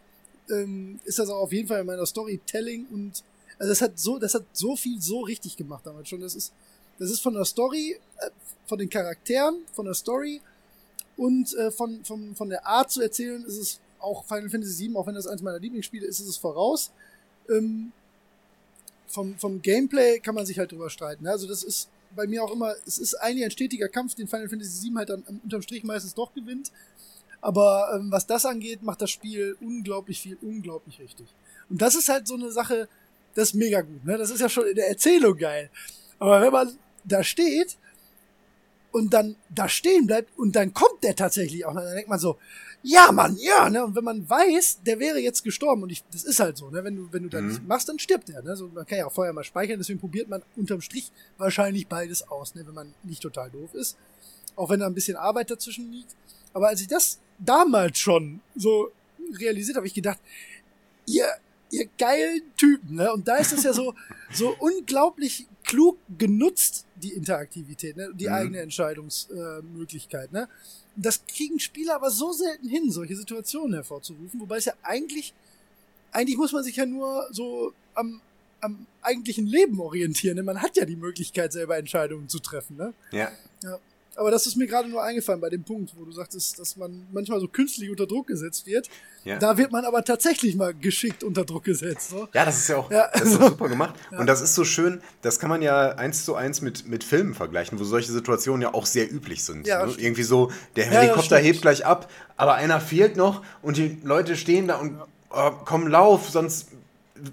ähm, 0.49 0.99
ist 1.05 1.19
das 1.19 1.29
auch 1.29 1.43
auf 1.43 1.53
jeden 1.53 1.67
Fall 1.67 1.79
in 1.81 1.85
meiner 1.87 2.05
Storytelling 2.05 2.85
und 2.91 3.23
also 3.57 3.69
das 3.71 3.81
hat 3.81 3.97
so, 3.99 4.19
das 4.19 4.33
hat 4.35 4.45
so 4.53 4.75
viel 4.75 5.01
so 5.01 5.21
richtig 5.21 5.57
gemacht 5.57 5.85
damals 5.85 6.07
schon. 6.09 6.21
Das 6.21 6.35
ist, 6.35 6.53
das 6.99 7.09
ist 7.09 7.21
von 7.21 7.33
der 7.33 7.45
Story, 7.45 7.97
äh, 8.17 8.29
von 8.65 8.77
den 8.77 8.89
Charakteren, 8.89 9.63
von 9.73 9.85
der 9.85 9.93
Story 9.95 10.41
und 11.17 11.53
äh, 11.55 11.71
von, 11.71 12.03
von, 12.03 12.35
von 12.35 12.49
der 12.49 12.65
Art 12.65 12.91
zu 12.91 13.01
erzählen, 13.01 13.43
ist 13.45 13.57
es 13.57 13.79
auch 13.99 14.25
Final 14.25 14.49
Fantasy 14.49 14.87
VII, 14.87 14.95
auch 14.95 15.07
wenn 15.07 15.15
das 15.15 15.27
eins 15.27 15.41
meiner 15.41 15.59
Lieblingsspiele 15.59 16.05
ist, 16.05 16.19
ist 16.19 16.27
es 16.27 16.37
voraus. 16.37 16.91
Ähm, 17.49 17.91
vom, 19.07 19.37
vom 19.37 19.61
Gameplay 19.61 20.19
kann 20.19 20.35
man 20.35 20.45
sich 20.45 20.59
halt 20.59 20.71
drüber 20.71 20.89
streiten. 20.89 21.23
ne? 21.23 21.31
Also 21.31 21.47
das 21.47 21.63
ist 21.63 21.89
bei 22.15 22.27
mir 22.27 22.43
auch 22.43 22.51
immer, 22.51 22.73
es 22.85 22.97
ist 22.97 23.15
eigentlich 23.15 23.45
ein 23.45 23.51
stetiger 23.51 23.87
Kampf, 23.87 24.15
den 24.15 24.27
Final 24.27 24.49
Fantasy 24.49 24.87
VII 24.87 24.95
halt 24.95 25.09
dann 25.09 25.23
unterm 25.43 25.61
Strich 25.61 25.83
meistens 25.83 26.13
doch 26.13 26.33
gewinnt. 26.33 26.71
Aber 27.41 27.91
ähm, 27.95 28.11
was 28.11 28.27
das 28.27 28.45
angeht, 28.45 28.83
macht 28.83 29.01
das 29.01 29.11
Spiel 29.11 29.55
unglaublich 29.61 30.21
viel, 30.21 30.37
unglaublich 30.41 30.99
richtig. 30.99 31.27
Und 31.69 31.81
das 31.81 31.95
ist 31.95 32.09
halt 32.09 32.27
so 32.27 32.35
eine 32.35 32.51
Sache, 32.51 32.87
das 33.35 33.49
ist 33.49 33.53
mega 33.55 33.81
gut. 33.81 34.03
Ne? 34.05 34.17
Das 34.17 34.29
ist 34.29 34.41
ja 34.41 34.49
schon 34.49 34.67
in 34.67 34.75
der 34.75 34.89
Erzählung 34.89 35.37
geil. 35.37 35.69
Aber 36.17 36.41
wenn 36.41 36.51
man 36.51 36.77
da 37.03 37.23
steht 37.23 37.77
und 38.91 39.13
dann 39.13 39.35
da 39.49 39.69
stehen 39.69 40.07
bleibt 40.07 40.37
und 40.37 40.55
dann 40.55 40.73
kommt 40.73 41.03
der 41.03 41.15
tatsächlich 41.15 41.65
auch, 41.65 41.73
dann 41.73 41.93
denkt 41.93 42.09
man 42.09 42.19
so, 42.19 42.37
ja, 42.81 43.11
Mann, 43.11 43.35
ja, 43.37 43.69
ne? 43.69 43.83
Und 43.83 43.93
wenn 43.95 44.05
man 44.05 44.27
weiß, 44.29 44.79
der 44.85 44.99
wäre 44.99 45.19
jetzt 45.19 45.43
gestorben 45.43 45.83
und 45.83 45.91
ich, 45.91 46.01
das 46.13 46.23
ist 46.23 46.39
halt 46.39 46.55
so, 46.57 46.69
ne? 46.69 46.81
Wenn 46.81 46.95
du, 46.95 47.09
wenn 47.11 47.23
du 47.23 47.29
das 47.29 47.41
Mhm. 47.41 47.47
nicht 47.49 47.67
machst, 47.67 47.89
dann 47.89 47.99
stirbt 47.99 48.29
er, 48.29 48.41
ne? 48.41 48.55
So, 48.55 48.69
man 48.73 48.85
kann 48.85 48.99
ja 48.99 49.05
auch 49.05 49.11
vorher 49.11 49.33
mal 49.33 49.43
speichern, 49.43 49.77
deswegen 49.77 49.99
probiert 49.99 50.29
man 50.29 50.41
unterm 50.55 50.79
Strich 50.79 51.11
wahrscheinlich 51.37 51.87
beides 51.87 52.29
aus, 52.29 52.55
ne? 52.55 52.65
Wenn 52.65 52.73
man 52.73 52.93
nicht 53.03 53.21
total 53.21 53.49
doof 53.51 53.73
ist. 53.73 53.97
Auch 54.55 54.69
wenn 54.69 54.79
da 54.79 54.87
ein 54.87 54.93
bisschen 54.93 55.17
Arbeit 55.17 55.51
dazwischen 55.51 55.91
liegt. 55.91 56.15
Aber 56.53 56.69
als 56.69 56.79
ich 56.79 56.87
das 56.87 57.19
damals 57.37 57.99
schon 57.99 58.39
so 58.55 58.91
realisiert 59.37 59.75
habe, 59.75 59.83
hab 59.83 59.87
ich 59.87 59.93
gedacht, 59.93 60.19
ihr, 61.05 61.27
ihr 61.71 61.85
geilen 61.97 62.43
Typen, 62.55 62.95
ne? 62.95 63.11
Und 63.11 63.27
da 63.27 63.35
ist 63.35 63.51
es 63.51 63.63
ja 63.63 63.73
so, 63.73 63.93
so 64.31 64.55
unglaublich 64.57 65.47
klug 65.63 65.97
genutzt, 66.17 66.85
die 66.95 67.13
Interaktivität, 67.13 67.95
ne? 67.97 68.09
Die 68.13 68.27
Mhm. 68.27 68.33
eigene 68.33 68.59
Entscheidungsmöglichkeit, 68.61 70.31
ne? 70.31 70.47
Und 70.95 71.05
das 71.05 71.25
kriegen 71.27 71.59
Spieler 71.59 71.95
aber 71.95 72.11
so 72.11 72.31
selten 72.31 72.67
hin, 72.67 72.91
solche 72.91 73.15
Situationen 73.15 73.73
hervorzurufen, 73.73 74.39
wobei 74.39 74.57
es 74.57 74.65
ja 74.65 74.73
eigentlich, 74.81 75.33
eigentlich 76.11 76.37
muss 76.37 76.51
man 76.51 76.63
sich 76.63 76.75
ja 76.75 76.85
nur 76.85 77.27
so 77.31 77.73
am, 77.93 78.21
am 78.61 78.85
eigentlichen 79.01 79.47
Leben 79.47 79.79
orientieren, 79.79 80.35
denn 80.37 80.45
man 80.45 80.61
hat 80.61 80.75
ja 80.75 80.85
die 80.85 80.95
Möglichkeit, 80.95 81.53
selber 81.53 81.77
Entscheidungen 81.77 82.27
zu 82.27 82.39
treffen, 82.39 82.75
ne? 82.77 82.93
Ja. 83.11 83.31
Aber 84.15 84.31
das 84.31 84.45
ist 84.47 84.55
mir 84.55 84.67
gerade 84.67 84.89
nur 84.89 85.01
eingefallen 85.01 85.39
bei 85.39 85.49
dem 85.49 85.63
Punkt, 85.63 85.93
wo 85.97 86.03
du 86.03 86.11
sagtest, 86.11 86.59
dass 86.59 86.75
man 86.75 87.07
manchmal 87.11 87.39
so 87.39 87.47
künstlich 87.47 87.89
unter 87.89 88.05
Druck 88.05 88.27
gesetzt 88.27 88.65
wird. 88.65 88.89
Ja. 89.23 89.37
Da 89.37 89.57
wird 89.57 89.71
man 89.71 89.85
aber 89.85 90.03
tatsächlich 90.03 90.55
mal 90.55 90.73
geschickt 90.73 91.23
unter 91.23 91.45
Druck 91.45 91.63
gesetzt. 91.63 92.09
So. 92.09 92.27
Ja, 92.33 92.45
das 92.45 92.57
ist 92.57 92.69
ja 92.69 92.77
auch 92.77 92.91
Ja. 92.91 93.09
Das 93.13 93.23
ist 93.23 93.35
doch 93.35 93.49
super 93.49 93.69
gemacht. 93.69 93.95
Und 94.11 94.27
das 94.27 94.41
ist 94.41 94.55
so 94.55 94.65
schön, 94.65 95.01
das 95.21 95.39
kann 95.39 95.49
man 95.49 95.61
ja 95.61 95.91
eins 95.95 96.25
zu 96.25 96.35
eins 96.35 96.61
mit, 96.61 96.87
mit 96.87 97.03
Filmen 97.03 97.33
vergleichen, 97.33 97.79
wo 97.79 97.83
solche 97.83 98.11
Situationen 98.11 98.61
ja 98.61 98.73
auch 98.73 98.85
sehr 98.85 99.11
üblich 99.11 99.43
sind. 99.43 99.67
Ja, 99.67 99.85
ne? 99.85 99.93
Irgendwie 99.97 100.23
so, 100.23 100.51
der 100.75 100.85
Ja, 100.85 100.93
ja, 100.93 100.99
Helikopter 101.01 101.37
hebt 101.37 101.61
gleich 101.61 101.85
ab, 101.85 102.11
aber 102.35 102.55
einer 102.55 102.81
fehlt 102.81 103.15
noch 103.15 103.43
und 103.61 103.77
die 103.77 103.99
Leute 104.03 104.35
stehen 104.35 104.67
da 104.67 104.77
und 104.77 104.99
oh, 105.29 105.51
komm, 105.65 105.87
lauf, 105.87 106.29
sonst 106.29 106.67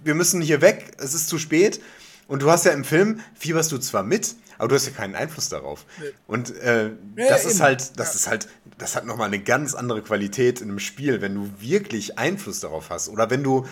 wir 0.04 0.14
müssen 0.14 0.40
hier 0.40 0.60
weg, 0.60 0.92
es 0.98 1.14
ist 1.14 1.28
zu 1.28 1.38
spät. 1.38 1.80
Und 2.28 2.42
du 2.42 2.50
hast 2.50 2.64
ja 2.64 2.72
im 2.72 2.84
Film, 2.84 3.20
fieberst 3.34 3.70
du 3.70 3.78
zwar 3.78 4.02
mit, 4.02 4.34
aber 4.58 4.68
du 4.68 4.74
hast 4.74 4.86
ja 4.86 4.92
keinen 4.92 5.14
Einfluss 5.14 5.48
darauf. 5.48 5.84
Nee. 6.00 6.06
Und 6.26 6.56
äh, 6.60 6.86
Ja, 7.16 7.28
das 7.28 7.44
ja, 7.44 7.50
ist 7.50 7.54
eben. 7.56 7.62
halt, 7.62 7.98
das 7.98 8.08
Ja. 8.08 8.14
ist 8.14 8.26
halt, 8.28 8.48
das 8.78 8.96
hat 8.96 9.06
nochmal 9.06 9.28
eine 9.28 9.38
ganz 9.38 9.74
andere 9.74 10.02
Qualität 10.02 10.60
in 10.60 10.68
einem 10.70 10.78
Spiel, 10.78 11.20
wenn 11.20 11.34
du 11.34 11.50
wirklich 11.58 12.18
Einfluss 12.18 12.60
darauf 12.60 12.90
hast. 12.90 13.08
Oder 13.08 13.30
wenn 13.30 13.42
du, 13.42 13.66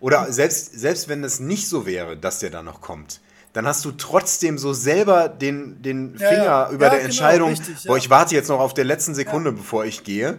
oder 0.00 0.32
selbst, 0.32 0.78
selbst 0.78 1.08
wenn 1.08 1.22
es 1.24 1.40
nicht 1.40 1.68
so 1.68 1.86
wäre, 1.86 2.16
dass 2.16 2.38
der 2.38 2.50
da 2.50 2.62
noch 2.62 2.80
kommt, 2.80 3.20
dann 3.52 3.66
hast 3.66 3.84
du 3.84 3.90
trotzdem 3.92 4.58
so 4.58 4.72
selber 4.72 5.28
den, 5.28 5.82
den 5.82 6.16
Finger 6.16 6.44
ja. 6.44 6.70
über 6.70 6.84
Ja, 6.86 6.90
der 6.90 6.98
genau, 7.00 7.04
Entscheidung, 7.10 7.50
richtig, 7.50 7.84
boah, 7.84 7.96
ich 7.96 8.08
warte 8.08 8.34
jetzt 8.34 8.48
noch 8.48 8.60
auf 8.60 8.74
der 8.74 8.84
letzten 8.84 9.14
Sekunde, 9.14 9.52
bevor 9.52 9.84
ich 9.84 10.04
gehe. 10.04 10.38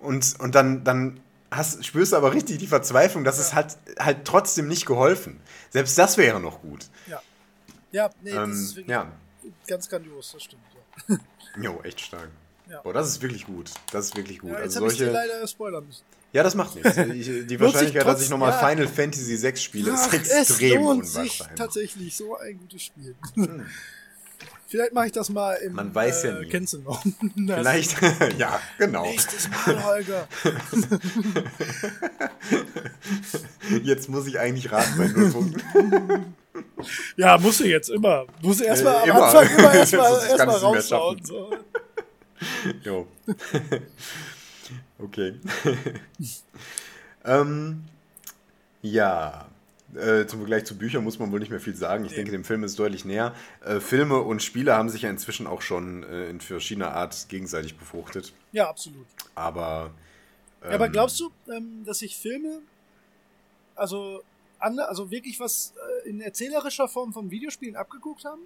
Und, 0.00 0.34
und 0.40 0.54
dann, 0.54 0.82
dann 0.84 1.20
hast, 1.50 1.84
spürst 1.86 2.12
du 2.12 2.16
aber 2.16 2.34
richtig 2.34 2.58
die 2.58 2.66
Verzweiflung, 2.66 3.24
dass 3.24 3.38
es 3.38 3.54
halt, 3.54 3.78
halt 3.98 4.24
trotzdem 4.24 4.66
nicht 4.68 4.86
geholfen. 4.86 5.40
Selbst 5.70 5.96
das 5.98 6.16
wäre 6.18 6.40
noch 6.40 6.60
gut. 6.60 6.86
Ja. 7.06 7.20
Ja, 7.90 8.10
nee, 8.22 8.30
Ähm, 8.32 8.74
ja. 8.86 9.06
Ganz 9.66 9.88
grandios, 9.88 10.32
das 10.32 10.42
stimmt. 10.42 10.62
Ja, 11.08 11.16
Jo, 11.62 11.80
echt 11.82 12.00
stark. 12.00 12.28
Ja. 12.68 12.80
Boah, 12.82 12.92
das 12.92 13.08
ist 13.08 13.22
wirklich 13.22 13.46
gut. 13.46 13.70
Das 13.92 14.06
ist 14.06 14.16
wirklich 14.16 14.40
gut. 14.40 14.50
ja 14.50 14.56
jetzt 14.56 14.76
also 14.76 14.80
habe 14.80 14.92
ich 14.92 14.98
dir 14.98 15.06
solche, 15.06 15.28
leider 15.28 15.46
spoilern 15.48 15.86
müssen. 15.86 16.02
ja, 16.32 16.42
das 16.42 16.54
macht 16.54 16.74
nichts. 16.74 16.96
Ich, 17.14 17.46
die 17.46 17.60
Wahrscheinlichkeit, 17.60 18.06
dass 18.06 18.20
ich 18.22 18.28
nochmal 18.28 18.50
ja. 18.50 18.58
Final 18.68 18.86
Fantasy 18.88 19.42
VI 19.42 19.56
spiele, 19.56 19.92
ist 19.92 20.08
Ach, 20.08 20.12
extrem 20.12 20.38
es 20.38 20.60
lohnt 20.60 21.06
sich 21.06 21.16
unwahrscheinlich. 21.16 21.58
tatsächlich 21.58 22.16
so 22.16 22.36
ein 22.36 22.58
gutes 22.58 22.82
Spiel. 22.82 23.14
Vielleicht 24.70 24.92
mache 24.92 25.06
ich 25.06 25.12
das 25.12 25.30
mal 25.30 25.54
im 25.54 25.72
Man 25.72 25.94
weiß 25.94 26.24
ja 26.24 26.36
äh, 26.36 26.44
nie. 26.44 26.50
Kennst 26.50 26.74
du 26.74 26.80
noch? 26.80 27.02
Vielleicht, 27.46 27.96
ja, 28.38 28.60
genau. 28.76 29.06
Nächstes 29.06 29.48
Mal, 29.48 29.82
Holger. 29.82 30.28
Jetzt 33.82 34.10
muss 34.10 34.26
ich 34.26 34.38
eigentlich 34.38 34.70
raten 34.70 34.98
bei 34.98 35.06
null 35.08 35.30
Punkten. 35.30 36.34
Ja, 37.16 37.38
musst 37.38 37.60
du 37.60 37.64
jetzt 37.64 37.90
immer. 37.90 38.26
Musst 38.42 38.60
du 38.60 38.64
erstmal 38.64 38.94
Äh, 38.94 39.10
am 39.10 39.16
immer. 39.16 39.26
Anfang 39.26 39.58
immer 39.58 39.74
erstmal 39.74 40.12
erst 40.30 40.62
rausschauen. 40.62 41.24
So. 41.24 41.50
Jo. 42.84 43.06
okay. 44.98 45.34
ähm, 47.24 47.84
ja. 48.82 49.46
Äh, 49.94 50.26
zum 50.26 50.40
Vergleich 50.40 50.64
zu 50.66 50.76
Büchern 50.76 51.02
muss 51.02 51.18
man 51.18 51.32
wohl 51.32 51.40
nicht 51.40 51.50
mehr 51.50 51.60
viel 51.60 51.74
sagen. 51.74 52.04
Ich 52.04 52.12
denke, 52.12 52.30
dem 52.30 52.44
Film 52.44 52.62
ist 52.62 52.78
deutlich 52.78 53.06
näher. 53.06 53.34
Äh, 53.64 53.80
Filme 53.80 54.18
und 54.18 54.42
Spiele 54.42 54.74
haben 54.74 54.90
sich 54.90 55.02
ja 55.02 55.10
inzwischen 55.10 55.46
auch 55.46 55.62
schon 55.62 56.02
äh, 56.02 56.28
in 56.28 56.40
verschiedener 56.42 56.92
Art 56.92 57.26
gegenseitig 57.30 57.78
befruchtet. 57.78 58.34
Ja, 58.52 58.68
absolut. 58.68 59.06
Aber. 59.34 59.90
Ja, 60.62 60.70
aber 60.70 60.86
ähm, 60.86 60.92
glaubst 60.92 61.18
du, 61.20 61.30
ähm, 61.50 61.84
dass 61.86 62.00
sich 62.00 62.18
Filme, 62.18 62.60
also, 63.74 64.22
ande, 64.58 64.88
also 64.88 65.10
wirklich 65.10 65.38
was 65.40 65.72
äh, 66.04 66.08
in 66.08 66.20
erzählerischer 66.20 66.88
Form 66.88 67.12
von 67.12 67.30
Videospielen 67.30 67.76
abgeguckt 67.76 68.24
haben? 68.24 68.42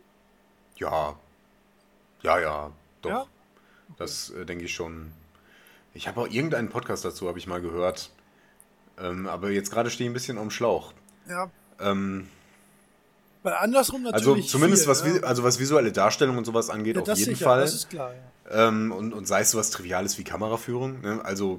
Ja. 0.77 1.17
Ja, 2.23 2.41
ja. 2.41 2.73
Doch. 3.03 3.11
Ja? 3.11 3.27
Das 3.99 4.31
äh, 4.31 4.45
denke 4.45 4.65
ich 4.65 4.75
schon. 4.75 5.13
Ich 5.95 6.09
habe 6.09 6.21
auch 6.21 6.29
irgendeinen 6.29 6.69
Podcast 6.71 7.05
dazu, 7.05 7.29
habe 7.29 7.39
ich 7.39 7.47
mal 7.47 7.61
gehört. 7.61 8.11
Ähm, 8.99 9.27
aber 9.27 9.51
jetzt 9.51 9.71
gerade 9.71 9.91
stehe 9.91 10.09
ich 10.09 10.11
ein 10.11 10.15
bisschen 10.15 10.39
am 10.39 10.51
Schlauch. 10.51 10.93
Ja. 11.29 11.51
Ähm, 11.81 12.29
Weil 13.43 13.55
andersrum 13.55 14.03
natürlich. 14.03 14.27
also 14.29 14.49
zumindest 14.49 14.85
viel, 14.85 14.91
was, 14.91 15.05
ja. 15.07 15.23
also 15.23 15.43
was 15.43 15.59
visuelle 15.59 15.93
Darstellung 15.93 16.39
und 16.39 16.45
sowas 16.45 16.71
angeht, 16.71 16.97
ja, 16.97 17.03
auf 17.03 17.07
das 17.07 17.19
jeden 17.19 17.35
sicher, 17.35 17.45
Fall. 17.45 17.61
Das 17.61 17.75
ist 17.75 17.91
klar, 17.91 18.13
ja. 18.15 18.69
Ähm, 18.69 18.93
und, 18.93 19.13
und 19.13 19.27
sei 19.27 19.41
es 19.41 19.51
so 19.51 19.59
was 19.59 19.71
Triviales 19.71 20.19
wie 20.19 20.25
Kameraführung. 20.25 21.01
Ne? 21.01 21.21
Also, 21.25 21.59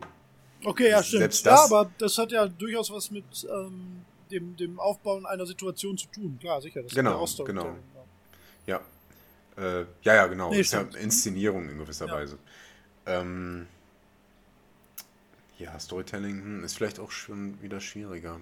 Okay, 0.66 0.90
ja, 0.90 1.04
stimmt. 1.04 1.22
Selbst 1.22 1.46
ja, 1.46 1.52
das- 1.52 1.72
aber 1.72 1.92
das 1.98 2.18
hat 2.18 2.32
ja 2.32 2.48
durchaus 2.48 2.90
was 2.92 3.12
mit 3.12 3.26
ähm, 3.52 4.06
dem, 4.34 4.55
dem 4.57 4.80
Aufbauen 4.80 5.26
einer 5.26 5.45
Situation 5.45 5.97
zu 5.97 6.07
tun. 6.07 6.38
Klar, 6.39 6.61
sicher. 6.61 6.81
Das 6.81 6.91
ist 6.91 6.95
Genau, 6.95 7.15
auch 7.18 7.27
Storytelling, 7.27 7.76
genau. 7.93 8.05
ja. 8.65 8.81
ja. 9.57 9.81
Äh, 9.81 9.85
ja, 10.01 10.15
ja, 10.15 10.27
genau. 10.27 10.49
Nee, 10.49 10.61
ist 10.61 10.73
ja. 10.73 10.81
Inszenierung 10.99 11.69
in 11.69 11.77
gewisser 11.77 12.07
Ja. 12.07 12.14
Weise. 12.14 12.38
Ähm, 13.05 13.68
ja, 15.60 15.77
Storytelling 15.80 16.41
hm, 16.41 16.64
ist 16.64 16.76
vielleicht 16.76 16.99
auch 16.99 17.11
schon 17.11 17.61
wieder 17.61 17.80
schwieriger. 17.80 18.39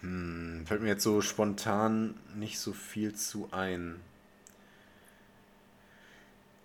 Hm, 0.00 0.64
fällt 0.66 0.82
mir 0.82 0.88
jetzt 0.88 1.04
so 1.04 1.20
spontan 1.20 2.14
nicht 2.34 2.58
so 2.58 2.72
viel 2.72 3.14
zu 3.14 3.48
ein. 3.52 4.00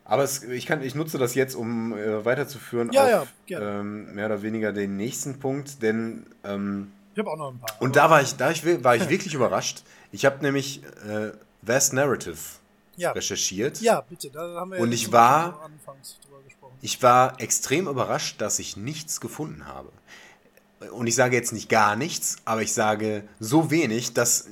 Aber 0.03 0.23
es, 0.23 0.41
ich, 0.43 0.65
kann, 0.65 0.81
ich 0.81 0.95
nutze 0.95 1.17
das 1.17 1.35
jetzt, 1.35 1.53
um 1.53 1.93
äh, 1.93 2.23
weiterzuführen 2.23 2.91
Ja, 2.93 3.23
auf 3.23 3.33
ja, 3.47 3.79
ähm, 3.79 4.15
mehr 4.15 4.27
oder 4.27 4.41
weniger 4.41 4.71
den 4.71 4.95
nächsten 4.95 5.39
Punkt, 5.39 5.81
denn 5.83 6.25
ähm, 6.45 6.93
Ich 7.17 7.19
habe 7.19 7.31
auch 7.31 7.37
noch 7.37 7.51
ein 7.51 7.57
paar. 7.57 7.81
Und 7.81 7.95
da 7.95 8.11
war 8.11 8.21
ich, 8.21 8.35
da 8.35 8.51
ich, 8.51 8.63
war 8.83 8.95
ich 8.95 9.09
wirklich 9.09 9.33
überrascht. 9.33 9.81
Ich 10.11 10.23
habe 10.23 10.37
nämlich 10.43 10.83
äh, 10.83 11.31
Vast 11.63 11.93
Narrative 11.93 12.37
ja. 12.95 13.11
recherchiert. 13.11 13.81
Ja, 13.81 14.01
bitte. 14.01 14.29
Da 14.29 14.59
haben 14.59 14.71
wir 14.71 14.79
und 14.79 14.91
ich 14.91 15.11
war, 15.11 15.67
ich 16.79 17.01
war 17.01 17.41
extrem 17.41 17.87
überrascht, 17.87 18.39
dass 18.39 18.59
ich 18.59 18.77
nichts 18.77 19.19
gefunden 19.19 19.65
habe. 19.65 19.91
Und 20.91 21.07
ich 21.07 21.15
sage 21.15 21.35
jetzt 21.35 21.53
nicht 21.53 21.69
gar 21.69 21.95
nichts, 21.95 22.35
aber 22.45 22.61
ich 22.61 22.71
sage 22.71 23.23
so 23.39 23.71
wenig, 23.71 24.13
dass 24.13 24.47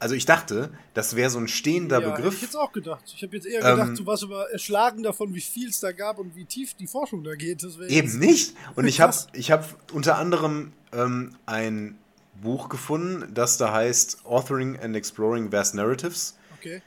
also 0.00 0.16
ich 0.16 0.26
dachte, 0.26 0.76
das 0.94 1.14
wäre 1.14 1.30
so 1.30 1.38
ein 1.38 1.46
stehender 1.46 2.00
ja, 2.00 2.10
Begriff. 2.10 2.34
Ich 2.34 2.42
jetzt 2.42 2.56
auch 2.56 2.72
gedacht. 2.72 3.04
Ich 3.14 3.22
habe 3.22 3.36
jetzt 3.36 3.46
eher 3.46 3.60
gedacht, 3.60 3.90
ähm, 3.90 3.94
du 3.94 4.04
warst 4.04 4.24
über 4.24 4.50
erschlagen 4.50 5.04
davon, 5.04 5.32
wie 5.36 5.40
viel 5.40 5.68
es 5.68 5.78
da 5.78 5.92
gab 5.92 6.18
und 6.18 6.34
wie 6.34 6.46
tief 6.46 6.74
die 6.74 6.88
Forschung 6.88 7.22
da 7.22 7.36
geht. 7.36 7.62
Eben 7.86 8.18
nicht. 8.18 8.56
Und 8.74 8.86
ich 8.88 9.00
habe 9.00 9.14
ich 9.34 9.52
hab 9.52 9.92
unter 9.92 10.18
anderem 10.18 10.72
ähm, 10.92 11.36
ein 11.46 11.98
Buch 12.40 12.68
gefunden, 12.68 13.32
das 13.34 13.56
da 13.56 13.72
heißt 13.72 14.24
Authoring 14.24 14.78
and 14.78 14.96
Exploring 14.96 15.52
Vast 15.52 15.74
Narratives. 15.74 16.36
Okay. 16.58 16.82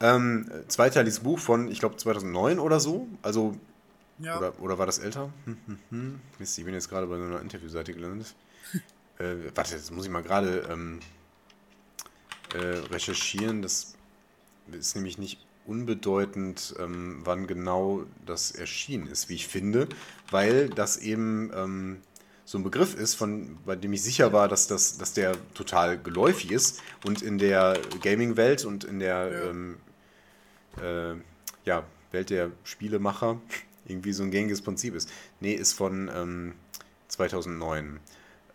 Ähm, 0.00 0.50
zweiteiliges 0.68 1.20
Buch 1.20 1.38
von, 1.38 1.70
ich 1.70 1.80
glaube, 1.80 1.96
2009 1.96 2.58
oder 2.58 2.78
so. 2.78 3.08
Also, 3.22 3.56
ja. 4.18 4.38
oder, 4.38 4.60
oder 4.60 4.78
war 4.78 4.86
das 4.86 4.98
älter? 4.98 5.32
Hm, 5.44 5.56
hm, 5.66 5.78
hm. 5.90 6.20
Mist, 6.38 6.58
ich 6.58 6.64
bin 6.64 6.74
jetzt 6.74 6.88
gerade 6.88 7.06
bei 7.06 7.16
so 7.16 7.24
einer 7.24 7.40
Interviewseite 7.40 7.92
gelandet. 7.94 8.34
äh, 9.18 9.34
warte, 9.54 9.74
jetzt 9.74 9.90
muss 9.90 10.04
ich 10.04 10.10
mal 10.10 10.22
gerade 10.22 10.68
ähm, 10.70 11.00
äh, 12.54 12.58
recherchieren. 12.58 13.62
Das 13.62 13.94
ist 14.70 14.94
nämlich 14.94 15.18
nicht 15.18 15.40
unbedeutend, 15.66 16.74
ähm, 16.78 17.20
wann 17.24 17.46
genau 17.46 18.04
das 18.24 18.52
erschienen 18.52 19.06
ist, 19.06 19.28
wie 19.28 19.34
ich 19.34 19.48
finde, 19.48 19.88
weil 20.30 20.70
das 20.70 20.96
eben 20.96 21.50
ähm, 21.54 22.00
so 22.48 22.56
ein 22.56 22.64
Begriff 22.64 22.94
ist, 22.94 23.14
von, 23.14 23.58
bei 23.66 23.76
dem 23.76 23.92
ich 23.92 24.02
sicher 24.02 24.32
war, 24.32 24.48
dass, 24.48 24.66
das, 24.68 24.96
dass 24.96 25.12
der 25.12 25.36
total 25.52 25.98
geläufig 25.98 26.50
ist 26.50 26.80
und 27.04 27.20
in 27.20 27.36
der 27.36 27.78
Gaming-Welt 28.00 28.64
und 28.64 28.84
in 28.84 29.00
der 29.00 29.30
ja. 29.30 29.50
Ähm, 29.50 29.76
äh, 30.82 31.14
ja, 31.66 31.84
Welt 32.10 32.30
der 32.30 32.50
Spielemacher 32.64 33.38
irgendwie 33.86 34.14
so 34.14 34.22
ein 34.22 34.30
gängiges 34.30 34.62
Prinzip 34.62 34.94
ist. 34.94 35.10
Nee, 35.40 35.52
ist 35.52 35.74
von 35.74 36.54
2009. 37.08 38.00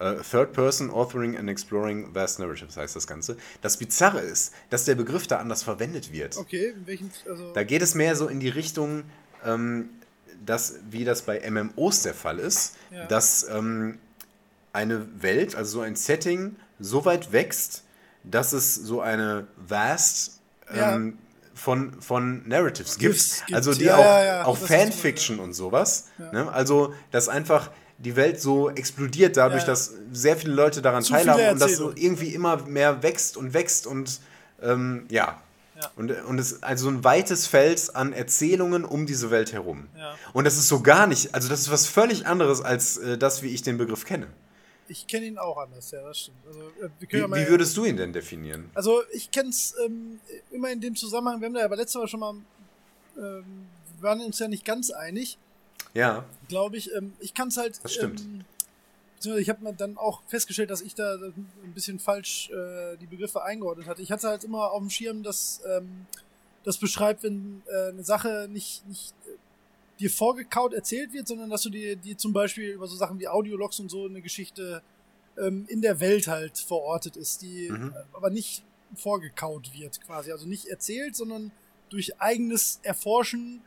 Uh, 0.02 0.16
Third 0.24 0.54
Person 0.54 0.90
Authoring 0.90 1.38
and 1.38 1.48
Exploring 1.48 2.16
Vast 2.16 2.40
Narratives 2.40 2.76
heißt 2.76 2.96
das 2.96 3.06
Ganze. 3.06 3.38
Das 3.62 3.78
Bizarre 3.78 4.22
ist, 4.22 4.54
dass 4.72 4.86
der 4.86 4.96
Begriff 4.96 5.28
da 5.28 5.38
anders 5.38 5.62
verwendet 5.62 6.12
wird. 6.12 6.36
Okay, 6.36 6.74
in 6.76 6.88
welchem. 6.88 7.12
Also 7.30 7.54
da 7.54 7.64
geht 7.64 7.84
es 7.84 7.94
mehr 7.94 8.16
so 8.16 8.28
in 8.28 8.40
die 8.40 8.50
Richtung, 8.50 9.04
ähm, 9.46 9.90
dass, 10.46 10.76
wie 10.90 11.06
das 11.06 11.24
bei 11.24 11.50
MMOs 11.50 12.04
der 12.04 12.14
Fall 12.14 12.40
ist, 12.40 12.76
ja. 12.92 13.06
dass 13.06 13.48
ähm, 13.50 14.00
eine 14.72 15.22
Welt, 15.22 15.56
also 15.56 15.80
so 15.80 15.82
ein 15.82 15.96
Setting, 15.96 16.56
so 16.80 17.06
weit 17.06 17.32
wächst, 17.32 17.84
dass 18.24 18.54
es 18.54 18.76
so 18.76 19.02
eine 19.02 19.48
Vast. 19.58 20.40
Ähm, 20.70 20.78
ja 20.78 21.24
von, 21.56 22.02
von 22.02 22.48
Narratives 22.48 22.98
gibt. 22.98 23.14
gibt. 23.14 23.54
Also 23.54 23.74
die 23.74 23.86
ja, 23.86 23.96
auch, 23.96 24.24
ja, 24.24 24.46
auch 24.46 24.58
Fanfiction 24.58 25.40
und 25.40 25.54
sowas. 25.54 26.08
Ne? 26.18 26.52
Also, 26.52 26.94
dass 27.12 27.30
einfach 27.30 27.70
die 27.98 28.16
Welt 28.16 28.42
so 28.42 28.70
explodiert 28.70 29.38
dadurch, 29.38 29.64
dass 29.64 29.94
sehr 30.12 30.36
viele 30.36 30.54
Leute 30.54 30.82
daran 30.82 31.04
Zu 31.04 31.14
teilhaben 31.14 31.54
und 31.54 31.62
das 31.62 31.78
so 31.78 31.94
irgendwie 31.96 32.34
immer 32.34 32.58
mehr 32.66 33.04
wächst 33.04 33.38
und 33.38 33.54
wächst 33.54 33.88
und 33.88 34.20
ähm, 34.62 35.06
ja. 35.10 35.42
Ja. 35.80 35.92
Und, 35.96 36.12
und 36.12 36.40
es 36.40 36.54
ist 36.54 36.64
also 36.64 36.90
ein 36.90 37.04
weites 37.04 37.48
Feld 37.48 37.96
an 37.96 38.14
Erzählungen 38.14 38.86
um 38.86 39.06
diese 39.06 39.32
Welt 39.32 39.54
herum. 39.54 39.88
Ja. 39.98 40.16
Und 40.34 40.46
das 40.46 40.58
ist 40.58 40.68
so 40.68 40.82
gar 40.82 41.08
nicht, 41.08 41.34
also 41.34 41.50
das 41.50 41.62
ist 41.62 41.72
was 41.72 41.88
völlig 41.88 42.28
anderes 42.28 42.62
als 42.62 42.98
äh, 42.98 43.18
das, 43.18 43.42
wie 43.42 43.50
ich 43.50 43.62
den 43.62 43.78
Begriff 43.78 44.06
kenne. 44.06 44.28
Ich 44.88 45.08
kenne 45.08 45.26
ihn 45.26 45.38
auch 45.38 45.58
anders, 45.58 45.92
ja, 45.92 46.02
das 46.04 46.20
stimmt. 46.20 46.38
Also, 46.46 46.60
äh, 46.60 46.90
wie, 47.00 47.18
ja 47.18 47.28
wie, 47.28 47.48
würdest 47.48 47.76
du 47.78 47.86
ihn 47.86 47.98
denn 47.98 48.14
definieren? 48.14 48.70
Also 48.74 49.02
ich 49.12 49.32
kenne 49.32 49.50
es 49.50 49.76
ähm, 49.86 50.20
immer 50.52 50.70
in 50.72 50.82
dem 50.82 50.96
Zusammenhang, 50.96 51.40
wir 51.40 51.48
haben 51.48 51.54
da 51.54 51.62
ja 51.62 51.66
aber 51.66 51.78
letztes 51.78 51.96
Mal 51.96 52.08
schon 52.08 52.20
mal, 52.20 52.36
ähm, 53.18 53.68
wir 53.98 54.10
waren 54.10 54.22
uns 54.22 54.40
ja 54.40 54.48
nicht 54.48 54.66
ganz 54.66 54.92
einig. 54.92 55.38
Ja. 55.94 56.26
Glaube 56.48 56.78
ich. 56.78 56.94
Ähm, 56.94 57.14
ich 57.20 57.34
kann 57.34 57.50
es 57.50 57.58
halt. 57.58 57.80
Das 57.84 57.94
stimmt. 57.94 58.22
Ähm, 58.22 58.46
ich 59.26 59.50
habe 59.50 59.74
dann 59.78 59.98
auch 59.98 60.22
festgestellt, 60.28 60.70
dass 60.70 60.82
ich 60.82 60.96
da 60.96 61.16
ein 61.16 61.74
bisschen 61.74 62.00
falsch 62.00 62.50
äh, 62.50 62.98
die 62.98 63.08
Begriffe 63.08 63.44
eingeordnet 63.44 63.88
hatte. 63.88 64.02
Ich 64.02 64.12
hatte 64.12 64.28
halt 64.28 64.44
immer 64.44 64.72
auf 64.72 64.80
dem 64.80 64.90
Schirm, 64.90 65.24
dass 65.24 65.62
ähm, 65.68 66.06
das 66.64 66.78
beschreibt, 66.78 67.24
wenn 67.24 67.62
äh, 67.68 67.90
eine 67.90 68.04
Sache 68.04 68.48
nicht, 68.50 68.88
nicht 68.88 69.14
äh, 69.26 69.38
dir 70.00 70.10
vorgekaut 70.10 70.74
erzählt 70.74 71.14
wird, 71.14 71.28
sondern 71.28 71.50
dass 71.50 71.62
du 71.62 71.70
dir, 71.70 71.96
dir 71.96 72.18
zum 72.18 72.34
Beispiel 72.34 72.72
über 72.72 72.88
so 72.88 72.96
Sachen 72.96 73.20
wie 73.20 73.28
Audiologs 73.28 73.80
und 73.80 73.90
so 73.90 74.06
eine 74.06 74.22
Geschichte 74.22 74.82
ähm, 75.38 75.66
in 75.68 75.82
der 75.82 76.00
Welt 76.00 76.28
halt 76.28 76.58
verortet 76.58 77.16
ist, 77.16 77.42
die 77.42 77.70
mhm. 77.70 77.94
aber 78.14 78.30
nicht 78.30 78.64
vorgekaut 78.96 79.74
wird 79.74 80.02
quasi. 80.02 80.32
Also 80.32 80.48
nicht 80.48 80.68
erzählt, 80.68 81.16
sondern 81.16 81.52
durch 81.90 82.20
eigenes 82.20 82.80
Erforschen 82.84 83.62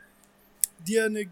dir 0.85 1.05
eine 1.05 1.25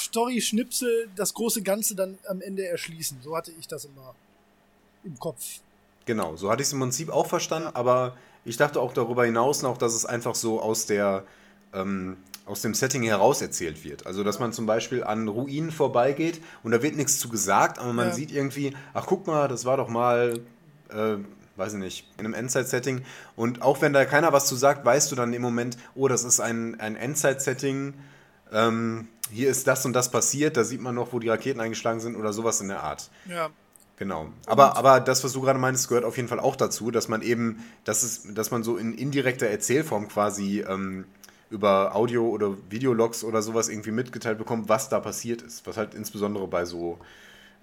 Story-Schnipsel 0.00 1.08
das 1.16 1.34
große 1.34 1.62
Ganze 1.62 1.94
dann 1.94 2.18
am 2.28 2.40
Ende 2.40 2.66
erschließen. 2.66 3.18
So 3.22 3.36
hatte 3.36 3.52
ich 3.58 3.68
das 3.68 3.84
immer 3.84 4.14
im 5.04 5.18
Kopf. 5.18 5.60
Genau, 6.04 6.36
so 6.36 6.50
hatte 6.50 6.62
ich 6.62 6.68
es 6.68 6.72
im 6.72 6.80
Prinzip 6.80 7.10
auch 7.10 7.26
verstanden, 7.26 7.70
aber 7.74 8.16
ich 8.44 8.56
dachte 8.56 8.80
auch 8.80 8.92
darüber 8.92 9.24
hinaus 9.24 9.62
noch, 9.62 9.76
dass 9.76 9.94
es 9.94 10.06
einfach 10.06 10.34
so 10.34 10.60
aus 10.60 10.86
der 10.86 11.24
ähm, 11.72 12.16
aus 12.46 12.62
dem 12.62 12.74
Setting 12.74 13.02
heraus 13.02 13.42
erzählt 13.42 13.84
wird. 13.84 14.06
Also, 14.06 14.22
dass 14.22 14.38
man 14.38 14.52
zum 14.52 14.66
Beispiel 14.66 15.02
an 15.02 15.26
Ruinen 15.26 15.72
vorbeigeht 15.72 16.40
und 16.62 16.70
da 16.70 16.80
wird 16.80 16.96
nichts 16.96 17.18
zu 17.18 17.28
gesagt, 17.28 17.78
aber 17.78 17.92
man 17.92 18.08
ja. 18.08 18.14
sieht 18.14 18.30
irgendwie, 18.30 18.72
ach 18.94 19.06
guck 19.06 19.26
mal, 19.26 19.48
das 19.48 19.64
war 19.64 19.76
doch 19.76 19.88
mal, 19.88 20.40
äh, 20.90 21.16
weiß 21.56 21.72
ich 21.72 21.78
nicht, 21.80 22.06
in 22.18 22.24
einem 22.24 22.34
Endzeit-Setting. 22.34 23.02
Und 23.34 23.62
auch 23.62 23.80
wenn 23.80 23.92
da 23.92 24.04
keiner 24.04 24.32
was 24.32 24.46
zu 24.46 24.54
sagt, 24.54 24.84
weißt 24.84 25.10
du 25.10 25.16
dann 25.16 25.32
im 25.32 25.42
Moment, 25.42 25.76
oh, 25.96 26.06
das 26.06 26.22
ist 26.22 26.38
ein, 26.38 26.78
ein 26.78 26.94
Endzeit-Setting. 26.94 27.94
Ähm, 28.52 29.08
hier 29.30 29.50
ist 29.50 29.66
das 29.66 29.84
und 29.84 29.92
das 29.92 30.10
passiert, 30.10 30.56
da 30.56 30.64
sieht 30.64 30.80
man 30.80 30.94
noch, 30.94 31.12
wo 31.12 31.18
die 31.18 31.28
Raketen 31.28 31.60
eingeschlagen 31.60 32.00
sind 32.00 32.16
oder 32.16 32.32
sowas 32.32 32.60
in 32.60 32.68
der 32.68 32.82
Art. 32.82 33.10
Ja. 33.28 33.50
Genau. 33.98 34.32
Aber, 34.46 34.76
aber 34.76 35.00
das, 35.00 35.24
was 35.24 35.32
du 35.32 35.40
gerade 35.40 35.58
meinst, 35.58 35.88
gehört 35.88 36.04
auf 36.04 36.16
jeden 36.16 36.28
Fall 36.28 36.38
auch 36.38 36.56
dazu, 36.56 36.90
dass 36.90 37.08
man 37.08 37.22
eben, 37.22 37.64
dass, 37.84 38.02
es, 38.02 38.34
dass 38.34 38.50
man 38.50 38.62
so 38.62 38.76
in 38.76 38.92
indirekter 38.92 39.46
Erzählform 39.46 40.08
quasi 40.08 40.60
ähm, 40.60 41.06
über 41.48 41.96
Audio- 41.96 42.28
oder 42.28 42.58
Videologs 42.70 43.24
oder 43.24 43.40
sowas 43.40 43.70
irgendwie 43.70 43.92
mitgeteilt 43.92 44.36
bekommt, 44.36 44.68
was 44.68 44.90
da 44.90 45.00
passiert 45.00 45.40
ist. 45.42 45.66
Was 45.66 45.78
halt 45.78 45.94
insbesondere 45.94 46.46
bei 46.46 46.66
so 46.66 46.98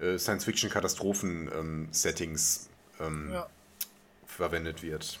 äh, 0.00 0.18
Science-Fiction-Katastrophen-Settings 0.18 2.68
ähm, 3.00 3.30
ja. 3.32 3.46
verwendet 4.26 4.82
wird. 4.82 5.20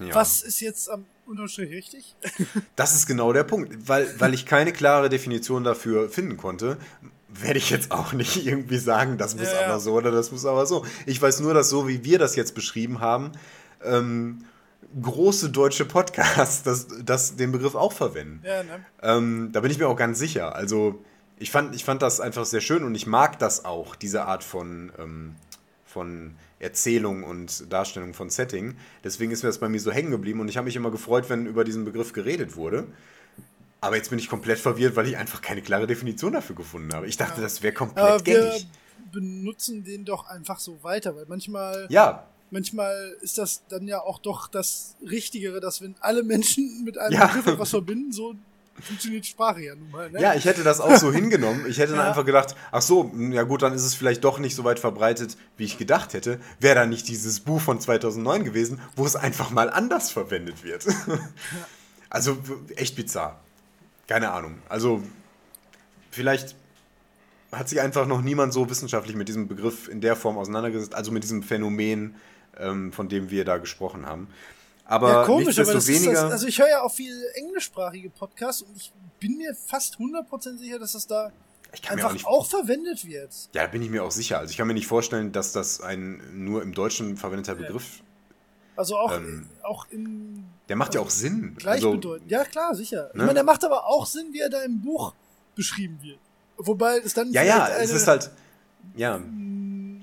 Ja. 0.00 0.14
Was 0.14 0.42
ist 0.42 0.60
jetzt 0.60 0.90
am 0.90 1.06
Unterstrich 1.26 1.70
richtig? 1.70 2.16
das 2.76 2.94
ist 2.94 3.06
genau 3.06 3.32
der 3.32 3.44
Punkt. 3.44 3.88
Weil, 3.88 4.08
weil 4.18 4.34
ich 4.34 4.46
keine 4.46 4.72
klare 4.72 5.08
Definition 5.08 5.64
dafür 5.64 6.08
finden 6.08 6.36
konnte, 6.36 6.76
werde 7.28 7.58
ich 7.58 7.70
jetzt 7.70 7.90
auch 7.90 8.12
nicht 8.12 8.46
irgendwie 8.46 8.78
sagen, 8.78 9.18
das 9.18 9.36
muss 9.36 9.52
ja, 9.52 9.66
aber 9.66 9.80
so 9.80 9.94
oder 9.94 10.10
das 10.10 10.32
muss 10.32 10.44
aber 10.44 10.66
so. 10.66 10.84
Ich 11.06 11.20
weiß 11.20 11.40
nur, 11.40 11.54
dass 11.54 11.68
so, 11.68 11.88
wie 11.88 12.04
wir 12.04 12.18
das 12.18 12.36
jetzt 12.36 12.54
beschrieben 12.54 13.00
haben, 13.00 13.32
ähm, 13.82 14.44
große 15.00 15.50
deutsche 15.50 15.84
Podcasts 15.84 16.62
das, 16.62 16.86
das 17.02 17.36
den 17.36 17.52
Begriff 17.52 17.74
auch 17.74 17.92
verwenden. 17.92 18.42
Ja, 18.44 18.62
ne? 18.62 18.84
ähm, 19.02 19.50
da 19.52 19.60
bin 19.60 19.70
ich 19.70 19.78
mir 19.78 19.88
auch 19.88 19.96
ganz 19.96 20.18
sicher. 20.18 20.54
Also 20.54 21.02
ich 21.38 21.50
fand, 21.50 21.74
ich 21.74 21.84
fand 21.84 22.02
das 22.02 22.20
einfach 22.20 22.44
sehr 22.44 22.60
schön 22.60 22.84
und 22.84 22.94
ich 22.94 23.06
mag 23.06 23.38
das 23.38 23.64
auch, 23.64 23.96
diese 23.96 24.24
Art 24.26 24.44
von, 24.44 24.92
ähm, 24.98 25.34
von 25.84 26.36
Erzählung 26.64 27.22
und 27.22 27.70
Darstellung 27.72 28.14
von 28.14 28.30
Setting. 28.30 28.76
Deswegen 29.04 29.30
ist 29.30 29.42
mir 29.42 29.50
das 29.50 29.58
bei 29.58 29.68
mir 29.68 29.78
so 29.78 29.92
hängen 29.92 30.10
geblieben 30.10 30.40
und 30.40 30.48
ich 30.48 30.56
habe 30.56 30.64
mich 30.64 30.76
immer 30.76 30.90
gefreut, 30.90 31.28
wenn 31.28 31.46
über 31.46 31.62
diesen 31.62 31.84
Begriff 31.84 32.12
geredet 32.12 32.56
wurde. 32.56 32.86
Aber 33.80 33.96
jetzt 33.96 34.08
bin 34.08 34.18
ich 34.18 34.28
komplett 34.28 34.58
verwirrt, 34.58 34.96
weil 34.96 35.06
ich 35.06 35.18
einfach 35.18 35.42
keine 35.42 35.60
klare 35.60 35.86
Definition 35.86 36.32
dafür 36.32 36.56
gefunden 36.56 36.94
habe. 36.94 37.06
Ich 37.06 37.18
dachte, 37.18 37.36
ja. 37.36 37.42
das 37.42 37.62
wäre 37.62 37.74
komplett 37.74 38.04
Aber 38.04 38.26
wir 38.26 38.40
gängig. 38.40 38.66
benutzen 39.12 39.84
den 39.84 40.06
doch 40.06 40.26
einfach 40.26 40.58
so 40.58 40.82
weiter, 40.82 41.14
weil 41.14 41.26
manchmal. 41.28 41.86
Ja. 41.90 42.26
Manchmal 42.50 43.16
ist 43.20 43.36
das 43.36 43.62
dann 43.68 43.88
ja 43.88 44.00
auch 44.00 44.20
doch 44.20 44.48
das 44.48 44.94
Richtigere, 45.02 45.60
dass 45.60 45.82
wenn 45.82 45.96
alle 46.00 46.22
Menschen 46.22 46.84
mit 46.84 46.96
einem 46.98 47.18
ja. 47.18 47.26
Begriff 47.26 47.46
etwas 47.46 47.70
verbinden, 47.70 48.12
so 48.12 48.36
funktioniert 48.82 49.26
Sprache 49.26 49.60
ja 49.62 49.74
nun 49.74 49.90
mal. 49.90 50.10
Ne? 50.10 50.20
Ja, 50.20 50.34
ich 50.34 50.44
hätte 50.44 50.62
das 50.62 50.80
auch 50.80 50.96
so 50.96 51.12
hingenommen. 51.12 51.66
Ich 51.68 51.78
hätte 51.78 51.92
dann 51.92 52.06
einfach 52.06 52.24
gedacht, 52.24 52.56
ach 52.72 52.82
so, 52.82 53.12
ja 53.30 53.42
gut, 53.42 53.62
dann 53.62 53.72
ist 53.72 53.84
es 53.84 53.94
vielleicht 53.94 54.24
doch 54.24 54.38
nicht 54.38 54.54
so 54.54 54.64
weit 54.64 54.78
verbreitet, 54.78 55.36
wie 55.56 55.64
ich 55.64 55.78
gedacht 55.78 56.14
hätte. 56.14 56.40
Wäre 56.60 56.74
da 56.74 56.86
nicht 56.86 57.08
dieses 57.08 57.40
Buch 57.40 57.60
von 57.60 57.80
2009 57.80 58.44
gewesen, 58.44 58.80
wo 58.96 59.06
es 59.06 59.16
einfach 59.16 59.50
mal 59.50 59.70
anders 59.70 60.10
verwendet 60.10 60.64
wird. 60.64 60.84
Ja. 60.84 60.94
Also 62.10 62.38
echt 62.76 62.94
bizarr. 62.94 63.40
Keine 64.06 64.30
Ahnung. 64.30 64.58
Also 64.68 65.02
vielleicht 66.12 66.54
hat 67.50 67.68
sich 67.68 67.80
einfach 67.80 68.06
noch 68.06 68.22
niemand 68.22 68.52
so 68.52 68.70
wissenschaftlich 68.70 69.16
mit 69.16 69.26
diesem 69.26 69.48
Begriff 69.48 69.88
in 69.88 70.00
der 70.00 70.14
Form 70.14 70.38
auseinandergesetzt, 70.38 70.94
also 70.94 71.10
mit 71.10 71.24
diesem 71.24 71.42
Phänomen, 71.42 72.14
ähm, 72.56 72.92
von 72.92 73.08
dem 73.08 73.30
wir 73.30 73.44
da 73.44 73.58
gesprochen 73.58 74.06
haben. 74.06 74.28
Aber 74.86 75.12
ja, 75.12 75.24
komisch, 75.24 75.58
aber 75.58 75.72
das 75.72 75.88
ist 75.88 76.06
das, 76.06 76.18
also 76.18 76.46
ich 76.46 76.58
höre 76.58 76.68
ja 76.68 76.82
auch 76.82 76.92
viel 76.92 77.24
englischsprachige 77.34 78.10
Podcasts 78.10 78.62
und 78.62 78.76
ich 78.76 78.92
bin 79.18 79.38
mir 79.38 79.54
fast 79.54 79.96
100% 79.96 80.58
sicher, 80.58 80.78
dass 80.78 80.92
das 80.92 81.06
da 81.06 81.32
einfach 81.88 82.12
nicht, 82.12 82.26
auch 82.26 82.46
verwendet 82.46 83.06
wird. 83.06 83.32
Ja, 83.54 83.62
da 83.62 83.66
bin 83.68 83.82
ich 83.82 83.90
mir 83.90 84.04
auch 84.04 84.10
sicher. 84.10 84.38
Also 84.38 84.50
ich 84.50 84.56
kann 84.58 84.66
mir 84.66 84.74
nicht 84.74 84.86
vorstellen, 84.86 85.32
dass 85.32 85.52
das 85.52 85.80
ein 85.80 86.20
nur 86.34 86.62
im 86.62 86.74
Deutschen 86.74 87.16
verwendeter 87.16 87.54
Begriff. 87.54 88.02
Also 88.76 88.96
auch, 88.96 89.12
ähm, 89.12 89.48
auch 89.62 89.86
in. 89.90 90.44
Der 90.68 90.76
macht 90.76 90.88
also 90.88 90.98
ja 90.98 91.04
auch 91.04 91.10
Sinn. 91.10 91.54
Gleichbedeutend. 91.56 92.24
Also, 92.24 92.34
ja, 92.34 92.44
klar, 92.44 92.74
sicher. 92.74 93.04
Ne? 93.04 93.10
Ich 93.14 93.20
meine, 93.20 93.34
der 93.34 93.44
macht 93.44 93.64
aber 93.64 93.86
auch 93.86 94.06
Sinn, 94.06 94.32
wie 94.32 94.40
er 94.40 94.50
da 94.50 94.62
im 94.62 94.80
Buch 94.80 95.14
beschrieben 95.54 95.98
wird. 96.02 96.18
Wobei 96.56 96.98
es 96.98 97.14
dann. 97.14 97.32
Ja, 97.32 97.42
ja, 97.42 97.68
es 97.68 97.90
ist 97.90 98.06
halt. 98.06 98.30
Ja. 98.96 99.20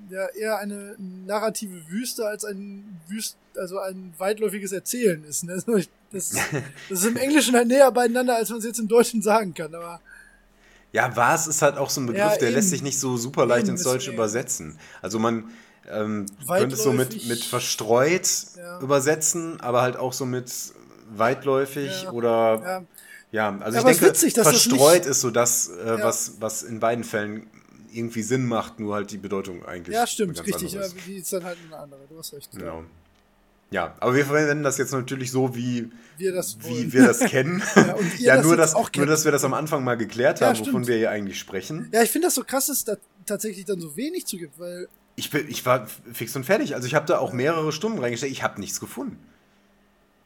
Ja, 0.09 0.27
eher 0.27 0.59
eine 0.59 0.95
narrative 0.97 1.87
Wüste 1.89 2.25
als 2.25 2.43
ein 2.43 2.90
Wüst, 3.11 3.37
also 3.55 3.79
ein 3.79 4.13
weitläufiges 4.17 4.71
Erzählen 4.71 5.23
ist. 5.23 5.43
Ne? 5.43 5.61
Das, 6.13 6.31
das 6.89 6.99
ist 6.99 7.05
im 7.05 7.15
Englischen 7.15 7.55
halt 7.55 7.69
näher 7.69 7.89
beieinander, 7.89 8.35
als 8.35 8.49
man 8.49 8.59
es 8.59 8.65
jetzt 8.65 8.79
im 8.79 8.89
Deutschen 8.89 9.21
sagen 9.21 9.53
kann, 9.53 9.73
aber. 9.73 10.01
Ja, 10.91 11.15
was 11.15 11.47
ist 11.47 11.61
halt 11.61 11.77
auch 11.77 11.89
so 11.89 12.01
ein 12.01 12.07
Begriff, 12.07 12.33
ja, 12.33 12.35
der 12.35 12.51
lässt 12.51 12.69
sich 12.69 12.81
nicht 12.81 12.99
so 12.99 13.15
super 13.15 13.45
leicht 13.45 13.69
ins 13.69 13.83
Deutsche 13.83 14.11
übersetzen. 14.11 14.77
Also 15.01 15.19
man 15.19 15.49
ähm, 15.89 16.25
könnte 16.47 16.75
es 16.75 16.83
so 16.83 16.91
mit, 16.91 17.27
mit 17.29 17.45
verstreut 17.45 18.27
ja. 18.57 18.81
übersetzen, 18.81 19.61
aber 19.61 19.81
halt 19.81 19.95
auch 19.95 20.11
so 20.11 20.25
mit 20.25 20.51
weitläufig 21.15 22.03
ja. 22.03 22.11
oder 22.11 22.85
ja. 23.31 23.49
ja 23.53 23.59
also 23.61 23.77
ich 23.77 23.85
denke, 23.85 24.05
witzig, 24.05 24.33
verstreut 24.33 25.05
ist 25.05 25.21
so 25.21 25.31
das, 25.31 25.69
äh, 25.69 26.03
was, 26.03 26.33
was 26.41 26.63
in 26.63 26.81
beiden 26.81 27.05
Fällen 27.05 27.47
irgendwie 27.93 28.21
Sinn 28.21 28.45
macht, 28.45 28.79
nur 28.79 28.95
halt 28.95 29.11
die 29.11 29.17
Bedeutung 29.17 29.65
eigentlich. 29.65 29.95
Ja, 29.95 30.07
stimmt, 30.07 30.45
richtig. 30.45 30.73
Ja, 30.73 30.81
die 31.07 31.17
ist 31.17 31.31
dann 31.33 31.43
halt 31.43 31.57
eine 31.65 31.77
andere, 31.77 32.01
du 32.09 32.17
hast 32.17 32.33
recht. 32.33 32.51
Genau. 32.51 32.83
Ja, 33.71 33.95
aber 34.01 34.15
wir 34.15 34.25
verwenden 34.25 34.63
das 34.63 34.77
jetzt 34.77 34.91
natürlich 34.91 35.31
so, 35.31 35.55
wie 35.55 35.89
wir 36.17 36.33
das, 36.33 36.57
wie 36.63 36.91
wir 36.91 37.07
das 37.07 37.19
kennen. 37.21 37.63
ja, 37.75 37.95
ja 38.17 38.35
das 38.35 38.45
nur, 38.45 38.57
dass, 38.57 38.73
nur, 38.73 39.05
dass 39.05 39.23
wir 39.23 39.31
das 39.31 39.45
am 39.45 39.53
Anfang 39.53 39.83
mal 39.83 39.95
geklärt 39.95 40.41
haben, 40.41 40.55
ja, 40.55 40.65
wovon 40.65 40.87
wir 40.87 40.97
hier 40.97 41.09
eigentlich 41.09 41.39
sprechen. 41.39 41.89
Ja, 41.93 42.03
ich 42.03 42.11
finde 42.11 42.27
das 42.27 42.35
so 42.35 42.43
krass, 42.43 42.67
dass 42.67 42.77
es 42.77 42.85
da 42.85 42.97
tatsächlich 43.25 43.63
dann 43.63 43.79
so 43.79 43.95
wenig 43.95 44.25
zu 44.25 44.37
gibt, 44.37 44.59
weil. 44.59 44.89
Ich, 45.15 45.29
bin, 45.29 45.47
ich 45.47 45.65
war 45.65 45.87
fix 46.11 46.35
und 46.35 46.45
fertig. 46.45 46.75
Also 46.75 46.85
ich 46.85 46.95
habe 46.95 47.05
da 47.05 47.19
auch 47.19 47.31
mehrere 47.31 47.71
Stunden 47.71 47.99
reingestellt. 47.99 48.33
Ich 48.33 48.43
habe 48.43 48.59
nichts 48.59 48.79
gefunden. 48.79 49.17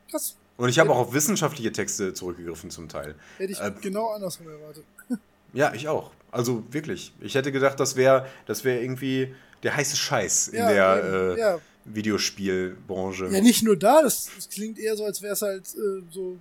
Krass. 0.10 0.36
Und 0.58 0.70
ich 0.70 0.80
habe 0.80 0.92
auch 0.92 0.98
auf 0.98 1.14
wissenschaftliche 1.14 1.72
Texte 1.72 2.14
zurückgegriffen 2.14 2.72
zum 2.72 2.90
Teil. 2.90 3.16
Hätte 3.38 3.52
ich 3.52 3.60
äh, 3.60 3.72
genau 3.82 4.10
andersrum 4.10 4.48
erwartet. 4.50 4.86
ja, 5.54 5.74
ich 5.74 5.88
auch. 5.88 6.12
Also 6.32 6.64
wirklich. 6.72 7.14
Ich 7.20 7.36
hätte 7.36 7.52
gedacht, 7.52 7.80
das 7.80 7.96
wäre 7.96 8.26
das 8.48 8.64
wär 8.64 8.82
irgendwie 8.82 9.36
der 9.64 9.76
heiße 9.76 9.98
Scheiß 9.98 10.50
in 10.50 10.60
ja, 10.60 10.70
der 10.70 11.04
äh, 11.04 11.40
ja. 11.40 11.60
Videospielbranche. 11.86 13.28
Ja, 13.28 13.42
nicht 13.42 13.64
nur 13.64 13.78
da, 13.78 14.02
das, 14.02 14.30
das 14.36 14.50
klingt 14.50 14.80
eher 14.80 14.98
so, 14.98 15.06
als 15.06 15.22
wäre 15.22 15.34
es 15.34 15.42
halt 15.42 15.64
äh, 15.76 16.02
so, 16.12 16.38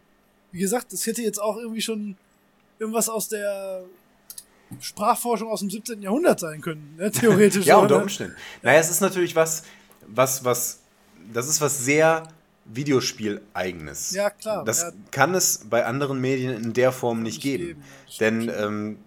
wie 0.52 0.60
gesagt, 0.60 0.92
das 0.92 1.06
hätte 1.06 1.22
jetzt 1.22 1.40
auch 1.40 1.56
irgendwie 1.56 1.82
schon 1.82 2.16
irgendwas 2.78 3.08
aus 3.08 3.28
der 3.28 3.84
Sprachforschung 4.80 5.48
aus 5.48 5.60
dem 5.60 5.70
17. 5.70 6.02
Jahrhundert 6.02 6.40
sein 6.40 6.60
können, 6.60 6.94
ne? 6.96 7.10
theoretisch. 7.10 7.66
ja, 7.66 7.76
unter 7.76 8.02
Umständen. 8.02 8.34
Naja, 8.62 8.80
es 8.80 8.90
ist 8.90 9.00
natürlich 9.00 9.36
was, 9.36 9.64
was, 10.06 10.44
was, 10.44 10.80
das 11.32 11.48
ist 11.48 11.60
was 11.60 11.84
sehr 11.84 12.28
Videospiel-eigenes. 12.64 14.12
Ja, 14.12 14.30
klar. 14.30 14.64
Das 14.64 14.82
ja. 14.82 14.92
kann 15.10 15.34
es 15.34 15.66
bei 15.68 15.84
anderen 15.84 16.20
Medien 16.20 16.62
in 16.62 16.72
der 16.72 16.92
Form 16.92 17.22
nicht, 17.22 17.34
nicht 17.34 17.42
geben. 17.42 17.64
geben. 17.66 17.82
Denn, 18.20 18.52
ähm, 18.56 18.98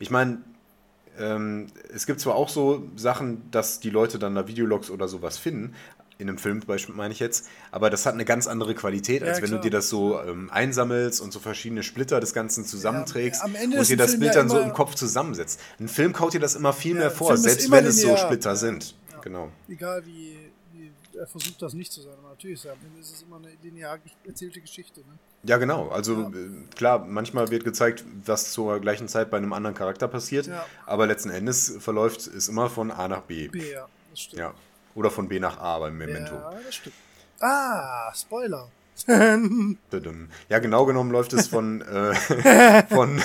ich 0.00 0.10
meine, 0.10 0.38
ähm, 1.18 1.66
es 1.92 2.06
gibt 2.06 2.20
zwar 2.20 2.34
auch 2.34 2.48
so 2.48 2.88
Sachen, 2.96 3.50
dass 3.50 3.80
die 3.80 3.90
Leute 3.90 4.18
dann 4.18 4.34
da 4.34 4.48
Videologs 4.48 4.90
oder 4.90 5.08
sowas 5.08 5.38
finden, 5.38 5.74
in 6.18 6.28
einem 6.28 6.38
Film 6.38 6.62
meine 6.94 7.12
ich 7.12 7.20
jetzt, 7.20 7.48
aber 7.72 7.90
das 7.90 8.06
hat 8.06 8.14
eine 8.14 8.24
ganz 8.24 8.46
andere 8.46 8.74
Qualität, 8.74 9.22
als 9.22 9.38
ja, 9.38 9.44
wenn 9.44 9.50
du 9.50 9.58
dir 9.58 9.70
das 9.70 9.88
so 9.88 10.20
ähm, 10.20 10.48
einsammelst 10.50 11.20
und 11.20 11.32
so 11.32 11.40
verschiedene 11.40 11.82
Splitter 11.82 12.20
des 12.20 12.32
Ganzen 12.32 12.64
zusammenträgst 12.64 13.42
ja, 13.42 13.78
und 13.78 13.88
dir 13.88 13.96
das 13.96 14.18
Bild 14.18 14.34
dann 14.34 14.48
so 14.48 14.60
im 14.60 14.72
Kopf 14.72 14.94
zusammensetzt. 14.94 15.60
Ein 15.80 15.88
Film 15.88 16.12
kaut 16.12 16.32
dir 16.32 16.40
das 16.40 16.54
immer 16.54 16.72
viel 16.72 16.94
mehr 16.94 17.10
vor, 17.10 17.36
selbst 17.36 17.70
wenn 17.70 17.84
es 17.84 18.00
so 18.00 18.16
Splitter 18.16 18.56
sind. 18.56 18.94
Genau. 19.22 19.50
Egal 19.68 20.04
wie, 20.06 20.36
er 21.14 21.26
versucht 21.26 21.60
das 21.62 21.74
nicht 21.74 21.92
zu 21.92 22.00
sein, 22.02 22.14
aber 22.18 22.30
natürlich 22.30 22.64
ist, 22.64 22.70
ist 23.00 23.14
es 23.14 23.22
immer 23.22 23.36
eine 23.36 23.48
linear 23.62 23.98
erzählte 24.24 24.60
Geschichte. 24.60 25.00
Ne? 25.00 25.18
Ja, 25.44 25.56
genau. 25.58 25.88
Also 25.88 26.14
ja. 26.14 26.28
Äh, 26.28 26.74
klar, 26.74 26.98
manchmal 27.00 27.50
wird 27.50 27.64
gezeigt, 27.64 28.04
was 28.24 28.52
zur 28.52 28.80
gleichen 28.80 29.08
Zeit 29.08 29.30
bei 29.30 29.36
einem 29.36 29.52
anderen 29.52 29.74
Charakter 29.74 30.08
passiert, 30.08 30.46
ja. 30.46 30.64
aber 30.86 31.06
letzten 31.06 31.30
Endes 31.30 31.76
verläuft 31.78 32.26
es 32.26 32.48
immer 32.48 32.70
von 32.70 32.90
A 32.90 33.08
nach 33.08 33.22
B. 33.22 33.48
B, 33.48 33.72
ja, 33.72 33.88
das 34.10 34.20
stimmt. 34.20 34.40
Ja. 34.40 34.54
Oder 34.94 35.10
von 35.10 35.28
B 35.28 35.40
nach 35.40 35.58
A 35.58 35.78
beim 35.78 35.96
Memento. 35.96 36.34
Ja, 36.34 36.54
das 36.64 36.74
stimmt. 36.74 36.96
Ah, 37.40 38.12
Spoiler. 38.14 38.70
Ja, 39.06 40.58
genau 40.60 40.86
genommen 40.86 41.10
läuft 41.10 41.32
es 41.32 41.48
von, 41.48 41.82
äh, 41.82 42.14
von 42.88 43.20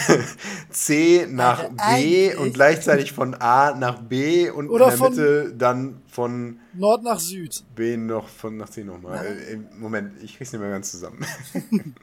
C 0.70 1.28
nach 1.30 1.70
B 1.90 2.36
und 2.36 2.54
gleichzeitig 2.54 3.14
von 3.14 3.36
A 3.36 3.76
nach 3.76 4.02
B 4.02 4.50
und 4.50 4.70
Oder 4.70 4.94
in 4.94 5.00
der 5.00 5.10
Mitte 5.10 5.54
dann 5.56 6.02
von 6.08 6.60
Nord 6.74 7.04
nach 7.04 7.20
Süd. 7.20 7.64
B 7.76 7.98
noch 7.98 8.28
von 8.28 8.58
nach 8.58 8.70
C 8.70 8.84
nochmal. 8.84 9.26
Äh, 9.26 9.58
Moment, 9.78 10.22
ich 10.22 10.38
krieg's 10.38 10.52
nicht 10.52 10.62
mehr 10.62 10.72
ganz 10.72 10.91
zusammen. 10.91 11.26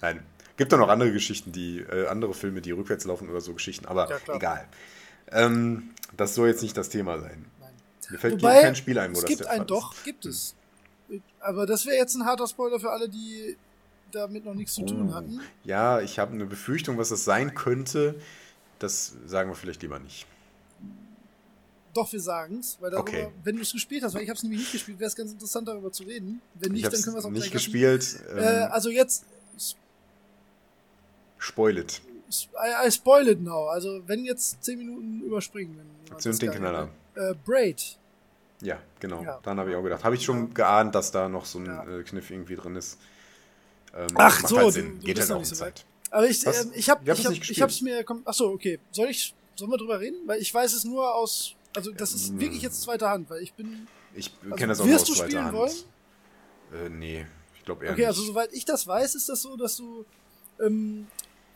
Nein. 0.00 0.22
Gibt 0.56 0.72
doch 0.72 0.78
noch 0.78 0.88
andere 0.88 1.12
Geschichten, 1.12 1.52
die, 1.52 1.80
äh, 1.80 2.06
andere 2.06 2.32
Filme, 2.32 2.62
die 2.62 2.70
rückwärts 2.70 3.04
laufen 3.04 3.28
oder 3.28 3.42
so 3.42 3.52
Geschichten, 3.52 3.84
aber 3.86 4.08
ja, 4.08 4.34
egal. 4.34 4.66
Ähm, 5.30 5.90
das 6.16 6.34
soll 6.34 6.48
jetzt 6.48 6.62
nicht 6.62 6.76
das 6.76 6.88
Thema 6.88 7.20
sein. 7.20 7.44
Mir 8.08 8.18
fällt 8.18 8.34
Wobei, 8.34 8.62
kein 8.62 8.76
Spiel 8.76 8.98
ein, 8.98 9.10
wo 9.10 9.14
es 9.14 9.20
das 9.20 9.28
gibt 9.28 9.40
der 9.40 9.48
Fall 9.48 9.60
ein 9.60 9.66
Doch, 9.66 9.94
gibt 10.04 10.24
es. 10.24 10.55
Aber 11.40 11.66
das 11.66 11.86
wäre 11.86 11.96
jetzt 11.96 12.14
ein 12.14 12.24
harter 12.24 12.46
Spoiler 12.46 12.80
für 12.80 12.90
alle, 12.90 13.08
die 13.08 13.56
damit 14.12 14.44
noch 14.44 14.54
nichts 14.54 14.74
zu 14.74 14.84
tun 14.84 15.10
oh. 15.10 15.14
hatten. 15.14 15.40
Ja, 15.64 16.00
ich 16.00 16.18
habe 16.18 16.32
eine 16.32 16.46
Befürchtung, 16.46 16.98
was 16.98 17.10
das 17.10 17.24
sein 17.24 17.54
könnte. 17.54 18.14
Das 18.78 19.14
sagen 19.26 19.50
wir 19.50 19.54
vielleicht 19.54 19.82
lieber 19.82 19.98
nicht. 19.98 20.26
Doch, 21.94 22.12
wir 22.12 22.20
sagen 22.20 22.58
es, 22.58 22.76
weil 22.80 22.90
darüber, 22.90 23.08
okay. 23.08 23.28
wenn 23.42 23.56
du 23.56 23.62
es 23.62 23.72
gespielt 23.72 24.02
hast, 24.02 24.14
weil 24.14 24.22
ich 24.22 24.28
habe 24.28 24.36
es 24.36 24.42
nämlich 24.42 24.60
nicht 24.60 24.72
gespielt, 24.72 24.98
wäre 24.98 25.08
es 25.08 25.16
ganz 25.16 25.32
interessant, 25.32 25.66
darüber 25.66 25.90
zu 25.90 26.02
reden. 26.02 26.42
Wenn 26.54 26.72
nicht, 26.72 26.84
dann 26.84 26.92
können 26.92 27.14
wir 27.14 27.20
es 27.20 27.24
auch 27.24 27.30
nicht 27.30 27.52
gespielt. 27.52 28.20
Ähm, 28.30 28.38
äh, 28.38 28.42
also 28.42 28.90
jetzt. 28.90 29.24
Spoil 31.38 31.78
it. 31.78 32.02
I, 32.54 32.86
I 32.86 32.90
spoil 32.90 33.28
it 33.28 33.40
now. 33.40 33.68
Also, 33.68 34.02
wenn 34.06 34.24
jetzt 34.24 34.62
10 34.62 34.78
Minuten 34.78 35.22
überspringen. 35.22 35.80
Zünd 36.18 36.42
den 36.42 36.50
Knaller. 36.50 36.90
Äh, 37.14 37.34
Braid 37.44 37.98
ja, 38.60 38.80
genau. 39.00 39.22
Ja. 39.22 39.40
Dann 39.42 39.58
habe 39.58 39.70
ich 39.70 39.76
auch 39.76 39.82
gedacht. 39.82 40.04
Habe 40.04 40.14
ich 40.14 40.24
schon 40.24 40.54
geahnt, 40.54 40.94
dass 40.94 41.10
da 41.10 41.28
noch 41.28 41.44
so 41.44 41.58
ein 41.58 41.66
ja. 41.66 41.98
Äh, 41.98 42.02
Kniff 42.02 42.30
irgendwie 42.30 42.56
drin 42.56 42.76
ist. 42.76 42.98
Ähm, 43.94 44.08
Ach 44.14 44.46
so, 44.46 44.58
halt 44.58 44.72
Sinn. 44.72 45.00
Du, 45.00 45.06
Geht 45.06 45.20
halt 45.20 45.30
auch 45.32 45.38
um 45.38 45.44
so 45.44 45.54
Zeit. 45.54 45.84
Aber 46.10 46.28
ich, 46.28 46.46
ähm, 46.46 46.52
ich 46.74 46.88
habe 46.88 47.10
ich, 47.10 47.26
hab, 47.26 47.32
ich 47.32 47.62
hab's 47.62 47.80
mir. 47.80 48.04
Ach 48.24 48.34
so, 48.34 48.50
okay. 48.50 48.78
Soll 48.92 49.08
ich, 49.08 49.34
sollen 49.56 49.70
wir 49.70 49.78
drüber 49.78 50.00
reden? 50.00 50.26
Weil 50.26 50.40
ich 50.40 50.52
weiß 50.52 50.72
es 50.72 50.84
nur 50.84 51.14
aus. 51.14 51.54
Also, 51.74 51.92
das 51.92 52.14
ist 52.14 52.30
ähm, 52.30 52.40
wirklich 52.40 52.62
jetzt 52.62 52.80
zweiter 52.82 53.10
Hand, 53.10 53.28
weil 53.28 53.42
ich 53.42 53.52
bin. 53.52 53.86
Ich 54.14 54.32
also, 54.42 54.56
kenne 54.56 54.68
das 54.68 54.80
auch 54.80 54.86
wirst 54.86 55.10
aus 55.10 55.18
zweiter 55.18 55.44
Hand. 55.44 55.56
Wollen? 55.56 55.72
Äh, 56.72 56.88
nee, 56.88 57.26
ich 57.54 57.64
glaube 57.64 57.84
eher 57.84 57.92
okay, 57.92 58.00
nicht. 58.00 58.08
Okay, 58.08 58.20
also 58.20 58.22
soweit 58.22 58.52
ich 58.52 58.64
das 58.64 58.86
weiß, 58.86 59.14
ist 59.14 59.28
das 59.28 59.42
so, 59.42 59.56
dass 59.56 59.76
du 59.76 60.06
ähm, 60.60 61.06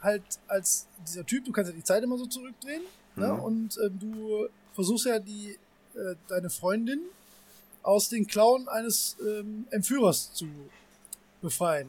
halt 0.03 0.23
als 0.47 0.87
dieser 1.07 1.25
Typ, 1.25 1.45
du 1.45 1.53
kannst 1.53 1.71
ja 1.71 1.77
die 1.77 1.85
Zeit 1.85 2.03
immer 2.03 2.19
so 2.19 2.27
zurückdrehen, 2.27 2.83
ne? 3.17 3.29
mhm. 3.29 3.35
ne? 3.35 3.43
und 3.43 3.79
ähm, 3.83 3.99
du 3.99 4.49
versuchst 4.75 5.07
ja 5.07 5.19
die 5.19 5.59
äh, 5.95 6.15
deine 6.29 6.51
Freundin 6.51 7.01
aus 7.83 8.09
den 8.09 8.27
Klauen 8.27 8.69
eines 8.69 9.17
ähm, 9.27 9.67
Entführers 9.71 10.33
zu 10.33 10.47
befreien. 11.41 11.89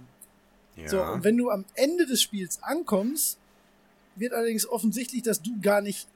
Ja. 0.75 0.87
So, 0.87 1.01
und 1.03 1.23
wenn 1.23 1.37
du 1.37 1.49
am 1.49 1.65
Ende 1.75 2.05
des 2.05 2.21
Spiels 2.21 2.63
ankommst, 2.63 3.37
wird 4.15 4.33
allerdings 4.33 4.67
offensichtlich, 4.67 5.23
dass 5.23 5.41
du 5.41 5.59
gar 5.61 5.81
nicht 5.81 6.07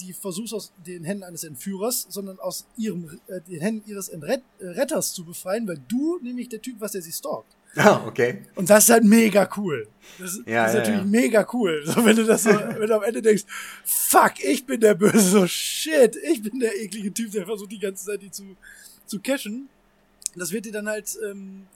die 0.00 0.12
versuchst 0.12 0.54
aus 0.54 0.72
den 0.86 1.04
Händen 1.04 1.24
eines 1.24 1.44
Entführers, 1.44 2.06
sondern 2.08 2.38
aus 2.38 2.66
ihrem, 2.76 3.18
äh, 3.26 3.40
den 3.40 3.60
Händen 3.60 3.90
ihres 3.90 4.08
Entret 4.08 4.42
äh, 4.58 4.68
Retters 4.68 5.12
zu 5.12 5.24
befreien, 5.24 5.66
weil 5.66 5.80
du 5.88 6.18
nämlich 6.22 6.48
der 6.48 6.62
Typ 6.62 6.76
was 6.80 6.92
der 6.92 7.02
sie 7.02 7.12
stalkt. 7.12 7.52
Ah, 7.76 8.02
okay. 8.06 8.42
Und 8.54 8.68
das 8.68 8.84
ist 8.84 8.90
halt 8.90 9.04
mega 9.04 9.48
cool. 9.56 9.88
Das, 10.18 10.40
ja, 10.46 10.66
ist 10.66 10.74
ja, 10.74 10.80
natürlich 10.80 11.00
ja. 11.00 11.06
mega 11.06 11.48
cool. 11.52 11.82
So, 11.86 12.04
wenn 12.04 12.16
du 12.16 12.24
das 12.24 12.42
so, 12.42 12.50
wenn 12.78 12.86
du 12.86 12.94
am 12.94 13.02
Ende 13.02 13.22
denkst, 13.22 13.44
fuck, 13.84 14.42
ich 14.42 14.66
bin 14.66 14.80
der 14.80 14.94
Böse, 14.94 15.20
so 15.20 15.46
shit, 15.46 16.16
ich 16.16 16.42
bin 16.42 16.60
der 16.60 16.78
eklige 16.80 17.12
Typ, 17.12 17.30
der 17.32 17.46
versucht 17.46 17.72
die 17.72 17.78
ganze 17.78 18.06
Zeit 18.06 18.22
die 18.22 18.30
zu, 18.30 18.56
zu 19.06 19.20
cashen. 19.20 19.68
Das 20.34 20.52
wird 20.52 20.66
dir 20.66 20.72
dann 20.72 20.88
halt, 20.88 21.16
ähm, 21.24 21.66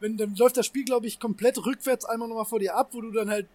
wenn, 0.00 0.16
dann 0.16 0.34
läuft 0.34 0.56
das 0.56 0.66
Spiel, 0.66 0.84
glaube 0.84 1.06
ich, 1.06 1.20
komplett 1.20 1.64
rückwärts 1.64 2.04
einmal 2.04 2.28
nochmal 2.28 2.44
vor 2.44 2.58
dir 2.58 2.74
ab, 2.74 2.88
wo 2.92 3.00
du 3.00 3.12
dann 3.12 3.30
halt 3.30 3.46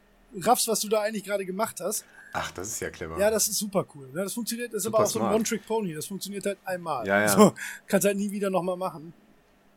raffst, 0.42 0.68
was 0.68 0.80
du 0.80 0.90
da 0.90 1.02
eigentlich 1.02 1.24
gerade 1.24 1.46
gemacht 1.46 1.80
hast. 1.82 2.06
Ach, 2.32 2.52
das 2.52 2.68
ist 2.68 2.80
ja 2.80 2.90
clever. 2.92 3.20
Ja, 3.20 3.32
das 3.32 3.48
ist 3.48 3.58
super 3.58 3.86
cool. 3.96 4.10
Das 4.14 4.34
funktioniert, 4.34 4.74
das 4.74 4.84
ist 4.84 4.88
aber 4.88 5.00
auch 5.00 5.06
so 5.06 5.20
ein 5.20 5.34
One-Trick-Pony. 5.34 5.96
Das 5.96 6.06
funktioniert 6.06 6.46
halt 6.46 6.60
einmal. 6.64 7.06
Ja, 7.08 7.22
ja. 7.22 7.28
So, 7.28 7.54
kannst 7.88 8.06
halt 8.06 8.18
nie 8.18 8.30
wieder 8.30 8.50
nochmal 8.50 8.78
machen. 8.78 9.14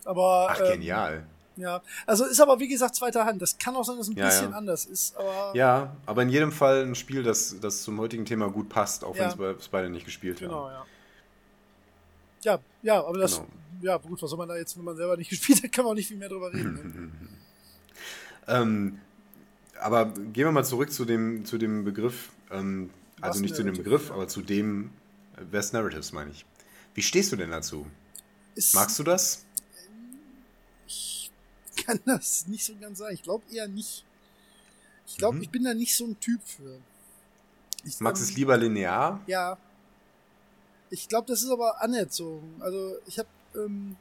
Aber. 0.05 0.49
Ach, 0.51 0.61
ähm, 0.61 0.73
genial. 0.73 1.27
Ja, 1.57 1.83
also 2.07 2.25
ist 2.25 2.41
aber 2.41 2.59
wie 2.61 2.69
gesagt 2.69 2.95
zweiter 2.95 3.25
Hand. 3.25 3.43
Das 3.43 3.59
kann 3.59 3.77
auch 3.77 3.85
sein, 3.85 3.97
dass 3.97 4.09
es 4.09 4.15
ein 4.15 4.19
ja, 4.19 4.27
bisschen 4.27 4.51
ja. 4.51 4.57
anders 4.57 4.87
ist. 4.87 5.17
Aber 5.17 5.53
ja, 5.55 5.97
aber 6.07 6.23
in 6.23 6.29
jedem 6.29 6.53
Fall 6.53 6.83
ein 6.83 6.95
Spiel, 6.95 7.23
das, 7.23 7.57
das 7.61 7.83
zum 7.83 8.01
heutigen 8.01 8.25
Thema 8.25 8.49
gut 8.51 8.69
passt, 8.69 9.05
auch 9.05 9.17
ja. 9.17 9.37
wenn 9.39 9.57
es 9.57 9.69
beide 9.69 9.91
nicht 9.91 10.05
gespielt 10.05 10.39
genau, 10.39 10.65
haben. 10.65 10.69
Genau, 10.69 10.79
ja. 10.79 10.87
Ja, 12.45 12.59
ja, 12.83 13.05
aber 13.05 13.19
das, 13.19 13.37
genau. 13.37 13.49
ja 13.83 13.97
gut, 13.99 14.21
was 14.21 14.31
soll 14.31 14.39
man 14.39 14.49
da 14.49 14.57
jetzt, 14.57 14.77
wenn 14.77 14.85
man 14.85 14.97
selber 14.97 15.17
nicht 15.17 15.31
gespielt 15.31 15.63
hat, 15.63 15.73
kann 15.73 15.85
man 15.85 15.93
auch 15.93 15.97
nicht 15.97 16.09
viel 16.09 16.17
mehr 16.17 16.29
drüber 16.29 16.53
reden. 16.53 16.75
Ne? 16.75 17.11
ähm, 18.49 18.99
aber 19.81 20.07
gehen 20.07 20.47
wir 20.47 20.53
mal 20.53 20.65
zurück 20.65 20.93
zu 20.93 21.05
dem, 21.05 21.45
zu 21.45 21.59
dem 21.59 21.85
Begriff 21.85 22.31
ähm, 22.51 22.91
Also 23.21 23.41
nicht 23.41 23.57
zu 23.57 23.63
dem 23.63 23.77
Begriff, 23.77 24.11
aber 24.11 24.29
zu 24.29 24.43
dem 24.43 24.91
West 25.51 25.73
Narratives, 25.73 26.13
meine 26.13 26.31
ich. 26.31 26.45
Wie 26.95 27.03
stehst 27.03 27.33
du 27.33 27.37
denn 27.37 27.51
dazu? 27.51 27.87
Ist, 28.55 28.75
Magst 28.75 28.99
du 28.99 29.03
das? 29.03 29.45
Kann 31.85 32.01
das 32.05 32.47
nicht 32.47 32.65
so 32.65 32.75
ganz 32.81 32.99
sagen. 32.99 33.15
Ich 33.15 33.23
glaube 33.23 33.45
eher 33.53 33.69
nicht. 33.69 34.05
Ich 35.07 35.17
glaube, 35.17 35.37
mhm. 35.37 35.43
ich 35.43 35.51
bin 35.51 35.65
da 35.65 35.75
nicht 35.75 35.97
so 35.97 36.07
ein 36.07 36.19
Typ 36.21 36.41
für. 36.45 36.79
Ich, 37.85 38.01
Magst 38.01 38.23
ähm, 38.23 38.29
es 38.29 38.37
lieber 38.37 38.57
linear? 38.57 39.21
Ja. 39.27 39.59
Ich 40.91 41.09
glaube, 41.09 41.27
das 41.27 41.43
ist 41.43 41.51
aber 41.51 41.83
anerzogen. 41.83 42.61
Also 42.61 42.97
ich 43.07 43.19
habe, 43.19 43.29
ähm, 43.57 43.97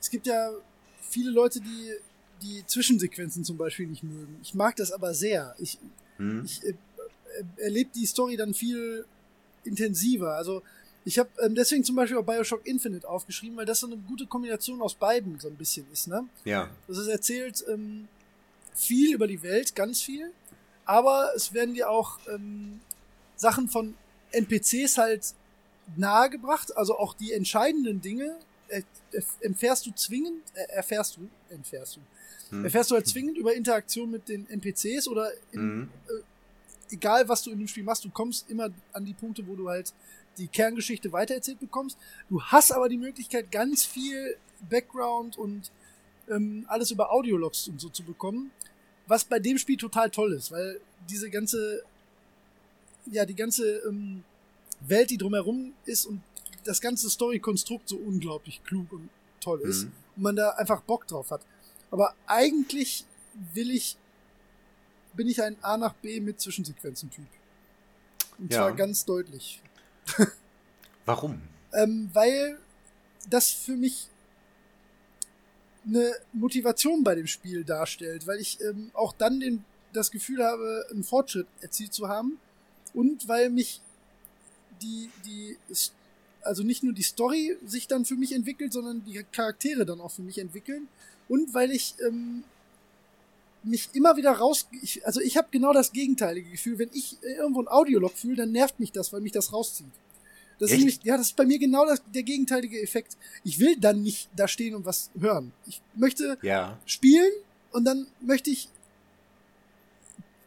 es 0.00 0.10
gibt 0.10 0.26
ja 0.26 0.50
viele 1.00 1.30
Leute, 1.30 1.60
die 1.60 1.92
die 2.42 2.66
Zwischensequenzen 2.66 3.44
zum 3.44 3.56
Beispiel 3.56 3.86
nicht 3.86 4.02
mögen. 4.02 4.38
Ich 4.42 4.54
mag 4.54 4.76
das 4.76 4.92
aber 4.92 5.14
sehr. 5.14 5.54
Ich, 5.58 5.78
hm. 6.16 6.44
ich 6.44 6.62
äh, 6.64 6.70
äh, 6.70 6.74
erlebe 7.56 7.90
die 7.94 8.06
Story 8.06 8.36
dann 8.36 8.52
viel 8.52 9.06
intensiver. 9.64 10.34
Also 10.34 10.62
ich 11.04 11.18
habe 11.18 11.30
ähm, 11.40 11.54
deswegen 11.54 11.84
zum 11.84 11.96
Beispiel 11.96 12.16
auch 12.16 12.24
Bioshock 12.24 12.66
Infinite 12.66 13.08
aufgeschrieben, 13.08 13.56
weil 13.56 13.66
das 13.66 13.80
so 13.80 13.86
eine 13.86 13.96
gute 13.96 14.26
Kombination 14.26 14.80
aus 14.82 14.94
beiden 14.94 15.38
so 15.40 15.48
ein 15.48 15.56
bisschen 15.56 15.86
ist. 15.92 16.06
Ne? 16.08 16.24
Ja. 16.44 16.70
Das 16.86 16.98
ist 16.98 17.08
erzählt 17.08 17.64
ähm, 17.68 18.08
viel 18.74 19.14
über 19.14 19.26
die 19.26 19.42
Welt, 19.42 19.74
ganz 19.74 20.02
viel, 20.02 20.30
aber 20.84 21.32
es 21.34 21.52
werden 21.52 21.74
dir 21.74 21.90
auch 21.90 22.18
ähm, 22.32 22.80
Sachen 23.36 23.68
von 23.68 23.94
NPCs 24.30 24.98
halt 24.98 25.34
nahegebracht, 25.96 26.76
also 26.76 26.96
auch 26.98 27.14
die 27.14 27.32
entscheidenden 27.32 28.00
Dinge 28.00 28.36
erfährst 29.42 29.86
du 29.86 29.92
zwingend, 29.92 30.42
äh, 30.54 30.72
erfährst 30.72 31.16
du, 31.16 31.28
entfährst 31.50 31.96
du, 31.96 32.00
hm. 32.50 32.64
erfährst 32.64 32.90
du 32.90 32.94
halt 32.94 33.06
zwingend 33.06 33.36
über 33.36 33.54
Interaktion 33.54 34.10
mit 34.10 34.28
den 34.28 34.48
NPCs 34.48 35.08
oder 35.08 35.30
in, 35.52 35.60
hm. 35.60 35.90
äh, 36.08 36.94
egal 36.94 37.28
was 37.28 37.42
du 37.42 37.50
in 37.50 37.58
dem 37.58 37.68
Spiel 37.68 37.84
machst, 37.84 38.04
du 38.04 38.10
kommst 38.10 38.48
immer 38.50 38.70
an 38.92 39.04
die 39.04 39.14
Punkte, 39.14 39.46
wo 39.46 39.54
du 39.54 39.68
halt 39.68 39.92
die 40.38 40.48
Kerngeschichte 40.48 41.12
weitererzählt 41.12 41.60
bekommst. 41.60 41.98
Du 42.28 42.42
hast 42.42 42.72
aber 42.72 42.88
die 42.88 42.98
Möglichkeit, 42.98 43.50
ganz 43.50 43.84
viel 43.84 44.36
Background 44.68 45.36
und 45.36 45.70
ähm, 46.28 46.64
alles 46.68 46.90
über 46.90 47.12
Audiologs 47.12 47.68
und 47.68 47.80
so 47.80 47.88
zu 47.88 48.02
bekommen, 48.02 48.50
was 49.06 49.24
bei 49.24 49.38
dem 49.38 49.58
Spiel 49.58 49.76
total 49.76 50.10
toll 50.10 50.32
ist, 50.32 50.50
weil 50.52 50.80
diese 51.08 51.30
ganze, 51.30 51.82
ja, 53.06 53.26
die 53.26 53.34
ganze 53.34 53.78
ähm, 53.88 54.24
Welt, 54.80 55.10
die 55.10 55.18
drumherum 55.18 55.74
ist 55.84 56.06
und 56.06 56.22
das 56.64 56.80
ganze 56.80 57.10
Story-Konstrukt 57.10 57.88
so 57.88 57.96
unglaublich 57.96 58.62
klug 58.64 58.92
und 58.92 59.08
toll 59.40 59.60
ist 59.62 59.84
mhm. 59.84 59.92
und 60.16 60.22
man 60.22 60.36
da 60.36 60.50
einfach 60.50 60.80
Bock 60.82 61.06
drauf 61.06 61.30
hat. 61.30 61.42
Aber 61.90 62.14
eigentlich 62.26 63.04
will 63.52 63.70
ich, 63.70 63.96
bin 65.14 65.28
ich 65.28 65.42
ein 65.42 65.56
A 65.62 65.76
nach 65.76 65.94
B 65.94 66.20
mit 66.20 66.40
Zwischensequenzen-Typ. 66.40 67.26
Und 68.38 68.52
ja. 68.52 68.58
zwar 68.58 68.72
ganz 68.72 69.04
deutlich. 69.04 69.60
Warum? 71.06 71.40
Ähm, 71.72 72.10
weil 72.12 72.58
das 73.28 73.50
für 73.50 73.76
mich 73.76 74.08
eine 75.86 76.12
Motivation 76.32 77.02
bei 77.02 77.14
dem 77.14 77.26
Spiel 77.26 77.64
darstellt, 77.64 78.26
weil 78.26 78.38
ich 78.38 78.60
ähm, 78.60 78.90
auch 78.94 79.12
dann 79.12 79.40
den, 79.40 79.64
das 79.92 80.10
Gefühl 80.10 80.44
habe, 80.44 80.86
einen 80.90 81.04
Fortschritt 81.04 81.46
erzielt 81.60 81.92
zu 81.92 82.08
haben 82.08 82.38
und 82.94 83.26
weil 83.28 83.50
mich 83.50 83.80
die, 84.80 85.10
die, 85.24 85.56
also 86.42 86.62
nicht 86.62 86.82
nur 86.82 86.92
die 86.92 87.02
Story 87.02 87.56
sich 87.66 87.88
dann 87.88 88.04
für 88.04 88.16
mich 88.16 88.32
entwickelt, 88.32 88.72
sondern 88.72 89.04
die 89.04 89.24
Charaktere 89.32 89.84
dann 89.84 90.00
auch 90.00 90.10
für 90.10 90.22
mich 90.22 90.38
entwickeln 90.38 90.88
und 91.28 91.52
weil 91.54 91.70
ich 91.70 91.94
ähm, 92.06 92.44
mich 93.64 93.88
immer 93.92 94.16
wieder 94.16 94.32
raus, 94.32 94.66
ich, 94.82 95.06
also 95.06 95.20
ich 95.20 95.36
habe 95.36 95.48
genau 95.50 95.72
das 95.72 95.92
gegenteilige 95.92 96.50
Gefühl, 96.50 96.78
wenn 96.78 96.90
ich 96.92 97.18
irgendwo 97.22 97.60
ein 97.60 97.68
Audiolog 97.68 98.12
fühle, 98.12 98.36
dann 98.36 98.52
nervt 98.52 98.80
mich 98.80 98.92
das, 98.92 99.12
weil 99.12 99.20
mich 99.20 99.32
das 99.32 99.52
rauszieht. 99.52 99.86
Das 100.58 100.70
ist 100.70 100.78
nämlich, 100.78 101.00
ja, 101.02 101.16
das 101.16 101.28
ist 101.28 101.36
bei 101.36 101.44
mir 101.44 101.58
genau 101.58 101.84
das, 101.86 102.02
der 102.14 102.22
gegenteilige 102.22 102.80
Effekt. 102.80 103.16
Ich 103.42 103.58
will 103.58 103.76
dann 103.76 104.02
nicht 104.02 104.28
da 104.36 104.46
stehen 104.46 104.74
und 104.76 104.84
was 104.84 105.10
hören. 105.18 105.52
Ich 105.66 105.82
möchte 105.94 106.38
ja. 106.42 106.78
spielen 106.86 107.32
und 107.72 107.84
dann 107.84 108.06
möchte 108.20 108.50
ich 108.50 108.68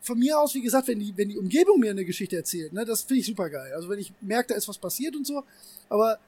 von 0.02 0.18
mir 0.20 0.40
aus, 0.40 0.54
wie 0.54 0.62
gesagt, 0.62 0.88
wenn 0.88 1.00
die, 1.00 1.18
wenn 1.18 1.30
die 1.30 1.38
Umgebung 1.38 1.80
mir 1.80 1.92
eine 1.92 2.06
Geschichte 2.06 2.38
erzählt, 2.38 2.72
ne, 2.72 2.86
das 2.86 3.02
finde 3.02 3.22
ich 3.22 3.26
super 3.26 3.50
geil. 3.50 3.74
Also 3.74 3.90
wenn 3.90 4.00
ich 4.00 4.14
merke, 4.22 4.50
da 4.50 4.56
ist 4.56 4.68
was 4.68 4.78
passiert 4.78 5.16
und 5.16 5.26
so. 5.26 5.44
Aber 5.90 6.20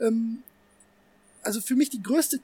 ähm, 0.00 0.42
also 1.42 1.60
für 1.60 1.74
mich 1.74 1.90
die 1.90 2.02
größte 2.02 2.40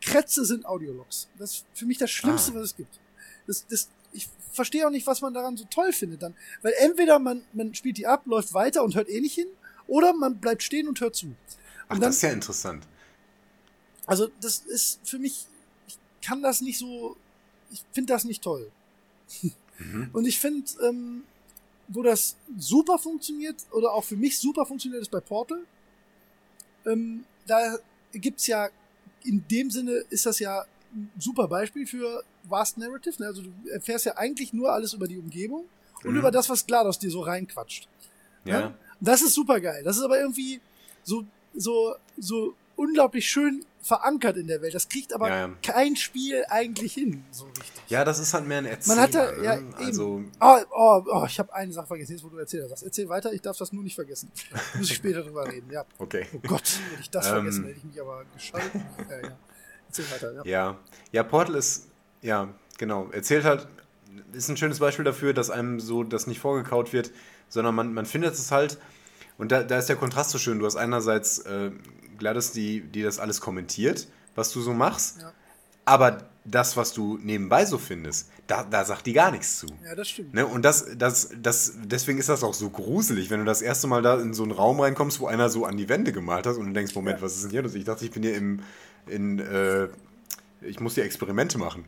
Krätze 0.00 0.44
sind 0.44 0.66
Audiologs. 0.66 1.28
Das 1.38 1.52
ist 1.52 1.66
für 1.74 1.86
mich 1.86 1.98
das 1.98 2.10
Schlimmste, 2.10 2.52
ah. 2.52 2.56
was 2.56 2.62
es 2.64 2.76
gibt. 2.76 2.98
Das, 3.46 3.66
das, 3.68 3.88
ich 4.12 4.28
verstehe 4.52 4.86
auch 4.86 4.90
nicht, 4.90 5.06
was 5.06 5.20
man 5.20 5.34
daran 5.34 5.56
so 5.56 5.64
toll 5.64 5.92
findet 5.92 6.22
dann. 6.22 6.34
Weil 6.62 6.74
entweder 6.78 7.18
man, 7.18 7.42
man 7.52 7.74
spielt 7.74 7.98
die 7.98 8.06
ab, 8.06 8.22
läuft 8.26 8.54
weiter 8.54 8.84
und 8.84 8.94
hört 8.94 9.08
eh 9.08 9.20
nicht 9.20 9.34
hin, 9.34 9.48
oder 9.86 10.12
man 10.12 10.38
bleibt 10.38 10.62
stehen 10.62 10.88
und 10.88 11.00
hört 11.00 11.14
zu. 11.14 11.26
Und 11.26 11.36
Ach, 11.88 11.94
dann, 11.94 12.00
das 12.00 12.16
ist 12.16 12.22
ja 12.22 12.30
interessant. 12.30 12.86
Also 14.06 14.28
das 14.40 14.58
ist 14.58 15.00
für 15.04 15.18
mich, 15.18 15.46
ich 15.86 15.98
kann 16.22 16.42
das 16.42 16.60
nicht 16.60 16.78
so, 16.78 17.16
ich 17.70 17.82
finde 17.92 18.12
das 18.12 18.24
nicht 18.24 18.42
toll. 18.42 18.70
Mhm. 19.78 20.10
Und 20.12 20.24
ich 20.26 20.38
finde, 20.38 20.70
ähm, 20.82 21.24
wo 21.88 22.02
das 22.02 22.36
super 22.56 22.98
funktioniert 22.98 23.56
oder 23.72 23.92
auch 23.92 24.04
für 24.04 24.16
mich 24.16 24.38
super 24.38 24.66
funktioniert, 24.66 25.02
ist 25.02 25.10
bei 25.10 25.20
Portal. 25.20 25.64
Ähm, 26.86 27.24
da 27.46 27.78
gibt's 28.12 28.46
ja, 28.46 28.68
in 29.24 29.46
dem 29.48 29.70
Sinne 29.70 30.04
ist 30.10 30.26
das 30.26 30.38
ja 30.38 30.64
ein 30.94 31.10
super 31.18 31.48
Beispiel 31.48 31.86
für 31.86 32.22
Vast 32.48 32.78
Narrative. 32.78 33.14
Ne? 33.20 33.26
Also 33.26 33.42
du 33.42 33.50
erfährst 33.70 34.06
ja 34.06 34.16
eigentlich 34.16 34.52
nur 34.52 34.72
alles 34.72 34.92
über 34.92 35.08
die 35.08 35.18
Umgebung 35.18 35.64
und 36.02 36.12
mhm. 36.12 36.18
über 36.18 36.30
das, 36.30 36.48
was 36.48 36.66
GLaDOS 36.66 36.98
dir 36.98 37.10
so 37.10 37.20
reinquatscht. 37.20 37.88
Ja. 38.44 38.60
Ne? 38.60 38.74
Das 39.00 39.22
ist 39.22 39.34
super 39.34 39.60
geil. 39.60 39.82
Das 39.84 39.96
ist 39.96 40.02
aber 40.02 40.18
irgendwie 40.18 40.60
so, 41.02 41.24
so, 41.54 41.94
so 42.16 42.54
unglaublich 42.76 43.28
schön 43.28 43.64
verankert 43.80 44.36
in 44.36 44.46
der 44.46 44.62
Welt. 44.62 44.74
Das 44.74 44.88
kriegt 44.88 45.12
aber 45.12 45.28
ja, 45.28 45.46
ja. 45.46 45.54
kein 45.62 45.94
Spiel 45.94 46.44
eigentlich 46.48 46.94
hin, 46.94 47.22
so 47.30 47.44
richtig. 47.44 47.82
Ja, 47.88 48.04
das 48.04 48.18
ist 48.18 48.32
halt 48.32 48.46
mehr 48.46 48.58
ein 48.58 48.66
Erzähler. 48.66 48.96
Man 48.96 49.04
hat 49.04 49.14
da, 49.14 49.42
ja, 49.42 49.56
ne? 49.56 49.74
also 49.76 50.22
oh, 50.40 50.56
oh, 50.70 51.02
oh, 51.12 51.24
ich 51.26 51.38
habe 51.38 51.52
eine 51.52 51.72
Sache 51.72 51.86
vergessen, 51.86 52.12
jetzt 52.12 52.24
wo 52.24 52.28
du 52.28 52.38
erzählt 52.38 52.70
hast. 52.70 52.82
Erzähl 52.82 53.08
weiter, 53.08 53.32
ich 53.32 53.42
darf 53.42 53.58
das 53.58 53.72
nur 53.72 53.82
nicht 53.82 53.94
vergessen. 53.94 54.30
Muss 54.76 54.90
ich 54.90 54.96
später 54.96 55.22
drüber 55.22 55.46
reden, 55.46 55.70
ja. 55.70 55.84
Okay. 55.98 56.26
Oh 56.32 56.38
Gott, 56.46 56.80
hätte 56.90 57.02
ich 57.02 57.10
das 57.10 57.28
vergessen, 57.28 57.64
ähm. 57.64 57.68
hätte 57.68 57.78
ich 57.78 57.84
mich 57.84 58.00
aber 58.00 58.24
geschaltet. 58.34 58.82
ja, 59.10 59.20
ja. 59.20 59.38
Erzähl 59.86 60.10
weiter, 60.10 60.32
ja. 60.32 60.44
Ja, 60.44 60.78
ja 61.12 61.22
Portal 61.22 61.56
ist, 61.56 61.88
ja, 62.24 62.48
genau, 62.78 63.08
erzählt 63.12 63.44
halt, 63.44 63.68
ist 64.32 64.48
ein 64.48 64.56
schönes 64.56 64.80
Beispiel 64.80 65.04
dafür, 65.04 65.32
dass 65.32 65.50
einem 65.50 65.78
so 65.78 66.02
das 66.02 66.26
nicht 66.26 66.40
vorgekaut 66.40 66.92
wird, 66.92 67.12
sondern 67.48 67.74
man, 67.74 67.94
man 67.94 68.06
findet 68.06 68.34
es 68.34 68.50
halt, 68.50 68.78
und 69.38 69.52
da, 69.52 69.62
da 69.62 69.78
ist 69.78 69.88
der 69.88 69.96
Kontrast 69.96 70.30
so 70.30 70.38
schön. 70.38 70.58
Du 70.58 70.66
hast 70.66 70.76
einerseits 70.76 71.40
äh, 71.40 71.70
Gladys, 72.18 72.52
die, 72.52 72.80
die 72.80 73.02
das 73.02 73.18
alles 73.18 73.40
kommentiert, 73.40 74.06
was 74.34 74.52
du 74.52 74.60
so 74.60 74.72
machst. 74.72 75.22
Ja. 75.22 75.32
Aber 75.84 76.18
das, 76.44 76.76
was 76.76 76.92
du 76.92 77.18
nebenbei 77.20 77.66
so 77.66 77.78
findest, 77.78 78.30
da, 78.46 78.64
da 78.64 78.84
sagt 78.84 79.06
die 79.06 79.12
gar 79.12 79.30
nichts 79.30 79.58
zu. 79.58 79.66
Ja, 79.84 79.94
das 79.94 80.08
stimmt. 80.08 80.34
Ne? 80.34 80.46
Und 80.46 80.64
das, 80.64 80.86
das, 80.96 81.30
das, 81.40 81.74
deswegen 81.82 82.18
ist 82.18 82.28
das 82.28 82.44
auch 82.44 82.54
so 82.54 82.70
gruselig, 82.70 83.30
wenn 83.30 83.40
du 83.40 83.44
das 83.44 83.60
erste 83.60 83.86
Mal 83.86 84.02
da 84.02 84.20
in 84.20 84.34
so 84.34 84.44
einen 84.44 84.52
Raum 84.52 84.80
reinkommst, 84.80 85.20
wo 85.20 85.26
einer 85.26 85.50
so 85.50 85.64
an 85.64 85.76
die 85.76 85.88
Wände 85.88 86.12
gemalt 86.12 86.46
hat 86.46 86.56
und 86.56 86.66
du 86.66 86.72
denkst, 86.72 86.94
Moment, 86.94 87.18
ja. 87.18 87.22
was 87.22 87.34
ist 87.34 87.44
denn 87.44 87.50
hier? 87.50 87.64
Und 87.64 87.74
ich 87.74 87.84
dachte, 87.84 88.04
ich 88.04 88.10
bin 88.12 88.22
hier 88.22 88.36
im, 88.36 88.60
in, 89.06 89.40
äh, 89.40 89.88
ich 90.62 90.80
muss 90.80 90.94
hier 90.94 91.04
Experimente 91.04 91.58
machen. 91.58 91.84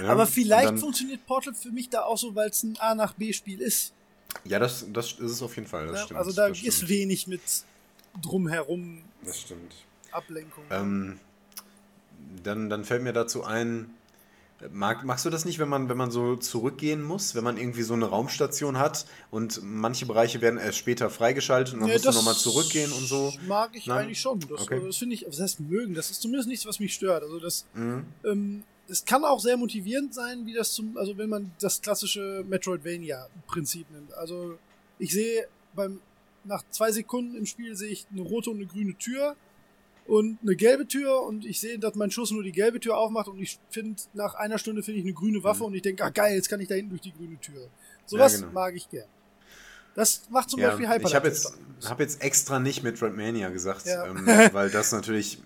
Ja? 0.00 0.08
Aber 0.08 0.26
vielleicht 0.26 0.68
dann, 0.68 0.78
funktioniert 0.78 1.26
Portal 1.26 1.54
für 1.54 1.70
mich 1.70 1.88
da 1.88 2.02
auch 2.02 2.18
so, 2.18 2.34
weil 2.34 2.50
es 2.50 2.62
ein 2.62 2.76
A 2.78 2.94
nach 2.94 3.14
B 3.14 3.32
Spiel 3.32 3.60
ist. 3.60 3.92
Ja, 4.44 4.58
das, 4.58 4.86
das 4.92 5.12
ist 5.12 5.32
es 5.32 5.42
auf 5.42 5.56
jeden 5.56 5.68
Fall. 5.68 5.86
Das 5.86 5.96
ja, 5.96 6.04
stimmt, 6.04 6.18
also 6.18 6.32
da 6.32 6.46
ist 6.46 6.88
wenig 6.88 7.26
mit 7.26 7.40
drumherum. 8.22 9.02
Das 9.24 9.40
stimmt. 9.40 9.74
Ablenkung. 10.12 10.64
Ähm, 10.70 11.18
dann, 12.42 12.70
dann 12.70 12.84
fällt 12.84 13.02
mir 13.02 13.12
dazu 13.12 13.44
ein, 13.44 13.90
Mag, 14.72 15.04
magst 15.04 15.24
du 15.24 15.30
das 15.30 15.46
nicht, 15.46 15.58
wenn 15.58 15.70
man, 15.70 15.88
wenn 15.88 15.96
man 15.96 16.10
so 16.10 16.36
zurückgehen 16.36 17.02
muss, 17.02 17.34
wenn 17.34 17.42
man 17.42 17.56
irgendwie 17.56 17.82
so 17.82 17.94
eine 17.94 18.04
Raumstation 18.04 18.78
hat 18.78 19.06
und 19.30 19.60
manche 19.62 20.04
Bereiche 20.04 20.42
werden 20.42 20.58
erst 20.58 20.76
später 20.76 21.08
freigeschaltet 21.08 21.72
und 21.72 21.80
dann 21.80 21.88
nee, 21.88 21.94
musst 21.94 22.04
du 22.04 22.12
nochmal 22.12 22.34
zurückgehen 22.34 22.92
und 22.92 23.06
so? 23.06 23.32
Mag 23.46 23.70
ich 23.72 23.86
Nein? 23.86 24.04
eigentlich 24.04 24.20
schon. 24.20 24.38
Das, 24.40 24.60
okay. 24.62 24.82
das 24.84 24.98
finde 24.98 25.14
ich, 25.14 25.26
was 25.26 25.40
heißt 25.40 25.60
mögen, 25.60 25.94
das 25.94 26.10
ist 26.10 26.20
zumindest 26.20 26.48
nichts, 26.48 26.66
was 26.66 26.78
mich 26.78 26.92
stört. 26.92 27.22
Also 27.22 27.40
das, 27.40 27.64
mhm. 27.72 28.04
ähm, 28.22 28.62
es 28.90 29.04
kann 29.04 29.24
auch 29.24 29.40
sehr 29.40 29.56
motivierend 29.56 30.12
sein, 30.12 30.44
wie 30.46 30.54
das 30.54 30.72
zum, 30.72 30.96
also 30.96 31.16
wenn 31.16 31.30
man 31.30 31.52
das 31.60 31.80
klassische 31.80 32.44
Metroidvania-Prinzip 32.48 33.90
nimmt. 33.90 34.12
Also 34.14 34.58
ich 34.98 35.12
sehe 35.12 35.46
beim, 35.74 36.00
nach 36.44 36.64
zwei 36.70 36.90
Sekunden 36.90 37.36
im 37.36 37.46
Spiel 37.46 37.76
sehe 37.76 37.90
ich 37.90 38.06
eine 38.10 38.22
rote 38.22 38.50
und 38.50 38.56
eine 38.56 38.66
grüne 38.66 38.94
Tür 38.98 39.36
und 40.06 40.38
eine 40.42 40.56
gelbe 40.56 40.88
Tür 40.88 41.22
und 41.22 41.44
ich 41.44 41.60
sehe, 41.60 41.78
dass 41.78 41.94
mein 41.94 42.10
Schuss 42.10 42.32
nur 42.32 42.42
die 42.42 42.52
gelbe 42.52 42.80
Tür 42.80 42.98
aufmacht 42.98 43.28
und 43.28 43.38
ich 43.38 43.58
finde, 43.70 44.02
nach 44.12 44.34
einer 44.34 44.58
Stunde 44.58 44.82
finde 44.82 44.98
ich 44.98 45.06
eine 45.06 45.14
grüne 45.14 45.44
Waffe 45.44 45.60
mhm. 45.60 45.66
und 45.66 45.74
ich 45.74 45.82
denke, 45.82 46.04
ah 46.04 46.10
geil, 46.10 46.34
jetzt 46.34 46.48
kann 46.48 46.60
ich 46.60 46.68
da 46.68 46.74
hinten 46.74 46.90
durch 46.90 47.02
die 47.02 47.12
grüne 47.12 47.38
Tür. 47.40 47.68
Sowas 48.06 48.32
ja, 48.32 48.40
genau. 48.40 48.52
mag 48.52 48.74
ich 48.74 48.88
gern. 48.90 49.08
Das 49.94 50.22
macht 50.30 50.50
zum 50.50 50.60
ja, 50.60 50.68
Beispiel 50.68 50.88
Hyper. 50.88 51.06
Ich 51.06 51.14
habe 51.14 51.28
jetzt, 51.28 51.58
hab 51.84 52.00
jetzt 52.00 52.22
extra 52.22 52.58
nicht 52.58 52.82
Metroidvania 52.82 53.50
gesagt, 53.50 53.86
ja. 53.86 54.06
ähm, 54.06 54.26
weil 54.52 54.70
das 54.70 54.92
natürlich 54.92 55.40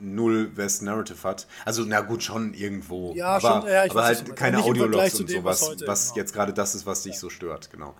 null 0.00 0.56
West 0.56 0.82
Narrative 0.82 1.22
hat. 1.22 1.46
Also, 1.64 1.84
na 1.84 2.00
gut, 2.00 2.22
schon 2.22 2.54
irgendwo. 2.54 3.14
Ja, 3.14 3.36
aber, 3.36 3.62
schon, 3.62 3.70
ja, 3.70 3.84
aber 3.90 4.04
halt 4.04 4.36
keine 4.36 4.58
Audiologs 4.58 5.20
und 5.20 5.30
sowas, 5.30 5.62
was, 5.62 5.86
was 5.86 6.08
genau. 6.08 6.16
jetzt 6.16 6.32
gerade 6.32 6.52
das 6.52 6.74
ist, 6.74 6.86
was 6.86 7.02
dich 7.02 7.18
so 7.18 7.30
stört, 7.30 7.70
genau. 7.70 7.94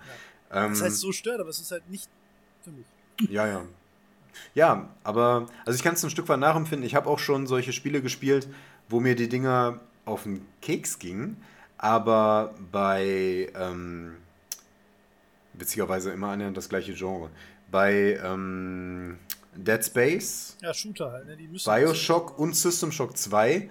Ähm, 0.51 0.71
Das 0.71 0.81
heißt, 0.81 0.99
so 0.99 1.11
stört, 1.11 1.39
aber 1.39 1.49
es 1.49 1.59
ist 1.59 1.71
halt 1.71 1.89
nicht 1.89 2.09
für 2.63 2.71
mich. 2.71 2.85
Ja, 3.29 3.47
ja. 3.47 3.63
Ja, 4.53 4.89
aber 5.03 5.47
also 5.65 5.75
ich 5.75 5.83
kann 5.83 5.93
es 5.93 6.03
ein 6.03 6.09
Stück 6.09 6.27
weit 6.29 6.39
nachempfinden. 6.39 6.85
Ich 6.85 6.95
habe 6.95 7.09
auch 7.09 7.19
schon 7.19 7.47
solche 7.47 7.73
Spiele 7.73 8.01
gespielt, 8.01 8.47
wo 8.89 8.99
mir 8.99 9.15
die 9.15 9.29
Dinger 9.29 9.79
auf 10.05 10.23
den 10.23 10.45
Keks 10.61 10.99
gingen, 10.99 11.37
aber 11.77 12.53
bei 12.71 13.49
ähm, 13.55 14.17
witzigerweise 15.53 16.11
immer 16.11 16.29
annähernd 16.29 16.57
das 16.57 16.69
gleiche 16.69 16.93
Genre. 16.93 17.29
Bei 17.69 18.19
ähm, 18.23 19.19
Dead 19.55 19.83
Space, 19.83 20.57
Ja, 20.61 20.73
Shooter 20.73 21.11
halt, 21.11 21.27
ne? 21.27 21.37
Die 21.37 21.47
müssen 21.47 21.69
Bioshock 21.69 22.39
und 22.39 22.55
System 22.55 22.91
Shock 22.91 23.17
2, 23.17 23.69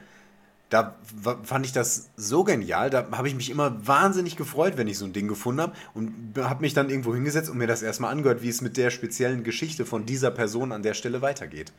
da 0.70 0.96
fand 1.42 1.66
ich 1.66 1.72
das 1.72 2.10
so 2.16 2.44
genial. 2.44 2.90
Da 2.90 3.08
habe 3.10 3.26
ich 3.26 3.34
mich 3.34 3.50
immer 3.50 3.86
wahnsinnig 3.86 4.36
gefreut, 4.36 4.74
wenn 4.76 4.86
ich 4.86 4.98
so 4.98 5.04
ein 5.04 5.12
Ding 5.12 5.26
gefunden 5.26 5.60
habe 5.60 5.72
und 5.94 6.34
habe 6.38 6.60
mich 6.60 6.74
dann 6.74 6.90
irgendwo 6.90 7.12
hingesetzt 7.12 7.50
und 7.50 7.58
mir 7.58 7.66
das 7.66 7.82
erstmal 7.82 8.12
angehört, 8.12 8.42
wie 8.42 8.48
es 8.48 8.60
mit 8.60 8.76
der 8.76 8.90
speziellen 8.90 9.42
Geschichte 9.42 9.84
von 9.84 10.06
dieser 10.06 10.30
Person 10.30 10.70
an 10.70 10.84
der 10.84 10.94
Stelle 10.94 11.22
weitergeht. 11.22 11.72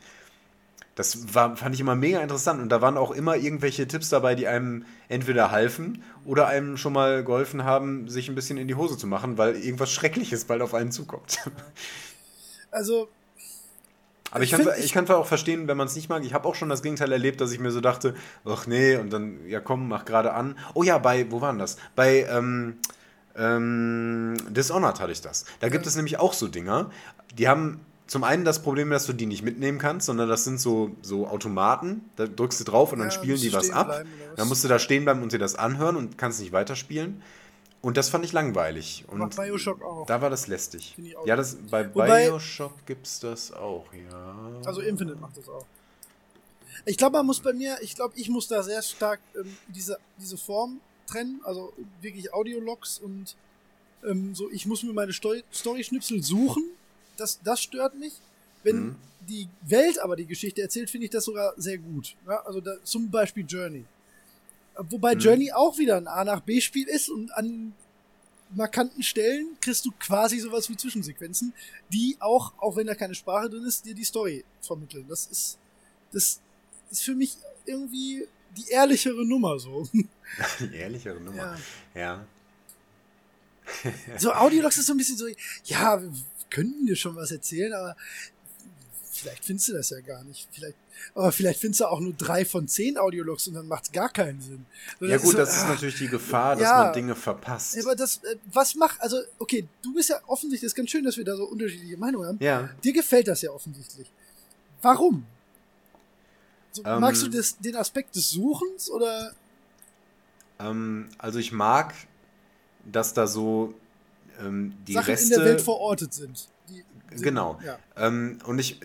Das 0.94 1.34
war, 1.34 1.56
fand 1.56 1.74
ich 1.74 1.80
immer 1.80 1.94
mega 1.94 2.20
interessant 2.20 2.60
und 2.60 2.68
da 2.68 2.82
waren 2.82 2.98
auch 2.98 3.12
immer 3.12 3.36
irgendwelche 3.36 3.88
Tipps 3.88 4.10
dabei, 4.10 4.34
die 4.34 4.46
einem 4.46 4.84
entweder 5.08 5.50
halfen 5.50 6.02
oder 6.26 6.48
einem 6.48 6.76
schon 6.76 6.92
mal 6.92 7.24
geholfen 7.24 7.64
haben, 7.64 8.10
sich 8.10 8.28
ein 8.28 8.34
bisschen 8.34 8.58
in 8.58 8.68
die 8.68 8.74
Hose 8.74 8.98
zu 8.98 9.06
machen, 9.06 9.38
weil 9.38 9.56
irgendwas 9.56 9.90
Schreckliches 9.90 10.44
bald 10.44 10.60
auf 10.60 10.74
einen 10.74 10.92
zukommt. 10.92 11.38
Also, 12.70 13.08
Aber 14.32 14.42
ich, 14.42 14.52
Ich 14.52 14.58
kann, 14.58 14.68
ich, 14.78 14.92
kann 14.92 15.08
auch 15.10 15.26
verstehen, 15.26 15.68
wenn 15.68 15.76
man 15.76 15.86
es 15.86 15.94
nicht 15.94 16.08
mag. 16.08 16.24
Ich 16.24 16.34
habe 16.34 16.48
auch 16.48 16.54
schon 16.54 16.68
das 16.68 16.82
Gegenteil 16.82 17.12
erlebt, 17.12 17.40
dass 17.40 17.52
ich 17.52 17.60
mir 17.60 17.70
so 17.70 17.80
dachte, 17.80 18.14
ach 18.44 18.66
nee, 18.66 18.96
und 18.96 19.12
dann, 19.12 19.46
ja 19.46 19.60
komm, 19.60 19.88
mach 19.88 20.04
gerade 20.04 20.32
an. 20.32 20.58
Oh 20.74 20.82
ja, 20.82 20.98
bei, 20.98 21.30
wo 21.30 21.40
waren 21.40 21.58
das? 21.58 21.76
Bei 21.94 22.26
ähm, 22.30 22.78
ähm, 23.36 24.34
Dishonored 24.48 25.00
hatte 25.00 25.12
ich 25.12 25.20
das. 25.20 25.44
Da 25.60 25.68
gibt 25.68 25.86
es 25.86 25.96
nämlich 25.96 26.18
auch 26.18 26.32
so 26.32 26.48
Dinger, 26.48 26.90
die 27.36 27.46
haben 27.48 27.80
zum 28.06 28.24
einen 28.24 28.44
das 28.44 28.62
Problem, 28.62 28.90
dass 28.90 29.06
du 29.06 29.12
die 29.12 29.26
nicht 29.26 29.42
mitnehmen 29.42 29.78
kannst, 29.78 30.06
sondern 30.06 30.28
das 30.28 30.44
sind 30.44 30.60
so, 30.60 30.96
so 31.00 31.26
Automaten, 31.26 32.02
da 32.16 32.26
drückst 32.26 32.60
du 32.60 32.64
drauf 32.64 32.92
und 32.92 32.98
dann 32.98 33.08
Ja, 33.08 33.12
spielen 33.12 33.38
die 33.38 33.52
was 33.52 33.70
ab. 33.70 34.04
Dann 34.36 34.48
musst 34.48 34.64
du 34.64 34.68
da 34.68 34.78
stehen 34.78 35.04
bleiben 35.04 35.22
und 35.22 35.32
dir 35.32 35.38
das 35.38 35.54
anhören 35.54 35.96
und 35.96 36.18
kannst 36.18 36.40
nicht 36.40 36.52
weiterspielen. 36.52 37.22
Und 37.82 37.96
das 37.96 38.08
fand 38.08 38.24
ich 38.24 38.32
langweilig. 38.32 39.04
Und 39.08 39.18
Macht 39.18 39.36
Bioshock 39.36 39.82
auch. 39.82 40.06
Da 40.06 40.20
war 40.22 40.30
das 40.30 40.46
lästig. 40.46 40.94
Auch. 41.16 41.26
Ja, 41.26 41.34
das, 41.36 41.56
bei 41.70 41.92
Wobei- 41.94 42.28
Bioshock 42.28 42.86
gibt 42.86 43.06
es 43.06 43.18
das 43.20 43.52
auch, 43.52 43.86
ja. 43.92 44.60
also 44.64 44.80
Infinite 44.80 45.18
macht 45.18 45.36
das 45.36 45.48
auch. 45.48 45.66
Ich 46.86 46.96
glaube, 46.96 47.16
man 47.18 47.26
muss 47.26 47.40
bei 47.40 47.52
mir, 47.52 47.76
ich 47.82 47.94
glaube, 47.96 48.14
ich 48.16 48.28
muss 48.28 48.48
da 48.48 48.62
sehr 48.62 48.82
stark 48.82 49.20
ähm, 49.36 49.56
diese, 49.68 49.98
diese 50.18 50.36
Form 50.38 50.80
trennen, 51.06 51.40
also 51.44 51.72
wirklich 52.00 52.32
Audiologs 52.32 52.98
und 52.98 53.36
ähm, 54.04 54.34
so, 54.34 54.50
ich 54.50 54.64
muss 54.66 54.82
mir 54.82 54.92
meine 54.92 55.12
Story- 55.12 55.44
Story-Schnipsel 55.52 56.22
suchen. 56.22 56.64
Das, 57.16 57.40
das 57.44 57.60
stört 57.60 57.96
mich. 57.98 58.14
Wenn 58.64 58.76
Mhm. 58.86 58.96
die 59.28 59.48
Welt 59.62 59.98
aber 60.00 60.16
die 60.16 60.26
Geschichte 60.26 60.62
erzählt, 60.62 60.88
finde 60.88 61.04
ich 61.06 61.10
das 61.10 61.24
sogar 61.24 61.52
sehr 61.56 61.78
gut. 61.78 62.14
Ja, 62.26 62.40
also 62.46 62.60
da, 62.60 62.72
zum 62.84 63.10
Beispiel 63.10 63.44
Journey. 63.46 63.84
Wobei 64.76 65.14
Mhm. 65.14 65.20
Journey 65.20 65.52
auch 65.52 65.78
wieder 65.78 65.96
ein 65.96 66.06
A 66.06 66.24
nach 66.24 66.40
B 66.40 66.60
Spiel 66.60 66.88
ist 66.88 67.08
und 67.08 67.30
an 67.32 67.74
markanten 68.54 69.02
Stellen 69.02 69.56
kriegst 69.60 69.84
du 69.86 69.90
quasi 69.98 70.38
sowas 70.38 70.68
wie 70.68 70.76
Zwischensequenzen, 70.76 71.54
die 71.90 72.16
auch, 72.20 72.52
auch 72.58 72.76
wenn 72.76 72.86
da 72.86 72.94
keine 72.94 73.14
Sprache 73.14 73.48
drin 73.48 73.64
ist, 73.64 73.84
dir 73.86 73.94
die 73.94 74.04
Story 74.04 74.44
vermitteln. 74.60 75.06
Das 75.08 75.26
ist, 75.26 75.58
das 76.12 76.40
ist 76.90 77.02
für 77.02 77.14
mich 77.14 77.36
irgendwie 77.64 78.26
die 78.56 78.68
ehrlichere 78.68 79.24
Nummer 79.26 79.58
so. 79.58 79.88
Die 80.60 80.74
ehrlichere 80.76 81.18
Nummer. 81.20 81.56
Ja. 81.94 82.00
Ja. 82.00 82.26
So 84.18 84.32
Audiologs 84.32 84.76
ist 84.76 84.86
so 84.86 84.92
ein 84.92 84.98
bisschen 84.98 85.16
so, 85.16 85.26
ja, 85.64 86.02
wir 86.02 86.12
könnten 86.50 86.84
dir 86.86 86.96
schon 86.96 87.16
was 87.16 87.30
erzählen, 87.30 87.72
aber 87.72 87.96
vielleicht 89.22 89.44
findest 89.44 89.68
du 89.68 89.72
das 89.74 89.90
ja 89.90 90.00
gar 90.00 90.24
nicht. 90.24 90.48
Vielleicht, 90.52 90.76
aber 91.14 91.32
vielleicht 91.32 91.60
findest 91.60 91.80
du 91.80 91.86
auch 91.86 92.00
nur 92.00 92.12
drei 92.12 92.44
von 92.44 92.68
zehn 92.68 92.98
Audiologs 92.98 93.46
und 93.48 93.54
dann 93.54 93.66
macht 93.68 93.84
es 93.84 93.92
gar 93.92 94.08
keinen 94.10 94.40
Sinn. 94.40 94.66
So, 95.00 95.06
Ja, 95.06 95.16
gut, 95.16 95.32
so, 95.32 95.38
das 95.38 95.56
ist 95.56 95.62
ah, 95.64 95.68
natürlich 95.68 95.96
die 95.96 96.08
Gefahr, 96.08 96.56
dass 96.56 96.64
Ja. 96.68 96.84
man 96.84 96.92
Dinge 96.92 97.14
verpasst. 97.14 97.78
Aber 97.82 97.94
das, 97.96 98.16
äh, 98.18 98.36
was 98.52 98.74
macht, 98.74 99.00
also, 99.00 99.18
okay, 99.38 99.66
du 99.82 99.94
bist 99.94 100.10
ja 100.10 100.16
offensichtlich, 100.26 100.62
das 100.62 100.72
ist 100.72 100.76
ganz 100.76 100.90
schön, 100.90 101.04
dass 101.04 101.16
wir 101.16 101.24
da 101.24 101.36
so 101.36 101.44
unterschiedliche 101.44 101.96
Meinungen 101.96 102.26
haben. 102.28 102.38
Ja. 102.40 102.68
Dir 102.82 102.92
gefällt 102.92 103.28
das 103.28 103.42
ja 103.42 103.50
offensichtlich. 103.50 104.10
Warum? 104.82 105.24
So, 106.72 106.82
Ähm, 106.84 107.00
magst 107.00 107.22
du 107.22 107.28
das, 107.28 107.58
den 107.58 107.76
Aspekt 107.76 108.16
des 108.16 108.30
Suchens 108.30 108.90
oder? 108.90 109.32
Ähm, 110.58 111.08
also 111.18 111.38
ich 111.38 111.52
mag, 111.52 111.94
dass 112.90 113.12
da 113.14 113.26
so 113.26 113.74
ähm, 114.40 114.74
die 114.86 114.94
Sachen 114.94 115.06
Reste. 115.10 115.24
in 115.34 115.40
der 115.40 115.48
Welt 115.48 115.60
verortet 115.60 116.14
sind. 116.14 116.48
Genau. 117.20 117.58
Ja. 117.66 117.78
Ähm, 117.96 118.38
und 118.46 118.58
ich, 118.58 118.80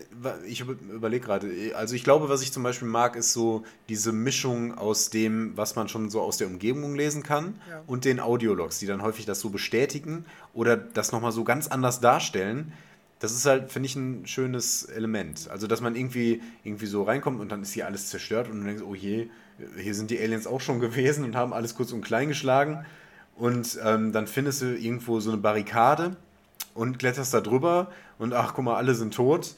ich 0.46 0.62
überlege 0.62 1.26
gerade, 1.26 1.50
also 1.76 1.96
ich 1.96 2.04
glaube, 2.04 2.28
was 2.30 2.42
ich 2.42 2.52
zum 2.52 2.64
Beispiel 2.64 2.88
mag, 2.88 3.16
ist 3.16 3.34
so 3.34 3.64
diese 3.90 4.12
Mischung 4.12 4.78
aus 4.78 5.10
dem, 5.10 5.56
was 5.56 5.76
man 5.76 5.88
schon 5.88 6.10
so 6.10 6.22
aus 6.22 6.38
der 6.38 6.48
Umgebung 6.48 6.96
lesen 6.96 7.24
kann 7.24 7.56
Ja. 7.70 7.84
und 7.88 8.06
den 8.06 8.20
Audiologs, 8.20 8.80
die 8.80 8.86
dann 8.88 9.02
häufig 9.02 9.26
das 9.26 9.40
so 9.40 9.50
bestätigen 9.50 10.26
oder 10.54 10.76
das 10.76 11.12
nochmal 11.12 11.32
so 11.32 11.44
ganz 11.44 11.68
anders 11.68 12.00
darstellen. 12.00 12.74
Das 13.20 13.32
ist 13.32 13.46
halt, 13.46 13.72
finde 13.72 13.88
ich, 13.88 13.96
ein 13.96 14.28
schönes 14.28 14.84
Element. 14.84 15.50
Also, 15.50 15.66
dass 15.68 15.82
man 15.82 15.96
irgendwie, 15.96 16.42
irgendwie 16.64 16.86
so 16.86 17.02
reinkommt 17.04 17.40
und 17.40 17.52
dann 17.52 17.62
ist 17.64 17.72
hier 17.74 17.86
alles 17.88 18.10
zerstört 18.10 18.48
und 18.50 18.60
du 18.60 18.66
denkst, 18.68 18.84
oh 18.88 18.94
je, 18.94 19.30
hier 19.76 19.96
sind 19.96 20.12
die 20.12 20.20
Aliens 20.20 20.46
auch 20.46 20.62
schon 20.62 20.80
gewesen 20.82 21.24
und 21.24 21.36
haben 21.36 21.54
alles 21.54 21.74
kurz 21.76 21.92
und 21.94 22.02
klein 22.02 22.28
geschlagen. 22.28 22.86
Und 23.36 23.80
ähm, 23.84 24.12
dann 24.14 24.26
findest 24.28 24.62
du 24.64 24.76
irgendwo 24.78 25.20
so 25.20 25.32
eine 25.32 25.40
Barrikade 25.40 26.16
und 26.78 27.00
kletterst 27.00 27.34
da 27.34 27.42
drüber 27.42 27.92
und 28.20 28.34
ach, 28.34 28.54
guck 28.54 28.66
mal, 28.66 28.76
alle 28.78 28.96
sind 28.96 29.14
tot. 29.14 29.56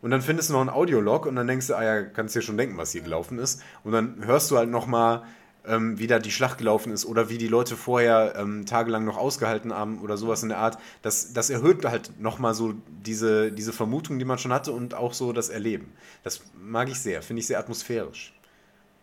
Und 0.00 0.10
dann 0.10 0.20
findest 0.22 0.48
du 0.48 0.54
noch 0.54 0.60
einen 0.62 0.70
Audiolog 0.70 1.26
und 1.26 1.36
dann 1.36 1.46
denkst 1.46 1.68
du, 1.68 1.74
ah 1.76 1.84
ja, 1.84 2.02
kannst 2.02 2.34
dir 2.34 2.42
schon 2.42 2.56
denken, 2.56 2.76
was 2.76 2.90
hier 2.90 3.02
gelaufen 3.02 3.38
ist. 3.38 3.62
Und 3.84 3.92
dann 3.92 4.24
hörst 4.24 4.50
du 4.50 4.56
halt 4.56 4.68
nochmal, 4.68 5.22
ähm, 5.64 5.96
wie 6.00 6.08
da 6.08 6.18
die 6.18 6.32
Schlacht 6.32 6.58
gelaufen 6.58 6.92
ist 6.92 7.04
oder 7.06 7.28
wie 7.28 7.38
die 7.38 7.46
Leute 7.46 7.76
vorher 7.76 8.34
ähm, 8.36 8.66
tagelang 8.66 9.04
noch 9.04 9.16
ausgehalten 9.16 9.72
haben 9.72 10.00
oder 10.00 10.16
sowas 10.16 10.42
in 10.42 10.48
der 10.48 10.58
Art. 10.58 10.76
Das, 11.02 11.32
das 11.34 11.50
erhöht 11.50 11.84
halt 11.84 12.18
nochmal 12.20 12.52
so 12.54 12.74
diese, 13.06 13.52
diese 13.52 13.72
Vermutung, 13.72 14.18
die 14.18 14.24
man 14.24 14.38
schon 14.38 14.52
hatte 14.52 14.72
und 14.72 14.94
auch 14.94 15.12
so 15.14 15.32
das 15.32 15.50
Erleben. 15.50 15.92
Das 16.24 16.40
mag 16.60 16.88
ich 16.88 16.98
sehr, 16.98 17.22
finde 17.22 17.38
ich 17.38 17.46
sehr 17.46 17.60
atmosphärisch. 17.60 18.34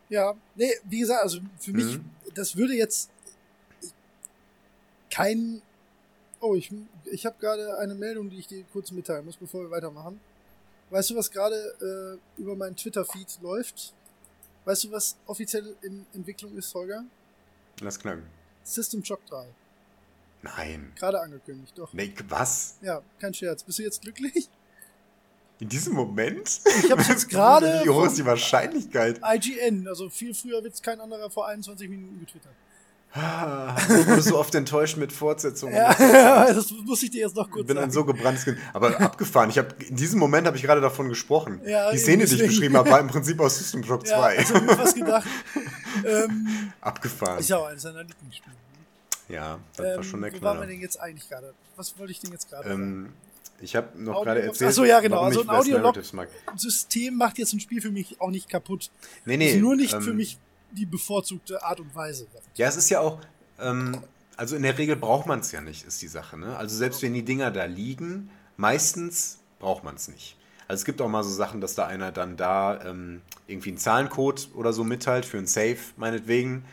Ja, 0.10 0.34
nee, 0.56 0.74
wie 0.84 1.00
gesagt, 1.00 1.24
also 1.24 1.40
für 1.60 1.72
mich, 1.72 1.98
Mhm. 1.98 2.06
das 2.34 2.58
würde 2.58 2.74
jetzt 2.74 3.10
kein. 5.10 5.62
Oh, 6.41 6.56
ich, 6.56 6.72
ich 7.11 7.26
habe 7.26 7.36
gerade 7.40 7.77
eine 7.80 7.95
Meldung, 7.95 8.30
die 8.30 8.40
ich 8.40 8.48
dir 8.48 8.64
kurz 8.72 8.91
mitteilen 8.91 9.26
muss, 9.26 9.38
bevor 9.38 9.61
wir 9.61 9.72
weitermachen. 9.72 10.19
Weißt 10.90 11.10
du, 11.11 11.15
was 11.15 11.30
gerade 11.30 12.19
äh, 12.38 12.41
über 12.41 12.56
meinen 12.56 12.76
Twitter-Feed 12.76 13.40
läuft? 13.41 13.94
Weißt 14.65 14.86
du, 14.86 14.91
was 14.91 15.15
offiziell 15.26 15.76
in 15.81 16.06
Entwicklung 16.14 16.57
ist, 16.57 16.73
Holger? 16.73 17.03
Lass 17.81 17.99
knacken. 17.99 18.23
System 18.64 19.03
Shock 19.03 19.26
3. 19.27 19.45
Nein. 20.41 20.91
Gerade 20.95 21.19
angekündigt, 21.22 21.73
doch. 21.77 21.94
Nee, 21.94 22.14
was? 22.27 22.77
Ja, 22.81 23.02
kein 23.19 23.34
Scherz. 23.34 23.64
Bist 23.64 23.80
du 23.80 23.84
jetzt 23.84 24.02
glücklich? 24.02 24.49
In 25.60 25.68
diesem 25.68 25.94
Moment? 25.94 26.61
Ich 26.84 26.90
habe 26.90 27.02
jetzt 27.02 27.27
gerade 27.30 27.81
Wie 27.84 27.90
hoch 27.90 28.06
ist 28.06 28.18
die 28.18 28.26
Wahrscheinlichkeit? 28.26 29.19
IGN, 29.23 29.88
also 29.88 30.10
viel 30.10 30.34
früher 30.34 30.64
wird 30.64 30.73
es 30.73 30.81
kein 30.81 31.02
anderer 31.02 31.30
vor 31.30 31.48
21 31.48 31.90
Minuten 31.90 32.19
getwittert. 32.19 32.53
Ich 33.11 34.07
wurde 34.07 34.22
so 34.22 34.38
oft 34.38 34.53
enttäuscht 34.53 34.98
mit 34.98 35.11
Fortsetzungen. 35.11 35.73
Ja, 35.76 36.53
das 36.53 36.72
muss 36.72 37.02
ich 37.02 37.10
dir 37.10 37.22
jetzt 37.22 37.36
noch 37.36 37.49
kurz 37.49 37.61
Ich 37.61 37.68
bin 37.68 37.77
ein 37.77 37.81
sagen. 37.84 37.91
so 37.91 38.06
gebranntes 38.06 38.44
Kind. 38.45 38.60
Aber 38.73 38.99
abgefahren. 39.02 39.49
Ich 39.49 39.57
hab, 39.57 39.81
in 39.81 39.95
diesem 39.95 40.19
Moment 40.19 40.45
habe 40.45 40.57
ich 40.57 40.64
gerade 40.64 40.80
davon 40.80 41.10
gesprochen. 41.10 41.60
Ja, 41.65 41.91
die 41.91 41.98
Szene, 41.98 42.26
die 42.26 42.36
ich 42.36 42.45
beschrieben 42.45 42.77
habe, 42.77 42.90
war 42.91 42.99
im 42.99 43.07
Prinzip 43.10 43.40
aus 43.40 43.57
System 43.57 43.84
Shock 43.84 44.06
2. 44.06 44.14
ja, 44.36 44.40
also 44.40 44.53
hab 44.53 44.61
ich 44.61 44.68
mir 44.68 44.76
fast 44.76 44.95
gedacht. 44.95 45.27
ähm, 46.06 46.48
abgefahren. 46.81 47.40
ist 47.40 47.49
ja 47.49 47.57
auch 47.57 47.65
eines 47.68 47.81
seiner 47.81 48.03
Lieblingsspiele. 48.03 48.56
Ja, 49.27 49.60
das 49.76 49.86
war 49.86 49.95
Ähm, 49.95 50.03
schon 50.03 50.22
der 50.22 50.31
wo 50.31 50.36
waren 50.36 50.41
wir 50.44 50.52
Knaller. 50.52 50.68
denn 50.68 50.81
jetzt 50.81 50.99
eigentlich 51.02 51.27
gerade? 51.30 51.53
Was 51.76 51.98
wollte 51.98 52.11
ich 52.11 52.19
denn 52.19 52.31
jetzt 52.31 52.49
gerade 52.49 52.68
sagen? 52.69 52.81
Ähm, 52.81 53.14
ich 53.61 53.76
habe 53.76 53.88
noch 54.02 54.23
gerade 54.23 54.41
erzählt, 54.44 54.69
Ach 54.69 54.73
so, 54.76 54.86
ja, 54.86 54.99
genau. 55.02 55.22
Also 55.22 55.41
ein 55.41 55.48
West 55.48 55.57
Audiolog- 55.60 55.81
Narratives 55.81 56.14
mag. 56.14 56.30
System 56.56 57.15
macht 57.15 57.38
jetzt 57.40 57.53
ein 57.53 57.60
Spiel 57.60 57.81
für 57.81 57.91
mich 57.91 58.22
auch 58.22 58.30
nicht 58.30 58.48
kaputt. 58.49 58.90
Nee, 59.26 59.38
nee. 59.38 59.52
ist 59.53 59.60
nur 59.61 59.76
nicht 59.76 59.94
ähm, 59.95 60.02
für 60.02 60.14
mich 60.14 60.38
die 60.72 60.86
bevorzugte 60.86 61.64
Art 61.64 61.80
und 61.80 61.94
Weise. 61.96 62.28
Ja, 62.56 62.68
es 62.68 62.76
ist 62.76 62.90
ja 62.90 63.00
auch, 63.00 63.20
ähm, 63.60 64.02
also 64.38 64.56
in 64.56 64.64
der 64.64 64.78
Regel 64.78 64.96
braucht 64.96 65.28
man 65.28 65.40
es 65.40 65.52
ja 65.52 65.62
nicht, 65.62 65.86
ist 65.86 66.02
die 66.02 66.08
Sache. 66.08 66.38
Ne? 66.38 66.56
Also 66.58 66.76
selbst 66.76 67.02
wenn 67.02 67.14
die 67.14 67.24
Dinger 67.24 67.52
da 67.52 67.66
liegen, 67.66 68.30
meistens 68.58 69.40
braucht 69.60 69.84
man 69.84 69.96
es 69.96 70.08
nicht. 70.08 70.38
Also 70.68 70.82
es 70.82 70.86
gibt 70.86 71.02
auch 71.02 71.10
mal 71.10 71.24
so 71.24 71.32
Sachen, 71.32 71.62
dass 71.62 71.74
da 71.74 71.88
einer 71.88 72.12
dann 72.12 72.38
da 72.38 72.80
ähm, 72.86 73.22
irgendwie 73.48 73.70
einen 73.70 73.80
Zahlencode 73.80 74.50
oder 74.54 74.72
so 74.72 74.84
mitteilt 74.84 75.26
für 75.26 75.40
ein 75.40 75.48
Safe, 75.48 75.78
meinetwegen. 75.98 76.64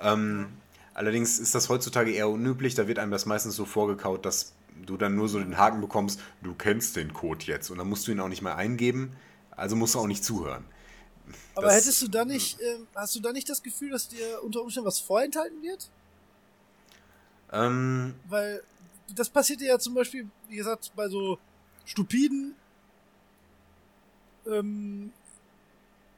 Ähm, 0.00 0.48
allerdings 0.92 1.38
ist 1.38 1.54
das 1.54 1.70
heutzutage 1.70 2.12
eher 2.12 2.28
unüblich, 2.28 2.74
da 2.74 2.86
wird 2.86 2.98
einem 2.98 3.10
das 3.10 3.24
meistens 3.24 3.56
so 3.56 3.64
vorgekaut, 3.64 4.26
dass 4.26 4.52
du 4.84 4.96
dann 4.96 5.14
nur 5.14 5.28
so 5.28 5.38
den 5.38 5.56
Haken 5.56 5.80
bekommst, 5.80 6.20
du 6.42 6.54
kennst 6.54 6.96
den 6.96 7.12
Code 7.14 7.46
jetzt 7.46 7.70
und 7.70 7.78
dann 7.78 7.88
musst 7.88 8.06
du 8.06 8.12
ihn 8.12 8.20
auch 8.20 8.28
nicht 8.28 8.42
mehr 8.42 8.56
eingeben, 8.56 9.16
also 9.50 9.76
musst 9.76 9.94
du 9.94 10.00
auch 10.00 10.06
nicht 10.06 10.24
zuhören. 10.24 10.64
Aber 11.54 11.72
hättest 11.72 12.02
du 12.02 12.08
da 12.08 12.24
nicht, 12.24 12.60
ähm, 12.60 12.86
hast 12.94 13.14
du 13.16 13.20
da 13.20 13.32
nicht 13.32 13.48
das 13.48 13.62
Gefühl, 13.62 13.90
dass 13.90 14.08
dir 14.08 14.42
unter 14.42 14.62
Umständen 14.62 14.86
was 14.86 15.00
vorenthalten 15.00 15.62
wird? 15.62 15.90
Ähm, 17.52 18.14
Weil 18.28 18.62
das 19.14 19.28
passiert 19.28 19.60
ja 19.60 19.78
zum 19.78 19.94
Beispiel, 19.94 20.28
wie 20.48 20.56
gesagt, 20.56 20.92
bei 20.94 21.08
so 21.08 21.38
stupiden 21.84 22.54
ähm, 24.46 25.12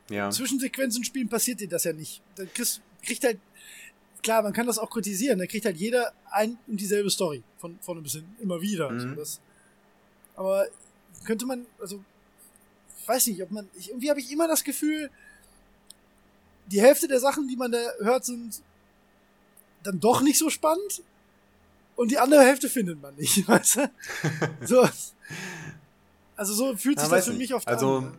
Ja. 0.09 0.31
Zwischensequenzen 0.31 1.05
spielen 1.05 1.29
passiert 1.29 1.61
dir 1.61 1.69
das 1.69 1.85
ja 1.85 1.93
nicht. 1.93 2.21
Da 2.37 2.45
kriegst, 2.45 2.81
kriegt 3.03 3.25
halt, 3.25 3.39
klar, 4.23 4.43
man 4.43 4.53
kann 4.53 4.67
das 4.67 4.79
auch 4.79 4.91
kritisieren, 4.91 5.39
da 5.39 5.47
kriegt 5.47 5.65
halt 5.65 5.77
jeder 5.77 6.13
ein 6.31 6.59
und 6.67 6.81
dieselbe 6.81 7.11
Story 7.11 7.43
von 7.59 7.79
vorne 7.81 8.03
bis 8.03 8.13
hin, 8.13 8.25
immer 8.41 8.61
wieder. 8.61 8.91
Mhm. 8.91 9.01
So, 9.01 9.15
das, 9.15 9.41
aber 10.37 10.67
könnte 11.25 11.47
man, 11.47 11.67
also, 11.81 12.05
weiß 13.09 13.27
nicht, 13.29 13.43
ob 13.43 13.51
man, 13.51 13.69
ich, 13.79 13.89
irgendwie 13.91 14.11
habe 14.11 14.21
ich 14.21 14.31
immer 14.33 14.49
das 14.49 14.65
Gefühl, 14.65 15.11
die 16.67 16.81
Hälfte 16.81 17.09
der 17.09 17.21
Sachen, 17.21 17.49
die 17.49 17.57
man 17.57 17.73
da 17.73 17.79
hört, 18.01 18.25
sind 18.25 18.63
dann 19.83 19.99
doch 20.01 20.21
nicht 20.23 20.39
so 20.39 20.51
spannend 20.51 21.03
und 21.97 22.11
die 22.11 22.19
andere 22.19 22.43
Hälfte 22.43 22.69
findet 22.69 23.01
man 23.01 23.15
nicht, 23.17 23.47
weißt 23.49 23.77
du? 23.77 23.91
So. 24.67 24.89
Also 26.37 26.55
so 26.55 26.77
fühlt 26.77 26.97
Ja, 26.97 27.03
sich 27.05 27.11
weiß 27.11 27.19
das 27.19 27.25
für 27.27 27.31
nicht. 27.33 27.51
mich 27.51 27.55
oft 27.55 27.69
also, 27.69 27.99
an. 27.99 28.17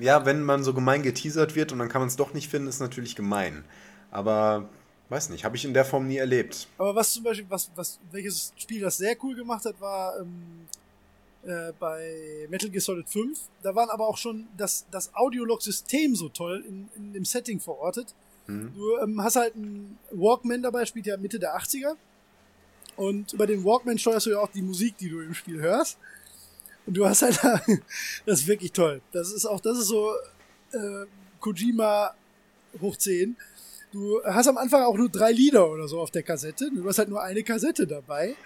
ja, 0.00 0.26
wenn 0.26 0.42
man 0.42 0.62
so 0.64 0.74
gemein 0.74 1.02
geteasert 1.02 1.54
wird 1.54 1.72
und 1.72 1.78
dann 1.78 1.88
kann 1.88 2.00
man 2.02 2.08
es 2.08 2.16
doch 2.16 2.34
nicht 2.34 2.50
finden, 2.50 2.68
ist 2.68 2.80
natürlich 2.80 3.16
gemein. 3.16 3.64
Aber, 4.10 4.68
weiß 5.08 5.30
nicht, 5.30 5.44
habe 5.44 5.56
ich 5.56 5.64
in 5.64 5.72
der 5.72 5.86
Form 5.86 6.06
nie 6.06 6.18
erlebt. 6.18 6.66
Aber 6.76 6.94
was 6.94 7.12
zum 7.14 7.22
Beispiel, 7.24 7.46
was, 7.48 7.70
was, 7.74 7.98
welches 8.10 8.52
Spiel 8.58 8.82
das 8.82 8.98
sehr 8.98 9.16
cool 9.22 9.34
gemacht 9.34 9.64
hat, 9.64 9.80
war 9.80 10.18
ähm, 10.20 10.66
äh, 11.44 11.72
bei 11.78 12.46
Metal 12.48 12.70
Gear 12.70 12.80
Solid 12.80 13.08
5. 13.08 13.38
Da 13.62 13.74
waren 13.74 13.90
aber 13.90 14.06
auch 14.06 14.16
schon 14.16 14.48
das, 14.56 14.86
das 14.90 15.14
Audiolog-System 15.14 16.14
so 16.14 16.28
toll 16.28 16.64
in, 16.68 16.88
in 16.96 17.12
dem 17.12 17.24
Setting 17.24 17.60
verortet. 17.60 18.14
Hm? 18.46 18.72
Du 18.74 18.98
ähm, 18.98 19.22
hast 19.22 19.36
halt 19.36 19.54
einen 19.54 19.98
Walkman 20.10 20.62
dabei, 20.62 20.84
spielt 20.84 21.06
ja 21.06 21.16
Mitte 21.16 21.38
der 21.38 21.56
80er. 21.56 21.96
Und 22.96 23.32
über 23.32 23.46
den 23.46 23.64
Walkman 23.64 23.98
steuerst 23.98 24.26
du 24.26 24.30
ja 24.30 24.38
auch 24.38 24.52
die 24.52 24.62
Musik, 24.62 24.96
die 24.98 25.08
du 25.08 25.20
im 25.20 25.34
Spiel 25.34 25.60
hörst. 25.60 25.98
Und 26.86 26.96
du 26.96 27.06
hast 27.06 27.22
halt, 27.22 27.40
das 28.26 28.40
ist 28.40 28.46
wirklich 28.46 28.72
toll. 28.72 29.00
Das 29.12 29.32
ist 29.32 29.46
auch, 29.46 29.60
das 29.60 29.78
ist 29.78 29.86
so 29.86 30.12
äh, 30.72 31.06
Kojima 31.40 32.14
hoch 32.80 32.96
10. 32.96 33.36
Du 33.92 34.20
hast 34.24 34.48
am 34.48 34.56
Anfang 34.56 34.82
auch 34.84 34.96
nur 34.96 35.08
drei 35.08 35.32
Lieder 35.32 35.68
oder 35.70 35.86
so 35.86 36.00
auf 36.00 36.10
der 36.10 36.22
Kassette. 36.22 36.70
Du 36.74 36.86
hast 36.88 36.98
halt 36.98 37.08
nur 37.08 37.22
eine 37.22 37.42
Kassette 37.42 37.86
dabei. 37.86 38.36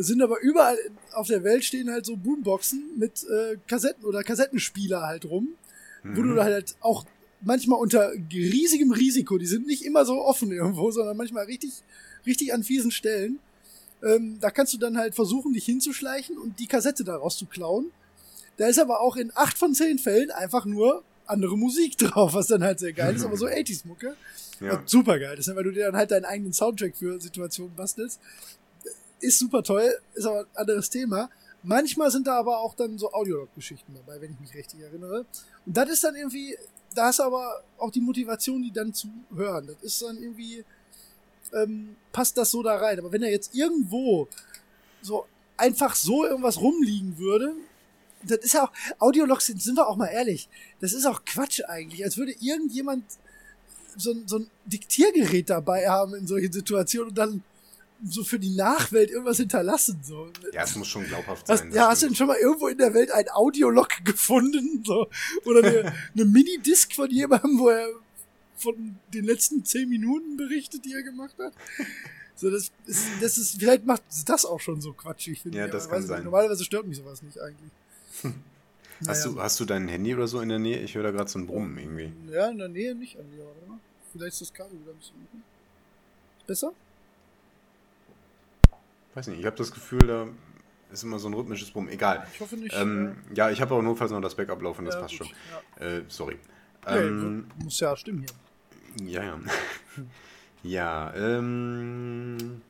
Es 0.00 0.06
sind 0.06 0.22
aber 0.22 0.40
überall 0.40 0.78
auf 1.12 1.26
der 1.28 1.44
Welt 1.44 1.64
stehen 1.64 1.90
halt 1.90 2.06
so 2.06 2.16
Boomboxen 2.16 2.98
mit 2.98 3.24
äh, 3.24 3.56
Kassetten 3.68 4.04
oder 4.04 4.22
Kassettenspieler 4.22 5.02
halt 5.02 5.24
rum, 5.26 5.48
wo 6.02 6.20
Mhm. 6.22 6.34
du 6.36 6.42
halt 6.42 6.74
auch 6.80 7.04
manchmal 7.42 7.78
unter 7.78 8.12
riesigem 8.32 8.92
Risiko, 8.92 9.38
die 9.38 9.46
sind 9.46 9.66
nicht 9.66 9.84
immer 9.84 10.04
so 10.04 10.20
offen 10.22 10.50
irgendwo, 10.52 10.90
sondern 10.90 11.16
manchmal 11.16 11.44
richtig, 11.46 11.82
richtig 12.26 12.52
an 12.54 12.62
fiesen 12.64 12.90
Stellen. 12.90 13.38
Ähm, 14.02 14.38
da 14.40 14.50
kannst 14.50 14.72
du 14.72 14.78
dann 14.78 14.96
halt 14.96 15.14
versuchen, 15.14 15.52
dich 15.52 15.64
hinzuschleichen 15.66 16.38
und 16.38 16.58
die 16.58 16.66
Kassette 16.66 17.04
daraus 17.04 17.36
zu 17.36 17.46
klauen. 17.46 17.90
Da 18.56 18.66
ist 18.66 18.78
aber 18.78 19.00
auch 19.00 19.16
in 19.16 19.30
acht 19.34 19.58
von 19.58 19.74
zehn 19.74 19.98
Fällen 19.98 20.30
einfach 20.30 20.64
nur 20.64 21.02
andere 21.26 21.56
Musik 21.58 21.96
drauf, 21.98 22.32
was 22.34 22.46
dann 22.46 22.62
halt 22.64 22.78
sehr 22.78 22.92
geil 22.94 23.14
ist, 23.16 23.24
aber 23.24 23.36
so 23.36 23.46
80s-Mucke. 23.46 24.16
Ja. 24.60 24.82
Super 24.84 25.18
geil 25.18 25.38
ist, 25.38 25.48
ne, 25.48 25.56
weil 25.56 25.64
du 25.64 25.70
dir 25.70 25.86
dann 25.86 25.96
halt 25.96 26.10
deinen 26.10 26.26
eigenen 26.26 26.52
Soundtrack 26.52 26.96
für 26.96 27.18
Situationen 27.20 27.74
bastelst. 27.74 28.20
Ist 29.20 29.38
super 29.38 29.62
toll, 29.62 29.92
ist 30.14 30.26
aber 30.26 30.40
ein 30.40 30.46
anderes 30.54 30.90
Thema. 30.90 31.30
Manchmal 31.62 32.10
sind 32.10 32.26
da 32.26 32.38
aber 32.38 32.58
auch 32.58 32.74
dann 32.74 32.96
so 32.96 33.12
Audiolog-Geschichten 33.12 33.94
dabei, 33.94 34.20
wenn 34.20 34.32
ich 34.32 34.40
mich 34.40 34.54
richtig 34.54 34.80
erinnere. 34.80 35.26
Und 35.66 35.76
das 35.76 35.90
ist 35.90 36.04
dann 36.04 36.16
irgendwie, 36.16 36.56
da 36.94 37.06
hast 37.06 37.18
du 37.18 37.24
aber 37.24 37.62
auch 37.78 37.90
die 37.90 38.00
Motivation, 38.00 38.62
die 38.62 38.72
dann 38.72 38.94
zu 38.94 39.08
hören. 39.34 39.66
Das 39.66 39.82
ist 39.82 40.02
dann 40.02 40.16
irgendwie, 40.16 40.64
ähm, 41.52 41.96
passt 42.12 42.38
das 42.38 42.50
so 42.50 42.62
da 42.62 42.76
rein. 42.76 42.98
Aber 42.98 43.12
wenn 43.12 43.22
er 43.22 43.30
jetzt 43.30 43.54
irgendwo 43.54 44.26
so 45.02 45.26
einfach 45.56 45.94
so 45.94 46.24
irgendwas 46.24 46.60
rumliegen 46.60 47.18
würde, 47.18 47.54
das 48.22 48.38
ist 48.38 48.54
ja 48.54 48.64
auch, 48.64 48.72
Audiologs 48.98 49.46
sind, 49.46 49.62
sind 49.62 49.76
wir 49.76 49.86
auch 49.86 49.96
mal 49.96 50.08
ehrlich, 50.08 50.48
das 50.80 50.92
ist 50.92 51.06
auch 51.06 51.24
Quatsch 51.24 51.60
eigentlich, 51.68 52.04
als 52.04 52.16
würde 52.16 52.34
irgendjemand 52.40 53.04
so, 53.96 54.14
so 54.26 54.38
ein 54.38 54.50
Diktiergerät 54.64 55.50
dabei 55.50 55.88
haben 55.88 56.14
in 56.14 56.26
solchen 56.26 56.52
Situationen 56.52 57.10
und 57.10 57.18
dann 57.18 57.42
so 58.04 58.24
für 58.24 58.38
die 58.38 58.54
Nachwelt 58.56 59.10
irgendwas 59.10 59.36
hinterlassen. 59.36 60.00
So. 60.02 60.28
Ja, 60.52 60.62
es 60.64 60.74
muss 60.76 60.88
schon 60.88 61.04
glaubhaft 61.04 61.48
Hast, 61.48 61.60
sein. 61.60 61.68
ja, 61.72 61.82
das 61.84 61.88
hast 61.90 62.02
du 62.02 62.06
denn 62.06 62.14
schon 62.16 62.26
mal 62.28 62.36
irgendwo 62.38 62.68
in 62.68 62.78
der 62.78 62.94
Welt 62.94 63.10
ein 63.12 63.28
Audiolog 63.30 63.88
gefunden? 64.04 64.82
So? 64.84 65.08
Oder 65.44 65.64
eine, 65.68 65.92
eine 66.14 66.24
Minidisc 66.24 66.94
von 66.94 67.10
jemandem, 67.10 67.58
wo 67.58 67.68
er 67.68 67.86
von 68.56 68.96
den 69.14 69.24
letzten 69.24 69.64
zehn 69.64 69.88
Minuten 69.88 70.36
berichtet, 70.36 70.84
die 70.84 70.92
er 70.94 71.02
gemacht 71.02 71.34
hat? 71.38 71.52
So, 72.36 72.50
das 72.50 72.70
ist, 72.86 73.04
das 73.20 73.36
ist, 73.38 73.58
vielleicht 73.58 73.84
macht 73.84 74.02
das 74.26 74.44
auch 74.46 74.60
schon 74.60 74.80
so 74.80 74.92
quatschig, 74.94 75.40
finde 75.42 75.58
Ja, 75.58 75.66
ich. 75.66 75.72
das 75.72 75.88
kann 75.88 76.02
sein. 76.06 76.16
nicht. 76.18 76.24
Normalerweise 76.24 76.64
stört 76.64 76.86
mich 76.86 76.96
sowas 76.96 77.22
nicht 77.22 77.38
eigentlich. 77.40 77.70
Hast, 79.06 79.24
Naja. 79.24 79.34
du, 79.34 79.40
hast 79.42 79.58
du 79.60 79.64
dein 79.64 79.88
Handy 79.88 80.14
oder 80.14 80.28
so 80.28 80.40
in 80.42 80.50
der 80.50 80.58
Nähe? 80.58 80.78
Ich 80.80 80.94
höre 80.94 81.02
da 81.04 81.10
gerade 81.10 81.30
so 81.30 81.38
ein 81.38 81.46
Brummen 81.46 81.78
irgendwie. 81.78 82.12
Ja, 82.30 82.50
in 82.50 82.58
der 82.58 82.68
Nähe 82.68 82.94
nicht 82.94 83.18
an 83.18 83.24
dir, 83.30 83.44
oder? 83.44 83.78
Vielleicht 84.12 84.32
ist 84.34 84.42
das 84.42 84.52
Kabel 84.52 84.78
wieder 84.78 84.90
ein 84.90 84.98
bisschen. 84.98 85.14
Besser? 86.46 86.72
Weiß 89.14 89.26
nicht, 89.28 89.40
ich 89.40 89.46
habe 89.46 89.56
das 89.56 89.72
Gefühl, 89.72 90.06
da 90.06 90.28
ist 90.92 91.02
immer 91.02 91.18
so 91.18 91.28
ein 91.28 91.34
rhythmisches 91.34 91.70
Brummen. 91.70 91.88
Egal. 91.88 92.26
Ich 92.32 92.40
hoffe 92.40 92.56
nicht. 92.56 92.74
Ähm, 92.76 93.16
ja, 93.34 93.50
ich 93.50 93.60
habe 93.60 93.74
auch 93.74 93.82
notfalls 93.82 94.10
noch 94.10 94.20
das 94.20 94.34
Backup 94.34 94.62
laufen, 94.62 94.84
das 94.84 94.94
ja, 94.94 95.00
passt 95.00 95.18
gut, 95.18 95.28
schon. 95.78 95.86
Äh, 95.86 96.02
sorry. 96.08 96.38
Ja. 96.86 96.94
Nee, 96.94 97.00
Ähm, 97.00 97.46
muss 97.62 97.80
ja 97.80 97.96
stimmen 97.96 98.24
hier. 98.98 99.08
Ja, 99.08 99.22
ja. 99.24 99.38
ja, 100.62 101.14
ähm, 101.14 102.62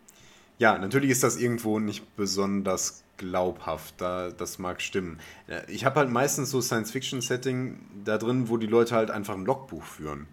ja, 0.59 0.77
natürlich 0.79 1.11
ist 1.11 1.23
das 1.23 1.39
irgendwo 1.39 1.79
nicht 1.79 2.17
besonders 2.17 3.03
glaubhaft. 3.17 3.95
Da, 3.99 4.31
das 4.31 4.59
mag 4.59 4.83
stimmen. 4.83 5.19
Ja, 5.49 5.63
Ich 5.69 5.85
habe 5.85 6.01
halt 6.01 6.11
meistens 6.11 6.51
so 6.51 6.61
Science-Fiction-Setting 6.61 7.79
da 8.05 8.19
drin, 8.19 8.49
wo 8.49 8.57
die 8.57 8.67
Leute 8.67 8.95
halt 8.95 9.11
einfach 9.11 9.35
ein 9.35 9.45
Logbuch 9.45 9.85
führen. 9.85 10.27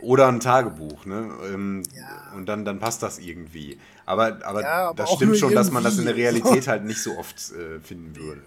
Oder 0.00 0.28
ein 0.28 0.40
Tagebuch, 0.40 1.04
ne? 1.06 1.30
Ähm, 1.44 1.82
Ja. 1.94 2.32
Und 2.34 2.46
dann, 2.46 2.64
dann 2.64 2.78
passt 2.78 3.02
das 3.02 3.18
irgendwie. 3.18 3.78
Aber, 4.06 4.38
aber, 4.44 4.62
Ja, 4.62 4.88
aber 4.88 5.02
das 5.02 5.12
stimmt 5.12 5.36
schon, 5.36 5.54
dass 5.54 5.70
man 5.70 5.84
das 5.84 5.98
in 5.98 6.04
der. 6.06 6.16
Realität 6.16 6.66
halt 6.68 6.84
nicht 6.84 7.02
so 7.02 7.16
oft 7.18 7.36
äh, 7.52 7.80
finden 7.80 8.16
würde. 8.16 8.42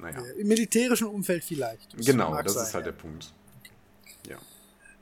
Naja. 0.00 0.18
Im 0.38 0.48
militärischen 0.48 1.08
Umfeld 1.08 1.44
vielleicht. 1.44 1.96
Das 1.96 2.06
Genau, 2.06 2.40
das 2.42 2.54
sein, 2.54 2.62
ist 2.64 2.74
halt 2.74 2.86
ja. 2.86 2.92
der 2.92 2.98
Punkt. 2.98 3.32
Ja. 4.28 4.36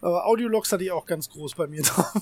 Aber 0.01 0.27
Audiologs 0.27 0.73
hatte 0.73 0.85
ich 0.85 0.91
auch 0.91 1.07
ganz 1.07 1.29
groß 1.29 1.55
bei 1.55 1.67
mir 1.67 1.83
drauf. 1.83 2.13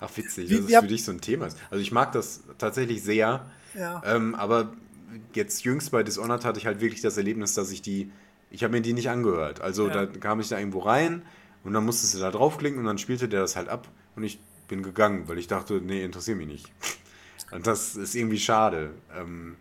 Ach, 0.00 0.10
witzig, 0.14 0.48
dass 0.50 0.60
es 0.60 0.78
für 0.78 0.86
dich 0.86 1.04
so 1.04 1.12
ein 1.12 1.20
Thema 1.20 1.46
ist. 1.46 1.58
Also 1.70 1.82
ich 1.82 1.92
mag 1.92 2.12
das 2.12 2.40
tatsächlich 2.58 3.02
sehr, 3.02 3.46
ja. 3.74 4.02
ähm, 4.04 4.34
aber 4.34 4.72
jetzt 5.34 5.64
jüngst 5.64 5.90
bei 5.90 6.02
Dishonored 6.02 6.44
hatte 6.44 6.58
ich 6.58 6.66
halt 6.66 6.80
wirklich 6.80 7.00
das 7.00 7.16
Erlebnis, 7.16 7.54
dass 7.54 7.70
ich 7.70 7.82
die, 7.82 8.10
ich 8.50 8.64
habe 8.64 8.72
mir 8.72 8.82
die 8.82 8.92
nicht 8.92 9.08
angehört. 9.10 9.60
Also 9.60 9.88
Ja. 9.88 10.06
da 10.06 10.06
kam 10.06 10.40
ich 10.40 10.48
da 10.48 10.58
irgendwo 10.58 10.80
rein 10.80 11.22
und 11.66 11.72
dann 11.72 11.84
musstest 11.84 12.14
du 12.14 12.18
da 12.20 12.30
draufklicken 12.30 12.78
und 12.78 12.84
dann 12.84 12.96
spielte 12.96 13.28
der 13.28 13.40
das 13.40 13.56
halt 13.56 13.68
ab 13.68 13.88
und 14.14 14.22
ich 14.22 14.38
bin 14.68 14.84
gegangen, 14.84 15.28
weil 15.28 15.36
ich 15.38 15.48
dachte, 15.48 15.74
nee, 15.74 16.04
interessiert 16.04 16.38
mich 16.38 16.46
nicht. 16.46 16.72
Und 17.50 17.66
das 17.66 17.96
ist 17.96 18.14
irgendwie 18.14 18.38
schade. 18.38 18.92
Ähm, 19.14 19.56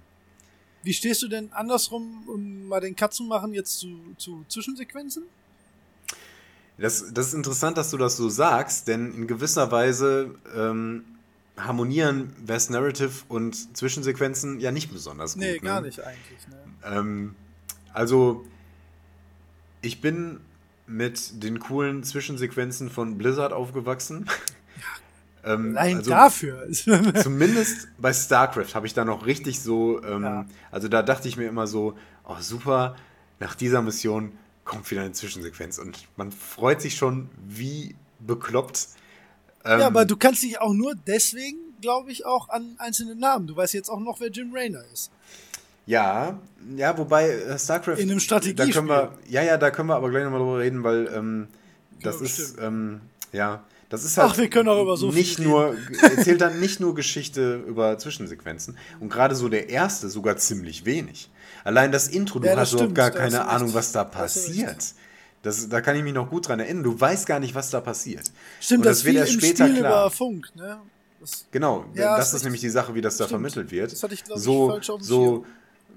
Wie 0.83 0.93
stehst 0.93 1.23
du 1.23 1.27
denn 1.27 1.51
andersrum, 1.51 2.27
um 2.27 2.67
mal 2.67 2.79
den 2.79 2.95
Cut 2.95 3.13
zu 3.13 3.23
machen, 3.23 3.53
jetzt 3.53 3.79
zu, 3.79 3.97
zu 4.17 4.45
Zwischensequenzen? 4.47 5.23
Das, 6.77 7.11
das 7.11 7.27
ist 7.29 7.33
interessant, 7.33 7.77
dass 7.77 7.89
du 7.89 7.97
das 7.97 8.17
so 8.17 8.29
sagst, 8.29 8.87
denn 8.87 9.13
in 9.15 9.27
gewisser 9.27 9.71
Weise 9.71 10.35
ähm, 10.55 11.05
harmonieren 11.57 12.35
Best 12.45 12.69
Narrative 12.69 13.23
und 13.29 13.75
Zwischensequenzen 13.75 14.59
ja 14.59 14.71
nicht 14.71 14.91
besonders 14.91 15.33
gut. 15.33 15.41
Nee, 15.41 15.53
ne? 15.53 15.59
gar 15.59 15.81
nicht 15.81 16.01
eigentlich. 16.01 16.47
Ne? 16.49 16.57
Ähm, 16.83 17.35
also, 17.93 18.45
ich 19.81 20.01
bin 20.01 20.41
mit 20.87 21.43
den 21.43 21.59
coolen 21.59 22.03
Zwischensequenzen 22.03 22.89
von 22.89 23.17
Blizzard 23.17 23.53
aufgewachsen. 23.53 24.29
ähm, 25.43 25.77
Allein 25.77 25.97
also, 25.97 26.09
dafür. 26.11 26.67
Zumindest 27.23 27.87
bei 27.97 28.13
StarCraft 28.13 28.75
habe 28.75 28.87
ich 28.87 28.93
da 28.93 29.05
noch 29.05 29.25
richtig 29.25 29.61
so, 29.61 30.03
ähm, 30.03 30.23
Ja. 30.23 30.45
also 30.71 30.87
da 30.87 31.01
dachte 31.01 31.27
ich 31.27 31.37
mir 31.37 31.47
immer 31.47 31.67
so, 31.67 31.95
oh 32.23 32.37
super, 32.39 32.95
nach 33.39 33.55
dieser 33.55 33.81
Mission 33.81 34.31
kommt 34.63 34.89
wieder 34.89 35.01
eine 35.01 35.11
Zwischensequenz 35.11 35.77
und 35.77 36.07
man 36.17 36.31
freut 36.31 36.81
sich 36.81 36.95
schon 36.95 37.29
wie 37.47 37.95
bekloppt. 38.19 38.87
Ähm, 39.63 39.79
ja, 39.79 39.87
aber 39.87 40.05
du 40.05 40.17
kannst 40.17 40.43
dich 40.43 40.59
auch 40.59 40.73
nur 40.73 40.95
deswegen, 40.95 41.57
glaube 41.81 42.11
ich, 42.11 42.25
auch 42.25 42.49
an 42.49 42.75
einzelne 42.77 43.15
Namen. 43.15 43.47
Du 43.47 43.55
weißt 43.55 43.73
jetzt 43.73 43.89
auch 43.89 43.99
noch, 43.99 44.19
wer 44.19 44.29
Jim 44.29 44.51
Raynor 44.53 44.83
ist. 44.91 45.11
Ja, 45.85 46.39
ja, 46.75 46.97
wobei 46.97 47.29
äh, 47.29 47.59
StarCraft. 47.59 47.97
In 47.99 48.09
einem 48.09 48.19
Strategiespiel. 48.19 48.65
Da 48.73 48.73
können 48.73 48.87
wir, 48.89 49.13
ja, 49.29 49.43
ja, 49.43 49.57
da 49.57 49.69
können 49.71 49.89
wir 49.89 49.95
aber 49.95 50.09
gleich 50.09 50.23
nochmal 50.23 50.39
drüber 50.39 50.59
reden, 50.59 50.83
weil 50.83 51.07
ähm, 51.13 51.47
das 52.01 52.19
Ja, 52.19 52.25
ist, 52.25 52.55
ähm, 52.59 53.01
ja, 53.31 53.63
das 53.89 54.03
ist 54.03 54.17
halt. 54.17 54.31
Ach, 54.31 54.37
wir 54.37 54.49
können 54.49 54.67
auch 54.69 54.81
über 54.81 54.97
so 54.97 55.11
viel 55.11 55.19
nicht 55.21 55.39
reden. 55.39 55.49
nur 55.49 55.75
erzählt 56.01 56.41
dann 56.41 56.59
nicht 56.59 56.79
nur 56.79 56.95
Geschichte 56.95 57.63
über 57.67 57.97
Zwischensequenzen 57.99 58.77
und 58.99 59.09
gerade 59.09 59.35
so 59.35 59.47
der 59.47 59.69
erste 59.69 60.09
sogar 60.09 60.37
ziemlich 60.37 60.85
wenig. 60.85 61.29
Allein 61.63 61.91
das 61.91 62.07
Intro, 62.07 62.39
du 62.39 62.47
Ja, 62.47 62.55
hast 62.57 62.73
überhaupt 62.73 62.95
gar 62.95 63.11
da 63.11 63.17
keine 63.19 63.37
du 63.37 63.47
Ahnung, 63.47 63.67
recht. 63.67 63.75
was 63.75 63.91
da 63.91 64.03
Da 64.03 64.09
recht. 64.09 64.17
passiert. 64.19 64.93
Das, 65.43 65.69
da 65.69 65.81
kann 65.81 65.95
ich 65.95 66.03
mich 66.03 66.13
noch 66.13 66.29
gut 66.31 66.47
dran 66.47 66.59
erinnern. 66.59 66.83
Du 66.83 66.99
weißt 66.99 67.27
gar 67.27 67.39
nicht, 67.39 67.53
was 67.53 67.69
da 67.69 67.79
passiert. 67.79 68.31
Stimmt, 68.59 68.79
Und 68.79 68.85
das, 68.87 68.97
das 68.99 69.05
wird 69.05 69.15
erst 69.17 69.33
später 69.33 69.67
Spiel 69.67 69.79
klar. 69.79 70.05
über 70.05 70.11
Funk, 70.11 70.49
ne? 70.55 70.79
Das, 71.21 71.45
Genau, 71.51 71.85
Ja, 71.93 72.17
das 72.17 72.33
ist 72.33 72.43
nämlich 72.43 72.61
die 72.61 72.69
Sache, 72.69 72.95
wie 72.95 73.01
das 73.01 73.17
da 73.17 73.25
Stimmt. 73.25 73.29
vermittelt 73.41 73.71
wird. 73.71 73.91
Das 73.91 74.01
hatte 74.01 74.13
ich, 74.15 74.23
glaub 74.23 74.37
ich, 74.37 74.43
so 74.43 74.69
falsch 74.69 74.89
auf 74.89 74.99
dem 74.99 75.05
so 75.05 75.45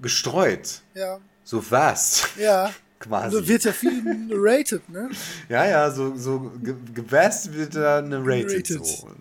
gestreut, 0.01 0.81
ja, 0.93 1.19
so 1.43 1.61
fast 1.61 2.29
ja. 2.37 2.71
quasi. 2.99 3.35
Also 3.35 3.47
wird 3.47 3.63
ja 3.63 3.71
viel 3.71 4.29
rated, 4.31 4.87
ne? 4.89 5.09
ja, 5.49 5.65
ja, 5.65 5.91
so, 5.91 6.15
so 6.15 6.51
ge 6.61 6.75
gewast 6.93 7.53
wird 7.53 7.75
da 7.75 7.99
eine 7.99 8.19
Rated. 8.23 8.67
So. 8.85 9.09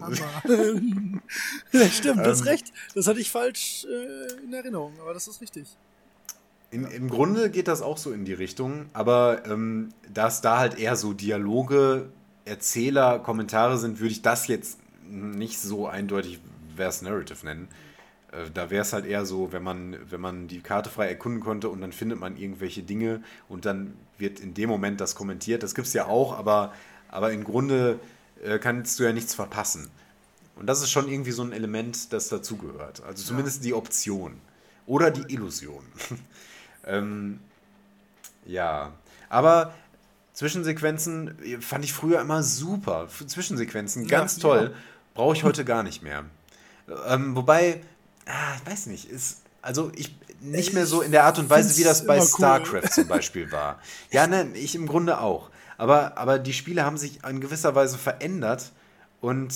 Ja, 1.73 1.87
stimmt, 1.89 2.21
du 2.21 2.31
hast 2.31 2.41
Ähm, 2.41 2.49
recht. 2.49 2.73
Das 2.95 3.07
hatte 3.07 3.21
ich 3.21 3.31
falsch 3.31 3.87
äh, 3.87 4.45
in 4.45 4.53
Erinnerung, 4.53 4.95
aber 5.01 5.15
das 5.15 5.29
ist 5.29 5.41
richtig. 5.41 5.67
In, 6.71 6.85
Im 6.85 7.09
Grunde 7.09 7.51
geht 7.51 7.69
das 7.69 7.83
auch 7.83 7.99
so 7.99 8.13
in 8.13 8.25
die 8.25 8.35
Richtung, 8.35 8.87
aber 8.93 9.43
ähm, 9.47 9.91
da 10.13 10.29
es 10.29 10.41
da 10.41 10.59
halt 10.59 10.79
eher 10.79 10.97
so 10.97 11.13
Dialoge, 11.13 12.11
Erzähler, 12.45 13.19
Kommentare 13.19 13.79
sind, 13.79 14.01
würde 14.01 14.13
ich 14.13 14.23
das 14.23 14.47
jetzt 14.49 14.79
nicht 15.09 15.61
so 15.61 15.87
eindeutig 15.87 16.41
Verse 16.77 17.05
Narrative 17.05 17.45
nennen. 17.45 17.69
Äh, 18.33 18.51
da 18.53 18.71
wäre 18.71 18.83
es 18.83 18.93
halt 18.93 19.07
eher 19.07 19.27
so, 19.27 19.53
wenn 19.53 19.63
man, 19.63 19.97
wenn 20.11 20.21
man 20.21 20.49
die 20.49 20.61
Karte 20.61 20.91
frei 20.91 21.09
erkunden 21.09 21.41
konnte 21.41 21.69
und 21.69 21.81
dann 21.81 21.93
findet 21.93 22.19
man 22.21 22.37
irgendwelche 22.37 22.83
Dinge 22.83 23.23
und 23.49 23.65
dann 23.65 23.95
wird 24.19 24.41
in 24.41 24.55
dem 24.55 24.69
Moment 24.69 25.01
das 25.01 25.15
kommentiert. 25.15 25.63
Das 25.63 25.75
gibt 25.75 25.87
es 25.87 25.95
ja 25.95 26.07
auch, 26.07 26.37
aber, 26.37 26.73
aber 27.09 27.33
im 27.33 27.45
Grunde 27.45 27.99
äh, 28.43 28.59
kannst 28.59 28.99
du 28.99 29.05
ja 29.05 29.13
nichts 29.13 29.35
verpassen. 29.35 29.91
Und 30.57 30.67
das 30.67 30.83
ist 30.83 30.91
schon 30.91 31.09
irgendwie 31.09 31.31
so 31.31 31.43
ein 31.43 31.53
Element, 31.53 32.13
das 32.13 32.29
dazugehört. 32.29 33.03
Also 33.05 33.25
zumindest 33.25 33.65
die 33.65 33.75
Option. 33.75 34.41
Oder 34.87 35.11
die 35.11 35.33
Illusion. 35.33 35.85
ähm, 36.87 37.39
ja. 38.45 38.93
Aber 39.29 39.75
Zwischensequenzen 40.33 41.37
fand 41.61 41.85
ich 41.85 41.93
früher 41.93 42.21
immer 42.21 42.43
super. 42.43 43.09
Zwischensequenzen, 43.09 44.05
Ja, 44.05 44.19
ganz 44.19 44.37
ich 44.37 44.43
toll. 44.43 44.75
Brauche 45.15 45.37
ich 45.37 45.45
heute 45.45 45.65
gar 45.65 45.83
nicht 45.83 46.03
mehr. 46.03 46.25
Ähm, 47.07 47.37
wobei, 47.37 47.83
ah, 48.29 48.55
ich 48.57 48.71
weiß 48.71 48.87
nicht, 48.87 49.11
ist. 49.11 49.43
Also 49.61 49.91
ich 49.97 50.15
nicht 50.41 50.73
mehr 50.73 50.87
so 50.87 51.03
in 51.03 51.11
der 51.11 51.25
Art 51.25 51.39
und 51.39 51.51
Weise, 51.51 51.77
wie 51.77 51.85
das 51.85 52.07
bei 52.07 52.19
cool. 52.21 52.27
StarCraft 52.27 52.91
zum 52.93 53.09
Beispiel 53.09 53.51
war. 53.51 53.81
Ja, 54.11 54.27
ne, 54.27 54.49
ich 54.55 54.75
im 54.75 54.87
Grunde 54.87 55.21
auch. 55.21 55.51
Aber, 55.77 56.17
aber 56.17 56.39
die 56.39 56.53
Spiele 56.53 56.85
haben 56.85 56.97
sich 56.97 57.25
in 57.25 57.41
gewisser 57.41 57.75
Weise 57.75 57.99
verändert 57.99 58.73
und 59.21 59.53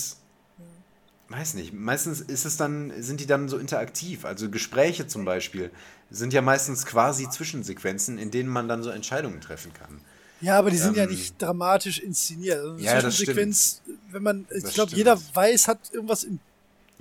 weiß 1.29 1.53
nicht, 1.55 1.73
meistens 1.73 2.21
ist 2.21 2.45
es 2.45 2.57
dann, 2.57 2.91
sind 3.01 3.19
die 3.19 3.25
dann 3.25 3.49
so 3.49 3.57
interaktiv. 3.57 4.25
Also 4.25 4.49
Gespräche 4.49 5.07
zum 5.07 5.25
Beispiel 5.25 5.71
sind 6.11 6.33
ja 6.33 6.41
meistens 6.41 6.85
quasi 6.85 7.29
Zwischensequenzen, 7.29 8.17
in 8.17 8.29
denen 8.29 8.49
man 8.49 8.67
dann 8.67 8.83
so 8.83 8.89
Entscheidungen 8.89 9.41
treffen 9.41 9.73
kann. 9.73 9.99
Ja, 10.41 10.59
aber 10.59 10.69
die 10.69 10.77
sind 10.77 10.97
ja 10.97 11.03
Ähm, 11.03 11.11
nicht 11.11 11.41
dramatisch 11.41 11.99
inszeniert. 11.99 12.59
Also 12.59 12.73
eine 12.73 12.81
ja, 12.81 13.01
das 13.01 13.15
Zwischensequenz, 13.15 13.81
wenn 14.11 14.23
man, 14.23 14.45
ich 14.49 14.63
glaube, 14.73 14.89
stimmt. 14.89 14.91
jeder 14.93 15.17
weiß, 15.33 15.67
hat 15.69 15.79
irgendwas 15.91 16.25
im 16.25 16.39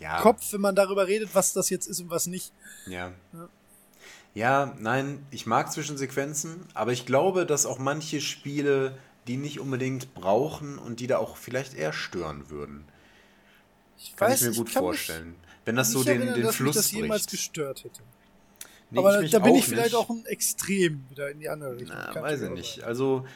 Ja. 0.02 0.20
Kopf, 0.20 0.52
wenn 0.52 0.60
man 0.60 0.74
darüber 0.74 1.06
redet, 1.06 1.34
was 1.34 1.52
das 1.52 1.70
jetzt 1.70 1.86
ist 1.86 2.00
und 2.00 2.10
was 2.10 2.26
nicht. 2.26 2.52
Ja. 2.86 3.12
Ja. 3.32 3.48
Ja, 4.34 4.74
nein, 4.78 5.26
ich 5.30 5.44
mag 5.46 5.70
Zwischensequenzen, 5.70 6.66
aber 6.72 6.92
ich 6.92 7.04
glaube, 7.04 7.44
dass 7.44 7.66
auch 7.66 7.78
manche 7.78 8.20
Spiele 8.22 8.96
die 9.26 9.36
nicht 9.36 9.60
unbedingt 9.60 10.14
brauchen 10.14 10.78
und 10.78 11.00
die 11.00 11.06
da 11.06 11.18
auch 11.18 11.36
vielleicht 11.36 11.74
eher 11.74 11.92
stören 11.92 12.50
würden. 12.50 12.84
Ich 13.98 14.16
Kann 14.16 14.30
weiß, 14.30 14.42
ich 14.42 14.48
mir 14.50 14.56
gut 14.56 14.66
mich 14.66 14.74
vorstellen. 14.74 15.36
Wenn 15.64 15.76
das 15.76 15.92
so 15.92 16.02
den, 16.02 16.16
erinnern, 16.16 16.34
den 16.34 16.42
dass 16.44 16.52
mich 16.52 16.56
Fluss 16.56 16.74
das 16.76 16.90
jemals 16.90 17.22
bricht. 17.22 17.30
gestört 17.30 17.84
hätte. 17.84 18.00
Nee, 18.90 18.98
aber 18.98 19.20
mich 19.20 19.30
da 19.30 19.38
bin 19.38 19.54
ich 19.54 19.64
vielleicht 19.64 19.92
nicht. 19.92 19.94
auch 19.94 20.10
ein 20.10 20.26
Extrem 20.26 21.04
wieder 21.08 21.30
in 21.30 21.38
die 21.38 21.48
andere 21.48 21.76
Richtung. 21.76 21.96
Na, 21.96 22.20
weiß 22.20 22.42
ich 22.42 22.50
nicht. 22.50 22.74
sein. 22.76 22.84
Also, 22.84 23.26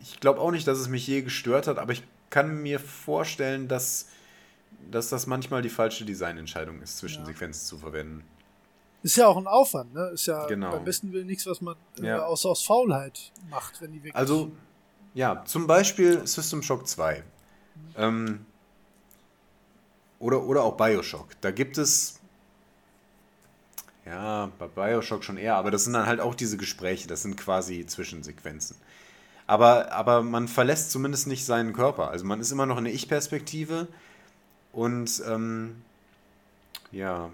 ich 0.00 0.18
glaube 0.18 0.40
auch 0.40 0.50
nicht, 0.50 0.66
dass 0.66 0.78
es 0.78 0.88
mich 0.88 1.06
je 1.06 1.22
gestört 1.22 1.66
hat, 1.68 1.78
aber 1.78 1.92
ich 1.92 2.02
kann 2.30 2.62
mir 2.62 2.80
vorstellen, 2.80 3.68
dass, 3.68 4.08
dass 4.90 5.08
das 5.08 5.26
manchmal 5.26 5.62
die 5.62 5.68
falsche 5.68 6.04
Designentscheidung 6.04 6.80
ist, 6.80 6.98
Zwischensequenzen 6.98 7.66
zu 7.66 7.78
verwenden. 7.78 8.24
Ist 9.02 9.16
ja 9.16 9.26
auch 9.28 9.36
ein 9.36 9.46
Aufwand, 9.46 9.94
ne? 9.94 10.08
Ist 10.08 10.26
ja 10.26 10.46
Genau. 10.46 10.72
beim 10.72 10.84
besten 10.84 11.12
Willen 11.12 11.26
nichts, 11.26 11.46
was 11.46 11.60
man 11.60 11.76
äh, 12.00 12.06
Ja. 12.06 12.24
aus, 12.24 12.44
aus 12.44 12.62
Faulheit 12.62 13.32
macht, 13.48 13.80
wenn 13.80 13.92
die 13.92 13.98
wirklich. 13.98 14.16
Also, 14.16 14.50
ja, 15.14 15.44
zum 15.44 15.66
Beispiel 15.66 16.26
System 16.26 16.62
Shock 16.62 16.86
2. 16.88 17.22
Ähm, 17.96 18.44
oder, 20.18 20.42
oder 20.42 20.62
auch 20.64 20.76
Bioshock. 20.76 21.28
Da 21.40 21.50
gibt 21.52 21.78
es. 21.78 22.18
Ja, 24.04 24.50
bei 24.58 24.66
Bioshock 24.66 25.22
schon 25.22 25.36
eher, 25.36 25.56
aber 25.56 25.70
das 25.70 25.84
sind 25.84 25.92
dann 25.92 26.06
halt 26.06 26.18
auch 26.20 26.34
diese 26.34 26.56
Gespräche, 26.56 27.06
das 27.08 27.22
sind 27.22 27.36
quasi 27.36 27.84
Zwischensequenzen. 27.86 28.76
Aber, 29.46 29.92
aber 29.92 30.22
man 30.22 30.48
verlässt 30.48 30.90
zumindest 30.90 31.26
nicht 31.26 31.44
seinen 31.44 31.72
Körper. 31.72 32.10
Also 32.10 32.24
man 32.24 32.40
ist 32.40 32.50
immer 32.50 32.66
noch 32.66 32.78
in 32.78 32.84
der 32.84 32.94
Ich-Perspektive 32.94 33.86
und 34.78 35.20
ähm, 35.26 35.82
ja, 36.92 37.30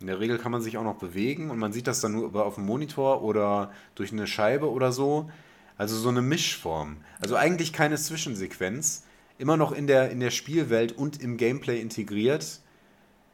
in 0.00 0.06
der 0.06 0.20
Regel 0.20 0.36
kann 0.36 0.52
man 0.52 0.60
sich 0.60 0.76
auch 0.76 0.84
noch 0.84 0.98
bewegen 0.98 1.50
und 1.50 1.58
man 1.58 1.72
sieht 1.72 1.86
das 1.86 2.02
dann 2.02 2.12
nur 2.12 2.44
auf 2.44 2.56
dem 2.56 2.66
Monitor 2.66 3.22
oder 3.22 3.72
durch 3.94 4.12
eine 4.12 4.26
Scheibe 4.26 4.70
oder 4.70 4.92
so. 4.92 5.30
Also 5.78 5.96
so 5.96 6.10
eine 6.10 6.20
Mischform. 6.20 6.98
Also 7.20 7.36
eigentlich 7.36 7.72
keine 7.72 7.96
Zwischensequenz. 7.96 9.04
Immer 9.38 9.56
noch 9.56 9.72
in 9.72 9.86
der, 9.86 10.10
in 10.10 10.20
der 10.20 10.30
Spielwelt 10.30 10.92
und 10.92 11.22
im 11.22 11.38
Gameplay 11.38 11.80
integriert. 11.80 12.60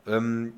Ähm, 0.06 0.52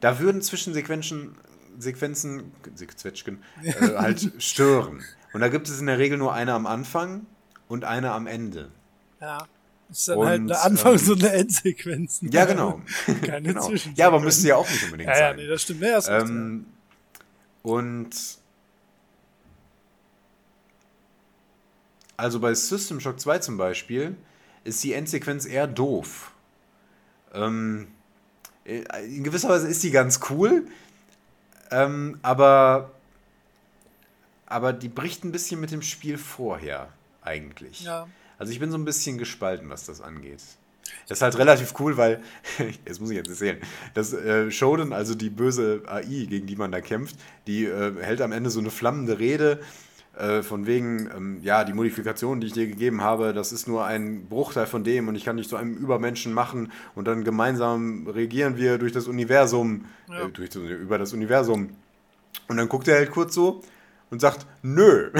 da 0.00 0.18
würden 0.18 0.42
Zwischensequenzen 0.42 1.36
Sequenzen, 1.78 2.52
Zwetschgen, 2.74 3.44
äh, 3.62 3.94
halt 3.94 4.32
stören. 4.42 5.04
Und 5.32 5.40
da 5.40 5.46
gibt 5.46 5.68
es 5.68 5.78
in 5.78 5.86
der 5.86 5.98
Regel 5.98 6.18
nur 6.18 6.34
eine 6.34 6.52
am 6.54 6.66
Anfang 6.66 7.26
und 7.68 7.84
eine 7.84 8.10
am 8.10 8.26
Ende. 8.26 8.72
ja. 9.20 9.46
Ist 9.90 10.08
dann 10.08 10.18
Und, 10.18 10.26
halt 10.26 10.40
eine 10.42 10.58
Anfangs- 10.60 11.06
ähm, 11.06 11.12
und 11.12 11.24
eine 11.24 11.32
Endsequenz. 11.34 12.20
Ja, 12.22 12.44
genau. 12.44 12.82
Keine 13.24 13.48
genau. 13.48 13.62
Zwischensequenz. 13.62 13.98
Ja, 13.98 14.06
aber 14.08 14.20
müsste 14.20 14.48
ja 14.48 14.56
auch 14.56 14.68
nicht 14.68 14.84
unbedingt 14.84 15.08
Ja, 15.08 15.14
ja, 15.18 15.28
sein. 15.28 15.36
nee, 15.36 15.46
das 15.46 15.62
stimmt. 15.62 15.80
Nee, 15.80 15.88
recht, 15.88 16.08
Ähm, 16.10 16.66
und 17.62 18.10
also 22.16 22.40
bei 22.40 22.54
System 22.54 23.00
Shock 23.00 23.20
2 23.20 23.38
zum 23.38 23.56
Beispiel 23.56 24.16
ist 24.64 24.82
die 24.84 24.92
Endsequenz 24.92 25.46
eher 25.46 25.66
doof. 25.66 26.32
Ähm, 27.32 27.88
äh, 28.64 28.82
in 29.06 29.24
gewisser 29.24 29.48
Weise 29.48 29.68
ist 29.68 29.82
die 29.82 29.90
ganz 29.90 30.20
cool, 30.30 30.66
ähm, 31.70 32.18
aber, 32.22 32.90
aber 34.46 34.72
die 34.72 34.88
bricht 34.88 35.24
ein 35.24 35.32
bisschen 35.32 35.60
mit 35.60 35.70
dem 35.70 35.82
Spiel 35.82 36.18
vorher 36.18 36.88
eigentlich. 37.22 37.80
ja. 37.82 38.06
Also 38.38 38.52
ich 38.52 38.60
bin 38.60 38.70
so 38.70 38.78
ein 38.78 38.84
bisschen 38.84 39.18
gespalten, 39.18 39.68
was 39.68 39.84
das 39.86 40.00
angeht. 40.00 40.40
Das 41.08 41.18
ist 41.18 41.22
halt 41.22 41.36
relativ 41.38 41.74
cool, 41.80 41.96
weil, 41.96 42.22
das 42.86 43.00
muss 43.00 43.10
ich 43.10 43.16
jetzt 43.16 43.28
erzählen, 43.28 43.58
das 43.94 44.12
äh, 44.12 44.50
Shodan, 44.50 44.92
also 44.92 45.14
die 45.14 45.30
böse 45.30 45.82
AI, 45.86 46.26
gegen 46.28 46.46
die 46.46 46.56
man 46.56 46.72
da 46.72 46.80
kämpft, 46.80 47.16
die 47.46 47.64
äh, 47.66 47.92
hält 48.00 48.20
am 48.20 48.32
Ende 48.32 48.50
so 48.50 48.60
eine 48.60 48.70
flammende 48.70 49.18
Rede 49.18 49.60
äh, 50.16 50.42
von 50.42 50.66
wegen, 50.66 51.10
ähm, 51.14 51.40
ja, 51.42 51.64
die 51.64 51.72
Modifikation, 51.74 52.40
die 52.40 52.46
ich 52.48 52.52
dir 52.52 52.66
gegeben 52.66 53.02
habe, 53.02 53.32
das 53.34 53.52
ist 53.52 53.68
nur 53.68 53.84
ein 53.84 54.26
Bruchteil 54.26 54.66
von 54.66 54.82
dem 54.84 55.08
und 55.08 55.14
ich 55.16 55.24
kann 55.24 55.36
dich 55.36 55.48
zu 55.48 55.56
einem 55.56 55.76
Übermenschen 55.76 56.32
machen 56.32 56.72
und 56.94 57.06
dann 57.06 57.24
gemeinsam 57.24 58.06
regieren 58.06 58.56
wir 58.56 58.78
durch 58.78 58.92
das 58.92 59.06
Universum, 59.08 59.84
Ja. 60.08 60.26
äh, 60.26 60.30
durch, 60.30 60.54
über 60.54 60.98
das 60.98 61.12
Universum. 61.12 61.70
Und 62.48 62.56
dann 62.56 62.68
guckt 62.68 62.88
er 62.88 62.96
halt 62.96 63.10
kurz 63.10 63.34
so 63.34 63.62
und 64.10 64.20
sagt, 64.20 64.46
nö. 64.62 65.10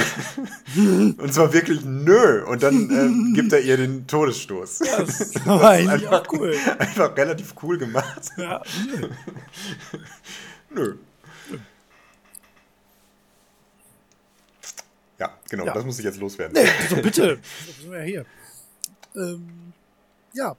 und 0.76 1.32
zwar 1.32 1.52
wirklich 1.52 1.84
nö. 1.84 2.44
Und 2.44 2.62
dann 2.62 3.30
äh, 3.32 3.34
gibt 3.34 3.52
er 3.52 3.60
ihr 3.60 3.76
den 3.76 4.06
Todesstoß. 4.06 4.78
Das 4.78 5.34
war 5.46 5.70
eigentlich 5.70 6.08
auch 6.08 6.24
cool. 6.32 6.54
Einfach 6.78 7.16
relativ 7.16 7.54
cool 7.62 7.78
gemacht. 7.78 8.30
Ja. 8.36 8.62
Nö. 10.70 10.96
Ja, 15.18 15.36
genau, 15.50 15.66
Ja. 15.66 15.74
das 15.74 15.84
muss 15.84 15.98
ich 15.98 16.04
jetzt 16.04 16.18
loswerden. 16.20 16.54
Nee, 16.54 16.70
so 16.88 16.96
bitte. 16.96 17.38
Das 17.66 17.76
sind 17.80 17.90
wir 17.90 17.98
ja 17.98 18.04
hier. 18.04 18.26
Ähm, 19.16 19.72
ja. 20.32 20.56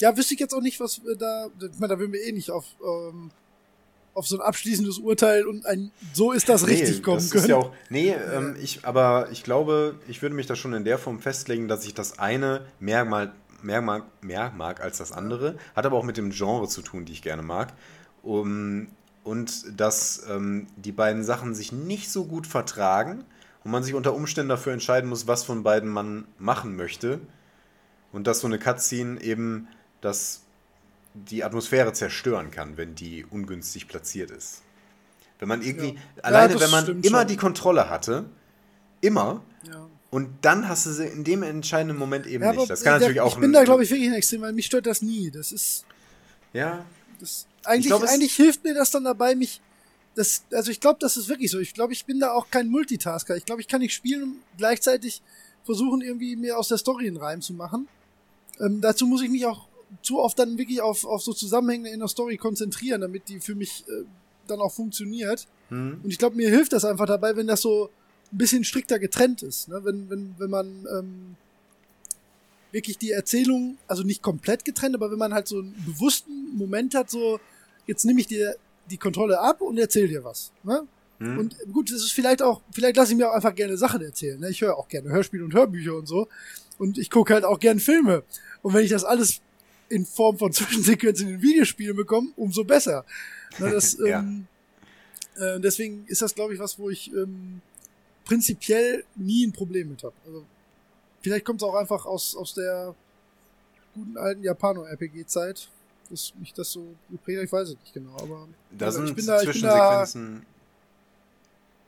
Ja, 0.00 0.16
wüsste 0.16 0.34
ich 0.34 0.40
jetzt 0.40 0.54
auch 0.54 0.60
nicht, 0.60 0.78
was 0.80 1.00
da. 1.18 1.48
Ich 1.60 1.78
meine, 1.78 1.94
da 1.94 1.98
würden 1.98 2.12
wir 2.12 2.22
eh 2.22 2.32
nicht 2.32 2.50
auf, 2.50 2.64
ähm, 2.82 3.30
auf 4.18 4.26
so 4.26 4.36
ein 4.36 4.42
abschließendes 4.42 4.98
Urteil 4.98 5.46
und 5.46 5.64
ein 5.64 5.90
so 6.12 6.32
ist 6.32 6.48
das 6.48 6.66
richtig 6.66 7.02
kommen 7.02 7.18
das 7.18 7.30
können. 7.30 7.44
Ist 7.44 7.50
ja 7.50 7.56
auch, 7.56 7.72
nee, 7.88 8.12
ähm, 8.12 8.56
ich, 8.60 8.84
aber 8.84 9.28
ich 9.30 9.44
glaube, 9.44 9.94
ich 10.08 10.20
würde 10.20 10.34
mich 10.34 10.46
da 10.46 10.56
schon 10.56 10.74
in 10.74 10.84
der 10.84 10.98
Form 10.98 11.20
festlegen, 11.20 11.68
dass 11.68 11.86
ich 11.86 11.94
das 11.94 12.18
eine 12.18 12.66
mehr, 12.80 13.04
mal, 13.04 13.32
mehr, 13.62 13.80
mag, 13.80 14.04
mehr 14.22 14.52
mag 14.56 14.80
als 14.80 14.98
das 14.98 15.12
andere. 15.12 15.56
Hat 15.74 15.86
aber 15.86 15.96
auch 15.96 16.04
mit 16.04 16.16
dem 16.16 16.30
Genre 16.30 16.68
zu 16.68 16.82
tun, 16.82 17.04
die 17.04 17.12
ich 17.12 17.22
gerne 17.22 17.42
mag. 17.42 17.72
Um, 18.22 18.88
und 19.22 19.78
dass 19.78 20.22
ähm, 20.28 20.66
die 20.76 20.92
beiden 20.92 21.22
Sachen 21.22 21.54
sich 21.54 21.70
nicht 21.70 22.10
so 22.10 22.24
gut 22.24 22.46
vertragen 22.46 23.24
und 23.62 23.70
man 23.70 23.82
sich 23.82 23.94
unter 23.94 24.14
Umständen 24.14 24.48
dafür 24.48 24.72
entscheiden 24.72 25.08
muss, 25.08 25.26
was 25.26 25.44
von 25.44 25.62
beiden 25.62 25.88
man 25.88 26.26
machen 26.38 26.76
möchte. 26.76 27.20
Und 28.10 28.26
dass 28.26 28.40
so 28.40 28.46
eine 28.46 28.58
Cutscene 28.58 29.20
eben 29.20 29.68
das, 30.00 30.42
die 31.24 31.44
Atmosphäre 31.44 31.92
zerstören 31.92 32.50
kann, 32.50 32.76
wenn 32.76 32.94
die 32.94 33.24
ungünstig 33.24 33.88
platziert 33.88 34.30
ist. 34.30 34.62
Wenn 35.38 35.48
man 35.48 35.62
irgendwie, 35.62 35.94
Ja. 35.94 36.22
alleine 36.22 36.54
Ja, 36.54 36.60
wenn 36.60 36.70
man 36.70 37.02
immer 37.02 37.18
schon. 37.20 37.28
die 37.28 37.36
Kontrolle 37.36 37.88
hatte, 37.90 38.24
immer, 39.00 39.42
ja. 39.64 39.86
und 40.10 40.28
dann 40.42 40.68
hast 40.68 40.86
du 40.86 40.90
sie 40.90 41.06
in 41.06 41.22
dem 41.24 41.42
entscheidenden 41.42 41.96
Moment 41.96 42.26
eben 42.26 42.44
nicht. 42.56 42.68
Das 42.70 42.82
kann 42.82 42.92
der- 42.94 43.00
natürlich 43.00 43.20
auch 43.20 43.34
Ich 43.34 43.40
bin 43.40 43.52
da, 43.52 43.62
glaube 43.64 43.84
ich, 43.84 43.90
wirklich 43.90 44.08
ein 44.08 44.14
Extrem, 44.14 44.40
weil 44.42 44.52
mich 44.52 44.66
stört 44.66 44.86
das 44.86 45.02
nie. 45.02 45.30
Das 45.30 45.52
ist. 45.52 45.84
Ja, 46.52 46.84
Das, 47.20 47.46
eigentlich, 47.64 47.86
glaub, 47.88 48.02
eigentlich 48.04 48.34
hilft 48.34 48.64
mir 48.64 48.74
das 48.74 48.90
dann 48.90 49.04
dabei, 49.04 49.34
mich. 49.34 49.60
Das, 50.14 50.42
also 50.52 50.70
ich 50.72 50.80
glaube, 50.80 50.98
das 51.00 51.16
ist 51.16 51.28
wirklich 51.28 51.50
so. 51.50 51.58
Ich 51.60 51.74
glaube, 51.74 51.92
ich 51.92 52.04
bin 52.04 52.18
da 52.18 52.32
auch 52.32 52.50
kein 52.50 52.68
Multitasker. 52.68 53.36
Ich 53.36 53.44
glaube, 53.44 53.60
ich 53.60 53.68
kann 53.68 53.80
nicht 53.80 53.94
spielen 53.94 54.22
und 54.24 54.34
gleichzeitig 54.56 55.22
versuchen, 55.64 56.00
irgendwie 56.00 56.34
mir 56.34 56.58
aus 56.58 56.66
der 56.68 56.78
Story 56.78 57.06
einen 57.06 57.18
Reim 57.18 57.40
zu 57.42 57.52
machen. 57.52 57.86
Ähm, 58.58 58.80
dazu 58.80 59.06
muss 59.06 59.22
ich 59.22 59.30
mich 59.30 59.46
auch 59.46 59.67
zu 60.02 60.18
oft 60.18 60.38
dann 60.38 60.58
wirklich 60.58 60.80
auf, 60.80 61.04
auf 61.04 61.22
so 61.22 61.32
Zusammenhänge 61.32 61.90
in 61.90 62.00
der 62.00 62.08
Story 62.08 62.36
konzentrieren, 62.36 63.00
damit 63.00 63.28
die 63.28 63.40
für 63.40 63.54
mich 63.54 63.84
äh, 63.88 64.04
dann 64.46 64.60
auch 64.60 64.72
funktioniert. 64.72 65.46
hm, 65.68 66.00
Und 66.02 66.10
ich 66.10 66.18
glaube, 66.18 66.36
mir 66.36 66.50
hilft 66.50 66.72
das 66.72 66.84
einfach 66.84 67.06
dabei, 67.06 67.36
wenn 67.36 67.46
das 67.46 67.60
so 67.62 67.90
ein 68.32 68.38
bisschen 68.38 68.64
strikter 68.64 68.98
getrennt 68.98 69.42
ist. 69.42 69.68
Ne? 69.68 69.80
Wenn, 69.84 70.10
wenn, 70.10 70.34
wenn 70.38 70.50
man 70.50 70.86
ähm, 70.98 71.36
wirklich 72.72 72.98
die 72.98 73.12
Erzählung, 73.12 73.78
also 73.86 74.02
nicht 74.02 74.22
komplett 74.22 74.64
getrennt, 74.64 74.94
aber 74.94 75.10
wenn 75.10 75.18
man 75.18 75.32
halt 75.32 75.48
so 75.48 75.58
einen 75.58 75.74
bewussten 75.86 76.56
Moment 76.56 76.94
hat, 76.94 77.10
so, 77.10 77.40
jetzt 77.86 78.04
nehme 78.04 78.20
ich 78.20 78.26
dir 78.26 78.56
die 78.90 78.98
Kontrolle 78.98 79.40
ab 79.40 79.60
und 79.60 79.78
erzähl 79.78 80.08
dir 80.08 80.24
was. 80.24 80.52
Ne? 80.62 80.86
hm. 81.18 81.38
Und 81.38 81.56
gut, 81.72 81.90
es 81.90 82.02
ist 82.02 82.12
vielleicht 82.12 82.42
auch, 82.42 82.60
vielleicht 82.72 82.96
lasse 82.96 83.12
ich 83.12 83.18
mir 83.18 83.30
auch 83.30 83.34
einfach 83.34 83.54
gerne 83.54 83.76
Sachen 83.76 84.02
erzählen. 84.02 84.38
Ne? 84.38 84.50
Ich 84.50 84.60
höre 84.60 84.76
auch 84.76 84.88
gerne 84.88 85.08
Hörspiele 85.10 85.44
und 85.44 85.54
Hörbücher 85.54 85.96
und 85.96 86.06
so. 86.06 86.28
Und 86.78 86.96
ich 86.98 87.10
gucke 87.10 87.34
halt 87.34 87.44
auch 87.44 87.58
gerne 87.58 87.80
Filme. 87.80 88.22
Und 88.62 88.74
wenn 88.74 88.84
ich 88.84 88.90
das 88.90 89.04
alles 89.04 89.40
in 89.88 90.04
Form 90.06 90.38
von 90.38 90.52
Zwischensequenzen 90.52 91.28
in 91.28 91.42
Videospielen 91.42 91.96
bekomme, 91.96 92.28
umso 92.36 92.64
besser. 92.64 93.04
Ne, 93.58 93.70
das, 93.70 93.96
Ja. 94.06 94.20
ähm, 94.20 94.46
äh, 95.36 95.58
deswegen 95.60 96.04
ist 96.06 96.22
das, 96.22 96.34
glaube 96.34 96.54
ich, 96.54 96.60
was, 96.60 96.78
wo 96.78 96.90
ich 96.90 97.12
ähm, 97.12 97.60
prinzipiell 98.24 99.04
nie 99.16 99.46
ein 99.46 99.52
Problem 99.52 99.88
mit 99.90 100.02
habe. 100.02 100.14
Also, 100.26 100.44
vielleicht 101.22 101.44
kommt 101.44 101.62
es 101.62 101.68
auch 101.68 101.74
einfach 101.74 102.04
aus, 102.06 102.34
aus 102.36 102.54
der 102.54 102.94
guten 103.94 104.16
alten 104.18 104.42
Japano-RPG-Zeit, 104.44 105.68
dass 106.10 106.32
mich 106.38 106.52
das 106.54 106.70
so 106.72 106.84
geprägt 107.10 107.38
hat. 107.38 107.44
Ich 107.46 107.52
weiß 107.52 107.68
es 107.68 107.76
nicht 107.80 107.94
genau, 107.94 108.16
aber 108.20 108.48
da 108.70 108.86
also 108.86 108.98
sind 108.98 109.08
ich 109.10 109.14
bin 109.16 109.26
da- 109.26 109.38
Zwischensequenzen 109.38 110.46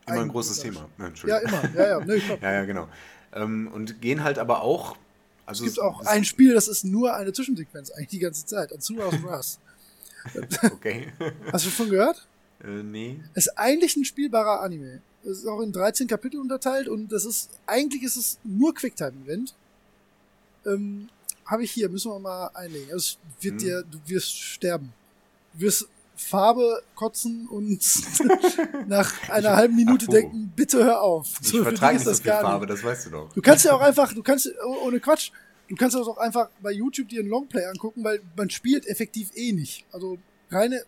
immer 0.07 0.21
ein 0.23 0.29
großes. 0.29 0.59
Thema. 0.61 0.89
Ja, 1.27 1.39
immer. 1.39 1.71
Ja, 1.75 1.89
ja. 1.89 2.05
Ne, 2.05 2.19
glaub, 2.19 2.43
Ja, 2.43 2.53
ja, 2.53 2.65
genau. 2.65 2.89
Ähm, 3.33 3.69
und 3.73 4.01
gehen 4.01 4.25
halt 4.25 4.39
aber 4.39 4.63
auch. 4.63 4.97
Also 5.47 5.65
Es 5.65 5.73
gibt 5.75 5.83
auch 5.85 6.01
ein 6.07 6.25
Spiel, 6.25 6.55
das 6.55 6.69
ist 6.69 6.85
nur 6.85 7.15
eine 7.15 7.33
Zwischensequenz, 7.33 7.91
eigentlich 7.91 8.09
die 8.09 8.19
ganze 8.21 8.47
Zeit. 8.47 8.73
Azura's 8.73 9.23
Wrath. 9.23 9.59
Okay. 10.73 11.11
Hast 11.51 11.65
du 11.65 11.71
schon 11.71 11.89
gehört? 11.91 12.27
äh, 12.63 12.83
nee. 12.83 13.19
Ist 13.35 13.57
eigentlich 13.59 13.97
ein 13.97 14.05
spielbarer 14.05 14.61
Anime. 14.61 15.01
Es 15.25 15.39
ist 15.39 15.47
auch 15.47 15.61
in 15.61 15.73
13 15.73 16.07
Kapitel 16.09 16.39
unterteilt 16.41 16.89
und 16.89 17.11
das 17.11 17.25
ist, 17.25 17.51
eigentlich 17.67 18.03
ist 18.03 18.17
es 18.17 18.39
nur 18.45 18.75
Quicktime-Event. 18.75 19.55
Ähm, 20.67 21.09
Habe 21.47 21.65
ich 21.65 21.71
hier, 21.73 21.89
müssen 21.89 22.11
wir 22.13 22.19
mal 22.19 22.49
einlegen. 22.49 22.93
Also 22.93 23.17
es 23.17 23.19
wird 23.43 23.55
Hm. 23.55 23.59
dir, 23.61 23.83
du 23.91 23.99
wirst 24.07 24.39
sterben. 24.39 24.93
Du 25.55 25.61
wirst 25.63 25.89
Farbe 26.21 26.83
kotzen 26.95 27.49
und 27.49 27.81
nach 28.89 29.29
einer 29.31 29.57
halben 29.57 29.75
Minute 29.75 30.05
Apropos. 30.05 30.15
denken, 30.15 30.53
bitte 30.55 30.85
hör 30.85 31.03
auf. 31.03 31.27
Ich 31.41 31.49
So, 31.49 31.59
für 31.59 31.65
vertrage 31.65 31.95
nicht 31.95 32.05
so 32.05 32.15
viel 32.15 32.31
Farbe, 32.31 32.67
das 32.67 32.85
weißt 32.85 33.07
du 33.07 33.11
doch. 33.11 33.33
Du 33.33 33.41
kannst 33.43 33.65
ja 33.65 33.73
auch 33.75 33.81
einfach, 33.81 34.13
du 34.13 34.23
kannst, 34.23 34.49
oh- 34.65 34.87
ohne 34.87 35.01
Quatsch, 35.01 35.33
du 35.69 35.75
kannst 35.77 35.97
das 35.97 36.07
auch 36.07 36.19
einfach 36.19 36.51
bei 36.61 36.73
YouTube 36.73 37.09
dir 37.09 37.21
einen 37.21 37.31
Longplay 37.31 37.65
angucken, 37.65 38.05
weil 38.05 38.21
man 38.37 38.51
spielt 38.51 38.87
effektiv 38.87 39.31
eh 39.35 39.53
nicht. 39.53 39.87
Also 39.93 40.19
reine 40.51 40.85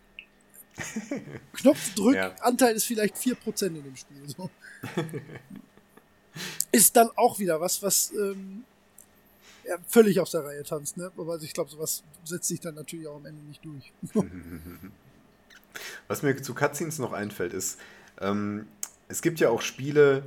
Knopfdrückanteil 1.53 2.75
ist 2.75 2.85
vielleicht 2.85 3.15
4% 3.15 3.65
in 3.67 3.83
dem 3.83 3.95
Spiel. 3.95 4.17
So. 4.27 4.49
ist 6.71 6.95
dann 6.95 7.09
auch 7.15 7.39
wieder 7.39 7.59
was, 7.59 7.81
was 7.81 8.11
ähm, 8.13 8.63
ja, 9.67 9.77
völlig 9.87 10.19
aus 10.19 10.31
der 10.31 10.45
Reihe 10.45 10.63
tanzt, 10.63 10.97
ne? 10.97 11.11
Aber 11.17 11.41
ich 11.41 11.53
glaube, 11.53 11.69
sowas 11.69 12.03
setzt 12.23 12.47
sich 12.47 12.59
dann 12.59 12.75
natürlich 12.75 13.07
auch 13.07 13.15
am 13.17 13.25
Ende 13.25 13.41
nicht 13.43 13.63
durch. 13.65 13.91
Was 16.07 16.23
mir 16.23 16.35
zu 16.41 16.53
Cutscenes 16.53 16.99
noch 16.99 17.13
einfällt, 17.13 17.53
ist, 17.53 17.79
ähm, 18.21 18.67
es 19.07 19.21
gibt 19.21 19.39
ja 19.39 19.49
auch 19.49 19.61
Spiele, 19.61 20.23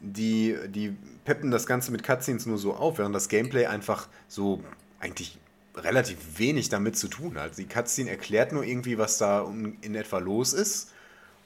die, 0.00 0.56
die 0.68 0.96
peppen 1.24 1.50
das 1.50 1.66
Ganze 1.66 1.90
mit 1.90 2.02
Cutscenes 2.02 2.46
nur 2.46 2.58
so 2.58 2.74
auf, 2.74 2.98
während 2.98 3.14
das 3.14 3.28
Gameplay 3.28 3.66
einfach 3.66 4.08
so 4.28 4.62
eigentlich 5.00 5.38
relativ 5.76 6.38
wenig 6.38 6.68
damit 6.68 6.96
zu 6.96 7.08
tun 7.08 7.38
hat. 7.38 7.58
Die 7.58 7.66
Cutscene 7.66 8.10
erklärt 8.10 8.52
nur 8.52 8.64
irgendwie, 8.64 8.98
was 8.98 9.18
da 9.18 9.50
in 9.80 9.94
etwa 9.94 10.18
los 10.18 10.52
ist 10.52 10.90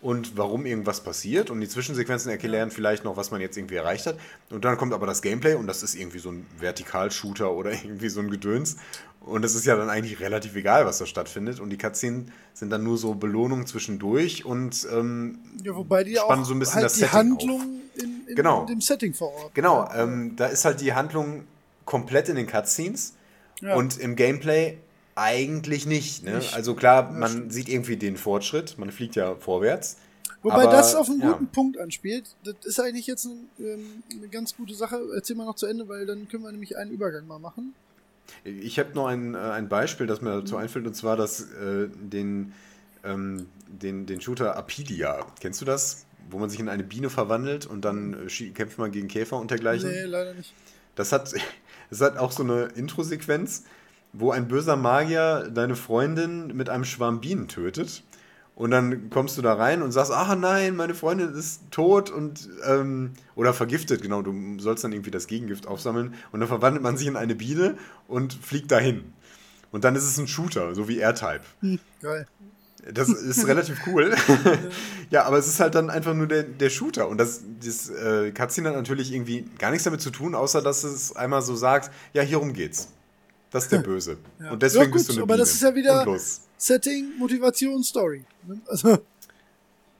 und 0.00 0.36
warum 0.36 0.66
irgendwas 0.66 1.02
passiert 1.02 1.50
und 1.50 1.60
die 1.60 1.68
Zwischensequenzen 1.68 2.30
erklären 2.30 2.70
vielleicht 2.70 3.04
noch, 3.04 3.16
was 3.16 3.30
man 3.30 3.40
jetzt 3.40 3.56
irgendwie 3.56 3.76
erreicht 3.76 4.06
hat. 4.06 4.18
Und 4.50 4.64
dann 4.64 4.76
kommt 4.76 4.92
aber 4.92 5.06
das 5.06 5.22
Gameplay 5.22 5.54
und 5.54 5.66
das 5.66 5.82
ist 5.82 5.94
irgendwie 5.94 6.18
so 6.18 6.30
ein 6.30 6.46
Vertikalshooter 6.58 7.50
oder 7.50 7.72
irgendwie 7.84 8.08
so 8.08 8.20
ein 8.20 8.30
Gedöns. 8.30 8.76
Und 9.28 9.44
es 9.44 9.54
ist 9.54 9.66
ja 9.66 9.76
dann 9.76 9.90
eigentlich 9.90 10.20
relativ 10.20 10.54
egal, 10.56 10.86
was 10.86 10.98
da 10.98 11.06
stattfindet. 11.06 11.60
Und 11.60 11.70
die 11.70 11.78
Cutscenen 11.78 12.32
sind 12.54 12.70
dann 12.70 12.82
nur 12.82 12.96
so 12.98 13.14
Belohnung 13.14 13.66
zwischendurch 13.66 14.44
und 14.44 14.86
ähm, 14.92 15.38
Ja, 15.62 15.74
wobei 15.76 16.04
die 16.04 16.16
spannen 16.16 16.42
auch 16.42 16.46
so 16.48 16.54
ein 16.54 16.58
bisschen 16.58 16.76
halt 16.76 16.84
das 16.86 16.94
die 16.94 17.00
Setting 17.00 17.16
Handlung 17.18 17.60
auf. 17.60 18.02
in, 18.02 18.26
in, 18.28 18.34
Genau. 18.36 18.60
in 18.62 18.66
dem 18.68 18.80
Setting 18.80 19.14
vor 19.14 19.32
Ort. 19.34 19.54
Genau, 19.54 19.84
Ja. 19.84 20.02
ähm, 20.04 20.34
da 20.36 20.46
ist 20.46 20.64
halt 20.64 20.80
die 20.80 20.92
Handlung 20.94 21.44
komplett 21.84 22.28
in 22.28 22.36
den 22.36 22.46
Cutscenes 22.46 23.14
Ja. 23.60 23.74
und 23.76 23.98
im 23.98 24.16
Gameplay 24.16 24.78
eigentlich 25.14 25.84
nicht. 25.86 26.22
Ne? 26.24 26.36
Nicht. 26.36 26.54
Also 26.54 26.74
klar, 26.74 27.10
Ja, 27.12 27.18
man 27.18 27.30
stimmt. 27.30 27.52
sieht 27.52 27.68
irgendwie 27.68 27.96
den 27.96 28.16
Fortschritt, 28.16 28.78
man 28.78 28.90
fliegt 28.92 29.16
ja 29.16 29.34
vorwärts. 29.34 29.96
Wobei 30.42 30.62
aber, 30.62 30.70
das 30.72 30.94
auf 30.94 31.08
einen 31.10 31.20
ja. 31.20 31.32
guten 31.32 31.48
Punkt 31.48 31.78
anspielt. 31.78 32.24
Das 32.44 32.54
ist 32.64 32.78
eigentlich 32.80 33.08
jetzt 33.08 33.24
ein, 33.24 33.48
ähm, 33.58 34.02
eine 34.12 34.28
ganz 34.28 34.56
gute 34.56 34.74
Sache. 34.74 35.00
Erzähl 35.14 35.34
mal 35.34 35.44
noch 35.46 35.56
zu 35.56 35.66
Ende, 35.66 35.88
weil 35.88 36.06
dann 36.06 36.28
können 36.28 36.44
wir 36.44 36.52
nämlich 36.52 36.76
einen 36.78 36.92
Übergang 36.92 37.26
mal 37.26 37.40
machen. 37.40 37.74
Ich 38.44 38.78
habe 38.78 38.90
noch 38.94 39.06
ein, 39.06 39.34
äh, 39.34 39.38
ein 39.38 39.68
Beispiel, 39.68 40.06
das 40.06 40.20
mir 40.20 40.30
Mhm. 40.34 40.40
dazu 40.40 40.56
einfällt, 40.56 40.86
und 40.86 40.94
zwar 40.94 41.16
das, 41.16 41.40
äh, 41.52 41.88
den, 41.88 42.52
ähm, 43.04 43.46
den, 43.68 44.06
den 44.06 44.20
Shooter 44.20 44.56
Apidia. 44.56 45.24
Kennst 45.40 45.60
du 45.60 45.64
das? 45.64 46.06
Wo 46.30 46.38
man 46.38 46.50
sich 46.50 46.60
in 46.60 46.68
eine 46.68 46.84
Biene 46.84 47.08
verwandelt 47.10 47.64
und 47.66 47.84
dann 47.84 48.14
äh, 48.14 48.16
schie- 48.28 48.52
kämpft 48.52 48.78
man 48.78 48.90
gegen 48.92 49.08
Käfer 49.08 49.36
und 49.38 49.50
dergleichen? 49.50 49.90
Nee, 49.90 50.04
leider 50.04 50.34
nicht. 50.34 50.52
Das 50.94 51.12
hat, 51.12 51.32
das 51.90 52.00
hat 52.00 52.16
auch 52.18 52.32
so 52.32 52.42
eine 52.42 52.64
Intro-Sequenz, 52.74 53.64
wo 54.12 54.30
ein 54.30 54.48
böser 54.48 54.76
Magier 54.76 55.50
deine 55.52 55.76
Freundin 55.76 56.48
mit 56.56 56.68
einem 56.68 56.84
Schwarm 56.84 57.20
Bienen 57.20 57.48
tötet. 57.48 58.02
Und 58.58 58.72
dann 58.72 59.08
kommst 59.10 59.38
du 59.38 59.42
da 59.42 59.54
rein 59.54 59.82
und 59.82 59.92
sagst, 59.92 60.10
ah 60.10 60.34
nein, 60.34 60.74
meine 60.74 60.92
Freundin 60.96 61.32
ist 61.32 61.60
tot 61.70 62.10
und 62.10 62.48
ähm, 62.66 63.12
oder 63.36 63.54
vergiftet, 63.54 64.02
genau, 64.02 64.20
du 64.20 64.58
sollst 64.58 64.82
dann 64.82 64.90
irgendwie 64.90 65.12
das 65.12 65.28
Gegengift 65.28 65.68
aufsammeln 65.68 66.14
und 66.32 66.40
dann 66.40 66.48
verwandelt 66.48 66.82
man 66.82 66.96
sich 66.96 67.06
in 67.06 67.14
eine 67.14 67.36
Biene 67.36 67.78
und 68.08 68.34
fliegt 68.34 68.72
dahin. 68.72 69.12
Und 69.70 69.84
dann 69.84 69.94
ist 69.94 70.02
es 70.02 70.18
ein 70.18 70.26
Shooter, 70.26 70.74
so 70.74 70.88
wie 70.88 70.98
R-Type. 70.98 71.42
Hm, 71.60 71.78
geil. 72.02 72.26
Das 72.92 73.08
ist 73.08 73.46
relativ 73.46 73.78
cool. 73.86 74.16
ja, 75.10 75.22
aber 75.22 75.38
es 75.38 75.46
ist 75.46 75.60
halt 75.60 75.76
dann 75.76 75.88
einfach 75.88 76.14
nur 76.14 76.26
der, 76.26 76.42
der 76.42 76.70
Shooter. 76.70 77.06
Und 77.06 77.18
das, 77.18 77.42
das 77.64 77.90
äh, 77.90 78.32
Cutscene 78.32 78.70
hat 78.70 78.76
natürlich 78.76 79.12
irgendwie 79.12 79.48
gar 79.60 79.70
nichts 79.70 79.84
damit 79.84 80.00
zu 80.00 80.10
tun, 80.10 80.34
außer 80.34 80.62
dass 80.62 80.82
es 80.82 81.14
einmal 81.14 81.42
so 81.42 81.54
sagt, 81.54 81.92
ja, 82.12 82.22
hierum 82.22 82.52
geht's. 82.54 82.88
Das 83.52 83.64
ist 83.64 83.72
der 83.72 83.78
Böse. 83.78 84.16
Ja. 84.40 84.50
Und 84.50 84.62
deswegen 84.64 84.84
Ja, 84.84 84.90
gut, 84.90 84.94
bist 84.94 85.08
du 85.10 85.12
eine 85.12 85.22
aber 85.22 85.34
Biene. 85.34 85.38
das 85.44 85.52
ist 85.54 85.62
ja 85.62 85.74
wieder- 85.74 86.00
Und 86.00 86.06
los. 86.06 86.40
Setting, 86.58 87.16
Motivation, 87.18 87.82
Story. 87.82 88.24
Also, 88.66 88.98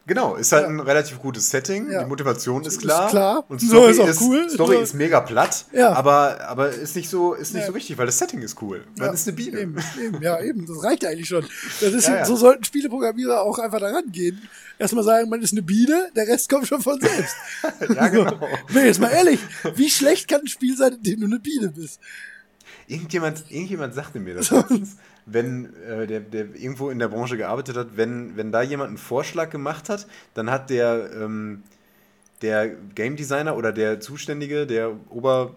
Genau, 0.06 0.36
ist 0.36 0.52
halt 0.52 0.62
Ja. 0.62 0.68
ein 0.70 0.80
relativ 0.80 1.18
gutes 1.18 1.50
Setting. 1.50 1.90
Ja. 1.90 2.02
Die 2.04 2.08
Motivation 2.08 2.62
ist 2.62 2.76
Ist 2.76 2.80
klar. 2.80 3.10
klar. 3.10 3.44
Und 3.50 3.60
So 3.60 3.66
Story, 3.66 3.90
ist 3.90 4.00
auch 4.00 4.08
ist, 4.08 4.20
cool. 4.22 4.48
Story 4.48 4.76
So. 4.76 4.82
ist 4.82 4.94
mega 4.94 5.20
platt, 5.20 5.66
Ja. 5.70 5.92
aber, 5.92 6.40
aber 6.48 6.70
ist 6.70 6.96
nicht, 6.96 7.10
so, 7.10 7.34
ist 7.34 7.52
nicht 7.52 7.66
so 7.66 7.74
wichtig, 7.74 7.98
weil 7.98 8.06
das 8.06 8.16
Setting 8.18 8.40
ist 8.40 8.56
cool. 8.62 8.86
Man 8.96 9.08
ja, 9.08 9.12
ist 9.12 9.28
eine 9.28 9.36
Biene. 9.36 9.60
Eben, 9.60 9.76
eben, 10.02 10.22
ja, 10.22 10.40
eben. 10.40 10.64
Das 10.66 10.82
reicht 10.82 11.04
eigentlich 11.04 11.28
schon. 11.28 11.44
Das 11.82 11.92
ist. 11.92 12.10
So 12.26 12.36
sollten 12.36 12.64
Spieleprogrammierer 12.64 13.42
auch 13.42 13.58
einfach 13.58 13.80
daran 13.80 14.10
gehen. 14.10 14.40
Erstmal 14.78 15.04
sagen, 15.04 15.28
man 15.28 15.42
ist 15.42 15.52
eine 15.52 15.60
Biene, 15.62 16.08
der 16.16 16.26
Rest 16.26 16.48
kommt 16.48 16.66
schon 16.66 16.80
von 16.80 16.98
selbst. 16.98 17.36
Ja, 17.94 18.08
genau. 18.08 18.38
Bin 18.72 18.86
jetzt 18.86 19.00
mal 19.00 19.10
ehrlich, 19.10 19.40
wie 19.74 19.90
schlecht 19.90 20.26
kann 20.26 20.40
ein 20.40 20.46
Spiel 20.46 20.74
sein, 20.74 20.94
in 20.94 21.02
dem 21.02 21.20
du 21.20 21.26
eine 21.26 21.38
Biene 21.38 21.68
bist? 21.68 22.00
Irgendjemand, 22.86 23.44
irgendjemand 23.50 23.92
sagte 23.94 24.18
mir 24.20 24.36
das 24.36 24.50
wenn 25.30 25.74
äh, 25.84 26.06
der, 26.06 26.20
der 26.20 26.54
irgendwo 26.54 26.90
in 26.90 26.98
der 26.98 27.08
Branche 27.08 27.36
gearbeitet 27.36 27.76
hat, 27.76 27.96
wenn, 27.96 28.36
wenn 28.36 28.52
da 28.52 28.62
jemand 28.62 28.88
einen 28.88 28.98
Vorschlag 28.98 29.50
gemacht 29.50 29.88
hat, 29.88 30.06
dann 30.34 30.50
hat 30.50 30.70
der, 30.70 31.10
ähm, 31.14 31.62
der 32.42 32.68
Game 32.94 33.16
Designer 33.16 33.56
oder 33.56 33.72
der 33.72 34.00
Zuständige, 34.00 34.66
der 34.66 34.92
Ober 35.10 35.54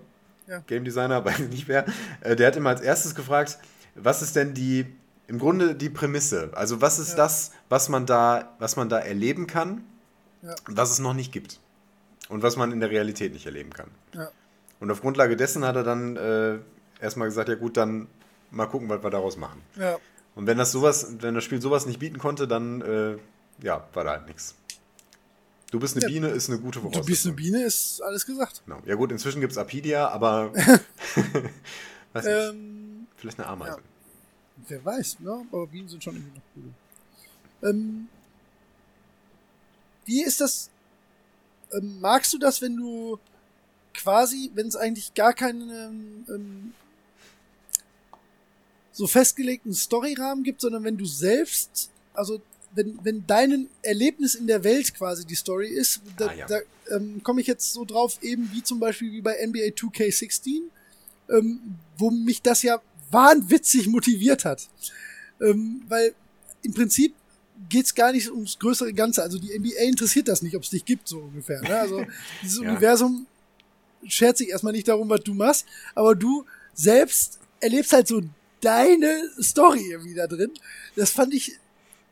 Ja. 0.47 0.59
Game 0.67 0.83
Designer, 0.83 1.23
weiß 1.25 1.39
ich 1.39 1.49
nicht 1.49 1.67
wer, 1.67 1.85
äh, 2.21 2.35
der 2.35 2.47
hat 2.47 2.55
immer 2.55 2.69
als 2.71 2.81
erstes 2.81 3.15
gefragt, 3.15 3.57
was 3.95 4.21
ist 4.21 4.35
denn 4.35 4.53
die, 4.53 4.85
im 5.27 5.39
Grunde 5.39 5.75
die 5.75 5.89
Prämisse? 5.89 6.49
Also 6.53 6.81
was 6.81 6.99
ist 6.99 7.11
Ja. 7.11 7.17
das, 7.17 7.51
was 7.69 7.87
man 7.89 8.05
da, 8.05 8.53
was 8.59 8.75
man 8.75 8.89
da 8.89 8.99
erleben 8.99 9.47
kann, 9.47 9.83
Ja. 10.41 10.55
was 10.67 10.91
es 10.91 10.99
noch 10.99 11.13
nicht 11.13 11.31
gibt 11.31 11.59
und 12.29 12.41
was 12.43 12.57
man 12.57 12.71
in 12.71 12.79
der 12.79 12.89
Realität 12.89 13.31
nicht 13.33 13.45
erleben 13.45 13.71
kann. 13.71 13.89
Und 14.79 14.89
auf 14.89 15.01
Grundlage 15.01 15.35
dessen 15.37 15.63
hat 15.63 15.75
er 15.75 15.83
dann 15.83 16.15
äh, 16.17 16.57
erstmal 16.99 17.27
gesagt, 17.27 17.47
ja 17.49 17.55
gut, 17.55 17.77
dann 17.77 18.07
mal 18.51 18.67
gucken, 18.67 18.89
was 18.89 19.01
wir 19.03 19.09
daraus 19.09 19.37
machen. 19.37 19.61
Ja. 19.77 19.97
Und 20.35 20.47
wenn 20.47 20.57
das 20.57 20.71
sowas, 20.71 21.07
wenn 21.19 21.35
das 21.35 21.43
Spiel 21.43 21.61
sowas 21.61 21.85
nicht 21.85 21.99
bieten 21.99 22.17
konnte, 22.19 22.47
dann 22.47 22.81
äh, 22.81 23.17
ja, 23.63 23.87
war 23.93 24.03
da 24.03 24.11
halt 24.11 24.27
nichts. 24.27 24.55
Du 25.71 25.79
bist 25.79 25.95
eine 25.95 26.03
Ja. 26.03 26.07
Biene 26.09 26.27
ist 26.29 26.49
eine 26.49 26.59
gute 26.59 26.79
Voraussetzung. 26.79 27.05
Du 27.05 27.11
bist 27.11 27.25
eine 27.25 27.35
Biene, 27.35 27.63
ist 27.63 28.01
alles 28.01 28.25
gesagt. 28.25 28.61
Genau. 28.65 28.79
Ja 28.85 28.95
gut, 28.95 29.11
inzwischen 29.11 29.39
gibt 29.41 29.51
es 29.53 29.57
Apidia, 29.57 30.07
aber 30.09 30.53
weiß 32.13 32.25
nicht, 32.25 32.27
Ähm, 32.27 33.07
vielleicht 33.17 33.39
eine 33.39 33.47
Ameise. 33.47 33.77
wer 34.67 34.83
weiß, 34.85 35.19
ne? 35.21 35.45
Aber 35.51 35.67
Bienen 35.67 35.87
sind 35.87 36.03
schon 36.03 36.15
irgendwie 36.15 36.37
noch 36.39 36.43
cool. 36.57 37.69
Ähm, 37.69 38.07
wie 40.05 40.23
ist 40.23 40.41
das? 40.41 40.69
Ähm, 41.71 41.99
magst 42.01 42.33
du 42.33 42.37
das, 42.37 42.61
wenn 42.61 42.75
du 42.75 43.17
quasi, 43.93 44.51
wenn 44.55 44.67
es 44.67 44.75
eigentlich 44.75 45.13
gar 45.13 45.33
keinen 45.33 46.25
ähm, 46.29 46.73
so 48.91 49.07
festgelegten 49.07 49.73
Storyrahmen 49.73 50.43
gibt, 50.43 50.61
sondern 50.61 50.83
wenn 50.83 50.97
du 50.97 51.05
selbst, 51.05 51.89
also 52.13 52.41
wenn, 52.73 52.99
wenn 53.03 53.25
dein 53.27 53.67
Erlebnis 53.81 54.35
in 54.35 54.47
der 54.47 54.63
Welt 54.63 54.93
quasi 54.93 55.25
die 55.25 55.35
Story 55.35 55.67
ist, 55.67 56.01
da, 56.17 56.27
Ah, 56.27 56.33
ja. 56.33 56.47
da 56.47 56.59
ähm, 56.95 57.21
komme 57.23 57.41
ich 57.41 57.47
jetzt 57.47 57.73
so 57.73 57.85
drauf, 57.85 58.17
eben 58.21 58.49
wie 58.53 58.63
zum 58.63 58.79
Beispiel 58.79 59.11
wie 59.11 59.21
bei 59.21 59.35
NBA 59.45 59.73
2K16, 59.75 60.61
ähm, 61.29 61.59
wo 61.97 62.09
mich 62.11 62.41
das 62.41 62.63
ja 62.63 62.81
wahnwitzig 63.11 63.87
motiviert 63.87 64.45
hat. 64.45 64.69
Ähm, 65.41 65.81
weil 65.87 66.13
im 66.63 66.73
Prinzip 66.73 67.13
geht's 67.69 67.93
gar 67.93 68.11
nicht 68.11 68.29
ums 68.31 68.57
größere 68.59 68.93
Ganze. 68.93 69.21
Also 69.21 69.37
die 69.37 69.57
NBA 69.57 69.81
interessiert 69.83 70.27
das 70.27 70.41
nicht, 70.41 70.55
ob 70.55 70.63
es 70.63 70.69
dich 70.69 70.85
gibt, 70.85 71.07
so 71.07 71.19
ungefähr. 71.19 71.61
Ne? 71.61 71.75
Also 71.75 72.03
dieses 72.41 72.61
Ja. 72.61 72.69
Universum 72.69 73.25
schert 74.07 74.37
sich 74.37 74.49
erstmal 74.49 74.73
nicht 74.73 74.87
darum, 74.87 75.09
was 75.09 75.21
du 75.21 75.33
machst, 75.33 75.65
aber 75.93 76.15
du 76.15 76.45
selbst 76.73 77.39
erlebst 77.59 77.93
halt 77.93 78.07
so 78.07 78.21
deine 78.61 79.29
Story 79.41 79.91
irgendwie 79.91 80.13
da 80.13 80.27
drin. 80.27 80.51
Das 80.95 81.11
fand 81.11 81.33
ich 81.33 81.57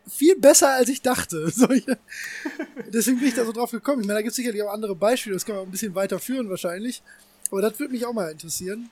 viel 0.10 0.36
besser, 0.36 0.70
als 0.70 0.90
ich 0.90 1.02
dachte. 1.02 1.46
Deswegen 2.94 3.20
bin 3.20 3.28
ich 3.28 3.36
da 3.36 3.46
so 3.46 3.52
drauf 3.52 3.72
gekommen. 3.72 4.02
Ich 4.02 4.08
meine, 4.08 4.18
da 4.18 4.22
gibt 4.22 4.32
es 4.32 4.36
sicherlich 4.36 4.62
auch 4.64 4.74
andere 4.74 4.96
Beispiele, 4.96 5.36
das 5.36 5.46
kann 5.46 5.56
man 5.56 5.66
ein 5.66 5.72
bisschen 5.72 5.96
weiter 5.96 6.20
führen 6.20 6.50
wahrscheinlich. 6.50 7.02
Aber 7.52 7.62
das 7.62 7.80
würde 7.80 7.94
mich 7.94 8.06
auch 8.06 8.14
mal 8.14 8.32
interessieren. 8.32 8.90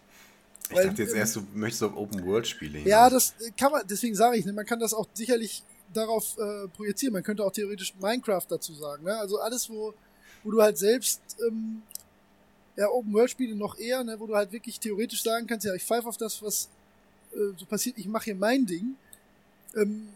Ich 0.69 0.75
Weil, 0.75 0.87
dachte 0.87 1.03
jetzt 1.03 1.15
erst, 1.15 1.35
du 1.35 1.47
möchtest 1.53 1.83
auf 1.83 1.95
Open-World-Spiele 1.95 2.79
hin. 2.79 2.87
Ja, 2.87 3.09
das 3.09 3.33
kann 3.57 3.71
man, 3.71 3.83
deswegen 3.87 4.15
sage 4.15 4.37
ich, 4.37 4.45
ne, 4.45 4.53
man 4.53 4.65
kann 4.65 4.79
das 4.79 4.93
auch 4.93 5.07
sicherlich 5.13 5.63
darauf 5.93 6.37
äh, 6.37 6.67
projizieren. 6.69 7.13
Man 7.13 7.23
könnte 7.23 7.43
auch 7.43 7.51
theoretisch 7.51 7.93
Minecraft 7.99 8.45
dazu 8.49 8.73
sagen. 8.73 9.05
Ne? 9.05 9.17
Also 9.17 9.39
alles, 9.39 9.69
wo, 9.69 9.93
wo 10.43 10.51
du 10.51 10.61
halt 10.61 10.77
selbst 10.77 11.21
ähm, 11.47 11.81
ja, 12.75 12.89
Open-World-Spiele 12.89 13.55
noch 13.55 13.77
eher, 13.77 14.03
ne, 14.03 14.19
wo 14.19 14.27
du 14.27 14.35
halt 14.35 14.51
wirklich 14.51 14.79
theoretisch 14.79 15.23
sagen 15.23 15.47
kannst, 15.47 15.65
ja, 15.65 15.73
ich 15.73 15.83
pfeife 15.83 16.07
auf 16.07 16.17
das, 16.17 16.41
was 16.41 16.69
so 17.57 17.65
passiert, 17.65 17.97
ich 17.97 18.07
mache 18.07 18.25
hier 18.25 18.35
mein 18.35 18.65
Ding. 18.65 18.95
Ähm, 19.75 20.07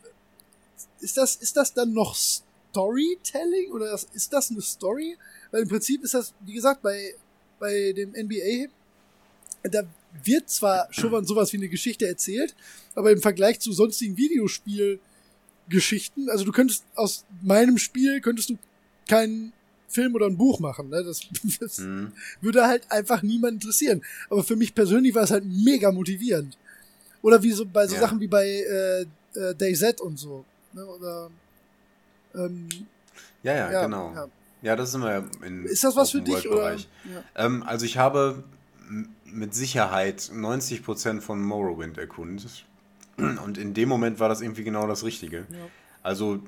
ist, 1.00 1.18
das, 1.18 1.36
ist 1.38 1.56
das 1.58 1.74
dann 1.74 1.94
noch 1.94 2.16
Storytelling 2.16 3.72
oder 3.72 3.94
ist- 3.94 4.34
das 4.34 4.52
eine 4.52 4.62
Story? 4.62 5.18
Weil 5.52 5.64
im 5.64 5.70
Prinzip 5.70 6.04
ist 6.04 6.14
das, 6.14 6.34
wie 6.46 6.54
gesagt, 6.54 6.82
bei, 6.82 7.16
bei 7.60 7.94
dem 7.94 8.14
NBA, 8.16 8.68
da 9.64 9.84
wird 10.24 10.50
zwar 10.50 10.88
schon 10.92 11.12
mal 11.12 11.26
sowas 11.26 11.52
wie 11.54 11.58
eine 11.58 11.70
Geschichte 11.70 12.08
erzählt, 12.08 12.56
aber 12.96 13.12
im 13.12 13.22
Vergleich 13.22 13.60
zu 13.60 13.72
sonstigen 13.72 14.18
Videospielgeschichten, 14.18 16.30
also 16.30 16.44
du 16.46 16.52
könntest 16.52 16.84
aus 16.96 17.26
meinem 17.42 17.78
Spiel 17.78 18.20
könntest 18.22 18.50
du 18.50 18.58
keinen 19.08 19.54
Film 19.88 20.16
oder 20.16 20.26
ein 20.28 20.38
Buch 20.38 20.60
machen, 20.60 20.90
ne? 20.90 21.04
Das, 21.04 21.22
das 21.60 21.78
Hm. 21.80 22.12
würde 22.42 22.66
halt 22.68 22.90
einfach 22.92 23.22
niemand 23.24 23.56
interessieren. 23.62 24.02
Aber 24.30 24.44
für 24.44 24.56
mich 24.56 24.74
persönlich 24.74 25.14
war 25.14 25.24
es 25.24 25.32
halt 25.32 25.44
mega 25.46 25.92
motivierend. 25.92 26.58
Oder 27.22 27.42
wie 27.44 27.52
so 27.52 27.66
bei 27.66 27.86
so 27.88 27.96
Ja. 27.96 28.02
Sachen 28.02 28.20
wie 28.20 28.28
bei 28.28 28.46
äh, 28.48 29.02
äh, 29.40 29.56
DayZ 29.56 30.02
und 30.02 30.18
so. 30.18 30.44
Ne? 30.74 30.86
Oder 30.86 31.30
ähm, 32.36 32.68
Ja, 33.44 33.54
ja, 33.54 33.72
ja, 33.72 33.84
genau. 33.86 34.12
ja. 34.14 34.28
Ja. 34.62 34.76
das 34.76 34.92
sind 34.92 35.02
wir 35.02 35.26
in 35.46 35.66
Ist 35.66 35.84
das 35.84 35.96
was 35.96 36.12
für 36.12 36.22
dich 36.22 36.48
oder? 36.50 36.76
Ähm, 37.36 37.64
also 37.64 37.86
ich 37.86 37.98
habe 37.98 38.44
mit 39.26 39.54
Sicherheit 39.56 40.20
90% 40.34 41.22
von 41.22 41.42
Morrowind 41.42 41.98
erkundet. 41.98 42.66
Und 43.18 43.58
in 43.58 43.74
dem 43.74 43.90
Moment 43.90 44.20
war 44.20 44.30
das 44.30 44.42
irgendwie 44.42 44.64
genau 44.64 44.88
das 44.88 45.04
Richtige. 45.04 45.46
Also 46.04 46.40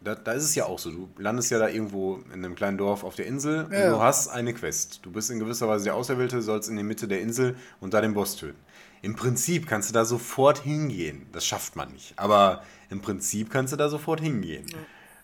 da, 0.00 0.14
da 0.16 0.32
ist 0.32 0.44
es 0.44 0.54
ja 0.54 0.64
auch 0.66 0.78
so. 0.78 0.90
Du 0.90 1.08
landest 1.18 1.50
ja 1.50 1.58
da 1.58 1.68
irgendwo 1.68 2.16
in 2.32 2.44
einem 2.44 2.54
kleinen 2.54 2.76
Dorf 2.78 3.04
auf 3.04 3.14
der 3.14 3.26
Insel 3.26 3.68
Ja. 3.70 3.86
und 3.86 3.92
du 3.92 4.00
hast 4.02 4.28
eine 4.28 4.52
Quest. 4.54 5.00
Du 5.02 5.12
bist 5.12 5.30
in 5.30 5.38
gewisser 5.38 5.68
Weise 5.68 5.84
der 5.84 5.94
Auserwählte, 5.94 6.42
sollst 6.42 6.68
in 6.68 6.76
die 6.76 6.82
Mitte 6.82 7.06
der 7.06 7.20
Insel 7.20 7.56
und 7.80 7.94
da 7.94 8.00
den 8.00 8.14
Boss 8.14 8.36
töten. 8.36 8.58
Im 9.02 9.16
Prinzip 9.16 9.66
kannst 9.66 9.90
du 9.90 9.94
da 9.94 10.04
sofort 10.04 10.60
hingehen. 10.60 11.26
Das 11.32 11.44
schafft 11.44 11.74
man 11.74 11.92
nicht. 11.92 12.14
Aber 12.16 12.62
im 12.88 13.00
Prinzip 13.00 13.50
kannst 13.50 13.72
du 13.72 13.76
da 13.76 13.88
sofort 13.88 14.20
hingehen. 14.20 14.66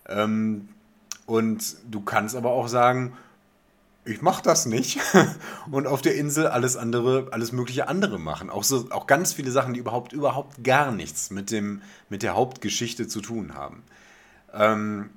Ähm, 0.06 0.68
und 1.26 1.76
du 1.88 2.00
kannst 2.00 2.34
aber 2.34 2.50
auch 2.50 2.66
sagen, 2.66 3.16
ich 4.04 4.22
mach 4.22 4.40
das 4.40 4.66
nicht 4.66 4.98
und 5.70 5.86
auf 5.86 6.02
der 6.02 6.16
Insel 6.16 6.46
alles 6.46 6.76
andere, 6.76 7.28
alles 7.30 7.52
mögliche 7.52 7.88
andere 7.88 8.18
machen. 8.18 8.50
Auch 8.50 8.64
so, 8.64 8.90
auch 8.90 9.06
ganz 9.06 9.32
viele 9.32 9.50
Sachen, 9.50 9.74
die 9.74 9.80
überhaupt, 9.80 10.12
überhaupt 10.12 10.64
gar 10.64 10.90
nichts 10.90 11.30
mit 11.30 11.50
dem, 11.50 11.82
mit 12.08 12.22
der 12.22 12.34
Hauptgeschichte 12.34 13.06
zu 13.06 13.20
tun 13.20 13.54
haben. 13.54 13.82
Ähm, 14.52 15.10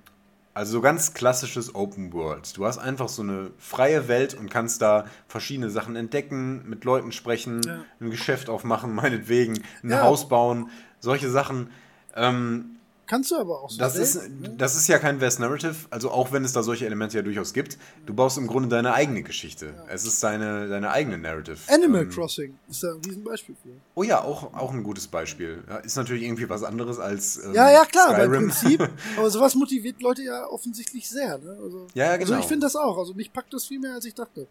also 0.53 0.73
so 0.73 0.81
ganz 0.81 1.13
klassisches 1.13 1.73
Open 1.75 2.11
World. 2.13 2.57
Du 2.57 2.65
hast 2.65 2.77
einfach 2.77 3.07
so 3.09 3.21
eine 3.21 3.51
freie 3.57 4.07
Welt 4.07 4.33
und 4.33 4.49
kannst 4.49 4.81
da 4.81 5.05
verschiedene 5.27 5.69
Sachen 5.69 5.95
entdecken, 5.95 6.67
mit 6.69 6.83
Leuten 6.83 7.11
sprechen, 7.11 7.61
Ja. 7.65 7.85
ein 7.99 8.09
Geschäft 8.11 8.49
aufmachen, 8.49 8.93
meinetwegen, 8.95 9.61
ein 9.83 9.89
Ja. 9.91 10.01
Haus 10.03 10.27
bauen, 10.27 10.69
solche 10.99 11.29
Sachen. 11.29 11.69
Ähm, 12.15 12.77
Kannst 13.11 13.29
du 13.29 13.35
aber 13.35 13.61
auch 13.61 13.69
so. 13.69 13.77
das 13.77 13.97
ist, 13.97 14.29
ne? 14.29 14.55
das 14.57 14.73
ist 14.73 14.87
ja 14.87 14.97
kein 14.97 15.19
Vest 15.19 15.41
Narrative, 15.41 15.75
also 15.89 16.11
auch 16.11 16.31
wenn 16.31 16.45
es 16.45 16.53
da 16.53 16.63
solche 16.63 16.85
Elemente 16.85 17.17
ja 17.17 17.21
durchaus 17.21 17.51
gibt. 17.51 17.77
Du 18.05 18.13
baust 18.13 18.37
im 18.37 18.47
Grunde 18.47 18.69
deine 18.69 18.93
eigene 18.93 19.21
Geschichte. 19.21 19.73
Es 19.89 20.05
ist 20.05 20.23
deine, 20.23 20.69
deine 20.69 20.91
eigene 20.91 21.17
Narrative. 21.17 21.57
Animal 21.67 22.03
Ähm, 22.03 22.09
Crossing 22.09 22.57
ist 22.69 22.83
da 22.83 22.93
ein 22.93 23.01
Riesenbeispiel 23.05 23.57
für. 23.61 23.71
Oh 23.95 24.03
ja, 24.03 24.21
auch, 24.23 24.53
auch 24.53 24.71
ein 24.71 24.81
gutes 24.81 25.07
Beispiel. 25.07 25.61
Ja, 25.67 25.79
ist 25.79 25.97
natürlich 25.97 26.23
irgendwie 26.23 26.47
was 26.47 26.63
anderes 26.63 26.99
als 26.99 27.35
ähm, 27.43 27.53
Ja, 27.53 27.69
ja, 27.69 27.83
klar, 27.83 28.13
weil 28.13 28.33
im 28.33 28.49
Skyrim. 28.49 28.77
Prinzip, 28.77 28.89
aber 29.17 29.29
sowas 29.29 29.55
motiviert 29.55 30.01
Leute 30.01 30.23
ja 30.23 30.47
offensichtlich 30.47 31.09
sehr. 31.09 31.37
Ne? 31.37 31.57
Also, 31.61 31.87
Ja, 31.93 32.05
ja, 32.05 32.11
also 32.13 32.27
genau. 32.27 32.39
ich 32.39 32.45
finde 32.45 32.65
das 32.65 32.77
auch. 32.77 32.97
Also 32.97 33.13
mich 33.13 33.33
packt 33.33 33.53
das 33.53 33.65
viel 33.65 33.81
mehr, 33.81 33.95
als 33.95 34.05
ich 34.05 34.15
dachte. 34.15 34.47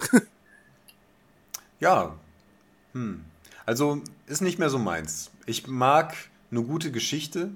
Ja. 1.78 2.16
Hm. 2.92 3.24
Also 3.66 4.02
ist 4.26 4.42
nicht 4.42 4.58
mehr 4.58 4.68
so 4.68 4.78
meins. 4.78 5.30
Ich 5.46 5.68
mag 5.68 6.16
eine 6.50 6.62
gute 6.64 6.90
Geschichte, 6.90 7.52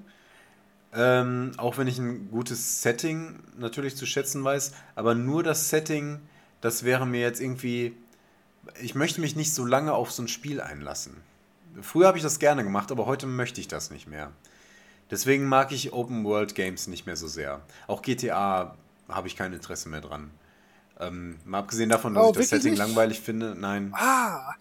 ähm, 0.95 1.51
auch 1.57 1.77
wenn 1.77 1.87
ich 1.87 1.97
ein 1.99 2.29
gutes 2.31 2.81
Setting 2.81 3.39
natürlich 3.57 3.95
zu 3.97 4.05
schätzen 4.05 4.43
weiß, 4.43 4.71
aber 4.95 5.15
nur 5.15 5.43
das 5.43 5.69
Setting, 5.69 6.19
das 6.61 6.83
wäre 6.83 7.05
mir 7.05 7.21
jetzt 7.21 7.41
irgendwie. 7.41 7.95
Ich 8.81 8.95
möchte 8.95 9.21
mich 9.21 9.35
nicht 9.35 9.53
so 9.53 9.65
lange 9.65 9.93
auf 9.93 10.11
so 10.11 10.23
ein 10.23 10.27
Spiel 10.27 10.59
einlassen. 10.61 11.15
Früher 11.81 12.07
habe 12.07 12.17
ich 12.17 12.23
das 12.23 12.39
gerne 12.39 12.63
gemacht, 12.63 12.91
aber 12.91 13.05
heute 13.05 13.27
möchte 13.27 13.61
ich 13.61 13.67
das 13.67 13.91
nicht 13.91 14.07
mehr. 14.07 14.31
Deswegen 15.11 15.45
mag 15.45 15.71
ich 15.71 15.93
Open 15.93 16.23
World 16.23 16.55
Games 16.55 16.87
nicht 16.87 17.05
mehr 17.05 17.15
so 17.15 17.27
sehr. 17.27 17.61
Auch 17.87 18.01
GTA 18.01 18.75
habe 19.07 19.27
ich 19.27 19.35
kein 19.35 19.53
Interesse 19.53 19.89
mehr 19.89 20.01
dran. 20.01 20.31
Ähm, 20.99 21.37
mal 21.45 21.59
abgesehen 21.59 21.89
davon, 21.89 22.13
dass 22.15 22.23
Oh, 22.25 22.29
ich 22.31 22.37
das 22.37 22.49
Setting 22.49 22.71
nicht? 22.71 22.79
langweilig 22.79 23.19
finde, 23.19 23.53
nein. 23.55 23.93
Ah, 23.95 24.53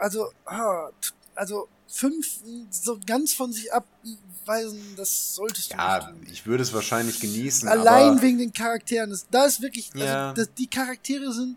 also, 0.00 0.30
ah, 0.44 0.88
also 1.34 1.68
fünf 1.86 2.26
so 2.70 2.98
ganz 3.06 3.32
von 3.32 3.52
sich 3.52 3.72
abweisen, 4.48 4.80
das 4.96 5.34
solltest 5.34 5.72
du 5.72 5.76
nicht 5.76 5.84
Ja, 5.84 6.12
ich 6.30 6.46
würde 6.46 6.62
es 6.62 6.72
wahrscheinlich 6.72 7.20
genießen, 7.20 7.68
Allein 7.68 8.20
wegen 8.22 8.38
den 8.38 8.52
Charakteren. 8.52 9.10
Das, 9.10 9.26
da 9.30 9.44
ist 9.44 9.60
wirklich, 9.60 9.90
also 9.94 10.04
Ja. 10.04 10.32
das, 10.34 10.52
die 10.54 10.66
Charaktere 10.66 11.32
sind 11.32 11.56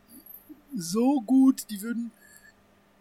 so 0.76 1.22
gut, 1.22 1.66
die 1.70 1.82
würden 1.82 2.12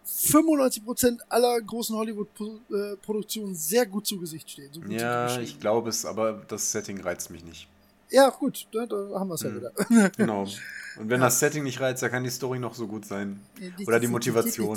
95% 0.06 1.18
aller 1.28 1.60
großen 1.60 1.94
Hollywood-Produktionen 1.96 3.54
sehr 3.54 3.86
gut 3.86 4.06
zu 4.06 4.18
Gesicht 4.18 4.50
stehen. 4.50 4.72
So 4.72 4.80
gut 4.80 4.90
ja, 4.92 5.38
ich 5.38 5.60
glaube 5.60 5.88
es, 5.90 6.04
aber 6.04 6.44
das 6.48 6.72
Setting 6.72 7.00
reizt 7.00 7.30
mich 7.30 7.44
nicht. 7.44 7.68
Ja, 8.10 8.28
gut, 8.30 8.66
da, 8.72 8.86
da 8.86 8.96
haben 9.18 9.28
wir 9.28 9.34
es 9.34 9.42
ja 9.42 9.50
Hm. 9.50 9.56
wieder. 9.56 10.10
Genau. 10.16 10.46
Und 10.98 11.08
wenn 11.08 11.20
das 11.20 11.38
Setting 11.38 11.62
nicht 11.62 11.80
reizt, 11.80 12.02
dann 12.02 12.10
kann 12.10 12.24
die 12.24 12.30
Story 12.30 12.58
noch 12.58 12.74
so 12.74 12.86
gut 12.88 13.06
sein. 13.06 13.40
Oder 13.86 14.00
die 14.00 14.08
Motivation. 14.08 14.76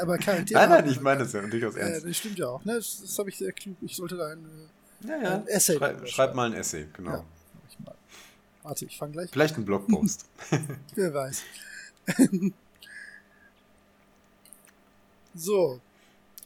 Aber. 0.00 0.16
Nein, 0.26 0.46
nein, 0.52 0.88
ich 0.88 1.00
meine 1.00 1.24
es 1.24 1.32
ja 1.32 1.42
durchaus 1.42 1.74
Ja, 1.74 1.80
ernst. 1.82 2.06
das 2.06 2.16
stimmt 2.16 2.38
ja 2.38 2.46
auch. 2.48 2.64
Ne? 2.64 2.74
Das, 2.76 3.00
das 3.02 3.18
habe 3.18 3.28
ich 3.28 3.36
sehr 3.36 3.52
klug. 3.52 3.76
Ich 3.82 3.96
sollte 3.96 4.16
da 4.16 4.28
ein. 4.28 4.38
äh, 5.04 5.08
Ja, 5.08 5.16
ja. 5.22 5.34
ein 5.34 5.46
Essay 5.48 5.76
Schrei 5.76 5.92
drüber 5.92 6.06
schreib 6.06 6.34
mal 6.36 6.46
ein 6.46 6.52
Essay, 6.54 6.86
genau. 6.96 7.10
Ja. 7.10 7.24
Ich 7.68 7.80
mal. 7.84 7.94
Warte, 8.62 8.84
ich 8.84 8.96
fange 8.96 9.12
gleich. 9.12 9.30
Vielleicht 9.30 9.56
ein 9.58 9.64
Blogpost. 9.64 10.26
Wer 10.94 11.12
weiß. 11.14 11.42
so. 15.34 15.80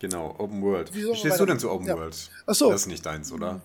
genau, 0.01 0.35
Open 0.39 0.63
World. 0.63 0.95
Wie 0.95 1.05
Wie, 1.05 1.15
stehst 1.15 1.39
du 1.41 1.47
denn 1.47 1.59
zu 1.59 1.71
Open 1.71 1.87
Ja. 1.87 1.97
World? 1.97 2.31
Ach 2.47 2.55
so. 2.55 2.71
Das 2.71 2.83
ist 2.83 2.87
nicht 2.87 3.05
deins, 3.05 3.31
oder? 3.33 3.61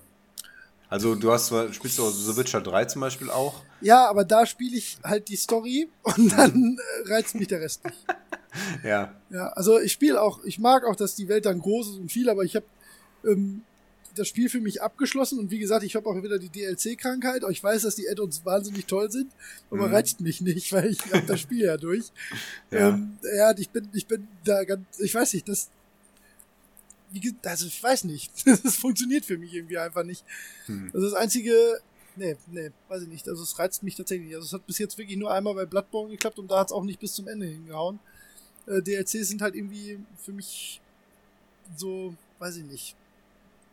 Also 0.90 1.14
du 1.14 1.32
hast 1.32 1.48
zwar, 1.48 1.72
spielst 1.72 2.00
du 2.00 2.10
The 2.10 2.36
Witcher 2.36 2.62
3 2.62 2.86
zum 2.86 3.02
Beispiel 3.02 3.30
auch. 3.30 3.62
Ja, 3.80 4.10
aber 4.10 4.26
da 4.26 4.46
spiele 4.46 4.76
ich 4.76 4.98
halt 5.04 5.28
die 5.30 5.36
Story 5.36 5.90
und 6.02 6.32
dann 6.32 6.78
äh, 7.06 7.14
reizt 7.14 7.36
mich 7.36 7.48
der 7.48 7.62
Rest 7.62 7.86
nicht. 7.86 7.98
Ja. 8.84 9.14
Ja, 9.30 9.50
also 9.50 9.80
ich 9.80 9.92
spiele 9.92 10.20
auch, 10.20 10.44
ich 10.44 10.58
mag 10.58 10.84
auch, 10.84 10.96
dass 10.96 11.14
die 11.14 11.28
Welt 11.28 11.46
dann 11.46 11.60
groß 11.60 11.90
ist 11.90 11.98
und 11.98 12.12
viel, 12.12 12.32
aber 12.32 12.44
ich 12.44 12.56
habe, 12.56 12.66
ähm, 13.24 13.62
das 14.16 14.28
Spiel 14.28 14.50
für 14.50 14.60
mich 14.60 14.82
abgeschlossen 14.82 15.38
und 15.38 15.52
wie 15.52 15.60
gesagt, 15.60 15.84
ich 15.84 15.96
habe 15.96 16.10
auch 16.10 16.22
wieder 16.22 16.40
die 16.40 16.50
DLC-Krankheit. 16.50 17.44
Ich 17.52 17.64
weiß, 17.64 17.84
dass 17.84 17.96
die 17.96 18.10
Add-ons 18.10 18.44
wahnsinnig 18.46 18.88
toll 18.88 19.12
sind, 19.12 19.32
aber 19.70 19.88
mhm. 19.88 19.94
reizt 19.94 20.20
mich 20.20 20.42
nicht, 20.42 20.74
weil 20.74 20.90
ich 20.90 21.14
habe 21.14 21.26
das 21.28 21.40
Spiel 21.40 21.66
ja 21.66 21.78
durch. 21.78 22.06
Ja. 22.72 22.90
Ähm, 22.90 23.18
ja, 23.36 23.56
ich 23.56 23.70
bin, 23.70 23.88
ich 23.94 24.08
bin 24.08 24.28
da 24.44 24.64
ganz, 24.64 25.00
ich 25.00 25.14
weiß 25.14 25.34
nicht, 25.34 25.48
das, 25.48 25.70
wie, 27.12 27.36
also 27.44 27.68
ich 27.68 27.82
weiß 27.82 28.04
nicht, 28.06 28.32
das 28.64 28.76
funktioniert 28.76 29.26
für 29.26 29.38
mich 29.38 29.54
irgendwie 29.54 29.78
einfach 29.78 30.04
nicht. 30.04 30.24
Hm. 30.66 30.92
Also 30.94 31.10
das 31.10 31.16
einzige, 31.16 31.82
nee, 32.16 32.38
nee, 32.48 32.72
weiß 32.88 33.04
ich 33.04 33.08
nicht, 33.08 33.28
also 33.28 33.44
es 33.44 33.58
reizt 33.58 33.84
mich 33.84 33.96
tatsächlich 33.96 34.28
nicht. 34.28 34.36
Also 34.36 34.46
es 34.46 34.54
hat 34.54 34.68
bis 34.68 34.78
jetzt 34.78 34.98
wirklich 34.98 35.18
nur 35.18 35.34
einmal 35.34 35.56
bei 35.56 35.66
Bloodborne 35.66 36.12
geklappt 36.12 36.40
und 36.40 36.50
da 36.52 36.60
hat 36.60 36.68
es 36.68 36.74
auch 36.74 36.84
nicht 36.84 37.00
bis 37.00 37.14
zum 37.14 37.28
Ende 37.28 37.46
hingehauen. 37.46 38.00
Äh, 38.68 38.82
DLCs 38.82 39.28
sind 39.28 39.42
halt 39.42 39.56
irgendwie 39.56 40.00
für 40.18 40.32
mich 40.32 40.82
so, 41.76 42.14
weiß 42.40 42.58
ich 42.58 42.66
nicht, 42.66 42.96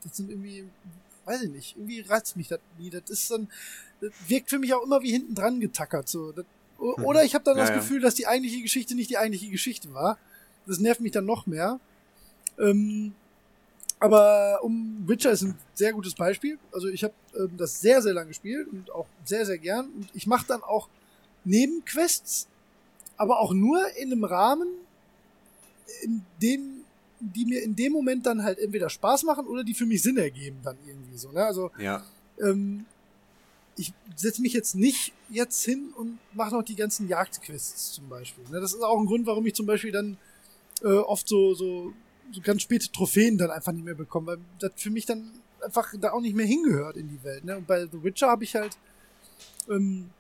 das 0.03 0.17
sind 0.17 0.31
irgendwie, 0.31 0.65
weiß 1.25 1.43
ich 1.43 1.51
nicht, 1.51 1.77
irgendwie 1.77 2.01
reizt 2.01 2.37
mich 2.37 2.49
das 2.49 2.61
nie. 2.79 2.91
Das 2.91 3.11
ist 3.11 3.31
dann, 3.31 3.49
das 4.01 4.13
wirkt 4.29 4.51
für 4.51 4.59
mich 4.59 4.73
auch 4.75 4.83
immer 4.83 5.03
wie 5.03 5.11
hinten 5.11 5.35
dran 5.35 5.61
getackert. 5.61 6.09
So. 6.09 6.33
Das, 6.33 6.45
mhm. 6.79 7.05
oder 7.05 7.25
ich 7.25 7.35
habe 7.35 7.45
dann 7.45 7.59
ja, 7.59 7.67
das 7.67 7.75
Gefühl, 7.75 8.01
dass 8.01 8.15
die 8.15 8.27
eigentliche 8.27 8.63
Geschichte 8.63 8.95
nicht 8.95 9.11
die 9.11 9.19
eigentliche 9.19 9.51
Geschichte 9.51 9.93
war. 9.93 10.19
Das 10.67 10.79
nervt 10.79 11.01
mich 11.01 11.13
dann 11.13 11.27
noch 11.27 11.47
mehr. 11.47 11.81
Ähm, 12.59 13.15
aber 13.99 14.61
um 14.63 15.05
Witcher 15.07 15.31
ist 15.31 15.43
ein 15.43 15.57
sehr 15.75 15.93
gutes 15.93 16.15
Beispiel. 16.15 16.59
Also 16.73 16.89
ich 16.89 17.03
habe 17.03 17.15
ähm, 17.35 17.57
das 17.57 17.81
sehr, 17.81 18.03
sehr 18.03 18.13
lange 18.13 18.29
gespielt 18.29 18.69
und 18.69 18.91
auch 18.91 19.07
sehr, 19.25 19.47
sehr 19.47 19.59
gern. 19.59 19.87
Und 19.87 20.09
ich 20.15 20.27
mache 20.27 20.47
dann 20.47 20.63
auch 20.63 20.89
Nebenquests, 21.45 22.49
aber 23.17 23.41
auch 23.41 23.53
nur 23.53 23.81
in 23.97 24.13
einem 24.13 24.25
Rahmen, 24.25 24.69
in 26.03 26.23
dem 26.43 26.77
die 27.21 27.47
mir 27.47 27.63
in 27.63 27.75
dem 27.75 27.93
Moment 27.93 28.27
dann 28.27 28.43
halt 28.43 28.59
entweder 28.59 28.91
Spaß 28.91 29.23
machen 29.23 29.47
oder 29.47 29.65
die 29.65 29.75
für 29.75 29.87
mich 29.87 30.03
Sinn 30.03 30.19
ergeben 30.19 30.59
dann 30.63 30.77
irgendwie 30.87 31.17
so. 31.17 31.33
Ne? 31.33 31.45
Also 31.45 31.71
ja. 31.79 32.05
ähm, 32.41 32.85
ich 33.77 33.93
setze 34.17 34.43
mich 34.43 34.53
jetzt 34.53 34.75
nicht 34.75 35.13
jetzt 35.31 35.65
hin 35.65 35.93
und 35.97 36.19
mache 36.35 36.55
noch 36.55 36.63
die 36.63 36.77
ganzen 36.77 37.09
Jagdquests 37.09 37.93
zum 37.93 38.09
Beispiel. 38.09 38.45
Ne? 38.51 38.61
Das 38.61 38.75
ist 38.75 38.83
auch 38.83 38.99
ein 38.99 39.07
Grund, 39.07 39.27
warum 39.27 39.47
ich 39.47 39.55
zum 39.55 39.67
Beispiel 39.67 39.93
dann 39.93 40.19
äh, 40.83 40.89
oft 40.89 41.27
so, 41.27 41.55
so, 41.55 41.93
so 42.33 42.41
ganz 42.41 42.63
späte 42.63 42.91
Trophäen 42.91 43.39
dann 43.39 43.51
einfach 43.51 43.73
nicht 43.73 43.85
mehr 43.85 43.95
bekomme, 43.95 44.27
weil 44.27 44.39
das 44.59 44.73
für 44.77 44.91
mich 44.91 45.07
dann 45.07 45.31
einfach 45.61 45.93
da 46.01 46.13
auch 46.13 46.21
nicht 46.21 46.37
mehr 46.37 46.47
hingehört 46.47 46.97
in 46.97 47.09
die 47.09 47.23
Welt. 47.23 47.45
Ne? 47.45 47.57
Und 47.57 47.67
bei 47.67 47.87
The 47.87 48.03
Witcher 48.03 48.29
habe 48.29 48.45
ich 48.45 48.55
halt 48.55 48.77
ähm, 49.69 50.11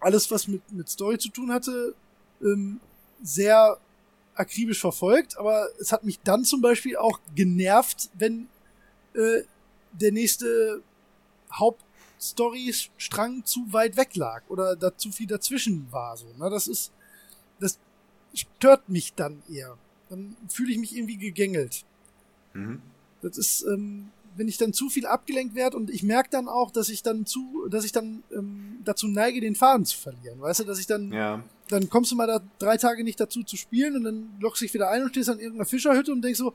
alles, 0.00 0.30
was 0.30 0.48
mit, 0.48 0.70
mit 0.72 0.88
Story 0.88 1.18
zu 1.18 1.28
tun 1.28 1.52
hatte, 1.52 1.94
ähm, 2.42 2.80
sehr 3.22 3.78
akribisch 4.34 4.80
verfolgt, 4.80 5.38
aber 5.38 5.68
es 5.78 5.92
hat 5.92 6.04
mich 6.04 6.20
dann 6.20 6.44
zum 6.44 6.60
Beispiel 6.60 6.96
auch 6.96 7.20
genervt, 7.34 8.10
wenn 8.14 8.48
äh, 9.14 9.42
der 9.92 10.12
nächste 10.12 10.82
Hauptstory-Strang 11.52 13.44
zu 13.44 13.72
weit 13.72 13.96
weg 13.96 14.16
lag 14.16 14.42
oder 14.48 14.74
da 14.74 14.96
zu 14.96 15.12
viel 15.12 15.26
dazwischen 15.26 15.86
war. 15.90 16.16
So, 16.16 16.26
ne? 16.38 16.48
Das 16.48 16.66
ist, 16.66 16.92
das 17.60 17.78
stört 18.34 18.88
mich 18.88 19.14
dann 19.14 19.42
eher. 19.50 19.76
Dann 20.12 20.36
fühle 20.46 20.72
ich 20.72 20.78
mich 20.78 20.94
irgendwie 20.94 21.16
gegängelt. 21.16 21.86
Mhm. 22.52 22.82
Das 23.22 23.38
ist, 23.38 23.62
ähm, 23.62 24.10
wenn 24.36 24.46
ich 24.46 24.58
dann 24.58 24.74
zu 24.74 24.90
viel 24.90 25.06
abgelenkt 25.06 25.54
werde 25.54 25.74
und 25.78 25.88
ich 25.88 26.02
merke 26.02 26.28
dann 26.30 26.48
auch, 26.48 26.70
dass 26.70 26.90
ich 26.90 27.02
dann 27.02 27.24
zu, 27.24 27.66
dass 27.70 27.86
ich 27.86 27.92
dann 27.92 28.22
ähm, 28.30 28.80
dazu 28.84 29.08
neige, 29.08 29.40
den 29.40 29.54
Faden 29.54 29.86
zu 29.86 29.96
verlieren. 29.96 30.38
Weißt 30.38 30.60
du, 30.60 30.64
dass 30.64 30.78
ich 30.78 30.86
dann, 30.86 31.12
ja. 31.12 31.42
dann 31.68 31.88
kommst 31.88 32.12
du 32.12 32.16
mal 32.16 32.26
da 32.26 32.42
drei 32.58 32.76
Tage 32.76 33.04
nicht 33.04 33.20
dazu 33.20 33.42
zu 33.42 33.56
spielen 33.56 33.96
und 33.96 34.04
dann 34.04 34.28
lockst 34.38 34.60
du 34.60 34.66
dich 34.66 34.74
wieder 34.74 34.90
ein 34.90 35.02
und 35.02 35.08
stehst 35.08 35.30
an 35.30 35.38
irgendeiner 35.38 35.64
Fischerhütte 35.64 36.12
und 36.12 36.20
denkst 36.20 36.38
so, 36.38 36.52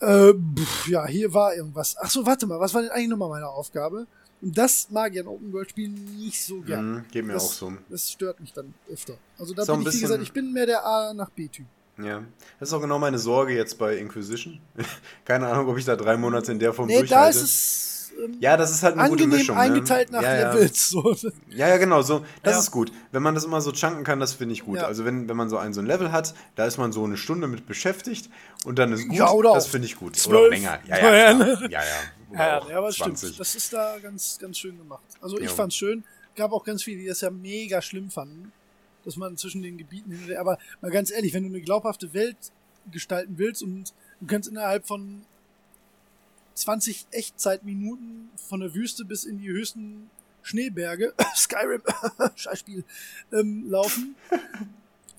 äh, 0.00 0.32
pff, 0.34 0.88
ja, 0.88 1.06
hier 1.06 1.32
war 1.32 1.54
irgendwas. 1.54 1.96
Ach 2.00 2.10
so, 2.10 2.26
warte 2.26 2.48
mal, 2.48 2.58
was 2.58 2.74
war 2.74 2.82
denn 2.82 2.90
eigentlich 2.90 3.10
nochmal 3.10 3.28
meine 3.28 3.48
Aufgabe? 3.48 4.08
Und 4.42 4.58
das 4.58 4.90
mag 4.90 5.14
ich 5.14 5.20
an 5.20 5.28
Open 5.28 5.52
World 5.52 5.70
Spielen 5.70 6.16
nicht 6.16 6.42
so 6.42 6.62
gern. 6.62 6.92
Mhm, 6.92 7.04
geht 7.12 7.24
mir 7.24 7.34
das, 7.34 7.44
auch 7.44 7.52
so. 7.52 7.72
Das 7.88 8.10
stört 8.10 8.40
mich 8.40 8.52
dann 8.52 8.74
öfter. 8.90 9.14
Also 9.38 9.54
da 9.54 9.64
so 9.64 9.76
bin 9.76 9.86
ich, 9.86 9.94
wie 9.94 10.00
gesagt, 10.00 10.22
ich 10.22 10.32
bin 10.32 10.52
mehr 10.52 10.66
der 10.66 10.84
A 10.84 11.14
nach 11.14 11.30
B-Typ. 11.30 11.66
Ja, 12.04 12.22
das 12.58 12.68
ist 12.68 12.72
auch 12.74 12.80
genau 12.80 12.98
meine 12.98 13.18
Sorge 13.18 13.54
jetzt 13.54 13.78
bei 13.78 13.96
Inquisition. 13.96 14.60
Keine 15.24 15.48
Ahnung, 15.48 15.68
ob 15.68 15.78
ich 15.78 15.84
da 15.84 15.96
drei 15.96 16.16
Monate 16.16 16.52
in 16.52 16.58
der 16.58 16.72
Form 16.72 16.86
nee, 16.88 16.98
durchhalte. 16.98 17.38
Da 17.38 17.42
ist 17.42 17.42
es, 17.42 18.12
ähm, 18.24 18.36
ja, 18.40 18.56
das 18.56 18.70
ist 18.70 18.82
halt 18.82 18.94
eine 18.94 19.02
angenehm 19.04 19.26
gute 19.30 19.38
Mischung. 19.38 19.56
Ne? 19.56 19.62
eingeteilt 19.62 20.10
nach 20.10 20.22
ja, 20.22 20.34
ja. 20.40 20.52
Levels. 20.52 20.88
So. 20.90 21.14
Ja, 21.50 21.68
ja, 21.68 21.76
genau, 21.78 22.02
so. 22.02 22.24
Das 22.42 22.54
Ja. 22.54 22.60
ist 22.60 22.70
gut. 22.70 22.92
Wenn 23.12 23.22
man 23.22 23.34
das 23.34 23.44
immer 23.44 23.60
so 23.60 23.72
chunken 23.72 24.04
kann, 24.04 24.20
das 24.20 24.32
finde 24.34 24.52
ich 24.54 24.64
gut. 24.64 24.76
Ja. 24.78 24.86
Also 24.86 25.04
wenn, 25.04 25.28
wenn 25.28 25.36
man 25.36 25.48
so 25.48 25.56
ein, 25.58 25.72
so 25.72 25.80
ein 25.80 25.86
Level 25.86 26.12
hat, 26.12 26.34
da 26.56 26.66
ist 26.66 26.76
man 26.78 26.92
so 26.92 27.04
eine 27.04 27.16
Stunde 27.16 27.46
mit 27.46 27.66
beschäftigt 27.66 28.28
und 28.64 28.78
dann 28.78 28.92
ist 28.92 29.06
gut, 29.08 29.16
Ja, 29.16 29.30
oder 29.30 29.54
das 29.54 29.66
finde 29.68 29.86
ich 29.86 29.96
gut. 29.96 30.12
Oder 30.12 30.18
zwölf. 30.18 30.46
auch 30.46 30.50
länger. 30.50 30.78
Ja, 30.86 30.98
Ja, 30.98 31.14
ja, 31.14 31.34
ne? 31.34 31.58
ja, 31.70 31.80
ja. 31.80 31.84
Oder 32.30 32.38
Ja, 32.38 32.68
ja, 32.70 32.78
aber 32.78 32.88
es 32.88 32.96
20. 32.96 33.18
stimmt. 33.28 33.40
Das 33.40 33.54
ist 33.54 33.72
da 33.72 33.96
ganz, 34.02 34.38
ganz 34.40 34.58
schön 34.58 34.76
gemacht. 34.76 35.02
Also 35.20 35.38
ich 35.38 35.44
Jo. 35.48 35.54
fand's 35.54 35.76
schön. 35.76 36.04
Gab 36.36 36.52
auch 36.52 36.64
ganz 36.64 36.82
viele, 36.82 37.00
die 37.00 37.06
das 37.08 37.20
ja 37.22 37.30
mega 37.30 37.82
schlimm 37.82 38.08
fanden, 38.10 38.52
dass 39.04 39.16
man 39.16 39.36
zwischen 39.36 39.62
den 39.62 39.78
Gebieten 39.78 40.10
hin 40.10 40.20
und 40.22 40.28
her. 40.28 40.40
Aber 40.40 40.58
mal 40.80 40.90
ganz 40.90 41.10
ehrlich, 41.10 41.34
wenn 41.34 41.42
du 41.42 41.48
eine 41.48 41.60
glaubhafte 41.60 42.12
Welt 42.12 42.36
gestalten 42.90 43.34
willst 43.36 43.62
und 43.62 43.92
du 44.20 44.26
kannst 44.26 44.48
innerhalb 44.48 44.86
von 44.86 45.22
20 46.54 47.06
Echtzeitminuten 47.10 48.30
von 48.36 48.60
der 48.60 48.74
Wüste 48.74 49.04
bis 49.04 49.24
in 49.24 49.38
die 49.38 49.48
höchsten 49.48 50.10
Schneeberge, 50.42 51.14
Skyrim, 51.36 51.82
Scheißspiel, 52.34 52.84
ähm, 53.32 53.68
laufen, 53.68 54.14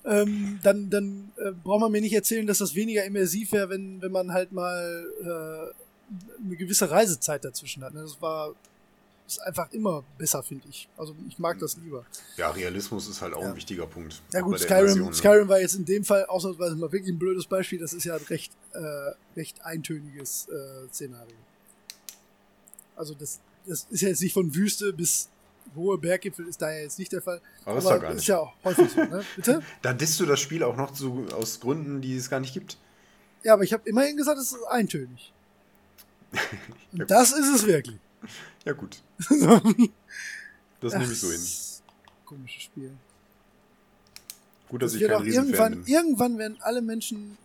ähm, 0.04 0.58
dann, 0.62 0.90
dann 0.90 1.32
äh, 1.36 1.52
braucht 1.52 1.80
man 1.80 1.92
mir 1.92 2.00
nicht 2.00 2.14
erzählen, 2.14 2.46
dass 2.46 2.58
das 2.58 2.74
weniger 2.74 3.04
immersiv 3.04 3.52
wäre, 3.52 3.70
wenn, 3.70 4.02
wenn 4.02 4.12
man 4.12 4.32
halt 4.32 4.52
mal 4.52 5.06
äh, 5.20 6.44
eine 6.44 6.56
gewisse 6.56 6.90
Reisezeit 6.90 7.44
dazwischen 7.44 7.84
hat. 7.84 7.94
Ne? 7.94 8.02
Das 8.02 8.20
war 8.20 8.54
ist 9.26 9.40
einfach 9.40 9.70
immer 9.72 10.04
besser, 10.18 10.42
finde 10.42 10.68
ich. 10.68 10.88
Also 10.96 11.14
ich 11.28 11.38
mag 11.38 11.58
das 11.58 11.76
lieber. 11.76 12.04
Ja, 12.36 12.50
Realismus 12.50 13.08
ist 13.08 13.22
halt 13.22 13.34
auch 13.34 13.44
ein 13.44 13.56
wichtiger 13.56 13.86
Punkt. 13.86 14.22
Ja 14.32 14.40
gut, 14.40 14.58
Skyrim, 14.58 14.80
Invasion, 14.82 15.08
ne? 15.08 15.14
Skyrim 15.14 15.48
war 15.48 15.60
jetzt 15.60 15.74
in 15.74 15.84
dem 15.84 16.04
Fall 16.04 16.26
ausnahmsweise 16.26 16.76
mal 16.76 16.92
wirklich 16.92 17.12
ein 17.12 17.18
blödes 17.18 17.46
Beispiel. 17.46 17.78
Das 17.78 17.92
ist 17.92 18.04
ja 18.04 18.16
ein 18.16 18.22
recht, 18.24 18.52
äh, 18.72 19.12
recht 19.36 19.64
eintöniges 19.64 20.48
äh, 20.48 20.88
Szenario. 20.88 21.36
Also 22.96 23.14
das, 23.14 23.40
das 23.66 23.86
ist 23.90 24.00
ja 24.02 24.08
jetzt 24.08 24.20
nicht 24.20 24.34
von 24.34 24.54
Wüste 24.54 24.92
bis 24.92 25.28
hohe 25.74 25.96
Berggipfel, 25.98 26.46
ist 26.46 26.60
da 26.60 26.70
ja 26.70 26.80
jetzt 26.80 26.98
nicht 26.98 27.12
der 27.12 27.22
Fall. 27.22 27.40
Aber 27.64 27.78
ist 27.78 27.84
doch 27.84 28.00
gar 28.00 28.10
ist 28.10 28.16
nicht. 28.16 28.28
ja 28.28 28.38
auch 28.40 28.52
häufig 28.64 28.90
so, 28.90 29.02
ne? 29.02 29.24
Bitte? 29.36 29.62
Da 29.80 29.92
disst 29.92 30.20
du 30.20 30.26
das 30.26 30.40
Spiel 30.40 30.62
auch 30.62 30.76
noch 30.76 30.92
zu, 30.92 31.26
aus 31.34 31.60
Gründen, 31.60 32.00
die 32.00 32.16
es 32.16 32.28
gar 32.28 32.40
nicht 32.40 32.52
gibt. 32.52 32.76
Ja, 33.42 33.54
aber 33.54 33.62
ich 33.62 33.72
habe 33.72 33.88
immerhin 33.88 34.16
gesagt, 34.16 34.38
es 34.38 34.52
ist 34.52 34.64
eintönig. 34.64 35.32
Und 36.92 36.98
Ja, 37.00 37.04
das 37.06 37.32
ist 37.32 37.48
es 37.48 37.66
wirklich. 37.66 37.98
Ja, 38.64 38.72
gut. 38.72 39.02
Das 40.80 40.94
nehme 40.94 41.12
ich 41.12 41.20
so 41.20 41.30
hin. 41.30 41.40
Komisches 42.24 42.62
Spiel. 42.64 42.96
Gut, 44.68 44.82
dass 44.82 44.92
Das 44.92 45.00
ich 45.00 45.06
kein 45.06 45.22
Riesenfan 45.22 45.72
irgendwann, 45.72 45.84
bin. 45.84 45.94
irgendwann 45.94 46.38
werden 46.38 46.56
alle 46.60 46.82
Menschen 46.82 47.38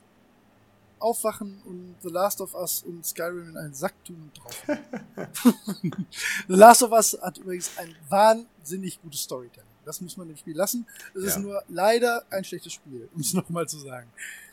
aufwachen 0.97 1.61
und 1.65 1.95
The 2.01 2.09
Last 2.09 2.41
of 2.41 2.55
Us 2.55 2.81
und 2.81 3.05
Skyrim 3.05 3.49
in 3.49 3.57
einen 3.57 3.75
Sack 3.75 3.93
tun 4.05 4.15
und 4.33 4.39
drauf. 4.39 4.63
The 6.47 6.53
Last 6.55 6.81
of 6.81 6.91
Us 6.91 7.15
hat 7.21 7.37
übrigens 7.37 7.77
ein 7.77 7.95
wahnsinnig 8.09 8.99
gutes 9.03 9.21
Storytelling. 9.21 9.66
Das 9.87 10.01
muss 10.01 10.17
man 10.17 10.27
dem 10.27 10.37
Spiel 10.37 10.55
lassen. 10.55 10.85
Es 11.15 11.23
ist 11.23 11.35
Ja. 11.35 11.39
nur 11.41 11.63
leider 11.69 12.23
ein 12.29 12.43
schlechtes 12.43 12.73
Spiel, 12.73 13.09
um 13.15 13.21
es 13.21 13.33
nochmal 13.39 13.67
zu 13.67 13.79
sagen. 13.79 14.07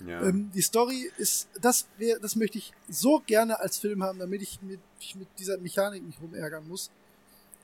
Ja. 0.06 0.22
Ähm, 0.22 0.50
die 0.54 0.62
Story 0.62 1.10
ist, 1.18 1.48
das 1.60 1.86
wäre, 1.98 2.18
das 2.20 2.36
möchte 2.36 2.56
ich 2.58 2.72
so 2.88 3.20
gerne 3.26 3.60
als 3.60 3.78
Film 3.78 4.02
haben, 4.02 4.18
damit 4.18 4.40
ich 4.42 4.62
mit, 4.62 4.80
ich 5.00 5.14
mit 5.16 5.28
dieser 5.38 5.58
Mechanik 5.58 6.02
nicht 6.02 6.20
rumärgern 6.22 6.66
muss. 6.66 6.90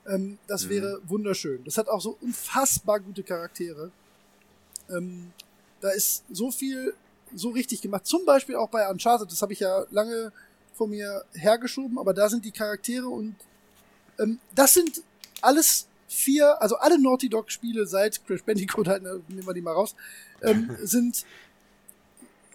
Ähm, 0.07 0.37
das 0.47 0.65
Mhm. 0.65 0.69
wäre 0.69 1.01
wunderschön. 1.07 1.63
Das 1.63 1.77
hat 1.77 1.87
auch 1.87 2.01
so 2.01 2.17
unfassbar 2.21 2.99
gute 2.99 3.23
Charaktere. 3.23 3.91
Ähm, 4.89 5.31
da 5.79 5.89
ist 5.89 6.23
so 6.31 6.51
viel 6.51 6.93
so 7.33 7.49
richtig 7.49 7.81
gemacht. 7.81 8.05
Zum 8.05 8.25
Beispiel 8.25 8.55
auch 8.55 8.69
bei 8.69 8.89
Uncharted. 8.89 9.31
Das 9.31 9.41
habe 9.41 9.53
ich 9.53 9.59
ja 9.61 9.85
lange 9.91 10.31
vor 10.75 10.87
mir 10.87 11.23
hergeschoben, 11.33 11.97
aber 11.99 12.13
da 12.13 12.29
sind 12.29 12.43
die 12.43 12.51
Charaktere 12.51 13.07
und 13.07 13.35
ähm, 14.19 14.39
das 14.55 14.73
sind 14.73 15.01
alles 15.41 15.87
vier, 16.11 16.61
also 16.61 16.75
alle 16.77 16.99
Naughty 17.01 17.29
Dog 17.29 17.51
Spiele 17.51 17.85
seit 17.87 18.25
Crash 18.25 18.43
Bandicoot 18.43 18.87
halt, 18.87 19.03
ne, 19.03 19.21
nehmen 19.27 19.45
wir 19.45 19.53
die 19.53 19.61
mal 19.61 19.73
raus, 19.73 19.95
ähm, 20.41 20.75
sind 20.83 21.25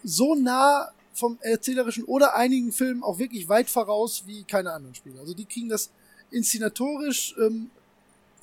so 0.03 0.35
nah 0.35 0.89
vom 1.13 1.37
erzählerischen 1.41 2.03
oder 2.03 2.35
einigen 2.35 2.71
Filmen 2.71 3.03
auch 3.03 3.17
wirklich 3.19 3.49
weit 3.49 3.69
voraus 3.69 4.23
wie 4.27 4.43
keine 4.43 4.71
anderen 4.71 4.93
Spiele. 4.95 5.19
Also 5.19 5.33
die 5.33 5.45
kriegen 5.45 5.69
das 5.69 5.89
inszenatorisch, 6.31 7.35
ähm, 7.39 7.71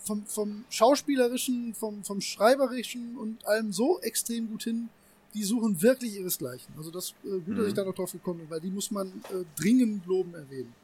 vom, 0.04 0.26
vom 0.26 0.64
schauspielerischen, 0.68 1.74
vom, 1.74 2.04
vom 2.04 2.20
schreiberischen 2.20 3.16
und 3.16 3.46
allem 3.46 3.72
so 3.72 4.00
extrem 4.00 4.48
gut 4.50 4.64
hin. 4.64 4.88
Die 5.32 5.42
suchen 5.42 5.80
wirklich 5.80 6.16
ihresgleichen. 6.16 6.72
Also 6.76 6.90
das 6.90 7.14
äh, 7.24 7.38
gut, 7.40 7.56
dass 7.56 7.64
Mhm. 7.64 7.68
ich 7.68 7.74
da 7.74 7.84
noch 7.84 7.94
drauf 7.94 8.12
gekommen 8.12 8.40
bin, 8.40 8.50
weil 8.50 8.60
die 8.60 8.70
muss 8.70 8.90
man 8.90 9.08
äh, 9.08 9.44
dringend 9.56 10.04
loben 10.06 10.34
erwähnen. 10.34 10.74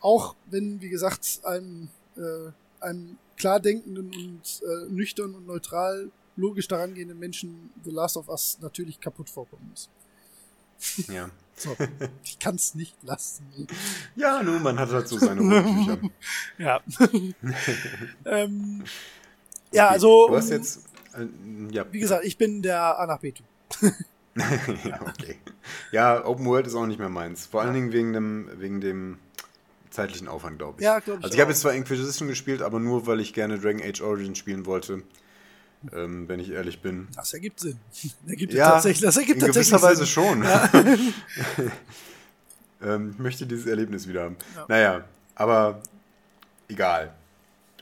Auch 0.00 0.34
wenn, 0.50 0.80
wie 0.80 0.88
gesagt, 0.88 1.40
einem, 1.44 1.88
äh, 2.16 2.50
einem 2.80 3.18
klar 3.36 3.60
denkenden 3.60 4.12
und 4.14 4.62
äh, 4.62 4.90
nüchtern 4.90 5.34
und 5.34 5.46
neutral 5.46 6.10
logisch 6.36 6.68
daran 6.68 6.94
gehenden 6.94 7.18
Menschen 7.18 7.70
The 7.84 7.90
Last 7.90 8.16
of 8.16 8.28
Us 8.28 8.58
natürlich 8.60 9.00
kaputt 9.00 9.28
vorkommen 9.28 9.68
muss. 9.70 9.88
Ja. 11.08 11.30
So, 11.56 11.76
ich 12.24 12.38
kann 12.38 12.54
es 12.54 12.74
nicht 12.74 12.96
lassen. 13.02 13.44
Ja, 14.16 14.42
nun, 14.42 14.62
man 14.62 14.78
hat 14.78 14.90
dazu 14.90 15.18
seine 15.18 15.40
Rundtücher. 15.42 15.98
ja. 16.58 16.80
ähm, 18.24 18.84
ja, 19.70 19.88
also. 19.88 20.28
Du 20.28 20.36
hast 20.36 20.48
jetzt. 20.48 20.86
Äh, 21.14 21.26
ja. 21.70 21.84
Wie 21.92 22.00
gesagt, 22.00 22.24
ich 22.24 22.38
bin 22.38 22.62
der 22.62 22.98
A 22.98 23.06
nach 23.06 23.20
B 23.20 23.32
Typ. 23.32 23.46
ja, 24.84 25.00
okay. 25.02 25.36
Ja, 25.92 26.24
Open 26.24 26.46
World 26.46 26.66
ist 26.66 26.74
auch 26.74 26.86
nicht 26.86 26.98
mehr 26.98 27.10
meins. 27.10 27.44
Vor 27.44 27.60
allen 27.60 27.74
Dingen 27.74 27.92
wegen 27.92 28.14
dem, 28.14 28.48
wegen 28.58 28.80
dem 28.80 29.18
zeitlichen 29.90 30.28
Aufwand, 30.28 30.58
glaube 30.58 30.76
ich. 30.78 30.84
Ja, 30.84 30.98
glaube 31.00 31.20
ich. 31.20 31.24
Also 31.24 31.34
ich 31.34 31.40
habe 31.40 31.50
jetzt 31.50 31.60
zwar 31.60 31.74
Inquisition 31.74 32.28
gespielt, 32.28 32.62
aber 32.62 32.80
nur, 32.80 33.06
weil 33.06 33.20
ich 33.20 33.32
gerne 33.32 33.58
Dragon 33.58 33.82
Age 33.82 34.00
Origins 34.02 34.38
spielen 34.38 34.66
wollte. 34.66 35.02
Ähm, 35.94 36.28
wenn 36.28 36.40
ich 36.40 36.50
ehrlich 36.50 36.82
bin. 36.82 37.08
Das 37.16 37.32
ergibt 37.32 37.60
Sinn. 37.60 37.78
Das 37.92 38.30
ergibt 38.30 38.52
ja, 38.52 38.70
tatsächlich, 38.70 39.00
das 39.00 39.16
ergibt 39.16 39.40
in 39.40 39.46
tatsächlich 39.46 39.70
gewisser 39.70 39.86
Weise 39.86 40.04
Sinn. 40.04 40.06
schon. 40.06 40.44
Ja. 40.44 40.70
ähm, 42.94 43.10
ich 43.12 43.18
möchte 43.18 43.46
dieses 43.46 43.66
Erlebnis 43.66 44.06
wieder 44.06 44.24
haben. 44.24 44.36
Ja. 44.56 44.66
Naja, 44.68 45.04
aber 45.36 45.80
egal. 46.68 47.14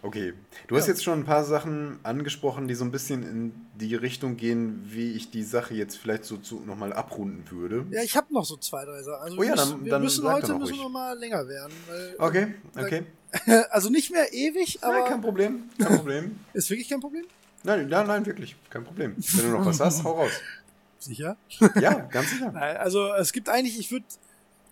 Okay. 0.03 0.33
Du 0.69 0.77
hast 0.77 0.87
jetzt 0.87 1.03
schon 1.03 1.20
ein 1.20 1.25
paar 1.25 1.45
Sachen 1.45 1.99
angesprochen, 2.05 2.69
die 2.69 2.75
so 2.75 2.85
ein 2.85 2.93
bisschen 2.93 3.25
in 3.25 3.53
die 3.78 3.94
Richtung 3.94 4.36
gehen, 4.36 4.82
wie 4.86 5.12
ich 5.12 5.31
die 5.31 5.42
Sache 5.44 5.74
jetzt 5.74 5.97
vielleicht 5.97 6.24
so 6.24 6.36
zu, 6.36 6.60
nochmal 6.60 6.92
abrunden 6.92 7.44
würde. 7.50 7.86
Ja, 7.90 8.02
ich 8.02 8.16
habe 8.16 8.32
noch 8.34 8.44
so 8.44 8.57
zwei, 8.57 8.84
drei 8.84 9.02
Sachen. 9.02 9.23
Also 9.23 9.36
Oh 9.39 9.42
ja, 9.42 9.52
müssen, 9.52 9.70
dann- 9.70 9.84
wir 9.84 9.90
dann 9.90 10.02
müssen 10.02 10.24
heute 10.28 10.55
müssen 10.55 10.74
ruhig. 10.74 10.78
wir 10.84 10.89
mal 10.89 11.18
länger 11.18 11.47
werden. 11.48 11.73
Weil, 11.86 12.15
Okay, 12.18 12.55
okay. 12.76 13.07
Also 13.70 13.90
nicht 13.90 14.10
mehr 14.10 14.32
ewig, 14.32 14.78
Nein, 14.82 14.90
aber 14.90 15.05
kein 15.08 15.20
Problem, 15.20 15.65
kein 15.78 15.97
Problem. 15.97 16.39
ist 16.55 16.70
wirklich 16.70 16.89
kein 16.89 17.00
Problem. 17.00 17.24
Nein, 17.62 17.89
nein, 17.89 18.07
nein, 18.07 18.24
wirklich, 18.26 18.57
kein 18.70 18.84
Problem. 18.84 19.15
Wenn 19.16 19.50
du 19.50 19.58
noch 19.58 19.66
was 19.66 19.81
hast, 19.81 20.02
hau 20.05 20.12
raus. 20.12 20.32
Sicher? 20.98 21.36
Ja, 21.81 21.94
ganz 22.00 22.31
sicher. 22.31 22.50
Nein, 22.52 22.76
also 22.78 23.12
es 23.15 23.32
gibt 23.32 23.48
eigentlich, 23.48 23.78
ich 23.78 23.90
würde 23.92 24.07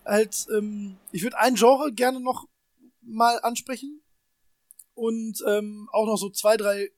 halt, 0.04 0.46
ähm, 0.56 0.96
ich 1.12 1.22
würde 1.22 1.38
ein 1.38 1.54
Genre 1.56 1.92
gerne 1.92 2.18
noch 2.20 2.46
mal 3.02 3.38
ansprechen 3.42 4.00
und 4.94 5.42
ähm, 5.46 5.88
auch 5.92 6.06
noch 6.06 6.16
so 6.16 6.30
zwei, 6.30 6.56
drei, 6.56 6.90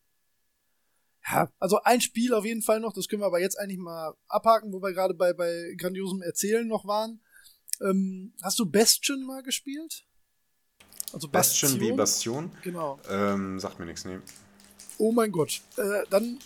ja, 1.30 1.50
also 1.58 1.80
ein 1.82 2.00
Spiel 2.00 2.34
auf 2.34 2.44
jeden 2.44 2.62
Fall 2.62 2.80
noch, 2.80 2.92
das 2.92 3.08
können 3.08 3.22
wir 3.22 3.26
aber 3.26 3.40
jetzt 3.40 3.58
eigentlich 3.58 3.78
mal 3.78 4.14
abhaken, 4.28 4.72
wo 4.72 4.80
wir 4.82 4.92
gerade 4.92 5.14
bei, 5.14 5.32
bei 5.32 5.74
grandiosem 5.76 6.22
Erzählen 6.22 6.66
noch 6.66 6.86
waren. 6.86 7.20
Ähm, 7.80 8.32
hast 8.42 8.58
du 8.58 8.66
Bastion 8.66 9.24
mal 9.24 9.42
gespielt? 9.42 10.04
Also 11.12 11.28
Bastion 11.28 11.80
wie 11.80 11.92
Bastion. 11.92 12.50
Genau. 12.62 12.98
Ähm, 13.08 13.58
sagt 13.60 13.78
mir 13.78 13.86
nichts, 13.86 14.04
nee. 14.04 14.18
Oh 14.98 15.12
mein 15.12 15.32
Gott. 15.32 15.60
Äh, 15.76 16.04
dann 16.10 16.38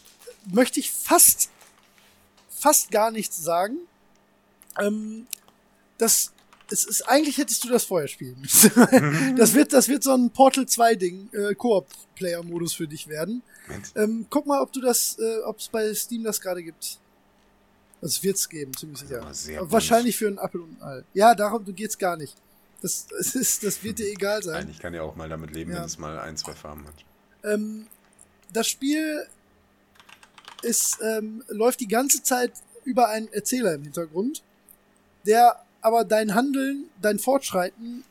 möchte 0.53 0.81
ich 0.81 0.91
fast, 0.91 1.51
fast 2.49 2.91
gar 2.91 3.11
nichts 3.11 3.43
sagen. 3.43 3.79
Ähm, 4.79 5.27
das, 5.99 6.33
es 6.71 6.85
ist, 6.85 7.03
eigentlich 7.03 7.39
hättest 7.39 7.65
du 7.65 7.69
das 7.69 7.85
vorher 7.85 8.09
spielen 8.09 8.41
müssen. 8.41 8.71
das 9.37 9.55
wird, 9.55 9.73
das 9.73 9.89
wird 9.89 10.03
so 10.03 10.13
ein 10.13 10.31
Portal 10.31 10.67
2 10.67 10.95
Ding, 10.97 11.31
äh, 11.33 11.55
Koop-Player-Modus 11.55 12.75
für 12.75 12.87
dich 12.87 13.09
werden. 13.09 13.43
Ähm, 13.95 14.27
guck 14.29 14.47
mal, 14.47 14.61
ob 14.61 14.73
du 14.73 14.81
das, 14.81 15.19
äh, 15.19 15.39
ob 15.45 15.59
es 15.59 15.69
bei 15.69 15.93
Steam 15.95 16.25
das 16.25 16.41
gerade 16.41 16.63
gibt. 16.63 16.99
Das 18.01 18.23
wird's 18.23 18.49
geben, 18.49 18.77
ziemlich 18.77 18.99
sicher. 18.99 19.25
Wahrscheinlich 19.71 20.17
für 20.17 20.27
einen 20.27 20.39
Apfel 20.39 20.63
und 20.63 20.83
ein 20.83 21.01
Ei. 21.01 21.05
Ja, 21.15 21.35
darum 21.35 21.65
geht's 21.75 21.97
gar 21.97 22.17
nicht. 22.17 22.37
Das, 22.81 23.07
das, 23.07 23.37
ist, 23.37 23.63
das 23.63 23.85
wird 23.85 24.01
dir 24.01 24.09
egal 24.11 24.43
sein. 24.43 24.65
Nein, 24.65 24.71
ich 24.71 24.81
kann 24.81 24.93
ja 24.93 25.03
auch 25.03 25.15
mal 25.15 25.29
damit 25.29 25.53
leben, 25.53 25.71
Ja. 25.71 25.79
wenn 25.79 25.85
es 25.85 25.99
mal 25.99 26.19
ein, 26.19 26.37
zwei 26.37 26.53
Farben 26.53 26.85
hat. 26.85 27.05
Ähm, 27.45 27.87
das 28.53 28.67
Spiel 28.67 29.25
ist, 30.63 30.99
ähm, 31.01 31.45
läuft 31.49 31.79
die 31.81 31.87
ganze 31.89 32.23
Zeit 32.25 32.53
über 32.85 33.09
einen 33.09 33.33
Erzähler 33.33 33.75
im 33.75 33.83
Hintergrund, 33.85 34.43
der 35.25 35.65
aber 35.81 36.05
dein 36.05 36.35
Handeln, 36.35 36.87
dein 37.01 37.21
Fortschreiten 37.21 38.05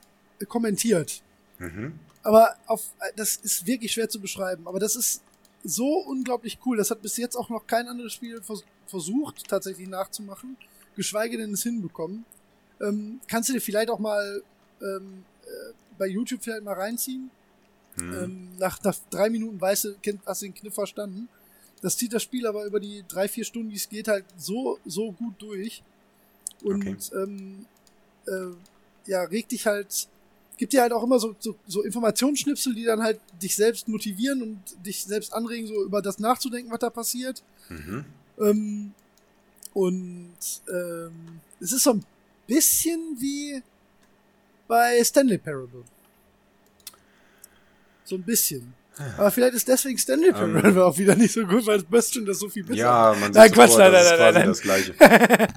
kommentiert. 0.48 1.22
Mhm. 1.60 2.00
Aber 2.24 2.56
auf, 2.68 2.84
das 3.18 3.36
ist 3.38 3.66
wirklich 3.66 3.92
schwer 3.92 4.08
zu 4.10 4.22
beschreiben. 4.22 4.68
Aber 4.68 4.80
das 4.80 4.96
ist 4.96 5.22
so 5.64 5.98
unglaublich 6.00 6.60
cool. 6.66 6.78
Das 6.78 6.92
hat 6.92 7.02
bis 7.02 7.18
jetzt 7.18 7.36
auch 7.36 7.50
noch 7.50 7.68
kein 7.68 7.88
anderes 7.88 8.14
Spiel 8.14 8.42
vers 8.42 8.64
versucht, 8.88 9.48
tatsächlich 9.48 9.88
nachzumachen, 9.88 10.58
geschweige 10.98 11.38
denn 11.38 11.54
es 11.54 11.64
hinbekommen. 11.64 12.26
Ähm, 12.82 13.22
kannst 13.28 13.48
du 13.48 13.54
dir 13.54 13.62
vielleicht 13.62 13.90
auch 13.90 14.00
mal 14.00 14.44
ähm, 14.82 15.24
äh, 15.44 15.74
bei 15.98 16.08
YouTube 16.08 16.44
vielleicht 16.44 16.64
mal 16.64 16.74
reinziehen? 16.74 17.32
Mhm. 17.96 18.14
Ähm, 18.14 18.50
nach, 18.58 18.84
nach 18.84 18.98
drei 19.10 19.30
Minuten 19.30 19.62
weißt 19.62 19.86
du, 19.86 19.96
hast 20.26 20.42
du 20.42 20.46
den 20.48 20.56
Kniff 20.56 20.74
verstanden. 20.74 21.30
Das 21.82 21.98
zieht 21.98 22.14
das 22.14 22.22
Spiel 22.22 22.46
aber 22.46 22.66
über 22.66 22.80
die 22.80 23.04
drei, 23.08 23.28
vier 23.28 23.46
Stunden, 23.46 23.70
die 23.70 23.78
es 23.78 23.88
geht, 23.88 24.08
halt 24.08 24.26
so, 24.38 24.78
so 24.86 25.12
gut 25.14 25.36
durch. 25.40 25.84
Und 26.64 26.86
Okay. 26.86 26.98
ähm, 27.16 27.66
äh, 28.28 29.10
ja, 29.10 29.24
regt 29.24 29.52
dich 29.52 29.66
halt, 29.66 30.08
gibt 30.58 30.74
dir 30.74 30.82
halt 30.82 30.94
auch 30.94 31.04
immer 31.04 31.20
so, 31.20 31.36
so, 31.40 31.56
so 31.68 31.82
Informationsschnipsel, 31.84 32.76
die 32.76 32.84
dann 32.84 33.02
halt 33.02 33.20
dich 33.42 33.56
selbst 33.56 33.88
motivieren 33.88 34.42
und 34.42 34.60
dich 34.86 35.04
selbst 35.04 35.34
anregen, 35.34 35.68
so 35.68 35.84
über 35.84 36.02
das 36.02 36.20
nachzudenken, 36.20 36.72
was 36.72 36.80
da 36.80 36.90
passiert. 36.90 37.44
Mhm. 37.70 38.06
Ähm, 38.40 38.92
und 39.74 40.38
ähm, 40.72 41.40
es 41.60 41.72
ist 41.72 41.84
so 41.84 41.94
ein 41.94 42.06
bisschen 42.48 43.20
wie 43.20 43.64
bei 44.68 45.04
Stanley 45.04 45.38
Parable. 45.38 45.84
So 48.04 48.16
ein 48.16 48.24
bisschen. 48.24 48.74
Aber 49.18 49.32
vielleicht 49.32 49.54
ist 49.54 49.68
deswegen 49.68 49.98
Stanley 49.98 50.30
Ähm. 50.30 50.54
Parable 50.54 50.86
auch 50.86 50.98
wieder 50.98 51.16
nicht 51.16 51.34
so 51.34 51.46
gut, 51.46 51.66
weil 51.66 51.82
Bastion 51.84 52.26
das 52.26 52.40
so 52.40 52.50
viel 52.50 52.64
besser 52.64 52.80
Ja, 52.80 53.16
man 53.20 53.32
Nein, 53.32 53.48
sieht 53.48 53.54
Quatsch, 53.54 53.72
sofort, 53.72 53.92
nein, 53.92 53.92
das 53.94 54.20
nein, 54.20 54.20
ist 54.20 54.20
nein, 54.20 54.34
quasi 54.34 54.40
nein. 54.40 54.48
das 54.48 54.62
Gleiche. 54.62 54.96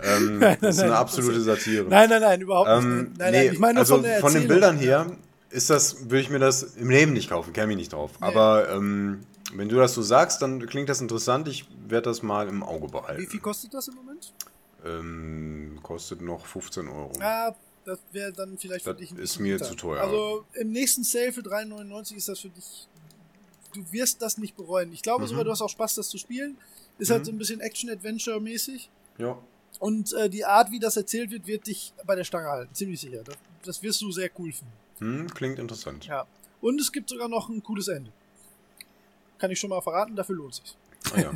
ähm, 0.16 0.38
Nein, 0.38 0.58
das 0.60 0.70
ist 0.70 0.76
nein, 0.76 0.84
eine 0.84 0.92
nein, 0.92 1.00
absolute 1.00 1.36
das 1.36 1.44
Satire. 1.44 1.84
Nein, 1.88 2.08
nein, 2.10 2.22
nein, 2.22 2.40
überhaupt 2.40 2.70
Ähm, 2.70 2.98
nicht. 2.98 3.18
Nein, 3.18 3.32
nee, 3.32 3.44
nein, 3.44 3.52
ich 3.52 3.58
meine 3.58 3.78
also 3.80 3.96
von 3.96 4.04
von 4.20 4.32
den. 4.32 4.48
Bildern 4.48 4.78
her 4.78 5.10
ist 5.50 5.70
das, 5.70 6.04
würde 6.04 6.20
ich 6.20 6.30
mir 6.30 6.38
das 6.38 6.62
im 6.62 6.90
Leben 6.90 7.12
nicht 7.12 7.28
kaufen, 7.28 7.52
käme 7.52 7.72
ich 7.72 7.78
nicht 7.78 7.92
drauf. 7.92 8.12
Nee. 8.20 8.26
Aber 8.26 8.68
ähm, 8.70 9.24
wenn 9.54 9.68
du 9.68 9.76
das 9.76 9.94
so 9.94 10.02
sagst, 10.02 10.40
dann 10.42 10.64
klingt 10.66 10.88
das 10.88 11.00
interessant. 11.00 11.48
Ich 11.48 11.68
werde 11.86 12.10
das 12.10 12.22
mal 12.22 12.48
im 12.48 12.62
Auge 12.62 12.88
behalten. 12.88 13.20
Wie 13.20 13.26
viel 13.26 13.40
kostet 13.40 13.74
das 13.74 13.88
im 13.88 13.94
Moment? 13.94 14.32
Ähm, 14.84 15.78
kostet 15.82 16.22
noch 16.22 16.46
15 16.46 16.88
Euro. 16.88 17.12
Ja, 17.20 17.54
das 17.84 17.98
wäre 18.12 18.32
dann 18.32 18.58
vielleicht 18.58 18.84
für 18.84 18.90
Das 18.90 18.98
dich 18.98 19.12
ein 19.12 19.18
ist 19.18 19.38
mir 19.38 19.60
zu 19.60 19.74
teuer. 19.74 20.02
Also 20.02 20.44
im 20.54 20.70
nächsten 20.72 21.04
Sale 21.04 21.32
für 21.32 21.40
3,99 21.42 22.16
ist 22.16 22.28
das 22.28 22.40
für 22.40 22.48
dich. 22.48 22.88
Du 23.74 23.84
wirst 23.92 24.22
das 24.22 24.38
nicht 24.38 24.56
bereuen. 24.56 24.92
Ich 24.92 25.02
glaube 25.02 25.24
Mhm. 25.24 25.28
sogar, 25.28 25.44
du 25.44 25.50
hast 25.50 25.60
auch 25.62 25.68
Spaß, 25.68 25.94
das 25.96 26.08
zu 26.08 26.16
spielen. 26.18 26.56
Ist 26.98 27.08
Mhm. 27.08 27.12
halt 27.14 27.26
so 27.26 27.32
ein 27.32 27.38
bisschen 27.38 27.60
Action-Adventure-mäßig. 27.60 28.88
Ja. 29.18 29.36
Und 29.80 30.12
äh, 30.14 30.30
die 30.30 30.44
Art, 30.44 30.70
wie 30.70 30.78
das 30.78 30.96
erzählt 30.96 31.30
wird, 31.30 31.46
wird 31.46 31.66
dich 31.66 31.92
bei 32.06 32.14
der 32.14 32.24
Stange 32.24 32.48
halten. 32.48 32.72
Ziemlich 32.74 33.00
sicher. 33.00 33.22
Das, 33.24 33.36
das 33.64 33.82
wirst 33.82 34.00
du 34.02 34.10
sehr 34.12 34.30
cool 34.38 34.52
finden. 34.52 34.72
Hm, 34.98 35.34
klingt 35.34 35.58
interessant. 35.58 36.06
Ja. 36.06 36.26
Und 36.60 36.80
es 36.80 36.92
gibt 36.92 37.10
sogar 37.10 37.28
noch 37.28 37.48
ein 37.48 37.62
cooles 37.62 37.88
Ende. 37.88 38.10
Kann 39.38 39.50
ich 39.50 39.58
schon 39.58 39.70
mal 39.70 39.80
verraten, 39.80 40.14
dafür 40.16 40.36
lohnt 40.36 40.54
sich. 40.54 40.76
Ah, 41.14 41.20
ja. 41.20 41.32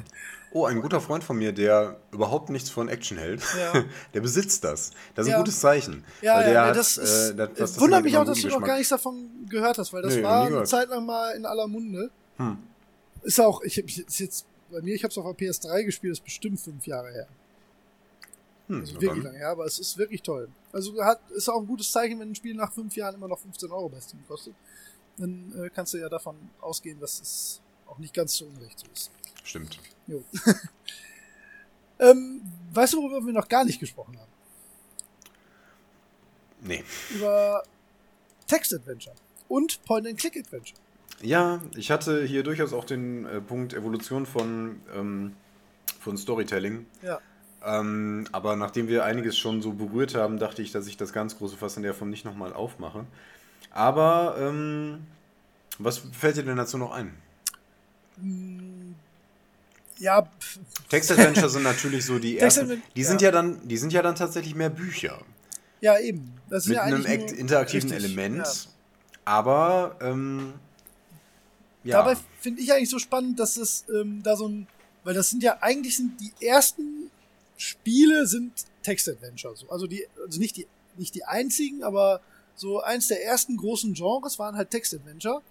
Oh, 0.52 0.64
ein 0.64 0.80
guter 0.80 0.98
Freund 1.00 1.22
von 1.22 1.36
mir, 1.36 1.52
der 1.52 1.98
überhaupt 2.10 2.48
nichts 2.48 2.70
von 2.70 2.88
Action 2.88 3.18
hält, 3.18 3.42
Ja. 3.58 3.84
der 4.14 4.20
besitzt 4.22 4.64
das. 4.64 4.92
Das 5.14 5.26
ist 5.26 5.30
Ja. 5.30 5.36
ein 5.36 5.42
gutes 5.42 5.60
Zeichen. 5.60 6.04
Ja, 6.22 6.48
ja, 6.48 6.66
hat, 6.68 6.76
das 6.76 6.96
ist. 6.96 7.30
äh, 7.30 7.34
das, 7.34 7.50
das 7.54 7.80
wundert 7.80 8.02
mich 8.04 8.16
auch, 8.16 8.24
dass 8.24 8.40
du 8.40 8.48
noch 8.48 8.62
gar 8.62 8.76
nichts 8.76 8.88
davon 8.88 9.28
gehört 9.50 9.76
hast, 9.76 9.92
weil 9.92 10.00
das 10.02 10.14
Nee, 10.14 10.22
war 10.22 10.46
eine. 10.46 10.62
Zeit 10.64 10.88
lang 10.88 11.04
mal 11.04 11.32
in 11.32 11.44
aller 11.44 11.66
Munde. 11.66 12.10
Hm. 12.38 12.58
Ist 13.22 13.40
auch, 13.40 13.62
ich 13.62 13.78
hab 13.78 13.84
ist 13.84 14.20
jetzt 14.20 14.46
bei 14.70 14.80
mir, 14.80 14.94
ich 14.94 15.02
habe 15.02 15.10
es 15.10 15.18
auf 15.18 15.36
der 15.36 15.48
PS3 15.48 15.84
gespielt, 15.84 16.12
ist 16.12 16.24
bestimmt 16.24 16.60
fünf 16.60 16.86
Jahre 16.86 17.12
her. 17.12 17.28
Hm, 18.68 18.80
Also 18.80 19.00
wirklich 19.00 19.24
lange 19.24 19.38
her, 19.38 19.50
aber 19.50 19.64
es 19.64 19.78
ist 19.78 19.96
wirklich 19.98 20.22
toll. 20.22 20.48
Also 20.72 21.02
hat, 21.02 21.20
ist 21.30 21.48
auch 21.48 21.60
ein 21.60 21.66
gutes 21.66 21.90
Zeichen, 21.90 22.20
wenn 22.20 22.30
ein 22.30 22.34
Spiel 22.34 22.54
nach 22.54 22.72
fünf 22.72 22.94
Jahren 22.96 23.14
immer 23.14 23.28
noch 23.28 23.38
15 23.38 23.70
Euro 23.70 23.88
bei 23.88 24.00
Steam 24.00 24.20
kostet. 24.26 24.54
Dann 25.16 25.52
äh, 25.58 25.70
kannst 25.70 25.94
du 25.94 25.98
ja 25.98 26.08
davon 26.08 26.36
ausgehen, 26.60 27.00
dass 27.00 27.20
es 27.20 27.60
auch 27.86 27.98
nicht 27.98 28.14
ganz 28.14 28.34
so 28.36 28.46
unrecht 28.46 28.78
so 28.78 28.86
ist. 28.92 29.10
Stimmt. 29.42 29.78
Jo. 30.06 30.22
ähm, 31.98 32.42
weißt 32.72 32.92
du, 32.92 33.02
worüber 33.02 33.26
wir 33.26 33.32
noch 33.32 33.48
gar 33.48 33.64
nicht 33.64 33.80
gesprochen 33.80 34.18
haben? 34.18 34.30
Nee. 36.60 36.84
Über 37.14 37.62
Text-Adventure 38.46 39.16
und 39.48 39.82
Point-and-Click-Adventure. 39.84 40.78
Ja, 41.22 41.60
ich 41.76 41.90
hatte 41.90 42.24
hier 42.24 42.42
durchaus 42.42 42.72
auch 42.72 42.84
den 42.84 43.26
äh, 43.26 43.40
Punkt 43.40 43.74
Evolution 43.74 44.24
von, 44.26 44.80
ähm, 44.94 45.34
von 46.00 46.16
Storytelling. 46.16 46.86
Ja. 47.02 47.18
Ähm, 47.64 48.26
aber 48.30 48.54
nachdem 48.54 48.86
wir 48.86 49.04
einiges 49.04 49.36
schon 49.36 49.60
so 49.62 49.72
berührt 49.72 50.14
haben, 50.14 50.38
dachte 50.38 50.62
ich, 50.62 50.70
dass 50.70 50.86
ich 50.86 50.96
das 50.96 51.12
ganz 51.12 51.36
große 51.38 51.56
Fass 51.56 51.76
in 51.76 51.82
der 51.82 51.92
Form 51.94 52.10
nicht 52.10 52.24
nochmal 52.24 52.52
aufmache. 52.52 53.04
Aber 53.70 54.36
ähm, 54.38 55.06
was 55.78 55.98
fällt 55.98 56.36
dir 56.36 56.44
denn 56.44 56.56
dazu 56.56 56.78
noch 56.78 56.92
ein? 56.92 57.14
Hm, 58.20 58.94
Ja, 59.98 60.28
Text-Adventure 60.88 61.48
sind 61.48 61.62
natürlich 61.64 62.04
so 62.04 62.20
die 62.20 62.38
ersten. 62.38 62.80
Die 62.94 63.04
sind 63.04 63.20
ja. 63.22 63.28
ja 63.28 63.32
dann, 63.32 63.66
die 63.66 63.76
sind 63.76 63.92
ja 63.92 64.02
dann 64.02 64.14
tatsächlich 64.14 64.54
mehr 64.54 64.70
Bücher. 64.70 65.20
ja 65.80 65.98
eben. 65.98 66.32
Das 66.48 66.64
sind 66.64 66.74
Mit 66.74 66.76
ja 66.76 66.82
einem 66.84 67.04
interaktiven 67.04 67.90
richtig, 67.90 68.04
Element. 68.06 68.46
ja. 68.46 68.52
Aber 69.24 69.96
ähm, 70.00 70.54
ja. 71.88 71.98
Dabei 71.98 72.16
finde 72.40 72.62
ich 72.62 72.72
eigentlich 72.72 72.90
so 72.90 72.98
spannend, 72.98 73.38
dass 73.38 73.56
es 73.56 73.84
ähm, 73.92 74.22
da 74.22 74.36
so 74.36 74.48
ein, 74.48 74.66
weil 75.04 75.14
das 75.14 75.30
sind 75.30 75.42
ja 75.42 75.58
eigentlich 75.60 75.96
sind 75.96 76.20
die 76.20 76.46
ersten 76.46 77.10
Spiele 77.56 78.26
sind 78.26 78.52
Text-Adventure. 78.82 79.56
So. 79.56 79.68
Also 79.68 79.86
die, 79.86 80.06
also 80.24 80.38
nicht 80.38 80.56
die, 80.56 80.66
nicht 80.96 81.14
die 81.14 81.24
einzigen, 81.24 81.82
aber 81.82 82.20
so 82.56 82.80
eins 82.80 83.08
der 83.08 83.24
ersten 83.24 83.56
großen 83.56 83.94
Genres 83.94 84.38
waren 84.38 84.56
halt 84.56 84.70
Text-Adventure. 84.70 85.42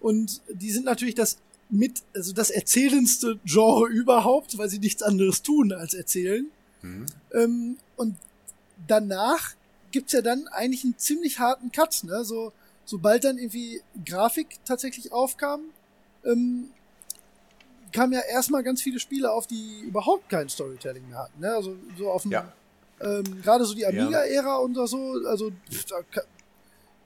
Und 0.00 0.40
die 0.48 0.70
sind 0.70 0.84
natürlich 0.84 1.14
das 1.14 1.38
mit, 1.68 2.02
also 2.14 2.32
das 2.32 2.50
erzählendste 2.50 3.38
Genre 3.44 3.88
überhaupt, 3.88 4.58
weil 4.58 4.68
sie 4.68 4.78
nichts 4.78 5.02
anderes 5.02 5.42
tun 5.42 5.72
als 5.72 5.94
erzählen. 5.94 6.46
Mhm. 6.82 7.06
Ähm, 7.32 7.76
und 7.96 8.16
danach 8.86 9.54
gibt's 9.90 10.12
ja 10.12 10.22
dann 10.22 10.46
eigentlich 10.48 10.84
einen 10.84 10.98
ziemlich 10.98 11.38
harten 11.38 11.72
Cut, 11.72 12.04
ne? 12.04 12.24
So, 12.24 12.52
sobald 12.86 13.24
dann 13.24 13.36
irgendwie 13.36 13.82
Grafik 14.06 14.58
tatsächlich 14.64 15.12
aufkam, 15.12 15.60
ähm, 16.24 16.70
kamen 17.92 18.14
ja 18.14 18.20
erstmal 18.20 18.62
ganz 18.62 18.80
viele 18.80 18.98
Spiele 18.98 19.30
auf, 19.30 19.46
die 19.46 19.80
überhaupt 19.80 20.28
kein 20.28 20.48
Storytelling 20.48 21.08
mehr 21.08 21.18
hatten. 21.18 21.40
Ne? 21.40 21.54
Also 21.54 21.76
so 21.98 22.10
auf 22.10 22.22
dem, 22.22 22.32
ja. 22.32 22.52
ähm, 23.00 23.42
gerade 23.42 23.64
so 23.64 23.74
die 23.74 23.86
Amiga-Ära 23.86 24.56
und 24.56 24.74
so, 24.74 25.20
also 25.26 25.50
da 25.88 26.22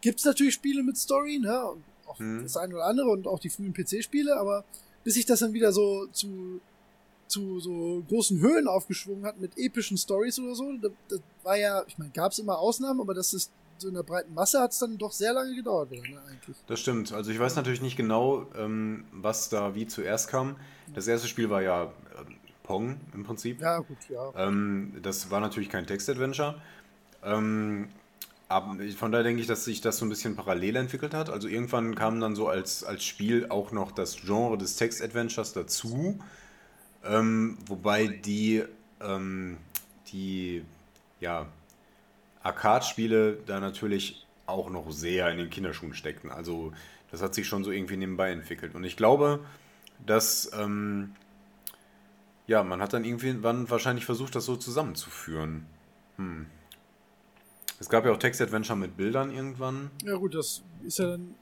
gibt's 0.00 0.24
natürlich 0.24 0.54
Spiele 0.54 0.82
mit 0.82 0.96
Story, 0.96 1.38
ne? 1.38 1.62
Auch 2.06 2.18
hm. 2.18 2.42
das 2.42 2.56
eine 2.56 2.74
oder 2.74 2.86
andere 2.86 3.10
und 3.10 3.26
auch 3.26 3.38
die 3.38 3.50
frühen 3.50 3.72
PC-Spiele, 3.72 4.36
aber 4.36 4.64
bis 5.04 5.14
sich 5.14 5.26
das 5.26 5.40
dann 5.40 5.52
wieder 5.52 5.72
so 5.72 6.06
zu 6.12 6.60
zu 7.28 7.60
so 7.60 8.02
großen 8.08 8.40
Höhen 8.40 8.66
aufgeschwungen 8.66 9.24
hat 9.24 9.40
mit 9.40 9.56
epischen 9.56 9.96
Stories 9.96 10.40
oder 10.40 10.56
so, 10.56 10.72
das, 10.82 10.90
das 11.08 11.20
war 11.44 11.56
ja, 11.56 11.84
ich 11.86 11.96
meine, 11.96 12.10
gab 12.10 12.32
es 12.32 12.40
immer 12.40 12.58
Ausnahmen, 12.58 13.00
aber 13.00 13.14
das 13.14 13.32
ist 13.32 13.52
so 13.80 13.88
in 13.88 13.94
der 13.94 14.02
breiten 14.02 14.34
Masse 14.34 14.60
hat 14.60 14.72
es 14.72 14.78
dann 14.78 14.98
doch 14.98 15.12
sehr 15.12 15.32
lange 15.32 15.54
gedauert 15.54 15.90
wieder, 15.90 16.02
ne, 16.02 16.20
eigentlich. 16.28 16.56
Das 16.66 16.80
stimmt. 16.80 17.12
Also 17.12 17.30
ich 17.30 17.38
weiß 17.38 17.56
natürlich 17.56 17.82
nicht 17.82 17.96
genau, 17.96 18.46
ähm, 18.56 19.04
was 19.12 19.48
da 19.48 19.74
wie 19.74 19.86
zuerst 19.86 20.28
kam. 20.28 20.56
Das 20.94 21.06
erste 21.06 21.28
Spiel 21.28 21.50
war 21.50 21.62
ja 21.62 21.84
äh, 21.84 21.88
Pong 22.62 23.00
im 23.14 23.24
Prinzip. 23.24 23.60
Ja, 23.60 23.78
gut, 23.78 23.98
ja. 24.08 24.32
Ähm, 24.36 24.94
das 25.02 25.30
war 25.30 25.40
natürlich 25.40 25.68
kein 25.68 25.86
Text-Adventure. 25.86 26.60
Ähm, 27.22 27.88
aber 28.48 28.76
von 28.96 29.12
daher 29.12 29.22
denke 29.22 29.40
ich, 29.40 29.46
dass 29.46 29.64
sich 29.64 29.80
das 29.80 29.98
so 29.98 30.04
ein 30.04 30.08
bisschen 30.08 30.34
parallel 30.34 30.76
entwickelt 30.76 31.14
hat. 31.14 31.30
Also 31.30 31.46
irgendwann 31.46 31.94
kam 31.94 32.20
dann 32.20 32.34
so 32.34 32.48
als, 32.48 32.82
als 32.82 33.04
Spiel 33.04 33.46
auch 33.48 33.70
noch 33.70 33.92
das 33.92 34.16
Genre 34.16 34.58
des 34.58 34.76
Text-Adventures 34.76 35.52
dazu. 35.52 36.18
Ähm, 37.04 37.58
wobei 37.66 38.08
die, 38.08 38.64
ähm, 39.00 39.56
die 40.12 40.64
ja, 41.20 41.46
Arcade-Spiele 42.42 43.38
da 43.46 43.60
natürlich 43.60 44.26
auch 44.46 44.70
noch 44.70 44.90
sehr 44.90 45.30
in 45.30 45.38
den 45.38 45.50
Kinderschuhen 45.50 45.94
steckten. 45.94 46.30
Also 46.30 46.72
das 47.10 47.22
hat 47.22 47.34
sich 47.34 47.46
schon 47.46 47.64
so 47.64 47.70
irgendwie 47.70 47.96
nebenbei 47.96 48.30
entwickelt. 48.30 48.74
Und 48.74 48.84
ich 48.84 48.96
glaube, 48.96 49.40
dass 50.06 50.50
ähm, 50.54 51.14
ja, 52.46 52.62
man 52.62 52.80
hat 52.80 52.92
dann 52.92 53.04
irgendwann 53.04 53.70
wahrscheinlich 53.70 54.04
versucht, 54.04 54.34
das 54.34 54.44
so 54.44 54.56
zusammenzuführen. 54.56 55.66
Hm. 56.16 56.46
Es 57.78 57.88
gab 57.88 58.04
ja 58.04 58.12
auch 58.12 58.18
Text-Adventure 58.18 58.78
mit 58.78 58.96
Bildern 58.96 59.30
irgendwann. 59.30 59.90
Ja 60.04 60.16
gut, 60.16 60.34
das 60.34 60.62
ist 60.84 60.98
ja 60.98 61.06
dann 61.06 61.34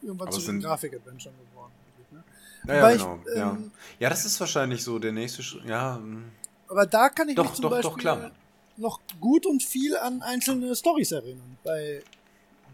irgendwann 0.00 0.28
Aber 0.28 0.36
zu 0.36 0.46
den 0.46 0.60
Grafik-Adventure 0.60 1.34
geworden. 1.50 1.72
Ne? 2.10 2.24
Ja, 2.66 2.90
genau. 2.90 3.20
Ich, 3.24 3.32
ähm, 3.32 3.38
ja. 3.38 3.58
ja, 3.98 4.10
das 4.10 4.24
ist 4.24 4.38
wahrscheinlich 4.38 4.84
so 4.84 4.98
der 4.98 5.12
nächste 5.12 5.42
Schritt. 5.42 5.64
Ja. 5.64 5.96
Hm. 5.96 6.24
Aber 6.68 6.86
da 6.86 7.08
kann 7.08 7.28
ich 7.28 7.34
doch, 7.34 7.44
mich 7.44 7.54
zum 7.54 7.62
doch, 7.62 7.70
Beispiel 7.70 7.90
doch, 7.90 7.98
klar 7.98 8.30
noch 8.76 9.00
gut 9.20 9.46
und 9.46 9.62
viel 9.62 9.96
an 9.96 10.22
einzelne 10.22 10.74
Stories 10.74 11.12
erinnern. 11.12 11.56
Bei 11.64 12.02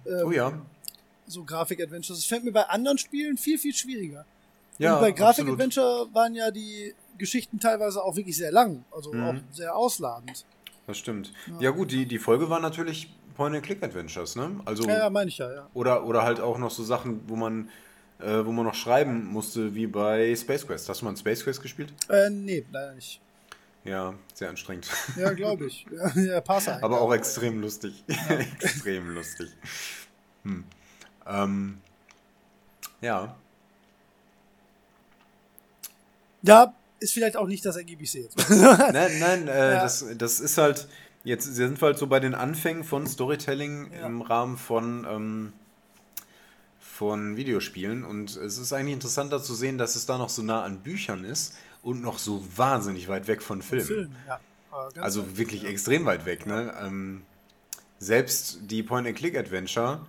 ähm, 0.07 0.23
oh 0.27 0.31
ja. 0.31 0.53
so 1.27 1.45
Grafik-Adventures. 1.45 2.19
Das 2.19 2.25
fällt 2.25 2.45
mir 2.45 2.53
bei 2.53 2.65
anderen 2.69 2.99
Spielen 2.99 3.37
viel, 3.37 3.59
viel 3.59 3.75
schwieriger. 3.75 4.25
Ja, 4.79 4.95
und 4.95 5.01
bei 5.01 5.11
Grafik-Adventure 5.13 6.09
waren 6.13 6.35
ja 6.35 6.51
die 6.51 6.95
Geschichten 7.19 7.59
teilweise 7.59 8.03
auch 8.03 8.17
wirklich 8.17 8.37
sehr 8.37 8.53
lang, 8.53 8.85
also 8.93 9.13
mhm. 9.13 9.25
auch 9.25 9.35
sehr 9.53 9.75
ausladend. 9.75 10.45
Das 10.87 10.97
stimmt. 10.97 11.33
Ja, 11.47 11.61
ja 11.63 11.71
gut, 11.71 11.91
die, 11.91 12.07
die 12.07 12.19
Folge 12.19 12.49
war 12.49 12.61
natürlich 12.61 13.13
Point-and-Click-Adventures, 13.35 14.37
ne? 14.37 14.61
Also, 14.65 14.85
ja, 14.85 14.99
ja, 14.99 15.11
meine 15.11 15.29
ich 15.29 15.39
ja, 15.39 15.53
ja. 15.53 15.67
Oder, 15.75 16.05
oder 16.07 16.23
halt 16.23 16.41
auch 16.41 16.59
noch 16.59 16.71
so 16.71 16.83
Sachen, 16.85 17.21
wo 17.29 17.37
man, 17.37 17.69
äh, 18.21 18.45
wo 18.45 18.53
man 18.53 18.65
noch 18.65 18.75
schreiben 18.75 19.27
musste, 19.27 19.75
wie 19.75 19.87
bei 19.87 20.35
Space 20.35 20.67
Quest. 20.67 20.89
Hast 20.89 21.03
du 21.03 21.05
mal 21.05 21.17
Space 21.17 21.45
Quest 21.45 21.61
gespielt? 21.61 21.93
Äh, 22.09 22.31
nee, 22.31 22.65
leider 22.73 22.95
nicht. 22.95 23.21
Ja, 23.89 24.15
sehr 24.35 24.51
anstrengend. 24.51 24.87
Ja, 25.17 25.33
glaube 25.33 25.67
ich. 25.67 25.87
Ja, 25.91 26.21
ja 26.21 26.41
Passer. 26.43 26.83
Aber 26.83 27.01
auch 27.01 27.13
extrem 27.15 27.61
lustig. 27.61 28.05
Ja. 28.09 28.37
extrem 28.37 29.15
lustig. 29.15 29.49
Hm. 30.45 30.65
Ähm, 31.27 31.79
ja. 33.01 33.35
Ja, 36.43 36.75
ist 37.01 37.13
vielleicht 37.13 37.37
auch 37.37 37.47
nicht 37.47 37.65
das 37.65 37.77
Ergebnis 37.77 38.13
jetzt. 38.13 38.37
nein, 38.51 39.19
nein, 39.19 39.49
äh, 39.49 39.75
ja. 39.75 39.83
das, 39.83 40.05
das 40.17 40.41
ist 40.41 40.59
halt, 40.59 40.87
jetzt 41.25 41.45
sind 41.45 41.81
wir 41.81 41.87
halt 41.87 41.99
so 41.99 42.07
bei 42.07 42.21
den 42.21 42.35
Anfängen 42.35 42.85
von 42.85 43.07
Storytelling 43.07 43.91
ja. 43.93 44.07
im 44.07 44.21
Rahmen 44.21 44.59
von, 44.59 45.07
ähm, 45.09 45.53
von 46.79 47.37
Videospielen 47.37 48.05
und 48.05 48.37
es 48.37 48.59
ist 48.59 48.73
eigentlich 48.73 48.95
interessanter 48.95 49.43
zu 49.43 49.55
sehen, 49.55 49.79
dass 49.79 49.97
es 49.97 50.05
da 50.05 50.19
noch 50.19 50.29
so 50.29 50.43
nah 50.43 50.63
an 50.63 50.81
Büchern 50.81 51.25
ist 51.25 51.55
und 51.89 52.03
noch 52.03 52.19
so 52.19 52.45
wahnsinnig 52.55 53.09
weit 53.09 53.29
weg 53.29 53.41
von 53.41 53.63
Filmen. 53.63 53.87
Film, 53.87 54.17
ja. 54.27 54.41
Also 55.01 55.39
wirklich 55.39 55.63
ja. 55.63 55.71
extrem 55.71 56.05
weit 56.05 56.27
weg. 56.27 56.45
Ne? 56.45 56.75
Ähm, 56.83 57.23
selbst 57.99 58.59
die 58.63 58.83
Point-and-Click-Adventure. 58.83 60.07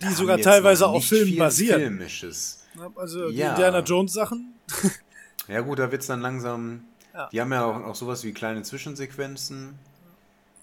Die 0.00 0.12
sogar 0.12 0.38
teilweise 0.38 0.86
auf 0.86 1.04
Filmen 1.04 1.36
basieren. 1.36 1.80
Filmisches. 1.80 2.64
Also 2.94 3.30
die 3.30 3.40
Indiana 3.40 3.80
Jones-Sachen. 3.80 4.54
ja, 5.48 5.60
gut, 5.60 5.80
da 5.80 5.90
wird 5.90 6.02
es 6.02 6.06
dann 6.06 6.20
langsam. 6.20 6.84
Ja. 7.12 7.28
Die 7.32 7.40
haben 7.40 7.52
ja 7.52 7.64
auch, 7.64 7.84
auch 7.84 7.94
sowas 7.96 8.22
wie 8.22 8.32
kleine 8.32 8.62
Zwischensequenzen. 8.62 9.76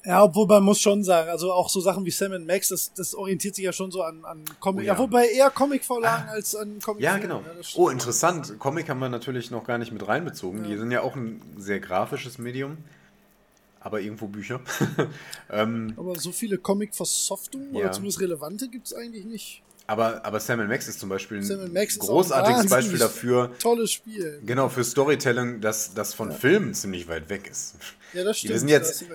Ja, 0.05 0.23
obwohl 0.23 0.45
man 0.45 0.63
muss 0.63 0.79
schon 0.79 1.03
sagen, 1.03 1.29
also 1.29 1.51
auch 1.51 1.67
so 1.67 1.81
Sachen 1.81 2.05
wie 2.05 2.11
Sam 2.11 2.45
Max, 2.45 2.69
das, 2.69 2.93
das 2.93 3.15
orientiert 3.15 3.55
sich 3.55 3.65
ja 3.65 3.73
schon 3.73 3.89
so 3.91 4.03
an, 4.03 4.23
an 4.23 4.45
Comic. 4.59 4.83
Oh, 4.83 4.85
ja. 4.85 4.93
ja. 4.93 4.99
wobei 4.99 5.27
eher 5.27 5.49
Comic-Vorlagen 5.49 6.25
ah. 6.29 6.33
als 6.33 6.55
an 6.55 6.79
Comic. 6.79 7.01
Ja, 7.01 7.17
genau. 7.17 7.39
Ja, 7.39 7.63
oh, 7.75 7.89
interessant. 7.89 8.59
Comic 8.59 8.87
haben 8.87 8.99
wir 8.99 9.09
natürlich 9.09 9.49
noch 9.49 9.65
gar 9.65 9.79
nicht 9.79 9.91
mit 9.91 10.07
reinbezogen. 10.07 10.63
Ja. 10.63 10.69
Die 10.69 10.77
sind 10.77 10.91
ja 10.91 11.01
auch 11.01 11.15
ein 11.15 11.41
sehr 11.57 11.79
grafisches 11.79 12.37
Medium. 12.37 12.77
Aber 13.79 14.01
irgendwo 14.01 14.27
Bücher. 14.27 14.61
ähm, 15.51 15.93
aber 15.95 16.19
so 16.19 16.31
viele 16.31 16.57
Comic-Versoftungen 16.57 17.75
oder 17.75 17.91
zumindest 17.91 18.19
relevante 18.19 18.67
gibt 18.67 18.87
es 18.87 18.93
eigentlich 18.93 19.25
nicht. 19.25 19.61
Aber, 19.87 20.25
aber 20.25 20.39
Sam 20.39 20.67
Max 20.67 20.87
ist 20.87 20.99
zum 20.99 21.09
Beispiel 21.09 21.39
ein 21.39 21.87
großartiges 21.99 22.67
Beispiel 22.67 22.97
dafür. 22.97 23.51
Tolles 23.59 23.91
Spiel. 23.91 24.41
Genau, 24.43 24.67
für 24.67 24.83
Storytelling, 24.83 25.61
das, 25.61 25.93
das 25.93 26.13
von 26.13 26.31
Filmen 26.31 26.73
ziemlich 26.73 27.07
weit 27.07 27.29
weg 27.29 27.47
ist. 27.49 27.75
Ja, 28.13 28.23
das 28.23 28.39
stimmt. 28.39 28.53
Wir 28.53 28.59
sind 28.59 28.69
jetzt, 28.69 29.05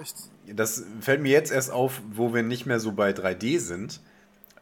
das 0.47 0.85
fällt 1.01 1.23
mir 1.23 1.33
jetzt 1.33 1.51
erst 1.51 1.73
auf, 1.73 2.01
wo 2.13 2.33
wir 2.33 2.43
nicht 2.43 2.67
mehr 2.67 2.79
so 2.79 2.93
bei 2.93 3.11
3D 3.11 3.59
sind. 3.59 4.01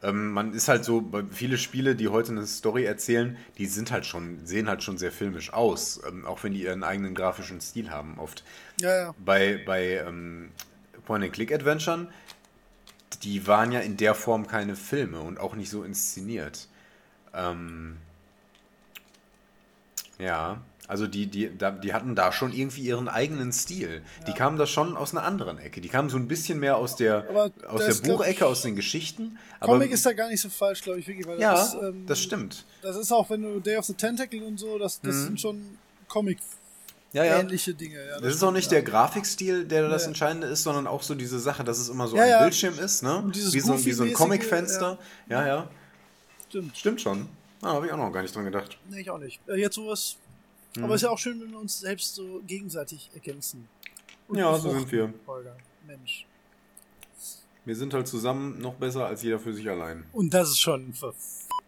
Ähm, 0.01 0.31
man 0.31 0.53
ist 0.53 0.67
halt 0.67 0.85
so, 0.85 1.03
viele 1.29 1.57
Spiele, 1.57 1.95
die 1.95 2.07
heute 2.07 2.31
eine 2.31 2.47
Story 2.47 2.85
erzählen, 2.85 3.37
die 3.57 3.65
sind 3.65 3.91
halt 3.91 4.05
schon, 4.05 4.45
sehen 4.45 4.69
halt 4.69 4.81
schon 4.81 4.97
sehr 4.97 5.11
filmisch 5.11 5.51
aus, 5.51 5.99
ähm, 6.07 6.25
auch 6.25 6.43
wenn 6.43 6.53
die 6.53 6.63
ihren 6.63 6.83
eigenen 6.83 7.13
grafischen 7.13 7.59
Stil 7.59 7.91
haben, 7.91 8.17
oft. 8.17 8.43
Ja, 8.79 8.95
ja. 8.95 9.15
Bei, 9.23 9.61
bei 9.65 9.97
ähm, 9.97 10.51
Point-and-Click-Adventuren, 11.05 12.07
die 13.23 13.47
waren 13.47 13.71
ja 13.71 13.79
in 13.79 13.97
der 13.97 14.15
Form 14.15 14.47
keine 14.47 14.75
Filme 14.75 15.19
und 15.21 15.39
auch 15.39 15.55
nicht 15.55 15.69
so 15.69 15.83
inszeniert. 15.83 16.67
Ähm, 17.33 17.97
ja. 20.17 20.61
Also 20.87 21.05
die, 21.05 21.27
die, 21.27 21.51
die 21.83 21.93
hatten 21.93 22.15
da 22.15 22.31
schon 22.31 22.51
irgendwie 22.51 22.81
ihren 22.81 23.07
eigenen 23.07 23.53
Stil. 23.53 24.01
Ja. 24.19 24.25
Die 24.25 24.33
kamen 24.33 24.57
da 24.57 24.65
schon 24.65 24.97
aus 24.97 25.11
einer 25.11 25.23
anderen 25.23 25.59
Ecke. 25.59 25.81
Die 25.81 25.87
kamen 25.87 26.09
so 26.09 26.17
ein 26.17 26.27
bisschen 26.27 26.59
mehr 26.59 26.77
aus 26.77 26.95
der, 26.95 27.51
aus 27.67 27.85
der 27.85 28.09
Buchecke, 28.09 28.47
aus 28.47 28.63
den 28.63 28.75
Geschichten. 28.75 29.37
Comic 29.59 29.91
ist 29.91 30.03
da 30.07 30.13
gar 30.13 30.29
nicht 30.29 30.41
so 30.41 30.49
falsch, 30.49 30.81
glaube 30.81 30.99
ich, 30.99 31.07
wirklich. 31.07 31.27
Weil 31.27 31.39
ja, 31.39 31.53
das, 31.53 31.75
ähm, 31.75 32.07
das 32.07 32.19
stimmt. 32.19 32.65
Das 32.81 32.95
ist 32.95 33.11
auch, 33.11 33.29
wenn 33.29 33.43
du 33.43 33.59
Day 33.59 33.77
of 33.77 33.85
the 33.85 33.93
Tentacle 33.93 34.43
und 34.43 34.59
so, 34.59 34.79
das, 34.79 34.99
das 35.01 35.15
mhm. 35.15 35.23
sind 35.25 35.41
schon 35.41 35.77
Comic 36.07 36.39
ja, 37.13 37.23
ja. 37.23 37.39
ähnliche 37.39 37.73
Dinge. 37.73 37.95
Ja, 37.95 38.13
das, 38.13 38.21
das 38.21 38.35
ist 38.35 38.43
auch 38.43 38.51
nicht 38.51 38.71
der 38.71 38.83
Grafikstil, 38.83 39.65
der 39.65 39.89
das 39.89 40.05
Entscheidende 40.05 40.47
ist, 40.47 40.63
sondern 40.63 40.87
auch 40.87 41.01
so 41.01 41.15
diese 41.15 41.39
Sache, 41.39 41.63
dass 41.63 41.79
es 41.79 41.89
immer 41.89 42.07
so 42.07 42.17
ein 42.17 42.39
Bildschirm 42.43 42.77
ist, 42.79 43.03
ne? 43.03 43.23
Wie 43.33 43.59
so, 43.59 43.85
wie 43.85 43.91
so 43.91 44.03
ein 44.03 44.13
Comicfenster. 44.13 44.97
Ja. 45.27 45.47
ja, 45.47 45.69
Stimmt. 46.49 46.77
Stimmt 46.77 47.01
schon. 47.01 47.29
Ah, 47.61 47.73
habe 47.73 47.87
ich 47.87 47.91
auch 47.91 47.97
noch 47.97 48.11
gar 48.11 48.21
nicht 48.21 48.33
dran 48.33 48.45
gedacht. 48.45 48.77
Nee, 48.89 49.01
ich 49.01 49.09
auch 49.09 49.17
nicht. 49.17 49.41
Äh, 49.47 49.59
jetzt 49.59 49.75
sowas 49.75 50.17
Mhm. 50.75 50.83
Aber 50.83 50.95
es 50.95 51.01
ist 51.01 51.05
ja 51.05 51.11
auch 51.11 51.17
schön, 51.17 51.39
wenn 51.41 51.51
wir 51.51 51.59
uns 51.59 51.79
selbst 51.79 52.15
so 52.15 52.41
gegenseitig 52.45 53.09
ergänzen. 53.13 53.67
Und 54.27 54.37
ja, 54.37 54.57
so 54.57 54.71
sind 54.71 54.91
wir. 54.91 55.13
Holger. 55.25 55.55
Mensch. 55.87 56.25
Wir 57.65 57.75
sind 57.75 57.93
halt 57.93 58.07
zusammen 58.07 58.59
noch 58.61 58.75
besser 58.75 59.05
als 59.05 59.23
jeder 59.23 59.39
für 59.39 59.53
sich 59.53 59.69
allein. 59.69 60.05
Und 60.13 60.33
das 60.33 60.49
ist 60.49 60.59
schon 60.59 60.93
ver 60.93 61.13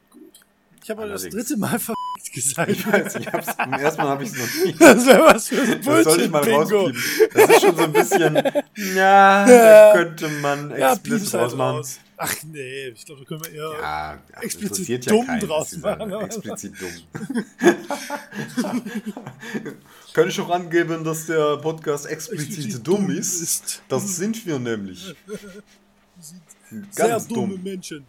gut. 0.09 0.21
Ich 0.83 0.89
habe 0.89 1.07
das 1.07 1.23
dritte 1.23 1.57
Mal 1.57 1.79
ver 1.79 1.93
nicht 2.21 2.33
gesagt. 2.33 2.71
Ich 2.71 2.85
weiß, 2.87 3.15
ich 3.15 3.27
hab's, 3.27 3.55
zum 3.57 3.73
ersten 3.73 4.01
Mal 4.01 4.09
habe 4.09 4.23
ich 4.23 4.29
es 4.31 4.37
noch 4.37 4.65
nie. 4.65 4.73
Das 4.79 5.05
wäre 5.05 5.25
was 5.25 5.47
für 5.47 5.61
ein 5.61 5.81
Das 5.83 6.03
soll 6.05 6.21
ich 6.21 6.29
mal 6.29 6.49
rauspiepen. 6.49 7.03
Das 7.33 7.49
ist 7.49 7.61
schon 7.61 7.75
so 7.77 7.83
ein 7.83 7.93
bisschen, 7.93 8.35
ja, 8.95 9.45
da 9.45 9.93
könnte 9.95 10.27
man 10.29 10.69
Ja, 10.71 10.93
explizit 10.93 11.03
piep's 11.21 11.33
halt 11.33 11.43
rausmachen. 11.43 11.75
raus. 11.77 11.99
Ach 12.23 12.35
nee, 12.51 12.89
ich 12.89 13.03
glaube, 13.05 13.21
da 13.21 13.27
können 13.27 13.45
wir 13.45 13.51
eher. 13.51 13.71
Ja, 13.81 14.19
Explizit 14.41 15.09
dumm 15.09 15.25
keinen, 15.25 15.39
draus 15.39 15.75
machen. 15.77 16.11
Explizit 16.21 16.73
dumm. 16.79 16.91
Kann 20.13 20.27
ich 20.29 20.39
auch 20.39 20.49
angeben, 20.49 21.03
dass 21.03 21.25
der 21.25 21.57
Podcast 21.57 22.05
explizit, 22.05 22.49
Explizit 22.49 22.87
dumm 22.87 23.07
dumm 23.07 23.17
ist? 23.17 23.41
ist. 23.41 23.81
Das 23.87 24.15
sind 24.17 24.45
wir 24.45 24.59
nämlich. 24.59 25.15
Sehr 26.91 27.07
Ganz 27.07 27.27
dumme 27.27 27.55
dumm. 27.55 27.63
Menschen. 27.63 28.05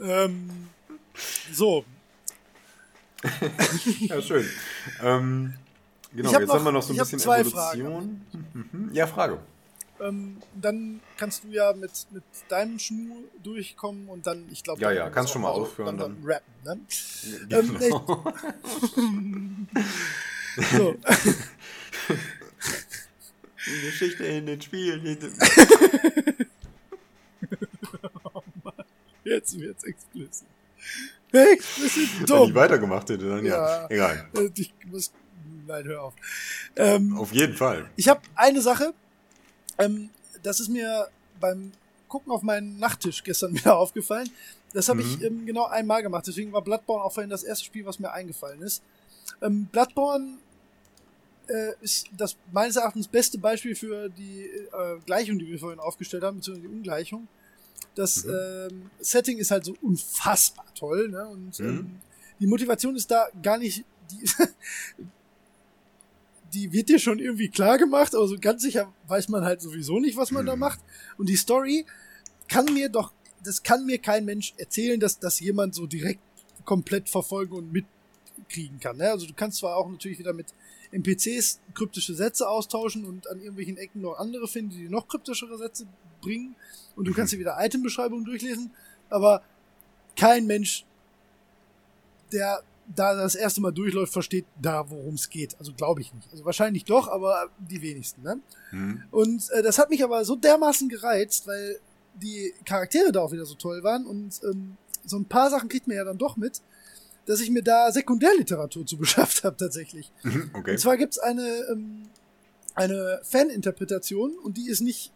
ähm, 0.00 0.48
so, 1.52 1.84
Ja, 4.00 4.20
schön. 4.22 4.48
Ähm, 5.02 5.54
genau, 6.14 6.32
hab 6.32 6.40
jetzt 6.40 6.48
noch- 6.48 6.54
haben 6.56 6.64
wir 6.64 6.72
noch 6.72 6.82
so 6.82 6.92
ein 6.94 6.96
bisschen 6.98 7.18
zwei 7.18 7.40
Evolution. 7.40 8.20
Mhm. 8.54 8.90
Ja, 8.92 9.06
Frage. 9.06 9.38
ähm, 10.00 10.38
dann 10.54 11.00
kannst 11.18 11.44
du 11.44 11.48
ja 11.48 11.72
mit, 11.74 11.90
mit 12.10 12.22
deinem 12.48 12.78
Schmu 12.78 13.16
durchkommen 13.42 14.08
und 14.08 14.26
dann, 14.26 14.46
ich 14.50 14.62
glaube, 14.62 14.80
Ja, 14.80 14.90
ja, 14.90 15.10
kannst 15.10 15.32
schon 15.32 15.42
mal 15.42 15.50
aufhören 15.50 15.98
Dann, 15.98 16.16
dann. 16.22 16.24
rappen, 16.24 16.54
ne? 16.64 16.80
Ähm, 17.50 17.78
Genau. 17.78 18.24
So, 20.72 20.94
Die 23.66 23.80
Geschichte 23.82 24.24
in 24.24 24.46
den 24.46 24.60
Spielen. 24.62 25.04
jetzt 29.24 29.58
wird's 29.58 29.84
explicit. 31.32 31.52
Explicit 31.52 32.14
Wenn 32.16 32.20
ich 32.24 32.26
dumm. 32.26 32.54
weitergemacht 32.54 33.08
hätte, 33.10 33.28
dann 33.28 33.44
ja. 33.44 33.82
Ja. 33.82 33.86
Egal. 33.90 34.28
Äh, 34.36 34.50
Ich 34.54 34.72
muss, 34.90 35.12
nein, 35.66 35.84
hör 35.84 36.02
auf. 36.04 36.14
Ähm, 36.76 37.16
Auf 37.16 37.32
jeden 37.32 37.56
Fall. 37.56 37.88
Ich 37.96 38.08
habe 38.08 38.20
eine 38.34 38.60
Sache, 38.60 38.92
ähm, 39.78 40.10
das 40.42 40.60
ist 40.60 40.68
mir 40.68 41.08
beim 41.40 41.72
Gucken 42.08 42.32
auf 42.32 42.42
meinen 42.42 42.78
Nachttisch 42.78 43.22
gestern 43.22 43.54
wieder 43.54 43.76
aufgefallen. 43.76 44.28
Das 44.72 44.88
habe 44.88 45.00
ich 45.02 45.18
Mhm. 45.18 45.24
ähm, 45.24 45.46
genau 45.46 45.66
einmal 45.66 46.02
gemacht. 46.02 46.24
Deswegen 46.26 46.52
war 46.52 46.62
Bloodborne 46.62 47.02
auch 47.04 47.12
vorhin 47.12 47.30
das 47.30 47.42
erste 47.42 47.64
Spiel, 47.64 47.84
was 47.86 47.98
mir 47.98 48.12
eingefallen 48.12 48.62
ist. 48.62 48.82
Ähm, 49.42 49.66
Bloodborne 49.72 50.38
äh, 51.48 51.72
ist 51.80 52.06
das 52.16 52.36
meines 52.52 52.76
Erachtens 52.76 53.08
beste 53.08 53.38
Beispiel 53.38 53.74
für 53.74 54.08
die 54.08 54.42
äh, 54.44 54.98
Gleichung, 55.06 55.38
die 55.38 55.46
wir 55.48 55.58
vorhin 55.58 55.80
aufgestellt 55.80 56.22
haben, 56.22 56.36
beziehungsweise 56.36 56.68
die 56.68 56.74
Ungleichung. 56.74 57.26
Das 57.94 58.24
Mhm. 58.24 58.30
ähm, 58.30 58.90
Setting 59.00 59.38
ist 59.38 59.50
halt 59.50 59.64
so 59.64 59.74
unfassbar 59.82 60.66
toll, 60.74 61.08
ne? 61.08 61.26
Und 61.28 61.58
Mhm. 61.58 61.66
ähm, 61.66 62.00
die 62.38 62.46
Motivation 62.46 62.96
ist 62.96 63.10
da 63.10 63.28
gar 63.42 63.58
nicht. 63.58 63.84
Die, 64.10 64.24
die 66.52 66.72
wird 66.72 66.88
dir 66.88 66.98
schon 66.98 67.18
irgendwie 67.18 67.48
klar 67.48 67.78
gemacht, 67.78 68.14
aber 68.14 68.26
so 68.26 68.36
ganz 68.40 68.62
sicher 68.62 68.92
weiß 69.06 69.28
man 69.28 69.44
halt 69.44 69.60
sowieso 69.60 70.00
nicht, 70.00 70.16
was 70.16 70.30
man 70.32 70.46
da 70.46 70.54
Mhm. 70.54 70.60
macht. 70.60 70.80
Und 71.16 71.28
die 71.28 71.36
Story 71.36 71.86
kann 72.48 72.64
mir 72.72 72.88
doch, 72.88 73.12
das 73.44 73.62
kann 73.62 73.86
mir 73.86 73.98
kein 73.98 74.24
Mensch 74.24 74.54
erzählen, 74.56 74.98
dass 74.98 75.18
das 75.18 75.38
jemand 75.40 75.74
so 75.74 75.86
direkt 75.86 76.20
komplett 76.64 77.08
verfolgen 77.08 77.54
und 77.54 77.72
mitkriegen 77.72 78.80
kann. 78.80 78.96
Ne? 78.96 79.10
Also 79.10 79.26
du 79.26 79.34
kannst 79.34 79.58
zwar 79.58 79.76
auch 79.76 79.88
natürlich 79.88 80.18
wieder 80.18 80.32
mit 80.32 80.46
NPCs 80.92 81.60
kryptische 81.74 82.14
Sätze 82.14 82.48
austauschen 82.48 83.04
und 83.04 83.28
an 83.28 83.38
irgendwelchen 83.38 83.76
Ecken 83.76 84.00
noch 84.00 84.18
andere 84.18 84.48
finden, 84.48 84.70
die 84.70 84.88
noch 84.88 85.08
kryptischere 85.08 85.56
Sätze 85.58 85.86
bringen. 86.20 86.54
Und 86.96 87.06
du 87.06 87.12
kannst 87.12 87.32
dir 87.32 87.38
wieder 87.38 87.56
Itembeschreibungen 87.58 88.24
durchlesen, 88.24 88.70
aber 89.08 89.42
kein 90.16 90.46
Mensch, 90.46 90.84
der 92.32 92.62
da 92.94 93.14
das 93.14 93.34
erste 93.34 93.60
Mal 93.60 93.70
durchläuft, 93.70 94.12
versteht 94.12 94.46
da, 94.60 94.88
worum 94.90 95.14
es 95.14 95.30
geht. 95.30 95.56
Also 95.58 95.72
glaube 95.72 96.00
ich 96.00 96.12
nicht. 96.12 96.28
Also 96.32 96.44
wahrscheinlich 96.44 96.84
doch, 96.84 97.08
aber 97.08 97.48
die 97.58 97.82
wenigsten. 97.82 98.22
Ne? 98.22 98.40
Hm. 98.70 99.02
Und 99.10 99.48
äh, 99.50 99.62
das 99.62 99.78
hat 99.78 99.90
mich 99.90 100.02
aber 100.02 100.24
so 100.24 100.36
dermaßen 100.36 100.88
gereizt, 100.88 101.46
weil 101.46 101.78
die 102.14 102.52
Charaktere 102.64 103.12
da 103.12 103.20
auch 103.20 103.32
wieder 103.32 103.46
so 103.46 103.54
toll 103.54 103.82
waren 103.82 104.06
und 104.06 104.40
ähm, 104.42 104.76
so 105.04 105.16
ein 105.16 105.24
paar 105.24 105.50
Sachen 105.50 105.68
kriegt 105.68 105.86
man 105.86 105.96
ja 105.96 106.04
dann 106.04 106.18
doch 106.18 106.36
mit, 106.36 106.60
dass 107.30 107.40
ich 107.40 107.50
mir 107.50 107.62
da 107.62 107.92
Sekundärliteratur 107.92 108.84
zu 108.84 108.96
beschafft 108.98 109.44
habe 109.44 109.56
tatsächlich. 109.56 110.10
Mhm, 110.24 110.50
Okay. 110.52 110.72
Und 110.72 110.78
zwar 110.78 110.96
gibt's 110.96 111.18
eine, 111.18 111.46
ähm, 111.70 112.08
eine 112.74 113.20
Faninterpretation 113.22 114.36
und 114.38 114.56
die 114.56 114.68
ist 114.68 114.80
nicht 114.80 115.12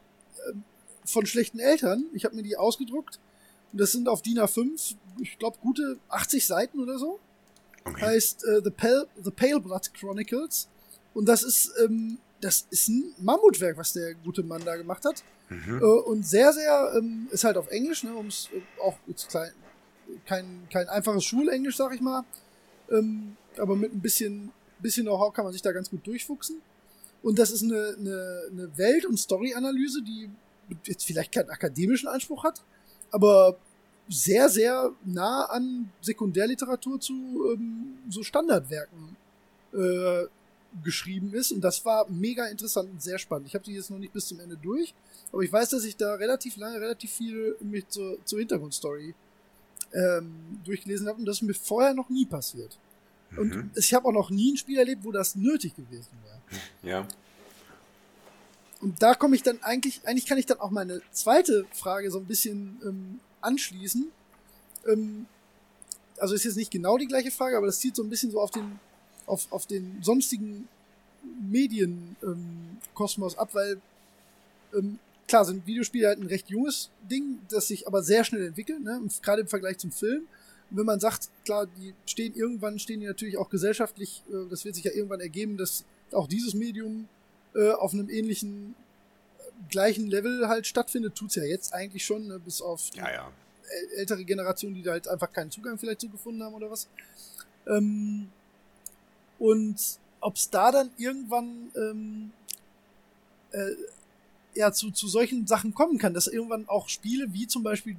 ähm, 0.48 0.62
von 1.04 1.26
schlechten 1.26 1.58
Eltern. 1.58 2.04
Ich 2.12 2.24
habe 2.24 2.36
mir 2.36 2.44
die 2.44 2.56
ausgedruckt 2.56 3.18
und 3.72 3.80
das 3.80 3.90
sind 3.90 4.08
auf 4.08 4.22
DIN 4.22 4.38
A5, 4.38 4.94
ich 5.20 5.38
glaube, 5.40 5.58
gute 5.60 5.98
80 6.08 6.46
Seiten 6.46 6.78
oder 6.78 6.98
so. 6.98 7.18
okay. 7.84 8.00
Heißt 8.02 8.44
äh, 8.44 8.60
The, 8.62 8.70
Pale, 8.70 9.08
The 9.22 9.32
Pale 9.32 9.58
Blood 9.60 9.92
Chronicles. 9.94 10.68
Und 11.14 11.26
das 11.28 11.42
ist, 11.42 11.72
ähm, 11.84 12.18
das 12.40 12.66
ist 12.70 12.88
ein 12.88 13.12
Mammutwerk, 13.18 13.76
was 13.76 13.92
der 13.92 14.14
gute 14.14 14.44
Mann 14.44 14.62
da 14.64 14.76
gemacht 14.76 15.04
hat. 15.04 15.24
Mhm. 15.48 15.78
Äh, 15.80 15.84
und 15.84 16.24
sehr, 16.24 16.52
sehr, 16.52 16.94
ähm, 16.96 17.26
ist 17.32 17.42
halt 17.42 17.56
auf 17.56 17.68
Englisch, 17.72 18.04
ne, 18.04 18.14
um 18.14 18.28
es 18.28 18.50
äh, 18.54 18.60
auch 18.80 18.96
jetzt 19.08 19.28
klein, 19.28 19.50
kein, 20.26 20.66
kein 20.70 20.88
einfaches 20.88 21.24
Schulenglisch, 21.24 21.76
sag 21.76 21.94
ich 21.94 22.00
mal. 22.00 22.24
Ähm, 22.90 23.36
aber 23.58 23.76
mit 23.76 23.94
ein 23.94 24.00
bisschen, 24.00 24.52
bisschen 24.80 25.04
Know-how 25.04 25.32
kann 25.32 25.44
man 25.44 25.52
sich 25.52 25.62
da 25.62 25.72
ganz 25.72 25.90
gut 25.90 26.06
durchfuchsen. 26.06 26.60
Und 27.22 27.38
das 27.38 27.50
ist 27.50 27.62
eine, 27.62 27.96
eine, 27.98 28.42
eine 28.50 28.78
Welt- 28.78 29.06
und 29.06 29.18
Story-Analyse, 29.18 30.02
die 30.02 30.28
jetzt 30.84 31.04
vielleicht 31.04 31.32
keinen 31.32 31.50
akademischen 31.50 32.08
Anspruch 32.08 32.44
hat, 32.44 32.62
aber 33.10 33.56
sehr, 34.08 34.48
sehr 34.50 34.92
nah 35.04 35.44
an 35.46 35.90
Sekundärliteratur 36.02 37.00
zu 37.00 37.54
ähm, 37.54 37.98
so 38.10 38.22
Standardwerken 38.22 39.16
äh, 39.72 40.24
geschrieben 40.82 41.32
ist. 41.32 41.52
Und 41.52 41.62
das 41.62 41.84
war 41.84 42.08
mega 42.10 42.46
interessant 42.46 42.90
und 42.90 43.02
sehr 43.02 43.18
spannend. 43.18 43.46
Ich 43.46 43.54
habe 43.54 43.64
die 43.64 43.72
jetzt 43.72 43.90
noch 43.90 43.98
nicht 43.98 44.12
bis 44.12 44.28
zum 44.28 44.40
Ende 44.40 44.56
durch, 44.56 44.94
aber 45.32 45.42
ich 45.42 45.52
weiß, 45.52 45.70
dass 45.70 45.84
ich 45.84 45.96
da 45.96 46.14
relativ 46.14 46.56
lange, 46.56 46.80
relativ 46.80 47.12
viel 47.12 47.56
mit 47.60 47.90
zur, 47.90 48.18
zur 48.24 48.38
Hintergrundstory 48.40 49.14
ähm, 49.94 50.60
durchgelesen 50.64 51.08
habe 51.08 51.18
und 51.18 51.24
das 51.24 51.36
ist 51.36 51.42
mir 51.42 51.54
vorher 51.54 51.94
noch 51.94 52.08
nie 52.08 52.26
passiert. 52.26 52.76
Und 53.36 53.48
Mhm. 53.54 53.70
ich 53.74 53.92
habe 53.94 54.06
auch 54.08 54.12
noch 54.12 54.30
nie 54.30 54.52
ein 54.52 54.56
Spiel 54.56 54.78
erlebt, 54.78 55.04
wo 55.04 55.12
das 55.12 55.34
nötig 55.34 55.74
gewesen 55.74 56.08
wäre. 56.24 56.40
Ja. 56.82 57.08
Und 58.80 59.02
da 59.02 59.14
komme 59.14 59.34
ich 59.34 59.42
dann 59.42 59.62
eigentlich, 59.62 60.06
eigentlich 60.06 60.26
kann 60.26 60.38
ich 60.38 60.46
dann 60.46 60.60
auch 60.60 60.70
meine 60.70 61.00
zweite 61.10 61.64
Frage 61.72 62.10
so 62.10 62.18
ein 62.18 62.26
bisschen 62.26 62.78
ähm, 62.84 63.20
anschließen. 63.40 64.10
Ähm, 64.86 65.26
also 66.18 66.34
ist 66.34 66.44
jetzt 66.44 66.56
nicht 66.56 66.70
genau 66.70 66.98
die 66.98 67.06
gleiche 67.06 67.30
Frage, 67.30 67.56
aber 67.56 67.66
das 67.66 67.78
zieht 67.80 67.96
so 67.96 68.02
ein 68.02 68.10
bisschen 68.10 68.30
so 68.30 68.40
auf 68.40 68.50
den, 68.50 68.78
auf, 69.26 69.50
auf 69.50 69.66
den 69.66 70.02
sonstigen 70.02 70.68
Medienkosmos 71.40 73.34
ähm, 73.34 73.38
ab, 73.38 73.48
weil 73.52 73.80
ähm, 74.74 74.98
klar 75.28 75.44
sind 75.44 75.66
Videospiele 75.66 76.08
halt 76.08 76.18
ein 76.20 76.26
recht 76.26 76.48
junges 76.50 76.90
Ding, 77.10 77.40
das 77.48 77.68
sich 77.68 77.86
aber 77.86 78.02
sehr 78.02 78.24
schnell 78.24 78.46
entwickelt, 78.46 78.82
ne? 78.82 79.00
Gerade 79.22 79.42
im 79.42 79.48
Vergleich 79.48 79.78
zum 79.78 79.90
Film. 79.92 80.26
Und 80.70 80.78
wenn 80.78 80.86
man 80.86 81.00
sagt, 81.00 81.28
klar, 81.44 81.66
die 81.66 81.94
stehen 82.06 82.34
irgendwann, 82.34 82.78
stehen 82.78 83.00
die 83.00 83.06
natürlich 83.06 83.36
auch 83.36 83.48
gesellschaftlich, 83.50 84.22
äh, 84.30 84.48
das 84.50 84.64
wird 84.64 84.74
sich 84.74 84.84
ja 84.84 84.92
irgendwann 84.92 85.20
ergeben, 85.20 85.56
dass 85.56 85.84
auch 86.12 86.26
dieses 86.26 86.54
Medium 86.54 87.08
äh, 87.54 87.70
auf 87.72 87.92
einem 87.92 88.08
ähnlichen 88.10 88.74
äh, 89.38 89.42
gleichen 89.70 90.06
Level 90.08 90.48
halt 90.48 90.66
stattfindet, 90.66 91.14
tut's 91.14 91.34
ja 91.36 91.44
jetzt 91.44 91.72
eigentlich 91.74 92.04
schon, 92.04 92.26
ne? 92.26 92.38
bis 92.38 92.60
auf 92.60 92.90
die 92.90 92.98
Ja, 92.98 93.10
ja. 93.12 93.32
äl- 93.92 93.98
ältere 93.98 94.24
Generationen, 94.24 94.74
die 94.74 94.82
da 94.82 94.92
halt 94.92 95.06
einfach 95.08 95.32
keinen 95.32 95.50
Zugang 95.50 95.78
vielleicht 95.78 96.00
zu 96.00 96.08
gefunden 96.08 96.42
haben 96.42 96.54
oder 96.54 96.70
was. 96.70 96.88
Ähm, 97.66 98.28
und 99.38 99.76
ob's 100.20 100.48
da 100.50 100.72
dann 100.72 100.90
irgendwann 100.96 101.70
ähm, 101.76 102.32
äh, 103.52 103.72
ja 104.54 104.72
zu, 104.72 104.90
zu 104.90 105.08
solchen 105.08 105.46
Sachen 105.46 105.74
kommen 105.74 105.98
kann, 105.98 106.14
dass 106.14 106.26
irgendwann 106.26 106.68
auch 106.68 106.88
Spiele 106.88 107.32
wie 107.32 107.46
zum 107.46 107.62
Beispiel 107.62 107.96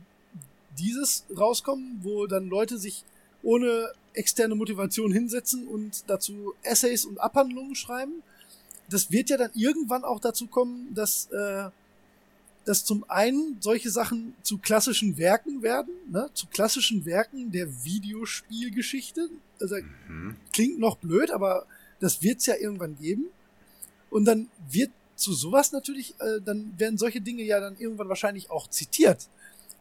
dieses 0.77 1.25
rauskommen, 1.37 1.99
wo 2.01 2.27
dann 2.27 2.47
Leute 2.49 2.77
sich 2.77 3.03
ohne 3.43 3.91
externe 4.13 4.55
Motivation 4.55 5.11
hinsetzen 5.11 5.67
und 5.67 6.03
dazu 6.07 6.53
Essays 6.63 7.05
und 7.05 7.19
Abhandlungen 7.19 7.75
schreiben. 7.75 8.23
Das 8.89 9.11
wird 9.11 9.29
ja 9.29 9.37
dann 9.37 9.51
irgendwann 9.53 10.03
auch 10.03 10.19
dazu 10.19 10.47
kommen, 10.47 10.93
dass, 10.93 11.27
äh, 11.31 11.69
dass 12.65 12.85
zum 12.85 13.03
einen 13.09 13.57
solche 13.59 13.89
Sachen 13.89 14.35
zu 14.41 14.57
klassischen 14.57 15.17
Werken 15.17 15.61
werden, 15.61 15.93
ne? 16.11 16.29
zu 16.33 16.47
klassischen 16.47 17.05
Werken 17.05 17.51
der 17.51 17.83
Videospielgeschichte. 17.83 19.29
Also 19.59 19.75
Mhm. 20.07 20.35
klingt 20.53 20.79
noch 20.79 20.97
blöd, 20.97 21.31
aber 21.31 21.65
das 21.99 22.21
wird's 22.21 22.45
ja 22.45 22.55
irgendwann 22.55 22.97
geben. 22.99 23.25
Und 24.09 24.25
dann 24.25 24.49
wird 24.69 24.91
zu 25.15 25.33
sowas 25.33 25.71
natürlich, 25.71 26.13
äh, 26.19 26.41
dann 26.43 26.73
werden 26.77 26.97
solche 26.97 27.21
Dinge 27.21 27.43
ja 27.43 27.59
dann 27.59 27.77
irgendwann 27.77 28.09
wahrscheinlich 28.09 28.49
auch 28.51 28.67
zitiert. 28.69 29.27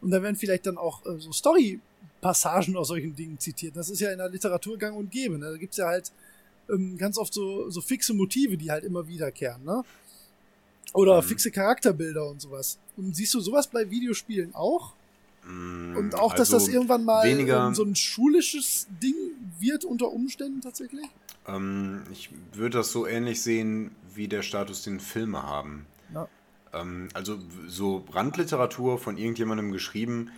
Und 0.01 0.11
da 0.11 0.21
werden 0.21 0.35
vielleicht 0.35 0.65
dann 0.65 0.77
auch 0.77 1.05
äh, 1.05 1.19
so 1.19 1.31
Story-Passagen 1.31 2.75
aus 2.77 2.87
solchen 2.89 3.15
Dingen 3.15 3.39
zitiert. 3.39 3.75
Das 3.75 3.89
ist 3.89 3.99
ja 3.99 4.11
in 4.11 4.17
der 4.17 4.29
Literatur 4.29 4.77
gang 4.77 4.95
und 4.97 5.11
gäbe. 5.11 5.37
Ne? 5.37 5.51
Da 5.51 5.57
gibt's 5.57 5.77
ja 5.77 5.87
halt 5.87 6.11
ähm, 6.69 6.97
ganz 6.97 7.17
oft 7.17 7.33
so, 7.33 7.69
so 7.69 7.81
fixe 7.81 8.13
Motive, 8.13 8.57
die 8.57 8.71
halt 8.71 8.83
immer 8.83 9.07
wiederkehren. 9.07 9.63
Ne? 9.63 9.83
Oder 10.93 11.21
Mhm. 11.21 11.25
fixe 11.27 11.51
Charakterbilder 11.51 12.27
und 12.29 12.41
sowas. 12.41 12.77
Und 12.97 13.15
siehst 13.15 13.33
du 13.33 13.39
sowas 13.41 13.67
bei 13.67 13.89
Videospielen 13.89 14.55
auch? 14.55 14.93
Mm, 15.45 15.95
Und 15.97 16.15
auch, 16.15 16.33
dass 16.33 16.53
also 16.53 16.65
das 16.65 16.73
irgendwann 16.73 17.03
mal 17.03 17.23
weniger, 17.29 17.73
so 17.75 17.83
ein 17.83 17.95
schulisches 17.95 18.87
Ding 19.03 19.15
wird 19.59 19.85
unter 19.85 20.11
Umständen 20.11 20.61
tatsächlich? 20.61 21.05
Ähm, 21.47 22.03
ich 22.11 22.29
würde 22.53 22.77
das 22.77 22.91
so 22.91 23.07
ähnlich 23.07 23.41
sehen, 23.41 23.95
wie 24.13 24.27
der 24.27 24.41
Status, 24.41 24.83
den 24.83 24.99
Filme 24.99 25.43
haben. 25.43 25.85
Ja. 26.13 26.27
Ähm, 26.73 27.09
also 27.13 27.37
so 27.67 28.05
Randliteratur 28.11 28.97
von 28.97 29.17
irgendjemandem 29.17 29.71
geschrieben, 29.71 30.31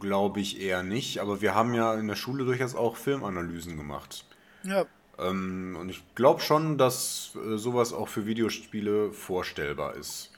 glaube 0.00 0.40
ich 0.40 0.60
eher 0.60 0.82
nicht. 0.82 1.18
Aber 1.18 1.40
wir 1.40 1.54
haben 1.54 1.74
ja 1.74 1.94
in 1.94 2.08
der 2.08 2.16
Schule 2.16 2.44
durchaus 2.44 2.74
auch 2.74 2.96
Filmanalysen 2.96 3.76
gemacht. 3.76 4.24
Ja. 4.62 4.86
Ähm, 5.18 5.76
und 5.78 5.88
ich 5.88 6.02
glaube 6.14 6.40
schon, 6.40 6.78
dass 6.78 7.36
äh, 7.36 7.56
sowas 7.56 7.92
auch 7.92 8.08
für 8.08 8.26
Videospiele 8.26 9.12
vorstellbar 9.12 9.94
ist. 9.94 10.30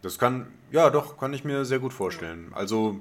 Das 0.00 0.18
kann, 0.18 0.48
ja 0.72 0.90
doch, 0.90 1.16
kann 1.16 1.32
ich 1.32 1.44
mir 1.44 1.64
sehr 1.64 1.78
gut 1.78 1.92
vorstellen. 1.92 2.50
Also 2.54 3.00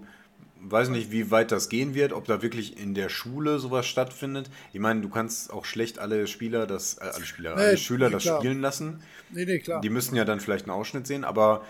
weiß 0.64 0.90
nicht, 0.90 1.12
wie 1.12 1.32
weit 1.32 1.52
das 1.52 1.70
gehen 1.70 1.96
wird, 1.96 2.14
ob 2.14 2.26
da 2.26 2.42
wirklich 2.42 2.80
in 2.80 2.94
der 2.94 3.10
Schule 3.10 3.60
sowas 3.60 3.86
stattfindet. 3.86 4.50
Ich 4.74 4.80
meine, 4.80 5.02
du 5.02 5.10
kannst 5.10 5.52
auch 5.52 5.66
schlecht 5.66 6.00
alle 6.00 6.28
Spieler, 6.28 6.68
das, 6.68 6.98
äh, 7.00 7.06
alle 7.14 7.26
Spieler, 7.26 7.56
nee, 7.56 7.62
alle 7.62 7.78
Schüler 7.78 8.08
nee, 8.08 8.14
das 8.14 8.24
klar. 8.24 8.40
spielen 8.40 8.62
lassen. 8.62 9.02
Nee, 9.32 9.46
nee, 9.46 9.60
klar. 9.60 9.82
Die 9.82 9.90
müssen 9.90 10.16
ja 10.16 10.26
dann 10.26 10.40
vielleicht 10.40 10.66
einen 10.66 10.78
Ausschnitt 10.78 11.08
sehen, 11.08 11.24
aber 11.24 11.64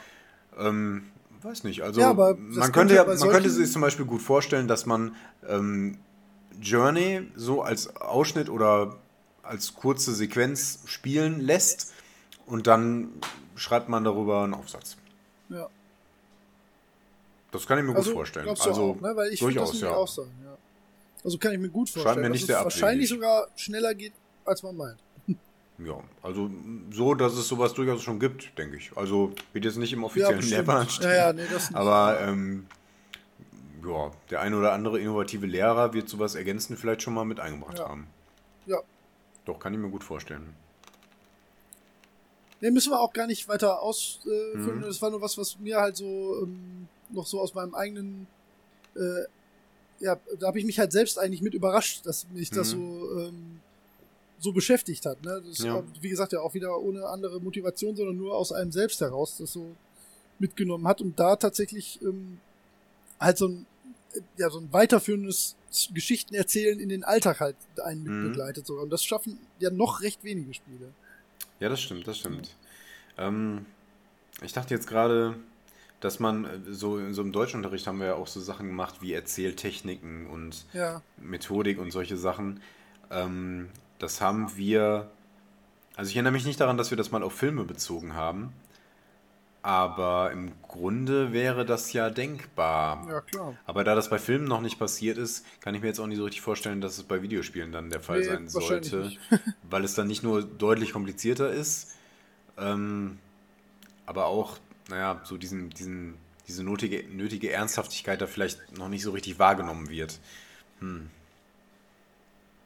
ähm, 0.57 1.03
weiß 1.41 1.63
nicht. 1.63 1.83
Also 1.83 2.01
ja, 2.01 2.13
man 2.13 2.71
könnte 2.71 2.95
ja, 2.95 3.05
man 3.05 3.17
könnte 3.17 3.49
sich 3.49 3.71
zum 3.71 3.81
Beispiel 3.81 4.05
gut 4.05 4.21
vorstellen, 4.21 4.67
dass 4.67 4.85
man 4.85 5.15
ähm, 5.47 5.97
Journey 6.59 7.21
so 7.35 7.61
als 7.61 7.95
Ausschnitt 7.95 8.49
oder 8.49 8.97
als 9.43 9.73
kurze 9.73 10.13
Sequenz 10.13 10.79
spielen 10.85 11.39
lässt 11.39 11.93
und 12.45 12.67
dann 12.67 13.09
schreibt 13.55 13.89
man 13.89 14.03
darüber 14.03 14.43
einen 14.43 14.53
Aufsatz. 14.53 14.97
Das 17.51 17.67
kann 17.67 17.77
ich 17.79 17.83
mir 17.83 17.95
also, 17.95 18.09
gut 18.09 18.17
vorstellen. 18.17 18.47
Also 18.47 18.71
auch, 18.71 19.01
ne? 19.01 19.15
Weil 19.15 19.33
ich 19.33 19.39
durchaus, 19.39 19.71
das 19.71 19.81
ja. 19.81 19.91
auch 19.91 20.07
sagen, 20.07 20.31
ja. 20.43 20.57
Also 21.23 21.37
kann 21.37 21.53
ich 21.53 21.59
mir 21.59 21.69
gut 21.69 21.89
vorstellen, 21.89 22.15
Scheint 22.15 22.23
mir 22.23 22.29
nicht 22.31 22.49
dass 22.49 22.57
es 22.57 22.63
wahrscheinlich 22.63 23.09
sogar 23.09 23.47
schneller 23.55 23.93
geht, 23.93 24.13
als 24.45 24.63
man 24.63 24.75
meint. 24.75 24.99
Ja, 25.83 25.99
also 26.21 26.47
so, 26.91 27.15
dass 27.15 27.33
es 27.33 27.47
sowas 27.47 27.73
durchaus 27.73 28.03
schon 28.03 28.19
gibt, 28.19 28.55
denke 28.55 28.77
ich. 28.77 28.95
Also 28.95 29.33
wird 29.51 29.65
jetzt 29.65 29.77
nicht 29.77 29.91
im 29.93 30.03
offiziellen 30.03 30.39
ja, 30.39 30.57
Lehrplan 30.57 30.87
stehen. 30.87 31.09
Ja, 31.09 31.15
ja, 31.15 31.33
nee. 31.33 31.41
Aber 31.73 32.19
ähm, 32.21 32.67
ja, 33.83 34.11
der 34.29 34.41
eine 34.41 34.57
oder 34.57 34.73
andere 34.73 34.99
innovative 34.99 35.47
Lehrer 35.47 35.91
wird 35.93 36.07
sowas 36.07 36.35
ergänzend 36.35 36.77
vielleicht 36.77 37.01
schon 37.01 37.15
mal 37.15 37.25
mit 37.25 37.39
eingebracht 37.39 37.79
ja. 37.79 37.89
haben. 37.89 38.05
Ja. 38.67 38.77
Doch, 39.45 39.57
kann 39.57 39.73
ich 39.73 39.79
mir 39.79 39.89
gut 39.89 40.03
vorstellen. 40.03 40.53
Ne, 42.59 42.69
müssen 42.69 42.91
wir 42.91 42.99
auch 42.99 43.11
gar 43.11 43.25
nicht 43.25 43.47
weiter 43.47 43.81
ausführen. 43.81 44.77
Mhm. 44.77 44.81
Das 44.81 45.01
war 45.01 45.09
nur 45.09 45.21
was, 45.21 45.35
was 45.39 45.57
mir 45.57 45.77
halt 45.77 45.97
so 45.97 46.43
ähm, 46.43 46.87
noch 47.13 47.25
so 47.25 47.39
aus 47.41 47.53
meinem 47.53 47.75
eigenen, 47.75 48.27
äh, 48.95 49.25
ja, 49.99 50.17
da 50.39 50.47
habe 50.47 50.59
ich 50.59 50.65
mich 50.65 50.79
halt 50.79 50.91
selbst 50.91 51.19
eigentlich 51.19 51.41
mit 51.41 51.53
überrascht, 51.53 52.05
dass 52.05 52.27
mich 52.29 52.51
mhm. 52.51 52.55
das 52.55 52.69
so 52.69 53.19
ähm, 53.19 53.59
so 54.39 54.51
beschäftigt 54.51 55.05
hat. 55.05 55.23
Ne? 55.23 55.41
Das 55.47 55.59
ja. 55.59 55.83
wie 56.01 56.09
gesagt 56.09 56.33
ja 56.33 56.39
auch 56.39 56.53
wieder 56.53 56.79
ohne 56.79 57.05
andere 57.05 57.39
Motivation, 57.39 57.95
sondern 57.95 58.17
nur 58.17 58.35
aus 58.35 58.51
einem 58.51 58.71
selbst 58.71 58.99
heraus 58.99 59.37
das 59.37 59.53
so 59.53 59.75
mitgenommen 60.39 60.87
hat 60.87 61.01
und 61.01 61.19
da 61.19 61.35
tatsächlich 61.35 62.01
ähm, 62.01 62.39
halt 63.19 63.37
so 63.37 63.47
ein 63.47 63.65
ja 64.37 64.49
so 64.49 64.59
ein 64.59 64.73
weiterführendes 64.73 65.55
Geschichten 65.93 66.35
erzählen 66.35 66.79
in 66.79 66.89
den 66.89 67.03
Alltag 67.03 67.39
halt 67.39 67.55
einen 67.83 68.03
mit 68.03 68.11
mhm. 68.11 68.29
begleitet 68.29 68.65
sogar. 68.65 68.83
Und 68.83 68.89
das 68.89 69.03
schaffen 69.03 69.37
ja 69.59 69.69
noch 69.69 70.01
recht 70.01 70.23
wenige 70.23 70.53
Spiele. 70.53 70.91
Ja, 71.59 71.69
das 71.69 71.81
stimmt, 71.81 72.07
das 72.07 72.17
stimmt. 72.17 72.55
Ähm, 73.17 73.65
ich 74.41 74.51
dachte 74.51 74.73
jetzt 74.73 74.87
gerade, 74.87 75.35
dass 76.01 76.19
man 76.19 76.45
äh, 76.45 76.49
so 76.69 76.97
in 76.97 77.13
so 77.13 77.21
einem 77.21 77.31
Deutschunterricht 77.31 77.87
haben 77.87 77.99
wir 77.99 78.07
ja 78.07 78.15
auch 78.15 78.27
so 78.27 78.41
Sachen 78.41 78.67
gemacht 78.67 78.95
wie 79.01 79.13
Erzähltechniken 79.13 80.27
und 80.27 80.65
ja. 80.73 81.01
Methodik 81.17 81.79
und 81.79 81.91
solche 81.91 82.17
Sachen. 82.17 82.59
Ähm, 83.09 83.69
das 83.99 84.19
haben 84.19 84.57
wir. 84.57 85.09
Also 85.95 86.09
ich 86.09 86.15
erinnere 86.15 86.33
mich 86.33 86.45
nicht 86.45 86.59
daran, 86.59 86.77
dass 86.77 86.89
wir 86.89 86.97
das 86.97 87.11
mal 87.11 87.23
auf 87.23 87.33
Filme 87.33 87.63
bezogen 87.63 88.15
haben. 88.15 88.53
Aber 89.63 90.31
im 90.31 90.53
Grunde 90.63 91.33
wäre 91.33 91.65
das 91.65 91.93
ja 91.93 92.09
denkbar. 92.09 93.05
Ja, 93.07 93.21
klar. 93.21 93.55
Aber 93.65 93.83
da 93.83 93.93
das 93.93 94.09
bei 94.09 94.17
Filmen 94.17 94.45
noch 94.45 94.61
nicht 94.61 94.79
passiert 94.79 95.19
ist, 95.19 95.45
kann 95.59 95.75
ich 95.75 95.81
mir 95.81 95.87
jetzt 95.87 95.99
auch 95.99 96.07
nicht 96.07 96.17
so 96.17 96.23
richtig 96.23 96.41
vorstellen, 96.41 96.81
dass 96.81 96.97
es 96.97 97.03
bei 97.03 97.21
Videospielen 97.21 97.71
dann 97.71 97.91
der 97.91 97.99
Fall 97.99 98.19
nee, 98.19 98.25
sein 98.25 98.49
sollte. 98.49 99.11
weil 99.69 99.83
es 99.83 99.93
dann 99.93 100.07
nicht 100.07 100.23
nur 100.23 100.41
deutlich 100.41 100.93
komplizierter 100.93 101.51
ist, 101.51 101.93
ähm, 102.57 103.19
aber 104.07 104.25
auch, 104.25 104.57
naja, 104.91 105.21
so 105.23 105.37
diesen, 105.37 105.71
diesen, 105.71 106.13
diese 106.47 106.63
nötige, 106.63 107.03
nötige 107.09 107.51
Ernsthaftigkeit 107.51 108.21
da 108.21 108.27
vielleicht 108.27 108.77
noch 108.77 108.89
nicht 108.89 109.03
so 109.03 109.11
richtig 109.11 109.39
wahrgenommen 109.39 109.89
wird. 109.89 110.19
Hm. 110.79 111.09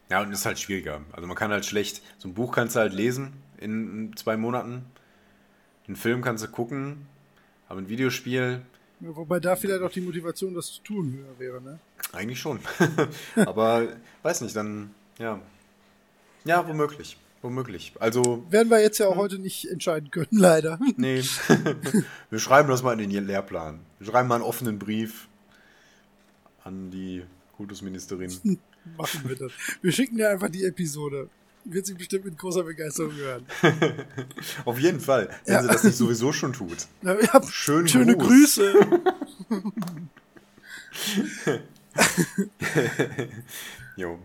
Ja, 0.09 0.21
und 0.21 0.31
ist 0.31 0.45
halt 0.45 0.59
schwieriger. 0.59 1.01
Also 1.13 1.27
man 1.27 1.37
kann 1.37 1.51
halt 1.51 1.65
schlecht, 1.65 2.01
so 2.17 2.27
ein 2.27 2.33
Buch 2.33 2.53
kannst 2.53 2.75
du 2.75 2.81
halt 2.81 2.93
lesen 2.93 3.33
in 3.57 4.11
zwei 4.17 4.37
Monaten 4.37 4.85
einen 5.87 5.95
Film 5.95 6.21
kannst 6.21 6.43
du 6.43 6.47
gucken, 6.47 7.07
aber 7.67 7.79
ein 7.79 7.89
Videospiel. 7.89 8.61
Ja, 9.01 9.15
wobei 9.15 9.39
da 9.39 9.55
vielleicht 9.55 9.81
auch 9.81 9.91
die 9.91 10.01
Motivation, 10.01 10.53
das 10.53 10.67
zu 10.73 10.81
tun, 10.81 11.13
höher 11.13 11.39
wäre, 11.39 11.61
ne? 11.61 11.79
Eigentlich 12.11 12.39
schon. 12.39 12.59
aber 13.35 13.87
weiß 14.23 14.41
nicht, 14.41 14.55
dann, 14.55 14.93
ja. 15.19 15.39
Ja, 16.43 16.67
womöglich. 16.67 17.17
Womöglich. 17.45 17.93
Also. 17.99 18.43
Werden 18.49 18.69
wir 18.69 18.81
jetzt 18.81 18.97
ja 18.97 19.05
auch 19.05 19.11
hm. 19.11 19.19
heute 19.19 19.37
nicht 19.37 19.69
entscheiden 19.69 20.09
können, 20.09 20.27
leider. 20.31 20.79
Nee. 20.97 21.21
wir 22.31 22.39
schreiben 22.39 22.67
das 22.69 22.81
mal 22.81 22.99
in 22.99 23.07
den 23.07 23.27
Lehrplan. 23.27 23.81
Wir 23.99 24.07
schreiben 24.07 24.27
mal 24.27 24.35
einen 24.35 24.43
offenen 24.43 24.79
Brief 24.79 25.27
an 26.63 26.89
die 26.89 27.23
Kultusministerin. 27.55 28.31
Machen 28.97 29.29
wir 29.29 29.35
das. 29.35 29.51
Wir 29.83 29.91
schicken 29.91 30.17
dir 30.17 30.31
einfach 30.31 30.49
die 30.49 30.65
Episode 30.65 31.29
wird 31.67 31.85
sie 31.87 31.95
bestimmt 31.95 32.25
mit 32.25 32.37
großer 32.37 32.63
Begeisterung 32.63 33.15
hören. 33.15 33.43
Auf 34.65 34.77
jeden 34.77 34.99
Fall, 34.99 35.29
wenn 35.45 35.55
ja. 35.55 35.61
sie 35.63 35.67
das 35.67 35.83
nicht 35.83 35.97
sowieso 35.97 36.31
schon 36.31 36.53
tut. 36.53 36.87
Ja, 37.01 37.19
ja, 37.19 37.41
Schön 37.47 37.87
schöne 37.87 38.15
Gruß. 38.15 38.27
Grüße. 38.27 38.73
jo. 43.95 44.19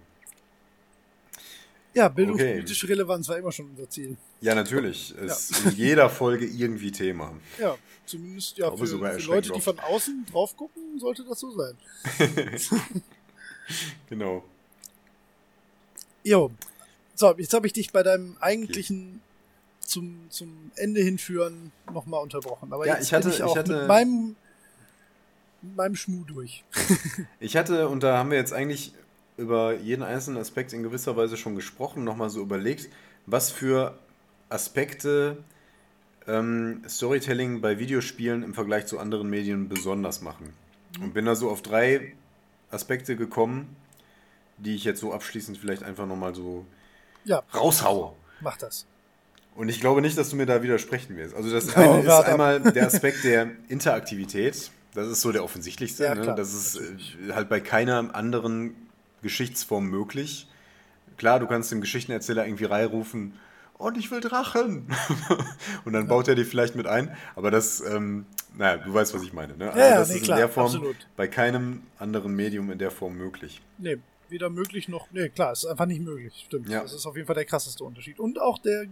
Ja, 1.92 2.08
bildungspolitische 2.08 2.86
okay. 2.86 2.92
Relevanz 2.92 3.28
war 3.28 3.38
immer 3.38 3.50
schon 3.50 3.70
unser 3.70 3.88
Ziel. 3.88 4.16
Ja, 4.40 4.54
natürlich. 4.54 5.14
Ist 5.16 5.64
ja. 5.64 5.70
in 5.70 5.76
jeder 5.76 6.08
Folge 6.10 6.46
irgendwie 6.46 6.92
Thema. 6.92 7.32
Ja, 7.58 7.76
zumindest 8.06 8.58
ja, 8.58 8.70
für, 8.70 8.86
für 8.86 9.26
Leute, 9.26 9.52
die 9.52 9.60
von 9.60 9.78
außen 9.78 10.26
drauf 10.30 10.56
gucken, 10.56 11.00
sollte 11.00 11.24
das 11.24 11.40
so 11.40 11.50
sein. 11.50 11.76
genau. 14.08 14.44
Jo, 16.22 16.50
so, 17.20 17.34
jetzt 17.36 17.52
habe 17.52 17.66
ich 17.66 17.72
dich 17.72 17.92
bei 17.92 18.02
deinem 18.02 18.36
eigentlichen 18.40 19.20
okay. 19.78 19.86
zum, 19.86 20.26
zum 20.30 20.70
Ende 20.76 21.02
hinführen 21.02 21.70
nochmal 21.92 22.22
unterbrochen. 22.22 22.72
Aber 22.72 22.86
ja, 22.86 22.94
jetzt 22.94 23.08
ich 23.08 23.12
hatte, 23.12 23.28
bin 23.28 23.34
ich 23.34 23.42
auch 23.42 23.52
ich 23.52 23.58
hatte, 23.58 23.78
mit 23.78 23.88
meinem, 23.88 24.36
meinem 25.76 25.96
Schmuh 25.96 26.24
durch. 26.24 26.64
ich 27.40 27.56
hatte, 27.56 27.88
und 27.88 28.02
da 28.02 28.16
haben 28.16 28.30
wir 28.30 28.38
jetzt 28.38 28.52
eigentlich 28.52 28.94
über 29.40 29.74
jeden 29.74 30.02
einzelnen 30.02 30.40
Aspekt 30.40 30.72
in 30.72 30.82
gewisser 30.82 31.16
Weise 31.16 31.36
schon 31.36 31.56
gesprochen, 31.56 32.04
nochmal 32.04 32.30
so 32.30 32.40
überlegt, 32.40 32.88
was 33.26 33.50
für 33.50 33.98
Aspekte 34.48 35.38
ähm, 36.26 36.82
Storytelling 36.88 37.60
bei 37.60 37.78
Videospielen 37.78 38.42
im 38.42 38.54
Vergleich 38.54 38.86
zu 38.86 38.98
anderen 38.98 39.30
Medien 39.30 39.68
besonders 39.68 40.20
machen. 40.20 40.52
Mhm. 40.96 41.04
Und 41.04 41.14
bin 41.14 41.24
da 41.24 41.34
so 41.34 41.50
auf 41.50 41.62
drei 41.62 42.12
Aspekte 42.70 43.16
gekommen, 43.16 43.76
die 44.58 44.74
ich 44.74 44.84
jetzt 44.84 45.00
so 45.00 45.12
abschließend 45.12 45.58
vielleicht 45.58 45.82
einfach 45.82 46.06
nochmal 46.06 46.34
so 46.34 46.66
ja. 47.24 47.42
raushaue. 47.54 48.12
Mach 48.40 48.56
das. 48.56 48.86
Und 49.56 49.68
ich 49.68 49.80
glaube 49.80 50.00
nicht, 50.00 50.16
dass 50.16 50.30
du 50.30 50.36
mir 50.36 50.46
da 50.46 50.62
widersprechen 50.62 51.16
wirst. 51.16 51.34
Also 51.34 51.50
das 51.50 51.74
eine 51.74 51.90
oh, 51.90 51.98
ist 51.98 52.08
einmal 52.08 52.60
der 52.72 52.86
Aspekt 52.86 53.24
der 53.24 53.50
Interaktivität. 53.68 54.70
Das 54.94 55.08
ist 55.08 55.20
so 55.20 55.32
der 55.32 55.44
offensichtlichste. 55.44 56.04
Ja, 56.04 56.14
ne? 56.14 56.34
Das 56.36 56.52
ist 56.52 56.76
äh, 56.76 57.32
halt 57.32 57.48
bei 57.48 57.60
keiner 57.60 58.14
anderen 58.14 58.74
Geschichtsform 59.22 59.86
möglich. 59.86 60.48
Klar, 61.16 61.40
du 61.40 61.46
kannst 61.46 61.70
dem 61.70 61.80
Geschichtenerzähler 61.80 62.46
irgendwie 62.46 62.64
reinrufen, 62.64 63.34
und 63.80 63.96
ich 63.96 64.10
will 64.10 64.20
Drachen. 64.20 64.88
und 65.86 65.94
dann 65.94 66.06
baut 66.06 66.28
er 66.28 66.34
die 66.34 66.44
vielleicht 66.44 66.76
mit 66.76 66.86
ein. 66.86 67.16
Aber 67.34 67.50
das, 67.50 67.80
ähm, 67.80 68.26
naja, 68.54 68.76
du 68.76 68.92
weißt, 68.92 69.14
was 69.14 69.22
ich 69.22 69.32
meine. 69.32 69.56
Ne? 69.56 69.68
Also 69.68 69.80
ja, 69.80 69.94
das 69.96 70.08
nee, 70.08 70.14
ist 70.16 70.20
in 70.20 70.24
klar, 70.26 70.38
der 70.38 70.48
Form 70.50 70.66
absolut. 70.66 70.96
bei 71.16 71.26
keinem 71.26 71.82
anderen 71.98 72.36
Medium 72.36 72.70
in 72.70 72.78
der 72.78 72.90
Form 72.90 73.16
möglich. 73.16 73.62
Nee. 73.78 73.96
Weder 74.30 74.50
möglich 74.50 74.88
noch. 74.88 75.06
Nee, 75.12 75.28
klar, 75.28 75.52
es 75.52 75.60
ist 75.64 75.66
einfach 75.70 75.86
nicht 75.86 76.00
möglich. 76.02 76.44
Stimmt. 76.46 76.68
Ja. 76.68 76.82
Das 76.82 76.92
ist 76.92 77.06
auf 77.06 77.14
jeden 77.16 77.26
Fall 77.26 77.34
der 77.36 77.44
krasseste 77.44 77.84
Unterschied. 77.84 78.18
Und 78.18 78.40
auch 78.40 78.58
der 78.58 78.86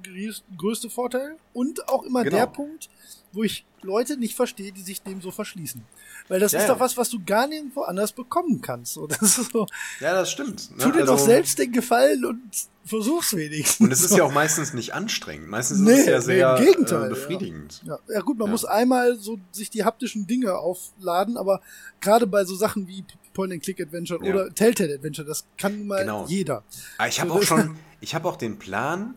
größte 0.57 0.91
Vorteil 0.91 1.37
und 1.53 1.89
auch 1.89 2.03
immer 2.05 2.25
Genau. 2.25 2.37
der 2.37 2.47
Punkt, 2.47 2.89
wo 3.33 3.43
ich 3.43 3.65
Leute 3.83 4.17
nicht 4.17 4.35
verstehe, 4.35 4.73
die 4.73 4.81
sich 4.83 5.03
dem 5.03 5.21
so 5.21 5.31
verschließen. 5.31 5.83
Weil 6.29 6.41
das 6.41 6.53
Ja, 6.53 6.61
ist 6.61 6.69
doch 6.69 6.81
was, 6.81 6.97
was 6.97 7.11
du 7.11 7.23
gar 7.25 7.47
nirgendwo 7.47 7.83
anders 7.83 8.13
bekommen 8.13 8.61
kannst. 8.61 8.95
So, 8.95 9.07
das 9.07 9.23
ist 9.39 9.53
so, 9.53 9.67
Ja, 10.01 10.15
das 10.15 10.31
stimmt. 10.31 10.71
ne? 10.77 10.83
tu 10.83 10.91
dir 10.91 11.05
doch 11.05 11.13
Also- 11.15 11.27
selbst 11.27 11.59
den 11.59 11.73
Gefallen 11.73 12.25
und 12.25 12.41
versuch's 12.85 13.37
wenigstens. 13.37 13.81
Und 13.85 13.93
es 13.93 14.03
ist 14.03 14.17
ja 14.17 14.25
auch 14.25 14.33
meistens 14.33 14.73
nicht 14.75 14.95
anstrengend. 14.95 15.49
Meistens 15.49 15.79
Nee, 15.79 15.93
ist 15.93 15.99
es 16.01 16.07
ja 16.07 16.19
nee, 16.19 16.25
sehr 16.25 16.57
im 16.57 16.65
Gegenteil, 16.65 17.07
äh, 17.07 17.09
befriedigend. 17.11 17.83
Ja, 17.85 17.99
ja 18.13 18.21
gut, 18.21 18.39
man 18.39 18.51
muss 18.51 18.65
einmal 18.65 19.17
so 19.17 19.39
sich 19.53 19.71
die 19.71 19.85
haptischen 19.85 20.27
Dinge 20.27 20.57
aufladen, 20.59 21.37
aber 21.37 21.61
gerade 22.01 22.27
bei 22.27 22.45
so 22.45 22.57
Sachen 22.57 22.89
wie 22.89 23.05
Point-and-Click-Adventure 23.39 24.25
Ja. 24.25 24.35
oder 24.35 24.53
Telltale-Adventure, 24.55 25.27
das 25.27 25.45
kann 25.57 25.79
nun 25.79 25.87
mal 25.87 26.01
Genau. 26.01 26.27
jeder. 26.27 26.65
Aber 26.99 27.09
ich 27.09 27.21
habe 27.21 27.33
auch 27.33 27.43
schon, 27.43 27.77
ich 28.01 28.15
habe 28.17 28.29
auch 28.29 28.37
den 28.37 28.59
Plan, 28.59 29.15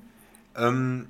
ähm, 0.55 1.07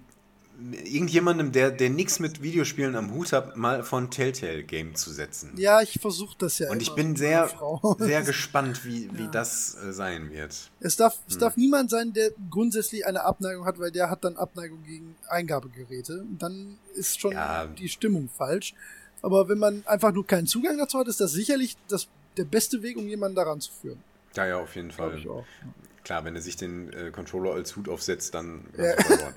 irgendjemandem, 0.85 1.51
der, 1.51 1.71
der 1.71 1.89
nichts 1.89 2.19
mit 2.19 2.41
Videospielen 2.43 2.95
am 2.95 3.11
Hut 3.13 3.33
hat, 3.33 3.57
mal 3.57 3.83
von 3.83 4.11
Telltale 4.11 4.63
Game 4.63 4.93
zu 4.95 5.11
setzen. 5.11 5.51
Ja, 5.57 5.81
ich 5.81 5.97
versuche 5.99 6.35
das 6.37 6.59
ja. 6.59 6.69
Und 6.69 6.81
ich 6.81 6.91
bin 6.93 7.15
sehr, 7.15 7.49
sehr 7.97 8.21
gespannt, 8.31 8.85
wie, 8.85 9.09
wie 9.13 9.23
Ja. 9.23 9.31
das 9.31 9.75
äh, 9.75 9.91
sein 9.91 10.29
wird. 10.31 10.69
Es 10.79 10.95
darf, 10.95 11.15
Hm. 11.15 11.21
es 11.29 11.37
darf 11.39 11.57
niemand 11.57 11.89
sein, 11.89 12.13
der 12.13 12.31
grundsätzlich 12.49 13.05
eine 13.07 13.23
Abneigung 13.23 13.65
hat, 13.65 13.79
weil 13.79 13.91
der 13.91 14.09
hat 14.09 14.23
dann 14.23 14.37
Abneigung 14.37 14.83
gegen 14.83 15.15
Eingabegeräte. 15.29 16.25
Dann 16.37 16.77
ist 16.93 17.19
schon 17.19 17.33
Ja. 17.33 17.65
die 17.65 17.89
Stimmung 17.89 18.29
falsch. 18.29 18.73
Aber 19.23 19.49
wenn 19.49 19.57
man 19.59 19.83
einfach 19.85 20.11
nur 20.13 20.25
keinen 20.25 20.47
Zugang 20.47 20.77
dazu 20.77 20.99
hat, 20.99 21.07
ist 21.07 21.19
das 21.21 21.31
sicherlich 21.31 21.75
das, 21.87 22.07
der 22.37 22.45
beste 22.45 22.81
Weg, 22.81 22.97
um 22.97 23.07
jemanden 23.07 23.35
daran 23.35 23.59
zu 23.59 23.71
führen. 23.71 23.99
Ja, 24.35 24.45
ja, 24.45 24.57
auf 24.57 24.75
jeden 24.75 24.91
Fall. 24.91 25.21
auch. 25.27 25.45
Klar, 26.03 26.25
wenn 26.25 26.35
er 26.35 26.41
sich 26.41 26.55
den 26.55 26.91
äh, 26.93 27.11
Controller 27.11 27.53
als 27.53 27.75
Hut 27.75 27.89
aufsetzt, 27.89 28.33
dann 28.33 28.65
Ja. 28.77 28.85
ja. 28.85 29.33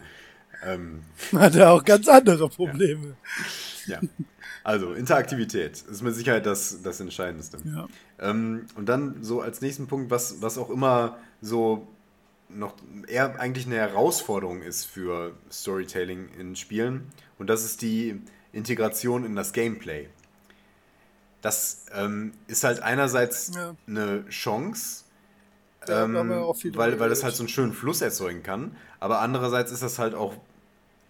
ähm, 0.72 1.02
Hat 1.32 1.54
er 1.56 1.72
auch 1.72 1.84
ganz 1.84 2.08
andere 2.08 2.48
Probleme. 2.48 3.16
ja. 3.86 4.00
Also, 4.62 4.94
Interaktivität 4.94 5.82
ist 5.82 6.02
mit 6.02 6.14
Sicherheit 6.14 6.46
das, 6.46 6.80
das 6.82 6.98
Entscheidendste. 7.00 7.58
Ja. 7.64 7.86
Ähm, 8.18 8.66
und 8.76 8.88
dann 8.88 9.22
so 9.22 9.42
als 9.42 9.60
nächsten 9.60 9.88
Punkt, 9.88 10.10
was, 10.10 10.40
was 10.40 10.56
auch 10.56 10.70
immer 10.70 11.18
so 11.42 11.86
noch 12.48 12.74
eher 13.06 13.38
eigentlich 13.38 13.66
eine 13.66 13.76
Herausforderung 13.76 14.62
ist 14.62 14.84
für 14.84 15.34
Storytelling 15.50 16.28
in 16.38 16.56
Spielen. 16.56 17.08
Und 17.38 17.48
das 17.48 17.64
ist 17.64 17.82
die 17.82 18.20
Integration 18.52 19.24
in 19.24 19.36
das 19.36 19.52
Gameplay. 19.52 20.08
Das 21.44 21.84
ähm, 21.94 22.32
ist 22.46 22.64
halt 22.64 22.82
einerseits 22.82 23.54
Ja. 23.54 23.76
eine 23.86 24.26
Chance, 24.30 25.04
Da 25.84 26.04
ähm, 26.06 26.16
weil, 26.72 26.98
weil 26.98 27.10
das 27.10 27.22
halt 27.22 27.36
so 27.36 27.42
einen 27.42 27.50
schönen 27.50 27.74
Fluss 27.74 28.00
erzeugen 28.00 28.42
kann. 28.42 28.74
Aber 28.98 29.20
andererseits 29.20 29.70
ist 29.70 29.82
das 29.82 29.98
halt 29.98 30.14
auch 30.14 30.32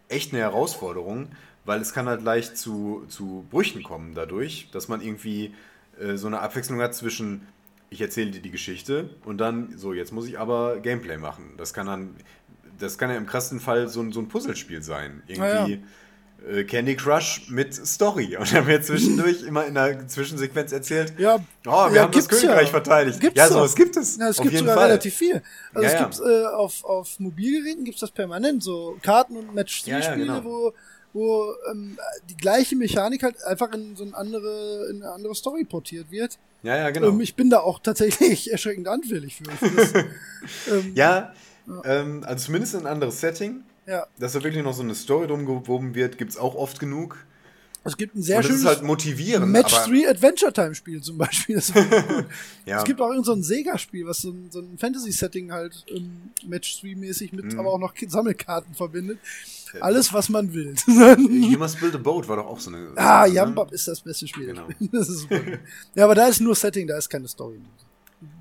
echt 0.08 0.32
eine 0.32 0.42
Herausforderung, 0.42 1.28
weil 1.64 1.80
es 1.80 1.92
kann 1.92 2.08
halt 2.08 2.22
leicht 2.22 2.58
zu, 2.58 3.04
zu 3.08 3.46
Brüchen 3.48 3.84
kommen 3.84 4.16
dadurch, 4.16 4.68
dass 4.72 4.88
man 4.88 5.00
irgendwie 5.00 5.54
äh, 6.00 6.16
so 6.16 6.26
eine 6.26 6.40
Abwechslung 6.40 6.80
hat 6.80 6.96
zwischen 6.96 7.46
ich 7.90 8.00
erzähle 8.00 8.32
dir 8.32 8.40
die 8.40 8.50
Geschichte 8.50 9.10
und 9.24 9.38
dann 9.38 9.78
so, 9.78 9.92
jetzt 9.92 10.10
muss 10.10 10.26
ich 10.26 10.36
aber 10.36 10.80
Gameplay 10.80 11.16
machen. 11.16 11.52
Das 11.56 11.72
kann 11.72 11.86
dann, 11.86 12.16
das 12.80 12.98
kann 12.98 13.08
ja 13.08 13.16
im 13.16 13.26
krassesten 13.26 13.60
Fall 13.60 13.88
so 13.88 14.00
ein, 14.00 14.10
so 14.10 14.18
ein 14.18 14.26
Puzzlespiel 14.26 14.82
sein. 14.82 15.22
Irgendwie 15.28 15.74
äh, 15.74 15.78
Candy 16.66 16.94
Crush 16.96 17.46
mit 17.48 17.74
Story. 17.74 18.36
Und 18.36 18.52
dann 18.52 18.66
wird 18.66 18.84
zwischendurch 18.84 19.42
immer 19.42 19.64
in 19.66 19.76
einer 19.76 20.06
Zwischensequenz 20.06 20.72
erzählt, 20.72 21.14
Ja, 21.18 21.36
oh, 21.36 21.40
wir 21.88 21.96
ja, 21.96 22.02
haben 22.02 22.12
das 22.12 22.28
gibt's 22.28 22.28
Königreich 22.42 22.66
ja. 22.66 22.70
verteidigt. 22.70 23.20
Gibt's 23.20 23.38
ja, 23.38 23.46
doch. 23.48 23.54
sowas 23.54 23.74
gibt 23.74 23.96
es. 23.96 24.16
Ja, 24.18 24.28
es 24.28 24.36
gibt 24.40 24.56
sogar 24.56 24.74
Fall. 24.74 24.86
relativ 24.86 25.14
viel. 25.14 25.42
Also 25.72 25.88
Ja, 25.88 26.08
es 26.10 26.18
gibt 26.18 26.28
äh, 26.28 26.46
auf, 26.46 26.84
auf 26.84 27.18
Mobilgeräten 27.18 27.84
gibt 27.84 27.96
es 27.96 28.00
das 28.00 28.10
permanent, 28.10 28.62
so 28.62 28.98
Karten- 29.02 29.36
und 29.36 29.54
Match-Spiele, 29.54 30.00
Ja, 30.00 30.10
ja, 30.10 30.14
genau. 30.16 30.44
wo, 30.44 30.72
wo 31.14 31.54
ähm, 31.70 31.96
die 32.28 32.36
gleiche 32.36 32.76
Mechanik 32.76 33.22
halt 33.22 33.42
einfach 33.44 33.72
in 33.72 33.96
so 33.96 34.04
eine 34.04 34.14
andere, 34.14 34.88
in 34.90 35.02
eine 35.02 35.12
andere 35.12 35.34
Story 35.34 35.64
portiert 35.64 36.10
wird. 36.10 36.38
Ja, 36.62 36.76
ja, 36.76 36.90
genau. 36.90 37.08
Ähm, 37.08 37.20
ich 37.20 37.34
bin 37.34 37.48
da 37.50 37.60
auch 37.60 37.78
tatsächlich 37.78 38.50
erschreckend 38.52 38.88
anfällig 38.88 39.36
für. 39.36 39.50
Find 39.50 39.78
das, 39.78 39.92
ähm, 40.70 40.92
Ja, 40.94 41.32
ähm, 41.84 42.22
also 42.26 42.46
zumindest 42.46 42.74
in 42.74 42.80
ein 42.80 42.86
anderes 42.86 43.20
Setting. 43.20 43.62
Ja. 43.86 44.06
Dass 44.18 44.32
da 44.32 44.42
wirklich 44.42 44.62
noch 44.64 44.74
so 44.74 44.82
eine 44.82 44.94
Story 44.94 45.26
drum 45.26 45.46
gewoben 45.46 45.94
wird, 45.94 46.18
gibt 46.18 46.30
es 46.32 46.36
auch 46.36 46.54
oft 46.54 46.78
genug. 46.80 47.16
Es 47.86 47.98
gibt 47.98 48.14
ein 48.16 48.22
sehr 48.22 48.36
und 48.38 48.44
das 48.44 48.46
schönes 48.46 48.62
ist 48.62 48.66
halt 48.66 48.82
motivierend. 48.82 49.46
Match 49.52 49.74
aber, 49.74 49.92
3 49.92 50.08
Adventure 50.08 50.50
Time 50.54 50.74
Spiel 50.74 51.02
zum 51.02 51.18
Beispiel. 51.18 51.60
Ja, 52.64 52.78
Es 52.78 52.84
gibt 52.84 52.98
auch 52.98 53.08
irgendein 53.08 53.24
so 53.24 53.32
ein 53.34 53.42
Sega-Spiel, 53.42 54.06
was 54.06 54.22
so 54.22 54.30
ein, 54.30 54.48
so 54.50 54.60
ein 54.60 54.78
Fantasy-Setting 54.78 55.52
halt 55.52 55.84
ähm, 55.94 56.30
Match 56.46 56.80
3-mäßig 56.82 57.34
mit 57.34 57.52
Mhm. 57.52 57.60
aber 57.60 57.68
auch 57.74 57.78
noch 57.78 57.92
Sammelkarten 58.08 58.74
verbindet. 58.74 59.18
Alles, 59.80 60.14
was 60.14 60.30
man 60.30 60.54
will. 60.54 60.74
You 60.86 61.58
Must 61.58 61.78
Build 61.78 61.94
a 61.94 61.98
Boat 61.98 62.26
war 62.26 62.36
doch 62.36 62.46
auch 62.46 62.58
so 62.60 62.70
eine. 62.70 62.88
ah, 62.96 63.26
ne? 63.26 63.34
Jambab 63.34 63.70
ist 63.72 63.86
das 63.86 64.00
beste 64.00 64.26
Spiel. 64.28 64.46
Genau. 64.46 64.66
Das 64.90 65.10
ist 65.10 65.18
super. 65.20 65.40
ja, 65.94 66.04
aber 66.04 66.14
da 66.14 66.28
ist 66.28 66.40
nur 66.40 66.54
Setting, 66.54 66.86
da 66.86 66.96
ist 66.96 67.10
keine 67.10 67.28
Story. 67.28 67.60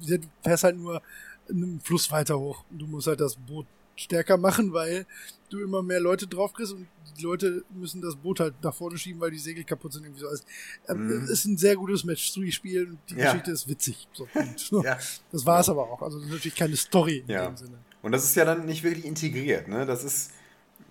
Du 0.07 0.17
fährst 0.41 0.63
halt 0.63 0.77
nur 0.77 1.01
einen 1.49 1.81
Fluss 1.83 2.09
weiter 2.11 2.39
hoch. 2.39 2.63
Du 2.71 2.87
musst 2.87 3.07
halt 3.07 3.19
das 3.19 3.35
Boot 3.35 3.65
stärker 3.95 4.37
machen, 4.37 4.73
weil 4.73 5.05
du 5.49 5.59
immer 5.61 5.83
mehr 5.83 5.99
Leute 5.99 6.25
drauf 6.27 6.53
kriegst 6.53 6.73
und 6.73 6.87
die 7.17 7.21
Leute 7.21 7.63
müssen 7.75 8.01
das 8.01 8.15
Boot 8.15 8.39
halt 8.39 8.55
nach 8.63 8.73
vorne 8.73 8.97
schieben, 8.97 9.21
weil 9.21 9.29
die 9.29 9.37
Segel 9.37 9.63
kaputt 9.63 9.93
sind. 9.93 10.03
Irgendwie 10.03 10.21
so. 10.21 10.27
Also, 10.27 10.43
ähm, 10.89 11.05
Mhm. 11.07 11.23
Es 11.25 11.29
ist 11.29 11.45
ein 11.45 11.57
sehr 11.57 11.75
gutes 11.75 12.03
Match-3-Spiel 12.03 12.87
und 12.89 12.99
die 13.09 13.15
Ja. 13.15 13.25
Geschichte 13.31 13.51
ist 13.51 13.67
witzig. 13.67 14.07
So, 14.13 14.27
Ja. 14.83 14.97
Das 15.31 15.45
war 15.45 15.59
es 15.59 15.69
aber 15.69 15.83
auch. 15.91 16.01
Also 16.01 16.17
das 16.17 16.27
ist 16.27 16.33
natürlich 16.33 16.55
keine 16.57 16.75
Story 16.75 17.23
in 17.27 17.29
Ja. 17.29 17.45
dem 17.47 17.57
Sinne. 17.57 17.77
Und 18.01 18.11
das 18.13 18.23
ist 18.23 18.35
ja 18.35 18.45
dann 18.45 18.65
nicht 18.65 18.83
wirklich 18.83 19.05
integriert, 19.05 19.67
ne? 19.67 19.85
Das 19.85 20.03
ist. 20.03 20.31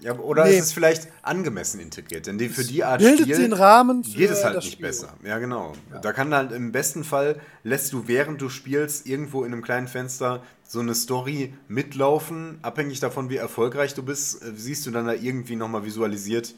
Ja, 0.03 0.19
oder 0.19 0.45
Nee. 0.45 0.59
ist 0.59 0.65
es 0.67 0.73
vielleicht 0.73 1.09
angemessen 1.23 1.79
integriert? 1.81 2.27
Denn 2.27 2.37
die, 2.37 2.49
für 2.49 2.65
die 2.65 2.83
Art 2.85 3.01
Bildet 3.01 3.21
Spiel 3.27 3.39
den 3.39 3.53
Rahmen 3.53 4.03
geht 4.03 4.31
es 4.31 4.45
halt 4.45 4.57
nicht 4.57 4.73
Spiel. 4.73 4.87
besser. 4.87 5.15
Ja, 5.25 5.39
genau. 5.39 5.73
Da 6.03 6.13
kann 6.13 6.35
halt 6.35 6.51
im 6.53 6.73
besten 6.73 7.05
Fall, 7.05 7.41
lässt 7.63 7.93
du 7.93 8.09
während 8.09 8.41
du 8.41 8.49
spielst, 8.49 9.07
irgendwo 9.07 9.45
in 9.45 9.53
einem 9.53 9.63
kleinen 9.63 9.87
Fenster 9.89 10.43
so 10.67 10.81
eine 10.81 10.95
Story 10.95 11.55
mitlaufen. 11.69 12.59
Abhängig 12.63 12.99
davon, 13.01 13.31
wie 13.31 13.37
erfolgreich 13.37 13.95
du 13.95 14.03
bist, 14.03 14.43
äh, 14.43 14.53
siehst 14.57 14.85
du 14.87 14.91
dann 14.91 15.07
da 15.07 15.13
irgendwie 15.13 15.55
nochmal 15.57 15.85
visualisiert, 15.85 16.55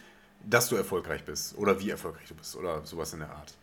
dass 0.48 0.68
du 0.68 0.76
erfolgreich 0.76 1.24
bist. 1.24 1.56
Oder 1.58 1.80
wie 1.80 1.90
erfolgreich 1.90 2.28
du 2.28 2.34
bist. 2.34 2.56
Oder 2.56 2.84
sowas 2.86 3.12
in 3.12 3.18
der 3.20 3.30
Art. 3.30 3.54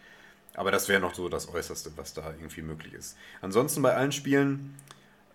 Aber 0.54 0.70
das 0.72 0.90
wäre 0.90 1.00
noch 1.02 1.16
so 1.16 1.30
das 1.30 1.48
Äußerste, 1.48 1.92
was 1.96 2.14
da 2.14 2.30
irgendwie 2.38 2.62
möglich 2.62 2.94
ist. 2.94 3.16
Ansonsten 3.42 3.82
bei 3.82 3.96
allen 3.96 4.12
Spielen, 4.12 4.76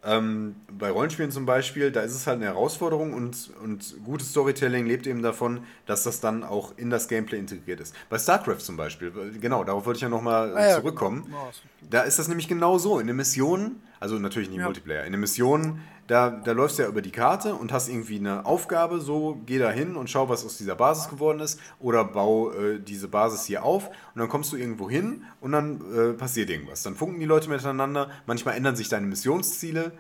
ähm, 0.06 0.54
bei 0.78 0.90
Rollenspielen 0.90 1.30
zum 1.32 1.46
Beispiel, 1.46 1.90
da 1.90 2.00
ist 2.02 2.14
es 2.14 2.26
halt 2.26 2.36
eine 2.36 2.46
Herausforderung 2.46 3.12
und, 3.12 3.50
und 3.62 3.96
gutes 4.04 4.30
Storytelling 4.30 4.86
lebt 4.86 5.06
eben 5.06 5.22
davon, 5.22 5.60
dass 5.86 6.04
das 6.04 6.20
dann 6.20 6.44
auch 6.44 6.72
in 6.76 6.90
das 6.90 7.08
Gameplay 7.08 7.38
integriert 7.38 7.80
ist. 7.80 7.94
Bei 8.08 8.18
StarCraft 8.18 8.58
zum 8.60 8.76
Beispiel, 8.76 9.12
genau, 9.40 9.64
darauf 9.64 9.84
wollte 9.86 9.98
ich 9.98 10.02
ja 10.02 10.08
nochmal 10.08 10.56
Ah, 10.56 10.68
ja, 10.68 10.74
zurückkommen. 10.76 11.24
genau. 11.24 11.50
Da 11.90 12.02
ist 12.02 12.18
das 12.18 12.28
nämlich 12.28 12.48
genau 12.48 12.78
so. 12.78 12.98
In 13.00 13.06
den 13.06 13.16
Missionen, 13.16 13.82
also 14.00 14.18
natürlich 14.18 14.48
nicht 14.48 14.58
Ja. 14.58 14.64
Multiplayer, 14.66 15.04
in 15.04 15.12
den 15.12 15.20
Missionen, 15.20 15.80
da, 16.06 16.30
da 16.30 16.52
läufst 16.52 16.78
du 16.78 16.82
ja 16.84 16.88
über 16.88 17.02
die 17.02 17.10
Karte 17.10 17.54
und 17.54 17.72
hast 17.72 17.88
irgendwie 17.88 18.16
eine 18.18 18.46
Aufgabe, 18.46 19.00
so 19.00 19.40
geh 19.44 19.58
da 19.58 19.70
hin 19.70 19.96
und 19.96 20.08
schau, 20.08 20.28
was 20.28 20.44
aus 20.44 20.56
dieser 20.56 20.76
Basis 20.76 21.08
geworden 21.08 21.40
ist 21.40 21.58
oder 21.80 22.04
bau 22.04 22.52
äh, 22.52 22.78
diese 22.78 23.08
Basis 23.08 23.44
hier 23.44 23.64
auf 23.64 23.88
und 23.88 24.20
dann 24.20 24.28
kommst 24.28 24.52
du 24.52 24.56
irgendwo 24.56 24.88
hin 24.88 25.24
und 25.40 25.52
dann 25.52 25.80
äh, 25.94 26.12
passiert 26.12 26.48
irgendwas. 26.50 26.82
Dann 26.84 26.94
funken 26.94 27.18
die 27.18 27.26
Leute 27.26 27.48
miteinander, 27.48 28.10
manchmal 28.26 28.56
ändern 28.56 28.76
sich 28.76 28.88
deine 28.88 29.06
Missionsziele, 29.06 29.92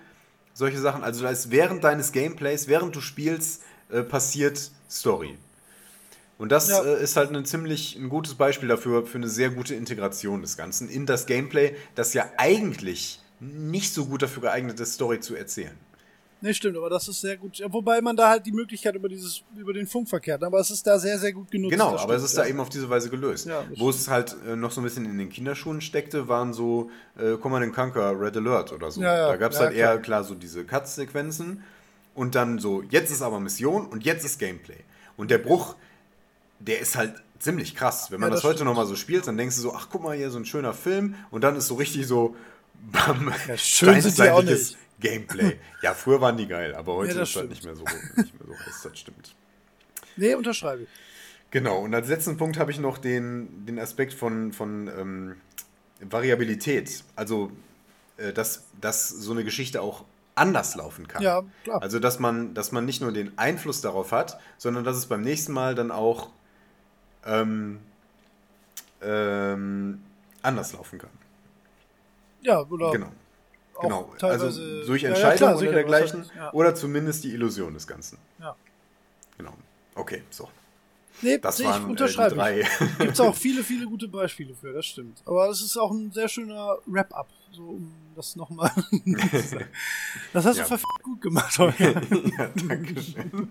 solche 0.54 0.78
Sachen. 0.78 1.02
Also 1.02 1.22
da 1.24 1.30
ist 1.30 1.50
während 1.50 1.82
deines 1.82 2.12
Gameplays, 2.12 2.68
während 2.68 2.94
du 2.94 3.00
spielst, 3.00 3.62
äh, 3.90 4.02
passiert 4.02 4.70
Story. 4.88 5.36
Und 6.38 6.52
das 6.52 6.68
Ja. 6.68 6.82
äh, 6.84 7.02
ist 7.02 7.16
halt 7.16 7.34
ein 7.34 7.44
ziemlich 7.46 7.96
ein 7.96 8.08
gutes 8.10 8.34
Beispiel 8.34 8.68
dafür, 8.68 9.06
für 9.06 9.18
eine 9.18 9.28
sehr 9.28 9.50
gute 9.50 9.74
Integration 9.74 10.42
des 10.42 10.56
Ganzen 10.56 10.88
in 10.88 11.06
das 11.06 11.26
Gameplay, 11.26 11.74
das 11.94 12.14
ja 12.14 12.26
eigentlich 12.36 13.20
nicht 13.40 13.92
so 13.92 14.06
gut 14.06 14.22
dafür 14.22 14.42
geeignet 14.42 14.80
ist, 14.80 14.94
Story 14.94 15.20
zu 15.20 15.34
erzählen. 15.34 15.76
Nee, 16.42 16.52
stimmt, 16.52 16.76
aber 16.76 16.90
das 16.90 17.08
ist 17.08 17.22
sehr 17.22 17.38
gut. 17.38 17.62
Wobei 17.68 18.00
man 18.02 18.14
da 18.14 18.28
halt 18.28 18.44
die 18.44 18.52
Möglichkeit 18.52 18.94
über 18.94 19.08
dieses, 19.08 19.42
über 19.56 19.72
den 19.72 19.86
Funkverkehr 19.86 20.34
hat. 20.34 20.44
Aber 20.44 20.60
es 20.60 20.70
ist 20.70 20.86
da 20.86 20.98
sehr, 20.98 21.18
sehr 21.18 21.32
gut 21.32 21.50
genutzt. 21.50 21.72
Genau, 21.72 21.96
aber 21.96 22.14
es 22.14 22.20
stimmt, 22.20 22.24
ist 22.24 22.36
ja. 22.36 22.42
da 22.42 22.48
eben 22.48 22.60
auf 22.60 22.68
diese 22.68 22.90
Weise 22.90 23.08
gelöst. 23.08 23.46
Ja, 23.46 23.64
Wo 23.76 23.88
es 23.88 24.08
halt 24.08 24.36
äh, 24.46 24.54
noch 24.54 24.70
so 24.70 24.82
ein 24.82 24.84
bisschen 24.84 25.06
in 25.06 25.16
den 25.16 25.30
Kinderschuhen 25.30 25.80
steckte, 25.80 26.28
waren 26.28 26.52
so 26.52 26.90
äh, 27.18 27.36
Command 27.36 27.74
Conquer, 27.74 28.20
Red 28.20 28.36
Alert 28.36 28.72
oder 28.72 28.90
so. 28.90 29.00
Ja, 29.00 29.28
da 29.28 29.36
gab 29.36 29.52
es 29.52 29.58
halt 29.58 29.72
eher 29.72 29.88
klar. 29.92 30.02
klar 30.02 30.24
so 30.24 30.34
diese 30.34 30.64
Cut-Sequenzen 30.64 31.62
und 32.14 32.34
dann 32.34 32.58
so, 32.58 32.82
jetzt 32.82 33.10
ist 33.10 33.22
aber 33.22 33.40
Mission 33.40 33.86
und 33.86 34.04
jetzt 34.04 34.24
ist 34.24 34.38
Gameplay. 34.38 34.80
Und 35.16 35.30
der 35.30 35.38
Bruch, 35.38 35.74
der 36.60 36.80
ist 36.80 36.96
halt 36.96 37.14
ziemlich 37.38 37.74
krass. 37.74 38.10
Wenn 38.10 38.20
man 38.20 38.30
das, 38.30 38.42
das 38.42 38.50
heute 38.50 38.64
nochmal 38.64 38.86
so 38.86 38.94
spielt, 38.94 39.26
dann 39.26 39.38
denkst 39.38 39.56
du 39.56 39.62
so, 39.62 39.74
ach 39.74 39.88
guck 39.90 40.02
mal 40.02 40.16
hier, 40.16 40.30
so 40.30 40.38
ein 40.38 40.44
schöner 40.44 40.74
Film 40.74 41.14
und 41.30 41.44
dann 41.44 41.56
ist 41.56 41.66
so 41.66 41.74
richtig 41.74 42.06
so 42.06 42.36
Ja, 43.48 43.56
schön 43.56 44.00
sind 44.00 44.18
die 44.18 44.30
auch 44.30 44.42
nicht. 44.42 44.76
Gameplay. 44.98 45.58
Ja, 45.82 45.92
früher 45.94 46.20
waren 46.20 46.36
die 46.36 46.46
geil, 46.46 46.74
aber 46.74 46.94
heute 46.94 47.12
Ja, 47.12 47.18
das 47.20 47.30
ist 47.30 47.36
halt 47.36 47.54
stimmt. 47.56 47.64
nicht 47.64 47.64
mehr 47.64 47.76
so, 47.76 47.84
nicht 48.22 48.34
mehr 48.40 48.46
so 48.46 48.66
heiß, 48.66 48.82
das 48.82 48.98
stimmt. 48.98 49.34
Nee, 50.16 50.34
unterschreibe 50.34 50.84
ich. 50.84 50.88
Genau, 51.50 51.80
und 51.80 51.94
als 51.94 52.08
letzten 52.08 52.36
Punkt 52.36 52.58
habe 52.58 52.70
ich 52.70 52.78
noch 52.78 52.98
den, 52.98 53.66
den 53.66 53.78
Aspekt 53.78 54.14
von, 54.14 54.52
von 54.52 54.88
ähm, 54.88 55.36
Variabilität. 56.00 57.04
Also 57.14 57.52
äh, 58.16 58.32
dass, 58.32 58.64
dass 58.80 59.08
so 59.08 59.32
eine 59.32 59.44
Geschichte 59.44 59.82
auch 59.82 60.04
anders 60.34 60.74
laufen 60.74 61.08
kann. 61.08 61.22
Ja, 61.22 61.42
klar. 61.64 61.82
Also, 61.82 61.98
dass 61.98 62.18
man, 62.18 62.54
dass 62.54 62.72
man 62.72 62.84
nicht 62.84 63.00
nur 63.00 63.12
den 63.12 63.36
Einfluss 63.38 63.80
darauf 63.80 64.12
hat, 64.12 64.38
sondern 64.58 64.84
dass 64.84 64.96
es 64.96 65.06
beim 65.06 65.22
nächsten 65.22 65.52
Mal 65.52 65.74
dann 65.74 65.90
auch 65.90 66.30
ähm, 67.24 67.80
ähm, 69.02 70.02
anders 70.42 70.72
laufen 70.72 70.98
kann. 70.98 71.10
Ja, 72.46 72.60
oder 72.62 72.90
Genau. 72.92 73.12
Genau. 73.82 74.10
Also 74.22 74.86
durch 74.86 75.02
Ja, 75.02 75.10
ja, 75.10 75.14
Entscheidung 75.14 75.36
klar, 75.36 75.58
oder 75.58 75.72
dergleichen. 75.72 76.24
ja. 76.34 76.52
Oder 76.54 76.74
zumindest 76.74 77.24
die 77.24 77.32
Illusion 77.32 77.74
des 77.74 77.86
Ganzen. 77.86 78.16
Ja. 78.40 78.56
Genau. 79.36 79.52
Okay, 79.94 80.22
so. 80.30 80.48
Nee, 81.22 81.38
Das 81.38 81.60
ich, 81.60 81.66
waren 81.66 81.82
äh, 81.82 81.84
die 81.84 81.90
unterschreibe 81.90 82.34
drei. 82.36 82.60
ich. 82.60 82.68
Gibt 82.98 83.12
es 83.12 83.20
auch 83.20 83.34
viele, 83.34 83.62
viele 83.62 83.86
gute 83.86 84.08
Beispiele 84.08 84.54
für, 84.54 84.72
das 84.72 84.86
stimmt. 84.86 85.18
Aber 85.26 85.48
es 85.50 85.60
ist 85.60 85.76
auch 85.76 85.90
ein 85.90 86.10
sehr 86.12 86.28
schöner 86.28 86.78
Wrap-up, 86.86 87.28
so 87.52 87.62
um 87.64 87.92
das 88.16 88.34
nochmal. 88.36 88.70
Das 90.32 90.44
hast 90.44 90.56
du 90.56 90.60
Ja. 90.62 90.66
verfickt 90.66 91.02
gut 91.02 91.20
gemacht 91.20 91.58
heute. 91.58 91.84
ja, 92.38 92.48
danke 92.68 93.00
schön. 93.00 93.48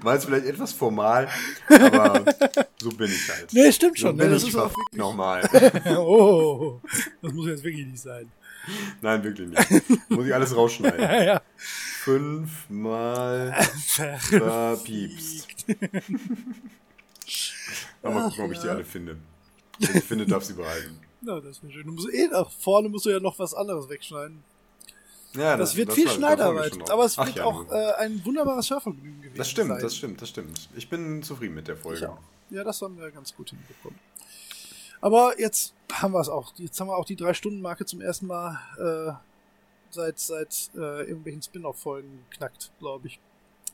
War 0.00 0.14
jetzt 0.14 0.24
vielleicht 0.26 0.46
etwas 0.46 0.72
formal, 0.72 1.28
aber 1.68 2.24
so 2.80 2.90
bin 2.90 3.10
ich 3.10 3.28
halt. 3.30 3.52
Nee, 3.52 3.72
stimmt 3.72 3.98
so 3.98 4.08
schon. 4.08 4.16
bin 4.16 4.26
Ne, 4.28 4.34
das 4.34 4.42
ich 4.42 4.50
ist 4.50 4.56
auch 4.56 4.70
wirklich. 4.70 4.98
nochmal. 4.98 5.48
Oh, 5.98 6.80
das 7.22 7.32
muss 7.32 7.46
jetzt 7.46 7.64
wirklich 7.64 7.86
nicht 7.86 8.02
sein. 8.02 8.30
Nein, 9.00 9.22
wirklich 9.24 9.48
nicht. 9.48 10.10
Muss 10.10 10.26
ich 10.26 10.34
alles 10.34 10.54
rausschneiden. 10.54 11.00
Ja, 11.00 11.22
ja. 11.22 11.42
Fünfmal 11.56 13.52
verpiepst. 14.28 15.48
Mal 18.02 18.28
gucken, 18.28 18.44
ob 18.44 18.52
ich 18.52 18.58
die 18.60 18.68
alle 18.68 18.84
finde. 18.84 19.16
Ich 19.78 19.88
finde, 20.04 20.26
darf 20.26 20.44
sie 20.44 20.54
behalten. 20.54 20.98
Ja, 21.22 21.40
das 21.40 21.62
wäre 21.62 21.72
schön. 21.72 21.86
Du 21.86 21.92
musst 21.92 22.12
eh 22.12 22.26
nach 22.28 22.50
vorne 22.50 22.88
musst 22.88 23.06
du 23.06 23.10
ja 23.10 23.20
noch 23.20 23.38
was 23.38 23.54
anderes 23.54 23.88
wegschneiden. 23.88 24.42
Ja, 25.34 25.56
Das, 25.56 25.74
wird 25.76 25.88
das 25.88 25.94
viel 25.94 26.06
war- 26.20 26.36
drauf. 26.36 26.90
aber 26.90 27.04
es 27.06 27.18
Ach 27.18 27.26
wird 27.26 27.36
ja, 27.36 27.44
auch 27.44 27.70
äh, 27.70 27.92
ein 28.00 28.22
wunderbares 28.24 28.68
Hörvergnügen 28.70 29.22
gewesen 29.22 29.38
Das 29.38 29.48
stimmt, 29.48 29.70
sein. 29.70 29.80
das 29.80 29.96
stimmt, 29.96 30.20
das 30.22 30.28
stimmt. 30.28 30.68
Ich 30.76 30.90
bin 30.90 31.22
zufrieden 31.22 31.54
mit 31.54 31.68
der 31.68 31.76
Folge. 31.76 32.12
Ja, 32.50 32.62
das 32.64 32.82
haben 32.82 32.98
wir 32.98 33.10
ganz 33.10 33.34
gut 33.34 33.48
hinbekommen. 33.50 33.98
Aber 35.00 35.40
jetzt 35.40 35.72
haben 35.90 36.12
wir 36.12 36.20
es 36.20 36.28
auch. 36.28 36.52
Jetzt 36.56 36.78
haben 36.80 36.88
wir 36.88 36.96
auch 36.96 37.06
die 37.06 37.16
Drei-Stunden-Marke 37.16 37.86
zum 37.86 38.00
ersten 38.02 38.26
Mal 38.26 38.58
äh, 38.78 39.12
seit, 39.90 40.18
seit 40.18 40.70
äh, 40.74 41.00
irgendwelchen 41.04 41.42
Spin-off-Folgen 41.42 42.24
geknackt, 42.30 42.70
glaube 42.78 43.06
ich. 43.08 43.18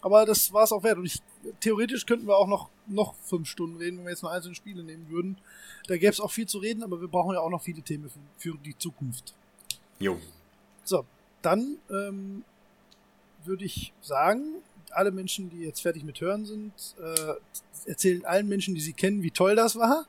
Aber 0.00 0.26
das 0.26 0.52
war 0.52 0.64
es 0.64 0.72
auch 0.72 0.82
wert. 0.82 0.98
Und 0.98 1.06
ich, 1.06 1.20
theoretisch 1.60 2.06
könnten 2.06 2.26
wir 2.26 2.36
auch 2.36 2.46
noch, 2.46 2.68
noch 2.86 3.14
fünf 3.24 3.48
Stunden 3.48 3.76
reden, 3.76 3.98
wenn 3.98 4.04
wir 4.04 4.10
jetzt 4.10 4.22
nur 4.22 4.32
einzelne 4.32 4.54
Spiele 4.54 4.82
nehmen 4.82 5.08
würden. 5.08 5.38
Da 5.86 5.96
gäbe 5.96 6.12
es 6.12 6.20
auch 6.20 6.30
viel 6.30 6.46
zu 6.46 6.58
reden, 6.58 6.82
aber 6.82 7.00
wir 7.00 7.08
brauchen 7.08 7.34
ja 7.34 7.40
auch 7.40 7.50
noch 7.50 7.62
viele 7.62 7.82
Themen 7.82 8.08
für, 8.08 8.52
für 8.52 8.58
die 8.58 8.76
Zukunft. 8.76 9.34
Jo. 9.98 10.18
So, 10.84 11.04
dann 11.42 11.78
ähm, 11.90 12.44
würde 13.44 13.64
ich 13.64 13.92
sagen, 14.00 14.62
alle 14.90 15.10
Menschen, 15.10 15.50
die 15.50 15.60
jetzt 15.60 15.80
fertig 15.80 16.04
mit 16.04 16.20
Hören 16.20 16.46
sind, 16.46 16.72
äh, 17.00 17.90
erzählen 17.90 18.24
allen 18.24 18.48
Menschen, 18.48 18.74
die 18.74 18.80
sie 18.80 18.92
kennen, 18.92 19.22
wie 19.22 19.30
toll 19.30 19.56
das 19.56 19.76
war. 19.76 20.06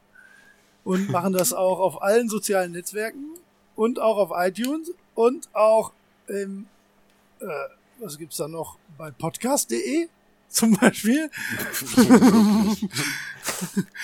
Und 0.84 1.10
machen 1.12 1.34
das 1.34 1.54
auch 1.54 1.80
auf 1.80 2.02
allen 2.02 2.30
sozialen 2.30 2.72
Netzwerken 2.72 3.38
und 3.76 4.00
auch 4.00 4.18
auf 4.18 4.32
iTunes 4.34 4.92
und 5.16 5.50
auch 5.54 5.94
im, 6.28 6.68
äh, 7.40 7.46
was 8.00 8.18
gibt's 8.18 8.38
da 8.38 8.48
noch, 8.48 8.78
bei 8.98 9.12
podcast.de 9.12 10.10
zum 10.50 10.76
Beispiel. 10.76 11.30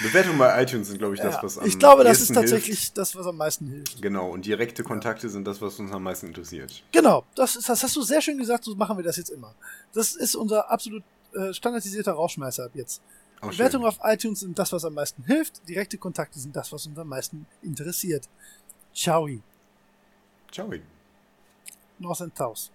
Bewertungen 0.02 0.38
bei 0.38 0.62
iTunes 0.62 0.88
sind, 0.88 1.00
glaube 1.00 1.16
ich, 1.16 1.22
das, 1.22 1.42
was 1.42 1.58
am 1.58 1.66
ich 1.66 1.78
glaube, 1.78 2.04
das 2.04 2.22
ist 2.22 2.34
tatsächlich 2.34 2.80
Hilft. 2.80 2.98
das, 2.98 3.16
was 3.16 3.26
am 3.26 3.38
meisten 3.38 3.68
hilft. 3.68 4.02
Genau, 4.02 4.30
und 4.30 4.46
direkte 4.46 4.84
Kontakte 4.84 5.30
sind 5.30 5.46
das, 5.46 5.62
was 5.62 5.80
uns 5.80 5.92
am 5.92 6.04
meisten 6.04 6.28
interessiert. 6.28 6.84
Genau, 6.92 7.24
das, 7.36 7.56
ist, 7.56 7.68
das 7.68 7.84
hast 7.84 7.96
du 7.96 8.02
sehr 8.02 8.22
schön 8.22 8.38
gesagt, 8.38 8.64
so 8.64 8.76
machen 8.76 8.98
wir 8.98 9.04
das 9.04 9.18
jetzt 9.18 9.30
immer. 9.30 9.54
Das 9.94 10.16
ist 10.16 10.36
unser 10.36 10.70
absolut 10.72 11.04
äh, 11.34 11.54
standardisierter 11.54 12.14
Rauschmeißer 12.14 12.66
ab 12.66 12.72
jetzt. 12.74 13.02
Auch 13.42 13.50
schön. 13.50 13.58
Bewertungen 13.58 13.86
auf 13.86 14.00
iTunes 14.04 14.40
sind 14.42 14.58
das, 14.58 14.72
was 14.72 14.86
am 14.86 14.94
meisten 14.94 15.24
hilft. 15.24 15.68
Direkte 15.68 15.98
Kontakte 15.98 16.40
sind 16.40 16.56
das, 16.56 16.72
was 16.72 16.86
uns 16.86 16.98
am 16.98 17.08
meisten 17.08 17.46
interessiert. 17.62 18.30
Ciao. 18.94 19.28
Ciao. 20.52 20.72
North 22.00 22.22
and 22.22 22.38
South. 22.38 22.72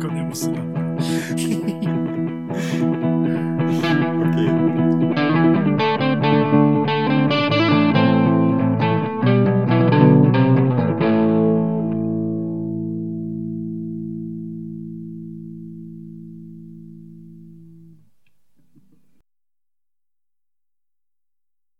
Komm, 0.00 0.14
der 0.14 0.24
musste 0.24 0.50
da. 0.52 0.60
Okay. 4.22 4.50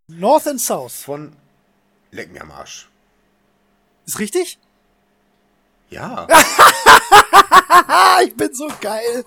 North 0.09 0.47
and 0.47 0.61
South. 0.61 0.93
Von 1.05 1.35
Leck 2.11 2.31
mir 2.33 2.43
am 2.43 2.51
Arsch. 2.51 2.91
Ist 4.05 4.19
richtig? 4.19 4.59
Ja. 5.91 6.27
Ich 8.25 8.37
bin 8.37 8.53
so 8.53 8.69
geil. 8.81 9.25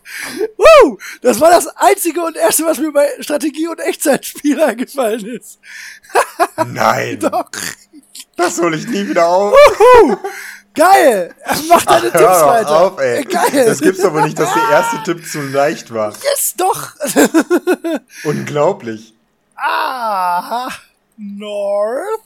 Woo! 0.58 0.98
Das 1.22 1.40
war 1.42 1.50
das 1.50 1.66
einzige 1.78 2.22
und 2.22 2.36
erste, 2.38 2.64
was 2.66 2.78
mir 2.78 2.92
bei 2.92 3.08
Strategie- 3.22 3.68
und 3.68 3.80
Echtzeitspiel 3.80 4.62
eingefallen 4.62 5.26
ist. 5.26 5.60
Nein. 6.68 7.20
Doch. 7.20 7.50
Das 8.36 8.60
hole 8.62 8.78
ich 8.78 8.88
nie 8.88 9.08
wieder 9.08 9.26
auf. 9.26 9.56
Geil. 10.76 11.34
Mach 11.68 11.84
deine 11.86 12.12
Tipps 12.12 12.20
Hör 12.20 12.40
doch 12.40 12.48
weiter. 12.48 12.82
auf, 12.82 13.00
ey. 13.00 13.24
Geil. 13.24 13.66
Das 13.66 13.82
gibt's 13.82 14.04
aber 14.06 14.22
nicht, 14.24 14.38
dass 14.38 14.54
der 14.54 14.70
erste 14.70 15.02
Tipp 15.04 15.26
zu 15.28 15.42
leicht 15.42 15.92
war. 15.94 16.14
Yes, 16.24 16.54
doch. 16.56 16.92
Unglaublich. 18.24 19.14
ah. 19.56 20.70
North 21.18 22.22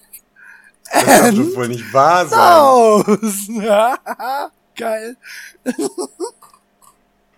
Das 0.91 1.06
darf 1.06 1.35
doch 1.35 1.56
wohl 1.56 1.67
nicht 1.67 1.93
wahr 1.93 2.25
sein. 2.27 2.40
Geil. 4.75 5.17